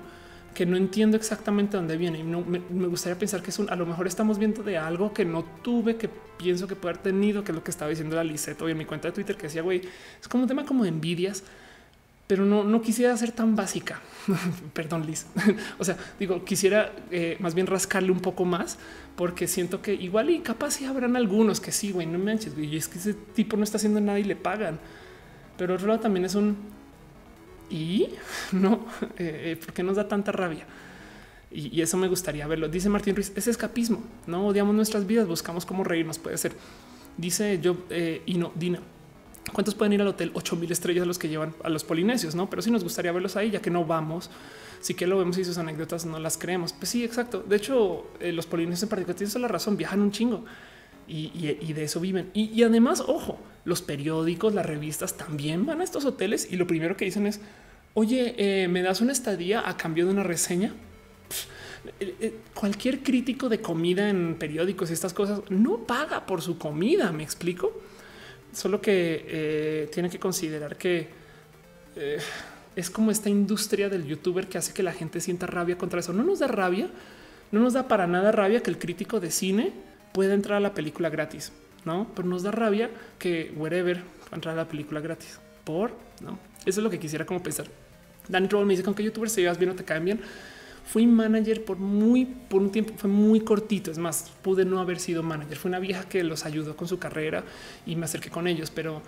que 0.56 0.64
no 0.64 0.78
entiendo 0.78 1.18
exactamente 1.18 1.76
dónde 1.76 1.98
viene. 1.98 2.20
Y 2.20 2.22
no, 2.22 2.40
me, 2.40 2.58
gustaría 2.88 3.18
pensar 3.18 3.42
que 3.42 3.50
es 3.50 3.58
un, 3.58 3.68
a 3.68 3.76
lo 3.76 3.84
mejor 3.84 4.06
estamos 4.06 4.38
viendo 4.38 4.62
de 4.62 4.78
algo 4.78 5.12
que 5.12 5.26
no 5.26 5.44
tuve, 5.62 5.96
que 5.96 6.08
pienso 6.08 6.66
que 6.66 6.74
puede 6.74 6.94
haber 6.94 7.02
tenido, 7.02 7.44
que 7.44 7.52
es 7.52 7.56
lo 7.56 7.62
que 7.62 7.70
estaba 7.70 7.90
diciendo 7.90 8.16
la 8.16 8.24
Lisette 8.24 8.62
hoy 8.62 8.72
en 8.72 8.78
mi 8.78 8.86
cuenta 8.86 9.08
de 9.08 9.12
Twitter, 9.12 9.36
que 9.36 9.44
decía, 9.44 9.60
güey, 9.60 9.82
es 10.18 10.28
como 10.28 10.44
un 10.44 10.48
tema 10.48 10.64
como 10.64 10.84
de 10.84 10.88
envidias, 10.88 11.44
pero 12.26 12.46
no, 12.46 12.64
no 12.64 12.80
quisiera 12.80 13.14
ser 13.18 13.32
tan 13.32 13.54
básica. 13.54 14.00
Perdón, 14.72 15.06
Liz. 15.06 15.26
o 15.78 15.84
sea, 15.84 15.98
digo, 16.18 16.42
quisiera 16.42 16.90
eh, 17.10 17.36
más 17.38 17.54
bien 17.54 17.66
rascarle 17.66 18.10
un 18.10 18.20
poco 18.20 18.46
más, 18.46 18.78
porque 19.14 19.48
siento 19.48 19.82
que 19.82 19.92
igual 19.92 20.30
y 20.30 20.38
capaz 20.40 20.70
si 20.70 20.86
habrán 20.86 21.16
algunos 21.16 21.60
que 21.60 21.70
sí, 21.70 21.92
güey, 21.92 22.06
no 22.06 22.18
manches, 22.18 22.56
y 22.56 22.74
es 22.74 22.88
que 22.88 22.98
ese 22.98 23.12
tipo 23.12 23.58
no 23.58 23.62
está 23.62 23.76
haciendo 23.76 24.00
nada 24.00 24.18
y 24.18 24.24
le 24.24 24.36
pagan. 24.36 24.78
Pero 25.58 25.74
otro 25.74 25.86
lado 25.86 26.00
también 26.00 26.24
es 26.24 26.34
un 26.34 26.75
y 27.70 28.08
no, 28.52 28.86
eh, 29.18 29.52
eh, 29.52 29.60
¿por 29.62 29.74
qué 29.74 29.82
nos 29.82 29.96
da 29.96 30.08
tanta 30.08 30.32
rabia? 30.32 30.66
Y, 31.50 31.80
eso 31.80 31.96
me 31.96 32.08
gustaría 32.08 32.46
verlo. 32.46 32.68
Dice 32.68 32.88
Martín 32.88 33.14
Ruiz, 33.14 33.32
es 33.34 33.46
escapismo. 33.46 34.02
No 34.26 34.46
odiamos 34.46 34.74
nuestras 34.74 35.06
vidas, 35.06 35.26
buscamos 35.26 35.64
cómo 35.64 35.84
reírnos. 35.84 36.18
Puede 36.18 36.36
ser. 36.36 36.52
Dice 37.16 37.58
yo 37.60 37.76
eh, 37.90 38.22
y 38.26 38.34
no, 38.34 38.52
Dina. 38.54 38.80
¿Cuántos 39.52 39.74
pueden 39.74 39.92
ir 39.92 40.02
al 40.02 40.08
hotel? 40.08 40.32
8000 40.34 40.60
mil 40.60 40.72
estrellas 40.72 41.04
a 41.04 41.06
los 41.06 41.18
que 41.18 41.28
llevan 41.28 41.54
a 41.62 41.68
los 41.68 41.84
polinesios, 41.84 42.34
no? 42.34 42.50
Pero 42.50 42.62
sí 42.62 42.70
nos 42.70 42.82
gustaría 42.82 43.12
verlos 43.12 43.36
ahí, 43.36 43.50
ya 43.50 43.62
que 43.62 43.70
no 43.70 43.84
vamos. 43.84 44.28
Sí 44.80 44.94
que 44.94 45.06
lo 45.06 45.18
vemos 45.18 45.38
y 45.38 45.44
sus 45.44 45.56
anécdotas 45.56 46.04
no 46.04 46.18
las 46.18 46.36
creemos. 46.36 46.72
Pues 46.72 46.90
sí, 46.90 47.04
exacto. 47.04 47.44
De 47.46 47.56
hecho, 47.56 48.06
los 48.20 48.46
polinesios 48.46 48.82
en 48.82 48.88
particular 48.88 49.16
tienen 49.16 49.42
la 49.42 49.48
razón, 49.48 49.76
viajan 49.76 50.00
un 50.00 50.10
chingo 50.10 50.44
y, 51.08 51.72
de 51.72 51.84
eso 51.84 52.00
viven. 52.00 52.30
Y, 52.34 52.62
además, 52.62 53.00
ojo, 53.06 53.38
los 53.64 53.82
periódicos, 53.82 54.54
las 54.54 54.66
revistas 54.66 55.16
también 55.16 55.66
van 55.66 55.80
a 55.80 55.84
estos 55.84 56.04
hoteles 56.04 56.48
y 56.50 56.56
lo 56.56 56.66
primero 56.66 56.96
que 56.96 57.04
dicen 57.04 57.26
es, 57.26 57.40
oye, 57.94 58.34
eh, 58.38 58.68
¿me 58.68 58.82
das 58.82 59.00
una 59.00 59.12
estadía 59.12 59.68
a 59.68 59.76
cambio 59.76 60.06
de 60.06 60.12
una 60.12 60.22
reseña? 60.22 60.74
Eh, 62.00 62.14
eh, 62.20 62.34
cualquier 62.54 63.02
crítico 63.02 63.48
de 63.48 63.60
comida 63.60 64.08
en 64.08 64.36
periódicos 64.38 64.90
y 64.90 64.92
estas 64.92 65.14
cosas 65.14 65.42
no 65.50 65.78
paga 65.86 66.26
por 66.26 66.42
su 66.42 66.58
comida, 66.58 67.12
me 67.12 67.22
explico. 67.22 67.72
Solo 68.52 68.80
que 68.80 69.88
tiene 69.92 70.08
que 70.08 70.18
considerar 70.18 70.76
que 70.76 71.08
es 72.74 72.90
como 72.90 73.10
esta 73.10 73.28
industria 73.28 73.90
del 73.90 74.06
youtuber 74.06 74.48
que 74.48 74.56
hace 74.56 74.72
que 74.72 74.82
la 74.82 74.94
gente 74.94 75.20
sienta 75.20 75.46
rabia 75.46 75.76
contra 75.76 76.00
eso. 76.00 76.14
No 76.14 76.22
nos 76.22 76.38
da 76.38 76.46
rabia, 76.46 76.88
no 77.52 77.60
nos 77.60 77.74
da 77.74 77.86
para 77.86 78.06
nada 78.06 78.32
rabia 78.32 78.62
que 78.62 78.70
el 78.70 78.78
crítico 78.78 79.20
de 79.20 79.30
cine 79.30 79.72
puede 80.16 80.32
entrar 80.32 80.56
a 80.56 80.60
la 80.60 80.72
película 80.72 81.10
gratis, 81.10 81.52
no? 81.84 82.06
Pero 82.14 82.26
nos 82.26 82.42
da 82.42 82.50
rabia 82.50 82.90
que 83.18 83.52
wherever 83.54 83.98
va 83.98 84.32
a 84.32 84.34
entrar 84.36 84.54
a 84.54 84.56
la 84.56 84.66
película 84.66 85.00
gratis 85.00 85.38
por 85.62 85.90
no. 86.22 86.38
Eso 86.64 86.80
es 86.80 86.84
lo 86.84 86.88
que 86.88 86.98
quisiera 86.98 87.26
como 87.26 87.42
pensar. 87.42 87.66
Danny 88.26 88.48
Troll 88.48 88.64
me 88.64 88.72
dice 88.72 88.82
con 88.82 88.94
qué 88.94 89.02
youtubers 89.02 89.32
se 89.32 89.42
llevas 89.42 89.58
bien 89.58 89.72
o 89.72 89.74
te 89.74 89.84
caen. 89.84 90.18
Fui 90.86 91.06
manager 91.06 91.66
por 91.66 91.76
muy 91.76 92.24
por 92.24 92.62
un 92.62 92.70
tiempo, 92.70 92.94
fue 92.96 93.10
muy 93.10 93.40
cortito. 93.40 93.90
Es 93.90 93.98
más, 93.98 94.32
pude 94.40 94.64
no 94.64 94.80
haber 94.80 95.00
sido 95.00 95.22
manager. 95.22 95.58
Fue 95.58 95.68
una 95.68 95.80
vieja 95.80 96.08
que 96.08 96.24
los 96.24 96.46
ayudó 96.46 96.76
con 96.76 96.88
su 96.88 96.98
carrera 96.98 97.44
y 97.84 97.94
me 97.94 98.06
acerqué 98.06 98.30
con 98.30 98.46
ellos, 98.46 98.70
pero 98.70 99.02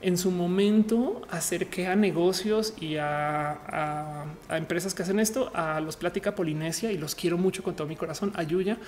en 0.00 0.16
su 0.16 0.30
momento 0.30 1.22
acerqué 1.28 1.88
a 1.88 1.96
negocios 1.96 2.74
y 2.80 2.98
a, 3.00 4.26
empresas 4.50 4.94
que 4.94 5.02
hacen 5.02 5.18
esto, 5.18 5.50
a 5.54 5.80
los 5.80 5.96
Plática 5.96 6.36
Polinesia 6.36 6.92
y 6.92 6.98
los 6.98 7.16
quiero 7.16 7.36
mucho 7.36 7.64
con 7.64 7.74
todo 7.74 7.88
mi 7.88 7.96
corazón, 7.96 8.30
a 8.36 8.44
Yuya, 8.44 8.78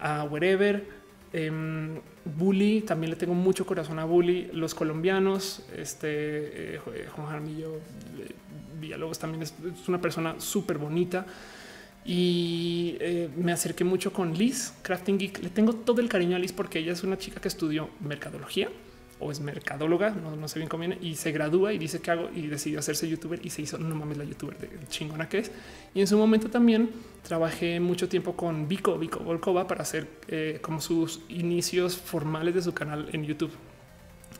a 0.00 0.22
Wherever, 0.24 1.05
Em, 1.32 2.00
Bully, 2.24 2.82
también 2.82 3.10
le 3.10 3.16
tengo 3.16 3.34
mucho 3.34 3.66
corazón 3.66 3.98
a 3.98 4.04
Bully. 4.04 4.50
Los 4.52 4.74
colombianos, 4.74 5.64
este 5.76 6.76
eh, 6.76 6.80
Juan 7.14 7.26
Jaramillo 7.26 7.76
eh, 7.76 8.32
Villalobos 8.80 9.18
también 9.18 9.42
es, 9.42 9.54
una 9.88 10.00
persona 10.00 10.36
súper 10.38 10.78
bonita. 10.78 11.26
Y 12.04 12.96
eh, 13.00 13.28
me 13.36 13.52
acerqué 13.52 13.82
mucho 13.82 14.12
con 14.12 14.34
Liz, 14.34 14.72
Crafting 14.82 15.18
Geek. 15.18 15.42
Le 15.42 15.50
tengo 15.50 15.72
todo 15.72 16.00
el 16.00 16.08
cariño 16.08 16.36
a 16.36 16.38
Liz 16.38 16.52
porque 16.52 16.78
ella 16.78 16.92
es 16.92 17.02
una 17.02 17.18
chica 17.18 17.40
que 17.40 17.48
estudió 17.48 17.90
mercadología 18.00 18.70
o 19.18 19.32
es 19.32 19.40
mercadóloga, 19.40 20.10
no, 20.10 20.48
sé 20.48 20.58
bien 20.58 20.68
cómo 20.68 20.82
viene, 20.82 20.98
y 21.00 21.14
se 21.14 21.32
gradúa 21.32 21.72
y 21.72 21.78
dice 21.78 22.00
que 22.00 22.10
hago 22.10 22.28
y 22.34 22.46
decidió 22.46 22.78
hacerse 22.78 23.08
youtuber 23.08 23.44
y 23.44 23.50
se 23.50 23.62
hizo, 23.62 23.78
no 23.78 23.94
mames, 23.94 24.18
la 24.18 24.24
youtuber 24.24 24.58
de 24.58 24.68
chingona 24.88 25.28
que 25.28 25.38
es. 25.38 25.50
Y 25.94 26.00
en 26.00 26.06
su 26.06 26.18
momento 26.18 26.50
también 26.50 26.90
trabajé 27.22 27.80
mucho 27.80 28.08
tiempo 28.08 28.36
con 28.36 28.68
Vico, 28.68 28.98
Vico 28.98 29.20
Volkova 29.20 29.66
para 29.66 29.82
hacer 29.82 30.06
eh, 30.28 30.58
como 30.60 30.80
sus 30.80 31.22
inicios 31.28 31.96
formales 31.96 32.54
de 32.54 32.62
su 32.62 32.74
canal 32.74 33.08
en 33.12 33.24
YouTube. 33.24 33.52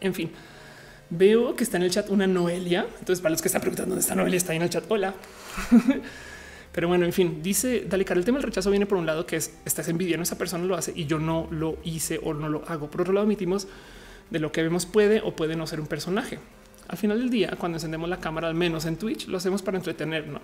En 0.01 0.15
fin, 0.15 0.31
veo 1.11 1.57
que 1.57 1.65
está 1.65 1.78
en 1.78 1.85
el 1.85 1.90
chat 1.90 2.11
una 2.11 2.27
Noelia. 2.27 2.86
Entonces, 2.98 3.20
para 3.20 3.31
los 3.31 3.40
que 3.40 3.48
están 3.48 3.61
preguntando 3.61 3.90
dónde 3.90 4.03
está 4.03 4.15
Noelia, 4.15 4.36
está 4.36 4.53
ahí 4.53 4.57
en 4.57 4.62
el 4.62 4.70
chat. 4.70 4.85
Hola. 4.89 5.15
Pero 6.77 6.89
bueno, 6.89 7.07
en 7.07 7.12
fin, 7.15 7.43
dice 7.43 7.86
Dale 7.89 8.05
Cara, 8.05 8.19
el 8.20 8.27
tema 8.27 8.36
del 8.36 8.48
rechazo 8.48 8.70
viene 8.70 8.85
por 8.85 8.98
un 8.98 9.07
lado 9.07 9.24
que 9.24 9.36
es 9.36 9.55
estás 9.65 9.89
envidiando, 9.89 10.24
esa 10.24 10.36
persona 10.36 10.62
lo 10.66 10.74
hace 10.74 10.93
y 10.94 11.07
yo 11.07 11.19
no 11.19 11.48
lo 11.51 11.78
hice 11.85 12.20
o 12.23 12.35
no 12.35 12.51
lo 12.51 12.69
hago. 12.69 12.90
Por 12.90 13.01
otro 13.01 13.15
lado, 13.15 13.24
emitimos 13.24 13.66
de 14.31 14.39
lo 14.39 14.53
que 14.53 14.62
vemos 14.62 14.86
puede 14.86 15.20
o 15.20 15.35
puede 15.35 15.57
no 15.57 15.66
ser 15.66 15.81
un 15.81 15.86
personaje. 15.86 16.39
Al 16.89 16.97
final 16.97 17.19
del 17.19 17.31
día, 17.31 17.57
cuando 17.59 17.77
encendemos 17.77 18.09
la 18.09 18.20
cámara, 18.20 18.48
al 18.48 18.55
menos 18.55 18.85
en 18.86 18.97
Twitch, 18.97 19.27
lo 19.27 19.39
hacemos 19.39 19.62
para 19.62 19.77
entretener, 19.77 20.28
¿no? 20.28 20.40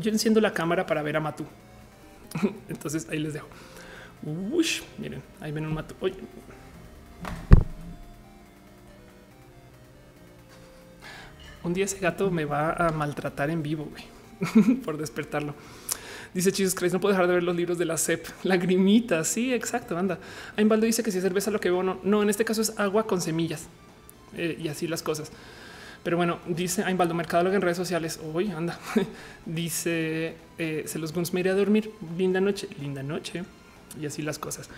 Yo 0.00 0.10
enciendo 0.10 0.40
la 0.40 0.52
cámara 0.52 0.86
para 0.86 1.02
ver 1.02 1.16
a 1.16 1.20
Matú. 1.20 1.44
Entonces 2.68 3.08
ahí 3.10 3.18
les 3.18 3.34
dejo. 3.34 3.48
miren, 4.98 5.22
ahí 5.40 5.52
ven 5.52 5.66
un 5.66 5.74
Matú. 5.74 5.94
Un 11.62 11.74
día 11.74 11.84
ese 11.84 11.98
gato 11.98 12.30
me 12.30 12.44
va 12.44 12.72
a 12.72 12.92
maltratar 12.92 13.50
en 13.50 13.62
vivo 13.62 13.88
por 14.84 14.96
despertarlo. 14.98 15.54
Dice 16.36 16.52
Chis 16.52 16.74
Christ, 16.74 16.92
no 16.92 17.00
puedo 17.00 17.14
dejar 17.14 17.28
de 17.28 17.32
ver 17.32 17.42
los 17.42 17.56
libros 17.56 17.78
de 17.78 17.86
la 17.86 17.96
CEP. 17.96 18.26
Lagrimita, 18.42 19.24
sí, 19.24 19.54
exacto, 19.54 19.96
anda. 19.96 20.18
Aimbaldo 20.58 20.84
dice 20.84 21.02
que 21.02 21.10
si 21.10 21.16
es 21.16 21.24
cerveza 21.24 21.50
lo 21.50 21.58
que 21.58 21.70
veo, 21.70 21.82
no, 21.82 21.98
no, 22.02 22.22
en 22.22 22.28
este 22.28 22.44
caso 22.44 22.60
es 22.60 22.78
agua 22.78 23.06
con 23.06 23.22
semillas 23.22 23.68
eh, 24.36 24.58
y 24.62 24.68
así 24.68 24.86
las 24.86 25.02
cosas. 25.02 25.32
Pero 26.04 26.18
bueno, 26.18 26.38
dice 26.46 26.84
Aimbaldo 26.84 27.14
Mercadólogo 27.14 27.56
en 27.56 27.62
redes 27.62 27.78
sociales. 27.78 28.20
Hoy 28.34 28.50
anda. 28.50 28.78
dice 29.46 30.34
eh, 30.58 30.84
se 30.84 30.98
los 30.98 31.14
guns 31.14 31.32
me 31.32 31.40
iré 31.40 31.48
a 31.48 31.54
dormir. 31.54 31.90
Linda 32.18 32.38
noche, 32.38 32.68
linda 32.82 33.02
noche 33.02 33.44
y 33.98 34.04
así 34.04 34.20
las 34.20 34.38
cosas. 34.38 34.68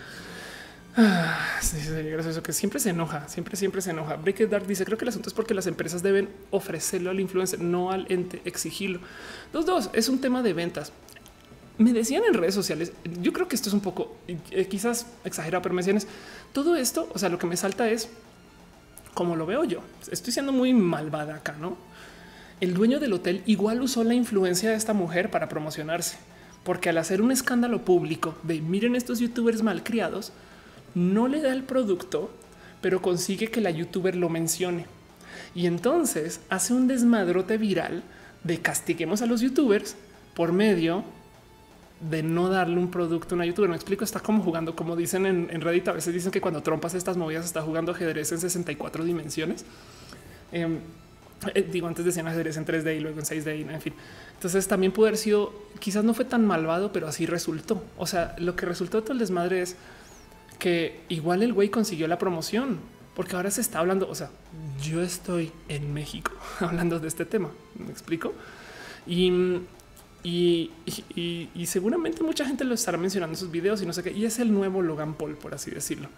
Ah, 0.95 1.59
sí, 1.61 1.77
gracioso 2.09 2.41
que 2.41 2.53
siempre 2.53 2.79
se 2.79 2.91
enoja, 2.91 3.27
siempre, 3.27 3.57
siempre 3.57 3.81
se 3.81 3.91
enoja. 3.91 4.15
Break 4.15 4.49
Dark 4.49 4.65
dice: 4.65 4.85
Creo 4.85 4.97
que 4.97 5.03
el 5.03 5.09
asunto 5.09 5.27
es 5.27 5.33
porque 5.33 5.53
las 5.53 5.67
empresas 5.67 6.01
deben 6.03 6.29
ofrecerlo 6.51 7.09
al 7.09 7.19
influencer, 7.19 7.59
no 7.59 7.91
al 7.91 8.05
ente, 8.09 8.41
exigirlo. 8.45 9.01
Dos, 9.51 9.65
dos, 9.65 9.89
es 9.91 10.07
un 10.07 10.21
tema 10.21 10.41
de 10.41 10.53
ventas 10.53 10.93
me 11.79 11.93
decían 11.93 12.23
en 12.27 12.33
redes 12.33 12.53
sociales, 12.53 12.91
yo 13.21 13.31
creo 13.31 13.47
que 13.47 13.55
esto 13.55 13.69
es 13.69 13.73
un 13.73 13.79
poco 13.79 14.17
eh, 14.27 14.67
quizás 14.67 15.07
exagerado, 15.23 15.61
pero 15.61 15.73
me 15.73 15.81
todo 16.51 16.75
esto. 16.75 17.09
O 17.13 17.17
sea, 17.17 17.29
lo 17.29 17.39
que 17.39 17.47
me 17.47 17.55
salta 17.55 17.89
es 17.89 18.09
como 19.13 19.37
lo 19.37 19.45
veo 19.45 19.63
yo. 19.63 19.79
Estoy 20.11 20.33
siendo 20.33 20.51
muy 20.51 20.73
malvada 20.73 21.35
acá, 21.35 21.55
no? 21.59 21.77
El 22.59 22.73
dueño 22.73 22.99
del 22.99 23.13
hotel 23.13 23.43
igual 23.45 23.81
usó 23.81 24.03
la 24.03 24.13
influencia 24.13 24.69
de 24.69 24.75
esta 24.75 24.93
mujer 24.93 25.31
para 25.31 25.47
promocionarse, 25.47 26.17
porque 26.65 26.89
al 26.89 26.97
hacer 26.97 27.21
un 27.21 27.31
escándalo 27.31 27.85
público 27.85 28.35
de 28.43 28.59
miren 28.59 28.97
estos 28.97 29.19
youtubers 29.19 29.63
malcriados, 29.63 30.33
no 30.95 31.29
le 31.29 31.41
da 31.41 31.53
el 31.53 31.63
producto, 31.63 32.29
pero 32.81 33.01
consigue 33.01 33.47
que 33.47 33.61
la 33.61 33.71
youtuber 33.71 34.17
lo 34.17 34.27
mencione. 34.27 34.85
Y 35.55 35.65
entonces 35.65 36.41
hace 36.49 36.73
un 36.73 36.89
desmadrote 36.89 37.57
viral 37.57 38.03
de 38.43 38.59
castiguemos 38.59 39.21
a 39.21 39.27
los 39.27 39.39
youtubers 39.39 39.95
por 40.35 40.51
medio 40.51 41.05
de 41.99 42.23
no 42.23 42.49
darle 42.49 42.77
un 42.77 42.89
producto 42.89 43.35
a 43.35 43.37
una 43.37 43.45
youtuber. 43.45 43.69
Me 43.69 43.75
explico, 43.75 44.03
está 44.03 44.19
como 44.19 44.43
jugando, 44.43 44.75
como 44.75 44.95
dicen 44.95 45.25
en, 45.25 45.61
Reddit, 45.61 45.87
a 45.89 45.93
veces 45.93 46.13
dicen 46.13 46.31
que 46.31 46.41
cuando 46.41 46.63
trompas 46.63 46.93
estas 46.93 47.17
movidas 47.17 47.45
está 47.45 47.61
jugando 47.61 47.91
ajedrez 47.91 48.31
en 48.31 48.39
64 48.39 49.03
dimensiones. 49.03 49.65
Em, 50.51 50.79
eh, 51.53 51.67
digo, 51.69 51.87
antes 51.87 52.05
decían 52.05 52.27
ajedrez 52.27 52.57
en 52.57 52.65
3D 52.65 52.97
y 52.97 52.99
luego 52.99 53.19
en 53.19 53.25
6D, 53.25 53.69
en 53.73 53.81
fin. 53.81 53.93
Entonces 54.33 54.67
también 54.67 54.91
pudo 54.91 55.07
haber 55.07 55.17
sido, 55.17 55.53
quizás 55.79 56.03
no 56.03 56.13
fue 56.13 56.25
tan 56.25 56.45
malvado, 56.45 56.91
pero 56.91 57.07
así 57.07 57.25
resultó. 57.25 57.83
O 57.97 58.07
sea, 58.07 58.35
lo 58.39 58.55
que 58.55 58.65
resultó 58.65 58.97
de 58.97 59.03
todo 59.03 59.13
el 59.13 59.19
desmadre 59.19 59.61
es 59.61 59.75
que 60.57 61.01
igual 61.09 61.43
el 61.43 61.53
güey 61.53 61.69
consiguió 61.69 62.07
la 62.07 62.17
promoción, 62.17 62.79
porque 63.15 63.35
ahora 63.35 63.51
se 63.51 63.61
está 63.61 63.79
hablando, 63.79 64.09
o 64.09 64.15
sea, 64.15 64.29
yo 64.81 65.01
estoy 65.01 65.51
en 65.67 65.93
México 65.93 66.31
hablando 66.59 66.99
de 66.99 67.07
este 67.07 67.25
tema, 67.25 67.49
me 67.77 67.91
explico. 67.91 68.33
Y 69.07 69.61
y, 70.23 70.71
seguramente 71.65 72.23
mucha 72.23 72.45
gente 72.45 72.63
lo 72.63 72.73
estará 72.73 72.97
mencionando 72.97 73.33
en 73.33 73.39
sus 73.39 73.51
videos 73.51 73.81
y 73.81 73.85
no 73.85 73.93
sé 73.93 74.03
qué. 74.03 74.11
Y 74.11 74.25
es 74.25 74.39
el 74.39 74.53
nuevo 74.53 74.81
Logan 74.81 75.13
Paul, 75.13 75.35
por 75.35 75.53
así 75.53 75.71
decirlo. 75.71 76.09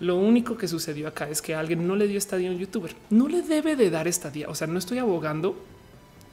Lo 0.00 0.16
único 0.16 0.56
que 0.56 0.68
sucedió 0.68 1.08
acá 1.08 1.28
es 1.28 1.42
que 1.42 1.54
alguien 1.54 1.86
no 1.86 1.96
le 1.96 2.06
dio 2.06 2.18
estadía 2.18 2.48
a 2.48 2.52
un 2.52 2.58
youtuber. 2.58 2.94
No 3.10 3.28
le 3.28 3.42
debe 3.42 3.76
de 3.76 3.90
dar 3.90 4.06
estadía. 4.06 4.48
O 4.48 4.54
sea, 4.54 4.66
no 4.66 4.78
estoy 4.78 4.98
abogando 4.98 5.56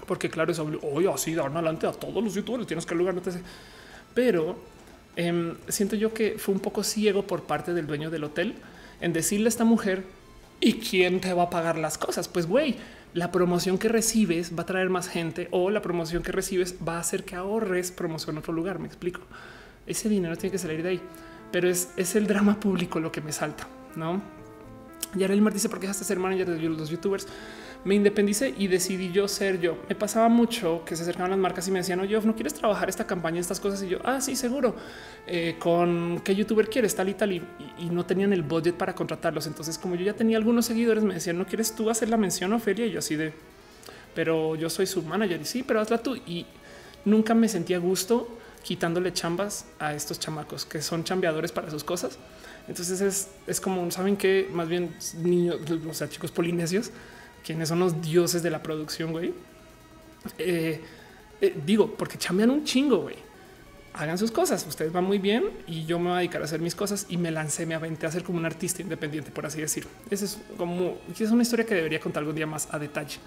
porque, 0.05 0.29
claro, 0.29 0.51
es 0.51 0.59
hoy 0.59 1.07
así 1.07 1.33
dar 1.33 1.51
adelante 1.51 1.87
a 1.87 1.91
todos 1.91 2.23
los 2.23 2.33
youtubers. 2.33 2.67
Tienes 2.67 2.85
que 2.85 2.95
lugar, 2.95 3.15
no 3.15 3.21
te 3.21 3.31
sé. 3.31 3.41
Pero 4.13 4.55
em, 5.15 5.55
siento 5.67 5.95
yo 5.95 6.13
que 6.13 6.37
fue 6.37 6.53
un 6.53 6.61
poco 6.61 6.83
ciego 6.83 7.25
por 7.25 7.43
parte 7.43 7.73
del 7.73 7.87
dueño 7.87 8.09
del 8.11 8.23
hotel 8.23 8.55
en 9.01 9.13
decirle 9.13 9.47
a 9.47 9.49
esta 9.49 9.65
mujer 9.65 10.03
y 10.59 10.73
quién 10.73 11.19
te 11.19 11.33
va 11.33 11.43
a 11.43 11.49
pagar 11.49 11.77
las 11.77 11.97
cosas. 11.97 12.27
Pues, 12.27 12.45
güey, 12.45 12.75
la 13.15 13.31
promoción 13.31 13.77
que 13.77 13.87
recibes 13.87 14.51
va 14.59 14.63
a 14.63 14.65
traer 14.65 14.89
más 14.89 15.07
gente 15.07 15.47
o 15.51 15.69
la 15.69 15.81
promoción 15.81 16.21
que 16.21 16.33
recibes 16.33 16.75
va 16.85 16.97
a 16.97 16.99
hacer 16.99 17.23
que 17.23 17.35
ahorres 17.37 17.91
promoción 17.91 18.35
en 18.35 18.39
otro 18.39 18.51
lugar. 18.51 18.77
Me 18.77 18.87
explico. 18.87 19.21
Ese 19.87 20.09
dinero 20.09 20.35
tiene 20.35 20.51
que 20.51 20.57
salir 20.57 20.83
de 20.83 20.89
ahí, 20.89 21.01
pero 21.49 21.69
es, 21.69 21.93
es 21.95 22.17
el 22.17 22.27
drama 22.27 22.59
público 22.59 22.99
lo 22.99 23.13
que 23.13 23.21
me 23.21 23.31
salta, 23.31 23.67
no? 23.95 24.21
Y 25.15 25.21
ahora 25.21 25.33
el 25.33 25.41
Mar 25.41 25.53
dice: 25.53 25.69
¿Por 25.69 25.79
qué 25.79 25.87
dejaste 25.87 26.03
ser 26.03 26.19
manager 26.19 26.49
de 26.49 26.59
los 26.59 26.89
youtubers? 26.89 27.25
Me 27.85 27.93
independicé 27.93 28.53
y 28.57 28.67
decidí 28.67 29.11
yo 29.11 29.27
ser 29.27 29.61
yo. 29.61 29.77
Me 29.87 29.93
pasaba 29.93 30.27
mucho 30.27 30.81
que 30.83 30.95
se 30.95 31.03
acercaban 31.03 31.29
las 31.29 31.39
marcas 31.39 31.67
y 31.67 31.71
me 31.71 31.79
decían, 31.79 31.99
oye, 31.99 32.19
¿no 32.19 32.33
quieres 32.33 32.55
trabajar 32.55 32.89
esta 32.89 33.05
campaña, 33.05 33.39
estas 33.39 33.59
cosas? 33.59 33.83
Y 33.83 33.89
yo, 33.89 33.99
ah, 34.03 34.19
sí, 34.19 34.35
seguro. 34.35 34.75
Eh, 35.27 35.57
con 35.59 36.19
qué 36.23 36.35
youtuber 36.35 36.67
quieres, 36.67 36.95
tal 36.95 37.09
y 37.09 37.13
tal. 37.13 37.31
Y, 37.31 37.43
no 37.91 38.03
tenían 38.03 38.33
el 38.33 38.41
budget 38.41 38.73
para 38.73 38.95
contratarlos. 38.95 39.45
Entonces, 39.45 39.77
como 39.77 39.93
yo 39.93 40.03
ya 40.03 40.13
tenía 40.13 40.35
algunos 40.37 40.65
seguidores, 40.65 41.03
me 41.03 41.13
decían, 41.13 41.37
¿no 41.37 41.45
quieres 41.45 41.75
tú 41.75 41.91
hacer 41.91 42.09
la 42.09 42.17
mención, 42.17 42.51
Ofelia? 42.53 42.87
Y 42.87 42.91
yo 42.91 42.99
así 42.99 43.15
de, 43.15 43.33
pero 44.15 44.55
yo 44.55 44.67
soy 44.71 44.87
su 44.87 45.03
manager. 45.03 45.39
Y 45.39 45.45
sí, 45.45 45.61
pero 45.61 45.79
hazla 45.79 45.99
tú. 45.99 46.15
Y 46.15 46.47
nunca 47.05 47.35
me 47.35 47.47
sentía 47.47 47.77
gusto 47.77 48.35
quitándole 48.63 49.13
chambas 49.13 49.67
a 49.77 49.93
estos 49.93 50.19
chamacos 50.19 50.65
que 50.65 50.81
son 50.81 51.03
chambeadores 51.03 51.51
para 51.51 51.69
sus 51.69 51.83
cosas. 51.83 52.17
Entonces 52.67 52.99
es, 52.99 53.29
es 53.45 53.61
como, 53.61 53.91
saben 53.91 54.17
que 54.17 54.49
más 54.51 54.67
bien 54.67 54.95
niños, 55.19 55.57
o 55.87 55.93
sea, 55.93 56.09
chicos 56.09 56.31
polinesios, 56.31 56.91
quienes 57.45 57.69
son 57.69 57.79
los 57.79 58.01
dioses 58.01 58.41
de 58.41 58.49
la 58.49 58.63
producción, 58.63 59.11
güey. 59.11 59.33
Eh, 60.39 60.81
eh, 61.41 61.55
digo, 61.65 61.95
porque 61.95 62.17
chambean 62.17 62.49
un 62.49 62.63
chingo, 62.63 62.97
güey. 62.97 63.15
Hagan 63.93 64.17
sus 64.17 64.31
cosas, 64.31 64.65
ustedes 64.67 64.91
van 64.91 65.05
muy 65.05 65.19
bien 65.19 65.45
y 65.67 65.85
yo 65.85 65.99
me 65.99 66.09
voy 66.09 66.15
a 66.15 66.17
dedicar 66.17 66.41
a 66.41 66.45
hacer 66.45 66.59
mis 66.59 66.75
cosas 66.75 67.05
y 67.07 67.15
me 67.15 67.31
lancé, 67.31 67.65
me 67.65 67.75
aventé 67.75 68.05
a 68.05 68.11
ser 68.11 68.23
como 68.23 68.37
un 68.37 68.45
artista 68.45 68.81
independiente, 68.81 69.31
por 69.31 69.45
así 69.45 69.61
decirlo. 69.61 69.89
Esa 70.09 70.25
es 70.25 70.37
como, 70.57 70.97
es 71.17 71.31
una 71.31 71.43
historia 71.43 71.65
que 71.65 71.75
debería 71.75 72.01
contar 72.01 72.21
algún 72.21 72.35
día 72.35 72.45
más 72.45 72.67
a 72.71 72.79
detalle. 72.79 73.19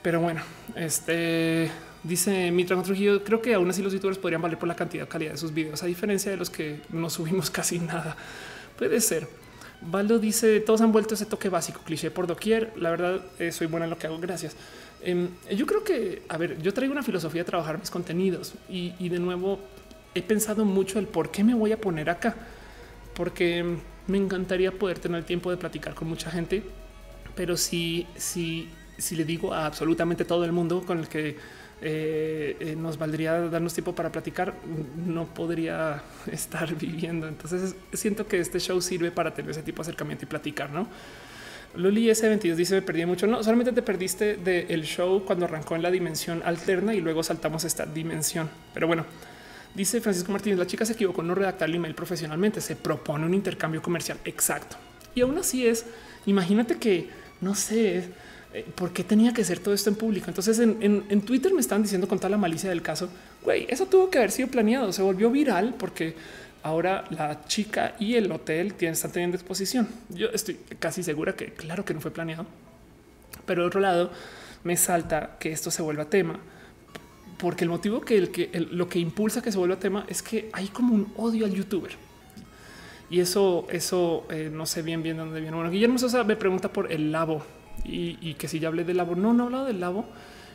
Pero 0.00 0.20
bueno, 0.20 0.40
este 0.76 1.70
dice 2.04 2.50
Mitra 2.52 2.80
Trujillo, 2.82 3.22
creo 3.22 3.42
que 3.42 3.52
aún 3.52 3.68
así 3.68 3.82
los 3.82 3.92
youtubers 3.92 4.16
podrían 4.16 4.40
valer 4.40 4.58
por 4.58 4.68
la 4.68 4.76
cantidad 4.76 5.04
y 5.04 5.08
calidad 5.08 5.32
de 5.32 5.36
sus 5.36 5.52
videos, 5.52 5.82
a 5.82 5.86
diferencia 5.86 6.30
de 6.30 6.38
los 6.38 6.48
que 6.48 6.80
no 6.90 7.10
subimos 7.10 7.50
casi 7.50 7.78
nada. 7.78 8.16
Puede 8.78 9.00
ser. 9.00 9.28
Valdo 9.80 10.18
dice 10.18 10.60
todos 10.60 10.80
han 10.80 10.92
vuelto 10.92 11.14
ese 11.14 11.26
toque 11.26 11.48
básico, 11.48 11.80
cliché 11.84 12.10
por 12.10 12.26
doquier. 12.26 12.72
La 12.76 12.90
verdad, 12.90 13.20
eh, 13.38 13.52
soy 13.52 13.66
buena 13.66 13.84
en 13.84 13.90
lo 13.90 13.98
que 13.98 14.06
hago. 14.06 14.18
Gracias. 14.18 14.56
Em, 15.02 15.28
yo 15.54 15.66
creo 15.66 15.84
que, 15.84 16.22
a 16.28 16.36
ver, 16.36 16.60
yo 16.60 16.72
traigo 16.72 16.92
una 16.92 17.02
filosofía 17.02 17.42
de 17.42 17.46
trabajar 17.46 17.78
mis 17.78 17.90
contenidos 17.90 18.54
y, 18.68 19.08
de 19.08 19.18
nuevo 19.18 19.60
he 20.14 20.22
pensado 20.22 20.64
mucho 20.64 20.98
el 20.98 21.06
por 21.06 21.30
qué 21.30 21.44
me 21.44 21.54
voy 21.54 21.72
a 21.72 21.80
poner 21.80 22.08
acá, 22.08 22.34
porque 23.14 23.64
me 24.06 24.16
encantaría 24.16 24.72
poder 24.72 24.98
tener 24.98 25.24
tiempo 25.24 25.50
de 25.50 25.58
platicar 25.58 25.94
con 25.94 26.08
mucha 26.08 26.30
gente, 26.30 26.62
pero 27.34 27.56
si, 27.56 28.06
si, 28.16 28.70
si 28.96 29.14
le 29.14 29.24
digo 29.24 29.52
a 29.52 29.66
absolutamente 29.66 30.24
todo 30.24 30.44
el 30.44 30.52
mundo 30.52 30.82
con 30.86 30.98
el 30.98 31.08
que 31.08 31.36
eh, 31.82 32.56
eh, 32.58 32.76
nos 32.76 32.96
valdría 32.96 33.38
darnos 33.48 33.74
tiempo 33.74 33.94
para 33.94 34.10
platicar, 34.10 34.54
no 35.06 35.26
podría 35.26 36.02
estar 36.32 36.74
viviendo. 36.74 37.28
Entonces 37.28 37.74
siento 37.92 38.26
que 38.26 38.40
este 38.40 38.58
show 38.60 38.80
sirve 38.80 39.10
para 39.10 39.34
tener 39.34 39.50
ese 39.50 39.62
tipo 39.62 39.82
de 39.82 39.88
acercamiento 39.88 40.24
y 40.24 40.28
platicar, 40.28 40.70
¿no? 40.70 40.88
Luli 41.74 42.08
S22 42.08 42.54
dice 42.54 42.74
me 42.74 42.82
perdí 42.82 43.04
mucho. 43.04 43.26
No, 43.26 43.42
solamente 43.42 43.72
te 43.72 43.82
perdiste 43.82 44.36
del 44.36 44.84
show 44.84 45.24
cuando 45.24 45.44
arrancó 45.44 45.76
en 45.76 45.82
la 45.82 45.90
dimensión 45.90 46.42
alterna 46.44 46.94
y 46.94 47.00
luego 47.00 47.22
saltamos 47.22 47.64
esta 47.64 47.84
dimensión. 47.84 48.48
Pero 48.72 48.86
bueno, 48.86 49.04
dice 49.74 50.00
Francisco 50.00 50.32
Martínez, 50.32 50.58
la 50.58 50.66
chica 50.66 50.86
se 50.86 50.94
equivocó 50.94 51.22
no 51.22 51.34
redactar 51.34 51.68
el 51.68 51.74
email 51.74 51.94
profesionalmente, 51.94 52.62
se 52.62 52.76
propone 52.76 53.26
un 53.26 53.34
intercambio 53.34 53.82
comercial. 53.82 54.18
Exacto. 54.24 54.76
Y 55.14 55.20
aún 55.20 55.36
así 55.36 55.66
es, 55.66 55.84
imagínate 56.24 56.78
que, 56.78 57.10
no 57.42 57.54
sé, 57.54 58.10
¿por 58.74 58.92
qué 58.92 59.04
tenía 59.04 59.32
que 59.32 59.44
ser 59.44 59.58
todo 59.58 59.74
esto 59.74 59.90
en 59.90 59.96
público? 59.96 60.26
Entonces 60.28 60.58
en, 60.58 61.20
Twitter 61.22 61.52
me 61.52 61.60
están 61.60 61.82
diciendo 61.82 62.08
con 62.08 62.18
toda 62.18 62.30
la 62.30 62.36
malicia 62.36 62.70
del 62.70 62.82
caso, 62.82 63.08
güey, 63.42 63.66
eso 63.68 63.86
tuvo 63.86 64.10
que 64.10 64.18
haber 64.18 64.30
sido 64.30 64.48
planeado, 64.48 64.92
se 64.92 65.02
volvió 65.02 65.30
viral 65.30 65.74
porque 65.78 66.14
ahora 66.62 67.04
la 67.10 67.44
chica 67.46 67.94
y 67.98 68.14
el 68.14 68.30
hotel 68.30 68.74
están 68.78 69.12
teniendo 69.12 69.36
exposición. 69.36 69.88
Yo 70.08 70.28
estoy 70.28 70.58
casi 70.78 71.02
segura 71.02 71.34
que 71.34 71.52
claro 71.52 71.84
que 71.84 71.94
no 71.94 72.00
fue 72.00 72.10
planeado, 72.10 72.46
pero 73.44 73.62
de 73.62 73.68
otro 73.68 73.80
lado 73.80 74.10
me 74.64 74.76
salta 74.76 75.36
que 75.38 75.52
esto 75.52 75.70
se 75.70 75.82
vuelva 75.82 76.06
tema 76.06 76.40
porque 77.38 77.64
el 77.64 77.70
motivo 77.70 78.00
que, 78.00 78.16
el, 78.16 78.30
que 78.30 78.48
lo 78.70 78.88
que 78.88 78.98
impulsa 78.98 79.42
que 79.42 79.52
se 79.52 79.58
vuelva 79.58 79.76
tema 79.76 80.06
es 80.08 80.22
que 80.22 80.48
hay 80.52 80.68
como 80.68 80.94
un 80.94 81.12
odio 81.16 81.44
al 81.44 81.52
youtuber. 81.52 81.92
Y 83.08 83.20
eso, 83.20 83.66
eso 83.70 84.26
eh, 84.30 84.50
no 84.52 84.66
sé 84.66 84.82
bien, 84.82 85.02
bien 85.02 85.16
dónde 85.16 85.40
viene. 85.40 85.54
Bueno, 85.54 85.70
Guillermo 85.70 85.98
Sosa 85.98 86.24
me 86.24 86.34
pregunta 86.34 86.72
por 86.72 86.90
el 86.90 87.12
labo 87.12 87.44
y, 87.84 88.34
que 88.34 88.48
si 88.48 88.58
ya 88.58 88.68
hablé 88.68 88.84
del 88.84 88.96
labo, 88.96 89.14
no, 89.14 89.32
no 89.32 89.44
he 89.44 89.46
hablado 89.46 89.64
del 89.66 89.80
labo. 89.80 90.06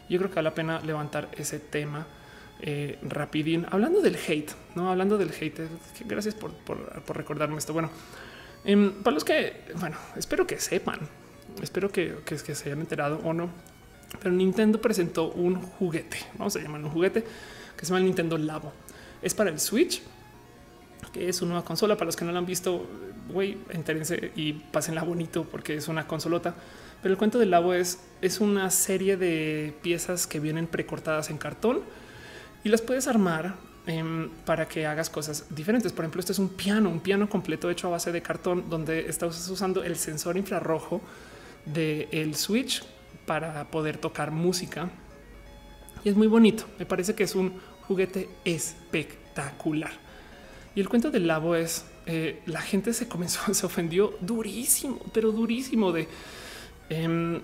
Yo 0.10 0.18
creo 0.18 0.30
que 0.30 0.35
vale 0.35 0.49
la 0.49 0.56
pena 0.56 0.81
levantar 0.81 1.30
ese 1.38 1.60
tema 1.60 2.06
eh, 2.60 2.99
rapidín. 3.02 3.65
Hablando 3.69 4.02
del 4.02 4.15
hate, 4.15 4.52
no 4.76 4.89
hablando 4.89 5.18
del 5.18 5.30
hate. 5.30 5.60
Eh, 5.60 5.69
gracias 6.06 6.35
por, 6.35 6.52
recordarme 7.15 7.57
esto. 7.57 7.73
Bueno, 7.73 7.89
em, 8.65 8.91
para 9.03 9.14
los 9.14 9.23
que, 9.23 9.64
bueno, 9.80 9.98
espero 10.15 10.45
que 10.45 10.60
sepan, 10.60 10.99
espero 11.61 11.91
que, 11.91 12.18
que, 12.26 12.38
se 12.38 12.69
hayan 12.69 12.81
enterado 12.81 13.19
o 13.23 13.34
no, 13.34 13.49
pero 14.19 14.31
Nintendo 14.31 14.81
presentó 14.81 15.31
un 15.31 15.61
juguete. 15.61 16.18
Vamos 16.38 16.56
a 16.56 16.60
llamarlo 16.60 16.88
un 16.88 16.93
juguete 16.93 17.23
que 17.76 17.85
se 17.85 17.89
llama 17.89 17.99
el 17.99 18.06
Nintendo 18.06 18.38
Labo. 18.38 18.73
Es 19.22 19.34
para 19.34 19.49
el 19.49 19.60
Switch, 19.60 20.02
que 21.14 21.30
es 21.30 21.41
una 21.41 21.53
nueva 21.53 21.65
consola. 21.65 21.95
Para 21.95 22.07
los 22.07 22.15
que 22.15 22.26
no 22.26 22.31
lo 22.31 22.38
han 22.38 22.45
visto, 22.45 22.85
güey, 23.30 23.57
entérense 23.69 24.31
y 24.35 24.53
pásenla 24.53 25.03
bonito 25.03 25.45
porque 25.45 25.76
es 25.76 25.88
una 25.88 26.07
consolota. 26.07 26.56
Pero 27.02 27.14
el 27.14 27.18
cuento 27.18 27.40
del 27.40 27.52
labo 27.52 27.73
es, 27.73 27.99
es 28.22 28.40
una 28.40 28.69
serie 28.69 29.18
de 29.18 29.73
piezas 29.82 30.28
que 30.28 30.40
vienen 30.40 30.68
precortadas 30.68 31.30
en 31.30 31.38
cartón 31.38 31.82
y 32.64 32.69
las 32.69 32.82
puedes 32.82 33.07
armar 33.07 33.56
em, 33.88 34.30
para 34.45 34.68
que 34.68 34.86
hagas 34.86 35.10
cosas 35.10 35.45
diferentes. 35.49 35.91
Por 35.94 36.06
ejemplo, 36.06 36.19
este 36.19 36.32
es 36.32 36.40
un 36.40 36.49
piano, 36.49 36.90
un 36.90 36.99
piano 36.99 37.28
completo 37.28 37.69
hecho 37.69 37.88
a 37.88 37.91
base 37.91 38.11
de 38.11 38.22
cartón 38.22 38.69
donde 38.69 39.07
estás 39.10 39.49
usando 39.49 39.84
el 39.84 39.95
sensor 39.95 40.38
infrarrojo 40.38 41.02
del 41.65 42.36
switch 42.36 42.84
para 43.26 43.69
poder 43.72 43.98
tocar 43.98 44.32
música. 44.32 44.90
Y 46.03 46.10
es 46.10 46.15
muy 46.15 46.28
bonito. 46.28 46.65
Me 46.78 46.86
parece 46.86 47.15
que 47.15 47.23
es 47.23 47.34
un 47.36 47.53
juguete 47.88 48.30
espectacular. 48.45 49.91
Y 50.76 50.82
el 50.82 50.88
cuento 50.88 51.11
del 51.11 51.28
labo 51.28 51.56
es 51.56 51.86
eh, 52.06 52.41
la 52.45 52.61
gente 52.61 52.94
se 52.94 53.07
comenzó, 53.07 53.53
se 53.53 53.65
ofendió 53.65 54.14
durísimo, 54.22 54.99
pero 55.14 55.32
durísimo 55.32 55.91
de 55.91 56.07
Em, 56.91 57.39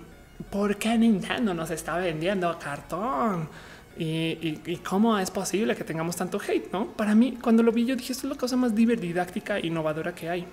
¿por 0.50 0.76
qué 0.76 0.98
Nintendo 0.98 1.54
nos 1.54 1.70
está 1.70 1.96
vendiendo 1.96 2.54
cartón? 2.58 3.48
Y, 3.96 4.76
cómo 4.86 5.18
es 5.18 5.30
posible 5.30 5.74
que 5.74 5.84
tengamos 5.84 6.16
tanto 6.16 6.38
hate, 6.38 6.70
¿no? 6.70 6.88
Para 6.88 7.14
mí, 7.14 7.38
cuando 7.42 7.62
lo 7.62 7.72
vi, 7.72 7.86
yo 7.86 7.96
dije, 7.96 8.12
esto 8.12 8.26
es 8.26 8.34
la 8.34 8.38
cosa 8.38 8.56
más 8.56 8.74
didáctica 8.74 9.58
e 9.58 9.66
innovadora 9.66 10.14
que 10.14 10.28
hay. 10.28 10.46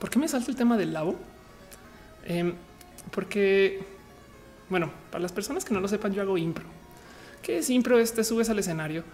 ¿Por 0.00 0.10
qué 0.10 0.18
me 0.18 0.26
salta 0.26 0.50
el 0.50 0.56
tema 0.56 0.76
del 0.76 0.92
labo? 0.92 1.14
Em, 2.26 2.54
porque, 3.12 3.84
bueno, 4.68 4.90
para 5.12 5.22
las 5.22 5.32
personas 5.32 5.64
que 5.64 5.72
no 5.72 5.78
lo 5.78 5.86
sepan, 5.86 6.12
yo 6.12 6.22
hago 6.22 6.36
impro. 6.36 6.64
¿Qué 7.40 7.58
es 7.58 7.70
impro? 7.70 8.00
Es 8.00 8.12
te 8.12 8.24
subes 8.24 8.50
al 8.50 8.58
escenario 8.58 9.04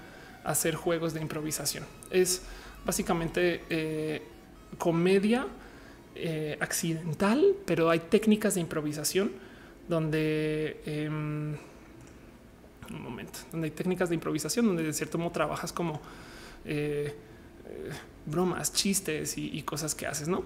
a 0.45 0.53
hacer 0.53 0.77
juegos 0.77 1.13
de 1.13 1.21
improvisación. 1.21 1.85
Es 2.11 2.43
básicamente 2.87 3.63
eh, 3.69 4.23
comedia 4.79 5.47
eh, 6.19 6.57
accidental, 6.61 7.55
pero 7.65 7.91
hay 7.91 8.01
técnicas 8.01 8.55
de 8.55 8.61
improvisación 8.61 9.33
donde 9.89 10.81
em, 10.87 11.55
un 12.91 13.03
momento, 13.03 13.39
donde 13.53 13.67
hay 13.67 13.71
técnicas 13.71 14.09
de 14.09 14.15
improvisación 14.15 14.67
donde 14.67 14.83
de 14.83 14.93
cierto 14.93 15.19
modo 15.19 15.31
trabajas 15.31 15.73
como 15.73 16.01
eh, 16.65 17.15
eh, 17.69 17.91
bromas, 18.25 18.73
chistes 18.73 19.37
y, 19.37 19.63
cosas 19.63 19.95
que 19.95 20.07
haces, 20.07 20.29
no? 20.29 20.45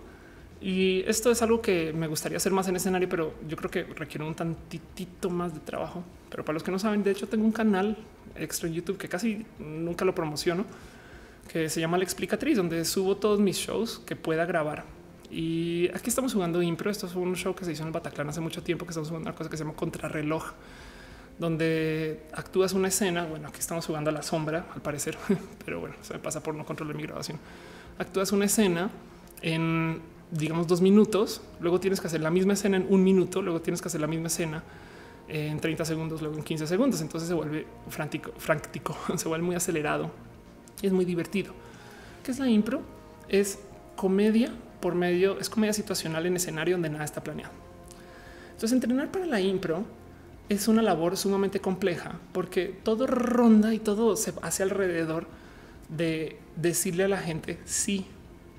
Y 0.60 1.02
esto 1.06 1.30
es 1.30 1.40
algo 1.40 1.62
que 1.62 1.92
me 1.92 2.06
gustaría 2.06 2.36
hacer 2.36 2.52
más 2.52 2.68
en 2.68 2.76
escenario, 2.76 3.09
pero 3.09 3.34
yo 3.48 3.56
creo 3.56 3.70
que 3.70 3.84
requiere 3.84 4.26
un 4.26 4.34
tantitito 4.34 5.30
más 5.30 5.55
de 5.55 5.60
trabajo. 5.60 6.05
Pero 6.28 6.44
para 6.44 6.55
los 6.55 6.62
que 6.62 6.70
no 6.70 6.78
saben, 6.78 7.02
de 7.02 7.12
hecho 7.12 7.28
tengo 7.28 7.44
un 7.44 7.52
canal 7.52 7.97
extra 8.36 8.68
en 8.68 8.74
YouTube 8.74 8.98
que 8.98 9.09
casi 9.09 9.47
nunca 9.59 10.05
lo 10.05 10.14
promociono, 10.14 10.66
que 11.51 11.70
se 11.70 11.80
llama 11.80 11.97
La 11.97 12.05
Explicatriz, 12.05 12.59
donde 12.59 12.84
subo 12.84 13.16
todos 13.16 13.40
mis 13.40 13.56
shows 13.56 14.02
que 14.05 14.16
pueda 14.16 14.44
grabar 14.44 14.84
y 15.31 15.89
aquí 15.94 16.09
estamos 16.09 16.35
jugando 16.35 16.61
impro. 16.61 16.90
Esto 16.90 17.07
es 17.07 17.15
un 17.15 17.36
show 17.36 17.55
que 17.55 17.65
se 17.65 17.73
hizo 17.73 17.82
en 17.82 17.89
el 17.89 17.93
Bataclan 17.93 18.28
hace 18.28 18.40
mucho 18.40 18.62
tiempo, 18.62 18.85
que 18.85 18.90
estamos 18.90 19.09
jugando 19.09 19.31
una 19.31 19.36
cosa 19.36 19.48
que 19.48 19.57
se 19.57 19.65
llama 19.65 19.77
contrarreloj, 19.77 20.44
donde 21.39 22.23
actúas 22.32 22.73
una 22.73 22.89
escena. 22.89 23.27
Bueno, 23.27 23.48
aquí 23.48 23.61
estamos 23.61 23.86
jugando 23.86 24.11
a 24.11 24.12
la 24.12 24.23
sombra, 24.23 24.66
al 24.74 24.82
parecer, 24.82 25.16
pero 25.65 25.81
bueno, 25.81 25.94
se 26.02 26.15
me 26.15 26.19
pasa 26.19 26.43
por 26.43 26.55
no 26.55 26.65
controlar 26.65 26.97
mi 26.97 27.05
grabación. 27.05 27.39
Actúas 27.98 28.32
una 28.32 28.47
escena 28.47 28.90
en, 29.40 30.01
digamos, 30.32 30.66
dos 30.66 30.81
minutos, 30.81 31.43
luego 31.61 31.78
tienes 31.78 32.01
que 32.01 32.09
hacer 32.09 32.20
la 32.20 32.31
misma 32.31 32.55
escena 32.55 32.77
en 32.77 32.86
un 32.89 33.05
minuto, 33.05 33.40
luego 33.40 33.61
tienes 33.61 33.81
que 33.81 33.89
hacer 33.89 34.01
la 34.01 34.09
misma 34.09 34.27
escena 34.27 34.65
en 35.28 35.61
30 35.61 35.85
segundos, 35.85 36.20
luego 36.23 36.36
en 36.36 36.43
15 36.43 36.66
segundos. 36.66 37.01
Entonces 37.02 37.28
se 37.28 37.35
vuelve 37.35 37.66
frántico, 37.89 38.32
frántico 38.36 38.97
se 39.16 39.28
vuelve 39.28 39.47
muy 39.47 39.55
acelerado 39.55 40.11
y 40.82 40.89
es 40.89 40.93
muy 40.93 41.05
divertido. 41.05 41.52
¿Qué 42.24 42.32
es 42.32 42.39
la 42.40 42.48
impro? 42.48 42.82
Es 43.28 43.61
comedia 43.94 44.52
por 44.81 44.94
medio, 44.94 45.39
es 45.39 45.51
comedia 45.51 45.73
situacional 45.73 46.27
en 46.27 46.36
escenario 46.36 46.74
donde 46.74 46.90
nada 46.90 47.05
está 47.05 47.23
planeado. 47.23 47.52
Entonces, 48.52 48.73
entrenar 48.73 49.11
para 49.11 49.27
la 49.27 49.40
impro 49.40 49.85
es 50.48 50.69
una 50.69 50.82
labor 50.82 51.16
sumamente 51.16 51.61
compleja 51.61 52.19
porque 52.32 52.77
todo 52.82 53.07
ronda 53.07 53.73
y 53.73 53.78
todo 53.78 54.16
se 54.16 54.35
hace 54.43 54.62
alrededor 54.62 55.27
de 55.89 56.39
decirle 56.57 57.05
a 57.05 57.09
la 57.09 57.19
gente 57.19 57.59
sí 57.65 58.07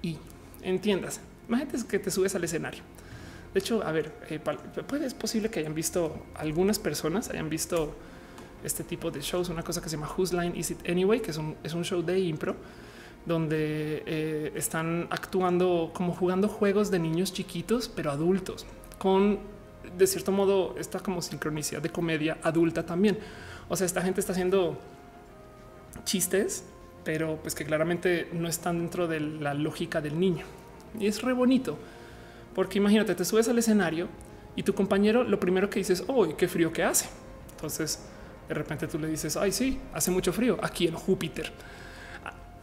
y 0.02 0.18
entiendas. 0.61 1.19
Imagínate 1.48 1.85
que 1.88 1.99
te 1.99 2.10
subes 2.10 2.34
al 2.35 2.43
escenario. 2.43 2.81
De 3.53 3.60
hecho, 3.60 3.84
a 3.84 3.91
ver, 3.91 4.14
eh, 4.30 4.39
puede, 4.39 5.06
es 5.06 5.14
posible 5.14 5.49
que 5.49 5.60
hayan 5.60 5.76
visto 5.76 6.26
algunas 6.35 6.80
personas, 6.80 7.30
hayan 7.30 7.49
visto 7.49 7.93
este 8.64 8.84
tipo 8.84 9.11
de 9.11 9.22
shows, 9.22 9.49
una 9.49 9.64
cosa 9.64 9.81
que 9.81 9.89
se 9.89 9.98
llama 9.98 10.10
Whose 10.18 10.35
Line 10.35 10.57
Is 10.57 10.72
It 10.72 10.89
Anyway, 10.89 11.22
que 11.22 11.31
es 11.31 11.38
un, 11.38 11.57
es 11.64 11.73
un 11.73 11.84
show 11.84 12.02
de 12.02 12.19
impro 12.19 12.56
donde 13.26 14.03
eh, 14.06 14.52
están 14.56 15.07
actuando 15.10 15.91
como 15.93 16.14
jugando 16.14 16.48
juegos 16.48 16.91
de 16.91 16.99
niños 16.99 17.34
chiquitos, 17.34 17.88
pero 17.88 18.11
adultos, 18.11 18.65
con 18.98 19.39
de 19.98 20.07
cierto 20.07 20.31
modo 20.31 20.76
esta 20.77 20.99
como 20.99 21.22
sincronicidad 21.22 21.81
de 21.81 21.89
comedia 21.89 22.38
adulta 22.43 22.85
también. 22.85 23.18
O 23.69 23.76
sea, 23.76 23.85
esta 23.85 24.02
gente 24.02 24.19
está 24.19 24.34
haciendo 24.34 24.77
chistes, 26.03 26.65
pero 27.03 27.38
pues 27.41 27.56
que 27.56 27.65
claramente 27.65 28.30
no 28.34 28.48
están 28.48 28.80
dentro 28.80 29.07
de 29.07 29.19
la 29.19 29.53
lógica 29.53 30.02
del 30.02 30.19
niño. 30.19 30.45
Y 30.99 31.07
es 31.07 31.22
re 31.22 31.34
bonito, 31.34 31.77
porque 32.53 32.77
imagínate, 32.80 33.15
te 33.15 33.26
subes 33.26 33.48
al 33.48 33.57
escenario 33.57 34.07
y 34.56 34.64
tu 34.64 34.73
compañero 34.73 35.23
lo 35.23 35.39
primero 35.39 35.69
que 35.69 35.80
dices, 35.80 36.03
oh, 36.07 36.27
qué 36.35 36.48
frío 36.48 36.73
que 36.73 36.84
hace. 36.84 37.07
Entonces, 37.52 38.03
de 38.48 38.53
repente 38.53 38.88
tú 38.88 38.99
le 38.99 39.07
dices, 39.07 39.38
ay, 39.38 39.52
sí, 39.52 39.80
hace 39.93 40.11
mucho 40.11 40.34
frío 40.34 40.57
aquí 40.61 40.88
en 40.88 40.95
Júpiter. 40.95 41.52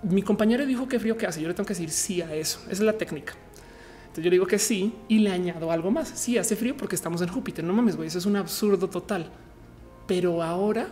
Mi 0.03 0.23
compañero 0.23 0.65
dijo 0.67 0.89
qué 0.89 0.99
frío 1.01 1.17
que 1.17 1.27
hace. 1.27 1.41
Yo 1.41 1.49
le 1.49 1.55
tengo 1.55 1.67
que 1.67 1.75
decir 1.75 1.91
sí 1.91 2.23
a 2.23 2.35
eso. 2.35 2.61
Esa 2.67 2.73
es 2.73 2.81
la 2.81 2.97
técnica 2.97 3.35
yo 4.23 4.31
digo 4.31 4.47
que 4.47 4.59
sí 4.59 4.95
y 5.09 5.19
le 5.21 5.31
añado 5.31 5.71
algo 5.71 5.91
más. 5.91 6.09
Sí, 6.09 6.39
hace 6.39 6.57
frío 6.57 6.77
porque 6.77 6.95
estamos 6.95 7.23
en 7.23 7.29
Júpiter. 7.29 7.65
No 7.65 7.73
mames, 7.73 7.97
güey, 7.97 8.09
eso 8.09 8.19
es 8.19 8.27
un 8.27 8.37
absurdo 8.37 8.89
total. 8.89 9.31
Pero 10.07 10.43
ahora 10.43 10.89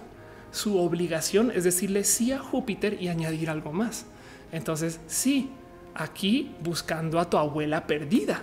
su 0.50 0.78
obligación 0.78 1.50
es 1.50 1.64
decirle 1.64 2.04
sí 2.04 2.32
a 2.32 2.38
Júpiter 2.38 3.00
y 3.00 3.08
añadir 3.08 3.50
algo 3.50 3.72
más. 3.72 4.06
Entonces, 4.52 5.00
sí, 5.06 5.50
aquí 5.94 6.52
buscando 6.62 7.18
a 7.18 7.28
tu 7.28 7.36
abuela 7.36 7.86
perdida. 7.86 8.42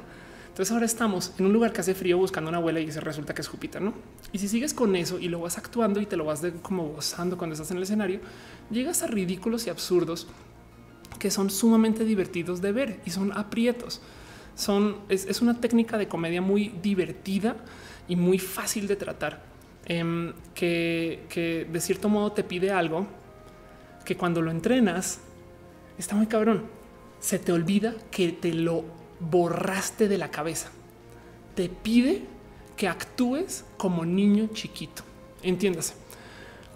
Entonces 0.50 0.72
ahora 0.72 0.86
estamos 0.86 1.34
en 1.40 1.48
un 1.48 1.54
lugar 1.54 1.74
que 1.74 1.82
hace 1.82 1.96
frío 1.96 2.18
buscando 2.18 2.50
a 2.50 2.52
una 2.52 2.58
abuela 2.60 2.80
y 2.80 2.92
se 2.92 3.00
resulta 3.00 3.34
que 3.34 3.42
es 3.42 3.48
Júpiter, 3.48 3.82
¿no? 3.82 3.96
Y 4.32 4.38
si 4.38 4.48
sigues 4.48 4.76
con 4.76 4.96
eso 4.96 5.18
y 5.18 5.28
lo 5.28 5.40
vas 5.40 5.58
actuando 5.58 6.00
y 6.00 6.06
te 6.06 6.16
lo 6.16 6.26
vas 6.26 6.44
como 6.62 6.90
gozando 6.90 7.40
cuando 7.40 7.54
estás 7.54 7.72
en 7.72 7.78
el 7.78 7.84
escenario, 7.84 8.20
llegas 8.70 9.02
a 9.02 9.08
ridículos 9.08 9.66
y 9.66 9.72
absurdos 9.72 10.28
que 11.20 11.32
son 11.32 11.50
sumamente 11.50 12.06
divertidos 12.06 12.62
de 12.62 12.72
ver 12.72 13.00
y 13.06 13.12
son 13.12 13.32
aprietos 13.38 14.02
son, 14.56 14.98
es, 15.10 15.42
una 15.42 15.60
técnica 15.60 15.98
de 15.98 16.08
comedia 16.08 16.42
muy 16.42 16.70
divertida 16.82 17.56
y 18.08 18.16
muy 18.16 18.38
fácil 18.40 18.88
de 18.88 18.96
tratar, 18.96 19.44
em, 19.86 20.34
que, 20.54 21.68
de 21.72 21.82
cierto 21.82 22.10
modo 22.10 22.32
te 22.32 22.44
pide 22.44 22.72
algo 22.72 23.08
que 24.06 24.16
cuando 24.16 24.42
lo 24.42 24.52
entrenas 24.52 25.20
está 25.98 26.16
muy 26.16 26.28
cabrón. 26.28 26.66
Se 27.20 27.40
te 27.40 27.52
olvida 27.52 27.96
que 28.12 28.34
te 28.34 28.54
lo 28.54 28.84
borraste 29.20 30.08
de 30.08 30.18
la 30.18 30.30
cabeza. 30.30 30.70
Te 31.56 31.70
pide 31.70 32.24
que 32.76 32.88
actúes 32.88 33.64
como 33.78 34.06
niño 34.06 34.50
chiquito. 34.54 35.04
Entiéndase. 35.42 36.03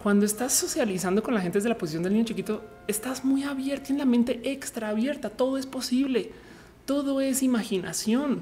Cuando 0.08 0.26
estás 0.26 0.54
socializando 0.54 1.22
con 1.22 1.34
la 1.34 1.42
gente 1.42 1.58
desde 1.58 1.68
la 1.68 1.78
posición 1.78 2.02
del 2.02 2.14
niño 2.14 2.24
chiquito, 2.24 2.64
estás 2.88 3.26
muy 3.26 3.44
abierto 3.44 3.92
en 3.92 3.98
la 3.98 4.06
mente 4.06 4.40
extra 4.46 4.88
abierta. 4.88 5.30
Todo 5.30 5.58
es 5.58 5.66
posible 5.66 6.32
todo 6.86 7.20
es 7.20 7.44
imaginación. 7.44 8.40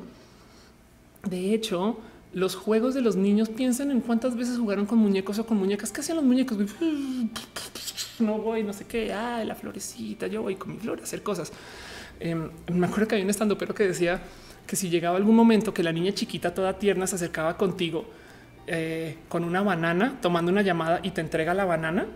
De 1.27 1.55
hecho, 1.55 1.97
los 2.33 2.55
juegos 2.55 2.93
de 2.93 3.01
los 3.01 3.15
niños 3.15 3.49
piensan 3.49 3.89
en 3.89 4.01
cuántas 4.01 4.35
veces 4.35 4.59
jugaron 4.59 4.85
con 4.85 4.99
muñecos 4.99 5.39
o 5.39 5.47
con 5.47 5.57
muñecas. 5.57 5.91
¿Qué 5.91 6.01
hacían 6.01 6.17
los 6.17 6.25
muñecos? 6.25 6.59
No 8.19 8.37
voy, 8.37 8.61
no 8.61 8.71
sé 8.71 8.85
qué. 8.85 9.11
Ah, 9.11 9.43
la 9.43 9.55
florecita. 9.55 10.27
Yo 10.27 10.43
voy 10.43 10.57
con 10.57 10.73
mi 10.73 10.77
flor 10.77 10.99
a 10.99 11.03
hacer 11.03 11.23
cosas. 11.23 11.51
Em, 12.19 12.51
me 12.71 12.85
acuerdo 12.85 13.07
que 13.07 13.15
había 13.15 13.25
un 13.25 13.31
estando 13.31 13.57
pero 13.57 13.73
que 13.73 13.87
decía 13.87 14.21
que 14.67 14.75
si 14.75 14.91
llegaba 14.91 15.17
algún 15.17 15.35
momento 15.35 15.73
que 15.73 15.81
la 15.81 15.91
niña 15.91 16.13
chiquita 16.13 16.53
toda 16.53 16.77
tierna 16.77 17.07
se 17.07 17.15
acercaba 17.15 17.57
contigo 17.57 18.05
eh, 18.67 19.17
con 19.29 19.43
una 19.43 19.61
banana, 19.61 20.17
tomando 20.21 20.51
una 20.51 20.61
llamada 20.61 20.99
y 21.03 21.11
te 21.11 21.21
entrega 21.21 21.53
la 21.53 21.65
banana, 21.65 22.07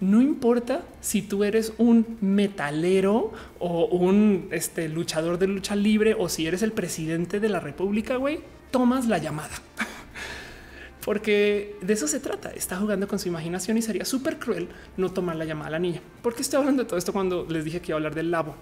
no 0.00 0.20
importa 0.20 0.82
si 1.00 1.22
tú 1.22 1.42
eres 1.42 1.72
un 1.78 2.18
metalero 2.20 3.32
o 3.58 3.86
un 3.86 4.48
este, 4.50 4.88
luchador 4.88 5.38
de 5.38 5.46
lucha 5.46 5.74
libre 5.74 6.14
o 6.18 6.28
si 6.28 6.46
eres 6.46 6.62
el 6.62 6.72
presidente 6.72 7.40
de 7.40 7.48
la 7.48 7.60
república, 7.60 8.16
güey, 8.16 8.40
tomas 8.70 9.06
la 9.06 9.18
llamada. 9.18 9.54
Porque 11.04 11.76
de 11.80 11.92
eso 11.92 12.08
se 12.08 12.20
trata. 12.20 12.50
Está 12.50 12.76
jugando 12.76 13.08
con 13.08 13.18
su 13.18 13.28
imaginación 13.28 13.78
y 13.78 13.82
sería 13.82 14.04
súper 14.04 14.38
cruel 14.38 14.68
no 14.96 15.10
tomar 15.12 15.36
la 15.36 15.44
llamada 15.44 15.68
a 15.68 15.70
la 15.70 15.78
niña. 15.78 16.02
¿Por 16.20 16.34
qué 16.34 16.42
estoy 16.42 16.58
hablando 16.58 16.82
de 16.82 16.88
todo 16.88 16.98
esto 16.98 17.12
cuando 17.12 17.46
les 17.48 17.64
dije 17.64 17.80
que 17.80 17.92
iba 17.92 17.96
a 17.96 17.98
hablar 17.98 18.14
del 18.14 18.30
labo? 18.30 18.54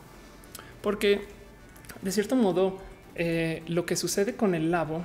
Porque 0.83 1.23
de 2.03 2.13
cierto 2.13 2.37
modo 2.37 2.79
eh, 3.17 3.63
lo 3.67 3.87
que 3.87 3.97
sucede 3.97 4.37
con 4.37 4.55
el 4.55 4.71
labo 4.71 5.03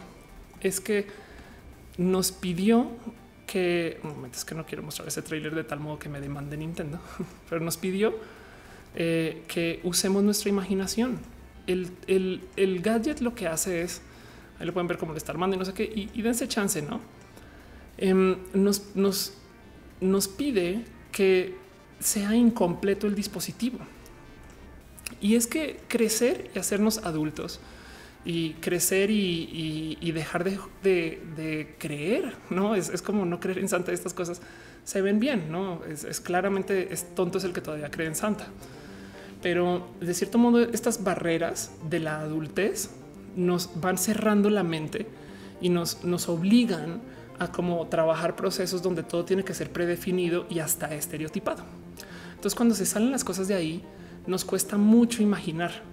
es 0.61 0.79
que 0.79 1.07
nos 1.99 2.31
pidió 2.31 2.87
que 3.45 3.99
un 4.03 4.11
momento 4.11 4.37
es 4.37 4.45
que 4.45 4.55
no 4.55 4.65
quiero 4.65 4.83
mostrar 4.83 5.07
ese 5.07 5.21
tráiler 5.21 5.53
de 5.53 5.65
tal 5.65 5.81
modo 5.81 5.99
que 5.99 6.07
me 6.07 6.21
demande 6.21 6.55
Nintendo, 6.55 6.99
pero 7.49 7.61
nos 7.61 7.77
pidió 7.77 8.15
eh, 8.95 9.43
que 9.47 9.81
usemos 9.83 10.23
nuestra 10.23 10.49
imaginación. 10.49 11.19
El, 11.67 11.91
el, 12.07 12.81
gadget 12.81 13.19
lo 13.19 13.35
que 13.35 13.47
hace 13.47 13.81
es, 13.81 14.01
ahí 14.59 14.65
lo 14.65 14.73
pueden 14.73 14.87
ver 14.87 14.97
cómo 14.97 15.11
le 15.11 15.17
está 15.17 15.33
armando 15.33 15.55
y 15.55 15.59
no 15.59 15.65
sé 15.65 15.73
qué, 15.73 15.83
y, 15.83 16.21
dense 16.21 16.47
chance, 16.47 16.81
¿no? 16.81 17.01
Em, 17.97 18.37
nos, 18.53 18.95
nos, 18.95 19.33
nos 19.99 20.27
pide 20.29 20.85
que 21.11 21.53
sea 21.99 22.33
incompleto 22.33 23.07
el 23.07 23.13
dispositivo. 23.13 23.79
Y 25.21 25.35
es 25.35 25.47
que 25.47 25.81
crecer 25.89 26.49
y 26.55 26.59
hacernos 26.59 26.99
adultos 26.99 27.59
y 28.25 28.53
crecer 28.55 29.09
y, 29.11 30.11
dejar 30.11 30.43
de, 30.43 31.75
creer, 31.77 32.35
no 32.49 32.75
es, 32.75 33.01
como 33.01 33.25
no 33.25 33.39
creer 33.39 33.59
en 33.59 33.69
Santa. 33.69 33.91
Estas 33.91 34.13
cosas 34.13 34.41
se 34.83 35.01
ven 35.01 35.19
bien, 35.19 35.51
no 35.51 35.81
es, 35.85 36.19
claramente 36.19 36.93
es 36.93 37.15
tonto 37.15 37.37
es 37.37 37.43
el 37.43 37.53
que 37.53 37.61
todavía 37.61 37.89
cree 37.91 38.07
en 38.07 38.15
Santa, 38.15 38.47
pero 39.41 39.87
de 40.01 40.13
cierto 40.13 40.37
modo, 40.37 40.61
estas 40.61 41.03
barreras 41.03 41.71
de 41.89 41.99
la 41.99 42.19
adultez 42.19 42.91
nos 43.35 43.79
van 43.79 43.97
cerrando 43.97 44.49
la 44.49 44.63
mente 44.63 45.07
y 45.61 45.69
nos, 45.69 46.03
nos 46.03 46.27
obligan 46.27 47.01
a 47.37 47.51
como 47.51 47.87
trabajar 47.87 48.35
procesos 48.35 48.81
donde 48.81 49.03
todo 49.03 49.23
tiene 49.23 49.43
que 49.43 49.53
ser 49.53 49.71
predefinido 49.71 50.45
y 50.49 50.59
hasta 50.59 50.93
estereotipado. 50.93 51.63
Entonces, 52.31 52.55
cuando 52.55 52.75
se 52.75 52.85
salen 52.85 53.11
las 53.11 53.23
cosas 53.23 53.47
de 53.47 53.53
ahí, 53.53 53.83
nos 54.27 54.43
cuesta 54.43 54.77
mucho 54.77 55.23
imaginar 55.23 55.83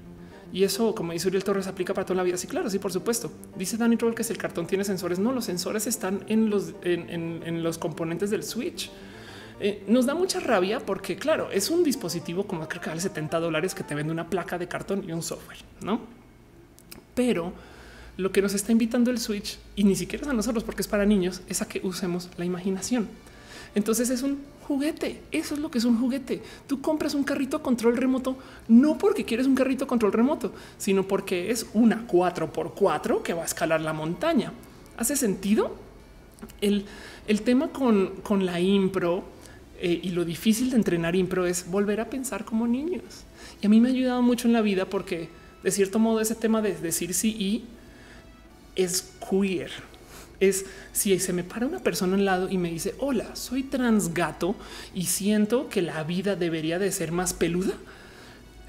y 0.52 0.64
eso, 0.64 0.94
como 0.94 1.12
dice 1.12 1.28
Uriel 1.28 1.44
Torres, 1.44 1.66
aplica 1.66 1.92
para 1.92 2.06
toda 2.06 2.16
la 2.16 2.22
vida. 2.22 2.36
Sí, 2.36 2.46
claro, 2.46 2.70
sí, 2.70 2.78
por 2.78 2.92
supuesto. 2.92 3.30
Dice 3.56 3.76
Danny 3.76 3.96
Troll 3.96 4.14
que 4.14 4.24
si 4.24 4.32
el 4.32 4.38
cartón 4.38 4.66
tiene 4.66 4.84
sensores, 4.84 5.18
no, 5.18 5.32
los 5.32 5.44
sensores 5.44 5.86
están 5.86 6.24
en 6.28 6.50
los, 6.50 6.74
en, 6.82 7.62
los 7.62 7.78
componentes 7.78 8.30
del 8.30 8.42
switch. 8.42 8.90
Eh, 9.58 9.84
nos 9.88 10.06
da 10.06 10.14
mucha 10.14 10.38
rabia 10.38 10.80
porque, 10.80 11.16
claro, 11.16 11.50
es 11.50 11.70
un 11.70 11.82
dispositivo 11.82 12.46
como 12.46 12.68
creo 12.68 12.82
que 12.82 12.90
vale 12.90 13.00
70 13.00 13.40
dólares 13.40 13.74
que 13.74 13.82
te 13.82 13.94
vende 13.94 14.12
una 14.12 14.28
placa 14.28 14.58
de 14.58 14.68
cartón 14.68 15.04
y 15.08 15.12
un 15.12 15.22
software, 15.22 15.58
no? 15.80 16.00
Pero 17.14 17.52
lo 18.18 18.32
que 18.32 18.42
nos 18.42 18.54
está 18.54 18.72
invitando 18.72 19.10
el 19.10 19.18
Switch 19.18 19.58
y 19.74 19.84
ni 19.84 19.96
siquiera 19.96 20.24
es 20.24 20.30
a 20.30 20.34
nosotros 20.34 20.64
porque 20.64 20.82
es 20.82 20.88
para 20.88 21.06
niños, 21.06 21.42
es 21.48 21.62
a 21.62 21.68
que 21.68 21.80
usemos 21.82 22.30
la 22.36 22.44
imaginación. 22.44 23.08
Entonces 23.76 24.08
es 24.08 24.22
un 24.22 24.38
juguete. 24.66 25.20
Eso 25.30 25.54
es 25.54 25.60
lo 25.60 25.70
que 25.70 25.76
es 25.76 25.84
un 25.84 26.00
juguete. 26.00 26.40
Tú 26.66 26.80
compras 26.80 27.12
un 27.12 27.24
carrito 27.24 27.62
control 27.62 27.98
remoto 27.98 28.38
no 28.68 28.96
porque 28.96 29.26
quieres 29.26 29.46
un 29.46 29.54
carrito 29.54 29.86
control 29.86 30.14
remoto, 30.14 30.54
sino 30.78 31.06
porque 31.06 31.50
es 31.50 31.66
una 31.74 32.08
4x4 32.08 33.22
que 33.22 33.34
va 33.34 33.42
a 33.42 33.44
escalar 33.44 33.82
la 33.82 33.92
montaña. 33.92 34.50
¿Hace 34.96 35.14
sentido? 35.14 35.76
El, 36.62 36.86
tema 37.44 37.68
con, 37.68 38.46
la 38.46 38.60
impro 38.60 39.24
eh, 39.78 40.00
y 40.02 40.08
lo 40.08 40.24
difícil 40.24 40.70
de 40.70 40.76
entrenar 40.76 41.14
impro 41.14 41.44
es 41.44 41.70
volver 41.70 42.00
a 42.00 42.08
pensar 42.08 42.46
como 42.46 42.66
niños. 42.66 43.02
Y 43.60 43.66
a 43.66 43.68
mí 43.68 43.78
me 43.82 43.90
ha 43.90 43.92
ayudado 43.92 44.22
mucho 44.22 44.48
en 44.48 44.54
la 44.54 44.62
vida 44.62 44.86
porque 44.86 45.28
de 45.62 45.70
cierto 45.70 45.98
modo 45.98 46.20
ese 46.22 46.34
tema 46.34 46.62
de 46.62 46.74
decir 46.76 47.12
sí 47.12 47.36
y 47.38 47.64
es 48.74 49.12
queer 49.28 49.70
es 50.40 50.66
si 50.92 51.18
se 51.18 51.32
me 51.32 51.44
para 51.44 51.66
una 51.66 51.78
persona 51.78 52.16
al 52.16 52.24
lado 52.24 52.48
y 52.50 52.58
me 52.58 52.70
dice 52.70 52.94
hola, 52.98 53.34
soy 53.36 53.62
transgato 53.62 54.54
y 54.94 55.04
siento 55.04 55.68
que 55.68 55.82
la 55.82 56.02
vida 56.04 56.36
debería 56.36 56.78
de 56.78 56.92
ser 56.92 57.12
más 57.12 57.34
peluda. 57.34 57.74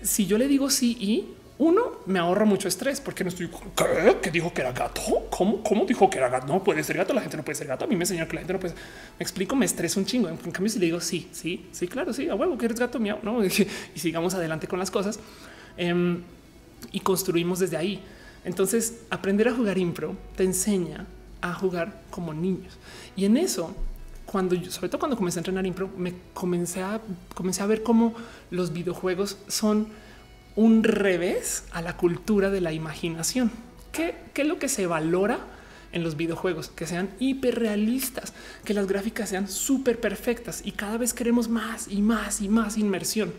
Si 0.02 0.26
yo 0.26 0.38
le 0.38 0.48
digo 0.48 0.70
sí 0.70 0.98
y 1.00 1.26
uno 1.60 2.02
me 2.06 2.20
ahorra 2.20 2.46
mucho 2.46 2.68
estrés 2.68 3.02
porque 3.02 3.24
no 3.24 3.30
estoy 3.30 3.50
¿qué? 3.76 4.18
¿Qué 4.22 4.32
dijo 4.32 4.54
que 4.54 4.62
era 4.62 4.72
gato? 4.72 5.02
¿Cómo? 5.32 5.64
¿Cómo 5.64 5.86
dijo 5.86 6.08
que 6.10 6.20
era 6.20 6.30
gato? 6.30 6.46
No 6.48 6.64
puede 6.64 6.84
ser 6.84 6.98
gato. 6.98 7.14
La 7.14 7.22
gente 7.22 7.36
no 7.36 7.44
puede 7.44 7.56
ser 7.56 7.68
gato. 7.68 7.86
A 7.86 7.88
mí 7.88 7.96
me 7.96 8.04
enseñaron 8.04 8.30
que 8.30 8.36
la 8.36 8.42
gente 8.42 8.54
no 8.54 8.60
puede. 8.60 8.76
Me 8.76 9.24
explico, 9.24 9.56
me 9.56 9.66
estresa 9.66 10.00
un 10.00 10.06
chingo. 10.06 10.30
En 10.30 10.38
cambio, 10.38 10.70
si 10.70 10.78
le 10.78 10.86
digo 10.86 11.02
sí, 11.02 11.28
sí, 11.32 11.66
sí, 11.72 11.88
claro, 11.88 12.14
sí, 12.14 12.30
a 12.30 12.36
huevo 12.36 12.58
que 12.58 12.66
eres 12.66 12.80
gato, 12.80 13.00
miau, 13.00 13.20
no? 13.24 13.44
Y 13.96 14.00
sigamos 14.00 14.36
adelante 14.36 14.68
con 14.68 14.78
las 14.78 14.92
cosas 14.92 15.20
em, 15.78 16.22
y 16.92 17.00
construimos 17.00 17.58
desde 17.58 17.78
ahí. 17.78 18.04
Entonces, 18.46 19.00
aprender 19.10 19.48
a 19.48 19.54
jugar 19.54 19.80
impro 19.80 20.16
te 20.36 20.44
enseña 20.44 21.08
a 21.42 21.54
jugar 21.54 22.02
como 22.10 22.34
niños. 22.34 22.78
Y 23.16 23.26
en 23.26 23.38
eso, 23.38 23.76
cuando 24.26 24.56
yo, 24.56 24.72
sobre 24.72 24.90
todo 24.90 25.00
cuando 25.00 25.18
comencé 25.18 25.40
a 25.40 25.42
entrenar 25.42 25.66
impro, 25.66 25.90
me 25.98 26.14
comencé 26.34 26.82
a, 26.82 27.02
comencé 27.34 27.64
a 27.64 27.66
ver 27.66 27.84
cómo 27.84 28.14
los 28.52 28.74
videojuegos 28.74 29.38
son 29.48 29.88
un 30.56 30.84
revés 30.84 31.66
a 31.72 31.82
la 31.82 31.98
cultura 31.98 32.50
de 32.50 32.62
la 32.62 32.74
imaginación. 32.74 33.52
¿Qué, 33.92 34.16
qué 34.34 34.42
es 34.44 34.48
lo 34.48 34.60
que 34.60 34.70
se 34.70 34.88
valora? 34.88 35.40
en 35.94 36.04
los 36.04 36.18
videojuegos, 36.18 36.68
que 36.70 36.86
sean 36.86 37.10
hiperrealistas, 37.18 38.34
que 38.66 38.74
las 38.74 38.88
gráficas 38.88 39.30
sean 39.30 39.48
súper 39.48 40.00
perfectas 40.00 40.62
y 40.66 40.74
cada 40.74 40.98
vez 40.98 41.14
queremos 41.14 41.48
más 41.48 41.88
y 41.88 42.02
más 42.02 42.42
y 42.42 42.50
más 42.50 42.78
inmersión. 42.78 43.34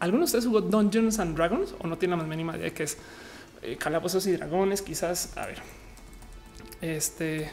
¿Algunos 0.00 0.32
de 0.32 0.38
ustedes 0.38 0.46
jugó 0.46 0.60
Dungeons 0.60 1.20
and 1.20 1.36
Dragons 1.36 1.74
o 1.78 1.86
no 1.86 1.96
tienen 1.96 2.18
la 2.18 2.24
más 2.24 2.28
mínima 2.28 2.56
idea 2.56 2.64
de 2.64 2.72
qué 2.72 2.82
es 2.82 2.98
eh, 3.62 3.76
calabozos 3.76 4.26
y 4.26 4.32
dragones? 4.32 4.82
Quizás, 4.82 5.36
a 5.36 5.46
ver, 5.46 5.58
este 6.82 7.50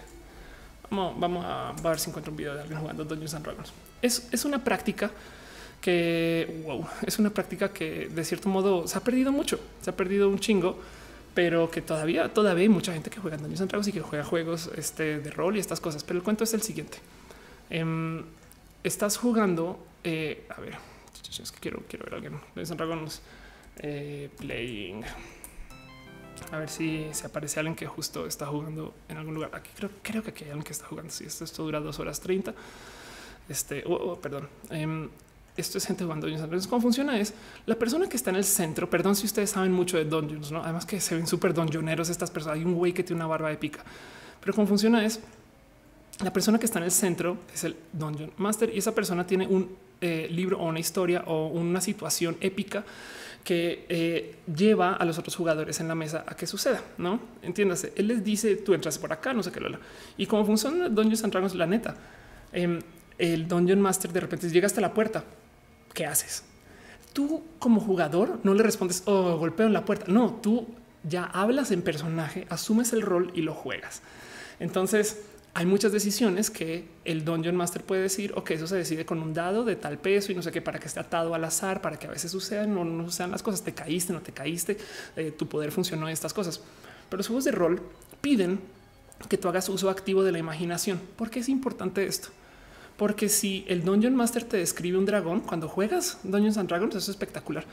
vamos, 0.89 1.45
a 1.45 1.73
ver 1.81 1.99
si 1.99 2.09
encuentro 2.09 2.31
un 2.31 2.37
video 2.37 2.55
de 2.55 2.61
alguien 2.61 2.79
jugando 2.79 3.05
Dungeons 3.05 3.35
and 3.35 3.45
Dragons. 3.45 3.71
Es, 4.01 4.27
es 4.31 4.43
una 4.43 4.63
práctica 4.63 5.11
que 5.79 6.61
wow, 6.65 6.85
es 7.05 7.17
una 7.19 7.29
práctica 7.29 7.71
que 7.71 8.09
de 8.09 8.25
cierto 8.25 8.49
modo 8.49 8.87
se 8.87 8.97
ha 8.97 9.01
perdido 9.01 9.31
mucho, 9.31 9.59
se 9.81 9.91
ha 9.91 9.95
perdido 9.95 10.27
un 10.27 10.39
chingo 10.39 10.77
pero 11.33 11.69
que 11.71 11.81
todavía, 11.81 12.33
todavía 12.33 12.63
hay 12.63 12.69
mucha 12.69 12.91
gente 12.91 13.09
que 13.09 13.19
juega 13.19 13.37
Dungeons 13.37 13.61
and 13.61 13.69
Dragons 13.69 13.87
y 13.87 13.91
que 13.93 14.01
juega 14.01 14.25
juegos 14.25 14.69
este, 14.75 15.19
de 15.19 15.31
rol 15.31 15.55
y 15.55 15.59
estas 15.59 15.79
cosas. 15.79 16.03
Pero 16.03 16.19
el 16.19 16.23
cuento 16.23 16.43
es 16.43 16.53
el 16.53 16.61
siguiente. 16.61 16.97
Em, 17.69 18.25
estás 18.83 19.17
jugando, 19.17 19.79
eh, 20.03 20.45
a 20.49 20.59
ver, 20.59 20.77
es 21.29 21.51
que 21.51 21.59
quiero, 21.59 21.83
quiero 21.87 22.05
ver 22.05 22.13
a 22.13 22.17
alguien. 22.17 22.33
Dungeons 22.33 22.71
and 22.71 22.77
Dragons 22.77 23.21
eh, 23.77 24.29
playing. 24.37 25.05
A 26.51 26.57
ver 26.57 26.69
si 26.69 27.07
se 27.11 27.27
aparece 27.27 27.59
alguien 27.59 27.75
que 27.75 27.85
justo 27.87 28.25
está 28.25 28.45
jugando 28.47 28.93
en 29.07 29.17
algún 29.17 29.35
lugar. 29.35 29.51
Aquí 29.53 29.69
creo, 29.75 29.89
creo 30.01 30.23
que 30.23 30.31
aquí 30.31 30.43
hay 30.43 30.51
alguien 30.51 30.63
que 30.63 30.73
está 30.73 30.85
jugando. 30.85 31.11
Si 31.11 31.25
esto, 31.25 31.43
esto 31.43 31.63
dura 31.63 31.79
dos 31.79 31.99
horas 31.99 32.19
30. 32.19 32.53
Este, 33.47 33.83
oh, 33.85 33.93
oh, 33.93 34.19
perdón. 34.19 34.47
Em, 34.69 35.09
esto 35.57 35.77
es 35.77 35.85
gente 35.85 36.03
jugando 36.03 36.27
Dungeons 36.27 36.49
Dragons. 36.49 36.67
Cómo 36.67 36.81
funciona 36.81 37.19
es 37.19 37.33
la 37.65 37.75
persona 37.75 38.07
que 38.07 38.15
está 38.15 38.29
en 38.29 38.37
el 38.37 38.45
centro. 38.45 38.89
Perdón 38.89 39.15
si 39.15 39.25
ustedes 39.25 39.49
saben 39.49 39.71
mucho 39.71 39.97
de 39.97 40.05
Dungeons, 40.05 40.51
no? 40.51 40.63
Además 40.63 40.85
que 40.85 40.99
se 40.99 41.15
ven 41.15 41.27
súper 41.27 41.53
dungeoneros 41.53 42.09
estas 42.09 42.31
personas. 42.31 42.57
Hay 42.57 42.65
un 42.65 42.75
güey 42.75 42.93
que 42.93 43.03
tiene 43.03 43.21
una 43.21 43.27
barba 43.27 43.51
épica, 43.51 43.83
pero 44.39 44.53
cómo 44.53 44.67
funciona 44.67 45.05
es 45.05 45.19
la 46.23 46.33
persona 46.33 46.59
que 46.59 46.65
está 46.65 46.79
en 46.79 46.85
el 46.85 46.91
centro 46.91 47.37
es 47.53 47.63
el 47.63 47.77
Dungeon 47.93 48.31
Master 48.37 48.69
y 48.73 48.77
esa 48.77 48.93
persona 48.93 49.25
tiene 49.25 49.47
un 49.47 49.69
eh, 50.01 50.27
libro 50.29 50.59
o 50.59 50.67
una 50.67 50.79
historia 50.79 51.23
o 51.25 51.47
una 51.47 51.79
situación 51.79 52.35
épica 52.41 52.83
que 53.49 53.87
eh, 53.89 54.35
lleva 54.55 54.93
a 54.93 55.03
los 55.05 55.17
otros 55.17 55.35
jugadores 55.35 55.79
en 55.79 55.87
la 55.87 55.95
mesa 55.95 56.23
a 56.27 56.35
que 56.35 56.45
suceda, 56.45 56.83
no 56.99 57.19
entiéndase. 57.41 57.93
Él 57.95 58.05
les 58.05 58.23
dice 58.23 58.57
tú 58.57 58.75
entras 58.75 58.99
por 58.99 59.11
acá, 59.11 59.33
no 59.33 59.41
sé 59.41 59.51
qué, 59.51 59.59
Lola. 59.59 59.79
Y 60.17 60.27
cómo 60.27 60.45
funciona 60.45 60.87
Dungeons 60.87 61.23
and 61.23 61.33
Dragons, 61.33 61.55
la 61.55 61.65
neta, 61.65 61.95
em, 62.53 62.79
el 63.17 63.47
Dungeon 63.47 63.81
Master 63.81 64.13
de 64.13 64.19
repente 64.19 64.47
llega 64.51 64.67
hasta 64.67 64.81
la 64.81 64.93
puerta 64.93 65.23
¿qué 65.95 66.05
haces? 66.05 66.43
Tú 67.11 67.43
como 67.57 67.81
jugador 67.81 68.39
no 68.43 68.53
le 68.53 68.61
respondes 68.61 69.01
o 69.07 69.13
oh, 69.13 69.37
golpeo 69.39 69.65
en 69.65 69.73
la 69.73 69.83
puerta. 69.83 70.05
No, 70.09 70.39
tú 70.43 70.67
ya 71.03 71.23
hablas 71.23 71.71
en 71.71 71.81
personaje, 71.81 72.45
asumes 72.49 72.93
el 72.93 73.01
rol 73.01 73.31
y 73.33 73.41
lo 73.41 73.55
juegas. 73.55 74.03
Entonces 74.59 75.23
hay 75.53 75.65
muchas 75.65 75.91
decisiones 75.91 76.49
que 76.49 76.85
el 77.05 77.25
Dungeon 77.25 77.55
Master 77.55 77.83
puede 77.83 78.03
decir, 78.03 78.33
o 78.35 78.43
que 78.43 78.53
eso 78.53 78.67
se 78.67 78.75
decide 78.75 79.05
con 79.05 79.21
un 79.21 79.33
dado 79.33 79.63
de 79.63 79.75
tal 79.75 79.97
peso 79.97 80.31
y 80.31 80.35
no 80.35 80.41
sé 80.41 80.51
qué, 80.51 80.61
para 80.61 80.79
que 80.79 80.87
esté 80.87 80.99
atado 80.99 81.33
al 81.33 81.43
azar, 81.43 81.81
para 81.81 81.97
que 81.97 82.07
a 82.07 82.11
veces 82.11 82.31
sucedan 82.31 82.77
o 82.77 82.85
no 82.85 83.05
sucedan 83.05 83.31
las 83.31 83.43
cosas. 83.43 83.63
Te 83.63 83.73
caíste, 83.73 84.13
no 84.13 84.21
te 84.21 84.31
caíste, 84.31 84.77
eh, 85.15 85.31
tu 85.31 85.47
poder 85.47 85.71
funcionó 85.71 86.07
estas 86.07 86.33
cosas. 86.33 86.61
Pero 87.09 87.17
los 87.17 87.27
juegos 87.27 87.45
de 87.45 87.51
rol 87.51 87.81
piden 88.21 88.59
que 89.27 89.37
tú 89.37 89.49
hagas 89.49 89.67
uso 89.69 89.89
activo 89.89 90.23
de 90.23 90.31
la 90.31 90.39
imaginación. 90.39 90.99
¿Por 91.15 91.29
qué 91.29 91.39
es 91.39 91.49
importante 91.49 92.05
esto? 92.05 92.29
Porque 92.95 93.27
si 93.27 93.65
el 93.67 93.83
Dungeon 93.83 94.15
Master 94.15 94.43
te 94.43 94.57
describe 94.57 94.97
un 94.97 95.05
dragón, 95.05 95.41
cuando 95.41 95.67
juegas 95.67 96.19
Dungeons 96.23 96.57
and 96.57 96.69
Dragons, 96.69 96.95
eso 96.95 96.99
es 96.99 97.09
espectacular. 97.09 97.65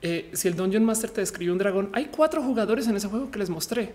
Eh, 0.00 0.30
si 0.32 0.46
el 0.46 0.54
Dungeon 0.54 0.84
Master 0.84 1.10
te 1.10 1.20
describe 1.20 1.50
un 1.50 1.58
dragón, 1.58 1.90
hay 1.92 2.06
cuatro 2.06 2.42
jugadores 2.42 2.86
en 2.86 2.96
ese 2.96 3.08
juego 3.08 3.30
que 3.30 3.38
les 3.38 3.50
mostré. 3.50 3.92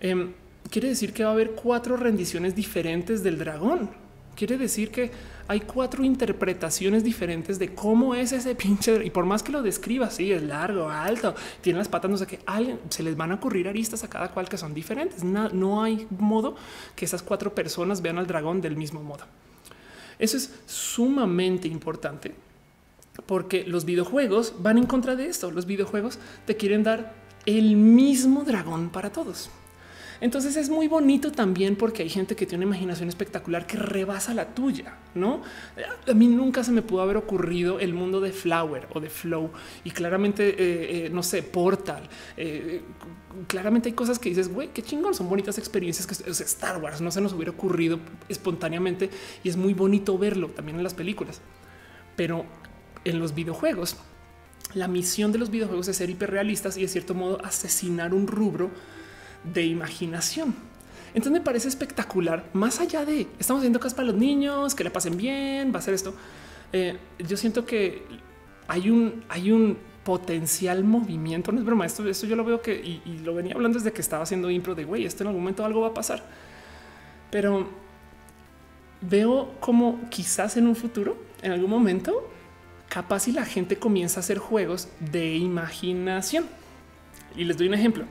Em, 0.00 0.32
quiere 0.70 0.88
decir 0.88 1.12
que 1.12 1.24
va 1.24 1.30
a 1.30 1.32
haber 1.32 1.52
cuatro 1.52 1.96
rendiciones 1.96 2.54
diferentes 2.54 3.22
del 3.22 3.38
dragón. 3.38 3.90
Quiere 4.34 4.56
decir 4.56 4.90
que 4.90 5.10
hay 5.48 5.60
cuatro 5.60 6.04
interpretaciones 6.04 7.02
diferentes 7.02 7.58
de 7.58 7.74
cómo 7.74 8.14
es 8.14 8.32
ese 8.32 8.54
pinche. 8.54 9.04
Y 9.04 9.10
por 9.10 9.24
más 9.24 9.42
que 9.42 9.50
lo 9.50 9.62
describa, 9.62 10.10
sí, 10.10 10.30
es 10.30 10.42
largo, 10.42 10.88
alto, 10.88 11.34
tiene 11.60 11.78
las 11.78 11.88
patas, 11.88 12.10
no 12.10 12.16
sé 12.16 12.26
qué, 12.26 12.38
se 12.88 13.02
les 13.02 13.16
van 13.16 13.32
a 13.32 13.34
ocurrir 13.34 13.66
aristas 13.66 14.04
a 14.04 14.08
cada 14.08 14.30
cual 14.30 14.48
que 14.48 14.56
son 14.56 14.74
diferentes. 14.74 15.24
no 15.24 15.82
hay 15.82 16.06
modo 16.18 16.54
que 16.94 17.04
esas 17.04 17.22
cuatro 17.22 17.54
personas 17.54 18.00
vean 18.00 18.18
al 18.18 18.26
dragón 18.26 18.60
del 18.60 18.76
mismo 18.76 19.02
modo. 19.02 19.24
Eso 20.18 20.36
es 20.36 20.52
sumamente 20.66 21.68
importante 21.68 22.34
porque 23.26 23.64
los 23.64 23.84
videojuegos 23.84 24.54
van 24.60 24.78
en 24.78 24.86
contra 24.86 25.16
de 25.16 25.26
esto. 25.26 25.50
Los 25.50 25.66
videojuegos 25.66 26.18
te 26.46 26.56
quieren 26.56 26.82
dar 26.82 27.14
el 27.46 27.76
mismo 27.76 28.44
dragón 28.44 28.90
para 28.90 29.10
todos. 29.10 29.50
Entonces 30.20 30.56
es 30.56 30.68
muy 30.68 30.88
bonito 30.88 31.30
también 31.30 31.76
porque 31.76 32.02
hay 32.02 32.08
gente 32.08 32.34
que 32.34 32.44
tiene 32.44 32.64
una 32.64 32.74
imaginación 32.74 33.08
espectacular 33.08 33.66
que 33.66 33.76
rebasa 33.76 34.34
la 34.34 34.46
tuya, 34.46 34.96
¿no? 35.14 35.42
A 36.08 36.14
mí 36.14 36.26
nunca 36.26 36.64
se 36.64 36.72
me 36.72 36.82
pudo 36.82 37.02
haber 37.02 37.16
ocurrido 37.16 37.78
el 37.78 37.94
mundo 37.94 38.20
de 38.20 38.32
Flower 38.32 38.88
o 38.92 39.00
de 39.00 39.10
Flow 39.10 39.50
y 39.84 39.90
claramente, 39.90 40.48
eh, 40.48 41.06
eh, 41.06 41.10
no 41.10 41.22
sé, 41.22 41.42
Portal. 41.42 42.08
Eh, 42.36 42.82
claramente 43.46 43.90
hay 43.90 43.94
cosas 43.94 44.18
que 44.18 44.28
dices, 44.28 44.52
güey, 44.52 44.68
qué 44.72 44.82
chingón, 44.82 45.14
son 45.14 45.28
bonitas 45.28 45.56
experiencias 45.58 46.06
que 46.06 46.30
Star 46.30 46.82
Wars 46.82 47.00
no 47.00 47.12
se 47.12 47.20
nos 47.20 47.32
hubiera 47.32 47.52
ocurrido 47.52 48.00
espontáneamente 48.28 49.10
y 49.44 49.48
es 49.48 49.56
muy 49.56 49.72
bonito 49.72 50.18
verlo 50.18 50.48
también 50.48 50.78
en 50.78 50.82
las 50.82 50.94
películas. 50.94 51.40
Pero 52.16 52.44
en 53.04 53.20
los 53.20 53.34
videojuegos, 53.34 53.96
la 54.74 54.88
misión 54.88 55.30
de 55.30 55.38
los 55.38 55.50
videojuegos 55.50 55.86
es 55.86 55.96
ser 55.96 56.10
hiperrealistas 56.10 56.76
y 56.76 56.82
de 56.82 56.88
cierto 56.88 57.14
modo 57.14 57.42
asesinar 57.44 58.12
un 58.12 58.26
rubro 58.26 58.70
de 59.52 59.64
imaginación. 59.64 60.54
Entonces 61.08 61.32
me 61.32 61.40
parece 61.40 61.68
espectacular, 61.68 62.44
más 62.52 62.80
allá 62.80 63.04
de 63.04 63.26
estamos 63.38 63.60
haciendo 63.60 63.80
cosas 63.80 63.94
para 63.94 64.08
los 64.08 64.16
niños, 64.16 64.74
que 64.74 64.84
le 64.84 64.90
pasen 64.90 65.16
bien, 65.16 65.72
va 65.74 65.78
a 65.78 65.82
ser 65.82 65.94
esto. 65.94 66.14
Eh, 66.72 66.98
yo 67.18 67.36
siento 67.36 67.64
que 67.64 68.02
hay 68.66 68.90
un, 68.90 69.24
hay 69.28 69.50
un 69.50 69.78
potencial 70.04 70.84
movimiento, 70.84 71.50
no 71.52 71.58
es 71.58 71.64
broma, 71.64 71.86
esto, 71.86 72.06
esto 72.08 72.26
yo 72.26 72.36
lo 72.36 72.44
veo 72.44 72.62
que 72.62 72.74
y, 72.74 73.18
lo 73.24 73.34
venía 73.34 73.54
hablando 73.54 73.78
desde 73.78 73.92
que 73.92 74.00
estaba 74.00 74.22
haciendo 74.22 74.50
impro 74.50 74.74
de 74.74 74.84
güey, 74.84 75.04
esto 75.04 75.22
en 75.22 75.28
algún 75.28 75.42
momento 75.42 75.64
algo 75.64 75.80
va 75.80 75.88
a 75.88 75.94
pasar. 75.94 76.22
Pero 77.30 77.68
veo 79.00 79.54
como 79.60 80.00
quizás 80.10 80.56
en 80.56 80.66
un 80.66 80.76
futuro, 80.76 81.16
en 81.42 81.52
algún 81.52 81.70
momento, 81.70 82.30
capaz 82.88 83.20
si 83.20 83.32
la 83.32 83.44
gente 83.44 83.76
comienza 83.76 84.20
a 84.20 84.22
hacer 84.22 84.38
juegos 84.38 84.88
de 85.00 85.36
imaginación. 85.36 86.46
Y 87.36 87.44
les 87.44 87.56
doy 87.56 87.68
un 87.68 87.74
ejemplo. 87.74 88.04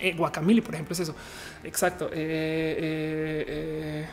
Eh, 0.00 0.14
Guacamole, 0.16 0.62
por 0.62 0.74
ejemplo, 0.74 0.92
es 0.92 1.00
eso. 1.00 1.14
Exacto. 1.62 2.06
Eh, 2.06 2.10
eh, 2.12 3.44
eh, 3.46 4.06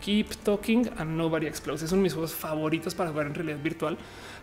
Keep 0.00 0.36
Talking 0.44 0.90
and 0.96 1.16
Nobody 1.16 1.46
Explodes. 1.46 1.88
Son 1.88 2.00
mis 2.00 2.12
juegos 2.12 2.34
favoritos 2.34 2.94
para 2.94 3.10
jugar 3.10 3.26
en 3.26 3.34
realidad 3.34 3.58
virtual. 3.62 3.98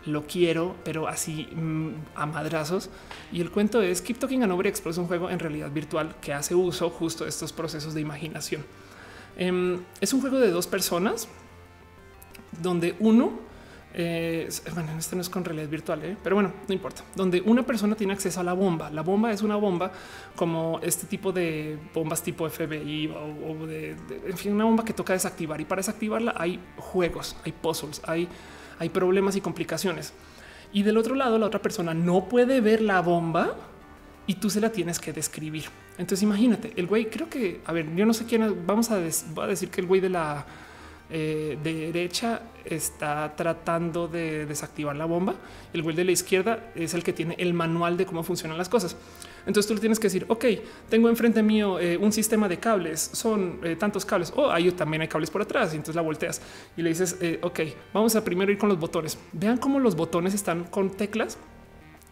Lo 0.06 0.26
quiero, 0.26 0.76
pero 0.84 1.08
así 1.08 1.48
mm, 1.52 1.90
a 2.14 2.26
madrazos. 2.26 2.90
Y 3.32 3.40
el 3.40 3.50
cuento 3.50 3.82
es 3.82 4.02
Keep 4.02 4.18
Talking 4.18 4.42
and 4.42 4.50
Nobody 4.50 4.68
Explodes, 4.68 4.98
un 4.98 5.06
juego 5.06 5.30
en 5.30 5.38
realidad 5.38 5.70
virtual 5.70 6.14
que 6.20 6.32
hace 6.32 6.54
uso 6.54 6.90
justo 6.90 7.24
de 7.24 7.30
estos 7.30 7.52
procesos 7.52 7.94
de 7.94 8.00
imaginación. 8.00 8.64
Em, 9.36 9.80
es 10.00 10.12
un 10.12 10.20
juego 10.20 10.38
de 10.38 10.50
dos 10.50 10.66
personas 10.66 11.28
donde 12.62 12.94
uno 13.00 13.45
eh, 13.98 14.46
bueno, 14.74 14.90
este 14.98 15.16
no 15.16 15.22
es 15.22 15.30
con 15.30 15.42
realidad 15.42 15.70
virtual, 15.70 16.04
¿eh? 16.04 16.16
pero 16.22 16.36
bueno, 16.36 16.52
no 16.68 16.74
importa. 16.74 17.02
Donde 17.14 17.40
una 17.40 17.62
persona 17.62 17.94
tiene 17.94 18.12
acceso 18.12 18.38
a 18.40 18.42
la 18.42 18.52
bomba. 18.52 18.90
La 18.90 19.00
bomba 19.00 19.32
es 19.32 19.40
una 19.40 19.56
bomba 19.56 19.90
como 20.34 20.78
este 20.82 21.06
tipo 21.06 21.32
de 21.32 21.78
bombas 21.94 22.22
tipo 22.22 22.46
FBI 22.46 23.08
o, 23.08 23.66
de, 23.66 23.96
en 24.26 24.36
fin, 24.36 24.52
una 24.52 24.64
bomba 24.64 24.84
que 24.84 24.92
toca 24.92 25.14
desactivar 25.14 25.62
y 25.62 25.64
para 25.64 25.80
desactivarla 25.80 26.34
hay 26.36 26.60
juegos, 26.76 27.36
hay 27.42 27.52
puzzles, 27.52 28.02
hay, 28.04 28.28
hay 28.78 28.90
problemas 28.90 29.34
y 29.34 29.40
complicaciones. 29.40 30.12
Y 30.74 30.82
del 30.82 30.98
otro 30.98 31.14
lado, 31.14 31.38
la 31.38 31.46
otra 31.46 31.62
persona 31.62 31.94
no 31.94 32.28
puede 32.28 32.60
ver 32.60 32.82
la 32.82 33.00
bomba 33.00 33.56
y 34.26 34.34
tú 34.34 34.50
se 34.50 34.60
la 34.60 34.70
tienes 34.72 34.98
que 34.98 35.14
describir. 35.14 35.64
Entonces 35.92 36.22
imagínate, 36.22 36.74
el 36.76 36.86
güey, 36.86 37.08
creo 37.08 37.30
que, 37.30 37.62
a 37.64 37.72
ver, 37.72 37.86
yo 37.94 38.04
no 38.04 38.12
sé 38.12 38.26
quién, 38.26 38.66
vamos 38.66 38.90
a, 38.90 38.98
voy 39.32 39.44
a 39.44 39.46
decir 39.46 39.70
que 39.70 39.80
el 39.80 39.86
güey 39.86 40.02
de 40.02 40.10
la 40.10 40.44
eh, 41.08 41.58
derecha 41.62 42.42
está 42.64 43.34
tratando 43.36 44.08
de 44.08 44.46
desactivar 44.46 44.96
la 44.96 45.04
bomba. 45.04 45.34
El 45.72 45.82
güey 45.82 45.94
de 45.94 46.04
la 46.04 46.12
izquierda 46.12 46.72
es 46.74 46.94
el 46.94 47.04
que 47.04 47.12
tiene 47.12 47.36
el 47.38 47.54
manual 47.54 47.96
de 47.96 48.06
cómo 48.06 48.22
funcionan 48.22 48.58
las 48.58 48.68
cosas. 48.68 48.96
Entonces 49.46 49.68
tú 49.68 49.74
le 49.74 49.80
tienes 49.80 50.00
que 50.00 50.08
decir, 50.08 50.24
ok, 50.28 50.44
tengo 50.88 51.08
enfrente 51.08 51.42
mío 51.42 51.78
eh, 51.78 51.96
un 51.96 52.12
sistema 52.12 52.48
de 52.48 52.58
cables, 52.58 53.10
son 53.12 53.60
eh, 53.62 53.76
tantos 53.76 54.04
cables, 54.04 54.32
o 54.34 54.42
oh, 54.42 54.50
ahí 54.50 54.70
también 54.72 55.02
hay 55.02 55.08
cables 55.08 55.30
por 55.30 55.42
atrás, 55.42 55.72
y 55.72 55.76
entonces 55.76 55.94
la 55.94 56.02
volteas 56.02 56.42
y 56.76 56.82
le 56.82 56.88
dices, 56.88 57.16
ok, 57.42 57.60
vamos 57.92 58.16
a 58.16 58.24
primero 58.24 58.50
ir 58.50 58.58
con 58.58 58.68
los 58.68 58.78
botones. 58.78 59.16
Vean 59.32 59.58
cómo 59.58 59.78
los 59.78 59.94
botones 59.94 60.34
están 60.34 60.64
con 60.64 60.90
teclas 60.90 61.38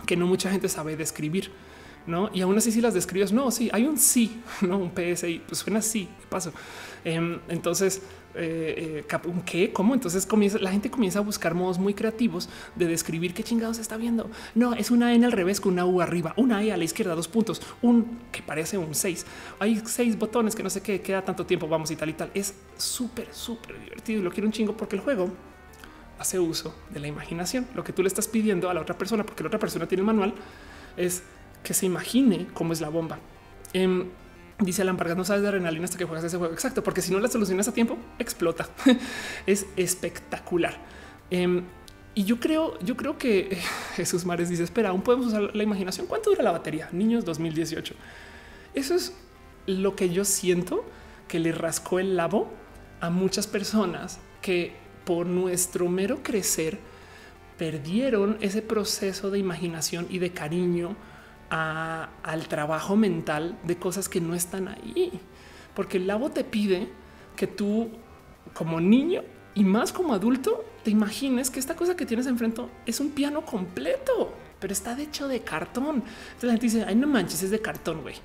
que 0.06 0.16
no 0.16 0.26
mucha 0.26 0.50
gente 0.50 0.68
sabe 0.68 0.96
describir 0.96 1.50
no? 2.06 2.30
Y 2.32 2.42
aún 2.42 2.56
así, 2.56 2.70
si 2.70 2.80
las 2.80 2.94
describes, 2.94 3.32
no, 3.32 3.50
sí, 3.50 3.70
hay 3.72 3.86
un 3.86 3.98
sí, 3.98 4.42
no 4.60 4.78
un 4.78 4.92
PSI, 4.94 5.42
pues 5.46 5.58
suena 5.58 5.78
así. 5.78 6.08
¿Qué 6.20 6.26
pasó? 6.28 6.52
Em, 7.04 7.40
entonces, 7.48 8.02
eh, 8.36 9.04
eh, 9.08 9.42
qué, 9.44 9.72
cómo. 9.72 9.94
Entonces 9.94 10.26
comienza 10.26 10.58
la 10.58 10.70
gente 10.70 10.90
comienza 10.90 11.18
a 11.18 11.22
buscar 11.22 11.54
modos 11.54 11.78
muy 11.78 11.94
creativos 11.94 12.48
de 12.74 12.86
describir 12.86 13.34
qué 13.34 13.42
chingados 13.42 13.78
está 13.78 13.96
viendo. 13.96 14.30
No 14.54 14.74
es 14.74 14.90
una 14.90 15.14
N 15.14 15.24
al 15.24 15.32
revés 15.32 15.60
con 15.60 15.74
una 15.74 15.86
U 15.86 16.00
arriba, 16.00 16.34
una 16.36 16.62
E 16.62 16.72
a 16.72 16.76
la 16.76 16.84
izquierda, 16.84 17.14
dos 17.14 17.28
puntos, 17.28 17.62
un 17.82 18.18
que 18.32 18.42
parece 18.42 18.78
un 18.78 18.94
6. 18.94 19.26
Hay 19.58 19.82
seis 19.86 20.18
botones 20.18 20.54
que 20.54 20.62
no 20.62 20.70
sé 20.70 20.82
qué 20.82 21.00
queda 21.00 21.22
tanto 21.22 21.46
tiempo. 21.46 21.68
Vamos 21.68 21.90
y 21.90 21.96
tal 21.96 22.10
y 22.10 22.14
tal. 22.14 22.30
Es 22.34 22.54
súper, 22.76 23.28
súper 23.32 23.78
divertido 23.80 24.20
y 24.20 24.22
lo 24.22 24.30
quiero 24.30 24.46
un 24.46 24.52
chingo 24.52 24.76
porque 24.76 24.96
el 24.96 25.02
juego 25.02 25.30
hace 26.18 26.38
uso 26.38 26.74
de 26.90 27.00
la 27.00 27.08
imaginación. 27.08 27.66
Lo 27.74 27.84
que 27.84 27.92
tú 27.92 28.02
le 28.02 28.08
estás 28.08 28.28
pidiendo 28.28 28.70
a 28.70 28.74
la 28.74 28.80
otra 28.80 28.96
persona, 28.96 29.24
porque 29.24 29.42
la 29.42 29.48
otra 29.48 29.58
persona 29.58 29.86
tiene 29.86 30.00
el 30.00 30.06
manual, 30.06 30.34
es 30.96 31.22
que 31.62 31.74
se 31.74 31.86
imagine 31.86 32.46
cómo 32.52 32.72
es 32.72 32.80
la 32.80 32.88
bomba. 32.88 33.18
Em, 33.72 34.08
Dice 34.60 34.82
Alan 34.82 34.96
Vargas, 34.96 35.16
no 35.16 35.24
sabes 35.24 35.42
de 35.42 35.48
adrenalina 35.48 35.84
hasta 35.84 35.98
que 35.98 36.04
juegas 36.04 36.24
ese 36.24 36.36
juego. 36.36 36.54
Exacto, 36.54 36.84
porque 36.84 37.02
si 37.02 37.12
no 37.12 37.18
la 37.18 37.28
solucionas 37.28 37.66
a 37.66 37.72
tiempo, 37.72 37.98
explota. 38.18 38.68
es 39.46 39.66
espectacular. 39.76 40.76
Em, 41.30 41.64
y 42.14 42.24
yo 42.24 42.38
creo, 42.38 42.78
yo 42.80 42.96
creo 42.96 43.18
que 43.18 43.58
Jesús 43.96 44.24
Mares 44.24 44.48
dice: 44.48 44.62
Espera, 44.62 44.90
aún 44.90 45.02
podemos 45.02 45.26
usar 45.26 45.54
la 45.54 45.62
imaginación. 45.62 46.06
¿Cuánto 46.06 46.30
dura 46.30 46.42
la 46.42 46.52
batería? 46.52 46.88
Niños 46.92 47.24
2018. 47.24 47.94
Eso 48.74 48.94
es 48.94 49.12
lo 49.66 49.96
que 49.96 50.10
yo 50.10 50.24
siento 50.24 50.84
que 51.26 51.40
le 51.40 51.52
rascó 51.52 51.98
el 51.98 52.16
labo 52.16 52.52
a 53.00 53.10
muchas 53.10 53.46
personas 53.46 54.18
que 54.40 54.72
por 55.04 55.26
nuestro 55.26 55.88
mero 55.88 56.22
crecer 56.22 56.78
perdieron 57.58 58.36
ese 58.40 58.62
proceso 58.62 59.30
de 59.30 59.38
imaginación 59.38 60.06
y 60.10 60.18
de 60.18 60.30
cariño 60.30 60.96
al 61.54 62.48
trabajo 62.48 62.96
mental 62.96 63.56
de 63.62 63.76
cosas 63.76 64.08
que 64.08 64.20
no 64.20 64.34
están 64.34 64.68
ahí. 64.68 65.20
Porque 65.74 65.98
el 65.98 66.06
labo 66.06 66.30
te 66.30 66.42
pide 66.44 66.88
que 67.36 67.46
tú 67.46 67.90
como 68.52 68.80
niño 68.80 69.22
y 69.54 69.64
más 69.64 69.92
como 69.92 70.14
adulto 70.14 70.64
te 70.82 70.90
imagines 70.90 71.50
que 71.50 71.60
esta 71.60 71.76
cosa 71.76 71.96
que 71.96 72.06
tienes 72.06 72.26
enfrente 72.26 72.62
es 72.86 73.00
un 73.00 73.10
piano 73.10 73.44
completo, 73.44 74.34
pero 74.60 74.72
está 74.72 75.00
hecho 75.00 75.28
de 75.28 75.40
cartón. 75.40 76.02
Entonces 76.04 76.44
la 76.44 76.52
gente 76.52 76.66
dice, 76.66 76.84
ay 76.86 76.96
no 76.96 77.06
manches, 77.06 77.42
es 77.42 77.50
de 77.50 77.60
cartón, 77.60 78.02
güey. 78.02 78.16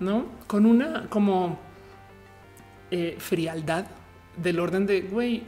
No 0.00 0.26
con 0.46 0.64
una 0.64 1.08
como 1.08 1.58
eh, 2.90 3.16
frialdad 3.18 3.86
del 4.36 4.60
orden 4.60 4.86
de 4.86 5.00
güey, 5.00 5.42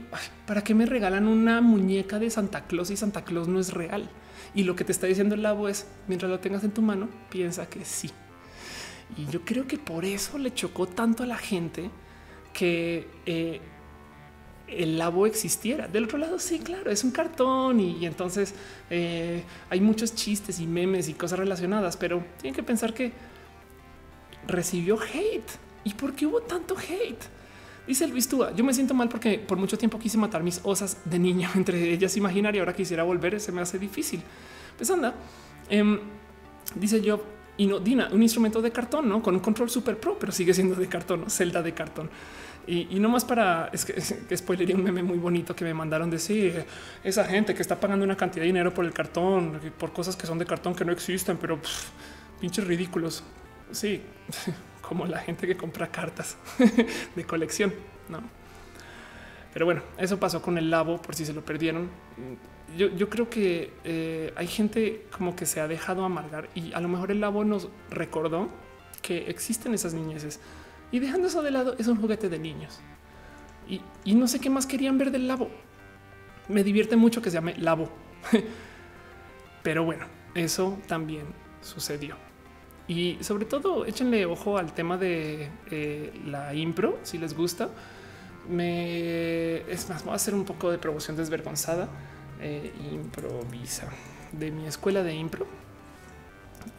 ¿para 0.45 0.63
qué 0.63 0.75
me 0.75 0.85
regalan 0.85 1.27
una 1.27 1.61
muñeca 1.61 2.19
de 2.19 2.29
Santa 2.29 2.65
Claus 2.65 2.91
y 2.91 2.97
Santa 2.97 3.23
Claus 3.23 3.47
no 3.47 3.59
es 3.59 3.73
real? 3.73 4.09
Y 4.53 4.63
lo 4.63 4.75
que 4.75 4.83
te 4.83 4.91
está 4.91 5.07
diciendo 5.07 5.35
el 5.35 5.43
labo 5.43 5.69
es, 5.69 5.87
mientras 6.07 6.29
lo 6.29 6.39
tengas 6.39 6.63
en 6.63 6.71
tu 6.71 6.81
mano, 6.81 7.09
piensa 7.29 7.69
que 7.69 7.85
sí. 7.85 8.09
Y 9.17 9.25
yo 9.27 9.41
creo 9.41 9.67
que 9.67 9.77
por 9.77 10.05
eso 10.05 10.37
le 10.37 10.53
chocó 10.53 10.87
tanto 10.87 11.23
a 11.23 11.25
la 11.25 11.37
gente 11.37 11.89
que 12.53 13.07
eh, 13.25 13.61
el 14.67 14.97
labo 14.97 15.25
existiera. 15.25 15.87
Del 15.87 16.05
otro 16.05 16.17
lado, 16.17 16.39
sí, 16.39 16.59
claro, 16.59 16.91
es 16.91 17.03
un 17.03 17.11
cartón 17.11 17.79
y, 17.79 18.05
entonces 18.05 18.53
eh, 18.89 19.43
hay 19.69 19.81
muchos 19.81 20.15
chistes 20.15 20.59
y 20.59 20.67
memes 20.67 21.09
y 21.09 21.13
cosas 21.13 21.39
relacionadas, 21.39 21.97
pero 21.97 22.23
tienen 22.39 22.55
que 22.55 22.63
pensar 22.63 22.93
que 22.93 23.11
recibió 24.47 24.99
hate. 24.99 25.51
¿Y 25.83 25.93
por 25.93 26.13
qué 26.13 26.25
hubo 26.25 26.41
tanto 26.41 26.75
hate? 26.77 27.23
Dice 27.91 28.05
el 28.05 28.25
Túa, 28.25 28.55
yo 28.55 28.63
me 28.63 28.73
siento 28.73 28.93
mal 28.93 29.09
porque 29.09 29.37
por 29.37 29.57
mucho 29.57 29.77
tiempo 29.77 29.99
quise 29.99 30.17
matar 30.17 30.43
mis 30.43 30.61
osas 30.63 30.99
de 31.03 31.19
niño, 31.19 31.49
entre 31.55 31.91
ellas 31.91 32.15
imaginar 32.15 32.55
y 32.55 32.59
ahora 32.59 32.73
quisiera 32.73 33.03
volver, 33.03 33.37
se 33.41 33.51
me 33.51 33.59
hace 33.59 33.77
difícil. 33.77 34.21
Pues 34.77 34.89
anda, 34.89 35.13
em, 35.69 35.99
dice 36.75 37.01
yo, 37.01 37.21
y 37.57 37.65
no 37.65 37.81
Dina, 37.81 38.07
un 38.13 38.23
instrumento 38.23 38.61
de 38.61 38.71
cartón, 38.71 39.09
¿no? 39.09 39.21
Con 39.21 39.35
un 39.35 39.41
control 39.41 39.69
super 39.69 39.99
pro, 39.99 40.17
pero 40.17 40.31
sigue 40.31 40.53
siendo 40.53 40.73
de 40.75 40.87
cartón, 40.87 41.19
¿no? 41.19 41.29
celda 41.29 41.61
de 41.61 41.73
cartón. 41.73 42.09
Y, 42.65 42.97
no 42.97 43.09
más 43.09 43.25
para, 43.25 43.69
es 43.73 43.83
que, 43.83 43.95
que 44.29 44.37
spoilería 44.37 44.77
un 44.77 44.83
meme 44.83 45.03
muy 45.03 45.17
bonito 45.17 45.53
que 45.53 45.65
me 45.65 45.73
mandaron 45.73 46.09
decir, 46.09 46.63
esa 47.03 47.25
gente 47.25 47.53
que 47.53 47.61
está 47.61 47.77
pagando 47.77 48.05
una 48.05 48.15
cantidad 48.15 48.43
de 48.43 48.47
dinero 48.47 48.73
por 48.73 48.85
el 48.85 48.93
cartón, 48.93 49.59
por 49.77 49.91
cosas 49.91 50.15
que 50.15 50.25
son 50.25 50.39
de 50.39 50.45
cartón 50.45 50.75
que 50.75 50.85
no 50.85 50.93
existen, 50.93 51.35
pero 51.35 51.59
pinches 52.39 52.65
ridículos. 52.65 53.21
Sí, 53.73 54.01
como 54.91 55.05
la 55.05 55.19
gente 55.19 55.47
que 55.47 55.55
compra 55.55 55.87
cartas 55.87 56.35
de 57.15 57.23
colección. 57.23 57.73
No, 58.09 58.21
pero 59.53 59.63
bueno, 59.63 59.83
eso 59.97 60.19
pasó 60.19 60.41
con 60.41 60.57
el 60.57 60.69
labo 60.69 61.01
por 61.01 61.15
si 61.15 61.25
se 61.25 61.31
lo 61.31 61.45
perdieron. 61.45 61.89
Yo, 62.77 63.09
creo 63.09 63.29
que 63.29 63.71
eh, 63.85 64.33
hay 64.35 64.47
gente 64.47 65.05
como 65.15 65.33
que 65.33 65.45
se 65.45 65.61
ha 65.61 65.69
dejado 65.69 66.03
amargar 66.03 66.49
y 66.55 66.73
a 66.73 66.81
lo 66.81 66.89
mejor 66.89 67.09
el 67.09 67.21
labo 67.21 67.45
nos 67.45 67.69
recordó 67.89 68.49
que 69.01 69.29
existen 69.29 69.73
esas 69.73 69.93
niñeces 69.93 70.41
y 70.91 70.99
dejando 70.99 71.29
eso 71.29 71.41
de 71.41 71.51
lado 71.51 71.73
es 71.79 71.87
un 71.87 71.95
juguete 71.95 72.27
de 72.27 72.39
niños 72.39 72.81
y, 73.69 73.79
y 74.03 74.13
no 74.13 74.27
sé 74.27 74.41
qué 74.41 74.49
más 74.49 74.65
querían 74.65 74.97
ver 74.97 75.11
del 75.11 75.25
labo. 75.25 75.49
Me 76.49 76.65
divierte 76.65 76.97
mucho 76.97 77.21
que 77.21 77.29
se 77.29 77.35
llame 77.35 77.55
labo, 77.55 77.89
pero 79.63 79.85
bueno, 79.85 80.05
eso 80.35 80.77
también 80.85 81.27
sucedió. 81.61 82.30
Y 82.91 83.17
sobre 83.21 83.45
todo, 83.45 83.85
échenle 83.85 84.25
ojo 84.25 84.57
al 84.57 84.73
tema 84.73 84.97
de 84.97 85.47
eh, 85.71 86.11
la 86.25 86.53
impro, 86.53 86.99
si 87.03 87.17
les 87.17 87.33
gusta. 87.33 87.69
Me 88.49 89.61
es 89.71 89.87
más, 89.87 90.03
voy 90.03 90.11
a 90.11 90.15
hacer 90.15 90.33
un 90.33 90.43
poco 90.43 90.69
de 90.69 90.77
promoción 90.77 91.15
desvergonzada. 91.15 91.87
Eh, 92.41 92.73
improvisa 92.91 93.87
de 94.33 94.51
mi 94.51 94.65
escuela 94.67 95.03
de 95.03 95.13
impro, 95.13 95.47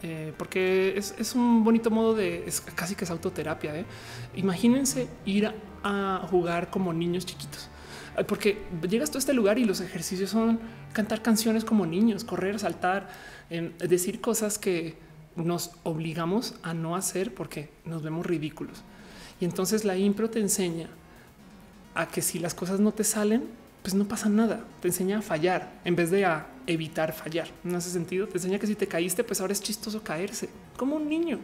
eh, 0.03 0.33
porque 0.37 0.95
es, 0.97 1.33
un 1.33 1.63
bonito 1.63 1.89
modo 1.89 2.13
de 2.13 2.43
es 2.45 2.61
casi 2.61 2.93
que 2.93 3.05
es 3.05 3.09
autoterapia. 3.09 3.73
Imagínense 4.35 5.07
ir 5.25 5.51
a, 5.83 6.27
jugar 6.29 6.69
como 6.69 6.93
niños 6.93 7.25
chiquitos, 7.25 7.69
porque 8.27 8.61
llegas 8.87 9.15
a 9.15 9.17
este 9.17 9.33
lugar 9.33 9.57
y 9.57 9.65
los 9.65 9.81
ejercicios 9.81 10.29
son 10.29 10.59
cantar 10.93 11.23
canciones 11.23 11.65
como 11.65 11.87
niños, 11.87 12.23
correr, 12.23 12.59
saltar, 12.59 13.09
decir 13.79 14.21
cosas 14.21 14.59
que 14.59 14.95
nos 15.35 15.71
obligamos 15.83 16.55
a 16.63 16.73
no 16.73 16.95
hacer 16.95 17.33
porque 17.33 17.69
nos 17.85 18.03
vemos 18.03 18.25
ridículos. 18.25 18.83
Y 19.39 19.45
entonces 19.45 19.85
la 19.85 19.97
impro 19.97 20.29
te 20.29 20.39
enseña 20.39 20.89
a 21.95 22.07
que 22.07 22.21
si 22.21 22.39
las 22.39 22.53
cosas 22.53 22.79
no 22.79 22.91
te 22.91 23.03
salen, 23.03 23.43
pues 23.81 23.93
no 23.93 24.05
pasa 24.05 24.29
nada. 24.29 24.65
Te 24.81 24.87
enseña 24.87 25.19
a 25.19 25.21
fallar 25.21 25.73
en 25.83 25.95
vez 25.95 26.09
de 26.09 26.25
a 26.25 26.47
evitar 26.65 27.13
fallar. 27.13 27.49
No 27.63 27.77
hace 27.77 27.89
sentido. 27.89 28.27
Te 28.27 28.37
enseña 28.37 28.57
que 28.57 28.67
si 28.67 28.75
te 28.75 28.87
caíste, 28.87 29.23
pues 29.23 29.41
ahora 29.41 29.53
es 29.53 29.61
chistoso 29.61 30.01
caerse 30.01 30.49
como 30.77 30.95
un 30.95 31.09
niño. 31.09 31.39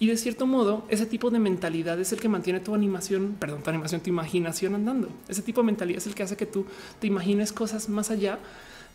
Y 0.00 0.08
de 0.08 0.16
cierto 0.16 0.46
modo, 0.46 0.84
ese 0.88 1.06
tipo 1.06 1.30
de 1.30 1.38
mentalidad 1.38 1.98
es 2.00 2.12
el 2.12 2.20
que 2.20 2.28
mantiene 2.28 2.60
tu 2.60 2.74
animación, 2.74 3.36
perdón, 3.38 3.62
tu 3.62 3.70
animación, 3.70 4.00
tu 4.00 4.10
imaginación 4.10 4.74
andando. 4.74 5.08
Ese 5.28 5.42
tipo 5.42 5.60
de 5.60 5.66
mentalidad 5.66 5.98
es 5.98 6.06
el 6.08 6.14
que 6.14 6.24
hace 6.24 6.36
que 6.36 6.46
tú 6.46 6.66
te 7.00 7.06
imagines 7.06 7.52
cosas 7.52 7.88
más 7.88 8.10
allá 8.10 8.40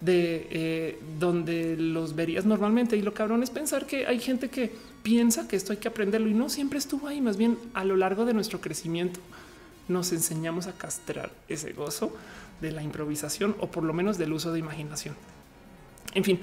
de 0.01 0.47
eh, 0.49 0.99
donde 1.19 1.77
los 1.77 2.15
verías 2.15 2.45
normalmente. 2.45 2.97
Y 2.97 3.01
lo 3.01 3.13
cabrón 3.13 3.43
es 3.43 3.49
pensar 3.49 3.85
que 3.85 4.07
hay 4.07 4.19
gente 4.19 4.49
que 4.49 4.71
piensa 5.03 5.47
que 5.47 5.55
esto 5.55 5.71
hay 5.71 5.77
que 5.77 5.87
aprenderlo 5.87 6.27
y 6.27 6.33
no 6.33 6.49
siempre 6.49 6.79
estuvo 6.79 7.07
ahí. 7.07 7.21
Más 7.21 7.37
bien 7.37 7.57
a 7.73 7.85
lo 7.85 7.95
largo 7.95 8.25
de 8.25 8.33
nuestro 8.33 8.59
crecimiento 8.59 9.19
nos 9.87 10.11
enseñamos 10.11 10.67
a 10.67 10.73
castrar 10.73 11.31
ese 11.47 11.73
gozo 11.73 12.15
de 12.61 12.71
la 12.71 12.83
improvisación 12.83 13.55
o 13.59 13.67
por 13.67 13.83
lo 13.83 13.93
menos 13.93 14.17
del 14.17 14.33
uso 14.33 14.51
de 14.51 14.59
imaginación. 14.59 15.15
En 16.13 16.23
fin, 16.23 16.39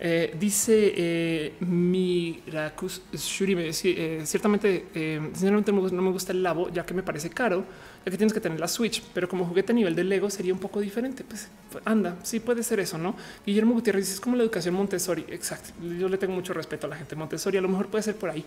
eh, 0.00 0.34
dice 0.38 0.92
eh, 0.96 1.54
Mirakus 1.60 3.02
Shuri, 3.12 3.54
eh, 3.58 4.22
ciertamente, 4.24 4.86
sinceramente 5.32 5.72
no 5.72 6.02
me 6.02 6.10
gusta 6.10 6.32
el 6.32 6.42
labo, 6.42 6.68
ya 6.70 6.84
que 6.84 6.94
me 6.94 7.02
parece 7.02 7.30
caro, 7.30 7.64
ya 8.04 8.10
que 8.10 8.18
tienes 8.18 8.34
que 8.34 8.40
tener 8.40 8.60
la 8.60 8.68
Switch, 8.68 9.02
pero 9.14 9.28
como 9.28 9.46
juguete 9.46 9.72
a 9.72 9.74
nivel 9.74 9.94
de 9.94 10.04
Lego 10.04 10.28
sería 10.28 10.52
un 10.52 10.58
poco 10.58 10.80
diferente. 10.80 11.24
Pues, 11.24 11.48
anda, 11.84 12.16
sí 12.22 12.38
puede 12.38 12.62
ser 12.62 12.80
eso, 12.80 12.98
¿no? 12.98 13.16
Guillermo 13.46 13.72
Gutiérrez 13.72 14.04
dice, 14.04 14.14
es 14.14 14.20
como 14.20 14.36
la 14.36 14.42
educación 14.42 14.74
Montessori. 14.74 15.24
Exacto. 15.28 15.70
Yo 15.98 16.08
le 16.08 16.18
tengo 16.18 16.34
mucho 16.34 16.52
respeto 16.52 16.86
a 16.86 16.90
la 16.90 16.96
gente 16.96 17.16
Montessori, 17.16 17.56
a 17.56 17.62
lo 17.62 17.68
mejor 17.68 17.86
puede 17.86 18.02
ser 18.02 18.16
por 18.16 18.28
ahí. 18.28 18.44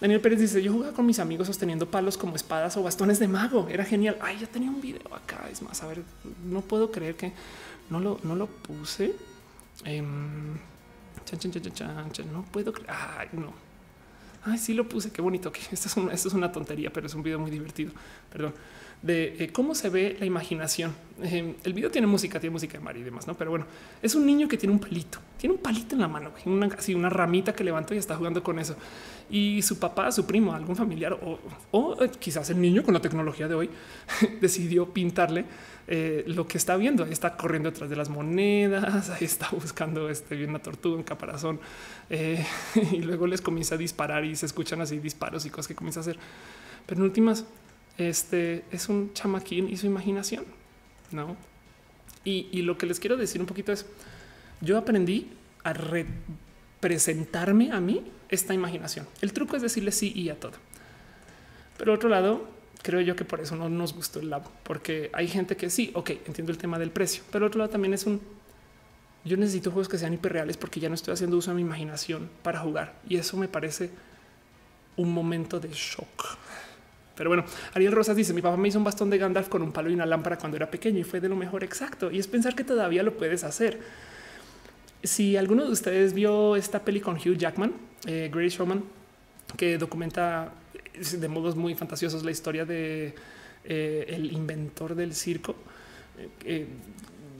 Daniel 0.00 0.20
Pérez 0.20 0.40
dice, 0.40 0.62
yo 0.62 0.72
jugaba 0.72 0.92
con 0.92 1.04
mis 1.04 1.18
amigos 1.18 1.48
sosteniendo 1.48 1.90
palos 1.90 2.16
como 2.16 2.36
espadas 2.36 2.76
o 2.76 2.82
bastones 2.82 3.18
de 3.18 3.28
mago. 3.28 3.68
Era 3.68 3.84
genial. 3.84 4.16
Ay, 4.20 4.38
ya 4.40 4.46
tenía 4.46 4.70
un 4.70 4.80
video 4.80 5.02
acá. 5.14 5.48
Es 5.50 5.62
más, 5.62 5.82
a 5.82 5.88
ver, 5.88 6.02
no 6.44 6.60
puedo 6.60 6.92
creer 6.92 7.16
que 7.16 7.32
no 7.90 7.98
lo, 7.98 8.20
no 8.22 8.36
lo 8.36 8.46
puse. 8.46 9.14
Eh, 9.84 10.02
no 12.32 12.44
puedo 12.52 12.72
creer. 12.72 12.90
Ay, 12.90 13.28
no. 13.32 13.52
Ay, 14.44 14.58
sí 14.58 14.74
lo 14.74 14.88
puse. 14.88 15.10
Qué 15.10 15.22
bonito. 15.22 15.50
Que 15.52 15.60
esto 15.72 15.88
es, 15.88 15.96
esto 16.14 16.28
es 16.28 16.34
una 16.34 16.52
tontería, 16.52 16.92
pero 16.92 17.06
es 17.06 17.14
un 17.14 17.22
video 17.22 17.38
muy 17.38 17.50
divertido. 17.50 17.92
Perdón. 18.30 18.54
De 19.02 19.36
eh, 19.38 19.52
cómo 19.52 19.74
se 19.74 19.88
ve 19.88 20.16
la 20.18 20.26
imaginación. 20.26 20.94
Eh, 21.22 21.54
el 21.64 21.72
video 21.72 21.90
tiene 21.90 22.06
música, 22.06 22.38
tiene 22.38 22.52
música 22.52 22.78
de 22.78 22.84
Mari 22.84 23.00
y 23.00 23.02
demás, 23.02 23.26
no? 23.26 23.34
Pero 23.34 23.50
bueno, 23.50 23.66
es 24.00 24.14
un 24.14 24.24
niño 24.24 24.48
que 24.48 24.56
tiene 24.56 24.72
un 24.72 24.78
palito, 24.78 25.18
tiene 25.36 25.56
un 25.56 25.60
palito 25.60 25.94
en 25.94 26.00
la 26.00 26.08
mano, 26.08 26.30
una, 26.46 26.66
así 26.66 26.94
una 26.94 27.10
ramita 27.10 27.52
que 27.52 27.64
levanta 27.64 27.94
y 27.94 27.98
está 27.98 28.16
jugando 28.16 28.42
con 28.42 28.58
eso. 28.58 28.76
Y 29.28 29.60
su 29.62 29.78
papá, 29.78 30.12
su 30.12 30.24
primo, 30.24 30.54
algún 30.54 30.76
familiar 30.76 31.18
o, 31.72 31.96
eh, 32.02 32.10
quizás 32.18 32.48
el 32.50 32.60
niño 32.60 32.82
con 32.84 32.94
la 32.94 33.00
tecnología 33.00 33.48
de 33.48 33.54
hoy 33.54 33.70
decidió 34.40 34.92
pintarle 34.92 35.44
lo 36.26 36.46
que 36.46 36.56
está 36.56 36.76
viendo. 36.76 37.04
Ahí 37.04 37.12
está 37.12 37.36
corriendo 37.36 37.70
detrás 37.70 37.90
de 37.90 37.96
las 37.96 38.08
monedas, 38.08 39.10
ahí 39.10 39.24
está 39.24 39.48
buscando 39.50 40.08
este, 40.08 40.42
una 40.46 40.60
tortuga, 40.60 40.96
un 40.96 41.02
caparazón 41.02 41.60
y 42.10 43.02
luego 43.02 43.26
les 43.26 43.42
comienza 43.42 43.74
a 43.74 43.78
disparar 43.78 44.24
y 44.24 44.36
se 44.36 44.46
escuchan 44.46 44.80
así 44.80 45.00
disparos 45.00 45.44
y 45.44 45.50
cosas 45.50 45.66
que 45.68 45.74
comienza 45.74 46.00
a 46.00 46.02
hacer. 46.02 46.18
Pero 46.86 47.00
en 47.00 47.04
últimas, 47.04 47.44
este 47.98 48.64
es 48.70 48.88
un 48.88 49.12
chamaquín 49.14 49.68
y 49.68 49.76
su 49.76 49.86
imaginación, 49.86 50.44
¿no? 51.10 51.36
Y, 52.24 52.62
lo 52.62 52.78
que 52.78 52.86
les 52.86 53.00
quiero 53.00 53.16
decir 53.16 53.40
un 53.40 53.48
poquito 53.48 53.72
es, 53.72 53.84
yo 54.60 54.78
aprendí 54.78 55.28
a 55.64 55.72
representarme 55.72 57.72
a 57.72 57.80
mí 57.80 58.04
esta 58.28 58.54
imaginación. 58.54 59.08
El 59.20 59.32
truco 59.32 59.56
es 59.56 59.62
decirle 59.62 59.90
sí 59.90 60.12
y 60.14 60.28
a 60.28 60.38
todo. 60.38 60.52
Pero 61.76 61.92
otro 61.92 62.08
lado, 62.08 62.48
creo 62.82 63.00
yo 63.00 63.16
que 63.16 63.24
por 63.24 63.40
eso 63.40 63.56
no 63.56 63.68
nos 63.68 63.92
gustó 63.92 64.20
el 64.20 64.30
labo, 64.30 64.52
porque 64.62 65.10
hay 65.12 65.26
gente 65.26 65.56
que 65.56 65.68
sí, 65.68 65.90
ok, 65.94 66.10
entiendo 66.26 66.52
el 66.52 66.58
tema 66.58 66.78
del 66.78 66.92
precio, 66.92 67.24
pero 67.32 67.46
otro 67.46 67.58
lado 67.58 67.70
también 67.70 67.92
es 67.92 68.06
un, 68.06 68.20
yo 69.24 69.36
necesito 69.36 69.70
juegos 69.70 69.88
que 69.88 69.98
sean 69.98 70.14
hiperreales 70.14 70.56
porque 70.56 70.80
ya 70.80 70.88
no 70.88 70.94
estoy 70.94 71.14
haciendo 71.14 71.36
uso 71.36 71.50
de 71.50 71.56
mi 71.56 71.62
imaginación 71.62 72.28
para 72.42 72.60
jugar. 72.60 72.94
Y 73.08 73.16
eso 73.16 73.36
me 73.36 73.48
parece 73.48 73.90
un 74.96 75.12
momento 75.12 75.60
de 75.60 75.70
shock. 75.72 76.38
Pero 77.22 77.30
bueno, 77.30 77.44
Ariel 77.74 77.92
Rosas 77.92 78.16
dice: 78.16 78.34
Mi 78.34 78.42
papá 78.42 78.56
me 78.56 78.66
hizo 78.66 78.78
un 78.78 78.84
bastón 78.84 79.08
de 79.08 79.16
Gandalf 79.16 79.48
con 79.48 79.62
un 79.62 79.70
palo 79.70 79.88
y 79.88 79.94
una 79.94 80.04
lámpara 80.04 80.36
cuando 80.36 80.56
era 80.56 80.68
pequeño 80.68 80.98
y 80.98 81.04
fue 81.04 81.20
de 81.20 81.28
lo 81.28 81.36
mejor 81.36 81.62
exacto. 81.62 82.10
Y 82.10 82.18
es 82.18 82.26
pensar 82.26 82.56
que 82.56 82.64
todavía 82.64 83.04
lo 83.04 83.16
puedes 83.16 83.44
hacer. 83.44 83.78
Si 85.04 85.36
alguno 85.36 85.64
de 85.64 85.70
ustedes 85.70 86.14
vio 86.14 86.56
esta 86.56 86.84
peli 86.84 87.00
con 87.00 87.14
Hugh 87.14 87.36
Jackman, 87.36 87.74
eh, 88.06 88.28
Great 88.32 88.50
Showman, 88.50 88.82
que 89.56 89.78
documenta 89.78 90.52
de 90.94 91.28
modos 91.28 91.54
muy 91.54 91.76
fantasiosos 91.76 92.24
la 92.24 92.32
historia 92.32 92.64
de 92.64 93.14
eh, 93.64 94.04
el 94.08 94.32
inventor 94.32 94.96
del 94.96 95.14
circo, 95.14 95.54
eh, 96.44 96.66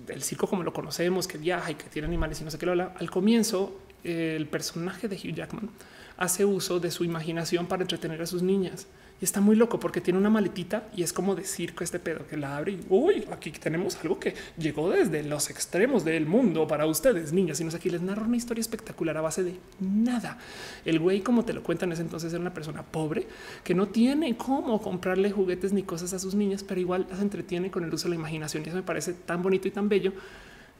el 0.06 0.22
circo 0.22 0.46
como 0.46 0.62
lo 0.62 0.72
conocemos, 0.72 1.26
que 1.26 1.38
viaja 1.38 1.72
y 1.72 1.74
que 1.74 1.88
tiene 1.88 2.06
animales 2.06 2.40
y 2.40 2.44
no 2.44 2.52
sé 2.52 2.59
qué 2.59 2.66
lo 2.66 2.72
habla. 2.72 2.94
Al 3.00 3.10
comienzo, 3.10 3.80
el 4.04 4.46
personaje 4.46 5.09
de 5.09 5.16
Hugh 5.16 5.34
Jackman 5.34 5.70
hace 6.18 6.44
uso 6.44 6.78
de 6.78 6.92
su 6.92 7.02
imaginación 7.02 7.66
para 7.66 7.82
entretener 7.82 8.22
a 8.22 8.26
sus 8.26 8.44
niñas. 8.44 8.86
Y 9.23 9.24
está 9.24 9.40
muy 9.40 9.55
loco 9.55 9.78
porque 9.78 10.01
tiene 10.01 10.19
una 10.19 10.31
maletita 10.31 10.89
y 10.97 11.05
es 11.05 11.12
como 11.12 11.36
de 11.36 11.44
circo 11.44 11.85
este 11.85 12.01
pedo 12.01 12.27
que 12.27 12.36
la 12.36 12.57
abre 12.57 12.73
y 12.73 12.81
uy, 12.89 13.24
aquí 13.31 13.53
tenemos 13.53 13.97
algo 14.03 14.19
que 14.19 14.35
llegó 14.59 14.90
desde 14.90 15.23
los 15.23 15.49
extremos 15.49 16.05
del 16.05 16.27
mundo 16.27 16.66
para 16.66 16.86
ustedes, 16.86 17.32
niñas. 17.32 17.61
Y 17.61 17.65
no 17.65 17.70
sé, 17.70 17.77
aquí 17.77 17.89
les 17.89 18.03
narro 18.03 18.24
una 18.24 18.36
historia 18.36 18.61
espectacular 18.61 19.16
a 19.16 19.20
base 19.20 19.44
de 19.44 19.55
nada. 19.78 20.39
El 20.85 20.99
güey, 20.99 21.20
como 21.20 21.44
te 21.44 21.53
lo 21.53 21.62
cuentan, 21.62 21.93
es 21.93 22.01
entonces 22.01 22.32
era 22.32 22.40
una 22.40 22.53
persona 22.53 22.82
pobre 22.82 23.28
que 23.62 23.77
no 23.77 23.86
tiene 23.86 24.36
cómo 24.36 24.82
comprarle 24.82 25.31
juguetes 25.31 25.73
ni 25.73 25.85
cosas 25.85 26.12
a 26.15 26.19
sus 26.19 26.35
niñas, 26.35 26.65
pero 26.65 26.81
igual 26.81 27.07
las 27.09 27.20
entretiene 27.20 27.70
con 27.70 27.85
el 27.85 27.94
uso 27.94 28.09
de 28.09 28.16
la 28.16 28.16
imaginación. 28.16 28.65
Y 28.65 28.70
eso 28.70 28.77
me 28.77 28.82
parece 28.82 29.12
tan 29.12 29.40
bonito 29.40 29.69
y 29.69 29.70
tan 29.70 29.89
bello 29.89 30.15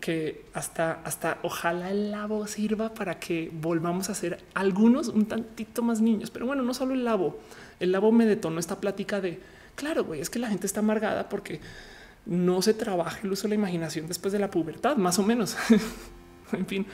que 0.02 0.44
hasta, 0.52 1.00
hasta 1.04 1.38
ojalá 1.42 1.90
el 1.90 2.10
labo 2.10 2.46
sirva 2.46 2.92
para 2.92 3.18
que 3.18 3.50
volvamos 3.54 4.10
a 4.10 4.14
ser 4.14 4.44
algunos 4.52 5.08
un 5.08 5.24
tantito 5.24 5.82
más 5.82 6.02
niños. 6.02 6.30
Pero 6.30 6.44
bueno, 6.44 6.62
no 6.62 6.74
solo 6.74 6.92
el 6.92 7.04
labo 7.04 7.38
el 7.82 7.90
labo 7.90 8.12
me 8.12 8.26
detonó 8.26 8.60
esta 8.60 8.80
plática 8.80 9.20
de, 9.20 9.40
claro, 9.74 10.04
güey, 10.04 10.20
es 10.20 10.30
que 10.30 10.38
la 10.38 10.48
gente 10.48 10.66
está 10.66 10.80
amargada 10.80 11.28
porque 11.28 11.60
no 12.24 12.62
se 12.62 12.74
trabaja 12.74 13.18
el 13.24 13.32
uso 13.32 13.42
de 13.42 13.50
la 13.50 13.54
imaginación 13.56 14.06
después 14.06 14.32
de 14.32 14.38
la 14.38 14.50
pubertad, 14.50 14.96
más 14.96 15.18
o 15.18 15.24
menos. 15.24 15.56
en 16.52 16.66
fin, 16.66 16.86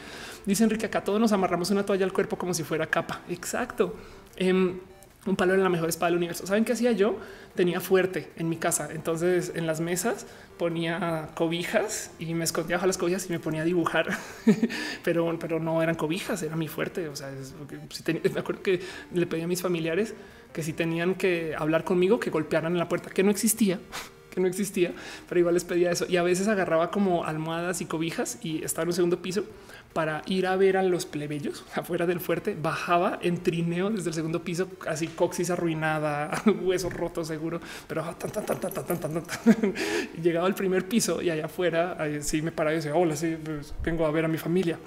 dice 0.47 0.65
Enrique, 0.65 0.87
acá 0.87 1.05
todos 1.05 1.21
nos 1.21 1.33
amarramos 1.33 1.71
una 1.71 1.85
toalla 1.85 2.07
al 2.07 2.13
cuerpo 2.15 2.39
como 2.39 2.55
si 2.55 2.65
fuera 2.65 2.87
capa. 2.87 3.21
Exacto. 3.29 3.97
Em, 4.37 4.81
un 5.27 5.37
palo 5.37 5.55
en 5.55 5.63
la 5.63 5.69
mejor 5.69 5.89
espada 5.89 6.11
del 6.11 6.17
universo. 6.17 6.47
¿Saben 6.47 6.65
qué 6.65 6.73
hacía 6.73 6.93
yo? 6.93 7.19
Tenía 7.55 7.81
fuerte 7.81 8.31
en 8.37 8.49
mi 8.49 8.57
casa. 8.57 8.89
Entonces 8.93 9.53
en 9.55 9.67
las 9.67 9.81
mesas 9.81 10.27
ponía 10.59 11.31
cobijas 11.35 12.11
y 12.19 12.35
me 12.35 12.45
escondía 12.45 12.77
bajo 12.77 12.87
las 12.87 12.99
cobijas 12.99 13.27
y 13.29 13.33
me 13.33 13.41
ponía 13.41 13.63
a 13.63 13.65
dibujar. 13.65 14.09
pero, 15.05 15.39
pero 15.39 15.61
no 15.61 15.83
eran 15.83 15.97
cobijas, 15.97 16.43
era 16.43 16.57
mi 16.57 16.69
fuerte. 16.69 17.09
O 17.09 17.17
sea, 17.17 17.31
me 18.07 18.41
acuerdo 18.41 18.63
que 18.63 18.81
le 19.13 19.27
pedí 19.27 19.43
a 19.43 19.47
mis 19.47 19.63
familiares 19.63 20.15
que 20.53 20.63
si 20.63 20.73
tenían 20.73 21.15
que 21.15 21.55
hablar 21.57 21.85
conmigo, 21.85 22.19
que 22.21 22.31
golpearan 22.31 22.73
en 22.73 22.79
la 22.79 22.89
puerta, 22.89 23.11
que 23.11 23.23
no 23.23 23.31
existía, 23.31 23.81
que 24.31 24.41
no 24.41 24.47
existía, 24.47 24.93
pero 25.29 25.41
igual 25.41 25.55
les 25.55 25.65
pedía 25.65 25.91
eso. 25.91 26.07
Y 26.09 26.17
a 26.17 26.23
veces 26.23 26.49
agarraba 26.49 26.91
como 26.91 27.25
almohadas 27.25 27.81
y 27.81 27.87
cobijas 27.87 28.39
y 28.43 28.65
estaba 28.65 28.85
en 28.85 28.89
un 28.89 28.95
segundo 28.95 29.23
piso 29.23 29.45
para 29.93 30.23
ir 30.27 30.47
a 30.47 30.57
ver 30.57 30.77
a 30.77 30.83
los 30.83 31.07
plebeyos 31.07 31.65
afuera 31.75 32.07
del 32.07 32.21
fuerte. 32.21 32.57
Bajaba 32.61 33.19
en 33.23 33.43
trineo 33.43 33.91
desde 33.91 34.11
el 34.11 34.15
segundo 34.15 34.43
piso, 34.43 34.69
así 34.87 35.09
coxis 35.09 35.51
arruinada, 35.51 36.43
huesos 36.63 36.93
rotos 36.93 37.29
seguro, 37.29 37.61
pero 37.87 38.05
tan, 38.15 39.23
llegaba 40.23 40.47
al 40.47 40.55
primer 40.55 40.87
piso 40.89 41.23
y 41.23 41.31
allá 41.31 41.47
afuera, 41.47 41.97
sí 42.21 42.43
me 42.43 42.53
paraba 42.53 42.75
y 42.75 42.77
decía, 42.77 42.95
hola, 42.95 43.17
sí, 43.17 43.37
pues, 43.43 43.75
vengo 43.83 44.07
a 44.07 44.11
ver 44.11 44.25
a 44.25 44.29
mi 44.29 44.39
familia. 44.39 44.79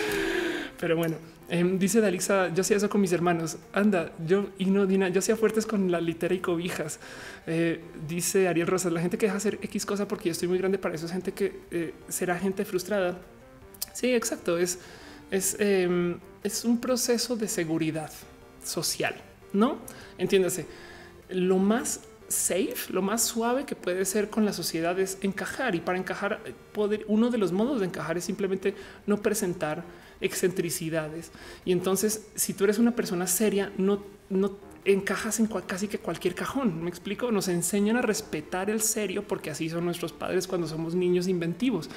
pero 0.80 0.96
bueno, 0.96 1.16
Em, 1.50 1.80
dice 1.80 2.00
Dalixa, 2.00 2.54
yo 2.54 2.60
hacía 2.60 2.76
eso 2.76 2.88
con 2.88 3.00
mis 3.00 3.12
hermanos. 3.12 3.58
Anda, 3.72 4.12
yo 4.24 4.50
y 4.56 4.66
no 4.66 4.86
Dina, 4.86 5.08
yo 5.08 5.18
hacía 5.18 5.36
fuertes 5.36 5.66
con 5.66 5.90
la 5.90 6.00
litera 6.00 6.32
y 6.32 6.38
cobijas. 6.38 7.00
Eh, 7.48 7.80
dice 8.06 8.46
Ariel 8.46 8.68
Rosas, 8.68 8.92
la 8.92 9.00
gente 9.00 9.18
que 9.18 9.26
deja 9.26 9.36
hacer 9.36 9.58
X 9.60 9.84
cosa 9.84 10.06
porque 10.06 10.26
yo 10.26 10.32
estoy 10.32 10.46
muy 10.46 10.58
grande 10.58 10.78
para 10.78 10.94
eso 10.94 11.06
es 11.06 11.12
gente 11.12 11.32
que 11.32 11.60
eh, 11.72 11.92
será 12.08 12.38
gente 12.38 12.64
frustrada. 12.64 13.18
Sí, 13.92 14.14
exacto. 14.14 14.58
Es, 14.58 14.78
es, 15.30 15.56
em, 15.58 16.18
es 16.42 16.64
un 16.64 16.80
proceso 16.80 17.36
de 17.36 17.48
seguridad 17.48 18.10
social, 18.64 19.14
no 19.52 19.78
entiéndase. 20.18 20.66
Lo 21.28 21.58
más 21.58 22.00
safe, 22.28 22.92
lo 22.92 23.02
más 23.02 23.22
suave 23.22 23.64
que 23.64 23.74
puede 23.74 24.04
ser 24.04 24.30
con 24.30 24.44
la 24.44 24.52
sociedad 24.52 24.98
es 24.98 25.18
encajar 25.20 25.74
y 25.74 25.80
para 25.80 25.98
encajar 25.98 26.40
poder. 26.72 27.04
Uno 27.08 27.30
de 27.30 27.38
los 27.38 27.52
modos 27.52 27.80
de 27.80 27.86
encajar 27.86 28.16
es 28.16 28.24
simplemente 28.24 28.74
no 29.06 29.20
presentar 29.20 29.84
excentricidades. 30.20 31.30
Y 31.64 31.72
entonces, 31.72 32.26
si 32.34 32.54
tú 32.54 32.64
eres 32.64 32.78
una 32.78 32.94
persona 32.94 33.26
seria, 33.26 33.72
no, 33.76 34.02
no 34.28 34.56
encajas 34.84 35.40
en 35.40 35.46
casi 35.46 35.88
que 35.88 35.98
cualquier 35.98 36.34
cajón. 36.34 36.82
Me 36.82 36.90
explico. 36.90 37.30
Nos 37.30 37.48
enseñan 37.48 37.96
a 37.96 38.02
respetar 38.02 38.70
el 38.70 38.80
serio 38.80 39.26
porque 39.26 39.50
así 39.50 39.68
son 39.68 39.84
nuestros 39.84 40.12
padres 40.12 40.46
cuando 40.46 40.66
somos 40.66 40.94
niños 40.94 41.28
inventivos. 41.28 41.90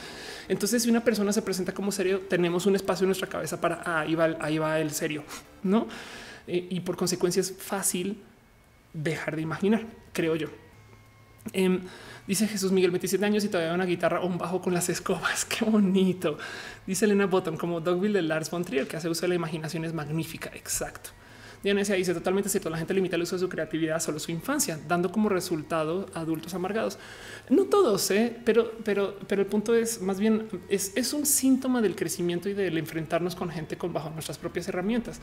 Entonces, 0.48 0.84
si 0.84 0.90
una 0.90 1.04
persona 1.04 1.34
se 1.34 1.42
presenta 1.42 1.74
como 1.74 1.92
serio, 1.92 2.22
tenemos 2.22 2.66
un 2.66 2.76
espacio 2.76 3.06
en 3.06 3.10
nuestra 3.10 3.28
cabeza 3.28 3.60
para 3.60 3.82
ah, 3.86 4.02
ahí 4.02 4.16
va, 4.16 4.38
ahí 4.40 4.58
va 4.58 4.80
el 4.80 4.92
serio, 4.92 5.24
no? 5.64 5.88
Eh, 6.48 6.68
y 6.70 6.80
por 6.82 6.98
consecuencia 6.98 7.40
es 7.40 7.54
fácil 7.58 8.22
dejar 8.94 9.36
de 9.36 9.42
imaginar, 9.42 9.86
creo 10.12 10.36
yo. 10.36 10.50
Em, 11.52 11.82
Dice 12.26 12.48
Jesús 12.48 12.72
Miguel, 12.72 12.92
27 12.92 13.26
años 13.26 13.44
y 13.44 13.50
todavía 13.50 13.74
una 13.74 13.86
guitarra 13.86 14.22
o 14.22 14.28
un 14.28 14.38
bajo 14.38 14.62
con 14.62 14.74
las 14.74 14.88
escobas. 14.88 15.44
Qué 15.50 15.66
bonito. 15.66 16.38
Dice 16.88 17.06
Elena 17.06 17.26
Bottom, 17.26 17.58
como 17.58 17.82
Dogville 17.82 18.14
de 18.14 18.22
Lars 18.22 18.50
von 18.50 18.64
Trier, 18.64 18.88
que 18.88 18.96
hace 18.96 19.10
uso 19.10 19.24
de 19.24 19.30
la 19.30 19.36
imaginación 19.36 19.84
es 19.84 19.94
magnífica. 19.94 20.50
Exacto. 20.54 21.10
Diana 21.64 21.82
dice 21.82 22.14
totalmente 22.14 22.50
cierto. 22.50 22.70
La 22.70 22.78
gente 22.78 22.94
limita 22.94 23.16
el 23.16 23.22
uso 23.22 23.38
de 23.38 23.40
su 23.40 23.50
creatividad 23.50 24.02
solo 24.02 24.20
su 24.20 24.32
infancia, 24.32 24.78
dando 24.88 25.12
como 25.12 25.30
resultado 25.30 26.08
adultos 26.14 26.54
amargados. 26.54 27.00
No 27.50 27.66
todos, 27.66 28.12
¿eh? 28.12 28.36
pero, 28.44 28.74
pero, 28.84 29.18
pero 29.28 29.42
el 29.42 29.48
punto 29.48 29.74
es 29.74 30.02
más 30.02 30.20
bien 30.20 30.48
es, 30.68 30.92
es 30.96 31.14
un 31.14 31.26
síntoma 31.26 31.82
del 31.82 31.96
crecimiento 31.96 32.50
y 32.50 32.54
del 32.54 32.78
enfrentarnos 32.78 33.36
con 33.36 33.50
gente 33.50 33.78
con 33.78 33.94
bajo 33.94 34.10
nuestras 34.10 34.38
propias 34.38 34.68
herramientas. 34.68 35.22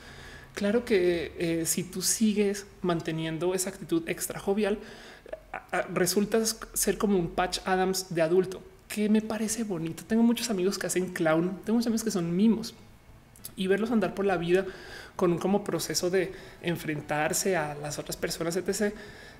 Claro 0.54 0.84
que 0.84 1.32
eh, 1.38 1.66
si 1.66 1.84
tú 1.84 2.00
sigues 2.00 2.66
manteniendo 2.80 3.54
esa 3.54 3.68
actitud 3.70 4.08
extra 4.08 4.40
jovial, 4.40 4.78
resultas 5.92 6.58
ser 6.72 6.96
como 6.96 7.18
un 7.18 7.28
Patch 7.28 7.60
Adams 7.66 8.14
de 8.14 8.22
adulto, 8.22 8.62
que 8.88 9.08
me 9.08 9.20
parece 9.20 9.62
bonito. 9.62 10.04
Tengo 10.06 10.22
muchos 10.22 10.50
amigos 10.50 10.78
que 10.78 10.86
hacen 10.86 11.12
clown, 11.12 11.60
tengo 11.64 11.74
muchos 11.74 11.86
amigos 11.86 12.04
que 12.04 12.10
son 12.10 12.34
mimos 12.34 12.74
y 13.56 13.66
verlos 13.66 13.90
andar 13.90 14.14
por 14.14 14.26
la 14.26 14.36
vida 14.36 14.66
con 15.16 15.32
un 15.32 15.39
como 15.39 15.65
proceso 15.65 16.11
de 16.11 16.32
enfrentarse 16.62 17.57
a 17.57 17.74
las 17.74 17.99
otras 17.99 18.16
personas, 18.16 18.57
etc. 18.57 18.95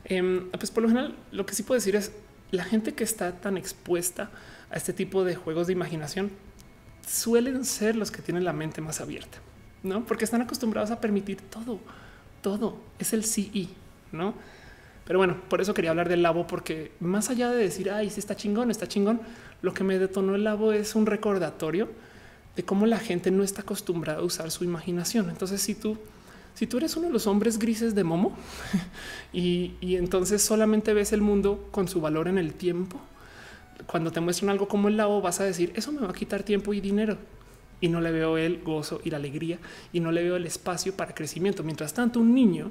Em, 0.05 0.51
pues 0.51 0.71
por 0.71 0.83
lo 0.83 0.89
general, 0.89 1.17
lo 1.33 1.47
que 1.47 1.55
sí 1.55 1.63
puedo 1.63 1.79
decir 1.79 1.97
es 1.97 2.13
la 2.51 2.65
gente 2.65 2.95
que 2.95 3.05
está 3.05 3.33
tan 3.33 3.57
expuesta 3.57 4.31
a 4.71 4.77
este 4.77 4.93
tipo 4.93 5.25
de 5.25 5.37
juegos 5.37 5.67
de 5.67 5.73
imaginación 5.73 6.31
suelen 7.07 7.65
ser 7.65 7.97
los 7.97 8.11
que 8.11 8.23
tienen 8.23 8.45
la 8.45 8.53
mente 8.53 8.81
más 8.81 9.01
abierta, 9.01 9.39
no? 9.83 10.05
Porque 10.05 10.25
están 10.25 10.43
acostumbrados 10.43 10.91
a 10.91 11.01
permitir 11.01 11.41
todo, 11.41 11.81
todo 12.43 12.79
es 12.99 13.13
el 13.13 13.25
sí 13.25 13.51
y 13.53 13.71
no. 14.13 14.35
Pero 15.05 15.19
bueno, 15.19 15.41
por 15.49 15.61
eso 15.61 15.75
quería 15.75 15.91
hablar 15.91 16.09
del 16.09 16.23
labo, 16.23 16.47
porque 16.47 16.93
más 17.01 17.31
allá 17.31 17.51
de 17.51 17.63
decir, 17.65 17.91
ay, 17.91 18.11
sí 18.11 18.21
está 18.21 18.37
chingón, 18.37 18.71
está 18.71 18.87
chingón, 18.87 19.21
lo 19.61 19.75
que 19.75 19.83
me 19.83 19.99
detonó 19.99 20.37
el 20.37 20.45
labo 20.45 20.73
es 20.73 20.95
un 20.95 21.07
recordatorio 21.07 21.89
de 22.56 22.64
cómo 22.64 22.86
la 22.86 22.98
gente 22.98 23.31
no 23.31 23.43
está 23.43 23.62
acostumbrada 23.62 24.20
a 24.20 24.22
usar 24.22 24.51
su 24.51 24.64
imaginación. 24.64 25.31
Entonces, 25.31 25.60
si 25.60 25.74
tú 25.74 25.98
si 26.55 26.66
tú 26.66 26.78
eres 26.78 26.97
uno 26.97 27.06
de 27.06 27.12
los 27.12 27.27
hombres 27.27 27.59
grises 27.59 27.94
de 27.94 28.05
Momo 28.05 28.36
y, 29.32 29.72
y 29.81 29.97
entonces 29.97 30.43
solamente 30.43 30.93
ves 30.93 31.12
el 31.12 31.22
mundo 31.22 31.68
con 31.70 31.89
su 31.89 32.01
valor 32.01 32.28
en 32.28 32.39
el 32.39 32.55
tiempo, 32.55 33.01
cuando 33.86 34.10
te 34.10 34.20
muestran 34.20 34.51
algo 34.51 34.68
como 34.68 34.89
el 34.89 34.97
lavo, 34.97 35.20
vas 35.20 35.40
a 35.40 35.44
decir 35.44 35.72
eso 35.74 35.93
me 35.93 36.01
va 36.01 36.10
a 36.10 36.12
quitar 36.12 36.43
tiempo 36.43 36.74
y 36.74 36.81
dinero 36.81 37.16
y 37.81 37.89
no 37.89 38.01
le 38.01 38.10
veo 38.10 38.36
el 38.36 38.62
gozo 38.62 39.01
y 39.05 39.10
la 39.10 39.16
alegría 39.16 39.59
y 39.93 40.01
no 40.01 40.12
le 40.12 40.22
veo 40.22 40.36
el 40.36 40.47
espacio 40.47 40.94
para 40.94 41.14
crecimiento. 41.14 41.62
Mientras 41.62 41.94
tanto, 41.94 42.20
un 42.20 42.35
niño, 42.35 42.70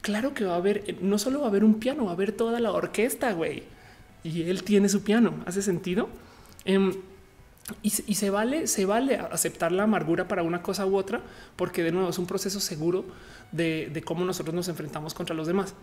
claro 0.00 0.34
que 0.34 0.44
va 0.44 0.54
a 0.54 0.56
haber, 0.56 0.96
no 1.00 1.18
solo 1.18 1.40
va 1.40 1.46
a 1.46 1.48
haber 1.48 1.64
un 1.64 1.74
piano, 1.74 2.04
va 2.04 2.10
a 2.10 2.14
haber 2.14 2.32
toda 2.32 2.60
la 2.60 2.72
orquesta, 2.72 3.32
güey. 3.32 3.62
Y 4.24 4.42
él 4.42 4.64
tiene 4.64 4.88
su 4.88 5.02
piano. 5.02 5.34
¿Hace 5.46 5.62
sentido? 5.62 6.08
Em, 6.64 6.92
y, 7.82 7.90
se 7.90 8.30
vale, 8.30 8.66
se 8.66 8.86
vale 8.86 9.16
aceptar 9.16 9.72
la 9.72 9.82
amargura 9.82 10.26
para 10.26 10.42
una 10.42 10.62
cosa 10.62 10.86
u 10.86 10.96
otra, 10.96 11.20
porque 11.56 11.82
de 11.82 11.92
nuevo 11.92 12.08
es 12.08 12.18
un 12.18 12.26
proceso 12.26 12.60
seguro 12.60 13.04
de, 13.52 14.02
cómo 14.04 14.24
nosotros 14.24 14.54
nos 14.54 14.68
enfrentamos 14.68 15.14
contra 15.14 15.34
los 15.34 15.46
demás. 15.46 15.74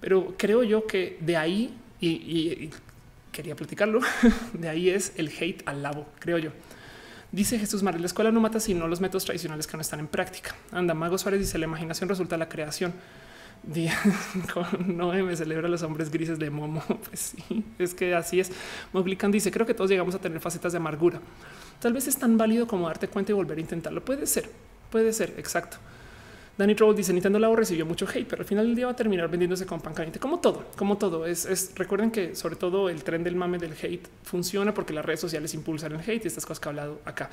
Pero 0.00 0.34
creo 0.36 0.62
yo 0.64 0.86
que 0.86 1.18
de 1.20 1.36
ahí, 1.36 1.76
y, 2.00 2.70
quería 3.30 3.54
platicarlo, 3.54 4.00
de 4.52 4.68
ahí 4.68 4.90
es 4.90 5.12
el 5.16 5.28
hate 5.28 5.62
al 5.66 5.82
labo, 5.82 6.06
creo 6.18 6.38
yo. 6.38 6.50
Dice 7.30 7.58
Jesús 7.58 7.82
María, 7.82 8.00
la 8.00 8.06
escuela 8.06 8.32
no 8.32 8.40
mata 8.40 8.58
sino 8.58 8.88
los 8.88 9.00
métodos 9.00 9.24
tradicionales 9.24 9.66
que 9.66 9.76
no 9.76 9.82
están 9.82 10.00
en 10.00 10.08
práctica. 10.08 10.56
Anda, 10.72 10.94
Mago 10.94 11.18
Suárez 11.18 11.40
dice, 11.40 11.58
la 11.58 11.66
imaginación 11.66 12.08
resulta 12.08 12.36
la 12.38 12.48
creación. 12.48 12.94
no 14.86 15.12
me 15.12 15.36
celebra 15.36 15.68
los 15.68 15.82
hombres 15.82 16.10
grises 16.10 16.38
de 16.38 16.50
Momo. 16.50 16.82
Pues 17.08 17.34
sí, 17.34 17.64
es 17.78 17.94
que 17.94 18.14
así 18.14 18.40
es. 18.40 18.50
Moglican 18.92 19.30
dice, 19.30 19.50
creo 19.50 19.66
que 19.66 19.74
todos 19.74 19.90
llegamos 19.90 20.14
a 20.14 20.18
tener 20.18 20.40
facetas 20.40 20.72
de 20.72 20.78
amargura. 20.78 21.20
Tal 21.80 21.92
vez 21.92 22.08
es 22.08 22.18
tan 22.18 22.36
válido 22.36 22.66
como 22.66 22.86
darte 22.86 23.08
cuenta 23.08 23.32
y 23.32 23.34
volver 23.34 23.58
a 23.58 23.60
intentarlo. 23.60 24.04
Puede 24.04 24.26
ser, 24.26 24.50
puede 24.90 25.12
ser, 25.12 25.34
exacto. 25.38 25.78
Danny 26.58 26.74
Trouble 26.74 26.96
dice 26.96 27.12
Nintendo 27.12 27.38
Labo 27.38 27.54
recibió 27.54 27.86
mucho 27.86 28.04
hate, 28.12 28.26
pero 28.26 28.42
al 28.42 28.46
final 28.46 28.66
del 28.66 28.74
día 28.74 28.86
va 28.86 28.92
a 28.92 28.96
terminar 28.96 29.30
vendiéndose 29.30 29.64
con 29.64 29.80
pan 29.80 29.94
caliente, 29.94 30.18
como 30.18 30.40
todo, 30.40 30.64
como 30.76 30.98
todo. 30.98 31.24
Es, 31.24 31.72
recuerden 31.76 32.10
que 32.10 32.34
sobre 32.34 32.56
todo 32.56 32.88
el 32.88 33.04
tren 33.04 33.22
del 33.22 33.36
mame 33.36 33.58
del 33.58 33.74
hate 33.80 34.08
funciona 34.24 34.74
porque 34.74 34.92
las 34.92 35.04
redes 35.04 35.20
sociales 35.20 35.54
impulsan 35.54 35.92
el 35.92 36.00
hate 36.00 36.24
y 36.24 36.26
estas 36.26 36.44
cosas 36.44 36.58
que 36.58 36.68
he 36.68 36.70
hablado 36.70 37.00
acá. 37.04 37.30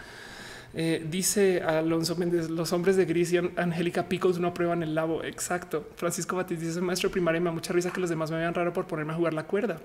Eh, 0.77 1.05
dice 1.09 1.61
Alonso 1.61 2.17
Méndez, 2.17 2.49
los 2.49 2.73
hombres 2.73 2.97
de 2.97 3.05
gris 3.05 3.31
y 3.31 3.37
Angélica 3.37 4.09
Picos 4.09 4.39
no 4.39 4.49
aprueban 4.49 4.83
el 4.83 4.93
labo. 4.93 5.23
Exacto. 5.23 5.87
Francisco 5.95 6.35
Batiz 6.35 6.59
dice, 6.59 6.81
maestro 6.81 7.09
primario, 7.09 7.39
me 7.39 7.45
da 7.45 7.53
mucha 7.53 7.71
risa 7.71 7.91
que 7.91 8.01
los 8.01 8.09
demás 8.09 8.29
me 8.29 8.37
vean 8.37 8.53
raro 8.53 8.73
por 8.73 8.85
ponerme 8.85 9.13
a 9.13 9.15
jugar 9.15 9.33
la 9.33 9.45
cuerda. 9.45 9.79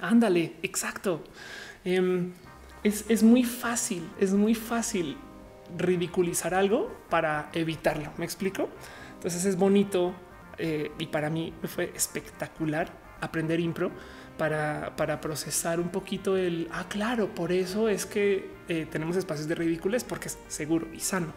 Ándale, 0.00 0.54
exacto. 0.62 1.22
Em, 1.84 2.32
es, 2.82 3.04
es 3.08 3.22
muy 3.22 3.44
fácil, 3.44 4.08
es 4.18 4.32
muy 4.32 4.56
fácil 4.56 5.16
ridiculizar 5.78 6.54
algo 6.54 6.92
para 7.08 7.50
evitarlo. 7.52 8.10
¿Me 8.18 8.24
explico? 8.24 8.68
Entonces 9.14 9.44
es 9.44 9.56
bonito 9.56 10.12
eh, 10.58 10.90
y 10.98 11.06
para 11.06 11.30
mí 11.30 11.52
fue 11.64 11.92
espectacular 11.94 12.90
aprender 13.20 13.60
impro 13.60 13.90
para, 14.36 14.94
para, 14.96 15.20
procesar 15.20 15.80
un 15.80 15.88
poquito 15.88 16.36
el, 16.36 16.68
ah, 16.72 16.86
claro, 16.88 17.34
por 17.34 17.52
eso 17.52 17.88
es 17.88 18.04
que 18.04 18.50
eh, 18.68 18.86
tenemos 18.90 19.16
espacios 19.16 19.48
de 19.48 19.54
ridículos 19.54 20.04
porque 20.04 20.28
es 20.28 20.38
seguro 20.48 20.88
y 20.92 21.00
sano. 21.00 21.32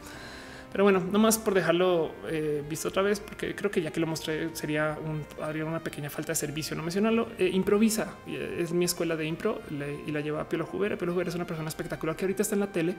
Pero 0.71 0.83
bueno, 0.83 0.99
no 0.99 1.17
más 1.17 1.37
por 1.37 1.53
dejarlo 1.53 2.11
eh, 2.27 2.63
visto 2.69 2.89
otra 2.89 3.01
vez, 3.01 3.19
porque 3.19 3.55
creo 3.55 3.71
que 3.71 3.81
ya 3.81 3.91
que 3.91 3.99
lo 3.99 4.07
mostré 4.07 4.53
sería 4.53 4.97
un, 5.03 5.25
habría 5.41 5.65
una 5.65 5.79
pequeña 5.79 6.09
falta 6.09 6.33
de 6.33 6.35
servicio 6.35 6.75
no 6.75 6.83
mencionarlo. 6.83 7.29
Eh, 7.39 7.49
improvisa, 7.53 8.15
eh, 8.27 8.59
es 8.59 8.73
mi 8.73 8.85
escuela 8.85 9.15
de 9.15 9.25
impro 9.25 9.61
y 10.05 10.11
la 10.11 10.21
lleva 10.21 10.41
a 10.41 10.49
Piolo 10.49 10.65
Jubera. 10.65 10.97
Piolo 10.97 11.13
Jubera 11.13 11.29
es 11.29 11.35
una 11.35 11.47
persona 11.47 11.69
espectacular 11.69 12.15
que 12.15 12.25
ahorita 12.25 12.41
está 12.41 12.55
en 12.55 12.59
la 12.59 12.71
tele 12.71 12.95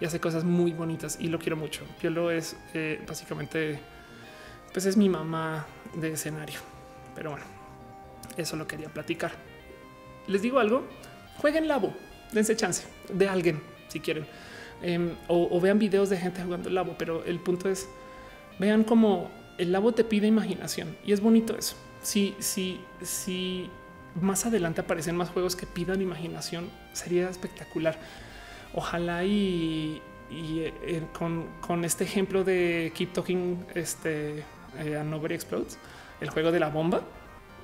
y 0.00 0.04
hace 0.04 0.18
cosas 0.18 0.44
muy 0.44 0.72
bonitas 0.72 1.16
y 1.20 1.28
lo 1.28 1.38
quiero 1.38 1.56
mucho. 1.56 1.84
Piolo 2.00 2.30
es 2.30 2.56
básicamente, 3.06 3.78
pues 4.72 4.84
es 4.86 4.96
mi 4.96 5.08
mamá 5.08 5.66
de 5.94 6.12
escenario. 6.12 6.58
Pero 7.14 7.30
bueno, 7.30 7.46
eso 8.36 8.56
lo 8.56 8.66
quería 8.66 8.88
platicar. 8.88 9.32
Les 10.26 10.42
digo 10.42 10.58
algo, 10.58 10.84
jueguen 11.36 11.68
labo, 11.68 11.94
dense 12.34 12.56
chance 12.56 12.84
de 13.12 13.28
alguien 13.28 13.62
si 13.88 14.00
quieren 14.00 14.26
Em, 14.86 15.14
o, 15.28 15.58
vean 15.62 15.78
videos 15.78 16.10
de 16.10 16.18
gente 16.18 16.42
jugando 16.42 16.68
el 16.68 16.74
labo, 16.74 16.94
pero 16.98 17.24
el 17.24 17.38
punto 17.38 17.70
es 17.70 17.88
vean 18.58 18.84
cómo 18.84 19.30
el 19.56 19.72
labo 19.72 19.92
te 19.92 20.04
pide 20.04 20.26
imaginación 20.26 20.94
y 21.06 21.12
es 21.12 21.20
bonito 21.22 21.56
eso. 21.56 21.74
Si, 22.02 22.34
si, 22.38 22.82
si 23.00 23.70
más 24.20 24.44
adelante 24.44 24.82
aparecen 24.82 25.16
más 25.16 25.30
juegos 25.30 25.56
que 25.56 25.64
pidan 25.64 26.02
imaginación, 26.02 26.68
sería 26.92 27.30
espectacular. 27.30 27.96
Ojalá 28.74 29.24
y, 29.24 30.02
eh, 30.30 31.02
con, 31.14 31.84
este 31.86 32.04
ejemplo 32.04 32.44
de 32.44 32.92
Keep 32.94 33.14
Talking, 33.14 33.64
este 33.74 34.44
eh, 34.78 35.02
Nobody 35.02 35.34
Explodes, 35.34 35.78
el 36.20 36.28
juego 36.28 36.52
de 36.52 36.60
la 36.60 36.68
bomba. 36.68 37.00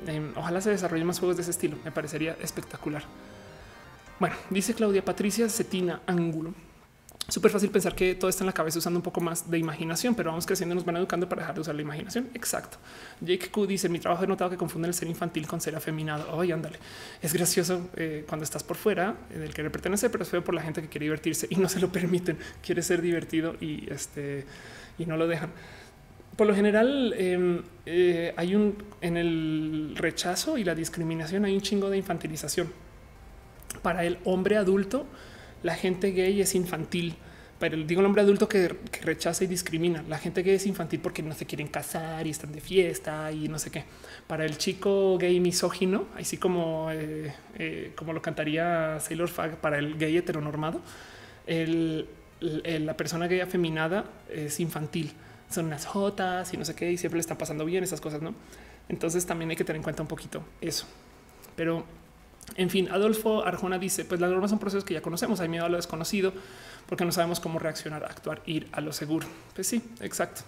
Em, 0.07 0.33
ojalá 0.37 0.63
se 0.63 0.71
desarrollen 0.71 1.07
más 1.07 1.19
juegos 1.19 1.37
de 1.37 1.43
ese 1.43 1.51
estilo. 1.51 1.77
Me 1.85 1.93
parecería 1.93 2.35
espectacular. 2.41 3.03
Bueno, 4.21 4.37
dice 4.51 4.75
Claudia 4.75 5.05
Patricia 5.05 5.49
Cetina 5.49 6.03
Ángulo 6.07 6.55
súper 7.31 7.51
fácil 7.51 7.71
pensar 7.71 7.95
que 7.95 8.15
todo 8.15 8.29
está 8.29 8.43
en 8.43 8.47
la 8.47 8.53
cabeza 8.53 8.79
usando 8.79 8.99
un 8.99 9.03
poco 9.03 9.21
más 9.21 9.51
de 9.51 9.59
imaginación, 9.59 10.15
pero 10.15 10.31
vamos 10.31 10.47
creciendo, 10.47 10.75
nos 10.75 10.85
van 10.85 10.97
educando 10.97 11.29
para 11.29 11.43
dejar 11.43 11.55
de 11.55 11.61
usar 11.61 11.75
la 11.75 11.83
imaginación. 11.83 12.29
Exacto. 12.35 12.79
Jake 13.21 13.51
Q 13.51 13.67
dice: 13.67 13.89
Mi 13.89 13.99
trabajo 13.99 14.25
he 14.25 14.27
notado 14.27 14.51
que 14.51 14.57
confunden 14.57 14.89
el 14.89 14.95
ser 14.95 15.09
infantil 15.09 15.47
con 15.47 15.61
ser 15.61 15.77
afeminado. 15.77 16.31
Oye, 16.35 16.53
ándale. 16.53 16.79
Es 17.23 17.33
gracioso 17.33 17.89
eh, 17.97 18.25
cuando 18.29 18.45
estás 18.45 18.65
por 18.65 18.77
fuera 18.77 19.17
del 19.31 19.55
querer 19.55 19.71
pertenecer, 19.71 20.11
pero 20.11 20.25
es 20.25 20.31
feo 20.31 20.43
por 20.43 20.55
la 20.55 20.63
gente 20.63 20.83
que 20.83 20.89
quiere 20.89 21.05
divertirse 21.05 21.47
y 21.51 21.57
no 21.57 21.69
se 21.69 21.81
lo 21.81 21.91
permiten. 21.93 22.39
Quiere 22.63 22.83
ser 22.83 23.01
divertido 23.01 23.55
y 23.61 23.91
este 23.91 24.45
y 24.99 25.07
no 25.07 25.17
lo 25.17 25.27
dejan. 25.27 25.51
Por 26.37 26.47
lo 26.47 26.55
general, 26.55 27.15
em, 27.17 27.63
eh, 27.87 28.35
hay 28.37 28.55
un 28.55 28.77
en 29.01 29.17
el 29.17 29.95
rechazo 29.97 30.59
y 30.59 30.65
la 30.65 30.75
discriminación, 30.75 31.45
hay 31.45 31.55
un 31.55 31.61
chingo 31.61 31.91
de 31.91 31.99
infantilización 31.99 32.73
para 33.83 34.05
el 34.05 34.19
hombre 34.25 34.57
adulto 34.57 35.07
la 35.63 35.75
gente 35.75 36.13
gay 36.13 36.41
es 36.41 36.55
infantil. 36.55 37.17
Pero 37.59 37.77
digo 37.77 38.01
el 38.01 38.07
hombre 38.07 38.23
adulto 38.23 38.49
que, 38.49 38.75
rechaza 39.03 39.45
y 39.45 39.47
discrimina. 39.47 40.03
La 40.09 40.17
gente 40.17 40.43
gay 40.43 40.55
es 40.55 40.67
infantil 40.67 41.01
porque 41.01 41.23
no 41.23 41.35
se 41.35 41.45
quieren 41.45 41.69
casar 41.69 42.27
y 42.27 42.31
están 42.31 42.53
de 42.53 42.61
fiesta 42.63 43.31
y 43.33 43.49
no 43.49 43.59
sé 43.59 43.71
qué. 43.71 43.85
Para 44.27 44.47
el 44.47 44.57
chico 44.57 45.19
gay 45.19 45.39
misógino, 45.41 46.07
así 46.17 46.39
como, 46.39 46.91
eh, 46.91 47.35
eh, 47.59 47.93
como 47.97 48.15
lo 48.15 48.23
cantaría 48.23 48.99
Sailor 49.01 49.29
Fag 49.29 49.57
para 49.61 49.79
el 49.79 49.99
gay 49.99 50.17
heteronormado, 50.17 50.81
la 51.47 52.97
persona 52.97 53.27
gay 53.27 53.41
afeminada 53.41 54.07
es 54.31 54.59
infantil. 54.59 55.13
Son 55.51 55.67
unas 55.67 55.85
jotas 55.85 56.55
y 56.55 56.57
no 56.57 56.65
sé 56.65 56.75
qué, 56.75 56.91
y 56.91 56.97
siempre 56.97 57.19
le 57.19 57.21
está 57.21 57.37
pasando 57.37 57.67
bien 57.67 57.85
esas 57.85 58.01
cosas, 58.01 58.23
¿no? 58.23 58.35
Entonces 58.89 59.27
también 59.27 59.51
hay 59.51 59.57
que 59.57 59.65
tener 59.65 59.77
en 59.77 59.83
cuenta 59.83 60.01
un 60.01 60.09
poquito 60.09 60.43
eso. 60.63 60.87
Pero 61.57 61.85
en 62.57 62.71
fin, 62.71 62.89
Adolfo 62.91 63.45
Arjona 63.45 63.79
dice, 63.79 64.05
pues 64.05 64.21
las 64.21 64.31
normas 64.31 64.51
son 64.51 64.59
procesos 64.59 64.85
que 64.85 64.95
ya 64.95 65.03
conocemos, 65.03 65.41
hay 65.41 65.49
miedo 65.49 65.65
a 65.65 65.69
lo 65.69 65.77
desconocido 65.77 66.33
porque 66.87 67.05
no 67.05 67.13
sabemos 67.13 67.41
cómo 67.41 67.59
reaccionar, 67.59 68.05
actuar, 68.05 68.43
ir 68.47 68.69
a 68.73 68.81
lo 68.81 68.93
seguro. 68.93 69.27
Pues 69.55 69.69
sí, 69.69 69.83
exacto. 70.01 70.43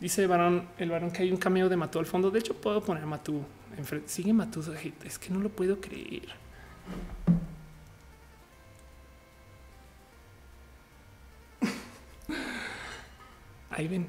Dice 0.00 0.22
el 0.22 0.28
varón, 0.28 0.68
el 0.78 0.90
varón 0.90 1.12
que 1.12 1.22
hay 1.22 1.30
un 1.30 1.36
cameo 1.36 1.68
de 1.68 1.76
Matú 1.76 1.98
al 1.98 2.06
fondo. 2.06 2.30
De 2.30 2.38
hecho, 2.38 2.54
puedo 2.54 2.82
poner 2.82 3.04
Matú 3.06 3.44
enfrente. 3.76 4.08
Sigue 4.08 4.32
Matú. 4.32 4.64
Es 5.04 5.18
que 5.18 5.30
no 5.30 5.40
lo 5.40 5.50
puedo 5.50 5.80
creer. 5.80 6.28
Ahí 13.70 13.88
ven, 13.88 14.06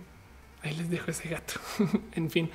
ahí 0.62 0.76
les 0.76 0.90
dejo 0.90 1.12
ese 1.12 1.30
gato. 1.30 1.54
en 2.14 2.30
fin. 2.30 2.50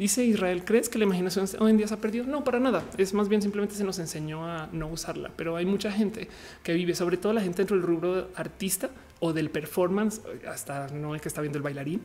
Dice 0.00 0.24
Israel, 0.24 0.64
¿crees 0.64 0.88
que 0.88 0.96
la 0.96 1.04
imaginación 1.04 1.44
hoy 1.58 1.72
en 1.72 1.76
día 1.76 1.86
se 1.86 1.92
ha 1.92 1.98
perdido? 1.98 2.24
No, 2.24 2.42
para 2.42 2.58
nada. 2.58 2.82
Es 2.96 3.12
más 3.12 3.28
bien 3.28 3.42
simplemente 3.42 3.74
se 3.74 3.84
nos 3.84 3.98
enseñó 3.98 4.46
a 4.46 4.66
no 4.72 4.88
usarla. 4.88 5.30
Pero 5.36 5.56
hay 5.56 5.66
mucha 5.66 5.92
gente 5.92 6.26
que 6.62 6.72
vive, 6.72 6.94
sobre 6.94 7.18
todo 7.18 7.34
la 7.34 7.42
gente 7.42 7.58
dentro 7.58 7.76
del 7.76 7.84
rubro 7.84 8.30
artista 8.34 8.88
o 9.18 9.34
del 9.34 9.50
performance, 9.50 10.22
hasta 10.48 10.86
no 10.88 11.14
es 11.14 11.20
que 11.20 11.28
está 11.28 11.42
viendo 11.42 11.58
el 11.58 11.62
bailarín 11.62 12.00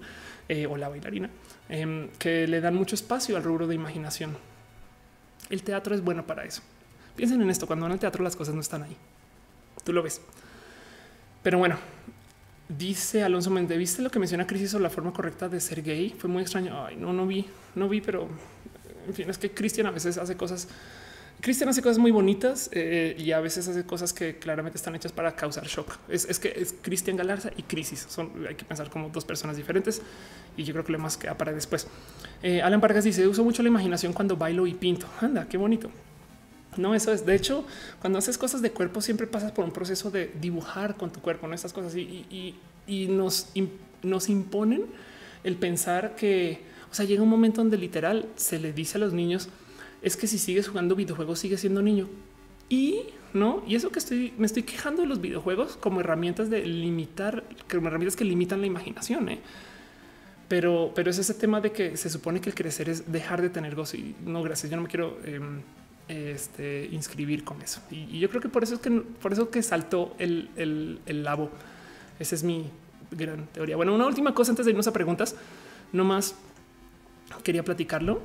eh, 0.49 0.67
o 0.67 0.75
la 0.75 0.89
bailarina, 0.89 1.29
em, 1.69 2.09
que 2.19 2.45
le 2.47 2.59
dan 2.59 2.75
mucho 2.75 2.95
espacio 2.95 3.37
al 3.37 3.43
rubro 3.43 3.65
de 3.65 3.75
imaginación. 3.75 4.35
El 5.49 5.63
teatro 5.63 5.95
es 5.95 6.03
bueno 6.03 6.27
para 6.27 6.43
eso. 6.43 6.63
Piensen 7.15 7.41
en 7.41 7.49
esto, 7.49 7.65
cuando 7.65 7.85
en 7.85 7.93
el 7.93 7.99
teatro 7.99 8.25
las 8.25 8.35
cosas 8.35 8.55
no 8.55 8.59
están 8.59 8.83
ahí. 8.83 8.97
Tú 9.85 9.93
lo 9.93 10.03
ves. 10.03 10.19
Pero 11.43 11.59
bueno, 11.59 11.77
Dice 12.67 13.21
Alonso 13.23 13.51
Méndez, 13.51 13.77
¿viste 13.77 14.01
lo 14.01 14.09
que 14.09 14.17
menciona 14.17 14.47
Crisis 14.47 14.71
sobre 14.71 14.83
la 14.83 14.89
forma 14.89 15.13
correcta 15.13 15.47
de 15.47 15.59
ser 15.59 15.83
gay? 15.83 16.15
Fue 16.17 16.29
muy 16.29 16.41
extraño. 16.41 16.85
Ay, 16.85 16.95
no, 16.95 17.13
no 17.13 17.27
vi, 17.27 17.45
no 17.75 17.87
vi, 17.87 18.01
pero 18.01 18.27
en 19.07 19.13
fin, 19.13 19.29
es 19.29 19.37
que 19.37 19.51
Cristian 19.51 19.85
a 19.85 19.91
veces 19.91 20.17
hace 20.17 20.35
cosas. 20.35 20.67
Cristian 21.41 21.69
hace 21.69 21.83
cosas 21.83 21.99
muy 21.99 22.09
bonitas 22.09 22.71
eh, 22.71 23.15
y 23.19 23.31
a 23.33 23.39
veces 23.39 23.67
hace 23.67 23.85
cosas 23.85 24.13
que 24.13 24.39
claramente 24.39 24.77
están 24.77 24.95
hechas 24.95 25.11
para 25.11 25.35
causar 25.35 25.67
shock. 25.67 25.95
Es, 26.09 26.39
que 26.39 26.53
es 26.55 26.73
Cristian 26.81 27.17
Galarza 27.17 27.51
y 27.55 27.61
Crisis. 27.63 28.07
Son, 28.09 28.31
hay 28.47 28.55
que 28.55 28.65
pensar 28.65 28.89
como 28.89 29.09
dos 29.09 29.25
personas 29.25 29.57
diferentes 29.57 30.01
y 30.57 30.63
yo 30.63 30.73
creo 30.73 30.85
que 30.85 30.93
lo 30.93 30.97
más 30.97 31.17
queda 31.17 31.37
para 31.37 31.51
después. 31.51 31.87
Eh, 32.41 32.63
Alan 32.63 32.81
Vargas 32.81 33.03
dice: 33.03 33.27
Uso 33.27 33.43
mucho 33.43 33.61
la 33.61 33.69
imaginación 33.69 34.11
cuando 34.11 34.37
bailo 34.37 34.65
y 34.65 34.73
pinto. 34.73 35.05
Anda, 35.21 35.47
qué 35.47 35.57
bonito. 35.57 35.91
No, 36.77 36.95
eso 36.95 37.11
es. 37.11 37.25
De 37.25 37.35
hecho, 37.35 37.65
cuando 37.99 38.19
haces 38.19 38.37
cosas 38.37 38.61
de 38.61 38.71
cuerpo, 38.71 39.01
siempre 39.01 39.27
pasas 39.27 39.51
por 39.51 39.65
un 39.65 39.71
proceso 39.71 40.11
de 40.11 40.31
dibujar 40.39 40.95
con 40.95 41.11
tu 41.11 41.21
cuerpo, 41.21 41.47
¿no? 41.47 41.55
Estas 41.55 41.73
cosas 41.73 41.95
y, 41.95 42.55
y, 42.87 43.07
nos, 43.07 43.49
nos 44.03 44.29
imponen 44.29 44.85
el 45.43 45.55
pensar 45.55 46.15
que, 46.15 46.61
o 46.91 46.95
sea, 46.95 47.05
llega 47.05 47.23
un 47.23 47.29
momento 47.29 47.61
donde 47.61 47.77
literal 47.77 48.27
se 48.35 48.59
le 48.59 48.73
dice 48.73 48.97
a 48.97 49.01
los 49.01 49.13
niños 49.13 49.49
es 50.01 50.15
que 50.15 50.27
si 50.27 50.37
sigues 50.37 50.67
jugando 50.67 50.95
videojuegos 50.95 51.39
sigue 51.39 51.57
siendo 51.57 51.81
niño 51.81 52.07
y 52.69 53.01
no. 53.33 53.63
Y 53.67 53.75
eso 53.75 53.91
que 53.91 53.99
estoy, 53.99 54.33
me 54.37 54.45
estoy 54.45 54.63
quejando 54.63 55.01
de 55.01 55.07
los 55.07 55.19
videojuegos 55.21 55.77
como 55.77 55.99
herramientas 55.99 56.49
de 56.49 56.65
limitar, 56.65 57.43
como 57.69 57.87
herramientas 57.87 58.15
que 58.15 58.23
limitan 58.23 58.61
la 58.61 58.67
imaginación. 58.67 59.29
¿eh? 59.29 59.39
Pero, 60.47 60.91
pero 60.95 61.09
es 61.09 61.17
ese 61.17 61.33
tema 61.33 61.59
de 61.59 61.71
que 61.71 61.97
se 61.97 62.09
supone 62.09 62.39
que 62.39 62.49
el 62.49 62.55
crecer 62.55 62.87
es 62.87 63.11
dejar 63.11 63.41
de 63.41 63.49
tener 63.49 63.75
gozo 63.75 63.97
y 63.97 64.15
no, 64.25 64.41
gracias. 64.43 64.69
Yo 64.69 64.77
no 64.77 64.83
me 64.83 64.89
quiero 64.89 65.17
em, 65.25 65.61
este, 66.07 66.87
inscribir 66.91 67.43
con 67.43 67.61
eso. 67.61 67.81
Y, 67.91 68.19
yo 68.19 68.29
creo 68.29 68.41
que 68.41 68.49
por 68.49 68.63
eso 68.63 68.75
es 68.75 68.81
que 68.81 68.91
por 68.91 69.33
eso 69.33 69.49
que 69.49 69.61
saltó 69.61 70.15
el, 70.19 70.49
el, 70.55 70.99
el 71.05 71.23
labo. 71.23 71.49
Esa 72.19 72.35
es 72.35 72.43
mi 72.43 72.69
gran 73.11 73.47
teoría. 73.47 73.75
Bueno, 73.75 73.93
una 73.93 74.05
última 74.05 74.33
cosa 74.33 74.51
antes 74.51 74.65
de 74.65 74.71
irnos 74.71 74.87
a 74.87 74.93
preguntas, 74.93 75.35
no 75.91 76.03
más 76.03 76.35
quería 77.43 77.63
platicarlo. 77.63 78.21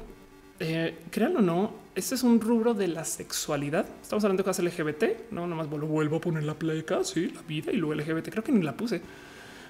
Eh, 0.62 0.98
créanlo 1.10 1.38
o 1.38 1.42
no, 1.42 1.72
este 1.94 2.14
es 2.14 2.22
un 2.22 2.38
rubro 2.38 2.74
de 2.74 2.88
la 2.88 3.04
sexualidad. 3.04 3.86
Estamos 4.02 4.22
hablando 4.24 4.42
de 4.42 4.44
cosas 4.44 4.62
LGBT, 4.62 5.30
no 5.30 5.46
nomás 5.46 5.70
vuelvo 5.70 6.16
a 6.16 6.20
poner 6.20 6.42
la 6.42 6.54
pleca, 6.54 7.02
sí, 7.02 7.30
la 7.30 7.40
vida 7.42 7.72
y 7.72 7.76
luego 7.76 7.94
LGBT. 7.94 8.28
Creo 8.28 8.44
que 8.44 8.52
ni 8.52 8.62
la 8.62 8.76
puse, 8.76 9.00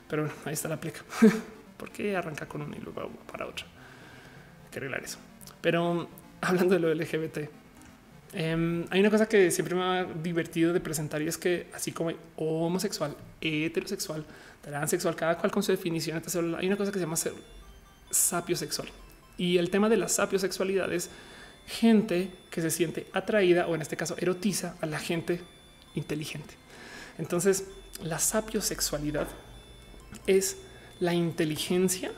pero 0.09 0.29
ahí 0.45 0.53
está 0.53 0.69
la 0.69 0.81
pleca. 0.81 1.03
¿Por 1.77 1.91
qué 1.91 2.17
arranca 2.17 2.47
con 2.47 2.63
una 2.63 2.77
y 2.77 2.81
luego 2.81 3.09
para 3.31 3.47
otra? 3.47 3.67
Hay 3.67 4.71
que 4.73 4.79
arreglar 4.81 5.05
eso. 5.05 5.19
Pero 5.61 6.09
hablando 6.41 6.75
de 6.75 6.81
lo 6.81 6.93
LGBT, 6.93 7.39
em, 8.33 8.85
hay 8.91 9.01
una 9.01 9.11
cosa 9.11 9.29
que 9.29 9.51
siempre 9.51 9.75
me 9.75 9.83
ha 9.83 10.05
divertido 10.05 10.73
de 10.73 10.81
presentar 10.81 11.21
y 11.23 11.29
es 11.29 11.39
que 11.39 11.67
así 11.75 11.93
como 11.93 12.13
homosexual, 12.37 13.17
heterosexual, 13.41 14.25
transexual, 14.63 15.17
cada 15.17 15.37
cual 15.39 15.51
con 15.51 15.63
su 15.63 15.73
definición, 15.73 16.23
hay 16.59 16.67
una 16.67 16.77
cosa 16.77 16.93
que 16.93 16.99
se 16.99 17.05
llama 17.05 17.17
ser 17.17 17.33
sapiosexual. 18.11 18.89
Y 19.37 19.57
el 19.57 19.71
tema 19.71 19.89
de 19.89 19.97
la 19.97 20.09
sapiosexualidad 20.09 20.93
es 20.93 21.11
gente 21.67 22.31
que 22.51 22.61
se 22.61 22.71
siente 22.71 23.07
atraída 23.13 23.67
o 23.67 23.75
en 23.75 23.83
este 23.83 23.97
caso 23.97 24.15
erotiza 24.19 24.77
a 24.81 24.87
la 24.87 24.99
gente 24.99 25.41
inteligente. 25.95 26.55
Entonces, 27.19 27.65
la 28.03 28.19
sapiosexualidad 28.19 29.29
es 30.27 30.57
la 31.01 31.15
inteligencia 31.15 32.13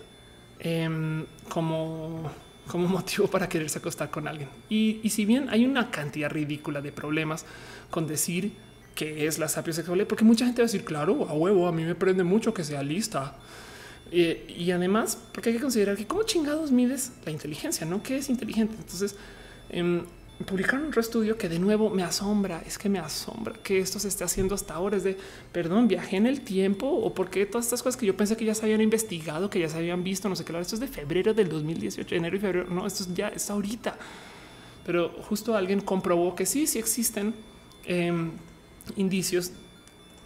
em, 0.59 1.27
como, 1.49 2.31
como 2.67 2.89
motivo 2.89 3.29
para 3.29 3.49
quererse 3.49 3.79
acostar 3.79 4.11
con 4.11 4.29
alguien. 4.29 4.49
Y, 4.69 5.01
si 5.11 5.25
bien 5.25 5.49
hay 5.51 5.65
una 5.65 5.91
cantidad 5.91 6.31
ridícula 6.31 6.81
de 6.81 6.93
problemas 6.93 7.45
con 7.91 8.07
decir 8.07 8.53
que 8.95 9.27
es 9.27 9.39
la 9.39 9.49
sapiosexualidad, 9.49 10.07
porque 10.07 10.25
mucha 10.25 10.45
gente 10.45 10.61
va 10.61 10.65
a 10.65 10.69
decir, 10.69 10.85
claro, 10.85 11.27
a 11.29 11.33
huevo, 11.33 11.67
a 11.67 11.73
mí 11.73 11.83
me 11.85 11.95
prende 11.95 12.25
mucho 12.25 12.53
que 12.53 12.63
sea 12.63 12.83
lista. 12.83 13.37
Eh, 14.11 14.55
y 14.59 14.71
además, 14.71 15.19
porque 15.33 15.49
hay 15.49 15.57
que 15.57 15.63
considerar 15.63 15.97
que 15.97 16.07
cómo 16.07 16.25
chingados 16.25 16.71
mides 16.71 17.13
la 17.25 17.33
inteligencia, 17.33 17.87
no 17.87 18.03
qué 18.03 18.19
es 18.19 18.29
inteligente. 18.29 18.75
Entonces, 18.79 19.17
eh, 19.71 20.03
publicaron 20.45 20.87
un 20.87 20.99
estudio 20.99 21.37
que 21.37 21.49
de 21.49 21.59
nuevo 21.59 21.91
me 21.91 22.03
asombra, 22.03 22.63
es 22.67 22.79
que 22.79 22.89
me 22.89 22.99
asombra 22.99 23.55
que 23.63 23.79
esto 23.79 23.99
se 23.99 24.09
esté 24.09 24.25
haciendo 24.25 24.55
hasta 24.55 24.75
ahora. 24.75 24.97
Es 24.97 25.05
de 25.05 25.17
perdón, 25.53 25.89
viajé 25.89 26.17
en 26.17 26.27
el 26.27 26.41
tiempo 26.41 26.89
o 26.89 27.15
porque 27.15 27.47
todas 27.47 27.67
estas 27.67 27.83
cosas 27.83 27.99
que 27.99 28.07
yo 28.07 28.17
pensé 28.17 28.37
que 28.37 28.45
ya 28.45 28.55
se 28.55 28.65
habían 28.65 28.81
investigado, 28.81 29.51
que 29.51 29.61
ya 29.61 29.69
se 29.69 29.79
habían 29.79 30.05
visto, 30.05 30.29
no 30.29 30.37
sé 30.37 30.45
qué. 30.45 30.59
Esto 30.59 30.77
es 30.77 30.81
de 30.81 30.89
febrero 30.89 31.35
del 31.35 31.49
2018, 31.49 32.15
enero 32.15 32.37
y 32.37 32.41
febrero. 32.41 32.69
No, 32.71 32.87
esto 32.87 33.03
es 33.05 33.15
ya 33.15 33.29
es 33.29 33.51
ahorita, 33.51 33.97
pero 34.85 35.11
justo 35.29 35.57
alguien 35.57 35.81
comprobó 35.81 36.35
que 36.35 36.47
sí, 36.47 36.67
sí 36.67 36.79
existen 36.79 37.35
em, 37.85 38.33
indicios 38.97 39.53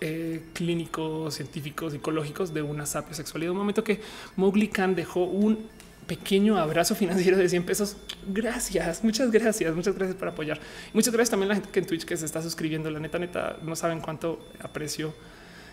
eh, 0.00 0.42
clínicos, 0.52 1.34
científicos, 1.34 1.94
psicológicos 1.94 2.52
de 2.52 2.62
una 2.62 2.84
sapiosexualidad. 2.84 3.52
Un 3.52 3.58
momento 3.58 3.82
que 3.82 4.00
Mowgli 4.36 4.68
Khan 4.68 4.94
dejó 4.94 5.24
un 5.24 5.68
pequeño 6.06 6.58
abrazo 6.58 6.94
financiero 6.94 7.36
de 7.36 7.48
100 7.48 7.64
pesos. 7.64 7.96
Gracias, 8.26 9.02
muchas 9.02 9.30
gracias, 9.30 9.74
muchas 9.74 9.94
gracias 9.94 10.16
por 10.16 10.28
apoyar. 10.28 10.60
Muchas 10.92 11.12
gracias 11.12 11.30
también 11.30 11.50
a 11.50 11.54
la 11.54 11.60
gente 11.60 11.70
que 11.70 11.80
en 11.80 11.86
Twitch 11.86 12.04
que 12.04 12.16
se 12.16 12.24
está 12.24 12.42
suscribiendo. 12.42 12.90
La 12.90 13.00
neta, 13.00 13.18
neta, 13.18 13.58
no 13.62 13.76
saben 13.76 14.00
cuánto 14.00 14.48
aprecio 14.60 15.14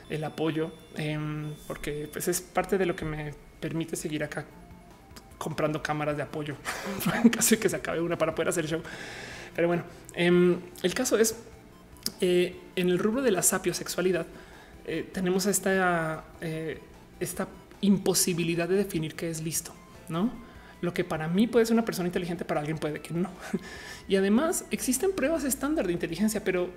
el 0.10 0.24
apoyo, 0.24 0.72
em, 0.96 1.54
porque 1.68 2.10
pues 2.12 2.28
es 2.28 2.42
parte 2.42 2.78
de 2.78 2.86
lo 2.86 2.96
que 2.96 3.06
me 3.06 3.34
permite 3.60 3.96
seguir 3.96 4.24
acá 4.24 4.46
comprando 5.38 5.82
cámaras 5.82 6.16
de 6.18 6.24
apoyo 6.24 6.56
en 7.24 7.30
caso 7.30 7.56
de 7.56 7.60
que 7.60 7.70
se 7.70 7.76
acabe 7.76 8.02
una 8.02 8.18
para 8.18 8.36
poder 8.36 8.50
hacer 8.50 8.68
show. 8.68 8.82
Pero 9.56 9.68
bueno, 9.68 9.84
em, 10.14 10.60
el 10.82 10.94
caso 10.94 11.18
es 11.18 11.36
eh, 12.22 12.56
en 12.76 12.90
el 12.90 13.00
rubro 13.00 13.22
de 13.22 13.32
la 13.32 13.42
sapiosexualidad 13.42 14.26
eh, 14.86 15.10
tenemos 15.14 15.46
esta, 15.46 16.26
eh, 16.42 16.80
esta 17.20 17.48
imposibilidad 17.82 18.68
de 18.68 18.76
definir 18.76 19.16
qué 19.16 19.30
es 19.30 19.42
listo 19.42 19.74
no? 20.10 20.32
Lo 20.82 20.94
que 20.94 21.04
para 21.04 21.28
mí 21.28 21.48
puede 21.48 21.66
ser 21.66 21.74
una 21.74 21.86
persona 21.86 22.08
inteligente, 22.08 22.44
para 22.44 22.60
alguien 22.60 22.78
puede 22.78 23.02
que 23.02 23.14
no. 23.14 23.30
Y 24.08 24.18
además 24.18 24.66
existen 24.70 25.12
pruebas 25.14 25.46
estándar 25.46 25.88
de 25.88 25.94
inteligencia, 25.94 26.44
pero 26.44 26.70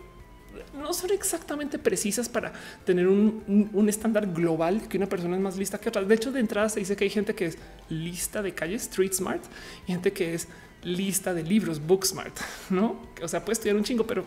no 0.75 0.93
son 0.93 1.11
exactamente 1.11 1.79
precisas 1.79 2.29
para 2.29 2.53
tener 2.85 3.09
un, 3.09 3.87
estándar 3.89 4.33
global 4.33 4.87
que 4.89 4.97
una 4.97 5.07
persona 5.07 5.37
es 5.37 5.43
más 5.43 5.57
lista 5.57 5.79
que 5.79 5.89
otra. 5.89 6.03
De 6.03 6.15
hecho, 6.15 6.33
de 6.33 6.41
entrada 6.41 6.69
se 6.69 6.81
dice 6.81 6.97
que 6.97 7.05
hay 7.05 7.11
gente 7.11 7.35
que 7.35 7.47
es 7.47 7.59
lista 7.89 8.43
de 8.43 8.55
calle, 8.55 8.77
street 8.77 9.13
smart, 9.13 9.43
y 9.87 9.93
gente 9.93 10.13
que 10.13 10.35
es 10.35 10.49
lista 10.83 11.35
de 11.35 11.43
libros, 11.43 11.85
book 11.85 12.07
smart, 12.07 12.37
no? 12.71 12.97
O 13.23 13.29
sea, 13.29 13.45
puede 13.45 13.55
estudiar 13.55 13.77
un 13.77 13.85
chingo, 13.85 14.07
pero 14.07 14.25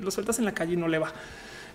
lo 0.00 0.10
sueltas 0.10 0.38
en 0.38 0.44
la 0.44 0.52
calle 0.52 0.74
y 0.74 0.76
no 0.76 0.88
le 0.88 0.98
va. 0.98 1.12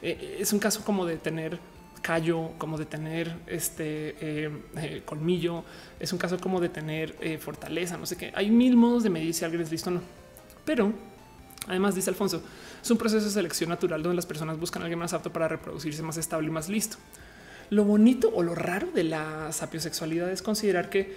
Eh, 0.02 0.38
es 0.40 0.54
un 0.54 0.60
caso 0.60 0.84
como 0.84 1.06
de 1.06 1.18
tener 1.18 1.60
callo, 2.08 2.52
como 2.58 2.78
de 2.78 2.86
tener 2.86 3.36
este 3.48 4.16
eh, 4.22 4.50
eh, 4.78 5.02
colmillo. 5.04 5.66
Es 6.00 6.14
un 6.14 6.20
caso 6.20 6.38
como 6.40 6.62
de 6.62 6.70
tener 6.70 7.18
eh, 7.20 7.38
fortaleza, 7.38 7.98
no 7.98 8.06
sé 8.06 8.16
qué. 8.16 8.32
Hay 8.34 8.50
mil 8.50 8.78
modos 8.78 9.04
de 9.04 9.10
medir 9.10 9.34
si 9.34 9.44
alguien 9.44 9.62
es 9.62 9.70
listo 9.70 9.90
o 9.90 9.94
no. 9.94 10.02
Pero 10.64 10.94
además, 11.68 11.96
dice 11.96 12.10
Alfonso, 12.10 12.42
es 12.82 12.90
un 12.90 12.98
proceso 12.98 13.26
de 13.26 13.32
selección 13.32 13.70
natural 13.70 14.02
donde 14.02 14.16
las 14.16 14.26
personas 14.26 14.58
buscan 14.58 14.84
a 14.84 14.86
alguien 14.86 15.00
más 15.00 15.12
apto 15.12 15.34
para 15.34 15.50
reproducirse, 15.50 16.02
más 16.02 16.16
estable 16.16 16.48
y 16.48 16.52
más 16.52 16.70
listo. 16.70 16.96
Lo 17.72 17.84
bonito 17.84 18.32
o 18.34 18.42
lo 18.42 18.56
raro 18.56 18.88
de 18.92 19.04
la 19.04 19.52
sapiosexualidad 19.52 20.32
es 20.32 20.42
considerar 20.42 20.90
que 20.90 21.14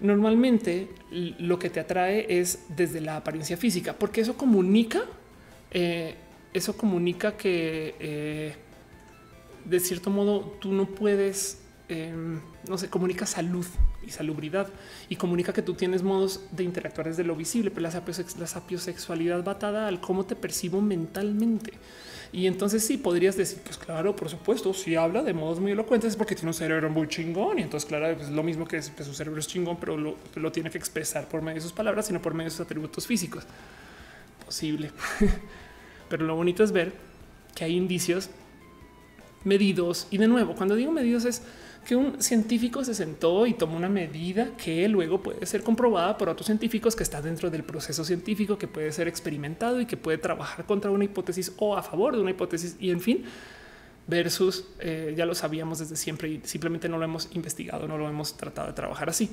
normalmente 0.00 0.90
lo 1.10 1.58
que 1.58 1.70
te 1.70 1.80
atrae 1.80 2.26
es 2.28 2.66
desde 2.76 3.00
la 3.00 3.16
apariencia 3.16 3.56
física, 3.56 3.94
porque 3.94 4.20
eso 4.20 4.36
comunica, 4.36 5.04
eso 6.52 6.76
comunica 6.76 7.38
que 7.38 8.65
de 9.68 9.80
cierto 9.80 10.10
modo 10.10 10.56
tú 10.60 10.72
no 10.72 10.86
puedes, 10.86 11.58
em, 11.88 12.40
no 12.68 12.78
sé, 12.78 12.88
comunica 12.88 13.26
salud 13.26 13.66
y 14.06 14.10
salubridad 14.10 14.68
y 15.08 15.16
comunica 15.16 15.52
que 15.52 15.62
tú 15.62 15.74
tienes 15.74 16.02
modos 16.02 16.40
de 16.52 16.64
interactuar 16.64 17.08
desde 17.08 17.24
lo 17.24 17.34
visible, 17.34 17.70
pero 17.70 17.82
la, 17.82 18.46
sapiosexualidad 18.46 19.44
va 19.44 19.52
atada 19.52 19.88
al 19.88 20.00
cómo 20.00 20.24
te 20.24 20.36
percibo 20.36 20.80
mentalmente. 20.80 21.72
Y 22.32 22.46
entonces 22.46 22.84
sí 22.84 22.96
podrías 22.96 23.36
decir, 23.36 23.60
pues 23.64 23.78
claro, 23.78 24.14
por 24.14 24.28
supuesto, 24.28 24.74
si 24.74 24.94
habla 24.94 25.22
de 25.22 25.32
modos 25.32 25.60
muy 25.60 25.72
elocuentes 25.72 26.10
es 26.10 26.16
porque 26.16 26.34
tiene 26.34 26.48
un 26.48 26.54
cerebro 26.54 26.90
muy 26.90 27.08
chingón 27.08 27.58
y 27.58 27.62
entonces 27.62 27.88
claro, 27.88 28.08
es 28.08 28.16
pues, 28.16 28.30
lo 28.30 28.42
mismo 28.42 28.66
que, 28.66 28.82
su 28.82 29.14
cerebro 29.14 29.40
es 29.40 29.46
chingón, 29.46 29.78
pero 29.78 29.96
lo, 29.96 30.16
lo 30.34 30.52
tiene 30.52 30.70
que 30.70 30.78
expresar 30.78 31.28
por 31.28 31.42
medio 31.42 31.56
de 31.56 31.60
sus 31.62 31.72
palabras, 31.72 32.06
sino 32.06 32.20
por 32.20 32.34
medio 32.34 32.50
de 32.50 32.50
sus 32.50 32.60
atributos 32.60 33.06
físicos. 33.06 33.44
Posible. 34.44 34.90
pero 36.08 36.24
lo 36.24 36.36
bonito 36.36 36.62
es 36.62 36.72
ver 36.72 36.92
que 37.54 37.64
hay 37.64 37.74
indicios 37.76 38.30
medidos. 39.46 40.06
Y 40.10 40.18
de 40.18 40.28
nuevo, 40.28 40.54
cuando 40.54 40.74
digo 40.74 40.92
medidos 40.92 41.24
es 41.24 41.42
que 41.86 41.94
un 41.94 42.20
científico 42.20 42.84
se 42.84 42.94
sentó 42.94 43.46
y 43.46 43.54
tomó 43.54 43.76
una 43.76 43.88
medida 43.88 44.48
que 44.56 44.88
luego 44.88 45.22
puede 45.22 45.46
ser 45.46 45.62
comprobada 45.62 46.18
por 46.18 46.28
otros 46.28 46.46
científicos 46.46 46.96
que 46.96 47.04
está 47.04 47.22
dentro 47.22 47.48
del 47.48 47.62
proceso 47.62 48.04
científico, 48.04 48.58
que 48.58 48.66
puede 48.66 48.90
ser 48.90 49.06
experimentado 49.06 49.80
y 49.80 49.86
que 49.86 49.96
puede 49.96 50.18
trabajar 50.18 50.66
contra 50.66 50.90
una 50.90 51.04
hipótesis 51.04 51.52
o 51.58 51.76
a 51.76 51.82
favor 51.82 52.16
de 52.16 52.22
una 52.22 52.32
hipótesis. 52.32 52.76
Y 52.80 52.90
en 52.90 53.00
fin, 53.00 53.24
versus 54.08 54.64
eh, 54.80 55.14
ya 55.16 55.26
lo 55.26 55.34
sabíamos 55.34 55.78
desde 55.78 55.96
siempre 55.96 56.28
y 56.28 56.40
simplemente 56.44 56.88
no 56.88 56.98
lo 56.98 57.04
hemos 57.04 57.28
investigado, 57.34 57.86
no 57.86 57.96
lo 57.96 58.08
hemos 58.08 58.36
tratado 58.36 58.66
de 58.66 58.74
trabajar 58.74 59.08
así. 59.08 59.30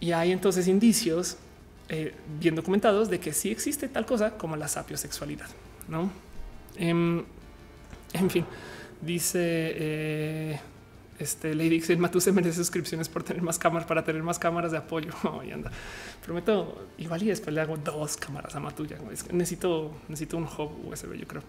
Y 0.00 0.12
hay 0.12 0.32
entonces 0.32 0.68
indicios 0.68 1.38
eh, 1.88 2.14
bien 2.38 2.54
documentados 2.54 3.08
de 3.08 3.18
que 3.18 3.32
sí 3.32 3.50
existe 3.50 3.88
tal 3.88 4.04
cosa 4.04 4.36
como 4.36 4.54
la 4.56 4.68
sapiosexualidad, 4.68 5.48
no? 5.88 6.10
Em, 6.76 7.24
en 8.12 8.30
fin, 8.30 8.44
Dice 9.00 9.40
eh, 9.40 10.60
este 11.18 11.54
Lady 11.54 11.80
Matú 11.96 12.20
se 12.20 12.32
merece 12.32 12.56
suscripciones 12.56 13.08
por 13.08 13.22
tener 13.22 13.42
más 13.42 13.58
cámaras 13.58 13.86
para 13.86 14.04
tener 14.04 14.22
más 14.22 14.38
cámaras 14.38 14.72
de 14.72 14.78
apoyo. 14.78 15.12
y 15.46 15.50
anda. 15.50 15.70
Prometo 16.24 16.86
igual 16.98 17.22
y 17.22 17.26
después 17.26 17.54
le 17.54 17.60
hago 17.60 17.76
dos 17.76 18.16
cámaras 18.16 18.54
a 18.54 18.60
Matuya. 18.60 18.98
necesito, 19.32 19.92
necesito 20.08 20.36
un 20.36 20.44
hub 20.44 20.90
USB, 20.90 21.14
yo 21.14 21.26
creo. 21.26 21.42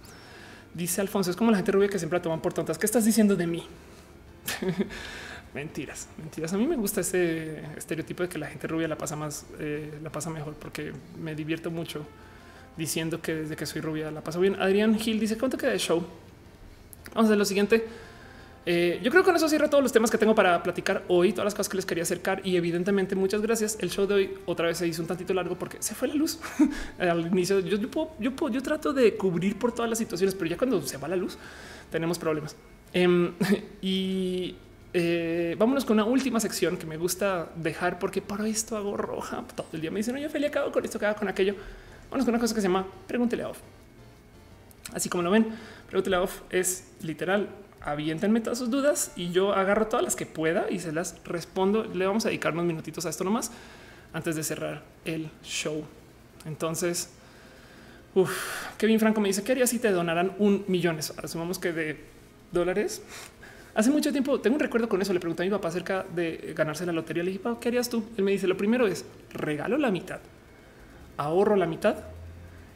Dice 0.73 1.01
Alfonso, 1.01 1.31
es 1.31 1.37
como 1.37 1.51
la 1.51 1.57
gente 1.57 1.71
rubia 1.71 1.89
que 1.89 1.99
siempre 1.99 2.19
la 2.19 2.23
toman 2.23 2.41
por 2.41 2.53
tontas. 2.53 2.77
¿Qué 2.77 2.85
estás 2.85 3.05
diciendo 3.05 3.35
de 3.35 3.47
mí? 3.47 3.63
mentiras, 5.53 6.07
mentiras. 6.17 6.53
A 6.53 6.57
mí 6.57 6.67
me 6.67 6.75
gusta 6.75 7.01
ese 7.01 7.63
estereotipo 7.75 8.23
de 8.23 8.29
que 8.29 8.37
la 8.37 8.47
gente 8.47 8.67
rubia 8.67 8.87
la 8.87 8.97
pasa 8.97 9.15
más, 9.15 9.45
eh, 9.59 9.99
la 10.01 10.11
pasa 10.11 10.29
mejor 10.29 10.53
porque 10.53 10.93
me 11.19 11.35
divierto 11.35 11.71
mucho 11.71 12.05
diciendo 12.77 13.21
que 13.21 13.35
desde 13.35 13.55
que 13.55 13.65
soy 13.65 13.81
rubia 13.81 14.11
la 14.11 14.21
paso 14.21 14.39
bien. 14.39 14.55
Adrián 14.59 14.97
Gil 14.97 15.19
dice 15.19 15.37
cuánto 15.37 15.57
queda 15.57 15.71
de 15.71 15.79
show. 15.79 16.05
Vamos 17.13 17.27
a 17.27 17.29
ver 17.29 17.37
lo 17.37 17.45
siguiente. 17.45 17.87
Eh, 18.65 18.99
yo 19.01 19.09
creo 19.09 19.23
que 19.23 19.27
con 19.27 19.35
eso 19.35 19.49
cierra 19.49 19.69
todos 19.69 19.81
los 19.81 19.91
temas 19.91 20.11
que 20.11 20.17
tengo 20.17 20.35
para 20.35 20.61
platicar 20.61 21.03
hoy, 21.07 21.31
todas 21.31 21.45
las 21.45 21.55
cosas 21.55 21.69
que 21.69 21.77
les 21.77 21.85
quería 21.85 22.03
acercar 22.03 22.41
y 22.43 22.55
evidentemente 22.55 23.15
muchas 23.15 23.41
gracias. 23.41 23.77
El 23.79 23.89
show 23.89 24.05
de 24.05 24.13
hoy 24.13 24.37
otra 24.45 24.67
vez 24.67 24.77
se 24.77 24.87
hizo 24.87 25.01
un 25.01 25.07
tantito 25.07 25.33
largo 25.33 25.57
porque 25.57 25.81
se 25.81 25.95
fue 25.95 26.07
la 26.07 26.13
luz 26.13 26.39
al 26.99 27.25
inicio. 27.25 27.61
Yo, 27.61 27.77
yo, 27.77 28.09
yo, 28.19 28.49
yo, 28.49 28.61
trato 28.61 28.93
de 28.93 29.15
cubrir 29.15 29.57
por 29.57 29.71
todas 29.71 29.89
las 29.89 29.97
situaciones, 29.97 30.35
pero 30.35 30.49
ya 30.49 30.57
cuando 30.57 30.81
se 30.81 30.97
va 30.97 31.07
la 31.07 31.15
luz 31.15 31.37
tenemos 31.89 32.19
problemas. 32.19 32.55
Em, 32.93 33.33
y 33.81 34.55
eh, 34.93 35.55
vámonos 35.57 35.85
con 35.85 35.95
una 35.95 36.05
última 36.05 36.39
sección 36.39 36.77
que 36.77 36.85
me 36.85 36.97
gusta 36.97 37.49
dejar 37.55 37.99
porque 37.99 38.21
para 38.21 38.47
esto 38.47 38.75
hago 38.75 38.97
roja 38.97 39.43
todo 39.55 39.67
el 39.73 39.81
día. 39.81 39.89
Me 39.89 39.97
dicen, 39.97 40.15
no, 40.15 40.21
yo 40.21 40.29
feliz 40.29 40.49
acabo 40.49 40.71
con 40.71 40.83
esto, 40.83 40.97
acabo 40.97 41.15
con 41.17 41.27
aquello. 41.27 41.55
Vamos 42.11 42.25
con 42.25 42.33
una 42.33 42.41
cosa 42.41 42.53
que 42.53 42.61
se 42.61 42.67
llama 42.67 42.85
Pregúntele 43.07 43.43
a 43.43 43.49
Off. 43.49 43.59
Así 44.93 45.09
como 45.09 45.23
lo 45.23 45.31
ven, 45.31 45.47
Pregúntele 45.89 46.15
a 46.15 46.21
Off 46.21 46.41
es 46.49 46.91
literal 47.01 47.49
aviéntenme 47.81 48.41
todas 48.41 48.59
sus 48.59 48.69
dudas 48.69 49.11
y 49.15 49.31
yo 49.31 49.53
agarro 49.53 49.87
todas 49.87 50.03
las 50.03 50.15
que 50.15 50.25
pueda 50.25 50.69
y 50.69 50.79
se 50.79 50.91
las 50.91 51.15
respondo. 51.25 51.83
Le 51.83 52.05
vamos 52.05 52.25
a 52.25 52.29
dedicar 52.29 52.53
unos 52.53 52.65
minutitos 52.65 53.05
a 53.05 53.09
esto 53.09 53.23
nomás 53.23 53.51
antes 54.13 54.35
de 54.35 54.43
cerrar 54.43 54.83
el 55.05 55.29
show. 55.43 55.83
Entonces, 56.45 57.11
uff, 58.15 58.31
Kevin 58.77 58.99
Franco 58.99 59.21
me 59.21 59.29
dice, 59.29 59.43
¿qué 59.43 59.53
harías 59.53 59.69
si 59.69 59.79
te 59.79 59.91
donaran 59.91 60.33
un 60.39 60.65
millón? 60.67 60.97
Asumamos 61.23 61.59
que 61.59 61.71
de 61.71 61.97
dólares. 62.51 63.01
Hace 63.75 63.91
mucho 63.91 64.11
tiempo 64.11 64.39
tengo 64.41 64.55
un 64.55 64.59
recuerdo 64.59 64.89
con 64.89 65.01
eso. 65.01 65.13
Le 65.13 65.19
pregunté 65.19 65.43
a 65.43 65.45
mi 65.45 65.51
papá 65.51 65.69
acerca 65.69 66.05
de 66.13 66.53
ganarse 66.55 66.85
la 66.85 66.91
lotería. 66.91 67.23
Le 67.23 67.31
dije, 67.31 67.43
¿qué 67.61 67.67
harías 67.69 67.89
tú? 67.89 68.03
Él 68.17 68.23
me 68.23 68.31
dice, 68.31 68.47
lo 68.47 68.57
primero 68.57 68.87
es 68.87 69.05
regalo 69.31 69.77
la 69.77 69.91
mitad, 69.91 70.19
ahorro 71.17 71.55
la 71.55 71.65
mitad 71.65 71.95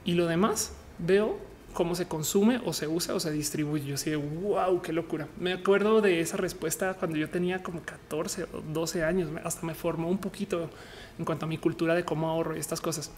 y 0.06 0.14
lo 0.14 0.27
demás 0.27 0.73
veo 0.99 1.40
cómo 1.74 1.95
se 1.95 2.08
consume 2.08 2.62
o 2.66 2.74
se 2.74 2.88
usa 2.88 3.16
o 3.16 3.20
se 3.20 3.32
distribuye. 3.32 3.86
Yo 3.86 3.95
así 3.95 4.10
de 4.10 4.16
wow, 4.16 4.82
qué 4.82 4.94
locura. 4.94 5.28
Me 5.40 5.54
acuerdo 5.54 6.02
de 6.02 6.20
esa 6.20 6.38
respuesta 6.38 6.94
cuando 6.94 7.18
yo 7.18 7.30
tenía 7.30 7.62
como 7.62 7.82
14 7.82 8.44
o 8.44 8.62
12 8.72 9.04
años. 9.04 9.30
Hasta 9.44 9.66
me 9.66 9.76
formó 9.76 10.10
un 10.10 10.20
poquito 10.20 10.70
en 11.18 11.26
cuanto 11.26 11.45
a 11.45 11.50
mi 11.50 11.58
cultura 11.58 11.95
de 11.95 12.06
cómo 12.06 12.30
ahorro 12.30 12.56
y 12.56 12.60
estas 12.60 12.82
cosas. 12.82 13.12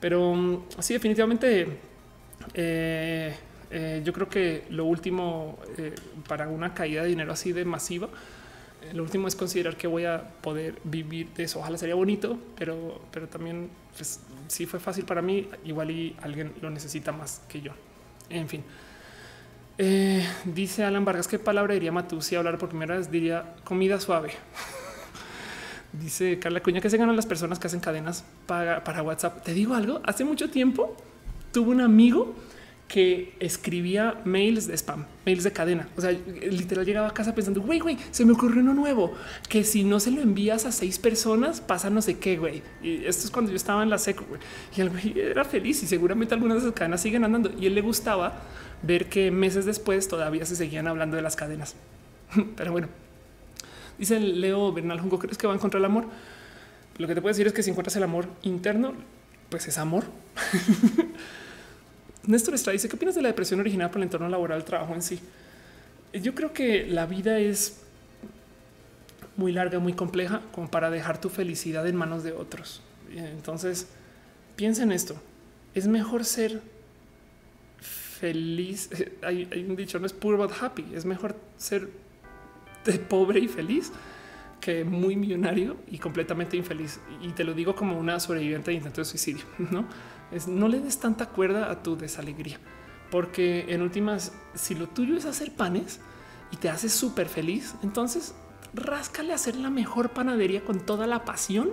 Pero 0.00 0.34
mm, 0.34 0.64
sí, 0.80 0.94
definitivamente 0.94 1.78
eh, 2.54 3.34
eh, 3.70 4.02
yo 4.04 4.12
creo 4.12 4.28
que 4.28 4.64
lo 4.70 4.84
último 4.84 5.58
eh, 5.78 5.94
para 6.28 6.48
una 6.48 6.74
caída 6.74 7.02
de 7.02 7.08
dinero 7.08 7.32
así 7.32 7.52
de 7.52 7.64
masiva, 7.64 8.08
lo 8.92 9.02
último 9.02 9.28
es 9.28 9.36
considerar 9.36 9.76
que 9.76 9.86
voy 9.86 10.04
a 10.04 10.22
poder 10.40 10.74
vivir 10.84 11.28
de 11.34 11.44
eso. 11.44 11.60
Ojalá 11.60 11.78
sería 11.78 11.94
bonito, 11.94 12.36
pero, 12.56 13.00
pero 13.12 13.28
también 13.28 13.70
pues, 13.96 14.20
si 14.52 14.66
fue 14.66 14.78
fácil 14.78 15.06
para 15.06 15.22
mí, 15.22 15.48
igual 15.64 15.90
y 15.90 16.14
alguien 16.20 16.52
lo 16.60 16.68
necesita 16.68 17.10
más 17.10 17.40
que 17.48 17.62
yo. 17.62 17.72
En 18.28 18.48
fin. 18.48 18.62
Eh, 19.78 20.22
dice 20.44 20.84
Alan 20.84 21.06
Vargas, 21.06 21.26
¿qué 21.26 21.38
palabra 21.38 21.72
diría 21.72 21.90
Matú 21.90 22.20
si 22.20 22.36
hablar 22.36 22.58
por 22.58 22.68
primera 22.68 22.98
vez? 22.98 23.10
Diría 23.10 23.54
comida 23.64 23.98
suave. 23.98 24.32
dice 25.94 26.38
Carla 26.38 26.60
Cuña 26.60 26.82
que 26.82 26.90
se 26.90 26.98
ganan 26.98 27.16
las 27.16 27.24
personas 27.24 27.58
que 27.58 27.68
hacen 27.68 27.80
cadenas 27.80 28.24
para, 28.46 28.84
para 28.84 29.02
WhatsApp. 29.02 29.42
Te 29.42 29.54
digo 29.54 29.74
algo, 29.74 30.02
hace 30.04 30.22
mucho 30.22 30.50
tiempo 30.50 30.98
tuve 31.50 31.70
un 31.70 31.80
amigo 31.80 32.34
que 32.92 33.32
escribía 33.40 34.20
mails 34.26 34.66
de 34.66 34.76
spam, 34.76 35.06
mails 35.24 35.44
de 35.44 35.50
cadena. 35.50 35.88
O 35.96 36.02
sea, 36.02 36.10
literal 36.10 36.84
llegaba 36.84 37.08
a 37.08 37.14
casa 37.14 37.34
pensando, 37.34 37.62
güey, 37.62 37.80
güey, 37.80 37.96
se 38.10 38.26
me 38.26 38.32
ocurrió 38.32 38.60
uno 38.60 38.74
nuevo, 38.74 39.14
que 39.48 39.64
si 39.64 39.82
no 39.82 39.98
se 39.98 40.10
lo 40.10 40.20
envías 40.20 40.66
a 40.66 40.72
seis 40.72 40.98
personas, 40.98 41.62
pasa 41.62 41.88
no 41.88 42.02
sé 42.02 42.18
qué, 42.18 42.36
güey. 42.36 42.62
Y 42.82 43.06
esto 43.06 43.24
es 43.24 43.30
cuando 43.30 43.50
yo 43.50 43.56
estaba 43.56 43.82
en 43.82 43.88
la 43.88 43.96
seco. 43.96 44.26
Y 44.76 44.82
el 44.82 44.90
güey 44.90 45.18
era 45.18 45.42
feliz 45.46 45.82
y 45.82 45.86
seguramente 45.86 46.34
algunas 46.34 46.58
de 46.58 46.64
esas 46.64 46.74
cadenas 46.74 47.00
siguen 47.00 47.24
andando. 47.24 47.50
Y 47.58 47.64
él 47.64 47.74
le 47.74 47.80
gustaba 47.80 48.42
ver 48.82 49.08
que 49.08 49.30
meses 49.30 49.64
después 49.64 50.06
todavía 50.06 50.44
se 50.44 50.54
seguían 50.54 50.86
hablando 50.86 51.16
de 51.16 51.22
las 51.22 51.34
cadenas. 51.34 51.76
Pero 52.56 52.72
bueno, 52.72 52.88
dice 53.98 54.20
Leo 54.20 54.70
Bernal 54.70 55.00
Junco, 55.00 55.18
¿crees 55.18 55.38
que 55.38 55.46
va 55.46 55.54
a 55.54 55.56
encontrar 55.56 55.80
el 55.80 55.86
amor? 55.86 56.08
Lo 56.98 57.08
que 57.08 57.14
te 57.14 57.22
puedo 57.22 57.32
decir 57.32 57.46
es 57.46 57.54
que 57.54 57.62
si 57.62 57.70
encuentras 57.70 57.96
el 57.96 58.02
amor 58.02 58.26
interno, 58.42 58.92
pues 59.48 59.66
es 59.66 59.78
amor. 59.78 60.04
Néstor 62.26 62.54
Estrada 62.54 62.74
dice, 62.74 62.88
¿qué 62.88 62.96
opinas 62.96 63.14
de 63.14 63.22
la 63.22 63.28
depresión 63.28 63.60
originada 63.60 63.90
por 63.90 63.98
el 63.98 64.04
entorno 64.04 64.28
laboral, 64.28 64.58
el 64.58 64.64
trabajo 64.64 64.94
en 64.94 65.02
sí? 65.02 65.20
Yo 66.12 66.34
creo 66.34 66.52
que 66.52 66.86
la 66.86 67.06
vida 67.06 67.38
es 67.38 67.80
muy 69.36 69.52
larga, 69.52 69.78
muy 69.78 69.94
compleja, 69.94 70.42
como 70.52 70.70
para 70.70 70.90
dejar 70.90 71.20
tu 71.20 71.28
felicidad 71.28 71.86
en 71.86 71.96
manos 71.96 72.22
de 72.22 72.32
otros. 72.32 72.82
Entonces, 73.14 73.88
piensa 74.56 74.82
en 74.82 74.92
esto. 74.92 75.16
Es 75.74 75.86
mejor 75.86 76.24
ser 76.24 76.60
feliz. 77.80 78.90
Hay, 79.22 79.66
un 79.68 79.74
dicho, 79.74 79.98
no 79.98 80.06
es 80.06 80.12
poor 80.12 80.36
but 80.36 80.52
happy. 80.60 80.84
Es 80.94 81.04
mejor 81.04 81.36
ser 81.56 81.88
pobre 83.08 83.40
y 83.40 83.48
feliz 83.48 83.90
que 84.60 84.84
muy 84.84 85.16
millonario 85.16 85.76
y 85.90 85.98
completamente 85.98 86.56
infeliz. 86.56 87.00
Y 87.20 87.30
te 87.30 87.42
lo 87.42 87.52
digo 87.52 87.74
como 87.74 87.98
una 87.98 88.20
sobreviviente 88.20 88.70
de 88.70 88.76
intento 88.76 89.00
de 89.00 89.04
suicidio, 89.06 89.44
¿no? 89.58 89.86
Es 90.32 90.48
no 90.48 90.68
le 90.68 90.80
des 90.80 90.98
tanta 90.98 91.26
cuerda 91.26 91.70
a 91.70 91.82
tu 91.82 91.96
desalegría, 91.96 92.58
porque 93.10 93.66
en 93.68 93.82
últimas, 93.82 94.32
si 94.54 94.74
lo 94.74 94.88
tuyo 94.88 95.16
es 95.16 95.24
hacer 95.24 95.52
panes 95.52 96.00
y 96.50 96.56
te 96.56 96.70
haces 96.70 96.92
súper 96.92 97.28
feliz, 97.28 97.74
entonces 97.82 98.34
ráscale 98.74 99.32
a 99.32 99.36
hacer 99.36 99.56
la 99.56 99.70
mejor 99.70 100.10
panadería 100.10 100.64
con 100.64 100.80
toda 100.80 101.06
la 101.06 101.24
pasión, 101.24 101.70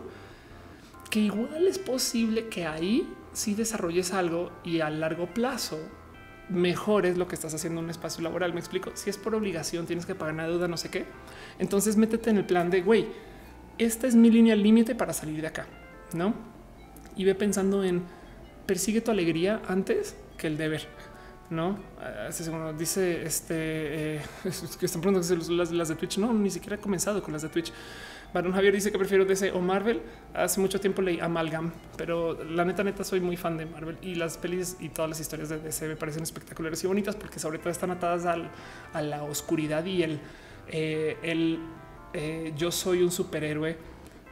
que 1.10 1.22
igual 1.22 1.68
es 1.68 1.80
posible 1.80 2.50
que 2.50 2.68
ahí 2.68 3.12
sí 3.34 3.56
desarrolles 3.56 4.14
algo 4.14 4.52
y 4.64 4.82
a 4.82 4.90
largo 4.90 5.28
plazo 5.34 5.80
mejores 6.50 7.18
lo 7.18 7.28
que 7.28 7.36
estás 7.36 7.54
haciendo 7.54 7.80
en 7.80 7.86
un 7.86 7.92
espacio 7.92 8.24
laboral. 8.24 8.54
Me 8.54 8.60
explico. 8.60 8.92
Si 8.96 9.10
es 9.10 9.18
por 9.18 9.36
obligación, 9.36 9.86
tienes 9.86 10.06
que 10.06 10.16
pagar 10.16 10.34
una 10.34 10.48
deuda, 10.48 10.68
no 10.68 10.78
sé 10.78 10.90
qué. 10.90 11.06
Entonces 11.60 11.96
métete 11.96 12.30
en 12.32 12.38
el 12.38 12.46
plan 12.46 12.70
de 12.70 12.82
güey, 12.82 13.08
esta 13.78 14.08
es 14.08 14.16
mi 14.16 14.30
línea 14.30 14.56
límite 14.56 14.96
para 14.96 15.14
salir 15.14 15.42
de 15.42 15.48
acá, 15.48 15.68
no? 16.14 16.34
Y 17.16 17.24
ve 17.24 17.36
pensando 17.36 17.84
en 17.84 18.04
persigue 18.70 19.02
tu 19.02 19.10
alegría 19.10 19.64
antes 19.68 20.16
que 20.38 20.46
el 20.46 20.56
deber. 20.56 20.86
No 21.50 21.80
dice 22.78 23.24
este 23.24 23.56
eh, 23.58 24.22
que 24.80 24.86
están 24.86 25.02
las, 25.12 25.72
las 25.72 25.88
de 25.88 25.96
Twitch. 25.96 26.20
No, 26.20 26.32
ni 26.32 26.52
siquiera 26.52 26.76
he 26.76 26.80
comenzado 26.80 27.24
con 27.24 27.34
las 27.34 27.42
de 27.42 27.50
Twitch. 27.50 27.74
Barón 28.32 28.54
Javier 28.54 28.72
dice 28.72 28.92
que 28.92 29.00
prefiero 29.00 29.26
DC 29.26 29.52
o 29.54 29.60
Marvel. 29.60 30.04
Hace 30.36 30.62
mucho 30.62 30.80
tiempo 30.80 31.02
leí 31.02 31.20
Amalgam, 31.20 31.72
pero 31.98 32.44
la 32.44 32.64
neta, 32.64 32.84
neta, 32.84 33.04
soy 33.04 33.22
muy 33.22 33.38
fan 33.38 33.58
de 33.58 33.66
Marvel 33.66 33.98
y 34.04 34.14
las 34.14 34.38
pelis 34.38 34.78
y 34.80 34.90
todas 34.90 35.10
las 35.10 35.20
historias 35.20 35.50
de 35.50 35.58
DC 35.58 35.88
me 35.88 35.96
parecen 35.96 36.22
espectaculares 36.22 36.84
y 36.84 36.86
bonitas 36.86 37.16
porque 37.16 37.40
sobre 37.40 37.58
todo 37.58 37.72
están 37.72 37.90
atadas 37.90 38.28
al, 38.28 38.52
a 38.94 39.02
la 39.02 39.24
oscuridad 39.24 39.84
y 39.84 40.04
el, 40.04 40.20
eh, 40.68 41.18
el 41.24 41.58
eh, 42.14 42.54
yo 42.56 42.72
soy 42.72 43.02
un 43.02 43.10
superhéroe 43.10 43.76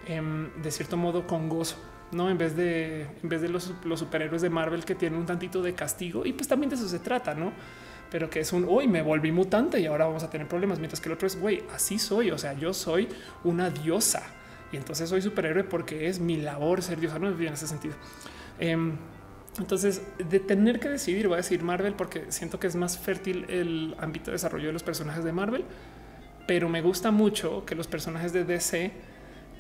em, 0.06 0.62
de 0.62 0.70
cierto 0.70 0.96
modo 0.96 1.26
con 1.26 1.50
gozo 1.50 1.78
no 2.12 2.30
en 2.30 2.38
vez 2.38 2.56
de 2.56 3.08
en 3.22 3.30
vez 3.30 3.42
de 3.42 3.50
los, 3.50 3.74
superhéroes 3.96 4.42
de 4.42 4.50
Marvel 4.50 4.86
que 4.86 4.96
tienen 4.96 5.20
un 5.20 5.26
tantito 5.26 5.62
de 5.62 5.74
castigo 5.74 6.26
y 6.26 6.34
pues 6.34 6.48
también 6.48 6.70
de 6.70 6.76
eso 6.76 6.88
se 6.88 7.00
trata, 7.00 7.34
no? 7.34 7.52
Pero 8.10 8.30
que 8.30 8.40
es 8.40 8.54
un 8.54 8.66
hoy 8.70 8.88
me 8.88 9.02
volví 9.02 9.32
mutante 9.32 9.80
y 9.80 9.86
ahora 9.86 10.06
vamos 10.06 10.24
a 10.24 10.30
tener 10.30 10.48
problemas, 10.48 10.80
mientras 10.80 11.02
que 11.02 11.10
el 11.10 11.14
otro 11.14 11.28
es 11.28 11.40
güey, 11.40 11.64
así 11.74 12.00
soy. 12.00 12.32
O 12.32 12.38
sea, 12.38 12.54
yo 12.54 12.74
soy 12.74 13.10
una 13.44 13.70
diosa 13.70 14.24
y 14.72 14.78
entonces 14.78 15.10
soy 15.10 15.22
superhéroe 15.22 15.66
porque 15.66 16.08
es 16.08 16.20
mi 16.20 16.38
labor 16.38 16.82
ser 16.82 17.00
diosa. 17.00 17.20
No 17.20 17.28
en 17.28 17.54
ese 17.54 17.68
sentido. 17.68 17.96
Em, 18.60 18.98
entonces, 19.60 20.04
de 20.18 20.40
tener 20.40 20.80
que 20.80 20.88
decidir, 20.90 21.28
voy 21.28 21.36
a 21.36 21.38
decir 21.38 21.64
Marvel 21.64 21.94
porque 21.96 22.32
siento 22.32 22.60
que 22.60 22.68
es 22.68 22.76
más 22.76 22.98
fértil 22.98 23.46
el 23.50 23.96
ámbito 24.00 24.28
de 24.28 24.34
desarrollo 24.34 24.68
de 24.68 24.74
los 24.74 24.84
personajes 24.84 25.24
de 25.24 25.32
Marvel, 25.32 25.66
pero 26.48 26.70
me 26.70 26.82
gusta 26.82 27.12
mucho 27.12 27.66
que 27.66 27.76
los 27.76 27.88
personajes 27.88 28.34
de 28.34 28.46
DC 28.46 28.92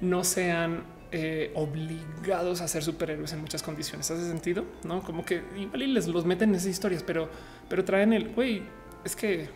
no 0.01 0.23
sean 0.23 0.83
eh, 1.11 1.51
obligados 1.55 2.61
a 2.61 2.67
ser 2.67 2.83
superhéroes 2.83 3.31
en 3.33 3.41
muchas 3.41 3.63
condiciones. 3.63 4.09
¿Hace 4.11 4.27
sentido? 4.27 4.65
No 4.83 5.01
como 5.01 5.25
que 5.25 5.41
igual 5.57 5.83
y 5.83 5.87
les 5.87 6.07
los 6.07 6.25
meten 6.25 6.49
en 6.49 6.55
esas 6.55 6.69
historias, 6.69 7.03
pero, 7.03 7.29
pero 7.69 7.85
traen 7.85 8.13
el 8.13 8.33
güey. 8.33 8.63
Es 9.05 9.15
que, 9.15 9.49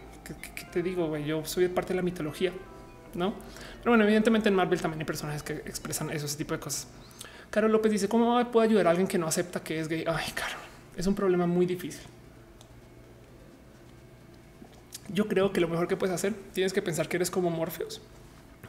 te 0.71 0.81
digo, 0.81 1.07
güey, 1.07 1.25
yo 1.25 1.43
soy 1.45 1.67
parte 1.67 1.89
de 1.89 1.95
la 1.97 2.01
mitología, 2.01 2.53
no? 3.13 3.33
Pero 3.79 3.91
bueno, 3.91 4.03
evidentemente 4.05 4.49
en 4.49 4.55
Marvel 4.55 4.79
también 4.79 5.01
hay 5.01 5.05
personajes 5.05 5.43
que 5.43 5.53
expresan 5.53 6.09
eso, 6.09 6.25
ese 6.25 6.37
tipo 6.37 6.53
de 6.53 6.59
cosas. 6.59 6.87
Caro 7.49 7.67
López 7.67 7.91
dice: 7.91 8.07
¿Cómo 8.07 8.49
puedo 8.51 8.63
ayudar 8.63 8.87
a 8.87 8.91
alguien 8.91 9.07
que 9.07 9.17
no 9.17 9.27
acepta 9.27 9.61
que 9.61 9.79
es 9.79 9.89
gay? 9.89 10.05
Ay, 10.07 10.31
caro, 10.33 10.55
es 10.95 11.05
un 11.05 11.15
problema 11.15 11.47
muy 11.47 11.65
difícil. 11.65 12.01
Yo 15.09 15.27
creo 15.27 15.51
que 15.51 15.59
lo 15.59 15.67
mejor 15.67 15.89
que 15.89 15.97
puedes 15.97 16.15
hacer, 16.15 16.33
tienes 16.53 16.71
que 16.71 16.81
pensar 16.81 17.09
que 17.09 17.17
eres 17.17 17.29
como 17.29 17.49
Morpheus 17.49 18.01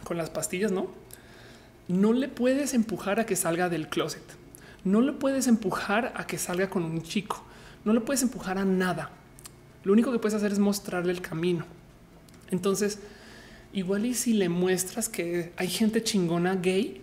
con 0.03 0.17
las 0.17 0.31
pastillas, 0.31 0.73
no? 0.73 0.89
No 1.89 2.13
le 2.13 2.29
puedes 2.29 2.75
empujar 2.75 3.21
a 3.21 3.27
que 3.27 3.37
salga 3.37 3.69
del 3.69 3.89
closet. 3.89 4.23
No 4.85 5.01
le 5.01 5.13
puedes 5.13 5.47
empujar 5.47 6.13
a 6.17 6.27
que 6.27 6.39
salga 6.39 6.71
con 6.71 6.85
un 6.85 7.03
chico. 7.03 7.45
No 7.85 7.93
le 7.93 8.01
puedes 8.01 8.23
empujar 8.23 8.59
a 8.59 8.65
nada. 8.65 9.11
Lo 9.85 9.93
único 9.93 10.13
que 10.13 10.19
puedes 10.19 10.35
hacer 10.35 10.53
es 10.53 10.59
mostrarle 10.59 11.13
el 11.13 11.21
camino. 11.21 11.65
Entonces, 12.51 13.01
igual 13.73 14.07
y 14.07 14.15
si 14.15 14.33
le 14.33 14.49
muestras 14.49 15.09
que 15.09 15.53
hay 15.57 15.69
gente 15.69 16.03
chingona 16.03 16.55
gay, 16.57 17.01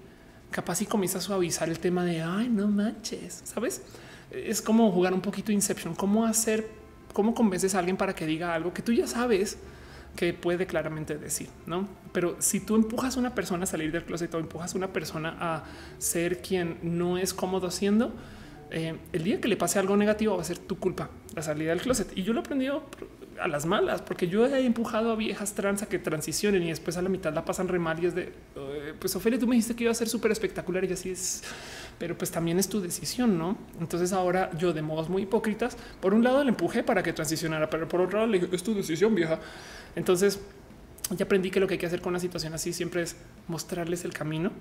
capaz 0.52 0.82
y 0.82 0.86
comienza 0.86 1.18
a 1.18 1.22
suavizar 1.22 1.70
el 1.70 1.80
tema 1.80 2.06
de 2.06 2.22
ay, 2.22 2.50
no 2.50 2.68
manches, 2.68 3.42
sabes? 3.44 3.82
Es 4.32 4.62
como 4.62 4.92
jugar 4.92 5.14
un 5.14 5.22
poquito 5.22 5.52
Inception. 5.52 5.96
Cómo 5.96 6.26
hacer, 6.26 6.70
cómo 7.14 7.34
convences 7.34 7.76
a 7.76 7.80
alguien 7.80 7.98
para 7.98 8.14
que 8.14 8.26
diga 8.26 8.54
algo 8.54 8.74
que 8.74 8.82
tú 8.82 8.94
ya 8.94 9.08
sabes 9.08 9.58
que 10.20 10.34
puede 10.34 10.68
claramente 10.68 11.18
decir, 11.18 11.48
¿no? 11.66 11.88
Pero 12.12 12.36
si 12.40 12.60
tú 12.60 12.76
empujas 12.76 13.16
a 13.16 13.22
una 13.22 13.34
persona 13.34 13.64
a 13.64 13.68
salir 13.68 13.90
del 13.94 14.04
closet 14.04 14.34
o 14.34 14.40
empujas 14.40 14.76
a 14.76 14.78
una 14.78 14.92
persona 14.92 15.38
a 15.40 15.64
ser 15.98 16.42
quien 16.42 16.78
no 16.84 17.18
es 17.18 17.34
cómodo 17.34 17.72
siendo, 17.72 18.12
eh, 18.70 18.98
el 19.14 19.24
día 19.24 19.40
que 19.40 19.48
le 19.48 19.56
pase 19.56 19.80
algo 19.80 19.96
negativo 19.96 20.36
va 20.36 20.42
a 20.42 20.44
ser 20.44 20.58
tu 20.58 20.78
culpa, 20.78 21.10
la 21.36 21.42
salida 21.42 21.70
del 21.70 21.80
closet. 21.80 22.12
Y 22.18 22.24
yo 22.24 22.34
lo 22.34 22.42
he 22.42 22.44
aprendido 22.44 22.84
a 23.40 23.48
las 23.48 23.66
malas, 23.66 24.02
porque 24.02 24.28
yo 24.28 24.46
he 24.46 24.66
empujado 24.66 25.14
a 25.14 25.16
viejas 25.16 25.54
trans 25.54 25.84
a 25.84 25.86
que 25.88 26.00
transicionen 26.00 26.64
y 26.64 26.68
después 26.68 26.98
a 26.98 27.02
la 27.02 27.08
mitad 27.08 27.34
la 27.34 27.46
pasan 27.46 27.70
re 27.70 27.80
mal 27.80 28.04
y 28.04 28.08
es 28.08 28.14
de, 28.14 28.34
pues 29.00 29.16
Ofelia, 29.16 29.40
tú 29.40 29.48
me 29.48 29.56
dijiste 29.56 29.74
que 29.74 29.86
iba 29.86 29.92
a 29.92 29.96
ser 29.96 30.10
súper 30.10 30.32
espectacular 30.32 30.84
y 30.84 30.92
así 30.92 31.12
es, 31.12 31.44
pero 31.98 32.18
pues 32.18 32.30
también 32.30 32.60
es 32.60 32.68
tu 32.68 32.82
decisión, 32.82 33.38
¿no? 33.38 33.58
Entonces 33.80 34.12
ahora 34.12 34.52
yo 34.58 34.74
de 34.74 34.82
modos 34.82 35.08
muy 35.08 35.22
hipócritas, 35.22 35.78
por 36.02 36.14
un 36.14 36.26
lado 36.26 36.44
le 36.44 36.50
empujé 36.50 36.84
para 36.84 37.04
que 37.04 37.14
transicionara, 37.14 37.70
pero 37.70 37.88
por 37.88 38.02
otro 38.02 38.20
lado 38.20 38.30
le 38.30 38.40
dije, 38.40 38.54
es 38.54 38.64
tu 38.64 38.76
decisión 38.76 39.16
vieja. 39.16 39.40
Entonces 39.96 40.40
ya 41.16 41.26
aprendí 41.26 41.50
que 41.50 41.60
lo 41.60 41.68
que 41.68 41.76
hay 41.76 41.78
que 41.80 41.86
hacer 41.86 42.02
con 42.02 42.12
una 42.12 42.20
situación 42.20 42.54
así 42.54 42.74
siempre 42.74 43.02
es 43.02 43.16
mostrarles 43.48 44.06
el 44.06 44.14
camino 44.14 44.52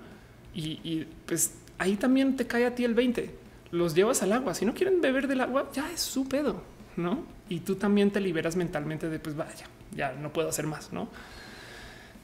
y, 0.53 1.05
pues 1.25 1.53
ahí 1.77 1.95
también 1.95 2.35
te 2.35 2.47
cae 2.47 2.65
a 2.65 2.75
ti 2.75 2.83
el 2.83 2.93
20. 2.93 3.33
Los 3.71 3.93
llevas 3.93 4.23
al 4.23 4.33
agua. 4.33 4.55
Si 4.55 4.65
no 4.65 4.73
quieren 4.73 4.99
beber 4.99 5.27
del 5.27 5.41
agua, 5.41 5.69
ya 5.73 5.89
es 5.91 6.01
su 6.01 6.27
pedo, 6.27 6.63
no? 6.97 7.23
Y 7.47 7.59
tú 7.59 7.75
también 7.75 8.11
te 8.11 8.19
liberas 8.19 8.55
mentalmente 8.55 9.09
de 9.09 9.19
pues 9.19 9.35
vaya, 9.35 9.65
ya 9.95 10.11
no 10.13 10.33
puedo 10.33 10.49
hacer 10.49 10.65
más, 10.65 10.91
no? 10.91 11.07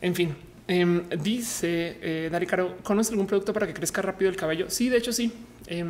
En 0.02 0.16
fin, 0.16 0.36
eh, 0.68 1.04
dice 1.22 1.98
eh, 2.02 2.30
Dari 2.32 2.48
Caro, 2.48 2.78
¿conoces 2.84 3.12
algún 3.12 3.28
producto 3.28 3.54
para 3.54 3.68
que 3.68 3.74
crezca 3.74 4.02
rápido 4.02 4.30
el 4.30 4.36
cabello? 4.36 4.70
Sí, 4.70 4.90
de 4.90 4.98
hecho, 4.98 5.14
sí. 5.14 5.32
Eh, 5.68 5.86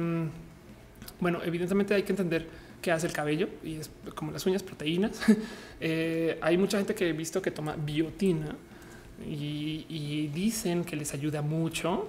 bueno, 1.20 1.40
evidentemente 1.44 1.94
hay 1.94 2.04
que 2.04 2.12
entender 2.12 2.48
qué 2.82 2.92
hace 2.92 3.08
el 3.08 3.14
cabello 3.14 3.50
y 3.64 3.76
es 3.78 3.90
como 4.14 4.32
las 4.32 4.46
uñas, 4.46 4.62
proteínas. 4.62 5.20
Eh, 5.80 6.38
hay 6.42 6.58
mucha 6.58 6.78
gente 6.78 6.96
que 6.96 7.10
he 7.10 7.14
visto 7.14 7.42
que 7.42 7.52
toma 7.52 7.76
biotina 7.76 8.56
y, 9.26 10.30
dicen 10.34 10.84
que 10.84 10.96
les 10.96 11.14
ayuda 11.14 11.42
mucho. 11.42 12.08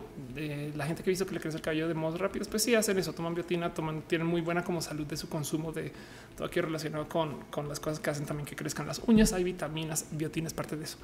La 0.74 0.86
gente 0.86 1.02
que 1.02 1.10
he 1.10 1.12
visto 1.12 1.26
que 1.26 1.34
le 1.34 1.40
crece 1.40 1.56
el 1.56 1.62
cabello 1.62 1.88
de 1.88 1.94
modo 1.94 2.18
rápido, 2.18 2.44
pues 2.50 2.62
sí 2.62 2.74
hacen 2.74 2.98
eso, 2.98 3.12
toman 3.12 3.34
biotina, 3.34 3.72
toman, 3.72 4.02
tienen 4.02 4.26
muy 4.26 4.40
buena 4.40 4.64
como 4.64 4.80
salud 4.80 5.06
de 5.06 5.16
su 5.16 5.28
consumo 5.28 5.72
de 5.72 5.92
todo 6.36 6.46
aquí 6.46 6.60
relacionado 6.60 7.08
con, 7.08 7.42
con 7.50 7.68
las 7.68 7.80
cosas 7.80 8.00
que 8.00 8.10
hacen 8.10 8.26
también 8.26 8.46
que 8.46 8.56
crezcan 8.56 8.86
las 8.86 9.00
uñas. 9.06 9.32
Hay 9.32 9.44
vitaminas, 9.44 10.06
biotina 10.10 10.48
es 10.48 10.54
parte 10.54 10.76
de 10.76 10.84
eso. 10.84 10.98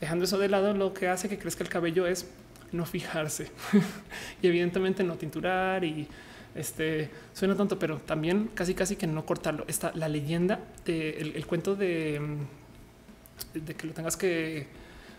Dejando 0.00 0.24
eso 0.24 0.38
de 0.38 0.48
lado, 0.48 0.74
lo 0.74 0.94
que 0.94 1.08
hace 1.08 1.28
que 1.28 1.38
crezca 1.38 1.62
el 1.62 1.70
cabello 1.70 2.06
es 2.06 2.26
no 2.72 2.84
fijarse 2.86 3.50
y 4.42 4.46
evidentemente 4.46 5.04
no 5.04 5.16
tinturar 5.16 5.84
y 5.84 6.08
este 6.54 7.10
suena 7.32 7.56
tonto, 7.56 7.78
pero 7.78 7.98
también 7.98 8.50
casi 8.54 8.74
casi 8.74 8.96
que 8.96 9.06
no 9.06 9.24
cortarlo. 9.26 9.64
Está 9.68 9.92
la 9.94 10.08
leyenda 10.08 10.60
de 10.84 11.10
el, 11.18 11.46
cuento 11.46 11.74
de, 11.74 12.20
de 13.54 13.74
que 13.74 13.86
lo 13.86 13.92
tengas 13.92 14.16
que 14.16 14.66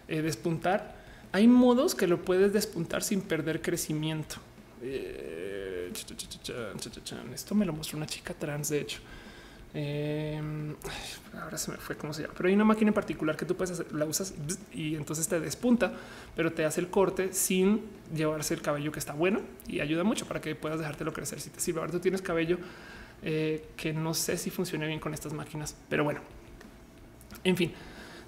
eh, 0.07 0.21
despuntar. 0.21 0.95
Hay 1.31 1.47
modos 1.47 1.95
que 1.95 2.07
lo 2.07 2.21
puedes 2.23 2.53
despuntar 2.53 3.03
sin 3.03 3.21
perder 3.21 3.61
crecimiento. 3.61 4.37
Eh, 4.81 5.91
esto 7.33 7.55
me 7.55 7.65
lo 7.65 7.73
mostró 7.73 7.97
una 7.97 8.05
chica 8.05 8.33
trans, 8.33 8.69
de 8.69 8.81
hecho. 8.81 8.99
Eh, 9.77 10.41
ahora 11.41 11.57
se 11.57 11.69
me 11.69 11.77
fue 11.77 11.97
cómo 11.97 12.13
se 12.13 12.21
llama, 12.21 12.33
pero 12.37 12.47
hay 12.47 12.55
una 12.55 12.63
máquina 12.63 12.89
en 12.89 12.93
particular 12.93 13.35
que 13.35 13.45
tú 13.45 13.57
puedes 13.57 13.71
hacer, 13.71 13.91
la 13.93 14.05
usas 14.05 14.33
y 14.73 14.95
entonces 14.95 15.27
te 15.27 15.37
despunta, 15.41 15.91
pero 16.33 16.53
te 16.53 16.63
hace 16.63 16.79
el 16.79 16.89
corte 16.89 17.33
sin 17.33 17.81
llevarse 18.15 18.53
el 18.53 18.61
cabello 18.61 18.93
que 18.93 18.99
está 18.99 19.11
bueno 19.11 19.41
y 19.67 19.81
ayuda 19.81 20.05
mucho 20.05 20.25
para 20.27 20.39
que 20.39 20.55
puedas 20.55 20.79
dejártelo 20.79 21.11
crecer. 21.11 21.41
Si 21.41 21.49
te 21.49 21.59
sirve, 21.59 21.81
ahora 21.81 21.91
tú 21.91 21.99
tienes 21.99 22.21
cabello 22.21 22.57
eh, 23.21 23.67
que 23.75 23.91
no 23.91 24.13
sé 24.13 24.37
si 24.37 24.49
funciona 24.49 24.87
bien 24.87 25.01
con 25.01 25.13
estas 25.13 25.33
máquinas, 25.33 25.75
pero 25.89 26.05
bueno, 26.05 26.21
en 27.43 27.57
fin. 27.57 27.73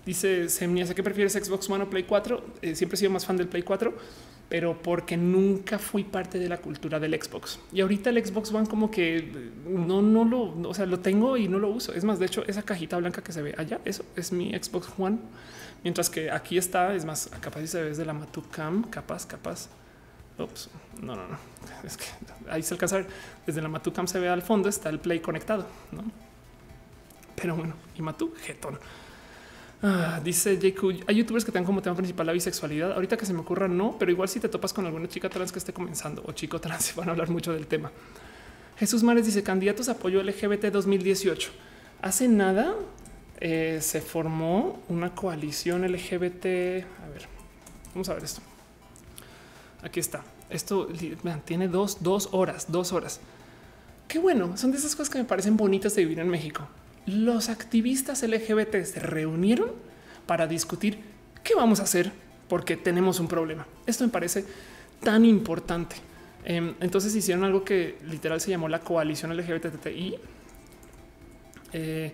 Dice 0.05 0.47
Semnia, 0.47 0.85
que 0.93 1.03
prefieres 1.03 1.33
Xbox 1.33 1.69
One 1.69 1.83
o 1.83 1.89
Play 1.89 2.03
4. 2.03 2.45
Eh, 2.61 2.75
siempre 2.75 2.95
he 2.95 2.97
sido 2.97 3.11
más 3.11 3.25
fan 3.25 3.35
del 3.35 3.47
Play 3.47 3.63
4 3.63 3.93
pero 4.49 4.81
porque 4.81 5.17
nunca 5.17 5.77
fui 5.77 6.03
parte 6.03 6.39
de 6.39 6.47
la 6.47 6.57
cultura 6.57 6.99
del 6.99 7.21
Xbox. 7.21 7.59
Y 7.73 7.81
ahorita 7.81 8.09
el 8.09 8.25
Xbox 8.25 8.53
One 8.53 8.67
como 8.67 8.89
que 8.89 9.51
no, 9.65 10.01
no 10.01 10.23
lo, 10.23 10.69
o 10.69 10.73
sea, 10.73 10.85
lo 10.85 10.99
tengo 10.99 11.35
y 11.35 11.47
no 11.47 11.59
lo 11.59 11.69
uso. 11.69 11.93
Es 11.93 12.03
más, 12.03 12.17
de 12.19 12.27
hecho, 12.27 12.45
esa 12.47 12.63
cajita 12.63 12.97
blanca 12.97 13.21
que 13.21 13.31
se 13.33 13.41
ve 13.41 13.55
allá, 13.57 13.79
eso 13.83 14.05
es 14.15 14.31
mi 14.31 14.51
Xbox 14.51 14.87
One. 14.97 15.17
Mientras 15.83 16.09
que 16.09 16.31
aquí 16.31 16.57
está, 16.57 16.93
es 16.95 17.05
más, 17.05 17.29
capaz 17.41 17.59
si 17.61 17.67
se 17.67 17.81
ve 17.81 17.89
desde 17.89 18.05
la 18.05 18.13
Matucam, 18.13 18.83
capaz, 18.89 19.25
capaz. 19.25 19.69
Ups, 20.39 20.69
no, 21.01 21.15
no, 21.15 21.27
no. 21.27 21.37
Es 21.83 21.97
que 21.97 22.05
ahí 22.49 22.63
se 22.63 22.73
alcanza 22.73 22.97
a 22.97 22.99
ver. 22.99 23.07
Desde 23.45 23.61
la 23.61 23.69
Matucam 23.69 24.07
se 24.07 24.19
ve 24.19 24.29
al 24.29 24.41
fondo, 24.41 24.69
está 24.69 24.89
el 24.89 24.99
Play 24.99 25.19
conectado, 25.19 25.65
¿no? 25.91 26.03
Pero 27.35 27.55
bueno, 27.55 27.75
y 27.95 28.01
Matu, 28.01 28.33
jetón. 28.41 28.79
Ah, 29.83 30.19
dice 30.23 30.57
JQ, 30.57 31.03
hay 31.07 31.15
youtubers 31.15 31.45
que 31.45 31.51
tengan 31.51 31.65
como 31.65 31.83
tema 31.83 31.95
principal 31.95 32.25
la 32.25 32.33
bisexualidad. 32.33 32.93
Ahorita 32.93 33.15
que 33.15 33.25
se 33.25 33.33
me 33.33 33.41
ocurra, 33.41 33.67
no, 33.67 33.95
pero 33.99 34.11
igual 34.11 34.27
si 34.27 34.39
te 34.39 34.49
topas 34.49 34.73
con 34.73 34.85
alguna 34.85 35.07
chica 35.07 35.29
trans 35.29 35.51
que 35.51 35.59
esté 35.59 35.71
comenzando 35.71 36.23
o 36.25 36.31
chico 36.31 36.59
trans, 36.59 36.95
van 36.95 37.09
a 37.09 37.11
hablar 37.11 37.29
mucho 37.29 37.53
del 37.53 37.67
tema. 37.67 37.91
Jesús 38.77 39.03
Mares 39.03 39.25
dice 39.25 39.43
candidatos 39.43 39.89
apoyo 39.89 40.21
LGBT 40.23 40.65
2018. 40.65 41.51
Hace 42.01 42.27
nada 42.27 42.75
eh, 43.39 43.79
se 43.81 44.01
formó 44.01 44.81
una 44.87 45.13
coalición 45.13 45.83
LGBT. 45.83 46.45
A 46.45 47.09
ver, 47.09 47.27
vamos 47.93 48.09
a 48.09 48.15
ver 48.15 48.23
esto. 48.23 48.41
Aquí 49.83 49.99
está. 49.99 50.23
Esto 50.49 50.87
tiene 51.45 51.67
dos, 51.67 52.01
dos 52.01 52.29
horas, 52.31 52.71
dos 52.71 52.93
horas. 52.93 53.19
Qué 54.07 54.17
bueno. 54.17 54.57
Son 54.57 54.71
de 54.71 54.77
esas 54.77 54.95
cosas 54.95 55.11
que 55.11 55.19
me 55.19 55.25
parecen 55.25 55.55
bonitas 55.55 55.93
de 55.95 56.03
vivir 56.03 56.19
en 56.19 56.29
México 56.29 56.67
los 57.07 57.49
activistas 57.49 58.21
LGBT 58.21 58.83
se 58.83 58.99
reunieron 58.99 59.71
para 60.27 60.45
discutir 60.45 60.99
qué 61.43 61.55
vamos 61.55 61.79
a 61.79 61.83
hacer 61.83 62.11
porque 62.49 62.77
tenemos 62.77 63.19
un 63.19 63.27
problema. 63.27 63.65
Esto 63.85 64.03
me 64.03 64.11
parece 64.11 64.45
tan 65.01 65.25
importante. 65.25 65.95
Em, 66.43 66.75
entonces 66.79 67.15
hicieron 67.15 67.43
algo 67.43 67.63
que 67.63 67.97
literal 68.07 68.39
se 68.39 68.51
llamó 68.51 68.69
la 68.69 68.79
coalición 68.79 69.35
LGBTI, 69.35 70.15
eh, 71.73 72.13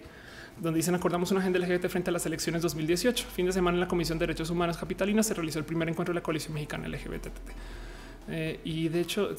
donde 0.60 0.78
dicen 0.78 0.96
acordamos 0.96 1.32
una 1.32 1.42
agenda 1.42 1.60
LGBT 1.60 1.88
frente 1.88 2.10
a 2.12 2.14
las 2.14 2.26
elecciones 2.28 2.62
2018. 2.62 3.28
Fin 3.34 3.48
de 3.48 3.52
semana 3.52 3.76
en 3.76 3.82
la 3.82 3.88
Comisión 3.88 4.20
de 4.20 4.28
Derechos 4.28 4.52
Humanos 4.52 4.78
Capitalina 4.78 5.24
se 5.24 5.34
realizó 5.34 5.58
el 5.60 5.66
primer 5.66 5.90
encuentro 5.90 6.14
de 6.14 6.20
la 6.20 6.24
coalición 6.24 6.54
mexicana 6.54 6.88
LGBT. 6.88 7.28
Eh, 8.30 8.60
y 8.64 8.88
de 8.88 9.02
hecho, 9.02 9.36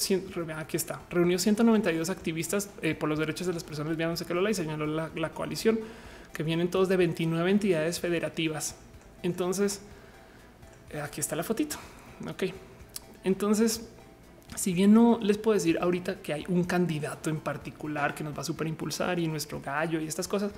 aquí 0.57 0.77
está, 0.77 1.01
reunió 1.09 1.39
192 1.39 2.11
activistas 2.11 2.71
eh, 2.83 2.95
por 2.95 3.09
los 3.09 3.19
derechos 3.19 3.47
de 3.47 3.55
las 3.55 3.65
personas 3.65 3.91
lesbianas 3.91 4.23
que 4.23 4.35
lo 4.35 4.49
y 4.49 4.55
señaló 4.55 4.87
la, 4.87 5.11
la, 5.15 5.31
coalición, 5.31 5.81
que 6.33 6.43
vienen 6.43 6.69
todos 6.69 6.89
de 6.89 6.97
29 6.97 7.51
entidades 7.51 7.99
federativas. 7.99 8.77
Entonces, 9.23 9.81
eh, 10.91 11.01
aquí 11.01 11.21
está 11.21 11.35
la 11.35 11.43
fotito. 11.43 11.77
Ok. 12.29 12.45
Entonces, 13.25 13.89
si 14.55 14.75
bien 14.75 14.93
no 14.93 15.19
les 15.23 15.39
puedo 15.39 15.55
decir 15.55 15.79
ahorita 15.81 16.21
que 16.21 16.35
hay 16.35 16.45
un 16.49 16.65
candidato 16.65 17.31
en 17.31 17.41
particular 17.41 18.15
que 18.15 18.23
nos 18.23 18.37
va 18.37 18.43
a 18.43 18.45
super 18.45 18.67
impulsar 18.67 19.19
y 19.19 19.27
nuestro 19.27 19.63
gallo 19.63 19.99
y 19.99 20.07
estas 20.07 20.29
cosas, 20.29 20.53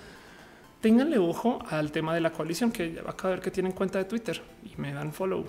ténganle 0.80 1.18
ojo 1.18 1.60
al 1.70 1.92
tema 1.92 2.12
de 2.12 2.20
la 2.20 2.32
coalición 2.32 2.72
que 2.72 3.00
va 3.00 3.14
a 3.16 3.28
ver 3.28 3.40
que 3.40 3.52
tienen 3.52 3.72
cuenta 3.72 3.98
de 3.98 4.04
Twitter 4.04 4.42
y 4.64 4.80
me 4.80 4.92
dan 4.92 5.12
follow 5.12 5.46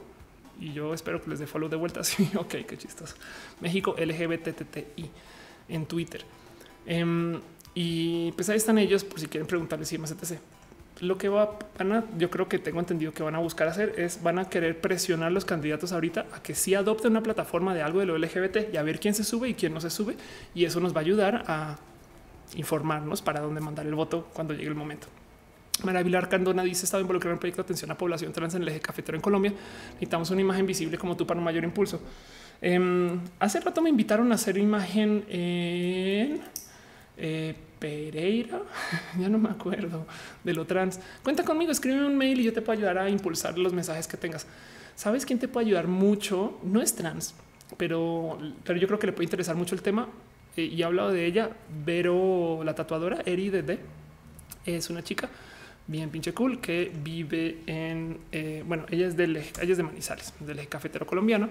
y 0.60 0.74
yo 0.74 0.94
espero 0.94 1.22
que 1.22 1.30
les 1.30 1.40
dé 1.40 1.48
follow 1.48 1.70
de 1.70 1.76
vuelta. 1.76 2.02
Sí, 2.04 2.30
ok, 2.36 2.56
qué 2.68 2.78
chistoso. 2.78 3.16
México 3.62 3.96
LGBTTI 3.98 5.10
en 5.70 5.86
Twitter. 5.86 6.24
Em, 6.86 7.40
y 7.74 8.32
pues 8.32 8.50
ahí 8.50 8.58
están 8.58 8.78
ellos 8.78 9.04
por 9.04 9.20
si 9.20 9.28
quieren 9.28 9.48
preguntarles 9.48 9.90
si 9.90 9.98
más 9.98 10.12
etc. 10.12 10.40
Lo 11.00 11.18
que 11.18 11.30
va, 11.30 11.60
van 11.78 11.92
a, 11.92 12.06
yo 12.18 12.32
creo 12.32 12.50
que 12.50 12.58
tengo 12.58 12.80
entendido 12.80 13.14
que 13.14 13.22
van 13.22 13.36
a 13.36 13.40
buscar 13.40 13.68
hacer 13.68 13.94
es 13.98 14.24
van 14.24 14.40
a 14.40 14.50
querer 14.50 14.82
presionar 14.82 15.28
a 15.28 15.30
los 15.30 15.46
candidatos 15.46 15.92
ahorita 15.92 16.26
a 16.34 16.42
que 16.42 16.56
sí 16.56 16.74
adopten 16.74 17.12
una 17.12 17.22
plataforma 17.22 17.76
de 17.76 17.84
algo 17.84 18.00
de 18.00 18.08
lo 18.08 18.18
LGBT 18.18 18.74
y 18.74 18.78
a 18.78 18.84
ver 18.84 19.00
quién 19.00 19.14
se 19.14 19.24
sube 19.24 19.50
y 19.50 19.54
quién 19.54 19.74
no 19.74 19.82
se 19.82 19.92
sube. 19.92 20.18
Y 20.56 20.66
eso 20.66 20.80
nos 20.80 20.96
va 20.96 21.00
a 21.00 21.02
ayudar 21.02 21.44
a 21.48 21.78
informarnos 22.56 23.22
para 23.22 23.42
dónde 23.42 23.62
mandar 23.62 23.86
el 23.86 23.94
voto 23.94 24.28
cuando 24.34 24.54
llegue 24.54 24.70
el 24.70 24.76
momento. 24.76 25.08
Maravillar 25.84 26.28
Candona 26.28 26.64
dice 26.64 26.86
estaba 26.86 27.02
involucrado 27.02 27.32
en 27.32 27.36
un 27.36 27.40
proyecto 27.40 27.62
de 27.62 27.68
atención 27.68 27.92
a 27.92 27.98
población 27.98 28.34
trans 28.34 28.56
en 28.56 28.64
el 28.64 28.70
eje 28.70 28.80
cafetero 28.80 29.16
en 29.16 29.22
Colombia. 29.22 29.54
Necesitamos 29.94 30.32
una 30.32 30.42
imagen 30.42 30.66
visible 30.66 30.98
como 30.98 31.16
tú 31.16 31.28
para 31.28 31.40
un 31.40 31.44
mayor 31.44 31.64
impulso. 31.64 32.02
Eh, 32.62 33.20
hace 33.40 33.60
rato 33.60 33.82
me 33.82 33.90
invitaron 33.90 34.32
a 34.32 34.36
hacer 34.36 34.58
imagen 34.58 35.24
en 35.30 36.42
eh, 37.18 37.56
Pereira. 37.80 38.62
ya 39.20 39.30
no 39.30 39.38
me 39.38 39.50
acuerdo 39.50 40.08
de 40.44 40.54
lo 40.54 40.66
trans. 40.66 41.00
Cuenta 41.24 41.44
conmigo, 41.44 41.72
escribe 41.72 42.04
un 42.04 42.18
mail 42.18 42.40
y 42.40 42.44
yo 42.44 42.54
te 42.54 42.62
puedo 42.62 42.80
ayudar 42.80 42.98
a 42.98 43.10
impulsar 43.10 43.58
los 43.60 43.74
mensajes 43.74 44.08
que 44.08 44.18
tengas. 44.18 44.48
¿Sabes 44.96 45.28
quién 45.28 45.38
te 45.38 45.48
puede 45.48 45.68
ayudar 45.68 45.88
mucho? 45.88 46.60
No 46.64 46.82
es 46.82 46.96
trans, 46.96 47.36
pero, 47.78 48.40
pero 48.64 48.80
yo 48.80 48.88
creo 48.88 48.98
que 48.98 49.06
le 49.06 49.14
puede 49.14 49.26
interesar 49.26 49.56
mucho 49.56 49.76
el 49.76 49.84
tema. 49.84 50.10
Eh, 50.56 50.64
y 50.64 50.82
he 50.82 50.86
hablado 50.86 51.12
de 51.12 51.24
ella, 51.24 51.52
Vero, 51.86 52.64
la 52.64 52.74
tatuadora, 52.74 53.22
Eri 53.28 53.52
de 53.52 53.80
Es 54.66 54.90
una 54.90 55.04
chica 55.04 55.30
bien 55.88 56.10
pinche 56.10 56.34
cool 56.34 56.60
que 56.60 56.92
vive 57.04 57.60
en, 57.66 58.20
eh, 58.32 58.64
bueno, 58.66 58.86
ella 58.90 59.08
es 59.08 59.18
ella 59.18 59.72
es 59.72 59.78
de 59.78 59.84
Manizales, 59.84 60.34
del 60.40 60.60
eje 60.60 60.68
cafetero 60.68 61.06
colombiano. 61.06 61.50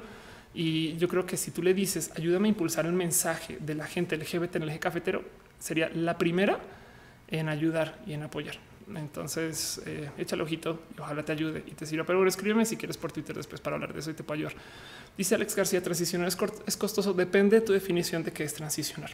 Y 0.54 0.96
yo 0.96 1.08
creo 1.08 1.26
que 1.26 1.36
si 1.36 1.50
tú 1.50 1.62
le 1.62 1.74
dices, 1.74 2.10
ayúdame 2.16 2.48
a 2.48 2.50
impulsar 2.50 2.86
el 2.86 2.92
mensaje 2.92 3.58
de 3.60 3.74
la 3.74 3.86
gente 3.86 4.16
LGBT 4.16 4.56
en 4.56 4.62
el 4.62 4.68
eje 4.70 4.78
cafetero, 4.78 5.22
sería 5.58 5.90
la 5.90 6.16
primera 6.16 6.58
en 7.28 7.48
ayudar 7.48 8.00
y 8.06 8.12
en 8.12 8.22
apoyar. 8.22 8.56
Entonces, 8.94 9.82
eh, 9.84 10.10
échale 10.16 10.42
ojito 10.42 10.80
y 10.96 11.00
ojalá 11.00 11.24
te 11.24 11.32
ayude 11.32 11.64
y 11.66 11.72
te 11.72 11.86
sirva. 11.86 12.04
Pero 12.04 12.26
escríbeme 12.26 12.64
si 12.64 12.76
quieres 12.76 12.96
por 12.96 13.10
Twitter 13.10 13.34
después 13.34 13.60
para 13.60 13.76
hablar 13.76 13.92
de 13.92 14.00
eso 14.00 14.10
y 14.10 14.14
te 14.14 14.22
puedo 14.22 14.38
ayudar. 14.38 14.54
Dice 15.18 15.34
Alex 15.34 15.56
García, 15.56 15.82
transicionar 15.82 16.28
es, 16.28 16.76
costoso. 16.76 17.12
Depende 17.12 17.60
de 17.60 17.66
tu 17.66 17.72
definición 17.72 18.22
de 18.22 18.32
qué 18.32 18.44
es 18.44 18.54
transicionar. 18.54 19.10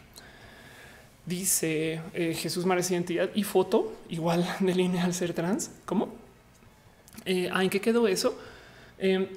Dice 1.25 2.01
eh, 2.13 2.33
Jesús 2.33 2.65
Mares 2.65 2.91
Identidad 2.91 3.29
y 3.33 3.43
foto 3.43 3.93
igual 4.09 4.45
de 4.59 4.75
línea 4.75 5.05
al 5.05 5.13
ser 5.13 5.33
trans. 5.33 5.71
¿Cómo? 5.85 6.13
Eh, 7.25 7.49
¿En 7.53 7.69
qué 7.69 7.79
quedó 7.79 8.07
eso? 8.07 8.37
Eh, 8.97 9.29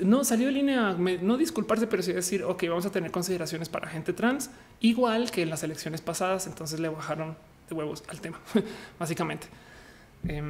no 0.00 0.24
salió 0.24 0.46
de 0.46 0.52
línea, 0.52 0.92
no 0.94 1.36
disculparse, 1.36 1.86
pero 1.86 2.02
sí 2.02 2.12
decir, 2.12 2.42
ok, 2.42 2.64
vamos 2.68 2.86
a 2.86 2.90
tener 2.90 3.10
consideraciones 3.10 3.68
para 3.68 3.88
gente 3.88 4.14
trans, 4.14 4.50
igual 4.80 5.30
que 5.30 5.42
en 5.42 5.50
las 5.50 5.62
elecciones 5.62 6.00
pasadas. 6.00 6.46
Entonces 6.46 6.80
le 6.80 6.88
bajaron 6.88 7.36
de 7.68 7.74
huevos 7.74 8.02
al 8.08 8.20
tema, 8.20 8.40
básicamente. 8.98 9.48
Eh, 10.28 10.42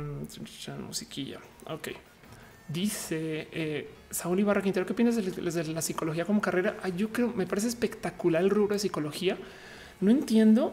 musiquilla. 0.87 1.41
Ok. 1.67 1.89
Dice 2.69 3.49
eh, 3.53 3.91
Saúl 4.11 4.41
Ibarra 4.41 4.63
Quintero, 4.63 4.87
¿qué 4.87 4.95
piensas 4.95 5.25
de, 5.25 5.65
la 5.73 5.83
psicología 5.83 6.25
como 6.25 6.41
carrera? 6.41 6.77
yo 6.97 7.11
creo, 7.11 7.33
me 7.33 7.47
parece 7.47 7.69
espectacular 7.69 8.43
el 8.43 8.51
rubro 8.51 8.75
de 8.75 8.79
psicología. 8.79 9.37
No 10.01 10.11
entiendo. 10.11 10.73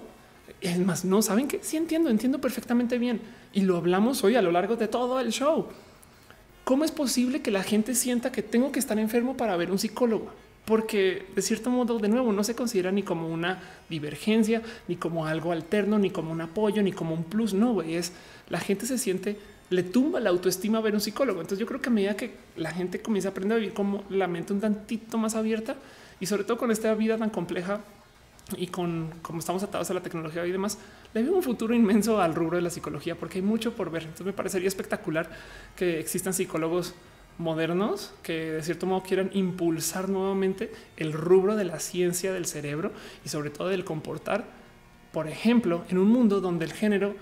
Es 0.61 0.79
más, 0.79 1.05
no 1.05 1.21
saben 1.21 1.47
que 1.47 1.59
sí 1.61 1.77
entiendo, 1.77 2.09
entiendo 2.09 2.39
perfectamente 2.39 2.97
bien. 2.97 3.21
Y 3.53 3.61
lo 3.61 3.77
hablamos 3.77 4.23
hoy 4.23 4.35
a 4.35 4.41
lo 4.41 4.51
largo 4.51 4.75
de 4.75 4.87
todo 4.87 5.19
el 5.19 5.31
show. 5.31 5.67
¿Cómo 6.63 6.85
es 6.85 6.91
posible 6.91 7.41
que 7.41 7.51
la 7.51 7.63
gente 7.63 7.93
sienta 7.93 8.31
que 8.31 8.41
tengo 8.41 8.71
que 8.71 8.79
estar 8.79 8.97
enfermo 8.97 9.35
para 9.35 9.57
ver 9.57 9.71
un 9.71 9.79
psicólogo? 9.79 10.31
Porque 10.65 11.25
de 11.35 11.41
cierto 11.41 11.69
modo, 11.69 11.99
de 11.99 12.07
nuevo, 12.07 12.31
no 12.31 12.43
se 12.43 12.55
considera 12.55 12.91
ni 12.91 13.03
como 13.03 13.27
una 13.27 13.61
divergencia, 13.89 14.61
ni 14.87 14.95
como 14.95 15.25
algo 15.25 15.51
alterno, 15.51 15.99
ni 15.99 16.09
como 16.09 16.31
un 16.31 16.39
apoyo, 16.39 16.81
ni 16.81 16.93
como 16.93 17.13
un 17.13 17.25
plus. 17.25 17.53
No, 17.53 17.81
es 17.81 18.13
la 18.49 18.59
gente 18.59 18.85
se 18.85 18.97
siente, 18.97 19.37
le 19.69 19.83
tumba 19.83 20.21
la 20.21 20.29
autoestima 20.29 20.79
ver 20.79 20.93
un 20.93 21.01
psicólogo. 21.01 21.41
Entonces 21.41 21.59
yo 21.59 21.65
creo 21.65 21.81
que 21.81 21.89
a 21.89 21.91
medida 21.91 22.15
que 22.15 22.31
la 22.55 22.71
gente 22.71 23.01
comienza 23.01 23.29
a 23.29 23.31
aprender 23.31 23.57
a 23.57 23.59
vivir 23.59 23.73
como 23.73 24.03
la 24.09 24.27
mente 24.27 24.53
un 24.53 24.61
tantito 24.61 25.17
más 25.17 25.35
abierta 25.35 25.75
y 26.21 26.27
sobre 26.27 26.45
todo 26.45 26.57
con 26.57 26.71
esta 26.71 26.93
vida 26.95 27.17
tan 27.17 27.29
compleja 27.29 27.81
y 28.57 28.67
con 28.67 29.09
cómo 29.21 29.39
estamos 29.39 29.63
atados 29.63 29.89
a 29.89 29.93
la 29.93 30.01
tecnología 30.01 30.45
y 30.45 30.51
demás, 30.51 30.77
le 31.13 31.23
veo 31.23 31.33
un 31.33 31.43
futuro 31.43 31.73
inmenso 31.73 32.21
al 32.21 32.35
rubro 32.35 32.57
de 32.57 32.63
la 32.63 32.69
psicología 32.69 33.15
porque 33.15 33.39
hay 33.39 33.41
mucho 33.41 33.75
por 33.75 33.89
ver. 33.89 34.03
Entonces 34.03 34.25
me 34.25 34.33
parecería 34.33 34.67
espectacular 34.67 35.29
que 35.75 35.99
existan 35.99 36.33
psicólogos 36.33 36.93
modernos 37.37 38.13
que 38.21 38.51
de 38.51 38.63
cierto 38.63 38.85
modo 38.85 39.01
quieran 39.03 39.31
impulsar 39.33 40.09
nuevamente 40.09 40.71
el 40.97 41.13
rubro 41.13 41.55
de 41.55 41.65
la 41.65 41.79
ciencia 41.79 42.31
del 42.31 42.45
cerebro 42.45 42.91
y 43.25 43.29
sobre 43.29 43.49
todo 43.49 43.69
del 43.69 43.85
comportar, 43.85 44.45
por 45.11 45.27
ejemplo, 45.27 45.83
en 45.89 45.97
un 45.97 46.09
mundo 46.09 46.41
donde 46.41 46.65
el 46.65 46.73
género 46.73 47.15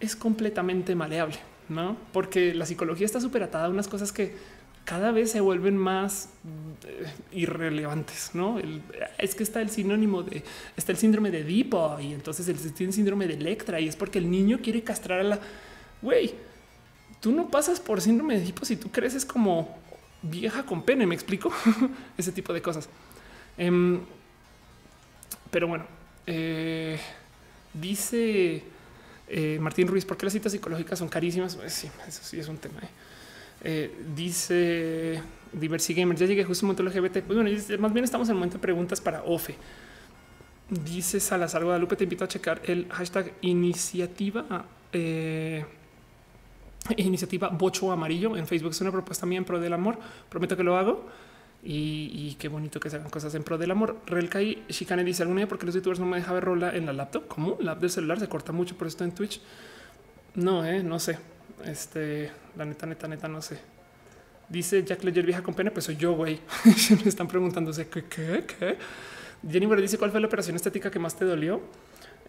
es 0.00 0.14
completamente 0.14 0.94
maleable, 0.94 1.38
¿no? 1.68 1.96
Porque 2.12 2.54
la 2.54 2.66
psicología 2.66 3.06
está 3.06 3.20
súper 3.20 3.42
atada 3.42 3.66
a 3.66 3.70
unas 3.70 3.88
cosas 3.88 4.12
que 4.12 4.36
cada 4.88 5.12
vez 5.12 5.32
se 5.32 5.42
vuelven 5.42 5.76
más 5.76 6.30
eh, 6.86 7.12
irrelevantes, 7.32 8.30
¿no? 8.32 8.58
es 9.18 9.34
que 9.34 9.42
está 9.42 9.60
el 9.60 9.68
sinónimo 9.68 10.22
de, 10.22 10.42
está 10.78 10.92
el 10.92 10.98
síndrome 10.98 11.30
de 11.30 11.40
Edipo 11.40 11.98
y 12.00 12.14
entonces 12.14 12.48
el, 12.48 12.56
tiene 12.72 12.94
síndrome 12.94 13.26
de 13.26 13.34
Electra 13.34 13.80
y 13.80 13.86
es 13.86 13.96
porque 13.96 14.18
el 14.18 14.30
niño 14.30 14.60
quiere 14.62 14.82
castrar 14.82 15.20
a 15.20 15.24
la... 15.24 15.40
Güey, 16.00 16.34
tú 17.20 17.32
no 17.32 17.50
pasas 17.50 17.80
por 17.80 18.00
síndrome 18.00 18.38
de 18.38 18.44
Edipo 18.44 18.64
si 18.64 18.76
tú 18.76 18.90
creces 18.90 19.26
como 19.26 19.76
vieja 20.22 20.64
con 20.64 20.82
pene, 20.82 21.06
me 21.06 21.14
explico 21.14 21.52
ese 22.16 22.32
tipo 22.32 22.54
de 22.54 22.62
cosas. 22.62 22.88
Em, 23.58 24.00
pero 25.50 25.68
bueno, 25.68 25.84
eh, 26.26 26.98
dice 27.74 28.62
eh, 29.28 29.58
Martín 29.60 29.86
Ruiz, 29.86 30.06
¿por 30.06 30.16
qué 30.16 30.24
las 30.24 30.32
citas 30.32 30.50
psicológicas 30.50 30.98
son 30.98 31.08
carísimas? 31.08 31.56
Pues 31.56 31.74
sí, 31.74 31.90
eso 32.06 32.22
sí 32.24 32.40
es 32.40 32.48
un 32.48 32.56
tema. 32.56 32.80
Dice 34.14 35.22
Diversity 35.52 36.00
Gamer, 36.00 36.16
ya 36.16 36.26
llegué 36.26 36.44
justo 36.44 36.66
un 36.66 36.72
momento 36.72 36.82
LGBT. 36.82 37.24
Pues 37.24 37.38
bueno, 37.38 37.50
más 37.78 37.92
bien 37.92 38.04
estamos 38.04 38.28
en 38.28 38.32
el 38.32 38.36
momento 38.36 38.56
de 38.56 38.62
preguntas 38.62 39.00
para 39.00 39.22
OFE. 39.22 39.56
Dice 40.68 41.18
Salazar 41.18 41.64
Guadalupe, 41.64 41.96
te 41.96 42.04
invito 42.04 42.24
a 42.24 42.28
checar 42.28 42.60
el 42.64 42.88
hashtag 42.90 43.32
iniciativa. 43.40 44.66
Eh, 44.92 45.64
iniciativa 46.96 47.48
Bocho 47.48 47.90
Amarillo 47.90 48.36
en 48.36 48.46
Facebook. 48.46 48.72
Es 48.72 48.80
una 48.80 48.92
propuesta 48.92 49.24
mía 49.26 49.38
en 49.38 49.44
pro 49.44 49.58
del 49.60 49.72
amor. 49.72 49.98
Prometo 50.28 50.56
que 50.56 50.62
lo 50.62 50.76
hago. 50.76 51.06
Y, 51.60 52.36
qué 52.38 52.46
bonito 52.48 52.78
que 52.78 52.88
se 52.88 52.96
hagan 52.96 53.10
cosas 53.10 53.34
en 53.34 53.42
pro 53.42 53.58
del 53.58 53.70
amor. 53.70 53.96
Relkai 54.06 54.62
Shikane 54.68 55.04
dice 55.04 55.22
alguna 55.22 55.48
porque 55.48 55.66
los 55.66 55.74
youtubers 55.74 55.98
no 55.98 56.06
me 56.06 56.18
deja 56.18 56.32
ver 56.32 56.44
rola 56.44 56.74
en 56.74 56.86
la 56.86 56.92
laptop. 56.92 57.26
¿Cómo? 57.28 57.56
La 57.60 57.74
del 57.74 57.90
celular 57.90 58.20
se 58.20 58.28
corta 58.28 58.52
mucho 58.52 58.76
por 58.76 58.86
esto 58.86 59.04
en 59.04 59.12
Twitch. 59.12 59.40
No, 60.34 60.64
eh, 60.64 60.82
no 60.82 60.98
sé. 60.98 61.18
Este, 61.64 62.30
la 62.56 62.64
neta, 62.64 62.86
neta, 62.86 63.08
neta, 63.08 63.28
no 63.28 63.42
sé. 63.42 63.58
Dice 64.48 64.82
Jack 64.82 65.04
Ledger 65.04 65.26
vieja 65.26 65.42
con 65.42 65.54
pena, 65.54 65.70
pues 65.70 65.84
soy 65.84 65.96
yo, 65.96 66.14
güey. 66.14 66.40
me 67.02 67.08
están 67.08 67.28
preguntándose 67.28 67.88
qué, 67.88 68.04
qué, 68.04 68.44
qué. 68.46 68.78
Jennifer 69.48 69.80
dice 69.80 69.98
cuál 69.98 70.10
fue 70.10 70.20
la 70.20 70.26
operación 70.26 70.56
estética 70.56 70.90
que 70.90 70.98
más 70.98 71.16
te 71.16 71.24
dolió. 71.24 71.60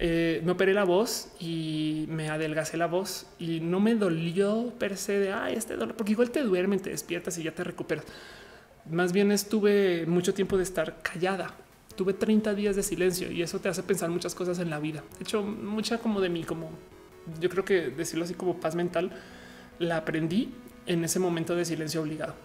Eh, 0.02 0.42
me 0.46 0.54
operé 0.54 0.74
la 0.74 0.86
voz 0.86 1.30
y 1.40 2.06
me 2.08 2.30
adelgacé 2.30 2.78
la 2.78 2.88
voz 2.88 3.28
y 3.38 3.60
no 3.60 3.82
me 3.82 3.96
dolió 3.96 4.74
per 4.80 4.96
se 4.96 5.20
de 5.20 5.34
ay, 5.34 5.56
este 5.56 5.76
dolor, 5.76 5.96
porque 5.96 6.14
igual 6.14 6.32
te 6.32 6.42
duermen, 6.42 6.80
te 6.80 6.90
despiertas 6.90 7.38
y 7.38 7.44
ya 7.44 7.52
te 7.52 7.66
recuperas. 7.66 8.06
Más 8.90 9.12
bien 9.12 9.32
estuve 9.32 10.06
mucho 10.06 10.34
tiempo 10.34 10.56
de 10.56 10.64
estar 10.64 11.02
callada. 11.02 11.54
Tuve 11.98 12.14
30 12.14 12.54
días 12.54 12.78
de 12.78 12.84
silencio 12.84 13.30
y 13.30 13.42
eso 13.42 13.60
te 13.60 13.68
hace 13.68 13.84
pensar 13.84 14.10
muchas 14.10 14.34
cosas 14.34 14.60
en 14.60 14.70
la 14.70 14.80
vida. 14.80 15.04
De 15.18 15.24
hecho, 15.24 15.44
mucha 15.44 15.98
como 15.98 16.22
de 16.22 16.30
mí, 16.30 16.44
como 16.44 16.70
yo 17.40 17.50
creo 17.50 17.66
que 17.66 17.90
decirlo 17.90 18.26
así 18.26 18.34
como 18.34 18.60
paz 18.60 18.76
mental, 18.76 19.12
la 19.80 19.98
aprendí 19.98 20.52
en 20.86 21.04
ese 21.04 21.20
momento 21.20 21.56
de 21.56 21.66
silencio 21.66 22.02
obligado. 22.02 22.36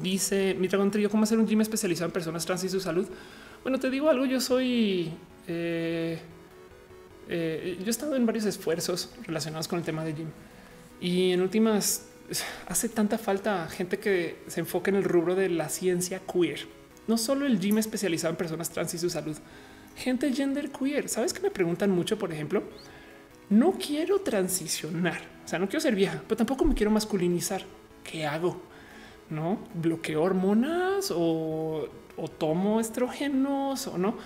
Dice 0.00 0.54
mi 0.58 0.68
dragón 0.68 0.90
trío, 0.90 1.10
¿cómo 1.10 1.24
hacer 1.24 1.38
un 1.38 1.46
gym 1.46 1.60
especializado 1.60 2.06
en 2.06 2.12
personas 2.12 2.44
trans 2.44 2.64
y 2.64 2.68
su 2.68 2.80
salud? 2.80 3.06
Bueno, 3.62 3.78
te 3.78 3.90
digo 3.90 4.08
algo, 4.08 4.24
yo 4.24 4.40
soy... 4.40 5.12
Eh, 5.46 6.18
eh, 7.30 7.76
yo 7.80 7.86
he 7.86 7.90
estado 7.90 8.16
en 8.16 8.24
varios 8.24 8.44
esfuerzos 8.44 9.10
relacionados 9.26 9.68
con 9.68 9.78
el 9.78 9.84
tema 9.84 10.02
de 10.02 10.14
gym 10.14 10.28
y 11.00 11.32
en 11.32 11.40
últimas 11.42 12.06
hace 12.66 12.88
tanta 12.88 13.18
falta 13.18 13.68
gente 13.68 13.98
que 13.98 14.38
se 14.46 14.60
enfoque 14.60 14.90
en 14.90 14.96
el 14.96 15.04
rubro 15.04 15.34
de 15.34 15.48
la 15.48 15.68
ciencia 15.68 16.20
queer, 16.20 16.60
no 17.06 17.18
solo 17.18 17.46
el 17.46 17.58
gym 17.58 17.78
especializado 17.78 18.32
en 18.32 18.36
personas 18.36 18.70
trans 18.70 18.94
y 18.94 18.98
su 18.98 19.10
salud, 19.10 19.36
gente 19.96 20.32
gender 20.32 20.70
queer. 20.70 21.08
Sabes 21.08 21.32
que 21.32 21.40
me 21.40 21.50
preguntan 21.50 21.90
mucho, 21.90 22.18
por 22.18 22.32
ejemplo, 22.32 22.62
no 23.50 23.72
quiero 23.72 24.20
transicionar, 24.20 25.20
o 25.44 25.48
sea, 25.48 25.58
no 25.58 25.66
quiero 25.66 25.80
ser 25.80 25.94
vieja, 25.94 26.22
pero 26.26 26.36
tampoco 26.36 26.64
me 26.64 26.74
quiero 26.74 26.90
masculinizar. 26.90 27.62
¿Qué 28.04 28.26
hago? 28.26 28.60
No 29.30 29.58
bloqueo 29.74 30.22
hormonas 30.22 31.12
o, 31.14 31.88
tomo 32.38 32.80
estrógenos 32.80 33.86
o 33.86 33.98
no. 33.98 34.16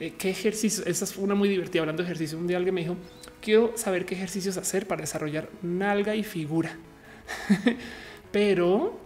Eh, 0.00 0.14
¿Qué 0.16 0.30
ejercicio? 0.30 0.84
Esa 0.86 1.04
es 1.04 1.16
una 1.16 1.34
muy 1.34 1.48
divertida 1.48 1.82
hablando 1.82 2.02
de 2.02 2.08
ejercicio. 2.08 2.38
Un 2.38 2.46
día 2.46 2.56
alguien 2.56 2.74
me 2.74 2.80
dijo, 2.82 2.96
quiero 3.40 3.72
saber 3.76 4.06
qué 4.06 4.14
ejercicios 4.14 4.56
hacer 4.56 4.86
para 4.86 5.02
desarrollar 5.02 5.48
nalga 5.62 6.14
y 6.16 6.24
figura. 6.24 6.76
Pero 8.32 8.98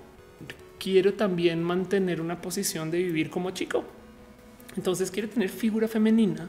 quiero 0.78 1.14
también 1.14 1.62
mantener 1.62 2.20
una 2.20 2.40
posición 2.40 2.90
de 2.90 2.98
vivir 2.98 3.30
como 3.30 3.50
chico. 3.50 3.84
Entonces 4.76 5.10
quiere 5.10 5.28
tener 5.28 5.48
figura 5.48 5.88
femenina, 5.88 6.48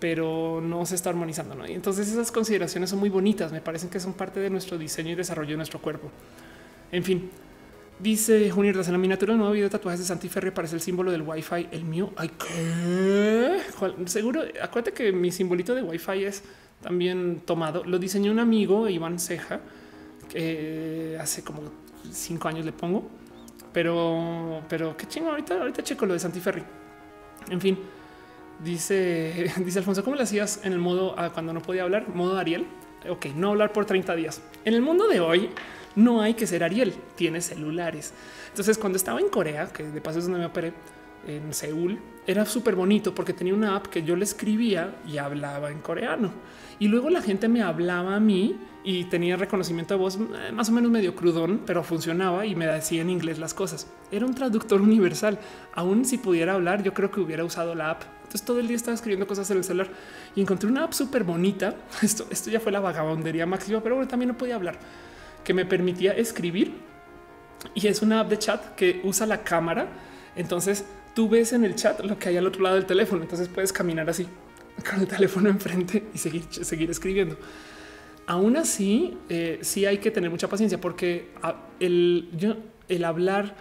pero 0.00 0.60
no 0.62 0.84
se 0.86 0.94
está 0.94 1.10
armonizando. 1.10 1.54
¿no? 1.54 1.68
Y 1.68 1.72
entonces 1.72 2.08
esas 2.08 2.32
consideraciones 2.32 2.90
son 2.90 2.98
muy 2.98 3.10
bonitas. 3.10 3.52
Me 3.52 3.60
parecen 3.60 3.90
que 3.90 4.00
son 4.00 4.14
parte 4.14 4.40
de 4.40 4.50
nuestro 4.50 4.78
diseño 4.78 5.12
y 5.12 5.14
desarrollo 5.14 5.50
de 5.50 5.56
nuestro 5.58 5.80
cuerpo. 5.80 6.10
En 6.90 7.04
fin, 7.04 7.30
dice 7.98 8.50
Junior, 8.50 8.74
en 8.76 8.92
la 8.92 8.98
miniatura 8.98 9.32
del 9.32 9.38
nuevo 9.38 9.52
video 9.52 9.66
de 9.66 9.70
tatuajes 9.70 10.00
de 10.00 10.06
Santiferri 10.06 10.50
parece 10.50 10.74
el 10.74 10.80
símbolo 10.80 11.12
del 11.12 11.22
Wi-Fi. 11.22 11.68
El 11.70 11.84
mío, 11.84 12.10
ay, 12.16 12.30
¿qué? 12.38 13.60
Seguro, 14.06 14.42
acuérdate 14.60 14.92
que 14.92 15.12
mi 15.12 15.30
simbolito 15.30 15.74
de 15.74 15.82
Wi-Fi 15.82 16.24
es 16.24 16.42
también 16.82 17.42
tomado. 17.44 17.84
Lo 17.84 17.98
diseñó 17.98 18.32
un 18.32 18.38
amigo, 18.38 18.88
Iván 18.88 19.20
Ceja, 19.20 19.60
que 20.28 21.16
hace 21.20 21.44
como 21.44 21.62
cinco 22.10 22.48
años 22.48 22.64
le 22.64 22.72
pongo. 22.72 23.08
Pero, 23.72 24.62
pero 24.68 24.96
qué 24.96 25.06
chingo. 25.06 25.30
Ahorita, 25.30 25.60
ahorita 25.60 25.82
checo 25.84 26.06
lo 26.06 26.14
de 26.14 26.18
Santiferri. 26.18 26.62
En 27.50 27.60
fin, 27.60 27.78
Dice, 28.62 29.52
dice 29.64 29.78
Alfonso, 29.78 30.04
¿cómo 30.04 30.16
le 30.16 30.22
hacías 30.22 30.60
en 30.64 30.72
el 30.72 30.78
modo 30.78 31.14
ah, 31.18 31.30
cuando 31.30 31.52
no 31.52 31.62
podía 31.62 31.82
hablar? 31.82 32.08
Modo 32.08 32.38
Ariel. 32.38 32.66
Ok, 33.08 33.26
no 33.34 33.50
hablar 33.50 33.72
por 33.72 33.86
30 33.86 34.14
días. 34.14 34.42
En 34.64 34.74
el 34.74 34.82
mundo 34.82 35.08
de 35.08 35.20
hoy 35.20 35.50
no 35.96 36.20
hay 36.20 36.34
que 36.34 36.46
ser 36.46 36.62
Ariel, 36.62 36.94
tiene 37.16 37.40
celulares. 37.40 38.12
Entonces, 38.48 38.76
cuando 38.76 38.96
estaba 38.96 39.20
en 39.20 39.28
Corea, 39.28 39.68
que 39.68 39.84
de 39.84 40.00
paso 40.00 40.18
es 40.18 40.26
donde 40.26 40.40
me 40.40 40.46
operé, 40.46 40.74
en 41.26 41.52
Seúl, 41.52 41.98
era 42.26 42.46
súper 42.46 42.74
bonito 42.74 43.14
porque 43.14 43.32
tenía 43.32 43.54
una 43.54 43.76
app 43.76 43.88
que 43.88 44.02
yo 44.02 44.16
le 44.16 44.24
escribía 44.24 44.96
y 45.06 45.18
hablaba 45.18 45.70
en 45.70 45.80
coreano. 45.80 46.30
Y 46.78 46.88
luego 46.88 47.10
la 47.10 47.20
gente 47.20 47.48
me 47.48 47.62
hablaba 47.62 48.16
a 48.16 48.20
mí 48.20 48.56
y 48.84 49.04
tenía 49.04 49.36
reconocimiento 49.36 49.94
de 49.94 50.00
voz 50.00 50.16
eh, 50.16 50.52
más 50.52 50.70
o 50.70 50.72
menos 50.72 50.90
medio 50.90 51.14
crudón, 51.14 51.60
pero 51.66 51.82
funcionaba 51.82 52.46
y 52.46 52.54
me 52.54 52.66
decía 52.66 53.02
en 53.02 53.10
inglés 53.10 53.38
las 53.38 53.52
cosas. 53.52 53.86
Era 54.10 54.24
un 54.24 54.34
traductor 54.34 54.80
universal. 54.80 55.38
Aún 55.74 56.04
si 56.04 56.16
pudiera 56.16 56.54
hablar, 56.54 56.82
yo 56.82 56.94
creo 56.94 57.10
que 57.10 57.20
hubiera 57.20 57.44
usado 57.44 57.74
la 57.74 57.90
app 57.90 58.02
Entonces 58.30 58.46
todo 58.46 58.60
el 58.60 58.68
día 58.68 58.76
estaba 58.76 58.94
escribiendo 58.94 59.26
cosas 59.26 59.50
en 59.50 59.56
el 59.56 59.64
celular 59.64 59.88
y 60.36 60.40
encontré 60.40 60.70
una 60.70 60.84
app 60.84 60.92
súper 60.92 61.24
bonita. 61.24 61.74
Esto, 62.00 62.28
esto 62.30 62.48
ya 62.48 62.60
fue 62.60 62.70
la 62.70 62.78
vagabondería 62.78 63.44
máxima, 63.44 63.82
pero 63.82 63.96
bueno, 63.96 64.08
también 64.08 64.28
no 64.28 64.38
podía 64.38 64.54
hablar, 64.54 64.78
que 65.42 65.52
me 65.52 65.66
permitía 65.66 66.12
escribir. 66.12 66.72
Y 67.74 67.88
es 67.88 68.02
una 68.02 68.20
app 68.20 68.28
de 68.28 68.38
chat 68.38 68.76
que 68.76 69.00
usa 69.02 69.26
la 69.26 69.42
cámara. 69.42 69.88
Entonces 70.36 70.84
tú 71.12 71.28
ves 71.28 71.52
en 71.52 71.64
el 71.64 71.74
chat 71.74 71.98
lo 72.04 72.20
que 72.20 72.28
hay 72.28 72.36
al 72.36 72.46
otro 72.46 72.62
lado 72.62 72.76
del 72.76 72.86
teléfono. 72.86 73.22
Entonces 73.22 73.48
puedes 73.48 73.72
caminar 73.72 74.08
así 74.08 74.28
con 74.88 75.00
el 75.00 75.08
teléfono 75.08 75.48
enfrente 75.48 76.04
y 76.14 76.18
seguir, 76.18 76.88
escribiendo. 76.88 77.36
Aún 78.28 78.56
así, 78.56 79.18
eh, 79.28 79.58
sí 79.62 79.86
hay 79.86 79.98
que 79.98 80.12
tener 80.12 80.30
mucha 80.30 80.46
paciencia 80.46 80.80
porque 80.80 81.32
ah, 81.42 81.56
el, 81.80 82.28
yo, 82.36 82.54
el 82.88 83.02
hablar 83.02 83.56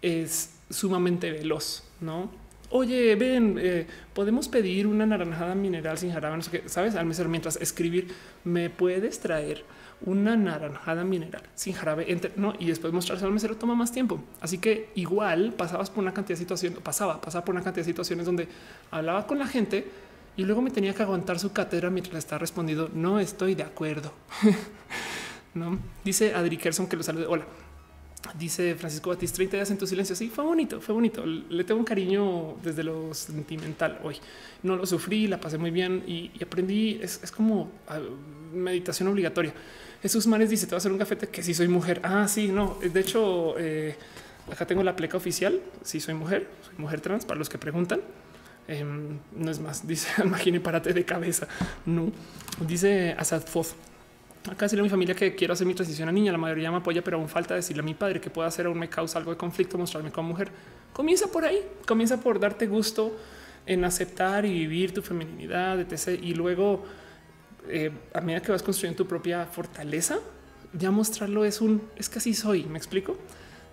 es 0.00 0.50
sumamente 0.70 1.32
veloz, 1.32 1.82
¿no? 2.00 2.38
Oye, 2.72 3.16
ven, 3.16 3.58
eh, 3.60 3.86
podemos 4.14 4.46
pedir 4.48 4.86
una 4.86 5.04
naranjada 5.04 5.56
mineral 5.56 5.98
sin 5.98 6.12
jarabe, 6.12 6.36
no 6.36 6.42
sé 6.42 6.50
qué, 6.52 6.68
sabes, 6.68 6.94
al 6.94 7.04
mesero 7.04 7.28
mientras 7.28 7.56
escribir, 7.56 8.14
me 8.44 8.70
puedes 8.70 9.18
traer 9.18 9.64
una 10.06 10.36
naranjada 10.36 11.02
mineral 11.02 11.42
sin 11.56 11.72
jarabe, 11.72 12.10
entre, 12.12 12.32
no, 12.36 12.54
y 12.60 12.66
después 12.66 12.92
mostrarse 12.92 13.24
al 13.24 13.32
mesero 13.32 13.56
toma 13.56 13.74
más 13.74 13.90
tiempo. 13.90 14.20
Así 14.40 14.58
que 14.58 14.90
igual 14.94 15.52
pasabas 15.52 15.90
por 15.90 16.02
una 16.04 16.14
cantidad 16.14 16.38
de 16.38 16.44
situaciones, 16.44 16.78
pasaba, 16.78 17.20
pasaba 17.20 17.44
por 17.44 17.56
una 17.56 17.64
cantidad 17.64 17.84
de 17.84 17.90
situaciones 17.90 18.24
donde 18.24 18.46
hablaba 18.92 19.26
con 19.26 19.40
la 19.40 19.48
gente 19.48 19.86
y 20.36 20.44
luego 20.44 20.62
me 20.62 20.70
tenía 20.70 20.94
que 20.94 21.02
aguantar 21.02 21.40
su 21.40 21.52
cátedra 21.52 21.90
mientras 21.90 22.18
estaba 22.18 22.38
respondiendo. 22.38 22.88
No 22.94 23.18
estoy 23.18 23.56
de 23.56 23.64
acuerdo. 23.64 24.12
no 25.54 25.78
dice 26.04 26.34
Adri 26.34 26.56
Kerson 26.56 26.86
que 26.86 26.96
lo 26.96 27.02
salude. 27.02 27.26
Hola. 27.26 27.44
Dice 28.38 28.74
Francisco 28.74 29.10
Batista 29.10 29.36
30 29.36 29.56
días 29.56 29.70
en 29.70 29.78
tu 29.78 29.86
silencio. 29.86 30.14
Sí, 30.14 30.28
fue 30.28 30.44
bonito, 30.44 30.80
fue 30.80 30.94
bonito. 30.94 31.24
Le 31.26 31.64
tengo 31.64 31.80
un 31.80 31.86
cariño 31.86 32.56
desde 32.62 32.84
lo 32.84 33.12
sentimental 33.14 33.98
hoy. 34.04 34.16
No 34.62 34.76
lo 34.76 34.86
sufrí, 34.86 35.26
la 35.26 35.40
pasé 35.40 35.58
muy 35.58 35.70
bien 35.70 36.04
y, 36.06 36.30
aprendí. 36.42 37.00
Es, 37.02 37.18
como 37.34 37.70
ah, 37.88 37.98
meditación 38.52 39.08
obligatoria. 39.08 39.52
Jesús 40.02 40.26
Mares 40.26 40.50
dice: 40.50 40.66
Te 40.66 40.72
va 40.72 40.76
a 40.76 40.78
hacer 40.78 40.92
un 40.92 40.98
cafete 40.98 41.28
que 41.28 41.42
si 41.42 41.54
soy 41.54 41.68
mujer. 41.68 42.00
Ah, 42.04 42.28
sí, 42.28 42.48
no. 42.48 42.78
De 42.80 43.00
hecho, 43.00 43.54
eh, 43.58 43.96
acá 44.52 44.66
tengo 44.66 44.82
la 44.82 44.94
pleca 44.96 45.16
oficial. 45.16 45.60
Si 45.82 45.98
soy 45.98 46.14
mujer, 46.14 46.46
soy 46.64 46.74
mujer 46.78 47.00
trans 47.00 47.24
para 47.24 47.38
los 47.38 47.48
que 47.48 47.58
preguntan. 47.58 48.00
Em, 48.68 49.18
no 49.34 49.50
es 49.50 49.58
más. 49.60 49.86
Dice: 49.88 50.08
Imagine, 50.22 50.60
párate 50.60 50.92
de 50.92 51.04
cabeza. 51.04 51.48
No 51.86 52.12
dice 52.60 53.14
Asad 53.18 53.42
Foz. 53.42 53.74
Acá 54.48 54.64
decirle 54.64 54.80
a 54.80 54.84
mi 54.84 54.90
familia 54.90 55.14
que 55.14 55.34
quiero 55.34 55.52
hacer 55.52 55.66
mi 55.66 55.74
transición 55.74 56.08
a 56.08 56.12
niña. 56.12 56.32
La 56.32 56.38
mayoría 56.38 56.70
me 56.70 56.78
apoya, 56.78 57.04
pero 57.04 57.18
aún 57.18 57.28
falta 57.28 57.54
decirle 57.54 57.80
a 57.80 57.84
mi 57.84 57.92
padre 57.92 58.20
que 58.20 58.30
pueda 58.30 58.48
hacer 58.48 58.66
aún 58.66 58.78
me 58.78 58.88
causa 58.88 59.18
algo 59.18 59.30
de 59.30 59.36
conflicto, 59.36 59.76
mostrarme 59.76 60.10
como 60.10 60.30
mujer. 60.30 60.50
Comienza 60.94 61.26
por 61.26 61.44
ahí, 61.44 61.62
comienza 61.86 62.20
por 62.20 62.40
darte 62.40 62.66
gusto 62.66 63.16
en 63.66 63.84
aceptar 63.84 64.46
y 64.46 64.52
vivir 64.52 64.94
tu 64.94 65.02
feminidad, 65.02 65.78
etc. 65.78 66.18
Y 66.22 66.34
luego, 66.34 66.84
eh, 67.68 67.90
a 68.14 68.20
medida 68.22 68.40
que 68.40 68.50
vas 68.50 68.62
construyendo 68.62 69.04
tu 69.04 69.06
propia 69.06 69.44
fortaleza, 69.44 70.18
ya 70.72 70.90
mostrarlo 70.90 71.44
es 71.44 71.60
un 71.60 71.82
es 71.96 72.08
que 72.08 72.18
así 72.18 72.32
soy. 72.32 72.64
Me 72.64 72.78
explico. 72.78 73.18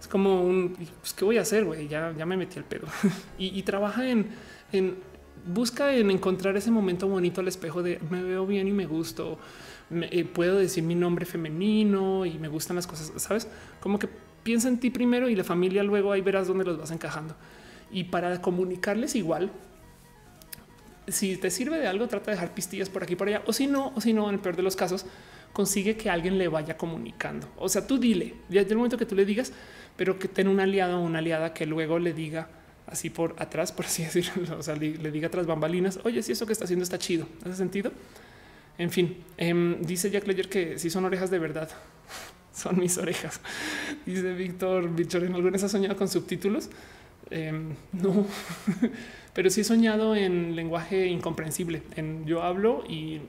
Es 0.02 0.08
como 0.08 0.44
un 0.44 0.76
pues, 1.00 1.14
qué 1.14 1.24
voy 1.24 1.38
a 1.38 1.42
hacer, 1.42 1.64
güey. 1.64 1.88
Ya, 1.88 2.14
ya 2.18 2.26
me 2.26 2.36
metí 2.36 2.58
el 2.58 2.66
pedo 2.66 2.88
y, 3.40 3.58
y 3.58 3.64
trabaja 3.64 4.10
en, 4.10 4.28
en 4.74 4.98
busca 5.46 5.96
en 5.96 6.12
encontrar 6.12 6.58
ese 6.58 6.72
momento 6.72 7.08
bonito 7.08 7.40
al 7.40 7.48
espejo 7.48 7.82
de 7.82 8.00
me 8.10 8.22
veo 8.22 8.46
bien 8.46 8.68
y 8.68 8.72
me 8.72 8.86
gusto 8.86 9.40
eh, 9.90 10.26
puedo 10.26 10.58
decir 10.58 10.84
mi 10.84 10.96
nombre 10.96 11.26
femenino 11.26 12.26
y 12.26 12.38
me 12.38 12.48
gustan 12.48 12.76
las 12.76 12.88
cosas, 12.88 13.12
sabes? 13.22 13.48
Como 13.80 14.00
que 14.00 14.10
piensa 14.44 14.68
en 14.68 14.80
ti 14.80 14.90
primero 14.90 15.30
y 15.30 15.36
la 15.36 15.44
familia 15.44 15.84
luego 15.84 16.12
ahí 16.12 16.22
verás 16.22 16.48
dónde 16.48 16.66
los 16.66 16.78
vas 16.78 16.92
encajando. 16.92 17.36
Y 17.92 18.06
para 18.06 18.42
comunicarles 18.42 19.16
igual, 19.16 19.52
si 21.08 21.38
te 21.38 21.50
sirve 21.50 21.80
de 21.80 21.88
algo, 21.88 22.08
trata 22.08 22.32
de 22.32 22.38
dejar 22.38 22.54
pistillas 22.54 22.90
por 22.90 23.04
aquí 23.04 23.16
por 23.16 23.28
allá, 23.28 23.42
o 23.46 23.54
si 23.54 23.68
no, 23.68 23.94
o 23.96 24.02
si 24.02 24.14
no, 24.14 24.28
en 24.28 24.36
el 24.36 24.42
peor 24.42 24.56
de 24.56 24.64
los 24.64 24.76
casos, 24.76 25.06
consigue 25.54 25.96
que 25.96 26.10
alguien 26.10 26.38
le 26.38 26.50
vaya 26.50 26.78
comunicando. 26.78 27.48
O 27.58 27.70
sea, 27.70 27.88
tú 27.88 27.98
dile, 27.98 28.36
ya 28.50 28.62
el 28.62 28.76
momento 28.76 28.98
que 28.98 29.06
tú 29.06 29.16
le 29.16 29.26
digas, 29.26 29.54
pero 29.96 30.20
que 30.20 30.28
tenga 30.28 30.50
un 30.50 30.60
aliado 30.60 31.00
o 31.00 31.02
una 31.02 31.20
aliada 31.20 31.54
que 31.54 31.66
luego 31.66 31.98
le 31.98 32.14
diga 32.14 32.50
así 32.88 33.10
por 33.10 33.36
atrás, 33.38 33.72
por 33.72 33.86
así 33.86 34.04
decirlo, 34.14 34.58
o 34.58 34.64
sea, 34.64 34.76
le, 34.76 34.98
le 34.98 35.12
diga 35.12 35.30
tras 35.30 35.46
bambalinas, 35.46 36.00
oye, 36.04 36.22
si 36.24 36.34
eso 36.34 36.46
que 36.46 36.54
está 36.54 36.66
haciendo 36.66 36.84
está 36.84 36.98
chido, 36.98 37.28
¿hace 37.44 37.56
sentido? 37.56 37.92
En 38.78 38.92
fin, 38.92 39.18
em, 39.38 39.82
dice 39.82 40.10
Jack 40.10 40.28
Ledger 40.28 40.50
que 40.50 40.80
si 40.80 40.90
son 40.90 41.06
orejas 41.06 41.32
de 41.32 41.40
verdad. 41.40 41.70
son 42.54 42.80
mis 42.80 42.98
orejas. 42.98 43.42
Dice 44.06 44.34
Víctor 44.34 44.94
Víctor, 44.94 45.24
¿en 45.24 45.34
alguna 45.34 45.52
vez 45.52 45.64
has 45.64 45.72
soñado 45.72 45.96
con 45.96 46.08
subtítulos? 46.08 46.70
Em, 47.30 47.76
no, 47.92 48.26
pero 49.34 49.50
sí 49.50 49.62
he 49.62 49.64
soñado 49.64 50.16
en 50.16 50.56
lenguaje 50.56 51.08
incomprensible. 51.08 51.82
En 51.96 52.26
yo 52.26 52.44
hablo 52.44 52.84
y, 52.88 53.22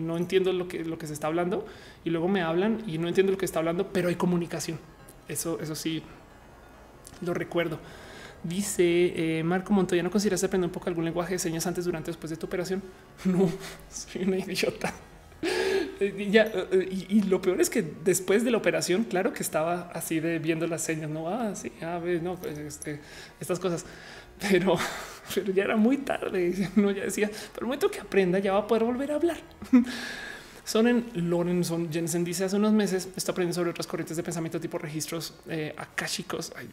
no 0.00 0.16
entiendo 0.16 0.52
lo 0.52 0.66
que, 0.66 0.84
lo 0.84 0.98
que 0.98 1.06
se 1.06 1.12
está 1.12 1.28
hablando 1.28 1.64
y 2.04 2.10
luego 2.10 2.26
me 2.26 2.42
hablan 2.42 2.82
y 2.88 2.98
no 2.98 3.06
entiendo 3.06 3.30
lo 3.30 3.38
que 3.38 3.44
está 3.44 3.60
hablando, 3.60 3.92
pero 3.92 4.08
hay 4.08 4.16
comunicación. 4.16 4.80
Eso, 5.28 5.60
eso 5.60 5.76
sí 5.76 6.02
lo 7.20 7.34
recuerdo. 7.34 7.78
Dice 8.44 9.38
eh, 9.38 9.42
Marco 9.42 9.72
Montoya, 9.72 10.02
¿no 10.02 10.10
consideras 10.10 10.44
aprender 10.44 10.68
un 10.68 10.72
poco 10.72 10.88
algún 10.88 11.04
lenguaje 11.04 11.32
de 11.32 11.38
señas 11.38 11.66
antes, 11.66 11.86
durante 11.86 12.10
después 12.10 12.30
de 12.30 12.36
tu 12.36 12.46
operación? 12.46 12.82
No, 13.24 13.50
soy 13.90 14.24
una 14.24 14.38
idiota. 14.38 14.92
Eh, 16.00 16.28
ya, 16.30 16.50
eh, 16.72 17.06
y, 17.08 17.22
lo 17.22 17.40
peor 17.40 17.60
es 17.60 17.70
que 17.70 17.82
después 18.04 18.44
de 18.44 18.50
la 18.50 18.58
operación, 18.58 19.04
claro 19.04 19.32
que 19.32 19.42
estaba 19.42 19.90
así 19.94 20.20
de 20.20 20.38
viendo 20.38 20.66
las 20.66 20.82
señas, 20.82 21.08
no, 21.08 21.28
ah, 21.28 21.54
sí, 21.54 21.72
a 21.80 21.98
ver, 21.98 22.22
no, 22.22 22.36
pues 22.36 22.58
este, 22.58 23.00
estas 23.40 23.58
cosas, 23.58 23.86
pero, 24.38 24.76
pero 25.34 25.52
ya 25.52 25.64
era 25.64 25.76
muy 25.76 25.98
tarde. 25.98 26.68
No, 26.76 26.90
ya 26.90 27.04
decía, 27.04 27.30
pero 27.54 27.66
momento 27.66 27.90
que 27.90 28.00
aprenda 28.00 28.38
ya 28.40 28.52
va 28.52 28.60
a 28.60 28.66
poder 28.66 28.84
volver 28.84 29.12
a 29.12 29.14
hablar. 29.14 29.38
Sonen 30.64 31.06
Lorenson 31.14 31.92
Jensen 31.92 32.24
dice 32.24 32.44
hace 32.44 32.56
unos 32.56 32.72
meses 32.72 33.10
está 33.16 33.32
aprendiendo 33.32 33.54
sobre 33.54 33.70
otras 33.70 33.86
corrientes 33.86 34.16
de 34.16 34.22
pensamiento 34.22 34.58
tipo 34.58 34.78
registros 34.78 35.34
eh, 35.46 35.74
akáshicos. 35.76 36.52
Ay, 36.56 36.68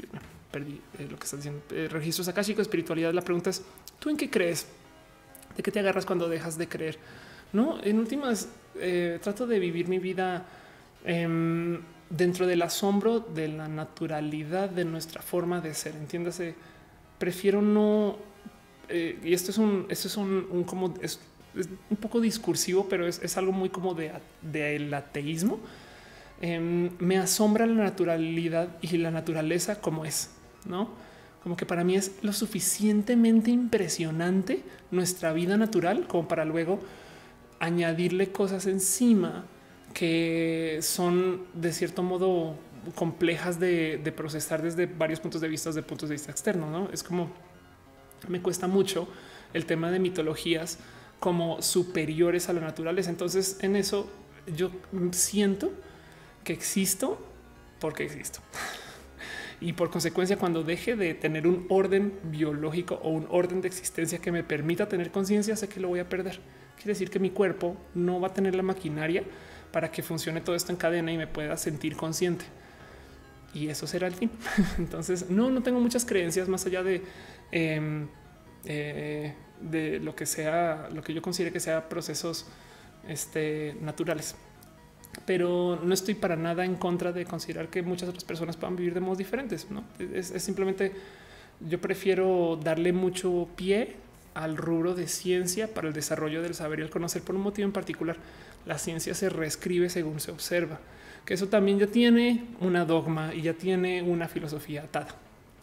perdí 0.51 0.81
eh, 0.99 1.07
lo 1.09 1.17
que 1.17 1.23
está 1.23 1.37
diciendo. 1.37 1.61
Eh, 1.71 1.87
registros 1.89 2.27
akáshicos, 2.27 2.63
espiritualidad. 2.63 3.13
La 3.13 3.21
pregunta 3.21 3.49
es, 3.49 3.63
¿tú 3.99 4.09
en 4.09 4.17
qué 4.17 4.29
crees? 4.29 4.67
¿De 5.55 5.63
qué 5.63 5.71
te 5.71 5.79
agarras 5.79 6.05
cuando 6.05 6.29
dejas 6.29 6.57
de 6.57 6.67
creer? 6.67 6.97
No, 7.53 7.81
en 7.83 7.99
últimas, 7.99 8.49
eh, 8.75 9.19
trato 9.21 9.47
de 9.47 9.59
vivir 9.59 9.87
mi 9.87 9.99
vida 9.99 10.45
em, 11.03 11.81
dentro 12.09 12.47
del 12.47 12.61
asombro 12.61 13.19
de 13.19 13.47
la 13.49 13.67
naturalidad 13.67 14.69
de 14.69 14.85
nuestra 14.85 15.21
forma 15.21 15.59
de 15.61 15.73
ser. 15.73 15.95
Entiéndase, 15.95 16.55
prefiero 17.17 17.61
no. 17.61 18.17
y 18.89 19.33
esto 19.33 19.51
es 19.51 19.57
un, 19.57 19.85
esto 19.89 20.07
es 20.07 20.17
un, 20.17 20.63
como 20.65 20.93
es 21.01 21.19
es 21.55 21.67
un 21.89 21.97
poco 21.97 22.21
discursivo, 22.21 22.87
pero 22.89 23.07
es, 23.07 23.37
algo 23.37 23.51
muy 23.51 23.69
como 23.69 23.93
de, 23.93 24.11
del 24.41 24.93
ateísmo. 24.93 25.59
Em, 26.41 26.89
me 26.99 27.17
asombra 27.17 27.65
la 27.65 27.83
naturalidad 27.83 28.69
y 28.81 28.97
la 28.97 29.11
naturaleza 29.11 29.79
como 29.79 30.05
es, 30.05 30.31
no? 30.65 30.89
Como 31.43 31.57
que 31.57 31.65
para 31.65 31.83
mí 31.83 31.95
es 31.95 32.11
lo 32.21 32.33
suficientemente 32.33 33.49
impresionante 33.49 34.63
nuestra 34.91 35.33
vida 35.33 35.57
natural 35.57 36.07
como 36.07 36.27
para 36.27 36.45
luego 36.45 36.79
añadirle 37.59 38.31
cosas 38.31 38.67
encima 38.67 39.45
que 39.93 40.79
son 40.81 41.41
de 41.53 41.73
cierto 41.73 42.03
modo 42.03 42.55
complejas 42.95 43.59
de, 43.59 44.13
procesar 44.15 44.61
desde 44.61 44.85
varios 44.85 45.19
puntos 45.19 45.41
de 45.41 45.47
vista, 45.47 45.69
desde 45.69 45.83
puntos 45.83 46.09
de 46.09 46.15
vista 46.15 46.31
externos. 46.31 46.69
¿no? 46.71 46.89
Es 46.91 47.03
como 47.03 47.31
me 48.27 48.41
cuesta 48.41 48.67
mucho 48.67 49.07
el 49.53 49.65
tema 49.65 49.91
de 49.91 49.99
mitologías 49.99 50.77
como 51.19 51.61
superiores 51.61 52.49
a 52.49 52.53
la 52.53 52.61
naturaleza. 52.61 53.09
Entonces, 53.09 53.57
en 53.61 53.75
eso 53.75 54.09
yo 54.55 54.71
siento 55.11 55.71
que 56.43 56.53
existo 56.53 57.19
porque 57.79 58.03
existo. 58.03 58.39
Y 59.61 59.73
por 59.73 59.89
consecuencia, 59.89 60.37
cuando 60.37 60.63
deje 60.63 60.95
de 60.95 61.13
tener 61.13 61.47
un 61.47 61.65
orden 61.69 62.13
biológico 62.23 62.95
o 63.03 63.09
un 63.09 63.27
orden 63.29 63.61
de 63.61 63.67
existencia 63.67 64.19
que 64.19 64.31
me 64.31 64.43
permita 64.43 64.89
tener 64.89 65.11
conciencia, 65.11 65.55
sé 65.55 65.69
que 65.69 65.79
lo 65.79 65.87
voy 65.87 65.99
a 65.99 66.09
perder. 66.09 66.39
Quiere 66.75 66.93
decir 66.93 67.11
que 67.11 67.19
mi 67.19 67.29
cuerpo 67.29 67.77
no 67.93 68.19
va 68.19 68.29
a 68.29 68.33
tener 68.33 68.55
la 68.55 68.63
maquinaria 68.63 69.23
para 69.71 69.91
que 69.91 70.01
funcione 70.01 70.41
todo 70.41 70.55
esto 70.55 70.71
en 70.71 70.77
cadena 70.77 71.11
y 71.11 71.17
me 71.17 71.27
pueda 71.27 71.55
sentir 71.57 71.95
consciente. 71.95 72.43
Y 73.53 73.67
eso 73.67 73.85
será 73.85 74.07
el 74.07 74.15
fin. 74.15 74.31
Entonces, 74.79 75.29
no, 75.29 75.51
no 75.51 75.61
tengo 75.61 75.79
muchas 75.79 76.05
creencias 76.05 76.49
más 76.49 76.65
allá 76.65 76.81
de 76.81 77.03
em, 77.51 78.07
eh, 78.65 79.33
de 79.61 79.99
lo 79.99 80.15
que 80.15 80.25
sea, 80.25 80.89
lo 80.91 81.03
que 81.03 81.13
yo 81.13 81.21
considere 81.21 81.51
que 81.51 81.59
sea 81.59 81.87
procesos 81.87 82.47
este, 83.07 83.75
naturales. 83.81 84.35
Pero 85.25 85.79
no 85.83 85.93
estoy 85.93 86.15
para 86.15 86.35
nada 86.35 86.65
en 86.65 86.75
contra 86.75 87.11
de 87.11 87.25
considerar 87.25 87.69
que 87.69 87.81
muchas 87.81 88.09
otras 88.09 88.23
personas 88.23 88.57
puedan 88.57 88.75
vivir 88.75 88.93
de 88.93 89.01
modos 89.01 89.17
diferentes. 89.17 89.67
¿no? 89.69 89.83
Es, 89.99 90.27
simplemente 90.41 90.93
yo 91.67 91.79
prefiero 91.79 92.59
darle 92.61 92.93
mucho 92.93 93.47
pie 93.55 93.95
al 94.33 94.57
rubro 94.57 94.95
de 94.95 95.07
ciencia 95.07 95.73
para 95.73 95.87
el 95.87 95.93
desarrollo 95.93 96.41
del 96.41 96.53
saber 96.53 96.79
y 96.79 96.83
el 96.83 96.89
conocer 96.89 97.21
por 97.21 97.35
un 97.35 97.41
motivo 97.41 97.65
en 97.65 97.73
particular. 97.73 98.17
La 98.65 98.77
ciencia 98.77 99.13
se 99.13 99.29
reescribe 99.29 99.89
según 99.89 100.19
se 100.19 100.31
observa, 100.31 100.79
que 101.25 101.33
eso 101.33 101.47
también 101.47 101.79
ya 101.79 101.87
tiene 101.87 102.45
una 102.59 102.85
dogma 102.85 103.33
y 103.33 103.41
ya 103.41 103.53
tiene 103.53 104.01
una 104.01 104.27
filosofía 104.27 104.83
atada. 104.83 105.15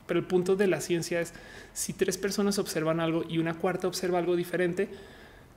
Pero 0.06 0.20
el 0.20 0.26
punto 0.26 0.56
de 0.56 0.66
la 0.66 0.80
ciencia 0.80 1.20
es 1.20 1.32
si 1.72 1.92
tres 1.92 2.18
personas 2.18 2.58
observan 2.58 2.98
algo 2.98 3.24
y 3.28 3.38
una 3.38 3.54
cuarta 3.54 3.86
observa 3.86 4.18
algo 4.18 4.36
diferente, 4.36 4.88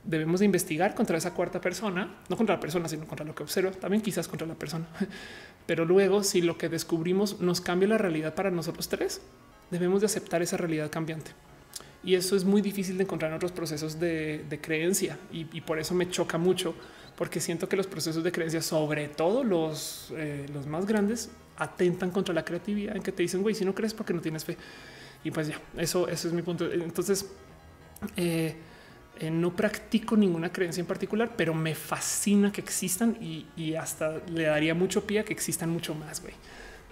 debemos 0.04 0.40
de 0.40 0.46
investigar 0.46 0.94
contra 0.94 1.16
esa 1.16 1.32
cuarta 1.32 1.60
persona, 1.60 2.16
no 2.28 2.36
contra 2.36 2.56
la 2.56 2.60
persona, 2.60 2.88
sino 2.88 3.06
contra 3.06 3.24
lo 3.24 3.34
que 3.34 3.42
observa, 3.42 3.70
también 3.70 4.02
quizás 4.02 4.28
contra 4.28 4.46
la 4.46 4.54
persona. 4.54 4.86
Pero 5.66 5.84
luego, 5.84 6.24
si 6.24 6.42
lo 6.42 6.58
que 6.58 6.68
descubrimos 6.68 7.40
nos 7.40 7.60
cambia 7.60 7.88
la 7.88 7.98
realidad 7.98 8.34
para 8.34 8.50
nosotros 8.50 8.88
tres, 8.88 9.20
debemos 9.70 10.00
de 10.00 10.06
aceptar 10.06 10.42
esa 10.42 10.56
realidad 10.56 10.90
cambiante. 10.90 11.30
Y 12.04 12.16
eso 12.16 12.34
es 12.34 12.44
muy 12.44 12.62
difícil 12.62 12.96
de 12.98 13.04
encontrar 13.04 13.30
en 13.30 13.36
otros 13.36 13.52
procesos 13.52 14.00
de, 14.00 14.58
creencia 14.60 15.18
y, 15.30 15.44
por 15.60 15.78
eso 15.78 15.94
me 15.94 16.10
choca 16.10 16.36
mucho, 16.36 16.74
porque 17.16 17.40
siento 17.40 17.68
que 17.68 17.76
los 17.76 17.86
procesos 17.86 18.24
de 18.24 18.32
creencia, 18.32 18.60
sobre 18.60 19.06
todo 19.06 19.44
los, 19.44 20.12
eh, 20.16 20.46
los 20.52 20.66
más 20.66 20.84
grandes, 20.84 21.30
atentan 21.56 22.10
contra 22.10 22.34
la 22.34 22.44
creatividad 22.44 22.96
en 22.96 23.02
que 23.02 23.12
te 23.12 23.22
dicen, 23.22 23.42
güey, 23.42 23.54
si 23.54 23.64
no 23.64 23.72
crees 23.72 23.94
porque 23.94 24.12
no 24.12 24.20
tienes 24.20 24.44
fe. 24.44 24.56
Y 25.22 25.30
pues 25.30 25.46
ya, 25.46 25.60
eso, 25.78 26.08
eso 26.08 26.26
es 26.26 26.34
mi 26.34 26.42
punto. 26.42 26.70
Entonces, 26.72 27.30
eh, 28.16 28.56
eh, 29.22 29.30
no 29.30 29.54
practico 29.54 30.16
ninguna 30.16 30.50
creencia 30.50 30.80
en 30.80 30.86
particular, 30.88 31.34
pero 31.36 31.54
me 31.54 31.76
fascina 31.76 32.50
que 32.50 32.60
existan 32.60 33.16
y, 33.20 33.74
hasta 33.74 34.20
le 34.26 34.44
daría 34.44 34.74
mucho 34.74 35.06
pie 35.06 35.20
a 35.20 35.24
que 35.24 35.32
existan 35.32 35.70
mucho 35.70 35.94
más. 35.94 36.20
Güey, 36.22 36.34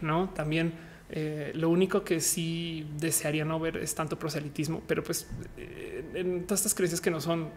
no 0.01 0.29
también 0.29 0.73
eh, 1.09 1.51
lo 1.57 1.69
único 1.71 2.05
que 2.05 2.21
sí 2.21 2.87
desearía 2.99 3.45
no 3.45 3.59
ver 3.59 3.79
es 3.79 3.97
tanto 3.97 4.17
proselitismo, 4.17 4.81
pero 4.87 5.03
pues 5.03 5.27
eh, 5.57 6.05
en 6.15 6.45
todas 6.45 6.61
estas 6.61 6.75
creencias 6.77 7.01
que 7.01 7.11
no 7.11 7.21
son 7.21 7.51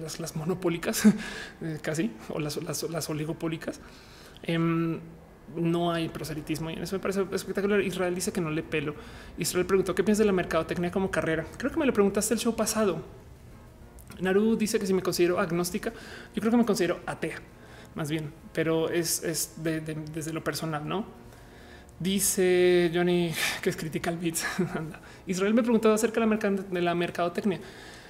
las, 0.00 0.36
monopólicas 0.36 1.02
casi 1.82 2.12
o 2.28 2.38
las, 2.38 3.10
oligopólicas. 3.10 3.80
Em, 4.44 5.00
no 5.56 5.92
hay 5.92 6.08
proselitismo 6.08 6.70
y 6.70 6.74
en 6.74 6.84
eso 6.84 6.94
me 6.94 7.00
parece 7.00 7.26
espectacular. 7.32 7.80
Israel 7.80 8.14
dice 8.14 8.30
que 8.30 8.40
no 8.40 8.50
le 8.50 8.62
pelo. 8.62 8.94
Israel 9.38 9.66
preguntó 9.66 9.92
qué 9.92 10.04
piensas 10.04 10.20
de 10.20 10.26
la 10.26 10.32
mercadotecnia 10.32 10.92
como 10.92 11.10
carrera. 11.10 11.44
Creo 11.58 11.72
que 11.72 11.80
me 11.80 11.86
lo 11.86 11.92
preguntaste 11.92 12.34
el 12.34 12.38
show 12.38 12.54
pasado. 12.54 13.23
Naru 14.20 14.56
dice 14.56 14.78
que 14.78 14.86
si 14.86 14.94
me 14.94 15.02
considero 15.02 15.38
agnóstica, 15.38 15.92
yo 16.34 16.40
creo 16.40 16.50
que 16.50 16.56
me 16.56 16.64
considero 16.64 17.00
atea, 17.06 17.40
más 17.94 18.10
bien, 18.10 18.32
pero 18.52 18.88
es, 18.88 19.54
desde 19.56 20.32
lo 20.32 20.42
personal, 20.42 20.86
¿no? 20.88 21.06
Dice 21.98 22.90
Johnny 22.92 23.32
que 23.62 23.70
es 23.70 23.76
Critical 23.76 24.18
Beats. 24.18 24.44
Israel 25.26 25.54
me 25.54 25.62
preguntó 25.62 25.92
acerca 25.92 26.20
de 26.20 26.26
la, 26.26 26.36
de 26.36 26.82
la 26.82 26.94
mercadotecnia. 26.94 27.60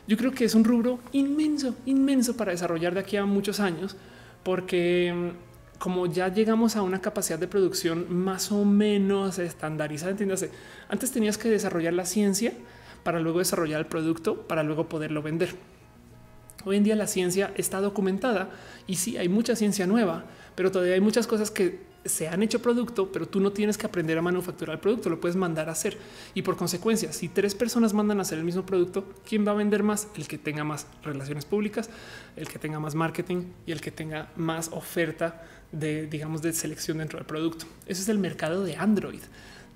Yo 0.07 0.16
creo 0.16 0.33
que 0.33 0.44
es 0.44 0.55
un 0.55 0.65
rubro 0.65 1.00
inmenso, 1.12 1.76
inmenso 1.86 2.36
para 2.36 2.52
desarrollar 2.52 2.94
de 2.94 3.00
aquí 3.00 3.16
a 3.16 3.24
muchos 3.24 3.60
años, 3.60 3.97
porque 4.42 5.12
mm, 5.15 5.78
como 5.78 6.07
ya 6.07 6.28
llegamos 6.28 6.76
a 6.76 6.83
una 6.83 7.00
capacidad 7.00 7.39
de 7.39 7.49
producción 7.49 8.07
más 8.15 8.52
o 8.52 8.65
menos 8.65 9.39
estandarizada, 9.39 10.12
entiéndase, 10.12 10.50
antes 10.89 11.10
tenías 11.10 11.39
que 11.39 11.49
desarrollar 11.49 11.94
la 11.94 12.05
ciencia 12.05 12.52
para 13.02 13.20
luego 13.20 13.39
desarrollar 13.39 13.81
el 13.81 13.86
producto, 13.86 14.47
para 14.47 14.62
luego 14.62 14.89
poderlo 14.89 15.23
vender. 15.23 15.55
Hoy 16.65 16.76
en 16.76 16.84
día 16.84 16.97
la 16.97 17.07
ciencia 17.07 17.52
está 17.57 17.81
documentada 17.81 18.51
y 18.86 18.97
sí 18.97 19.17
hay 19.17 19.28
mucha 19.28 19.57
ciencia 19.57 19.86
nueva, 19.86 20.25
pero 20.55 20.70
todavía 20.70 20.94
hay 20.94 21.01
muchas 21.01 21.26
cosas 21.26 21.51
que 21.51 21.94
se 22.05 22.28
han 22.28 22.43
hecho 22.43 22.60
producto, 22.60 23.10
pero 23.10 23.26
tú 23.26 23.41
no 23.41 23.52
tienes 23.52 23.78
que 23.78 23.86
aprender 23.86 24.18
a 24.18 24.23
manufacturar 24.23 24.75
el 24.75 24.81
producto, 24.81 25.09
lo 25.09 25.20
puedes 25.20 25.36
mandar 25.36 25.68
a 25.68 25.73
hacer. 25.73 25.97
Y 26.34 26.43
por 26.43 26.57
consecuencia, 26.57 27.12
si 27.12 27.28
tres 27.28 27.55
personas 27.55 27.94
mandan 27.94 28.18
a 28.18 28.23
hacer 28.23 28.39
el 28.39 28.44
mismo 28.44 28.67
producto, 28.67 29.05
¿quién 29.26 29.47
va 29.47 29.52
a 29.52 29.55
vender 29.55 29.83
más? 29.83 30.09
El 30.15 30.28
que 30.28 30.39
tenga 30.39 30.65
más 30.65 30.86
relaciones 31.02 31.44
públicas, 31.44 31.89
el 32.36 32.49
que 32.49 32.59
tenga 32.59 32.78
más 32.78 32.94
marketing 32.94 33.44
y 33.67 33.73
el 33.73 33.81
que 33.81 33.91
tenga 33.91 34.31
más 34.36 34.70
oferta 34.73 35.43
de, 35.73 36.07
digamos, 36.07 36.43
de 36.43 36.52
selección 36.52 36.99
dentro 36.99 37.18
del 37.18 37.26
producto. 37.26 37.67
Ese 37.86 38.02
es 38.02 38.09
el 38.09 38.18
mercado 38.18 38.65
de 38.65 38.76
Android. 38.76 39.23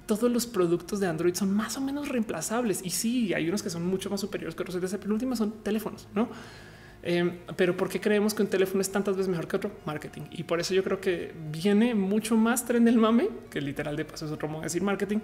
Todos 0.06 0.30
los 0.30 0.46
productos 0.46 1.00
de 1.00 1.06
Android 1.06 1.34
son 1.34 1.54
más 1.54 1.76
o 1.76 1.80
menos 1.80 2.08
reemplazables 2.08 2.80
y 2.82 2.90
sí, 2.90 3.34
hay 3.34 3.48
unos 3.48 3.62
que 3.62 3.70
son 3.70 3.86
mucho 3.86 4.08
más 4.08 4.20
superiores 4.20 4.54
que 4.54 4.62
otros. 4.62 4.78
Pero 4.98 5.12
últimas 5.12 5.38
son 5.38 5.62
teléfonos, 5.62 6.08
no? 6.14 6.28
Eh, 7.02 7.38
pero 7.56 7.76
¿por 7.76 7.88
qué 7.88 8.00
creemos 8.00 8.34
que 8.34 8.42
un 8.42 8.48
teléfono 8.48 8.80
es 8.80 8.90
tantas 8.90 9.16
veces 9.16 9.28
mejor 9.28 9.46
que 9.46 9.56
otro? 9.56 9.70
Marketing. 9.86 10.22
Y 10.30 10.44
por 10.44 10.60
eso 10.60 10.74
yo 10.74 10.82
creo 10.82 11.00
que 11.00 11.32
viene 11.50 11.94
mucho 11.94 12.36
más 12.36 12.66
tren 12.66 12.84
del 12.84 12.98
mame, 12.98 13.28
que 13.50 13.60
literal 13.60 13.96
de 13.96 14.04
paso 14.04 14.26
es 14.26 14.32
otro 14.32 14.48
modo 14.48 14.62
de 14.62 14.66
decir 14.66 14.82
marketing, 14.82 15.18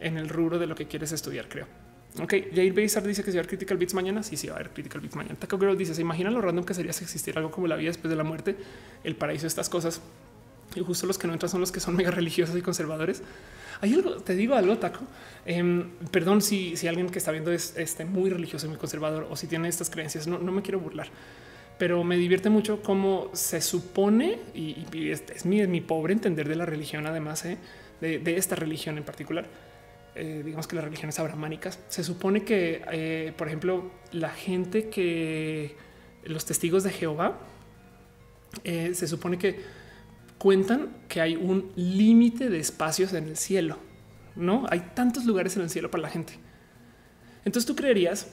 en 0.00 0.16
el 0.16 0.28
rubro 0.28 0.58
de 0.58 0.66
lo 0.66 0.74
que 0.74 0.86
quieres 0.86 1.12
estudiar, 1.12 1.48
creo. 1.48 1.66
Ok, 2.22 2.34
Jair 2.54 2.72
Bezar 2.72 3.02
dice 3.02 3.22
que 3.22 3.30
se 3.30 3.36
va 3.36 3.40
a 3.40 3.42
haber 3.42 3.48
Critical 3.48 3.76
Beats 3.76 3.92
mañana. 3.92 4.22
Sí, 4.22 4.36
sí, 4.36 4.46
va 4.46 4.54
a 4.54 4.56
haber 4.56 4.70
Critical 4.70 5.00
Beats 5.00 5.16
mañana. 5.16 5.36
Taco 5.38 5.58
Girl 5.58 5.76
dice: 5.76 5.94
¿Se 5.94 6.00
imagina 6.00 6.30
lo 6.30 6.40
random 6.40 6.64
que 6.64 6.72
sería 6.72 6.92
si 6.92 7.04
existiera 7.04 7.40
algo 7.40 7.50
como 7.50 7.66
la 7.66 7.76
vida 7.76 7.88
después 7.88 8.08
de 8.08 8.16
la 8.16 8.24
muerte, 8.24 8.56
el 9.04 9.16
paraíso, 9.16 9.46
estas 9.46 9.68
cosas? 9.68 10.00
Y 10.74 10.80
justo 10.80 11.06
los 11.06 11.18
que 11.18 11.26
no 11.26 11.34
entran 11.34 11.50
son 11.50 11.60
los 11.60 11.72
que 11.72 11.80
son 11.80 11.94
mega 11.94 12.10
religiosos 12.10 12.56
y 12.56 12.62
conservadores. 12.62 13.22
Hay 13.80 13.94
algo, 13.94 14.16
te 14.16 14.34
digo 14.34 14.54
algo, 14.54 14.78
Taco. 14.78 15.00
Em, 15.44 15.90
perdón 16.10 16.42
si, 16.42 16.76
si 16.76 16.88
alguien 16.88 17.08
que 17.08 17.18
está 17.18 17.30
viendo 17.30 17.52
es 17.52 17.76
este, 17.76 18.04
muy 18.04 18.30
religioso, 18.30 18.68
muy 18.68 18.76
conservador 18.76 19.26
o 19.30 19.36
si 19.36 19.46
tiene 19.46 19.68
estas 19.68 19.90
creencias, 19.90 20.26
no, 20.26 20.38
no 20.38 20.52
me 20.52 20.62
quiero 20.62 20.80
burlar, 20.80 21.08
pero 21.78 22.02
me 22.04 22.16
divierte 22.16 22.48
mucho 22.50 22.82
cómo 22.82 23.30
se 23.32 23.60
supone, 23.60 24.38
y, 24.54 24.86
es, 25.10 25.44
mi, 25.44 25.80
pobre 25.80 26.14
entender 26.14 26.48
de 26.48 26.56
la 26.56 26.66
religión, 26.66 27.06
además 27.06 27.44
¿eh? 27.44 27.58
de, 28.00 28.36
esta 28.36 28.56
religión 28.56 28.98
en 28.98 29.04
particular. 29.04 29.46
Eh, 30.14 30.42
digamos 30.42 30.66
que 30.66 30.76
las 30.76 30.84
religiones 30.84 31.18
abramánicas, 31.18 31.78
se 31.88 32.02
supone 32.02 32.42
que, 32.42 32.82
eh, 32.90 33.34
por 33.36 33.48
ejemplo, 33.48 33.90
la 34.12 34.30
gente 34.30 34.88
que 34.88 35.76
los 36.24 36.46
testigos 36.46 36.82
de 36.84 36.90
Jehová, 36.90 37.38
se 38.64 39.06
supone 39.06 39.36
que 39.36 39.60
cuentan 40.38 40.90
que 41.08 41.20
hay 41.20 41.36
un 41.36 41.70
límite 41.76 42.50
de 42.50 42.58
espacios 42.58 43.12
en 43.12 43.28
el 43.28 43.36
cielo. 43.36 43.78
No 44.34 44.66
hay 44.68 44.80
tantos 44.94 45.24
lugares 45.24 45.56
en 45.56 45.62
el 45.62 45.70
cielo 45.70 45.90
para 45.90 46.02
la 46.02 46.10
gente. 46.10 46.34
Entonces 47.44 47.66
tú 47.66 47.76
creerías 47.76 48.28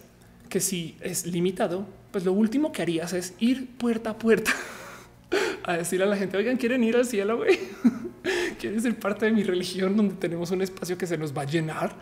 que 0.50 0.60
si 0.60 0.98
es 1.02 1.26
limitado, 1.26 1.88
pues 2.12 2.26
lo 2.26 2.34
último 2.34 2.72
que 2.72 2.82
harías 2.82 3.14
es 3.14 3.34
ir 3.40 3.78
puerta 3.78 4.12
a 4.12 4.18
puerta 4.18 4.52
a 5.64 5.78
decirle 5.78 6.06
a 6.06 6.10
la 6.10 6.18
gente, 6.18 6.38
oigan, 6.38 6.58
quieren 6.58 6.84
ir 6.84 6.96
al 6.96 7.06
cielo, 7.06 7.38
güey. 7.38 7.60
quieren 8.60 8.82
ser 8.82 9.00
parte 9.00 9.26
de 9.26 9.32
mi 9.32 9.44
religión 9.44 9.96
donde 9.98 10.16
tenemos 10.16 10.52
un 10.52 10.62
espacio 10.62 10.98
que 10.98 11.08
se 11.08 11.18
nos 11.18 11.36
va 11.36 11.44
a 11.44 11.46
llenar. 11.46 11.96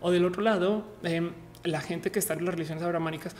O 0.00 0.10
del 0.10 0.24
otro 0.24 0.42
lado, 0.42 0.96
em, 1.02 1.30
la 1.64 1.80
gente 1.80 2.10
que 2.10 2.18
está 2.18 2.34
en 2.34 2.44
las 2.44 2.54
religiones 2.54 2.82
abramánicas 2.82 3.34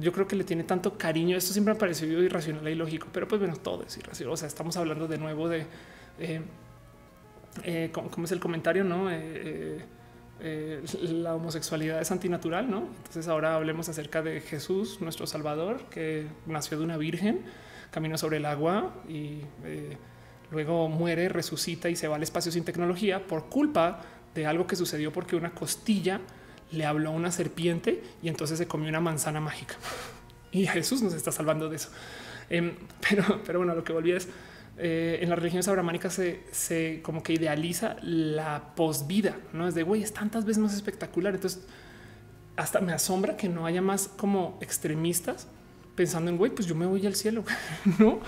yo 0.00 0.12
creo 0.12 0.26
que 0.26 0.36
le 0.36 0.44
tiene 0.44 0.64
tanto 0.64 0.96
cariño. 0.96 1.36
Esto 1.36 1.52
siempre 1.52 1.74
ha 1.74 1.78
parecido 1.78 2.22
irracional 2.22 2.68
y 2.68 2.74
lógico, 2.74 3.08
pero 3.12 3.26
pues 3.26 3.40
bueno, 3.40 3.56
todo 3.56 3.82
es 3.84 3.96
irracional. 3.96 4.34
O 4.34 4.36
sea, 4.36 4.48
estamos 4.48 4.76
hablando 4.76 5.08
de 5.08 5.18
nuevo 5.18 5.48
de 5.48 5.66
eh, 6.18 6.40
eh, 7.64 7.90
¿cómo, 7.92 8.24
es 8.24 8.32
el 8.32 8.40
comentario, 8.40 8.84
no? 8.84 9.08
Eh, 9.10 9.84
la 11.02 11.34
homosexualidad 11.34 12.00
es 12.00 12.10
antinatural, 12.12 12.70
no? 12.70 12.86
Entonces 12.98 13.26
ahora 13.26 13.56
hablemos 13.56 13.88
acerca 13.88 14.22
de 14.22 14.40
Jesús, 14.40 15.00
nuestro 15.00 15.26
Salvador, 15.26 15.82
que 15.90 16.26
nació 16.46 16.78
de 16.78 16.84
una 16.84 16.96
virgen, 16.96 17.40
camina 17.90 18.16
sobre 18.16 18.36
el 18.36 18.44
agua 18.44 18.94
y 19.08 19.40
luego 20.52 20.88
muere, 20.88 21.28
resucita 21.28 21.88
y 21.88 21.96
se 21.96 22.06
va 22.06 22.16
al 22.16 22.22
espacio 22.22 22.52
sin 22.52 22.64
tecnología 22.64 23.26
por 23.26 23.46
culpa 23.46 24.02
de 24.34 24.46
algo 24.46 24.68
que 24.68 24.76
sucedió 24.76 25.12
porque 25.12 25.34
una 25.34 25.50
costilla 25.50 26.20
le 26.70 26.84
habló 26.84 27.10
una 27.10 27.30
serpiente 27.30 28.02
y 28.22 28.28
entonces 28.28 28.58
se 28.58 28.66
comió 28.66 28.88
una 28.88 29.00
manzana 29.00 29.40
mágica. 29.40 29.76
Y 30.52 30.66
Jesús 30.66 31.02
nos 31.02 31.14
está 31.14 31.32
salvando 31.32 31.68
de 31.68 31.76
eso. 31.76 31.90
Em, 32.50 32.74
pero, 33.08 33.42
pero 33.44 33.58
bueno, 33.58 33.74
lo 33.74 33.84
que 33.84 33.92
volví 33.92 34.12
es 34.12 34.28
eh, 34.78 35.18
en 35.22 35.28
las 35.28 35.38
religiones 35.38 35.66
abramánicas 35.68 36.14
se, 36.14 36.42
se, 36.52 37.00
como 37.02 37.22
que 37.22 37.32
idealiza 37.32 37.96
la 38.02 38.74
posvida, 38.76 39.36
no 39.52 39.66
es 39.66 39.74
de 39.74 39.82
güey, 39.82 40.02
es 40.02 40.12
tantas 40.12 40.44
veces 40.44 40.62
más 40.62 40.74
espectacular. 40.74 41.34
Entonces, 41.34 41.66
hasta 42.56 42.80
me 42.80 42.92
asombra 42.92 43.36
que 43.36 43.48
no 43.48 43.66
haya 43.66 43.82
más 43.82 44.08
como 44.08 44.58
extremistas 44.60 45.48
pensando 45.94 46.30
en 46.30 46.36
güey, 46.36 46.52
pues 46.52 46.68
yo 46.68 46.76
me 46.76 46.86
voy 46.86 47.04
al 47.06 47.16
cielo, 47.16 47.44
no? 47.98 48.20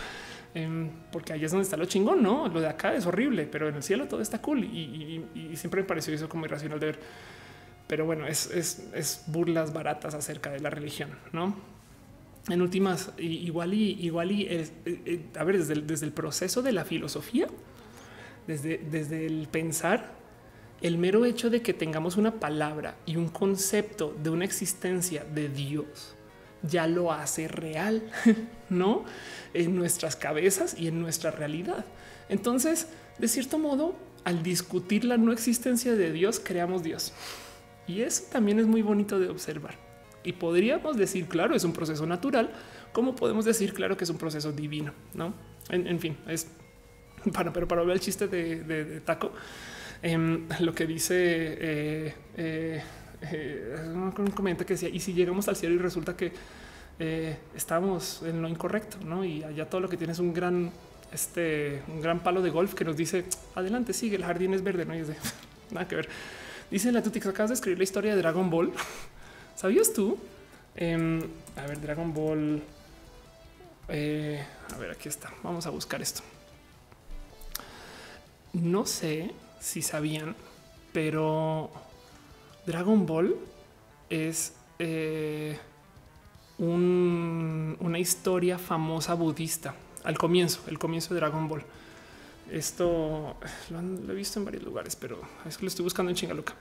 Em, 0.53 0.91
porque 1.13 1.33
ahí 1.33 1.45
es 1.45 1.53
donde 1.53 1.63
está 1.63 1.77
lo 1.77 1.85
chingón, 1.85 2.21
no? 2.21 2.49
Lo 2.49 2.61
de 2.61 2.67
acá 2.67 2.95
es 2.97 3.07
horrible, 3.07 3.47
pero 3.47 3.69
en 3.69 3.77
el 3.77 3.85
cielo 3.85 4.09
todo 4.09 4.21
está 4.21 4.43
cool 4.43 4.65
y, 4.65 5.25
y 5.35 5.57
siempre 5.57 5.83
me 5.83 5.87
pareció 5.87 6.13
eso 6.13 6.29
como 6.29 6.47
irracional 6.47 6.81
de 6.81 6.87
ver 6.87 6.99
pero 7.91 8.07
bueno, 8.07 8.25
es, 8.29 9.25
burlas 9.27 9.73
baratas 9.73 10.15
acerca 10.15 10.49
de 10.51 10.61
la 10.61 10.71
religión, 10.71 11.11
¿no? 11.33 11.57
En 12.49 12.63
últimas, 12.63 13.11
igual 13.19 13.75
y 13.75 13.99
igual 14.01 14.31
y 14.31 14.43
eh, 14.45 14.71
eh, 14.87 15.21
a 15.37 15.43
ver, 15.43 15.59
desde 15.59 15.73
el, 15.73 15.89
desde 15.89 16.07
el 16.07 16.13
proceso 16.13 16.63
de 16.63 16.71
la 16.71 16.85
filosofía, 16.85 17.49
desde, 18.47 18.79
desde 18.79 19.27
el 19.27 19.49
pensar, 19.49 20.13
el 20.83 20.99
mero 20.99 21.25
hecho 21.25 21.51
de 21.51 21.63
que 21.63 21.75
tengamos 21.75 22.17
una 22.17 22.39
palabra 22.39 22.95
y 23.07 23.17
un 23.17 23.29
concepto 23.29 24.17
de 24.23 24.31
una 24.31 24.45
existencia 24.45 25.25
de 25.25 25.49
Dios 25.49 26.15
ya 26.63 26.87
lo 26.87 27.11
hace 27.11 27.49
real, 27.49 28.09
no 28.71 29.05
en 29.53 29.75
nuestras 29.75 30.15
cabezas 30.15 30.77
y 30.79 30.87
en 30.87 31.01
nuestra 31.01 31.33
realidad. 31.33 31.85
Entonces, 32.29 32.87
de 33.19 33.27
cierto 33.27 33.59
modo, 33.59 33.97
al 34.23 34.45
discutir 34.45 35.05
la 35.05 35.17
no 35.17 35.33
existencia 35.33 35.97
de 35.97 36.13
Dios, 36.13 36.39
creamos 36.39 36.85
Dios. 36.85 37.13
Y 37.91 38.03
eso 38.03 38.25
también 38.31 38.59
es 38.59 38.67
muy 38.67 38.83
bonito 38.83 39.19
de 39.19 39.29
observar. 39.29 39.75
Y 40.23 40.33
podríamos 40.33 40.97
decir, 40.97 41.27
claro, 41.27 41.55
es 41.55 41.65
un 41.65 41.73
proceso 41.73 42.07
natural, 42.07 42.53
como 42.93 43.17
podemos 43.17 43.45
decir, 43.45 43.73
claro, 43.73 43.97
que 43.97 44.05
es 44.05 44.11
un 44.11 44.19
proceso 44.19 44.53
divino, 44.53 44.93
¿no? 45.15 45.35
En, 45.71 45.99
fin, 45.99 46.17
es 46.29 46.49
para, 47.33 47.53
pero 47.53 47.67
para 47.67 47.81
volver 47.81 47.95
al 47.95 48.01
chiste 48.01 48.29
de, 48.29 49.01
taco, 49.01 49.33
Em, 50.03 50.49
lo 50.61 50.75
que 50.75 50.87
dice 50.87 51.15
eh, 51.15 52.15
eh, 52.37 52.83
eh, 53.21 53.77
un 53.93 54.13
que 54.13 54.65
decía, 54.65 54.89
y 54.89 54.99
si 54.99 55.13
llegamos 55.13 55.47
al 55.49 55.57
cielo 55.57 55.75
y 55.75 55.79
resulta 55.79 56.17
que 56.17 56.33
estamos 57.55 58.23
en 58.27 58.43
lo 58.43 58.49
incorrecto, 58.49 58.99
¿no? 59.03 59.25
Y 59.25 59.43
allá 59.43 59.65
todo 59.71 59.81
lo 59.81 59.89
que 59.89 59.97
tiene 59.97 60.13
es 60.13 60.19
un 60.19 60.35
gran, 60.35 60.71
este, 61.13 61.83
un 61.89 62.03
gran 62.03 62.21
palo 62.21 62.43
de 62.43 62.51
golf 62.51 62.75
que 62.75 62.85
nos 62.85 62.95
dice, 62.95 63.25
adelante, 63.55 63.95
sigue, 63.95 64.17
el 64.17 64.25
jardín 64.25 64.53
es 64.53 64.63
verde, 64.63 64.85
¿no? 64.85 64.95
Y 64.95 64.99
es 64.99 65.09
de, 65.09 65.17
nada 65.71 65.89
que 65.89 65.97
ver. 65.97 66.09
Dice 66.71 66.93
la 66.93 67.03
Tutix, 67.03 67.27
acabas 67.27 67.51
de 67.51 67.55
escribir 67.55 67.79
la 67.79 67.85
historia 67.85 68.15
de 68.15 68.23
Dragon 68.23 68.49
Ball. 68.49 68.73
¿Sabías 69.57 69.93
tú? 69.93 70.19
Em, 70.77 71.21
a 71.57 71.67
ver, 71.67 71.81
Dragon 71.81 72.15
Ball. 72.15 72.63
a 73.89 74.79
ver, 74.79 74.91
aquí 74.93 75.09
está. 75.09 75.33
Vamos 75.43 75.67
a 75.67 75.71
buscar 75.71 76.01
esto. 76.01 76.23
No 78.53 78.87
sé 78.87 79.33
si 79.61 79.83
sabían, 79.83 80.37
pero 80.93 81.71
Dragon 82.67 83.05
Ball 83.05 83.37
es 84.09 84.53
eh, 84.79 85.59
una 86.59 87.99
historia 87.99 88.59
famosa 88.59 89.15
budista 89.15 89.75
al 90.05 90.19
comienzo, 90.19 90.63
el 90.69 90.79
comienzo 90.79 91.15
de 91.15 91.21
Dragon 91.21 91.49
Ball. 91.49 91.65
Esto 92.51 93.37
lo, 93.71 94.13
he 94.13 94.15
visto 94.15 94.39
en 94.41 94.45
varios 94.45 94.65
lugares, 94.65 94.97
pero 94.97 95.21
es 95.47 95.57
que 95.57 95.65
lo 95.65 95.69
estoy 95.69 95.85
buscando 95.85 96.11
en 96.11 96.17
Chingaluca. 96.17 96.55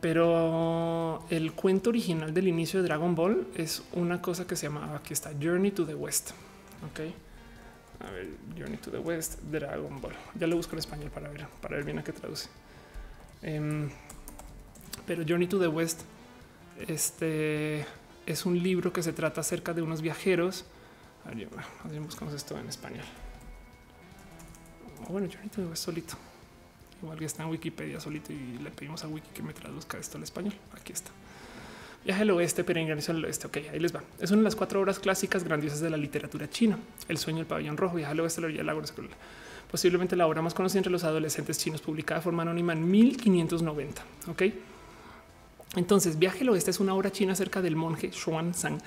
Pero 0.00 1.24
el 1.30 1.52
cuento 1.52 1.88
original 1.88 2.34
del 2.34 2.48
inicio 2.48 2.82
de 2.82 2.88
Dragon 2.88 3.14
Ball 3.14 3.46
es 3.56 3.82
una 3.92 4.20
cosa 4.20 4.46
que 4.46 4.56
se 4.56 4.66
llama 4.66 4.94
aquí 4.94 5.14
está 5.14 5.32
Journey 5.40 5.70
to 5.70 5.86
the 5.86 5.94
West. 5.94 6.32
Ok. 6.90 7.00
A 8.06 8.10
ver, 8.10 8.28
Journey 8.58 8.76
to 8.76 8.90
the 8.90 8.98
West, 8.98 9.40
Dragon 9.50 10.00
Ball. 10.02 10.12
Ya 10.34 10.46
lo 10.46 10.56
busco 10.56 10.74
en 10.74 10.80
español 10.80 11.10
para 11.10 11.30
ver, 11.30 11.46
para 11.62 11.76
ver 11.76 11.84
bien 11.86 11.98
a 11.98 12.04
qué 12.04 12.12
traduce. 12.12 12.50
Em, 13.40 13.88
pero 15.06 15.24
Journey 15.26 15.46
to 15.48 15.58
the 15.58 15.68
West, 15.68 16.02
este 16.86 17.86
es 18.26 18.44
un 18.44 18.62
libro 18.62 18.92
que 18.92 19.02
se 19.02 19.14
trata 19.14 19.40
acerca 19.40 19.72
de 19.72 19.80
unos 19.80 20.02
viajeros. 20.02 20.66
A 21.24 21.30
ver, 21.30 21.48
buscamos 22.00 22.34
esto 22.34 22.58
en 22.58 22.68
español. 22.68 23.04
Bueno, 25.08 25.28
Journey 25.28 25.48
to 25.50 25.62
the 25.62 25.68
West 25.68 25.84
solito. 25.84 26.14
Igual 27.02 27.18
que 27.18 27.24
está 27.24 27.42
en 27.42 27.50
Wikipedia 27.50 28.00
solito 28.00 28.32
y 28.32 28.58
le 28.62 28.70
pedimos 28.70 29.04
a 29.04 29.08
Wiki 29.08 29.28
que 29.34 29.42
me 29.42 29.52
traduzca 29.52 29.98
esto 29.98 30.16
al 30.16 30.24
español. 30.24 30.54
Aquí 30.72 30.92
está. 30.92 31.10
Viaje 32.04 32.22
al 32.22 32.30
oeste, 32.30 32.64
peregrinación 32.64 33.16
al 33.18 33.24
oeste. 33.24 33.46
Ok, 33.46 33.58
ahí 33.72 33.78
les 33.78 33.94
va. 33.94 34.02
Es 34.20 34.30
una 34.30 34.38
de 34.40 34.44
las 34.44 34.56
cuatro 34.56 34.80
obras 34.80 34.98
clásicas 34.98 35.44
grandiosas 35.44 35.80
de 35.80 35.90
la 35.90 35.96
literatura 35.96 36.48
china. 36.48 36.78
El 37.08 37.18
sueño 37.18 37.38
del 37.38 37.46
pabellón 37.46 37.76
rojo, 37.76 37.96
viaje 37.96 38.12
al 38.12 38.20
oeste, 38.20 38.40
la 38.40 38.46
orilla 38.46 38.60
del 38.60 38.66
lago. 38.66 38.82
Posiblemente 39.70 40.14
la 40.14 40.26
obra 40.26 40.40
más 40.40 40.54
conocida 40.54 40.80
entre 40.80 40.92
los 40.92 41.04
adolescentes 41.04 41.58
chinos, 41.58 41.80
publicada 41.80 42.20
de 42.20 42.24
forma 42.24 42.42
anónima 42.42 42.74
en 42.74 42.90
1590. 42.90 44.02
Ok. 44.28 44.42
Entonces, 45.76 46.18
Viaje 46.18 46.42
al 46.42 46.50
Oeste 46.50 46.70
es 46.70 46.78
una 46.78 46.94
obra 46.94 47.10
china 47.10 47.32
acerca 47.32 47.60
del 47.60 47.74
monje 47.74 48.10
Xuanzang. 48.12 48.78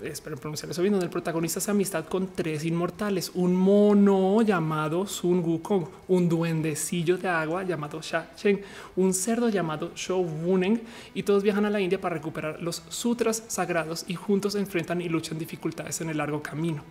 Espero 0.00 0.36
pronunciar 0.36 0.70
eso 0.70 0.80
bien, 0.80 0.92
donde 0.92 1.06
el 1.06 1.10
protagonista 1.10 1.58
hace 1.58 1.72
amistad 1.72 2.06
con 2.06 2.28
tres 2.28 2.64
inmortales, 2.64 3.32
un 3.34 3.56
mono 3.56 4.40
llamado 4.42 5.06
Sun 5.06 5.40
Wukong, 5.40 5.86
un 6.08 6.28
duendecillo 6.28 7.18
de 7.18 7.28
agua 7.28 7.64
llamado 7.64 8.00
Sha 8.00 8.34
Cheng, 8.36 8.60
un 8.94 9.12
cerdo 9.12 9.48
llamado 9.48 9.90
Shou 9.96 10.22
Wuneng, 10.22 10.80
y 11.14 11.24
todos 11.24 11.42
viajan 11.42 11.64
a 11.64 11.70
la 11.70 11.80
India 11.80 12.00
para 12.00 12.14
recuperar 12.14 12.62
los 12.62 12.82
sutras 12.90 13.42
sagrados 13.48 14.04
y 14.06 14.14
juntos 14.14 14.52
se 14.52 14.60
enfrentan 14.60 15.00
y 15.00 15.08
luchan 15.08 15.38
dificultades 15.38 16.00
en 16.00 16.10
el 16.10 16.18
largo 16.18 16.42
camino. 16.42 16.84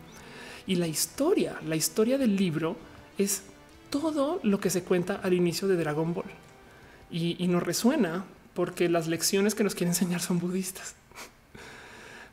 Y 0.68 0.76
la 0.76 0.88
historia, 0.88 1.56
la 1.66 1.78
historia 1.78 2.18
del 2.18 2.36
libro 2.36 2.76
es 3.18 3.44
todo 3.90 4.42
lo 4.44 4.60
que 4.60 4.70
se 4.70 4.84
cuenta 4.84 5.22
al 5.24 5.34
inicio 5.34 5.68
de 5.70 5.78
Dragon 5.78 6.14
Ball. 6.14 6.26
Y, 7.10 7.38
y 7.42 7.48
nos 7.48 7.64
resuena 7.64 8.26
porque 8.56 8.90
las 8.90 9.08
lecciones 9.08 9.54
que 9.54 9.64
nos 9.64 9.76
quieren 9.76 9.90
enseñar 9.90 10.22
son 10.22 10.40
budistas. 10.40 10.96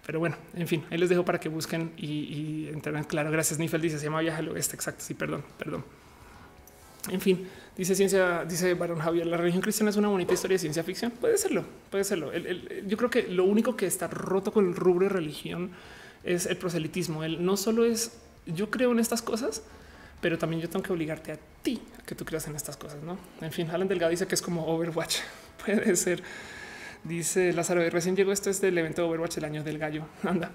Pero 0.06 0.18
bueno, 0.18 0.36
en 0.54 0.66
fin, 0.66 0.84
ahí 0.90 0.98
les 0.98 1.10
dejo 1.10 1.24
para 1.24 1.38
que 1.38 1.48
busquen 1.48 1.92
y, 1.96 2.06
y 2.06 2.70
entren 2.72 3.04
claro. 3.04 3.30
Gracias, 3.30 3.58
Nifel 3.58 3.82
dice, 3.82 3.98
se 3.98 4.04
llama 4.04 4.20
Viaje 4.20 4.38
al 4.38 4.48
Oeste, 4.48 4.74
exacto, 4.74 5.04
sí, 5.04 5.14
perdón, 5.14 5.44
perdón. 5.58 5.84
En 7.08 7.20
fin, 7.20 7.48
dice 7.76 7.94
ciencia, 7.94 8.44
dice 8.44 8.74
Barón 8.74 9.00
Javier, 9.00 9.26
la 9.26 9.36
religión 9.36 9.62
cristiana 9.62 9.90
es 9.90 9.96
una 9.96 10.08
bonita 10.08 10.34
historia 10.34 10.54
de 10.54 10.60
ciencia 10.60 10.84
ficción. 10.84 11.10
Puede 11.10 11.36
serlo, 11.36 11.64
puede 11.90 12.04
serlo. 12.04 12.32
yo 12.86 12.96
creo 12.96 13.10
que 13.10 13.22
lo 13.24 13.44
único 13.44 13.76
que 13.76 13.86
está 13.86 14.06
roto 14.06 14.52
con 14.52 14.68
el 14.68 14.76
rubro 14.76 15.06
de 15.06 15.12
religión 15.12 15.70
es 16.24 16.46
el 16.46 16.56
proselitismo. 16.56 17.24
Él 17.24 17.44
no 17.44 17.56
solo 17.56 17.84
es 17.84 18.12
yo 18.46 18.70
creo 18.70 18.92
en 18.92 18.98
estas 18.98 19.22
cosas, 19.22 19.62
pero 20.20 20.38
también 20.38 20.62
yo 20.62 20.68
tengo 20.68 20.82
que 20.84 20.92
obligarte 20.92 21.32
a 21.32 21.38
ti 21.62 21.80
a 22.00 22.02
que 22.04 22.14
tú 22.14 22.24
creas 22.24 22.46
en 22.46 22.54
estas 22.54 22.76
cosas. 22.76 23.02
No, 23.02 23.18
en 23.40 23.52
fin, 23.52 23.68
Alan 23.70 23.88
Delgado 23.88 24.10
dice 24.10 24.26
que 24.26 24.34
es 24.34 24.42
como 24.42 24.66
Overwatch. 24.66 25.18
Puede 25.64 25.96
ser. 25.96 26.22
Dice 27.04 27.52
Lázaro, 27.52 27.88
recién 27.90 28.16
llegó. 28.16 28.32
Esto 28.32 28.50
es 28.50 28.60
del 28.60 28.78
evento 28.78 29.06
Overwatch 29.06 29.38
el 29.38 29.44
año 29.44 29.62
del 29.62 29.78
gallo. 29.78 30.04
Anda. 30.22 30.50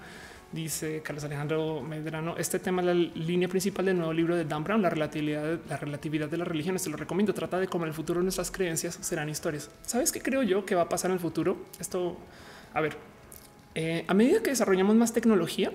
Dice 0.50 1.02
Carlos 1.02 1.24
Alejandro 1.24 1.82
Medrano. 1.82 2.36
Este 2.38 2.58
tema 2.58 2.80
es 2.80 2.86
la 2.86 2.94
línea 2.94 3.48
principal 3.48 3.84
del 3.84 3.98
nuevo 3.98 4.14
libro 4.14 4.34
de 4.34 4.46
Dan 4.46 4.64
Brown, 4.64 4.80
la 4.80 4.88
relatividad, 4.88 5.58
la 5.68 5.76
relatividad 5.76 6.28
de 6.28 6.38
las 6.38 6.48
religiones. 6.48 6.82
Te 6.82 6.90
lo 6.90 6.96
recomiendo. 6.96 7.34
Trata 7.34 7.58
de 7.58 7.68
cómo 7.68 7.84
en 7.84 7.88
el 7.88 7.94
futuro 7.94 8.22
nuestras 8.22 8.50
creencias 8.50 8.98
serán 9.00 9.28
historias. 9.28 9.70
¿Sabes 9.82 10.10
qué 10.10 10.22
creo 10.22 10.42
yo 10.42 10.64
que 10.64 10.74
va 10.74 10.82
a 10.82 10.88
pasar 10.88 11.10
en 11.10 11.16
el 11.16 11.20
futuro? 11.20 11.58
Esto, 11.78 12.16
a 12.72 12.80
ver, 12.80 12.96
eh, 13.74 14.04
a 14.08 14.14
medida 14.14 14.42
que 14.42 14.50
desarrollamos 14.50 14.96
más 14.96 15.12
tecnología, 15.12 15.72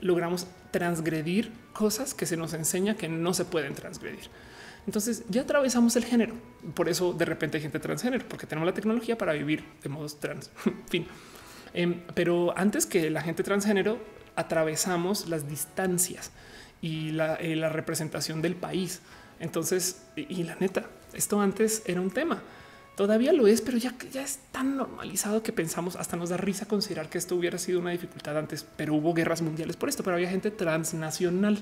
logramos 0.00 0.48
transgredir 0.72 1.52
cosas 1.72 2.12
que 2.12 2.26
se 2.26 2.36
nos 2.36 2.54
enseña 2.54 2.96
que 2.96 3.08
no 3.08 3.34
se 3.34 3.44
pueden 3.44 3.74
transgredir. 3.74 4.28
Entonces 4.86 5.24
ya 5.28 5.42
atravesamos 5.42 5.96
el 5.96 6.04
género. 6.04 6.34
Por 6.74 6.88
eso 6.88 7.12
de 7.12 7.24
repente 7.24 7.58
hay 7.58 7.62
gente 7.62 7.80
transgénero, 7.80 8.24
porque 8.28 8.46
tenemos 8.46 8.66
la 8.66 8.74
tecnología 8.74 9.18
para 9.18 9.32
vivir 9.32 9.64
de 9.82 9.88
modos 9.88 10.20
trans. 10.20 10.50
fin. 10.88 11.06
Em, 11.74 12.00
pero 12.14 12.56
antes 12.56 12.86
que 12.86 13.10
la 13.10 13.20
gente 13.20 13.42
transgénero, 13.42 13.98
atravesamos 14.36 15.28
las 15.28 15.48
distancias 15.48 16.30
y 16.80 17.10
la, 17.10 17.36
eh, 17.36 17.68
representación 17.68 18.42
del 18.42 18.54
país. 18.54 19.00
Entonces, 19.40 20.02
y 20.16 20.44
la 20.44 20.56
neta, 20.56 20.86
esto 21.12 21.40
antes 21.40 21.82
era 21.86 22.00
un 22.00 22.10
tema. 22.10 22.42
Todavía 22.96 23.34
lo 23.34 23.46
es, 23.46 23.60
pero 23.60 23.76
ya, 23.76 23.94
ya 24.10 24.22
es 24.22 24.38
tan 24.52 24.78
normalizado 24.78 25.42
que 25.42 25.52
pensamos 25.52 25.96
hasta 25.96 26.16
nos 26.16 26.30
da 26.30 26.38
risa 26.38 26.66
considerar 26.66 27.10
que 27.10 27.18
esto 27.18 27.36
hubiera 27.36 27.58
sido 27.58 27.80
una 27.80 27.90
dificultad 27.90 28.38
antes, 28.38 28.64
pero 28.76 28.94
hubo 28.94 29.12
guerras 29.12 29.42
mundiales 29.42 29.76
por 29.76 29.90
esto, 29.90 30.02
pero 30.02 30.16
había 30.16 30.30
gente 30.30 30.50
transnacional. 30.50 31.60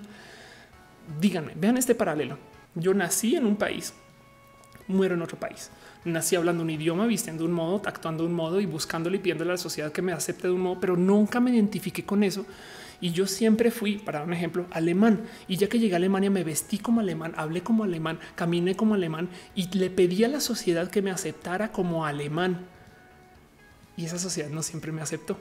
Díganme, 1.20 1.54
vean 1.56 1.76
este 1.76 1.96
paralelo. 1.96 2.38
Yo 2.74 2.94
nací 2.94 3.36
en 3.36 3.46
un 3.46 3.56
país, 3.56 3.94
muero 4.88 5.14
en 5.14 5.22
otro 5.22 5.38
país. 5.38 5.70
Nací 6.04 6.36
hablando 6.36 6.62
un 6.62 6.70
idioma, 6.70 7.06
vistiendo 7.06 7.44
un 7.44 7.52
modo, 7.52 7.80
actuando 7.86 8.24
un 8.24 8.34
modo 8.34 8.60
y 8.60 8.66
buscándole 8.66 9.16
y 9.16 9.20
pidiéndole 9.20 9.50
a 9.50 9.54
la 9.54 9.58
sociedad 9.58 9.92
que 9.92 10.02
me 10.02 10.12
acepte 10.12 10.48
de 10.48 10.54
un 10.54 10.60
modo, 10.60 10.80
pero 10.80 10.96
nunca 10.96 11.40
me 11.40 11.50
identifiqué 11.50 12.04
con 12.04 12.22
eso 12.22 12.44
y 13.00 13.12
yo 13.12 13.26
siempre 13.26 13.70
fui, 13.70 13.98
para 13.98 14.22
un 14.22 14.32
ejemplo, 14.32 14.66
alemán. 14.70 15.24
Y 15.48 15.56
ya 15.56 15.68
que 15.68 15.78
llegué 15.78 15.94
a 15.94 15.96
Alemania, 15.96 16.30
me 16.30 16.44
vestí 16.44 16.78
como 16.78 17.00
alemán, 17.00 17.34
hablé 17.36 17.62
como 17.62 17.84
alemán, 17.84 18.18
caminé 18.34 18.76
como 18.76 18.94
alemán 18.94 19.28
y 19.54 19.68
le 19.76 19.90
pedí 19.90 20.24
a 20.24 20.28
la 20.28 20.40
sociedad 20.40 20.90
que 20.90 21.02
me 21.02 21.10
aceptara 21.10 21.70
como 21.70 22.06
alemán. 22.06 22.66
Y 23.96 24.06
esa 24.06 24.18
sociedad 24.18 24.48
no 24.48 24.62
siempre 24.62 24.90
me 24.90 25.02
aceptó. 25.02 25.38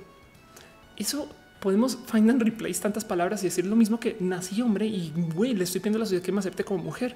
Eso 0.97 1.33
podemos 1.63 1.97
find 2.11 2.29
and 2.29 2.43
replace 2.43 2.81
tantas 2.81 3.05
palabras 3.05 3.41
y 3.41 3.45
decir 3.45 3.65
lo 3.65 3.77
mismo 3.77 3.97
que 3.97 4.17
nací 4.19 4.61
hombre 4.61 4.85
y 4.85 5.13
güey, 5.33 5.53
le 5.53 5.63
estoy 5.63 5.79
pidiendo 5.79 5.97
a 5.97 6.01
la 6.01 6.05
sociedad 6.05 6.21
que 6.21 6.33
me 6.33 6.39
acepte 6.39 6.65
como 6.65 6.83
mujer. 6.83 7.15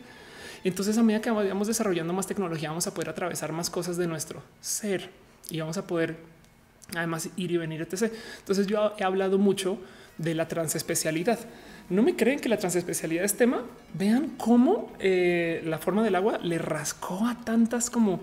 Entonces, 0.63 0.97
a 0.97 1.03
medida 1.03 1.21
que 1.21 1.29
vayamos 1.29 1.67
desarrollando 1.67 2.13
más 2.13 2.27
tecnología, 2.27 2.69
vamos 2.69 2.87
a 2.87 2.93
poder 2.93 3.09
atravesar 3.09 3.51
más 3.51 3.69
cosas 3.69 3.97
de 3.97 4.07
nuestro 4.07 4.41
ser 4.61 5.09
y 5.49 5.59
vamos 5.59 5.77
a 5.77 5.85
poder 5.85 6.15
además 6.95 7.29
ir 7.35 7.51
y 7.51 7.57
venir, 7.57 7.81
etc. 7.81 8.09
Entonces, 8.39 8.67
yo 8.67 8.93
he 8.97 9.03
hablado 9.03 9.37
mucho 9.37 9.79
de 10.17 10.33
la 10.33 10.47
transespecialidad. 10.47 11.39
No 11.89 12.01
me 12.01 12.15
creen 12.15 12.39
que 12.39 12.47
la 12.47 12.57
transespecialidad 12.57 13.25
es 13.25 13.35
tema. 13.35 13.63
Vean 13.95 14.29
cómo 14.37 14.93
eh, 14.99 15.61
la 15.65 15.77
forma 15.77 16.05
del 16.05 16.15
agua 16.15 16.39
le 16.41 16.57
rascó 16.57 17.27
a 17.27 17.35
tantas 17.43 17.89
como 17.89 18.21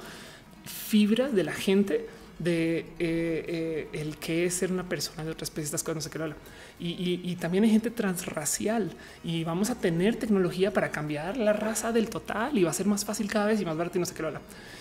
fibras 0.65 1.35
de 1.35 1.45
la 1.45 1.53
gente 1.53 2.09
de 2.39 2.79
eh, 2.79 2.87
eh, 2.99 3.89
el 3.93 4.17
que 4.19 4.47
es 4.47 4.55
ser 4.55 4.73
una 4.73 4.89
persona 4.89 5.25
de 5.25 5.31
otra 5.31 5.45
especie, 5.45 5.65
estas 5.65 5.83
cosas 5.83 5.97
no 5.97 6.01
sé 6.03 6.11
qué 6.11 6.23
habla. 6.23 6.37
Y, 6.81 7.37
también 7.37 7.65
hay 7.65 7.71
gente 7.71 7.91
transracial 7.91 8.91
y 9.23 9.45
vamos 9.45 9.71
a 9.71 9.77
tener 9.77 10.17
tecnología 10.17 10.73
para 10.73 10.91
cambiar 10.91 11.37
la 11.37 11.53
raza 11.53 11.93
del 11.93 12.09
total 12.09 12.57
y 12.59 12.65
va 12.65 12.71
a 12.71 12.75
ser 12.75 12.87
más 12.87 13.05
fácil 13.05 13.29
cada 13.29 13.47
vez 13.47 13.61
y 13.61 13.65
más 13.65 13.77
barato 13.77 13.99
y 13.99 14.01
no 14.01 14.07
sé 14.07 14.15
qué 14.15 14.23
habla. 14.25 14.41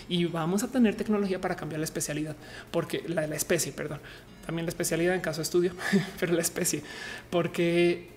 Y 0.09 0.25
vamos 0.25 0.63
a 0.63 0.69
tener 0.69 0.95
tecnología 0.95 1.39
para 1.39 1.55
cambiar 1.55 1.79
la 1.79 1.85
especialidad, 1.85 2.35
porque 2.71 3.03
la, 3.07 3.27
la 3.27 3.35
especie, 3.35 3.71
perdón, 3.71 3.99
también 4.45 4.65
la 4.65 4.69
especialidad 4.69 5.13
en 5.13 5.21
caso 5.21 5.37
de 5.37 5.43
estudio, 5.43 5.73
pero 6.19 6.33
la 6.33 6.41
especie, 6.41 6.81
porque 7.29 8.12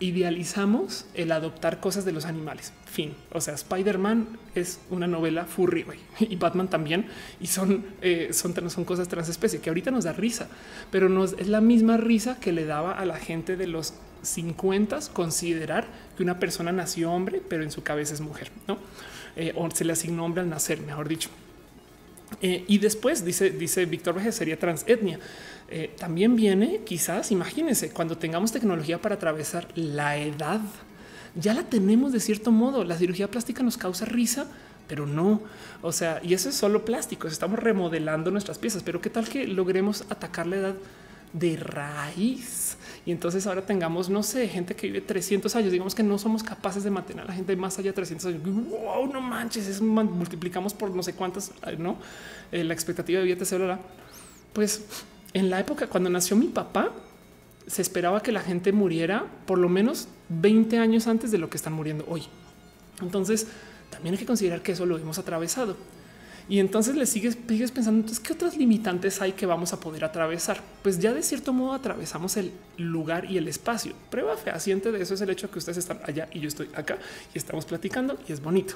idealizamos 0.00 1.06
el 1.14 1.30
adoptar 1.30 1.78
cosas 1.78 2.04
de 2.04 2.12
los 2.12 2.24
animales. 2.24 2.72
Fin. 2.86 3.14
O 3.32 3.40
sea, 3.40 3.54
Spider-Man 3.54 4.38
es 4.54 4.80
una 4.90 5.06
novela 5.06 5.44
furry 5.44 5.84
y 6.18 6.36
Batman 6.36 6.68
también. 6.68 7.06
Y 7.40 7.46
son, 7.46 7.84
eh, 8.00 8.30
son, 8.32 8.70
son 8.70 8.84
cosas 8.84 9.08
transespecie 9.08 9.60
que 9.60 9.70
ahorita 9.70 9.90
nos 9.90 10.04
da 10.04 10.12
risa, 10.12 10.48
pero 10.90 11.08
nos 11.08 11.34
es 11.34 11.48
la 11.48 11.60
misma 11.60 11.98
risa 11.98 12.40
que 12.40 12.52
le 12.52 12.64
daba 12.64 12.92
a 12.92 13.04
la 13.04 13.16
gente 13.16 13.56
de 13.56 13.66
los 13.66 13.94
50 14.22 14.98
considerar 15.12 15.86
que 16.16 16.22
una 16.22 16.38
persona 16.38 16.72
nació 16.72 17.12
hombre, 17.12 17.42
pero 17.46 17.62
en 17.62 17.70
su 17.70 17.82
cabeza 17.82 18.14
es 18.14 18.20
mujer, 18.20 18.50
¿no? 18.66 18.78
Eh, 19.36 19.52
o 19.54 19.70
se 19.70 19.84
le 19.84 19.92
asignó 19.92 20.24
hombre 20.24 20.42
al 20.42 20.48
nacer, 20.48 20.80
mejor 20.80 21.08
dicho. 21.08 21.30
Eh, 22.42 22.64
y 22.68 22.78
después 22.78 23.24
dice, 23.24 23.50
dice 23.50 23.84
Víctor 23.86 24.14
Vejez, 24.14 24.34
sería 24.34 24.58
transetnia. 24.58 25.18
Eh, 25.70 25.94
también 25.96 26.34
viene, 26.34 26.80
quizás, 26.84 27.30
imagínense, 27.30 27.90
cuando 27.90 28.18
tengamos 28.18 28.50
tecnología 28.50 29.00
para 29.00 29.14
atravesar 29.14 29.68
la 29.76 30.16
edad, 30.16 30.60
ya 31.36 31.54
la 31.54 31.62
tenemos 31.62 32.12
de 32.12 32.20
cierto 32.20 32.50
modo. 32.50 32.82
La 32.84 32.96
cirugía 32.96 33.30
plástica 33.30 33.62
nos 33.62 33.76
causa 33.76 34.04
risa, 34.04 34.46
pero 34.88 35.06
no. 35.06 35.40
O 35.80 35.92
sea, 35.92 36.20
y 36.24 36.34
eso 36.34 36.48
es 36.48 36.56
solo 36.56 36.84
plástico. 36.84 37.28
Estamos 37.28 37.60
remodelando 37.60 38.32
nuestras 38.32 38.58
piezas, 38.58 38.82
pero 38.82 39.00
qué 39.00 39.10
tal 39.10 39.28
que 39.28 39.46
logremos 39.46 40.04
atacar 40.10 40.46
la 40.48 40.56
edad 40.56 40.74
de 41.32 41.56
raíz. 41.56 42.76
Y 43.06 43.12
entonces 43.12 43.46
ahora 43.46 43.64
tengamos, 43.64 44.10
no 44.10 44.22
sé, 44.24 44.48
gente 44.48 44.74
que 44.74 44.88
vive 44.88 45.00
300 45.00 45.54
años, 45.56 45.72
digamos 45.72 45.94
que 45.94 46.02
no 46.02 46.18
somos 46.18 46.42
capaces 46.42 46.82
de 46.82 46.90
mantener 46.90 47.24
a 47.24 47.28
la 47.28 47.34
gente 47.34 47.54
más 47.56 47.78
allá 47.78 47.90
de 47.90 47.94
300 47.94 48.26
años. 48.26 48.42
Wow, 48.42 49.06
no 49.12 49.20
manches, 49.20 49.68
es 49.68 49.80
multiplicamos 49.80 50.74
por 50.74 50.90
no 50.90 51.02
sé 51.02 51.14
cuántas, 51.14 51.52
no 51.78 51.96
eh, 52.50 52.64
la 52.64 52.74
expectativa 52.74 53.20
de 53.20 53.26
vida 53.26 53.44
celular. 53.44 53.80
Pues 54.52 54.82
en 55.34 55.50
la 55.50 55.60
época 55.60 55.86
cuando 55.86 56.10
nació 56.10 56.36
mi 56.36 56.48
papá, 56.48 56.90
se 57.66 57.82
esperaba 57.82 58.22
que 58.22 58.32
la 58.32 58.40
gente 58.40 58.72
muriera 58.72 59.26
por 59.46 59.58
lo 59.58 59.68
menos 59.68 60.08
20 60.28 60.78
años 60.78 61.06
antes 61.06 61.30
de 61.30 61.38
lo 61.38 61.48
que 61.48 61.56
están 61.56 61.72
muriendo 61.72 62.04
hoy. 62.08 62.24
Entonces 63.00 63.46
también 63.90 64.14
hay 64.14 64.18
que 64.18 64.26
considerar 64.26 64.62
que 64.62 64.72
eso 64.72 64.86
lo 64.86 64.98
hemos 64.98 65.18
atravesado. 65.18 65.76
Y 66.48 66.58
entonces 66.58 66.96
le 66.96 67.06
sigues, 67.06 67.38
sigues 67.46 67.70
pensando, 67.70 68.00
entonces, 68.00 68.18
¿qué 68.18 68.32
otras 68.32 68.56
limitantes 68.56 69.22
hay 69.22 69.32
que 69.32 69.46
vamos 69.46 69.72
a 69.72 69.78
poder 69.78 70.04
atravesar? 70.04 70.60
Pues 70.82 70.98
ya 70.98 71.12
de 71.12 71.22
cierto 71.22 71.52
modo 71.52 71.74
atravesamos 71.74 72.36
el 72.36 72.50
lugar 72.76 73.30
y 73.30 73.38
el 73.38 73.46
espacio. 73.46 73.94
Prueba 74.10 74.36
fehaciente 74.36 74.90
de 74.90 75.00
eso 75.00 75.14
es 75.14 75.20
el 75.20 75.30
hecho 75.30 75.46
de 75.46 75.52
que 75.52 75.58
ustedes 75.60 75.78
están 75.78 76.00
allá 76.02 76.28
y 76.32 76.40
yo 76.40 76.48
estoy 76.48 76.68
acá 76.74 76.98
y 77.32 77.38
estamos 77.38 77.66
platicando 77.66 78.18
y 78.26 78.32
es 78.32 78.42
bonito. 78.42 78.74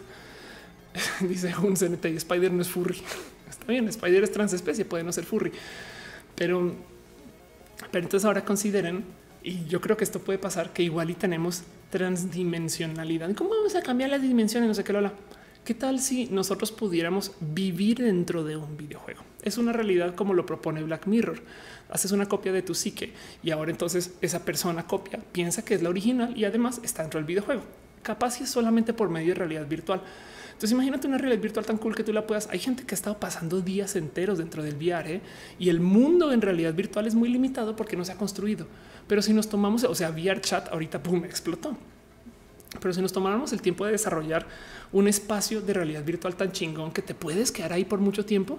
Dice 1.20 1.52
un 1.60 1.74
CNT 1.74 2.04
Spider 2.04 2.52
no 2.52 2.62
es 2.62 2.68
furry. 2.68 3.02
Está 3.50 3.66
bien, 3.66 3.88
Spider 3.88 4.22
es 4.22 4.30
transespecie, 4.30 4.84
puede 4.84 5.02
no 5.02 5.12
ser 5.12 5.24
furry. 5.24 5.50
Pero, 6.36 6.74
pero 7.90 8.04
entonces 8.04 8.24
ahora 8.24 8.44
consideren, 8.44 9.04
y 9.42 9.64
yo 9.66 9.80
creo 9.80 9.96
que 9.96 10.04
esto 10.04 10.20
puede 10.20 10.38
pasar, 10.38 10.72
que 10.72 10.82
igual 10.82 11.10
y 11.10 11.14
tenemos 11.14 11.62
transdimensionalidad. 11.90 13.34
¿Cómo 13.34 13.50
vamos 13.50 13.74
a 13.76 13.82
cambiar 13.82 14.10
las 14.10 14.22
dimensiones? 14.22 14.68
No 14.68 14.74
sé 14.74 14.84
qué, 14.84 14.92
Lola. 14.92 15.12
¿Qué 15.64 15.72
tal 15.72 15.98
si 15.98 16.26
nosotros 16.26 16.72
pudiéramos 16.72 17.32
vivir 17.40 17.96
dentro 17.98 18.44
de 18.44 18.56
un 18.56 18.76
videojuego? 18.76 19.22
Es 19.42 19.56
una 19.56 19.72
realidad 19.72 20.14
como 20.14 20.34
lo 20.34 20.44
propone 20.44 20.82
Black 20.82 21.06
Mirror. 21.06 21.40
Haces 21.88 22.12
una 22.12 22.26
copia 22.26 22.52
de 22.52 22.60
tu 22.60 22.74
psique 22.74 23.14
y 23.42 23.50
ahora 23.50 23.70
entonces 23.70 24.12
esa 24.20 24.44
persona 24.44 24.86
copia, 24.86 25.20
piensa 25.32 25.64
que 25.64 25.74
es 25.74 25.82
la 25.82 25.88
original 25.88 26.36
y 26.36 26.44
además 26.44 26.82
está 26.84 27.00
dentro 27.00 27.18
del 27.18 27.26
videojuego. 27.26 27.62
Capaz 28.02 28.42
es 28.42 28.50
solamente 28.50 28.92
por 28.92 29.08
medio 29.08 29.28
de 29.28 29.36
realidad 29.36 29.66
virtual. 29.66 30.02
Entonces 30.54 30.72
imagínate 30.72 31.06
una 31.08 31.18
realidad 31.18 31.42
virtual 31.42 31.66
tan 31.66 31.78
cool 31.78 31.94
que 31.94 32.04
tú 32.04 32.12
la 32.12 32.26
puedas. 32.26 32.48
Hay 32.50 32.60
gente 32.60 32.84
que 32.84 32.94
ha 32.94 32.96
estado 32.96 33.18
pasando 33.18 33.60
días 33.60 33.96
enteros 33.96 34.38
dentro 34.38 34.62
del 34.62 34.76
VR 34.76 35.16
¿eh? 35.16 35.20
y 35.58 35.68
el 35.68 35.80
mundo 35.80 36.32
en 36.32 36.40
realidad 36.40 36.72
virtual 36.72 37.06
es 37.06 37.14
muy 37.14 37.28
limitado 37.28 37.74
porque 37.74 37.96
no 37.96 38.04
se 38.04 38.12
ha 38.12 38.16
construido. 38.16 38.66
Pero 39.08 39.20
si 39.20 39.32
nos 39.32 39.48
tomamos, 39.48 39.84
o 39.84 39.94
sea, 39.94 40.10
VR 40.10 40.40
chat 40.40 40.68
ahorita, 40.72 40.98
boom, 40.98 41.24
explotó. 41.24 41.76
Pero 42.80 42.94
si 42.94 43.02
nos 43.02 43.12
tomáramos 43.12 43.52
el 43.52 43.60
tiempo 43.60 43.84
de 43.84 43.92
desarrollar 43.92 44.46
un 44.92 45.08
espacio 45.08 45.60
de 45.60 45.74
realidad 45.74 46.04
virtual 46.04 46.36
tan 46.36 46.52
chingón 46.52 46.92
que 46.92 47.02
te 47.02 47.14
puedes 47.14 47.52
quedar 47.52 47.72
ahí 47.72 47.84
por 47.84 47.98
mucho 47.98 48.24
tiempo, 48.24 48.58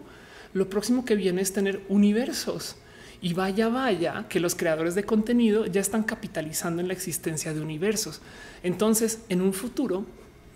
lo 0.53 0.69
próximo 0.69 1.05
que 1.05 1.15
viene 1.15 1.41
es 1.41 1.53
tener 1.53 1.81
universos. 1.89 2.75
Y 3.21 3.33
vaya, 3.33 3.69
vaya, 3.69 4.25
que 4.29 4.39
los 4.39 4.55
creadores 4.55 4.95
de 4.95 5.03
contenido 5.03 5.65
ya 5.65 5.81
están 5.81 6.03
capitalizando 6.03 6.81
en 6.81 6.87
la 6.87 6.93
existencia 6.93 7.53
de 7.53 7.61
universos. 7.61 8.21
Entonces, 8.61 9.21
en 9.29 9.41
un 9.41 9.53
futuro, 9.53 10.05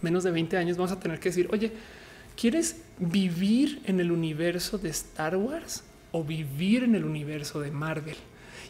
menos 0.02 0.24
de 0.24 0.32
20 0.32 0.58
años, 0.58 0.78
vamos 0.78 0.92
a 0.92 1.00
tener 1.00 1.20
que 1.20 1.30
decir, 1.30 1.48
oye, 1.52 1.72
¿quieres 2.36 2.82
vivir 3.00 3.82
en 3.86 4.00
el 4.00 4.12
universo 4.12 4.78
de 4.78 4.90
Star 4.90 5.36
Wars 5.36 5.84
o 6.12 6.24
vivir 6.24 6.84
en 6.84 6.96
el 6.96 7.06
universo 7.06 7.60
de 7.60 7.72
Marvel? 7.72 8.18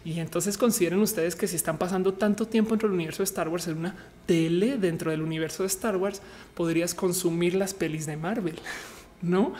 Y 0.06 0.19
entonces 0.19 0.58
consideren 0.58 0.99
ustedes 0.99 1.35
que 1.35 1.48
si 1.48 1.56
están 1.56 1.77
pasando 1.77 2.14
tanto 2.14 2.48
tiempo 2.48 2.72
dentro 2.72 2.88
del 2.88 2.95
universo 2.95 3.19
de 3.19 3.25
Star 3.25 3.49
Wars 3.49 3.67
en 3.67 3.77
una 3.77 3.95
tele 4.25 4.77
dentro 4.77 5.11
del 5.11 5.22
universo 5.22 5.64
de 5.64 5.67
Star 5.67 5.98
Wars, 5.98 6.22
podrías 6.56 6.93
consumir 6.93 7.56
las 7.56 7.74
pelis 7.74 8.06
de 8.06 8.16
Marvel. 8.16 8.56
No 9.22 9.53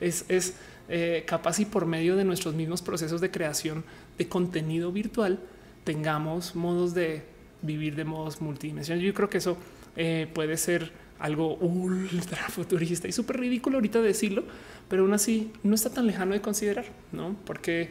es, 0.00 0.24
es 0.28 0.54
eh, 0.88 1.24
capaz 1.26 1.60
y 1.60 1.64
por 1.64 1.86
medio 1.86 2.16
de 2.16 2.24
nuestros 2.24 2.54
mismos 2.54 2.82
procesos 2.82 3.20
de 3.20 3.30
creación 3.30 3.84
de 4.18 4.28
contenido 4.28 4.92
virtual 4.92 5.38
tengamos 5.84 6.54
modos 6.54 6.92
de 6.92 7.22
vivir 7.62 7.94
de 7.94 8.04
modos 8.04 8.40
multidimensionales. 8.40 9.06
Yo 9.06 9.14
creo 9.14 9.30
que 9.30 9.38
eso 9.38 9.56
eh, 9.96 10.28
puede 10.34 10.56
ser 10.56 10.92
algo 11.18 11.56
ultra 11.56 12.48
futurista 12.48 13.08
y 13.08 13.12
súper 13.12 13.38
ridículo 13.40 13.76
ahorita 13.76 14.00
decirlo, 14.00 14.44
pero 14.88 15.02
aún 15.02 15.14
así 15.14 15.52
no 15.62 15.74
está 15.74 15.90
tan 15.90 16.06
lejano 16.06 16.32
de 16.32 16.40
considerar, 16.40 16.86
no? 17.12 17.36
Porque 17.44 17.90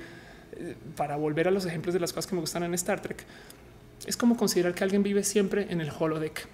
eh, 0.54 0.76
para 0.96 1.16
volver 1.16 1.48
a 1.48 1.52
los 1.52 1.66
ejemplos 1.66 1.94
de 1.94 2.00
las 2.00 2.14
cosas 2.14 2.28
que 2.28 2.36
me 2.36 2.42
gustan 2.42 2.64
en 2.64 2.74
Star 2.74 3.02
Trek, 3.02 3.26
es 4.06 4.18
como 4.18 4.36
considerar 4.38 4.74
que 4.76 4.84
alguien 4.84 5.04
vive 5.04 5.24
siempre 5.24 5.68
en 5.70 5.82
el 5.82 5.92
holodeck. 5.98 6.48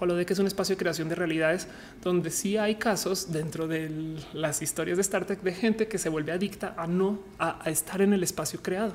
Holodeck 0.00 0.30
es 0.30 0.38
un 0.38 0.46
espacio 0.46 0.76
de 0.76 0.78
creación 0.78 1.08
de 1.08 1.16
realidades 1.16 1.66
donde 2.02 2.30
sí 2.30 2.56
hay 2.56 2.76
casos 2.76 3.32
dentro 3.32 3.66
de 3.66 4.16
las 4.32 4.62
historias 4.62 4.96
de 4.96 5.02
Star 5.02 5.24
Trek 5.24 5.42
de 5.42 5.52
gente 5.52 5.88
que 5.88 5.98
se 5.98 6.08
vuelve 6.08 6.32
adicta 6.32 6.74
a 6.76 6.86
no 6.86 7.20
a, 7.38 7.60
estar 7.66 8.00
en 8.00 8.12
el 8.12 8.22
espacio 8.22 8.62
creado. 8.62 8.94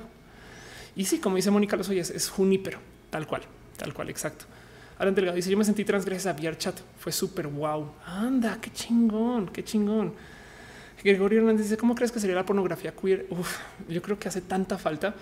Y 0.96 1.04
sí, 1.04 1.18
como 1.18 1.36
dice 1.36 1.50
Mónica 1.50 1.76
Los 1.76 1.88
Oyes, 1.88 2.10
es 2.10 2.28
Junípero, 2.30 2.78
tal 3.10 3.26
cual, 3.26 3.42
tal 3.76 3.92
cual, 3.92 4.08
exacto. 4.08 4.46
Alan 4.98 5.14
Delgado 5.14 5.36
dice: 5.36 5.50
Yo 5.50 5.58
me 5.58 5.64
sentí 5.64 5.84
trans 5.84 6.04
gracias 6.04 6.34
a 6.34 6.38
VR 6.38 6.56
chat. 6.56 6.78
Fue 6.98 7.12
súper 7.12 7.48
wow. 7.48 7.90
Anda, 8.06 8.58
qué 8.60 8.70
chingón, 8.70 9.48
qué 9.48 9.64
chingón. 9.64 10.12
Gregorio 11.02 11.40
Hernández 11.40 11.64
dice: 11.64 11.76
¿Cómo 11.76 11.94
crees 11.94 12.12
que 12.12 12.20
sería 12.20 12.36
la 12.36 12.46
pornografía 12.46 12.92
queer? 12.92 13.26
yo 13.88 14.02
creo 14.02 14.18
que 14.18 14.28
hace 14.28 14.40
tanta 14.40 14.78
falta. 14.78 15.14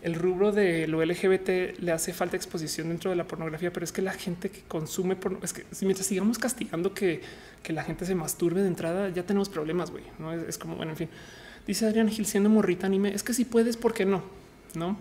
El 0.00 0.14
rubro 0.14 0.52
de 0.52 0.86
lo 0.86 1.04
LGBT 1.04 1.80
le 1.80 1.90
hace 1.90 2.12
falta 2.12 2.36
exposición 2.36 2.88
dentro 2.88 3.10
de 3.10 3.16
la 3.16 3.24
pornografía, 3.24 3.72
pero 3.72 3.82
es 3.82 3.90
que 3.90 4.00
la 4.00 4.12
gente 4.12 4.48
que 4.48 4.62
consume 4.62 5.16
porno, 5.16 5.40
es 5.42 5.52
que 5.52 5.64
mientras 5.82 6.06
sigamos 6.06 6.38
castigando 6.38 6.94
que, 6.94 7.20
que 7.64 7.72
la 7.72 7.82
gente 7.82 8.06
se 8.06 8.14
masturbe 8.14 8.62
de 8.62 8.68
entrada, 8.68 9.08
ya 9.08 9.24
tenemos 9.24 9.48
problemas, 9.48 9.90
güey. 9.90 10.04
No 10.20 10.32
es, 10.32 10.56
como, 10.56 10.76
bueno, 10.76 10.92
en 10.92 10.96
fin. 10.96 11.08
Dice 11.66 11.86
Adrián 11.86 12.08
Gil 12.08 12.26
siendo 12.26 12.48
morrita 12.48 12.86
anime. 12.86 13.12
Es 13.12 13.24
que 13.24 13.34
si 13.34 13.44
puedes, 13.44 13.76
¿por 13.76 13.92
qué 13.92 14.04
no? 14.04 14.22
No. 14.74 14.96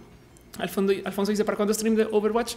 Alfonso, 0.58 0.94
Alfonso 1.06 1.32
dice: 1.32 1.46
¿Para 1.46 1.58
cuándo 1.58 1.74
stream 1.76 1.96
de 1.96 2.08
Overwatch? 2.12 2.56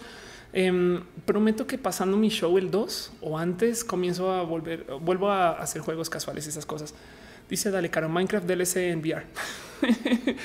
Em, 0.52 1.02
prometo 1.26 1.66
que 1.66 1.78
pasando 1.78 2.16
mi 2.16 2.28
show 2.28 2.58
el 2.58 2.70
2 2.70 3.12
o 3.20 3.38
antes 3.38 3.84
comienzo 3.84 4.32
a 4.32 4.42
volver, 4.42 4.84
vuelvo 5.00 5.30
a 5.30 5.52
hacer 5.52 5.80
juegos 5.80 6.10
casuales 6.10 6.46
y 6.46 6.48
esas 6.48 6.66
cosas. 6.66 6.94
Dice 7.48 7.70
dale 7.70 7.90
caro 7.90 8.08
Minecraft 8.08 8.46
DLC 8.46 8.76
en 8.76 9.00
VR. 9.00 9.24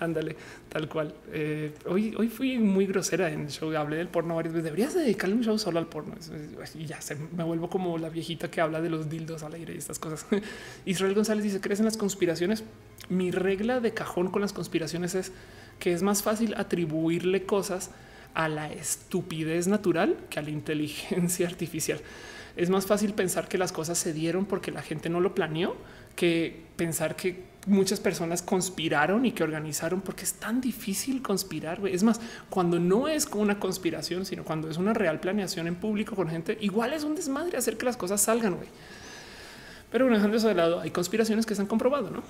Ándale, 0.00 0.34
tal 0.70 0.88
cual. 0.88 1.14
Eh, 1.30 1.74
hoy, 1.86 2.14
hoy 2.16 2.28
fui 2.28 2.58
muy 2.58 2.86
grosera 2.86 3.30
en 3.30 3.42
el 3.42 3.50
show. 3.50 3.74
Hablé 3.76 3.96
del 3.96 4.08
porno 4.08 4.34
varias 4.34 4.54
veces. 4.54 4.64
Deberías 4.64 4.94
dedicarle 4.94 5.34
un 5.34 5.44
show 5.44 5.58
solo 5.58 5.78
al 5.78 5.86
porno. 5.86 6.14
Y 6.74 6.86
ya 6.86 7.02
se, 7.02 7.16
me 7.16 7.44
vuelvo 7.44 7.68
como 7.68 7.98
la 7.98 8.08
viejita 8.08 8.50
que 8.50 8.62
habla 8.62 8.80
de 8.80 8.88
los 8.88 9.10
dildos 9.10 9.42
al 9.42 9.52
aire 9.54 9.74
y 9.74 9.78
estas 9.78 9.98
cosas. 9.98 10.24
Israel 10.86 11.14
González 11.14 11.44
dice: 11.44 11.60
¿Crees 11.60 11.80
en 11.80 11.84
las 11.84 11.98
conspiraciones? 11.98 12.64
Mi 13.10 13.30
regla 13.30 13.80
de 13.80 13.92
cajón 13.92 14.30
con 14.30 14.40
las 14.40 14.54
conspiraciones 14.54 15.14
es 15.14 15.32
que 15.78 15.92
es 15.92 16.02
más 16.02 16.22
fácil 16.22 16.54
atribuirle 16.56 17.44
cosas 17.44 17.90
a 18.34 18.48
la 18.48 18.72
estupidez 18.72 19.66
natural 19.66 20.16
que 20.28 20.38
a 20.38 20.42
la 20.42 20.50
inteligencia 20.50 21.46
artificial. 21.48 22.00
Es 22.56 22.70
más 22.70 22.86
fácil 22.86 23.14
pensar 23.14 23.48
que 23.48 23.58
las 23.58 23.72
cosas 23.72 23.98
se 23.98 24.12
dieron 24.12 24.44
porque 24.44 24.70
la 24.70 24.82
gente 24.82 25.08
no 25.08 25.20
lo 25.20 25.34
planeó 25.34 25.76
que 26.14 26.62
pensar 26.76 27.16
que 27.16 27.54
muchas 27.66 27.98
personas 27.98 28.42
conspiraron 28.42 29.24
y 29.26 29.32
que 29.32 29.42
organizaron 29.42 30.00
porque 30.00 30.24
es 30.24 30.34
tan 30.34 30.60
difícil 30.60 31.22
conspirar. 31.22 31.80
Es 31.88 32.02
más, 32.02 32.20
cuando 32.50 32.78
no 32.78 33.08
es 33.08 33.26
como 33.26 33.42
una 33.42 33.58
conspiración, 33.58 34.24
sino 34.26 34.44
cuando 34.44 34.70
es 34.70 34.76
una 34.76 34.92
real 34.92 35.18
planeación 35.18 35.66
en 35.66 35.74
público 35.74 36.14
con 36.14 36.28
gente, 36.28 36.58
igual 36.60 36.92
es 36.92 37.04
un 37.04 37.14
desmadre 37.14 37.56
hacer 37.56 37.76
que 37.76 37.86
las 37.86 37.96
cosas 37.96 38.20
salgan. 38.20 38.56
Pero 39.90 40.04
bueno, 40.04 40.16
dejando 40.16 40.36
eso 40.36 40.48
de 40.48 40.54
lado, 40.54 40.80
hay 40.80 40.90
conspiraciones 40.90 41.46
que 41.46 41.54
se 41.54 41.62
han 41.62 41.68
comprobado, 41.68 42.10
no? 42.10 42.22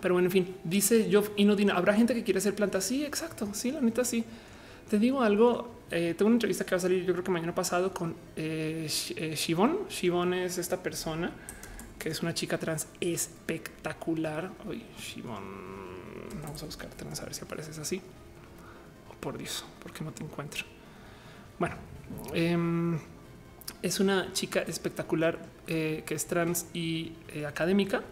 Pero 0.00 0.14
bueno, 0.14 0.26
en 0.26 0.32
fin, 0.32 0.54
dice 0.64 1.08
Joff 1.12 1.30
Inodina, 1.36 1.74
habrá 1.74 1.94
gente 1.94 2.14
que 2.14 2.22
quiere 2.22 2.38
hacer 2.38 2.54
plantas. 2.54 2.84
Sí, 2.84 3.04
exacto. 3.04 3.48
Sí, 3.52 3.72
la 3.72 3.80
neta, 3.80 4.04
sí. 4.04 4.24
Te 4.88 5.00
digo 5.00 5.20
algo, 5.20 5.68
eh, 5.90 6.14
tengo 6.16 6.28
una 6.28 6.36
entrevista 6.36 6.64
que 6.64 6.70
va 6.70 6.76
a 6.76 6.80
salir 6.80 7.04
yo 7.04 7.12
creo 7.12 7.24
que 7.24 7.32
mañana 7.32 7.52
pasado 7.52 7.92
con 7.92 8.14
eh, 8.36 8.88
eh 9.16 9.34
Shivon. 9.34 10.34
es 10.34 10.58
esta 10.58 10.80
persona 10.80 11.32
que 11.98 12.10
es 12.10 12.22
una 12.22 12.32
chica 12.32 12.56
trans 12.56 12.86
espectacular. 13.00 14.52
Uy, 14.64 14.84
Shivon, 14.96 15.42
vamos 16.40 16.62
a 16.62 16.66
buscar 16.66 16.88
trans 16.90 17.20
a 17.20 17.24
ver 17.24 17.34
si 17.34 17.42
apareces 17.44 17.78
así. 17.80 18.00
Oh, 19.10 19.14
por 19.14 19.36
Dios, 19.36 19.64
¿por 19.82 19.92
qué 19.92 20.04
no 20.04 20.12
te 20.12 20.22
encuentro? 20.22 20.64
Bueno, 21.58 21.74
em, 22.32 22.96
es 23.82 23.98
una 23.98 24.32
chica 24.32 24.60
espectacular 24.60 25.36
eh, 25.66 26.04
que 26.06 26.14
es 26.14 26.26
trans 26.26 26.66
y 26.72 27.12
académica 27.44 28.02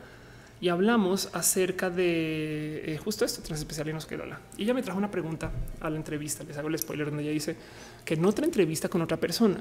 y 0.60 0.68
hablamos 0.68 1.28
acerca 1.32 1.90
de 1.90 2.94
eh, 2.94 2.98
justo 2.98 3.24
esto, 3.24 3.42
trans 3.42 3.60
especial 3.60 3.88
y 3.88 3.92
no 3.92 4.00
sé 4.00 4.08
qué 4.08 4.18
Y 4.56 4.62
ella 4.62 4.74
me 4.74 4.82
trajo 4.82 4.98
una 4.98 5.10
pregunta 5.10 5.50
a 5.80 5.90
la 5.90 5.96
entrevista. 5.96 6.44
Les 6.44 6.56
hago 6.56 6.68
el 6.68 6.78
spoiler 6.78 7.06
donde 7.06 7.22
ella 7.22 7.32
dice 7.32 7.56
que 8.04 8.14
en 8.14 8.24
otra 8.24 8.44
entrevista 8.44 8.88
con 8.88 9.02
otra 9.02 9.16
persona, 9.18 9.56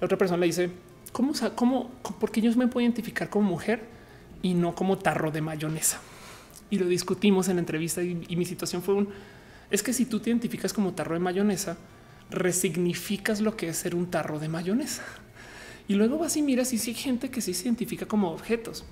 la 0.00 0.04
otra 0.04 0.18
persona 0.18 0.38
le 0.38 0.46
dice, 0.46 0.70
¿cómo, 1.12 1.32
cómo, 1.54 1.90
por 2.20 2.30
qué 2.30 2.40
yo 2.40 2.54
me 2.56 2.66
puedo 2.66 2.82
identificar 2.82 3.30
como 3.30 3.48
mujer 3.48 3.80
y 4.42 4.54
no 4.54 4.74
como 4.74 4.98
tarro 4.98 5.30
de 5.30 5.40
mayonesa? 5.40 6.00
Y 6.68 6.78
lo 6.78 6.86
discutimos 6.86 7.48
en 7.48 7.56
la 7.56 7.60
entrevista 7.60 8.02
y, 8.02 8.24
y 8.28 8.36
mi 8.36 8.44
situación 8.44 8.82
fue 8.82 8.94
un, 8.94 9.08
es 9.70 9.82
que 9.82 9.92
si 9.92 10.04
tú 10.04 10.20
te 10.20 10.30
identificas 10.30 10.72
como 10.72 10.92
tarro 10.92 11.14
de 11.14 11.20
mayonesa, 11.20 11.76
resignificas 12.30 13.40
lo 13.40 13.56
que 13.56 13.68
es 13.68 13.76
ser 13.76 13.94
un 13.94 14.10
tarro 14.10 14.38
de 14.38 14.48
mayonesa. 14.48 15.04
Y 15.86 15.94
luego 15.94 16.18
vas 16.18 16.36
y 16.36 16.42
miras 16.42 16.72
y 16.72 16.78
si 16.78 16.90
hay 16.90 16.96
gente 16.96 17.30
que 17.30 17.40
sí 17.40 17.54
se 17.54 17.64
identifica 17.64 18.06
como 18.06 18.30
objetos. 18.30 18.84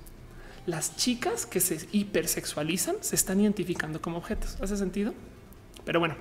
Las 0.65 0.95
chicas 0.95 1.45
que 1.45 1.59
se 1.59 1.87
hipersexualizan 1.91 2.95
se 3.01 3.15
están 3.15 3.39
identificando 3.41 4.01
como 4.01 4.17
objetos. 4.17 4.57
¿Hace 4.61 4.77
sentido? 4.77 5.13
Pero 5.85 5.99
bueno, 5.99 6.15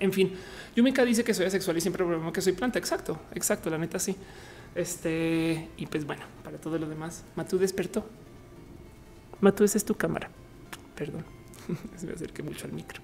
en 0.00 0.12
fin, 0.12 0.34
Yumika 0.76 1.04
dice 1.04 1.24
que 1.24 1.32
soy 1.32 1.46
asexual 1.46 1.76
y 1.76 1.80
siempre 1.80 2.04
problema 2.04 2.32
que 2.32 2.42
soy 2.42 2.52
planta. 2.52 2.78
Exacto, 2.78 3.18
exacto. 3.32 3.70
La 3.70 3.78
neta 3.78 3.98
sí. 3.98 4.16
Este 4.74 5.70
y 5.76 5.86
pues 5.86 6.04
bueno, 6.04 6.24
para 6.42 6.58
todo 6.58 6.78
lo 6.78 6.88
demás, 6.88 7.24
Matú 7.36 7.58
despertó. 7.58 8.04
Matú, 9.40 9.64
esa 9.64 9.78
es 9.78 9.84
tu 9.84 9.94
cámara. 9.94 10.30
Perdón, 10.96 11.24
me 12.02 12.12
acerqué 12.12 12.42
mucho 12.42 12.66
al 12.66 12.72
micro. 12.72 13.00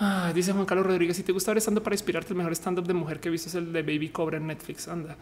Ah, 0.00 0.32
dice 0.34 0.52
Juan 0.52 0.64
Carlos 0.64 0.86
Rodríguez, 0.86 1.16
si 1.16 1.22
te 1.22 1.32
gusta 1.32 1.50
ver 1.50 1.58
estando 1.58 1.82
para 1.82 1.94
inspirarte, 1.94 2.32
el 2.32 2.36
mejor 2.36 2.52
stand-up 2.52 2.86
de 2.86 2.94
mujer 2.94 3.20
que 3.20 3.28
he 3.28 3.32
visto 3.32 3.48
es 3.48 3.54
el 3.54 3.72
de 3.72 3.82
Baby 3.82 4.08
Cobra 4.10 4.38
en 4.38 4.46
Netflix. 4.46 4.88
Anda. 4.88 5.16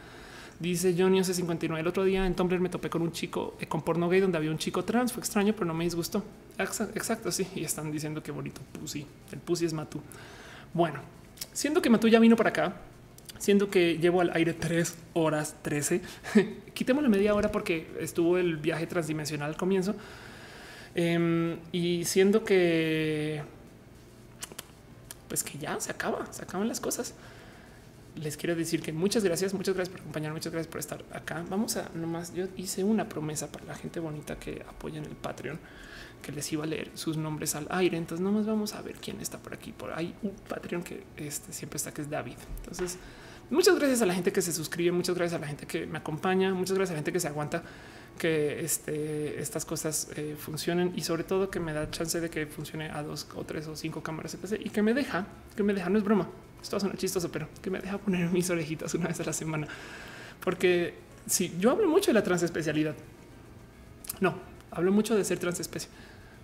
Dice 0.59 0.95
Johnny 0.97 1.23
59 1.23 1.81
El 1.81 1.87
otro 1.87 2.05
día 2.05 2.27
en 2.27 2.35
Tumblr 2.35 2.61
me 2.61 2.71
topé 2.71 2.89
con 2.89 3.03
un 3.03 3.13
chico 3.13 3.57
eh, 3.61 3.67
con 3.67 3.83
porno 3.83 4.09
gay 4.09 4.21
donde 4.21 4.39
había 4.39 4.51
un 4.51 4.59
chico 4.59 4.85
trans. 4.85 5.13
Fue 5.13 5.21
extraño, 5.21 5.53
pero 5.53 5.67
no 5.67 5.75
me 5.75 5.85
disgustó. 5.85 6.25
Exacto, 6.59 7.31
sí. 7.31 7.47
Y 7.55 7.65
están 7.65 7.91
diciendo 7.93 8.23
que 8.23 8.33
bonito 8.33 8.61
pussy. 8.73 9.07
El 9.33 9.39
pussy 9.41 9.67
es 9.67 9.73
Matú. 9.73 10.01
Bueno, 10.73 11.01
siendo 11.53 11.83
que 11.83 11.91
Matú 11.91 12.09
ya 12.09 12.19
vino 12.19 12.37
para 12.37 12.51
acá, 12.51 12.77
siendo 13.39 13.69
que 13.69 13.99
llevo 13.99 14.23
al 14.23 14.31
aire 14.35 14.55
tres 14.55 14.97
horas 15.13 15.57
13, 15.63 16.01
quitémosle 16.75 17.09
media 17.09 17.35
hora 17.35 17.53
porque 17.53 17.89
estuvo 18.01 18.39
el 18.39 18.57
viaje 18.57 18.87
transdimensional 18.87 19.51
al 19.51 19.57
comienzo. 19.57 19.95
Em, 20.95 21.59
y 21.73 22.05
siendo 22.05 22.45
que 22.45 23.43
pues 25.29 25.43
que 25.43 25.59
ya 25.59 25.79
se 25.81 25.91
acaba, 25.91 26.33
se 26.33 26.43
acaban 26.43 26.69
las 26.69 26.81
cosas. 26.81 27.15
Les 28.17 28.37
quiero 28.37 28.57
decir 28.57 28.81
que 28.81 28.93
muchas 28.93 29.23
gracias, 29.23 29.53
muchas 29.53 29.75
gracias 29.75 29.93
por 29.93 30.01
acompañar, 30.01 30.33
muchas 30.33 30.53
gracias 30.53 30.71
por 30.71 30.81
estar 30.81 31.05
acá. 31.13 31.45
Vamos 31.51 31.77
a 31.77 31.91
nomás, 31.95 32.33
yo 32.33 32.47
hice 32.57 32.83
una 32.83 33.09
promesa 33.09 33.53
para 33.53 33.67
la 33.67 33.75
gente 33.75 34.01
bonita 34.01 34.39
que 34.39 34.65
apoya 34.67 34.99
en 34.99 35.05
el 35.05 35.17
Patreon, 35.17 35.59
que 36.23 36.33
les 36.33 36.51
iba 36.53 36.65
a 36.65 36.67
leer 36.67 36.91
sus 36.95 37.19
nombres 37.19 37.55
al 37.55 37.67
aire. 37.71 37.99
Entonces 37.99 38.25
nomás 38.25 38.47
vamos 38.47 38.75
a 38.75 38.81
ver 38.81 38.97
quién 38.97 39.21
está 39.21 39.39
por 39.39 39.53
aquí. 39.53 39.73
Por 39.73 39.93
ahí 39.93 40.15
un 40.23 40.33
Patreon 40.49 40.83
que 40.83 41.05
este, 41.17 41.53
siempre 41.53 41.77
está, 41.77 41.93
que 41.93 42.03
es 42.03 42.09
David. 42.09 42.39
Entonces, 42.61 42.99
muchas 43.51 43.79
gracias 43.79 44.01
a 44.01 44.07
la 44.07 44.15
gente 44.15 44.33
que 44.33 44.41
se 44.41 44.53
suscribe, 44.53 44.93
muchas 44.93 45.15
gracias 45.15 45.39
a 45.39 45.41
la 45.41 45.49
gente 45.49 45.67
que 45.67 45.87
me 45.87 45.99
acompaña, 45.99 46.55
muchas 46.55 46.77
gracias 46.77 46.93
a 46.93 46.95
la 46.95 46.99
gente 46.99 47.13
que 47.13 47.21
se 47.21 47.29
aguanta 47.29 47.63
que 48.17 48.65
este, 48.65 49.41
estas 49.41 49.67
cosas 49.67 50.09
eh, 50.17 50.37
funcionen 50.39 50.93
y 50.97 51.03
sobre 51.03 51.23
todo 51.23 51.51
que 51.51 51.61
me 51.61 51.75
da 51.75 51.91
chance 51.91 52.19
de 52.19 52.31
que 52.31 52.47
funcione 52.47 52.91
a 52.91 53.03
dos 53.03 53.27
o 53.35 53.45
tres 53.45 53.67
o 53.67 53.77
cinco 53.77 54.03
cámaras 54.03 54.39
y 54.59 54.71
que 54.71 54.81
me 54.81 54.95
deja, 54.95 55.27
que 55.55 55.63
me 55.63 55.75
deja, 55.75 55.91
no 55.91 55.99
es 55.99 56.05
broma, 56.05 56.29
esto 56.67 56.81
suena 56.81 56.97
chistoso, 56.97 57.31
pero 57.31 57.49
que 57.63 57.71
me 57.71 57.81
deja 57.81 57.99
poner 57.99 58.29
mis 58.31 58.51
orejitas 58.51 58.93
una 58.95 59.09
vez 59.09 59.21
a 59.21 59.25
la 59.25 59.33
semana. 59.33 59.69
Porque 60.45 60.95
si 61.27 61.53
yo 61.59 61.71
hablo 61.71 61.89
mucho 61.89 62.11
de 62.11 62.15
la 62.15 62.23
transespecialidad, 62.23 62.95
no, 64.21 64.35
hablo 64.71 64.93
mucho 64.93 65.15
de 65.17 65.25
ser 65.25 65.39
transespecie, 65.39 65.89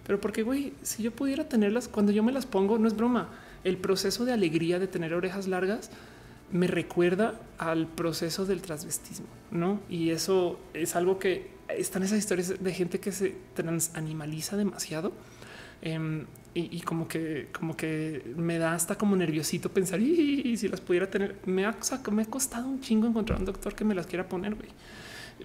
pero 0.06 0.20
porque 0.20 0.42
güey, 0.42 0.72
si 0.82 1.02
yo 1.02 1.12
pudiera 1.12 1.48
tenerlas 1.48 1.88
cuando 1.88 2.12
yo 2.12 2.22
me 2.22 2.32
las 2.32 2.46
pongo, 2.46 2.78
no 2.78 2.88
es 2.88 2.96
broma, 2.96 3.28
el 3.64 3.76
proceso 3.76 4.24
de 4.24 4.32
alegría 4.32 4.78
de 4.78 4.88
tener 4.88 5.14
orejas 5.14 5.46
largas 5.46 5.90
me 6.50 6.66
recuerda 6.66 7.40
al 7.58 7.86
proceso 7.86 8.44
del 8.44 8.60
transvestismo, 8.60 9.26
¿no? 9.50 9.80
Y 9.88 10.10
eso 10.10 10.60
es 10.74 10.96
algo 10.96 11.18
que 11.18 11.50
están 11.68 12.02
esas 12.02 12.18
historias 12.18 12.62
de 12.62 12.74
gente 12.74 13.00
que 13.00 13.10
se 13.10 13.34
transanimaliza 13.54 14.56
demasiado 14.56 15.12
em, 15.80 16.26
y, 16.54 16.80
como 16.82 17.08
que 17.08 17.48
como 17.52 17.76
que 17.76 18.34
me 18.36 18.58
da 18.58 18.74
hasta 18.74 18.96
como 18.96 19.16
nerviosito 19.16 19.70
pensar 19.70 20.00
y, 20.00 20.56
si 20.56 20.68
las 20.68 20.80
pudiera 20.80 21.08
tener. 21.08 21.36
Me 21.46 21.64
ha, 21.64 21.74
me 22.10 22.22
ha 22.22 22.26
costado 22.26 22.68
un 22.68 22.80
chingo 22.80 23.06
encontrar 23.06 23.38
un 23.38 23.46
doctor 23.46 23.74
que 23.74 23.84
me 23.84 23.94
las 23.94 24.06
quiera 24.06 24.28
poner, 24.28 24.54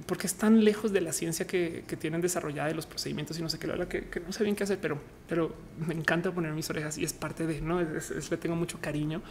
porque 0.06 0.28
están 0.28 0.64
lejos 0.66 0.92
de 0.92 1.00
la 1.02 1.14
ciencia 1.14 1.48
que, 1.48 1.84
tienen 2.00 2.20
desarrollada 2.22 2.68
de 2.68 2.76
los 2.76 2.86
procedimientos 2.86 3.40
y 3.40 3.42
no 3.42 3.50
sé 3.50 3.58
qué, 3.58 3.68
la 3.68 3.76
verdad 3.76 3.88
que, 3.88 4.20
no 4.20 4.34
sé 4.34 4.44
bien 4.44 4.56
qué 4.56 4.64
hacer, 4.64 4.80
pero, 4.82 5.00
pero 5.30 5.56
me 5.86 5.94
encanta 5.94 6.32
poner 6.32 6.52
mis 6.52 6.70
orejas 6.70 6.98
y 6.98 7.06
es 7.06 7.14
parte 7.14 7.48
de 7.48 7.62
no 7.62 7.80
es, 7.80 8.30
le 8.30 8.38
tengo 8.38 8.56
mucho 8.58 8.80
cariño 8.82 9.22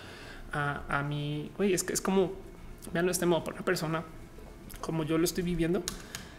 a, 0.53 0.83
a 0.89 1.03
mi. 1.03 1.51
Es 1.59 1.85
que 1.85 1.93
es 1.93 2.01
como 2.01 2.33
veanlo 2.93 3.11
de 3.11 3.13
este 3.13 3.27
modo 3.27 3.45
para 3.45 3.57
una 3.57 3.65
persona 3.65 4.05
como 4.81 5.05
yo 5.05 5.19
lo 5.19 5.25
estoy 5.25 5.45
viviendo 5.45 5.83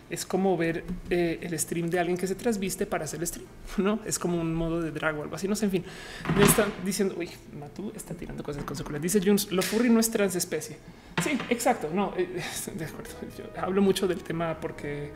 es 0.10 0.26
como 0.26 0.56
ver 0.56 0.84
eh, 1.10 1.40
el 1.42 1.58
stream 1.60 1.90
de 1.90 2.00
alguien 2.00 2.18
que 2.18 2.28
se 2.28 2.36
transviste 2.36 2.86
para 2.86 3.06
hacer 3.06 3.20
el 3.20 3.28
stream, 3.28 3.48
¿no? 3.78 4.00
Es 4.06 4.20
como 4.20 4.40
un 4.40 4.54
modo 4.54 4.82
de 4.82 4.92
drag 4.92 5.18
o 5.18 5.24
algo 5.24 5.36
así, 5.36 5.48
no 5.48 5.56
sé, 5.56 5.66
en 5.66 5.72
fin. 5.72 5.86
Me 6.36 6.44
está 6.44 6.66
diciendo, 6.86 7.16
uy, 7.18 7.30
Matú 7.60 7.92
está 7.96 8.14
tirando 8.14 8.44
cosas 8.44 8.64
con 8.64 8.76
su 8.76 8.84
Dice 9.00 9.20
Jones, 9.24 9.52
lo 9.52 9.62
furry 9.62 9.90
no 9.90 10.00
es 10.00 10.10
transespecie. 10.10 10.78
Sí, 11.24 11.38
exacto, 11.50 11.90
no, 11.94 12.14
eh, 12.18 12.28
de 12.76 12.86
acuerdo. 12.86 13.12
Yo 13.38 13.46
hablo 13.62 13.82
mucho 13.82 14.08
del 14.08 14.24
tema 14.24 14.58
porque 14.60 15.12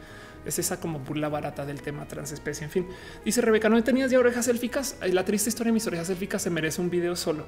es 0.46 0.60
esa 0.60 0.80
como 0.80 1.00
burla 1.00 1.30
barata 1.30 1.66
del 1.66 1.82
tema 1.82 2.08
transespecie. 2.08 2.66
En 2.66 2.72
fin, 2.72 2.88
dice 3.24 3.42
Rebeca, 3.42 3.70
no 3.70 3.82
tenías 3.84 4.12
ya 4.12 4.20
orejas 4.20 4.48
élficas. 4.48 4.98
La 5.02 5.24
triste 5.24 5.50
historia 5.50 5.70
de 5.70 5.74
mis 5.74 5.88
orejas 5.88 6.10
élficas 6.10 6.42
se 6.42 6.50
merece 6.50 6.82
un 6.82 6.90
video 6.90 7.16
solo. 7.16 7.46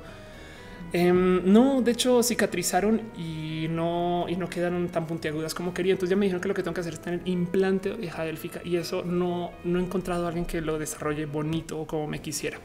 Em, 0.95 1.51
no, 1.51 1.81
de 1.81 1.91
hecho 1.91 2.21
cicatrizaron 2.21 3.01
y 3.17 3.65
no, 3.67 4.25
y 4.29 4.35
no 4.35 4.47
quedaron 4.47 4.89
tan 4.89 5.07
puntiagudas 5.07 5.55
como 5.55 5.73
quería. 5.73 5.93
Entonces 5.93 6.11
ya 6.11 6.15
me 6.15 6.27
dijeron 6.27 6.39
que 6.39 6.47
lo 6.47 6.53
que 6.53 6.61
tengo 6.61 6.75
que 6.75 6.81
hacer 6.81 6.93
es 6.93 7.01
tener 7.01 7.21
implante 7.25 7.91
oreja 7.91 8.27
élfica 8.27 8.61
y 8.63 8.75
eso 8.75 9.03
no, 9.03 9.51
no 9.63 9.79
he 9.79 9.81
encontrado 9.81 10.25
a 10.25 10.27
alguien 10.27 10.45
que 10.45 10.61
lo 10.61 10.77
desarrolle 10.77 11.25
bonito 11.25 11.79
o 11.79 11.87
como 11.87 12.05
me 12.05 12.21
quisiera. 12.21 12.59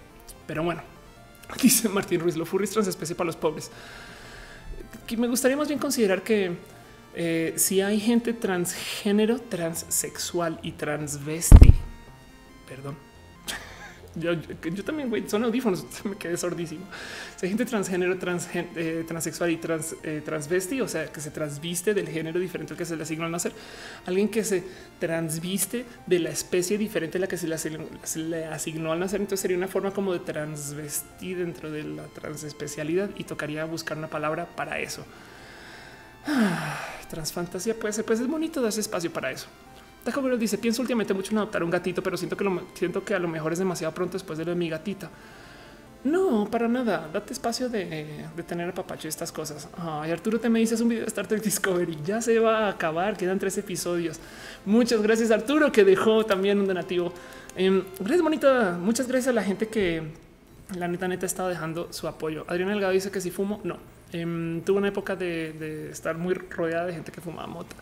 Pero 0.46 0.62
bueno, 0.62 0.82
dice 1.62 1.88
Martín 1.88 2.20
Ruiz, 2.20 2.36
lo 2.36 2.44
furries 2.44 2.70
transespecie 2.70 3.16
para 3.16 3.26
los 3.26 3.36
pobres. 3.36 3.70
Que 5.06 5.16
me 5.16 5.26
gustaría 5.26 5.56
más 5.56 5.68
bien 5.68 5.80
considerar 5.80 6.22
que 6.22 6.52
eh, 7.14 7.54
si 7.56 7.80
hay 7.80 7.98
gente 7.98 8.34
transgénero, 8.34 9.40
transexual 9.40 10.60
y 10.62 10.72
transvesti, 10.72 11.72
perdón, 12.68 13.07
yo, 14.18 14.84
también, 14.84 15.08
güey, 15.08 15.28
son 15.28 15.44
audífonos, 15.44 15.84
me 16.04 16.16
quedé 16.16 16.36
sordísimo. 16.36 16.86
Si 17.36 17.46
hay 17.46 17.50
gente 17.50 17.64
transgénero, 17.64 18.18
trans, 18.18 18.48
eh, 18.54 19.04
transexual 19.06 19.50
y 19.50 19.56
trans, 19.56 19.94
eh, 20.02 20.22
transvesti, 20.24 20.80
o 20.80 20.88
sea, 20.88 21.06
que 21.06 21.20
se 21.20 21.30
transviste 21.30 21.94
del 21.94 22.08
género 22.08 22.40
diferente 22.40 22.74
al 22.74 22.78
que 22.78 22.84
se 22.84 22.96
le 22.96 23.02
asignó 23.02 23.24
al 23.24 23.30
nacer. 23.30 23.52
Alguien 24.06 24.28
que 24.28 24.44
se 24.44 24.64
transviste 24.98 25.84
de 26.06 26.18
la 26.18 26.30
especie 26.30 26.78
diferente 26.78 27.18
a 27.18 27.20
la 27.20 27.26
que 27.26 27.36
se 27.36 27.46
le, 27.46 27.54
asignó, 27.54 28.92
al 28.92 29.00
nacer. 29.00 29.20
Entonces 29.20 29.40
sería 29.40 29.56
una 29.56 29.68
forma 29.68 29.92
como 29.92 30.12
de 30.12 30.20
transvestir 30.20 31.38
dentro 31.38 31.70
de 31.70 31.84
la 31.84 32.04
transespecialidad 32.06 33.10
y 33.16 33.24
tocaría 33.24 33.64
buscar 33.64 33.96
una 33.96 34.08
palabra 34.08 34.46
para 34.56 34.78
eso. 34.80 35.04
Ah, 36.26 36.78
transfantasía 37.08 37.74
puede 37.78 37.92
ser, 37.94 38.04
pues 38.04 38.20
es 38.20 38.26
bonito 38.26 38.60
darse 38.60 38.80
espacio 38.80 39.12
para 39.12 39.30
eso. 39.30 39.46
Taco 40.08 40.36
dice: 40.36 40.58
Pienso 40.58 40.80
últimamente 40.80 41.12
mucho 41.12 41.32
en 41.32 41.38
adoptar 41.38 41.62
un 41.62 41.70
gatito, 41.70 42.02
pero 42.02 42.16
siento 42.16 42.36
que 42.36 42.44
lo, 42.44 42.62
siento 42.74 43.04
que 43.04 43.14
a 43.14 43.18
lo 43.18 43.28
mejor 43.28 43.52
es 43.52 43.58
demasiado 43.58 43.92
pronto 43.94 44.14
después 44.14 44.38
de 44.38 44.44
lo 44.44 44.52
de 44.52 44.56
mi 44.56 44.68
gatita. 44.68 45.10
No, 46.04 46.48
para 46.50 46.68
nada. 46.68 47.10
Date 47.12 47.32
espacio 47.32 47.68
de, 47.68 48.24
tener 48.46 48.70
a 48.70 48.72
papacho 48.72 49.08
estas 49.08 49.32
cosas. 49.32 49.68
Ay, 49.76 50.10
Arturo 50.10 50.38
te 50.38 50.48
me 50.48 50.60
dices 50.60 50.80
un 50.80 50.88
video 50.88 51.02
de 51.02 51.08
Star 51.08 51.26
Trek 51.26 51.42
Discovery. 51.42 51.98
Ya 52.04 52.22
se 52.22 52.38
va 52.38 52.66
a 52.66 52.68
acabar. 52.70 53.16
Quedan 53.16 53.38
tres 53.38 53.58
episodios. 53.58 54.18
Muchas 54.64 55.02
gracias, 55.02 55.30
Arturo, 55.30 55.70
que 55.72 55.84
dejó 55.84 56.24
también 56.24 56.58
un 56.60 56.66
donativo. 56.66 57.12
Eh, 57.56 57.82
gracias, 57.98 58.22
bonita. 58.22 58.78
Muchas 58.80 59.08
gracias 59.08 59.28
a 59.28 59.32
la 59.32 59.42
gente 59.42 59.68
que 59.68 60.02
la 60.78 60.88
neta, 60.88 61.08
neta, 61.08 61.26
estado 61.26 61.48
dejando 61.48 61.92
su 61.92 62.06
apoyo. 62.08 62.44
Adriana 62.48 62.72
Delgado 62.72 62.92
dice 62.92 63.10
que 63.10 63.20
si 63.20 63.30
fumo, 63.30 63.60
no. 63.64 63.76
Em, 64.12 64.62
tuve 64.62 64.78
una 64.78 64.88
época 64.88 65.16
de, 65.16 65.52
de, 65.52 65.90
estar 65.90 66.16
muy 66.16 66.32
rodeada 66.32 66.86
de 66.86 66.94
gente 66.94 67.12
que 67.12 67.20
fumaba 67.20 67.46
mota 67.46 67.76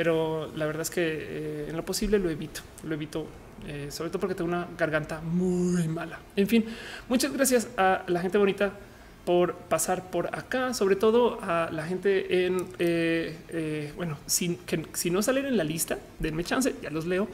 pero 0.00 0.50
la 0.56 0.64
verdad 0.64 0.80
es 0.80 0.88
que 0.88 1.02
eh, 1.04 1.66
en 1.68 1.76
lo 1.76 1.84
posible 1.84 2.18
lo 2.18 2.30
evito, 2.30 2.62
lo 2.84 2.94
evito, 2.94 3.26
eh, 3.66 3.88
sobre 3.90 4.08
todo 4.08 4.18
porque 4.18 4.34
tengo 4.34 4.48
una 4.48 4.66
garganta 4.78 5.20
muy 5.20 5.88
mala. 5.88 6.18
En 6.36 6.48
fin, 6.48 6.64
muchas 7.06 7.30
gracias 7.34 7.68
a 7.76 8.02
la 8.06 8.22
gente 8.22 8.38
bonita 8.38 8.72
por 9.26 9.56
pasar 9.56 10.10
por 10.10 10.34
acá, 10.34 10.72
sobre 10.72 10.96
todo 10.96 11.38
a 11.42 11.68
la 11.70 11.84
gente 11.84 12.46
en, 12.46 12.66
eh, 12.78 13.92
bueno, 13.94 14.16
que, 14.66 14.86
si 14.94 15.10
no 15.10 15.20
salen 15.20 15.44
en 15.44 15.58
la 15.58 15.64
lista, 15.64 15.98
denme 16.18 16.44
chance, 16.44 16.74
ya 16.80 16.88
los 16.88 17.04
leo. 17.04 17.28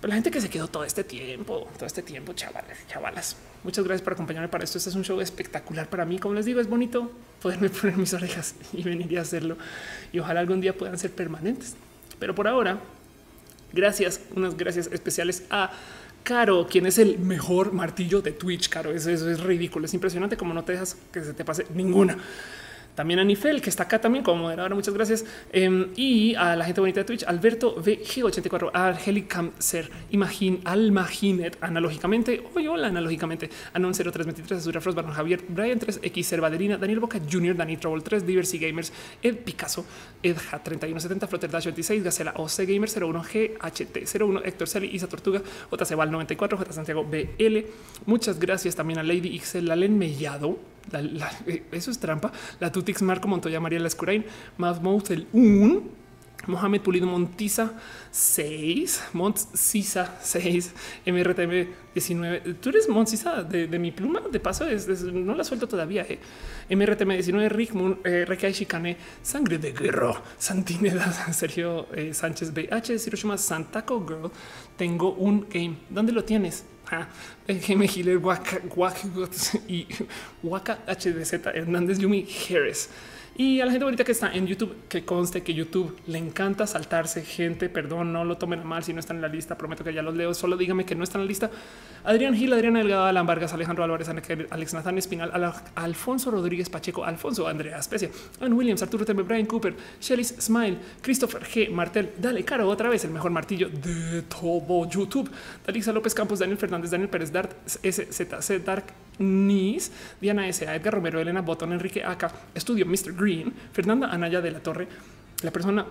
Pero 0.00 0.10
la 0.10 0.14
gente 0.14 0.30
que 0.30 0.40
se 0.40 0.48
quedó 0.48 0.68
todo 0.68 0.84
este 0.84 1.02
tiempo, 1.02 1.66
todo 1.74 1.86
este 1.86 2.02
tiempo, 2.02 2.34
chavales, 2.34 2.86
chavalas. 2.86 3.36
Muchas 3.64 3.84
gracias 3.84 4.02
por 4.02 4.12
acompañarme 4.12 4.48
para 4.48 4.64
esto. 4.64 4.78
Este 4.78 4.90
es 4.90 4.96
un 4.96 5.04
show 5.04 5.20
espectacular 5.20 5.88
para 5.88 6.04
mí. 6.04 6.18
Como 6.18 6.34
les 6.34 6.46
digo, 6.46 6.60
es 6.60 6.68
bonito 6.68 7.10
poderme 7.42 7.68
poner 7.70 7.96
mis 7.96 8.12
orejas 8.14 8.54
y 8.72 8.82
venir 8.82 9.18
a 9.18 9.22
hacerlo. 9.22 9.56
Y 10.12 10.18
ojalá 10.18 10.40
algún 10.40 10.60
día 10.60 10.76
puedan 10.76 10.98
ser 10.98 11.10
permanentes. 11.12 11.74
Pero 12.18 12.34
por 12.34 12.48
ahora, 12.48 12.78
gracias, 13.72 14.20
unas 14.34 14.56
gracias 14.56 14.88
especiales 14.92 15.44
a 15.50 15.72
Caro, 16.22 16.66
quien 16.68 16.84
es 16.84 16.98
el 16.98 17.18
mejor 17.18 17.72
martillo 17.72 18.20
de 18.20 18.32
Twitch. 18.32 18.68
Caro, 18.68 18.92
eso, 18.92 19.10
eso 19.10 19.30
es 19.30 19.40
ridículo. 19.40 19.86
Es 19.86 19.94
impresionante 19.94 20.36
como 20.36 20.52
no 20.52 20.62
te 20.62 20.72
dejas 20.72 20.96
que 21.12 21.22
se 21.22 21.32
te 21.32 21.44
pase 21.44 21.66
ninguna. 21.74 22.18
También 22.98 23.20
a 23.20 23.24
Nifel, 23.24 23.62
que 23.62 23.70
está 23.70 23.84
acá 23.84 24.00
también 24.00 24.24
como 24.24 24.42
moderadora. 24.42 24.74
Muchas 24.74 24.92
gracias. 24.92 25.24
Em, 25.52 25.90
y 25.94 26.34
a 26.34 26.56
la 26.56 26.64
gente 26.64 26.80
bonita 26.80 26.98
de 26.98 27.04
Twitch, 27.04 27.22
Alberto 27.22 27.76
VG84, 27.76 28.72
Argelicamcer, 28.74 29.88
Imagin, 30.10 30.62
Almaginet, 30.64 31.58
analógicamente. 31.60 32.42
Hoy 32.56 32.66
hola, 32.66 32.88
analógicamente. 32.88 33.50
Anon 33.72 33.94
0323, 33.94 34.58
Azura 34.58 34.80
Frost, 34.80 34.96
Baron 34.96 35.12
Javier, 35.12 35.44
Brian 35.48 35.78
3X, 35.78 36.24
Cervaderina, 36.24 36.76
Daniel 36.76 36.98
Boca 36.98 37.20
Jr., 37.20 37.54
Dani 37.54 37.76
Trouble 37.76 38.02
3, 38.02 38.26
Diversity 38.26 38.66
Gamers, 38.66 38.92
Ed 39.22 39.36
Picasso, 39.44 39.86
Edja 40.20 40.60
3170, 40.60 41.28
Flutter 41.28 41.50
Dash 41.52 41.66
26, 41.66 42.02
Gacela 42.02 42.34
OC 42.36 42.66
Gamer 42.66 42.88
01, 42.88 43.22
GHT 43.22 44.20
01, 44.20 44.42
Héctor 44.44 44.66
Celi, 44.66 44.88
Isa 44.92 45.06
Tortuga, 45.06 45.40
JC 45.70 45.94
Val 45.94 46.10
94, 46.10 46.58
J 46.58 46.72
Santiago 46.72 47.04
BL. 47.04 47.58
Muchas 48.06 48.40
gracias 48.40 48.74
también 48.74 48.98
a 48.98 49.04
Lady 49.04 49.38
XL, 49.38 49.68
Lalen 49.68 49.96
Mellado. 49.96 50.58
Eh, 50.92 51.64
eso 51.72 51.90
es 51.90 51.98
trampa. 51.98 52.32
La 52.60 52.72
Tutix 52.72 53.02
Marco 53.02 53.28
Montoya 53.28 53.60
María 53.60 53.80
Lascurain, 53.80 54.24
Mouth 54.56 55.10
el 55.10 55.26
un 55.32 55.98
Mohamed 56.46 56.80
Pulido 56.80 57.06
Montiza 57.06 57.72
6, 58.10 59.10
Montsisa 59.12 60.18
6, 60.20 60.72
MRTM 61.06 61.68
19. 61.94 62.54
Tú 62.54 62.70
eres 62.70 62.88
Montsisa 62.88 63.42
de, 63.42 63.66
de, 63.66 63.78
mi 63.78 63.92
pluma. 63.92 64.20
De 64.30 64.40
paso, 64.40 64.66
es, 64.66 64.88
no 65.02 65.34
la 65.34 65.44
suelto 65.44 65.66
todavía. 65.68 66.06
Eh. 66.08 66.18
MRTM 66.70 67.10
19, 67.10 67.48
Rick 67.48 67.72
Moon, 67.72 67.98
eh, 68.04 68.24
Rekai 68.26 68.52
Shikane, 68.52 68.96
Sangre 69.22 69.58
de 69.58 69.72
Guerra, 69.72 70.22
Santineda, 70.38 71.12
Sergio 71.32 71.86
eh, 71.94 72.14
Sánchez 72.14 72.52
BH, 72.52 73.06
Hiroshima 73.06 73.36
Santaco 73.36 74.04
Girl. 74.06 74.30
Tengo 74.76 75.12
un 75.12 75.46
game. 75.50 75.76
¿Dónde 75.90 76.12
lo 76.12 76.24
tienes? 76.24 76.64
Jaime 77.46 77.86
Giler, 77.86 78.18
Waka, 78.18 78.58
y 79.68 79.86
Waka 80.42 80.78
HDZ 80.86 81.34
Hernández 81.54 81.98
Yumi 81.98 82.24
Jerez. 82.24 82.88
Y 83.40 83.60
a 83.60 83.66
la 83.66 83.70
gente 83.70 83.84
bonita 83.84 84.02
que 84.02 84.10
está 84.10 84.32
en 84.32 84.48
YouTube, 84.48 84.74
que 84.88 85.04
conste 85.04 85.44
que 85.44 85.54
YouTube 85.54 85.96
le 86.08 86.18
encanta 86.18 86.66
saltarse 86.66 87.22
gente. 87.22 87.68
Perdón, 87.68 88.12
no 88.12 88.24
lo 88.24 88.36
tomen 88.36 88.66
mal 88.66 88.82
si 88.82 88.92
no 88.92 88.98
están 88.98 89.18
en 89.18 89.22
la 89.22 89.28
lista. 89.28 89.56
Prometo 89.56 89.84
que 89.84 89.94
ya 89.94 90.02
los 90.02 90.16
leo. 90.16 90.34
Solo 90.34 90.56
dígame 90.56 90.84
que 90.84 90.96
no 90.96 91.04
están 91.04 91.20
en 91.20 91.26
la 91.26 91.28
lista. 91.28 91.48
Adrián 92.02 92.34
Gil, 92.34 92.52
Adriana 92.52 92.80
Delgado, 92.80 93.04
Alan 93.04 93.28
Vargas, 93.28 93.52
Alejandro 93.52 93.84
Álvarez, 93.84 94.08
Alex 94.08 94.74
Nathan 94.74 94.98
Espinal, 94.98 95.30
Alfonso 95.76 96.32
Rodríguez 96.32 96.68
Pacheco, 96.68 97.04
Alfonso 97.04 97.46
Andrea 97.46 97.78
Especia, 97.78 98.10
Ann 98.40 98.54
Williams, 98.54 98.82
Arturo 98.82 99.04
Tembe, 99.04 99.22
Brian 99.22 99.46
Cooper, 99.46 99.72
Shelly 100.00 100.24
Smile, 100.24 100.76
Christopher 101.00 101.44
G. 101.44 101.70
Martel, 101.70 102.14
Dale 102.18 102.44
Caro, 102.44 102.68
otra 102.68 102.88
vez 102.88 103.04
el 103.04 103.12
mejor 103.12 103.30
martillo 103.30 103.68
de 103.68 104.22
todo 104.22 104.90
YouTube. 104.90 105.30
Dalisa 105.64 105.92
López 105.92 106.12
Campos, 106.12 106.40
Daniel 106.40 106.58
Fernández, 106.58 106.90
Daniel 106.90 107.08
Pérez, 107.08 107.30
Dart, 107.30 107.52
SZC, 107.68 108.64
Dark 108.64 108.86
Nis, 109.18 109.90
Diana 110.20 110.48
S. 110.48 110.64
Edgar 110.64 110.94
Romero, 110.94 111.20
Elena 111.20 111.42
Botón, 111.42 111.72
Enrique 111.72 112.04
Aka, 112.04 112.32
Estudio 112.54 112.86
Mr. 112.86 113.12
Green, 113.14 113.52
Fernanda 113.72 114.08
Anaya 114.08 114.40
de 114.40 114.50
la 114.50 114.60
Torre, 114.60 114.88
la 115.42 115.50
persona 115.50 115.86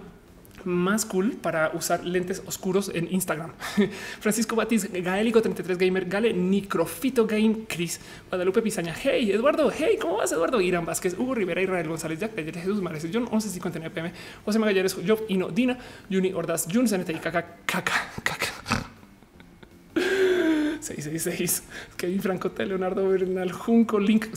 más 0.65 1.05
cool 1.05 1.33
para 1.33 1.71
usar 1.73 2.03
lentes 2.05 2.43
oscuros 2.45 2.91
en 2.93 3.11
Instagram. 3.11 3.51
Francisco 4.19 4.55
Batiz, 4.55 4.91
Gaélico 4.91 5.41
33 5.41 5.77
Gamer, 5.77 6.05
Gale, 6.05 6.33
Nicrofito 6.33 7.25
Game, 7.25 7.65
Chris, 7.67 7.99
Guadalupe 8.29 8.61
Pizaña, 8.61 8.93
Hey, 8.93 9.31
Eduardo, 9.31 9.71
Hey, 9.71 9.97
¿cómo 9.99 10.17
vas, 10.17 10.31
Eduardo? 10.31 10.61
Irán 10.61 10.85
Vázquez, 10.85 11.15
Hugo 11.17 11.35
Rivera, 11.35 11.61
Israel 11.61 11.87
González, 11.87 12.19
Jack 12.19 12.33
Jesús 12.35 12.81
Mares, 12.81 13.07
John 13.11 13.23
1159 13.23 13.93
PM, 13.93 14.13
José 14.45 14.59
Magallanes, 14.59 14.95
Job 15.07 15.21
Ino, 15.29 15.49
Dina, 15.49 15.77
Juni 16.09 16.33
Ordaz, 16.33 16.67
Jun 16.71 16.85
y 16.85 17.13
Caca, 17.15 17.57
Caca, 17.65 18.11
Caca. 18.23 18.47
666, 20.79 21.63
Kevin 21.95 22.21
Franco, 22.21 22.51
Leonardo 22.57 23.07
Bernal, 23.07 23.51
Junco, 23.51 23.99
Link, 23.99 24.27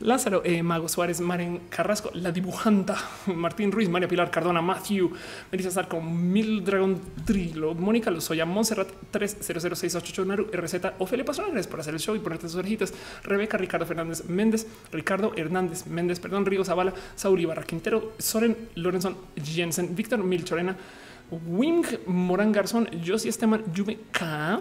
Lázaro, 0.00 0.42
eh, 0.44 0.62
Mago 0.62 0.88
Suárez, 0.88 1.20
Maren 1.20 1.62
Carrasco, 1.68 2.10
La 2.14 2.32
Dibujanta, 2.32 2.96
Martín 3.34 3.72
Ruiz, 3.72 3.88
María 3.88 4.08
Pilar 4.08 4.30
Cardona, 4.30 4.60
Matthew, 4.62 5.12
Melissa 5.50 5.70
Zarco, 5.70 6.00
Mil 6.00 6.64
Dragon 6.64 7.00
Trilo, 7.24 7.74
Mónica 7.74 8.10
Lozoya, 8.10 8.44
Montserrat 8.44 8.88
300688 9.10 10.24
Naru, 10.24 10.50
RZ, 10.52 10.92
Ofelia 10.98 11.24
Pastrana, 11.24 11.60
por 11.62 11.80
hacer 11.80 11.94
el 11.94 12.00
show 12.00 12.14
y 12.14 12.18
ponerte 12.18 12.48
sus 12.48 12.56
orejitas, 12.56 12.92
Rebeca, 13.24 13.56
Ricardo 13.58 13.86
Fernández 13.86 14.24
Méndez, 14.28 14.66
Ricardo 14.90 15.32
Hernández 15.36 15.86
Méndez, 15.86 16.20
perdón, 16.20 16.46
Río 16.46 16.64
Zavala, 16.64 16.92
Sauri 17.14 17.44
Barra 17.44 17.64
Quintero, 17.64 18.12
Soren 18.18 18.56
Lorenzo 18.74 19.26
Jensen, 19.42 19.94
Víctor 19.94 20.22
Milchorena, 20.22 20.76
Wing 21.46 21.84
Morán 22.06 22.52
Garzón, 22.52 22.88
Josie 23.04 23.30
Esteban, 23.30 23.64
Yume 23.72 23.98
K. 24.10 24.60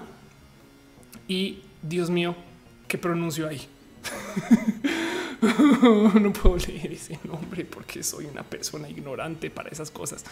Y 1.32 1.60
Dios 1.82 2.10
mío, 2.10 2.36
¿qué 2.90 2.98
pronuncio 2.98 3.48
ahí? 3.48 3.62
no 6.20 6.34
puedo 6.34 6.58
leer 6.58 6.92
ese 6.92 7.18
nombre 7.24 7.64
porque 7.64 8.04
soy 8.04 8.26
una 8.26 8.44
persona 8.44 8.90
ignorante 8.90 9.50
para 9.50 9.70
esas 9.70 9.92
cosas. 9.92 10.26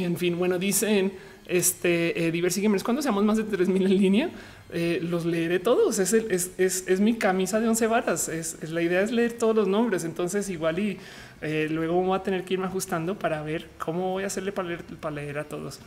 en 0.00 0.16
fin, 0.16 0.36
bueno, 0.36 0.58
dicen 0.58 1.12
este 1.46 2.26
eh, 2.26 2.32
Diversi 2.32 2.60
Gamers, 2.60 2.82
cuando 2.82 3.02
seamos 3.02 3.22
más 3.22 3.36
de 3.36 3.44
3000 3.44 3.86
en 3.86 3.96
línea, 3.96 4.30
eh, 4.72 4.98
los 5.00 5.24
leeré 5.24 5.60
todos. 5.60 6.00
Es, 6.00 6.12
es, 6.12 7.00
mi 7.00 7.14
camisa 7.14 7.60
de 7.60 7.68
11 7.68 7.86
varas. 7.86 8.28
Es, 8.28 8.68
la 8.68 8.82
idea 8.82 9.00
es 9.00 9.12
leer 9.12 9.34
todos 9.34 9.54
los 9.54 9.68
nombres. 9.68 10.02
Entonces, 10.02 10.48
igual 10.48 10.80
y 10.80 10.98
eh, 11.40 11.68
luego 11.70 12.02
voy 12.02 12.18
a 12.18 12.24
tener 12.24 12.42
que 12.42 12.54
irme 12.54 12.66
ajustando 12.66 13.16
para 13.16 13.44
ver 13.44 13.68
cómo 13.78 14.10
voy 14.10 14.24
a 14.24 14.26
hacerle 14.26 14.50
para 14.50 15.14
leer 15.14 15.38
a 15.38 15.44
todos. 15.44 15.78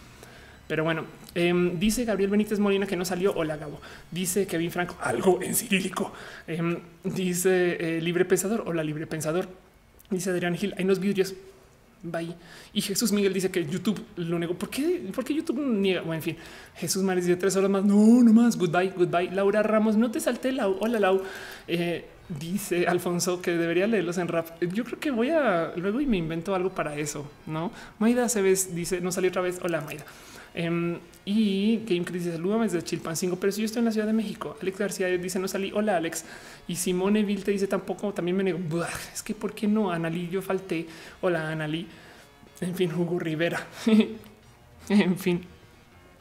Pero 0.67 0.83
bueno, 0.83 1.05
em, 1.35 1.77
dice 1.79 2.05
Gabriel 2.05 2.31
Benítez 2.31 2.59
Molina 2.59 2.85
que 2.85 2.95
no 2.95 3.05
salió. 3.05 3.33
Hola, 3.35 3.57
Gabo. 3.57 3.79
Dice 4.11 4.47
Kevin 4.47 4.71
Franco 4.71 4.97
algo 5.01 5.41
en 5.41 5.55
cirílico. 5.55 6.13
Em, 6.47 6.79
dice 7.03 7.97
eh, 7.97 8.01
Libre 8.01 8.25
Pensador. 8.25 8.63
Hola, 8.65 8.83
Libre 8.83 9.07
Pensador. 9.07 9.47
Dice 10.09 10.29
Adrián 10.29 10.55
Gil. 10.55 10.73
Hay 10.77 10.85
unos 10.85 10.99
vídeos. 10.99 11.35
Bye. 12.01 12.35
Y 12.73 12.81
Jesús 12.81 13.13
Miguel 13.13 13.33
dice 13.33 13.49
que 13.49 13.65
YouTube 13.65 14.03
lo 14.17 14.37
negó. 14.37 14.55
¿Por 14.55 14.69
qué? 14.69 15.09
¿Por 15.15 15.23
qué 15.23 15.33
YouTube 15.33 15.59
niega? 15.59 16.01
Bueno, 16.01 16.15
en 16.15 16.21
fin, 16.21 16.37
Jesús 16.75 17.01
Maris 17.01 17.25
dice 17.25 17.37
tres 17.37 17.55
horas 17.55 17.69
más. 17.69 17.83
No, 17.85 18.21
no 18.23 18.33
más. 18.33 18.57
Goodbye, 18.57 18.93
goodbye. 18.95 19.31
Laura 19.31 19.63
Ramos, 19.63 19.95
no 19.95 20.11
te 20.11 20.19
salté, 20.19 20.51
Lau. 20.51 20.77
Hola, 20.81 20.99
Lau. 20.99 21.21
Eh, 21.67 22.05
dice 22.27 22.87
Alfonso 22.87 23.41
que 23.41 23.51
debería 23.51 23.87
leerlos 23.87 24.17
en 24.17 24.27
rap. 24.27 24.61
Yo 24.61 24.83
creo 24.83 24.99
que 24.99 25.11
voy 25.11 25.29
a 25.29 25.73
luego 25.75 26.01
y 26.01 26.05
me 26.05 26.17
invento 26.17 26.55
algo 26.55 26.69
para 26.71 26.95
eso. 26.97 27.29
No, 27.45 27.71
Maida 27.99 28.27
se 28.27 28.41
dice 28.41 29.01
no 29.01 29.11
salió 29.11 29.29
otra 29.29 29.41
vez. 29.41 29.59
Hola, 29.63 29.81
Maida. 29.81 30.03
Em, 30.53 30.99
y 31.25 31.77
Game 31.85 32.03
Crisis 32.03 32.33
salúdame 32.33 32.65
desde 32.65 32.81
Chilpancingo, 32.81 33.37
pero 33.37 33.51
si 33.51 33.61
yo 33.61 33.65
estoy 33.65 33.79
en 33.79 33.85
la 33.85 33.91
Ciudad 33.91 34.07
de 34.07 34.13
México. 34.13 34.57
Alex 34.61 34.77
García 34.77 35.07
dice 35.07 35.39
no 35.39 35.47
salí. 35.47 35.71
Hola 35.73 35.97
Alex. 35.97 36.25
Y 36.67 36.75
Simone 36.75 37.23
Vil 37.23 37.43
te 37.43 37.51
dice 37.51 37.67
tampoco, 37.67 38.13
también 38.13 38.37
me 38.37 38.43
nego. 38.43 38.59
Es 39.13 39.23
que 39.23 39.33
por 39.33 39.53
qué 39.53 39.67
no? 39.67 39.91
Analí, 39.91 40.29
yo 40.29 40.41
falté. 40.41 40.87
Hola 41.21 41.49
Analí. 41.49 41.87
En 42.61 42.75
fin, 42.75 42.91
Hugo 42.93 43.19
Rivera. 43.19 43.65
en 44.89 45.17
fin, 45.17 45.41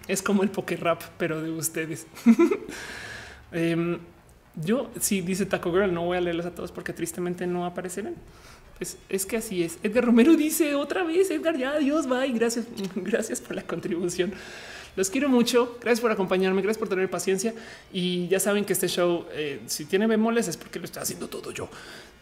es 0.09 0.23
como 0.23 0.43
el 0.43 0.51
poker 0.51 0.83
rap, 0.83 1.03
pero 1.19 1.43
de 1.43 1.51
ustedes. 1.51 2.07
Em, 3.55 3.99
yo 4.57 4.91
sí 4.99 5.21
dice 5.21 5.45
Taco 5.45 5.71
Girl, 5.73 5.93
no 5.93 6.07
voy 6.07 6.17
a 6.17 6.23
leerlos 6.23 6.47
a 6.47 6.55
todos 6.55 6.73
porque 6.73 6.95
tristemente 6.95 7.47
no 7.47 7.67
aparecerán. 7.67 8.15
Pues 8.83 8.99
es 9.09 9.27
que 9.27 9.37
así 9.37 9.63
es. 9.63 9.79
Edgar 9.85 10.05
Romero 10.05 10.35
dice 10.35 10.75
otra 10.75 11.05
vez, 11.05 11.31
Edgar, 11.31 11.57
ya 11.57 11.75
adiós, 11.75 12.09
bye. 12.09 12.33
Gracias, 12.33 12.67
gracias 12.97 13.41
por 13.41 13.55
la 13.55 13.63
contribución. 13.63 14.33
Los 14.97 15.09
quiero 15.09 15.29
mucho. 15.29 15.79
Gracias 15.81 16.01
por 16.01 16.11
acompañarme. 16.11 16.63
Gracias 16.63 16.79
por 16.79 16.89
tener 16.89 17.09
paciencia. 17.09 17.55
Y 17.93 18.27
ya 18.27 18.41
saben 18.41 18.65
que 18.65 18.73
este 18.73 18.89
show, 18.89 19.27
eh, 19.35 19.61
si 19.67 19.85
tiene 19.85 20.09
bemoles, 20.09 20.49
es 20.49 20.57
porque 20.57 20.81
lo 20.81 20.87
estoy 20.87 21.01
haciendo 21.01 21.29
todo 21.29 21.53
yo. 21.53 21.69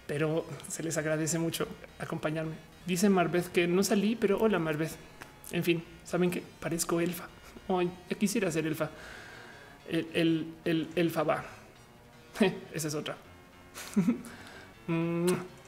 Pero 0.07 0.45
se 0.69 0.83
les 0.83 0.99
agradece 0.99 1.39
mucho 1.39 1.67
acompañarme. 1.99 2.57
Dice 2.85 3.09
Marbeth 3.09 3.47
que 3.53 3.67
no 3.67 3.83
salí, 3.83 4.15
pero 4.15 4.39
hola 4.39 4.59
Marbeth. 4.59 4.93
En 5.53 5.65
fin, 5.65 5.83
saben 6.05 6.31
que 6.31 6.43
parezco 6.61 7.01
elfa. 7.01 7.27
Hoy 7.69 7.89
quisiera 8.19 8.53
ser 8.53 8.67
elfa. 8.67 8.91
El, 9.89 10.09
el, 10.13 10.47
el 10.67 10.89
elfa 10.95 11.23
va. 11.23 11.43
Esa 12.75 12.89
es 12.89 12.95
otra. 12.95 13.17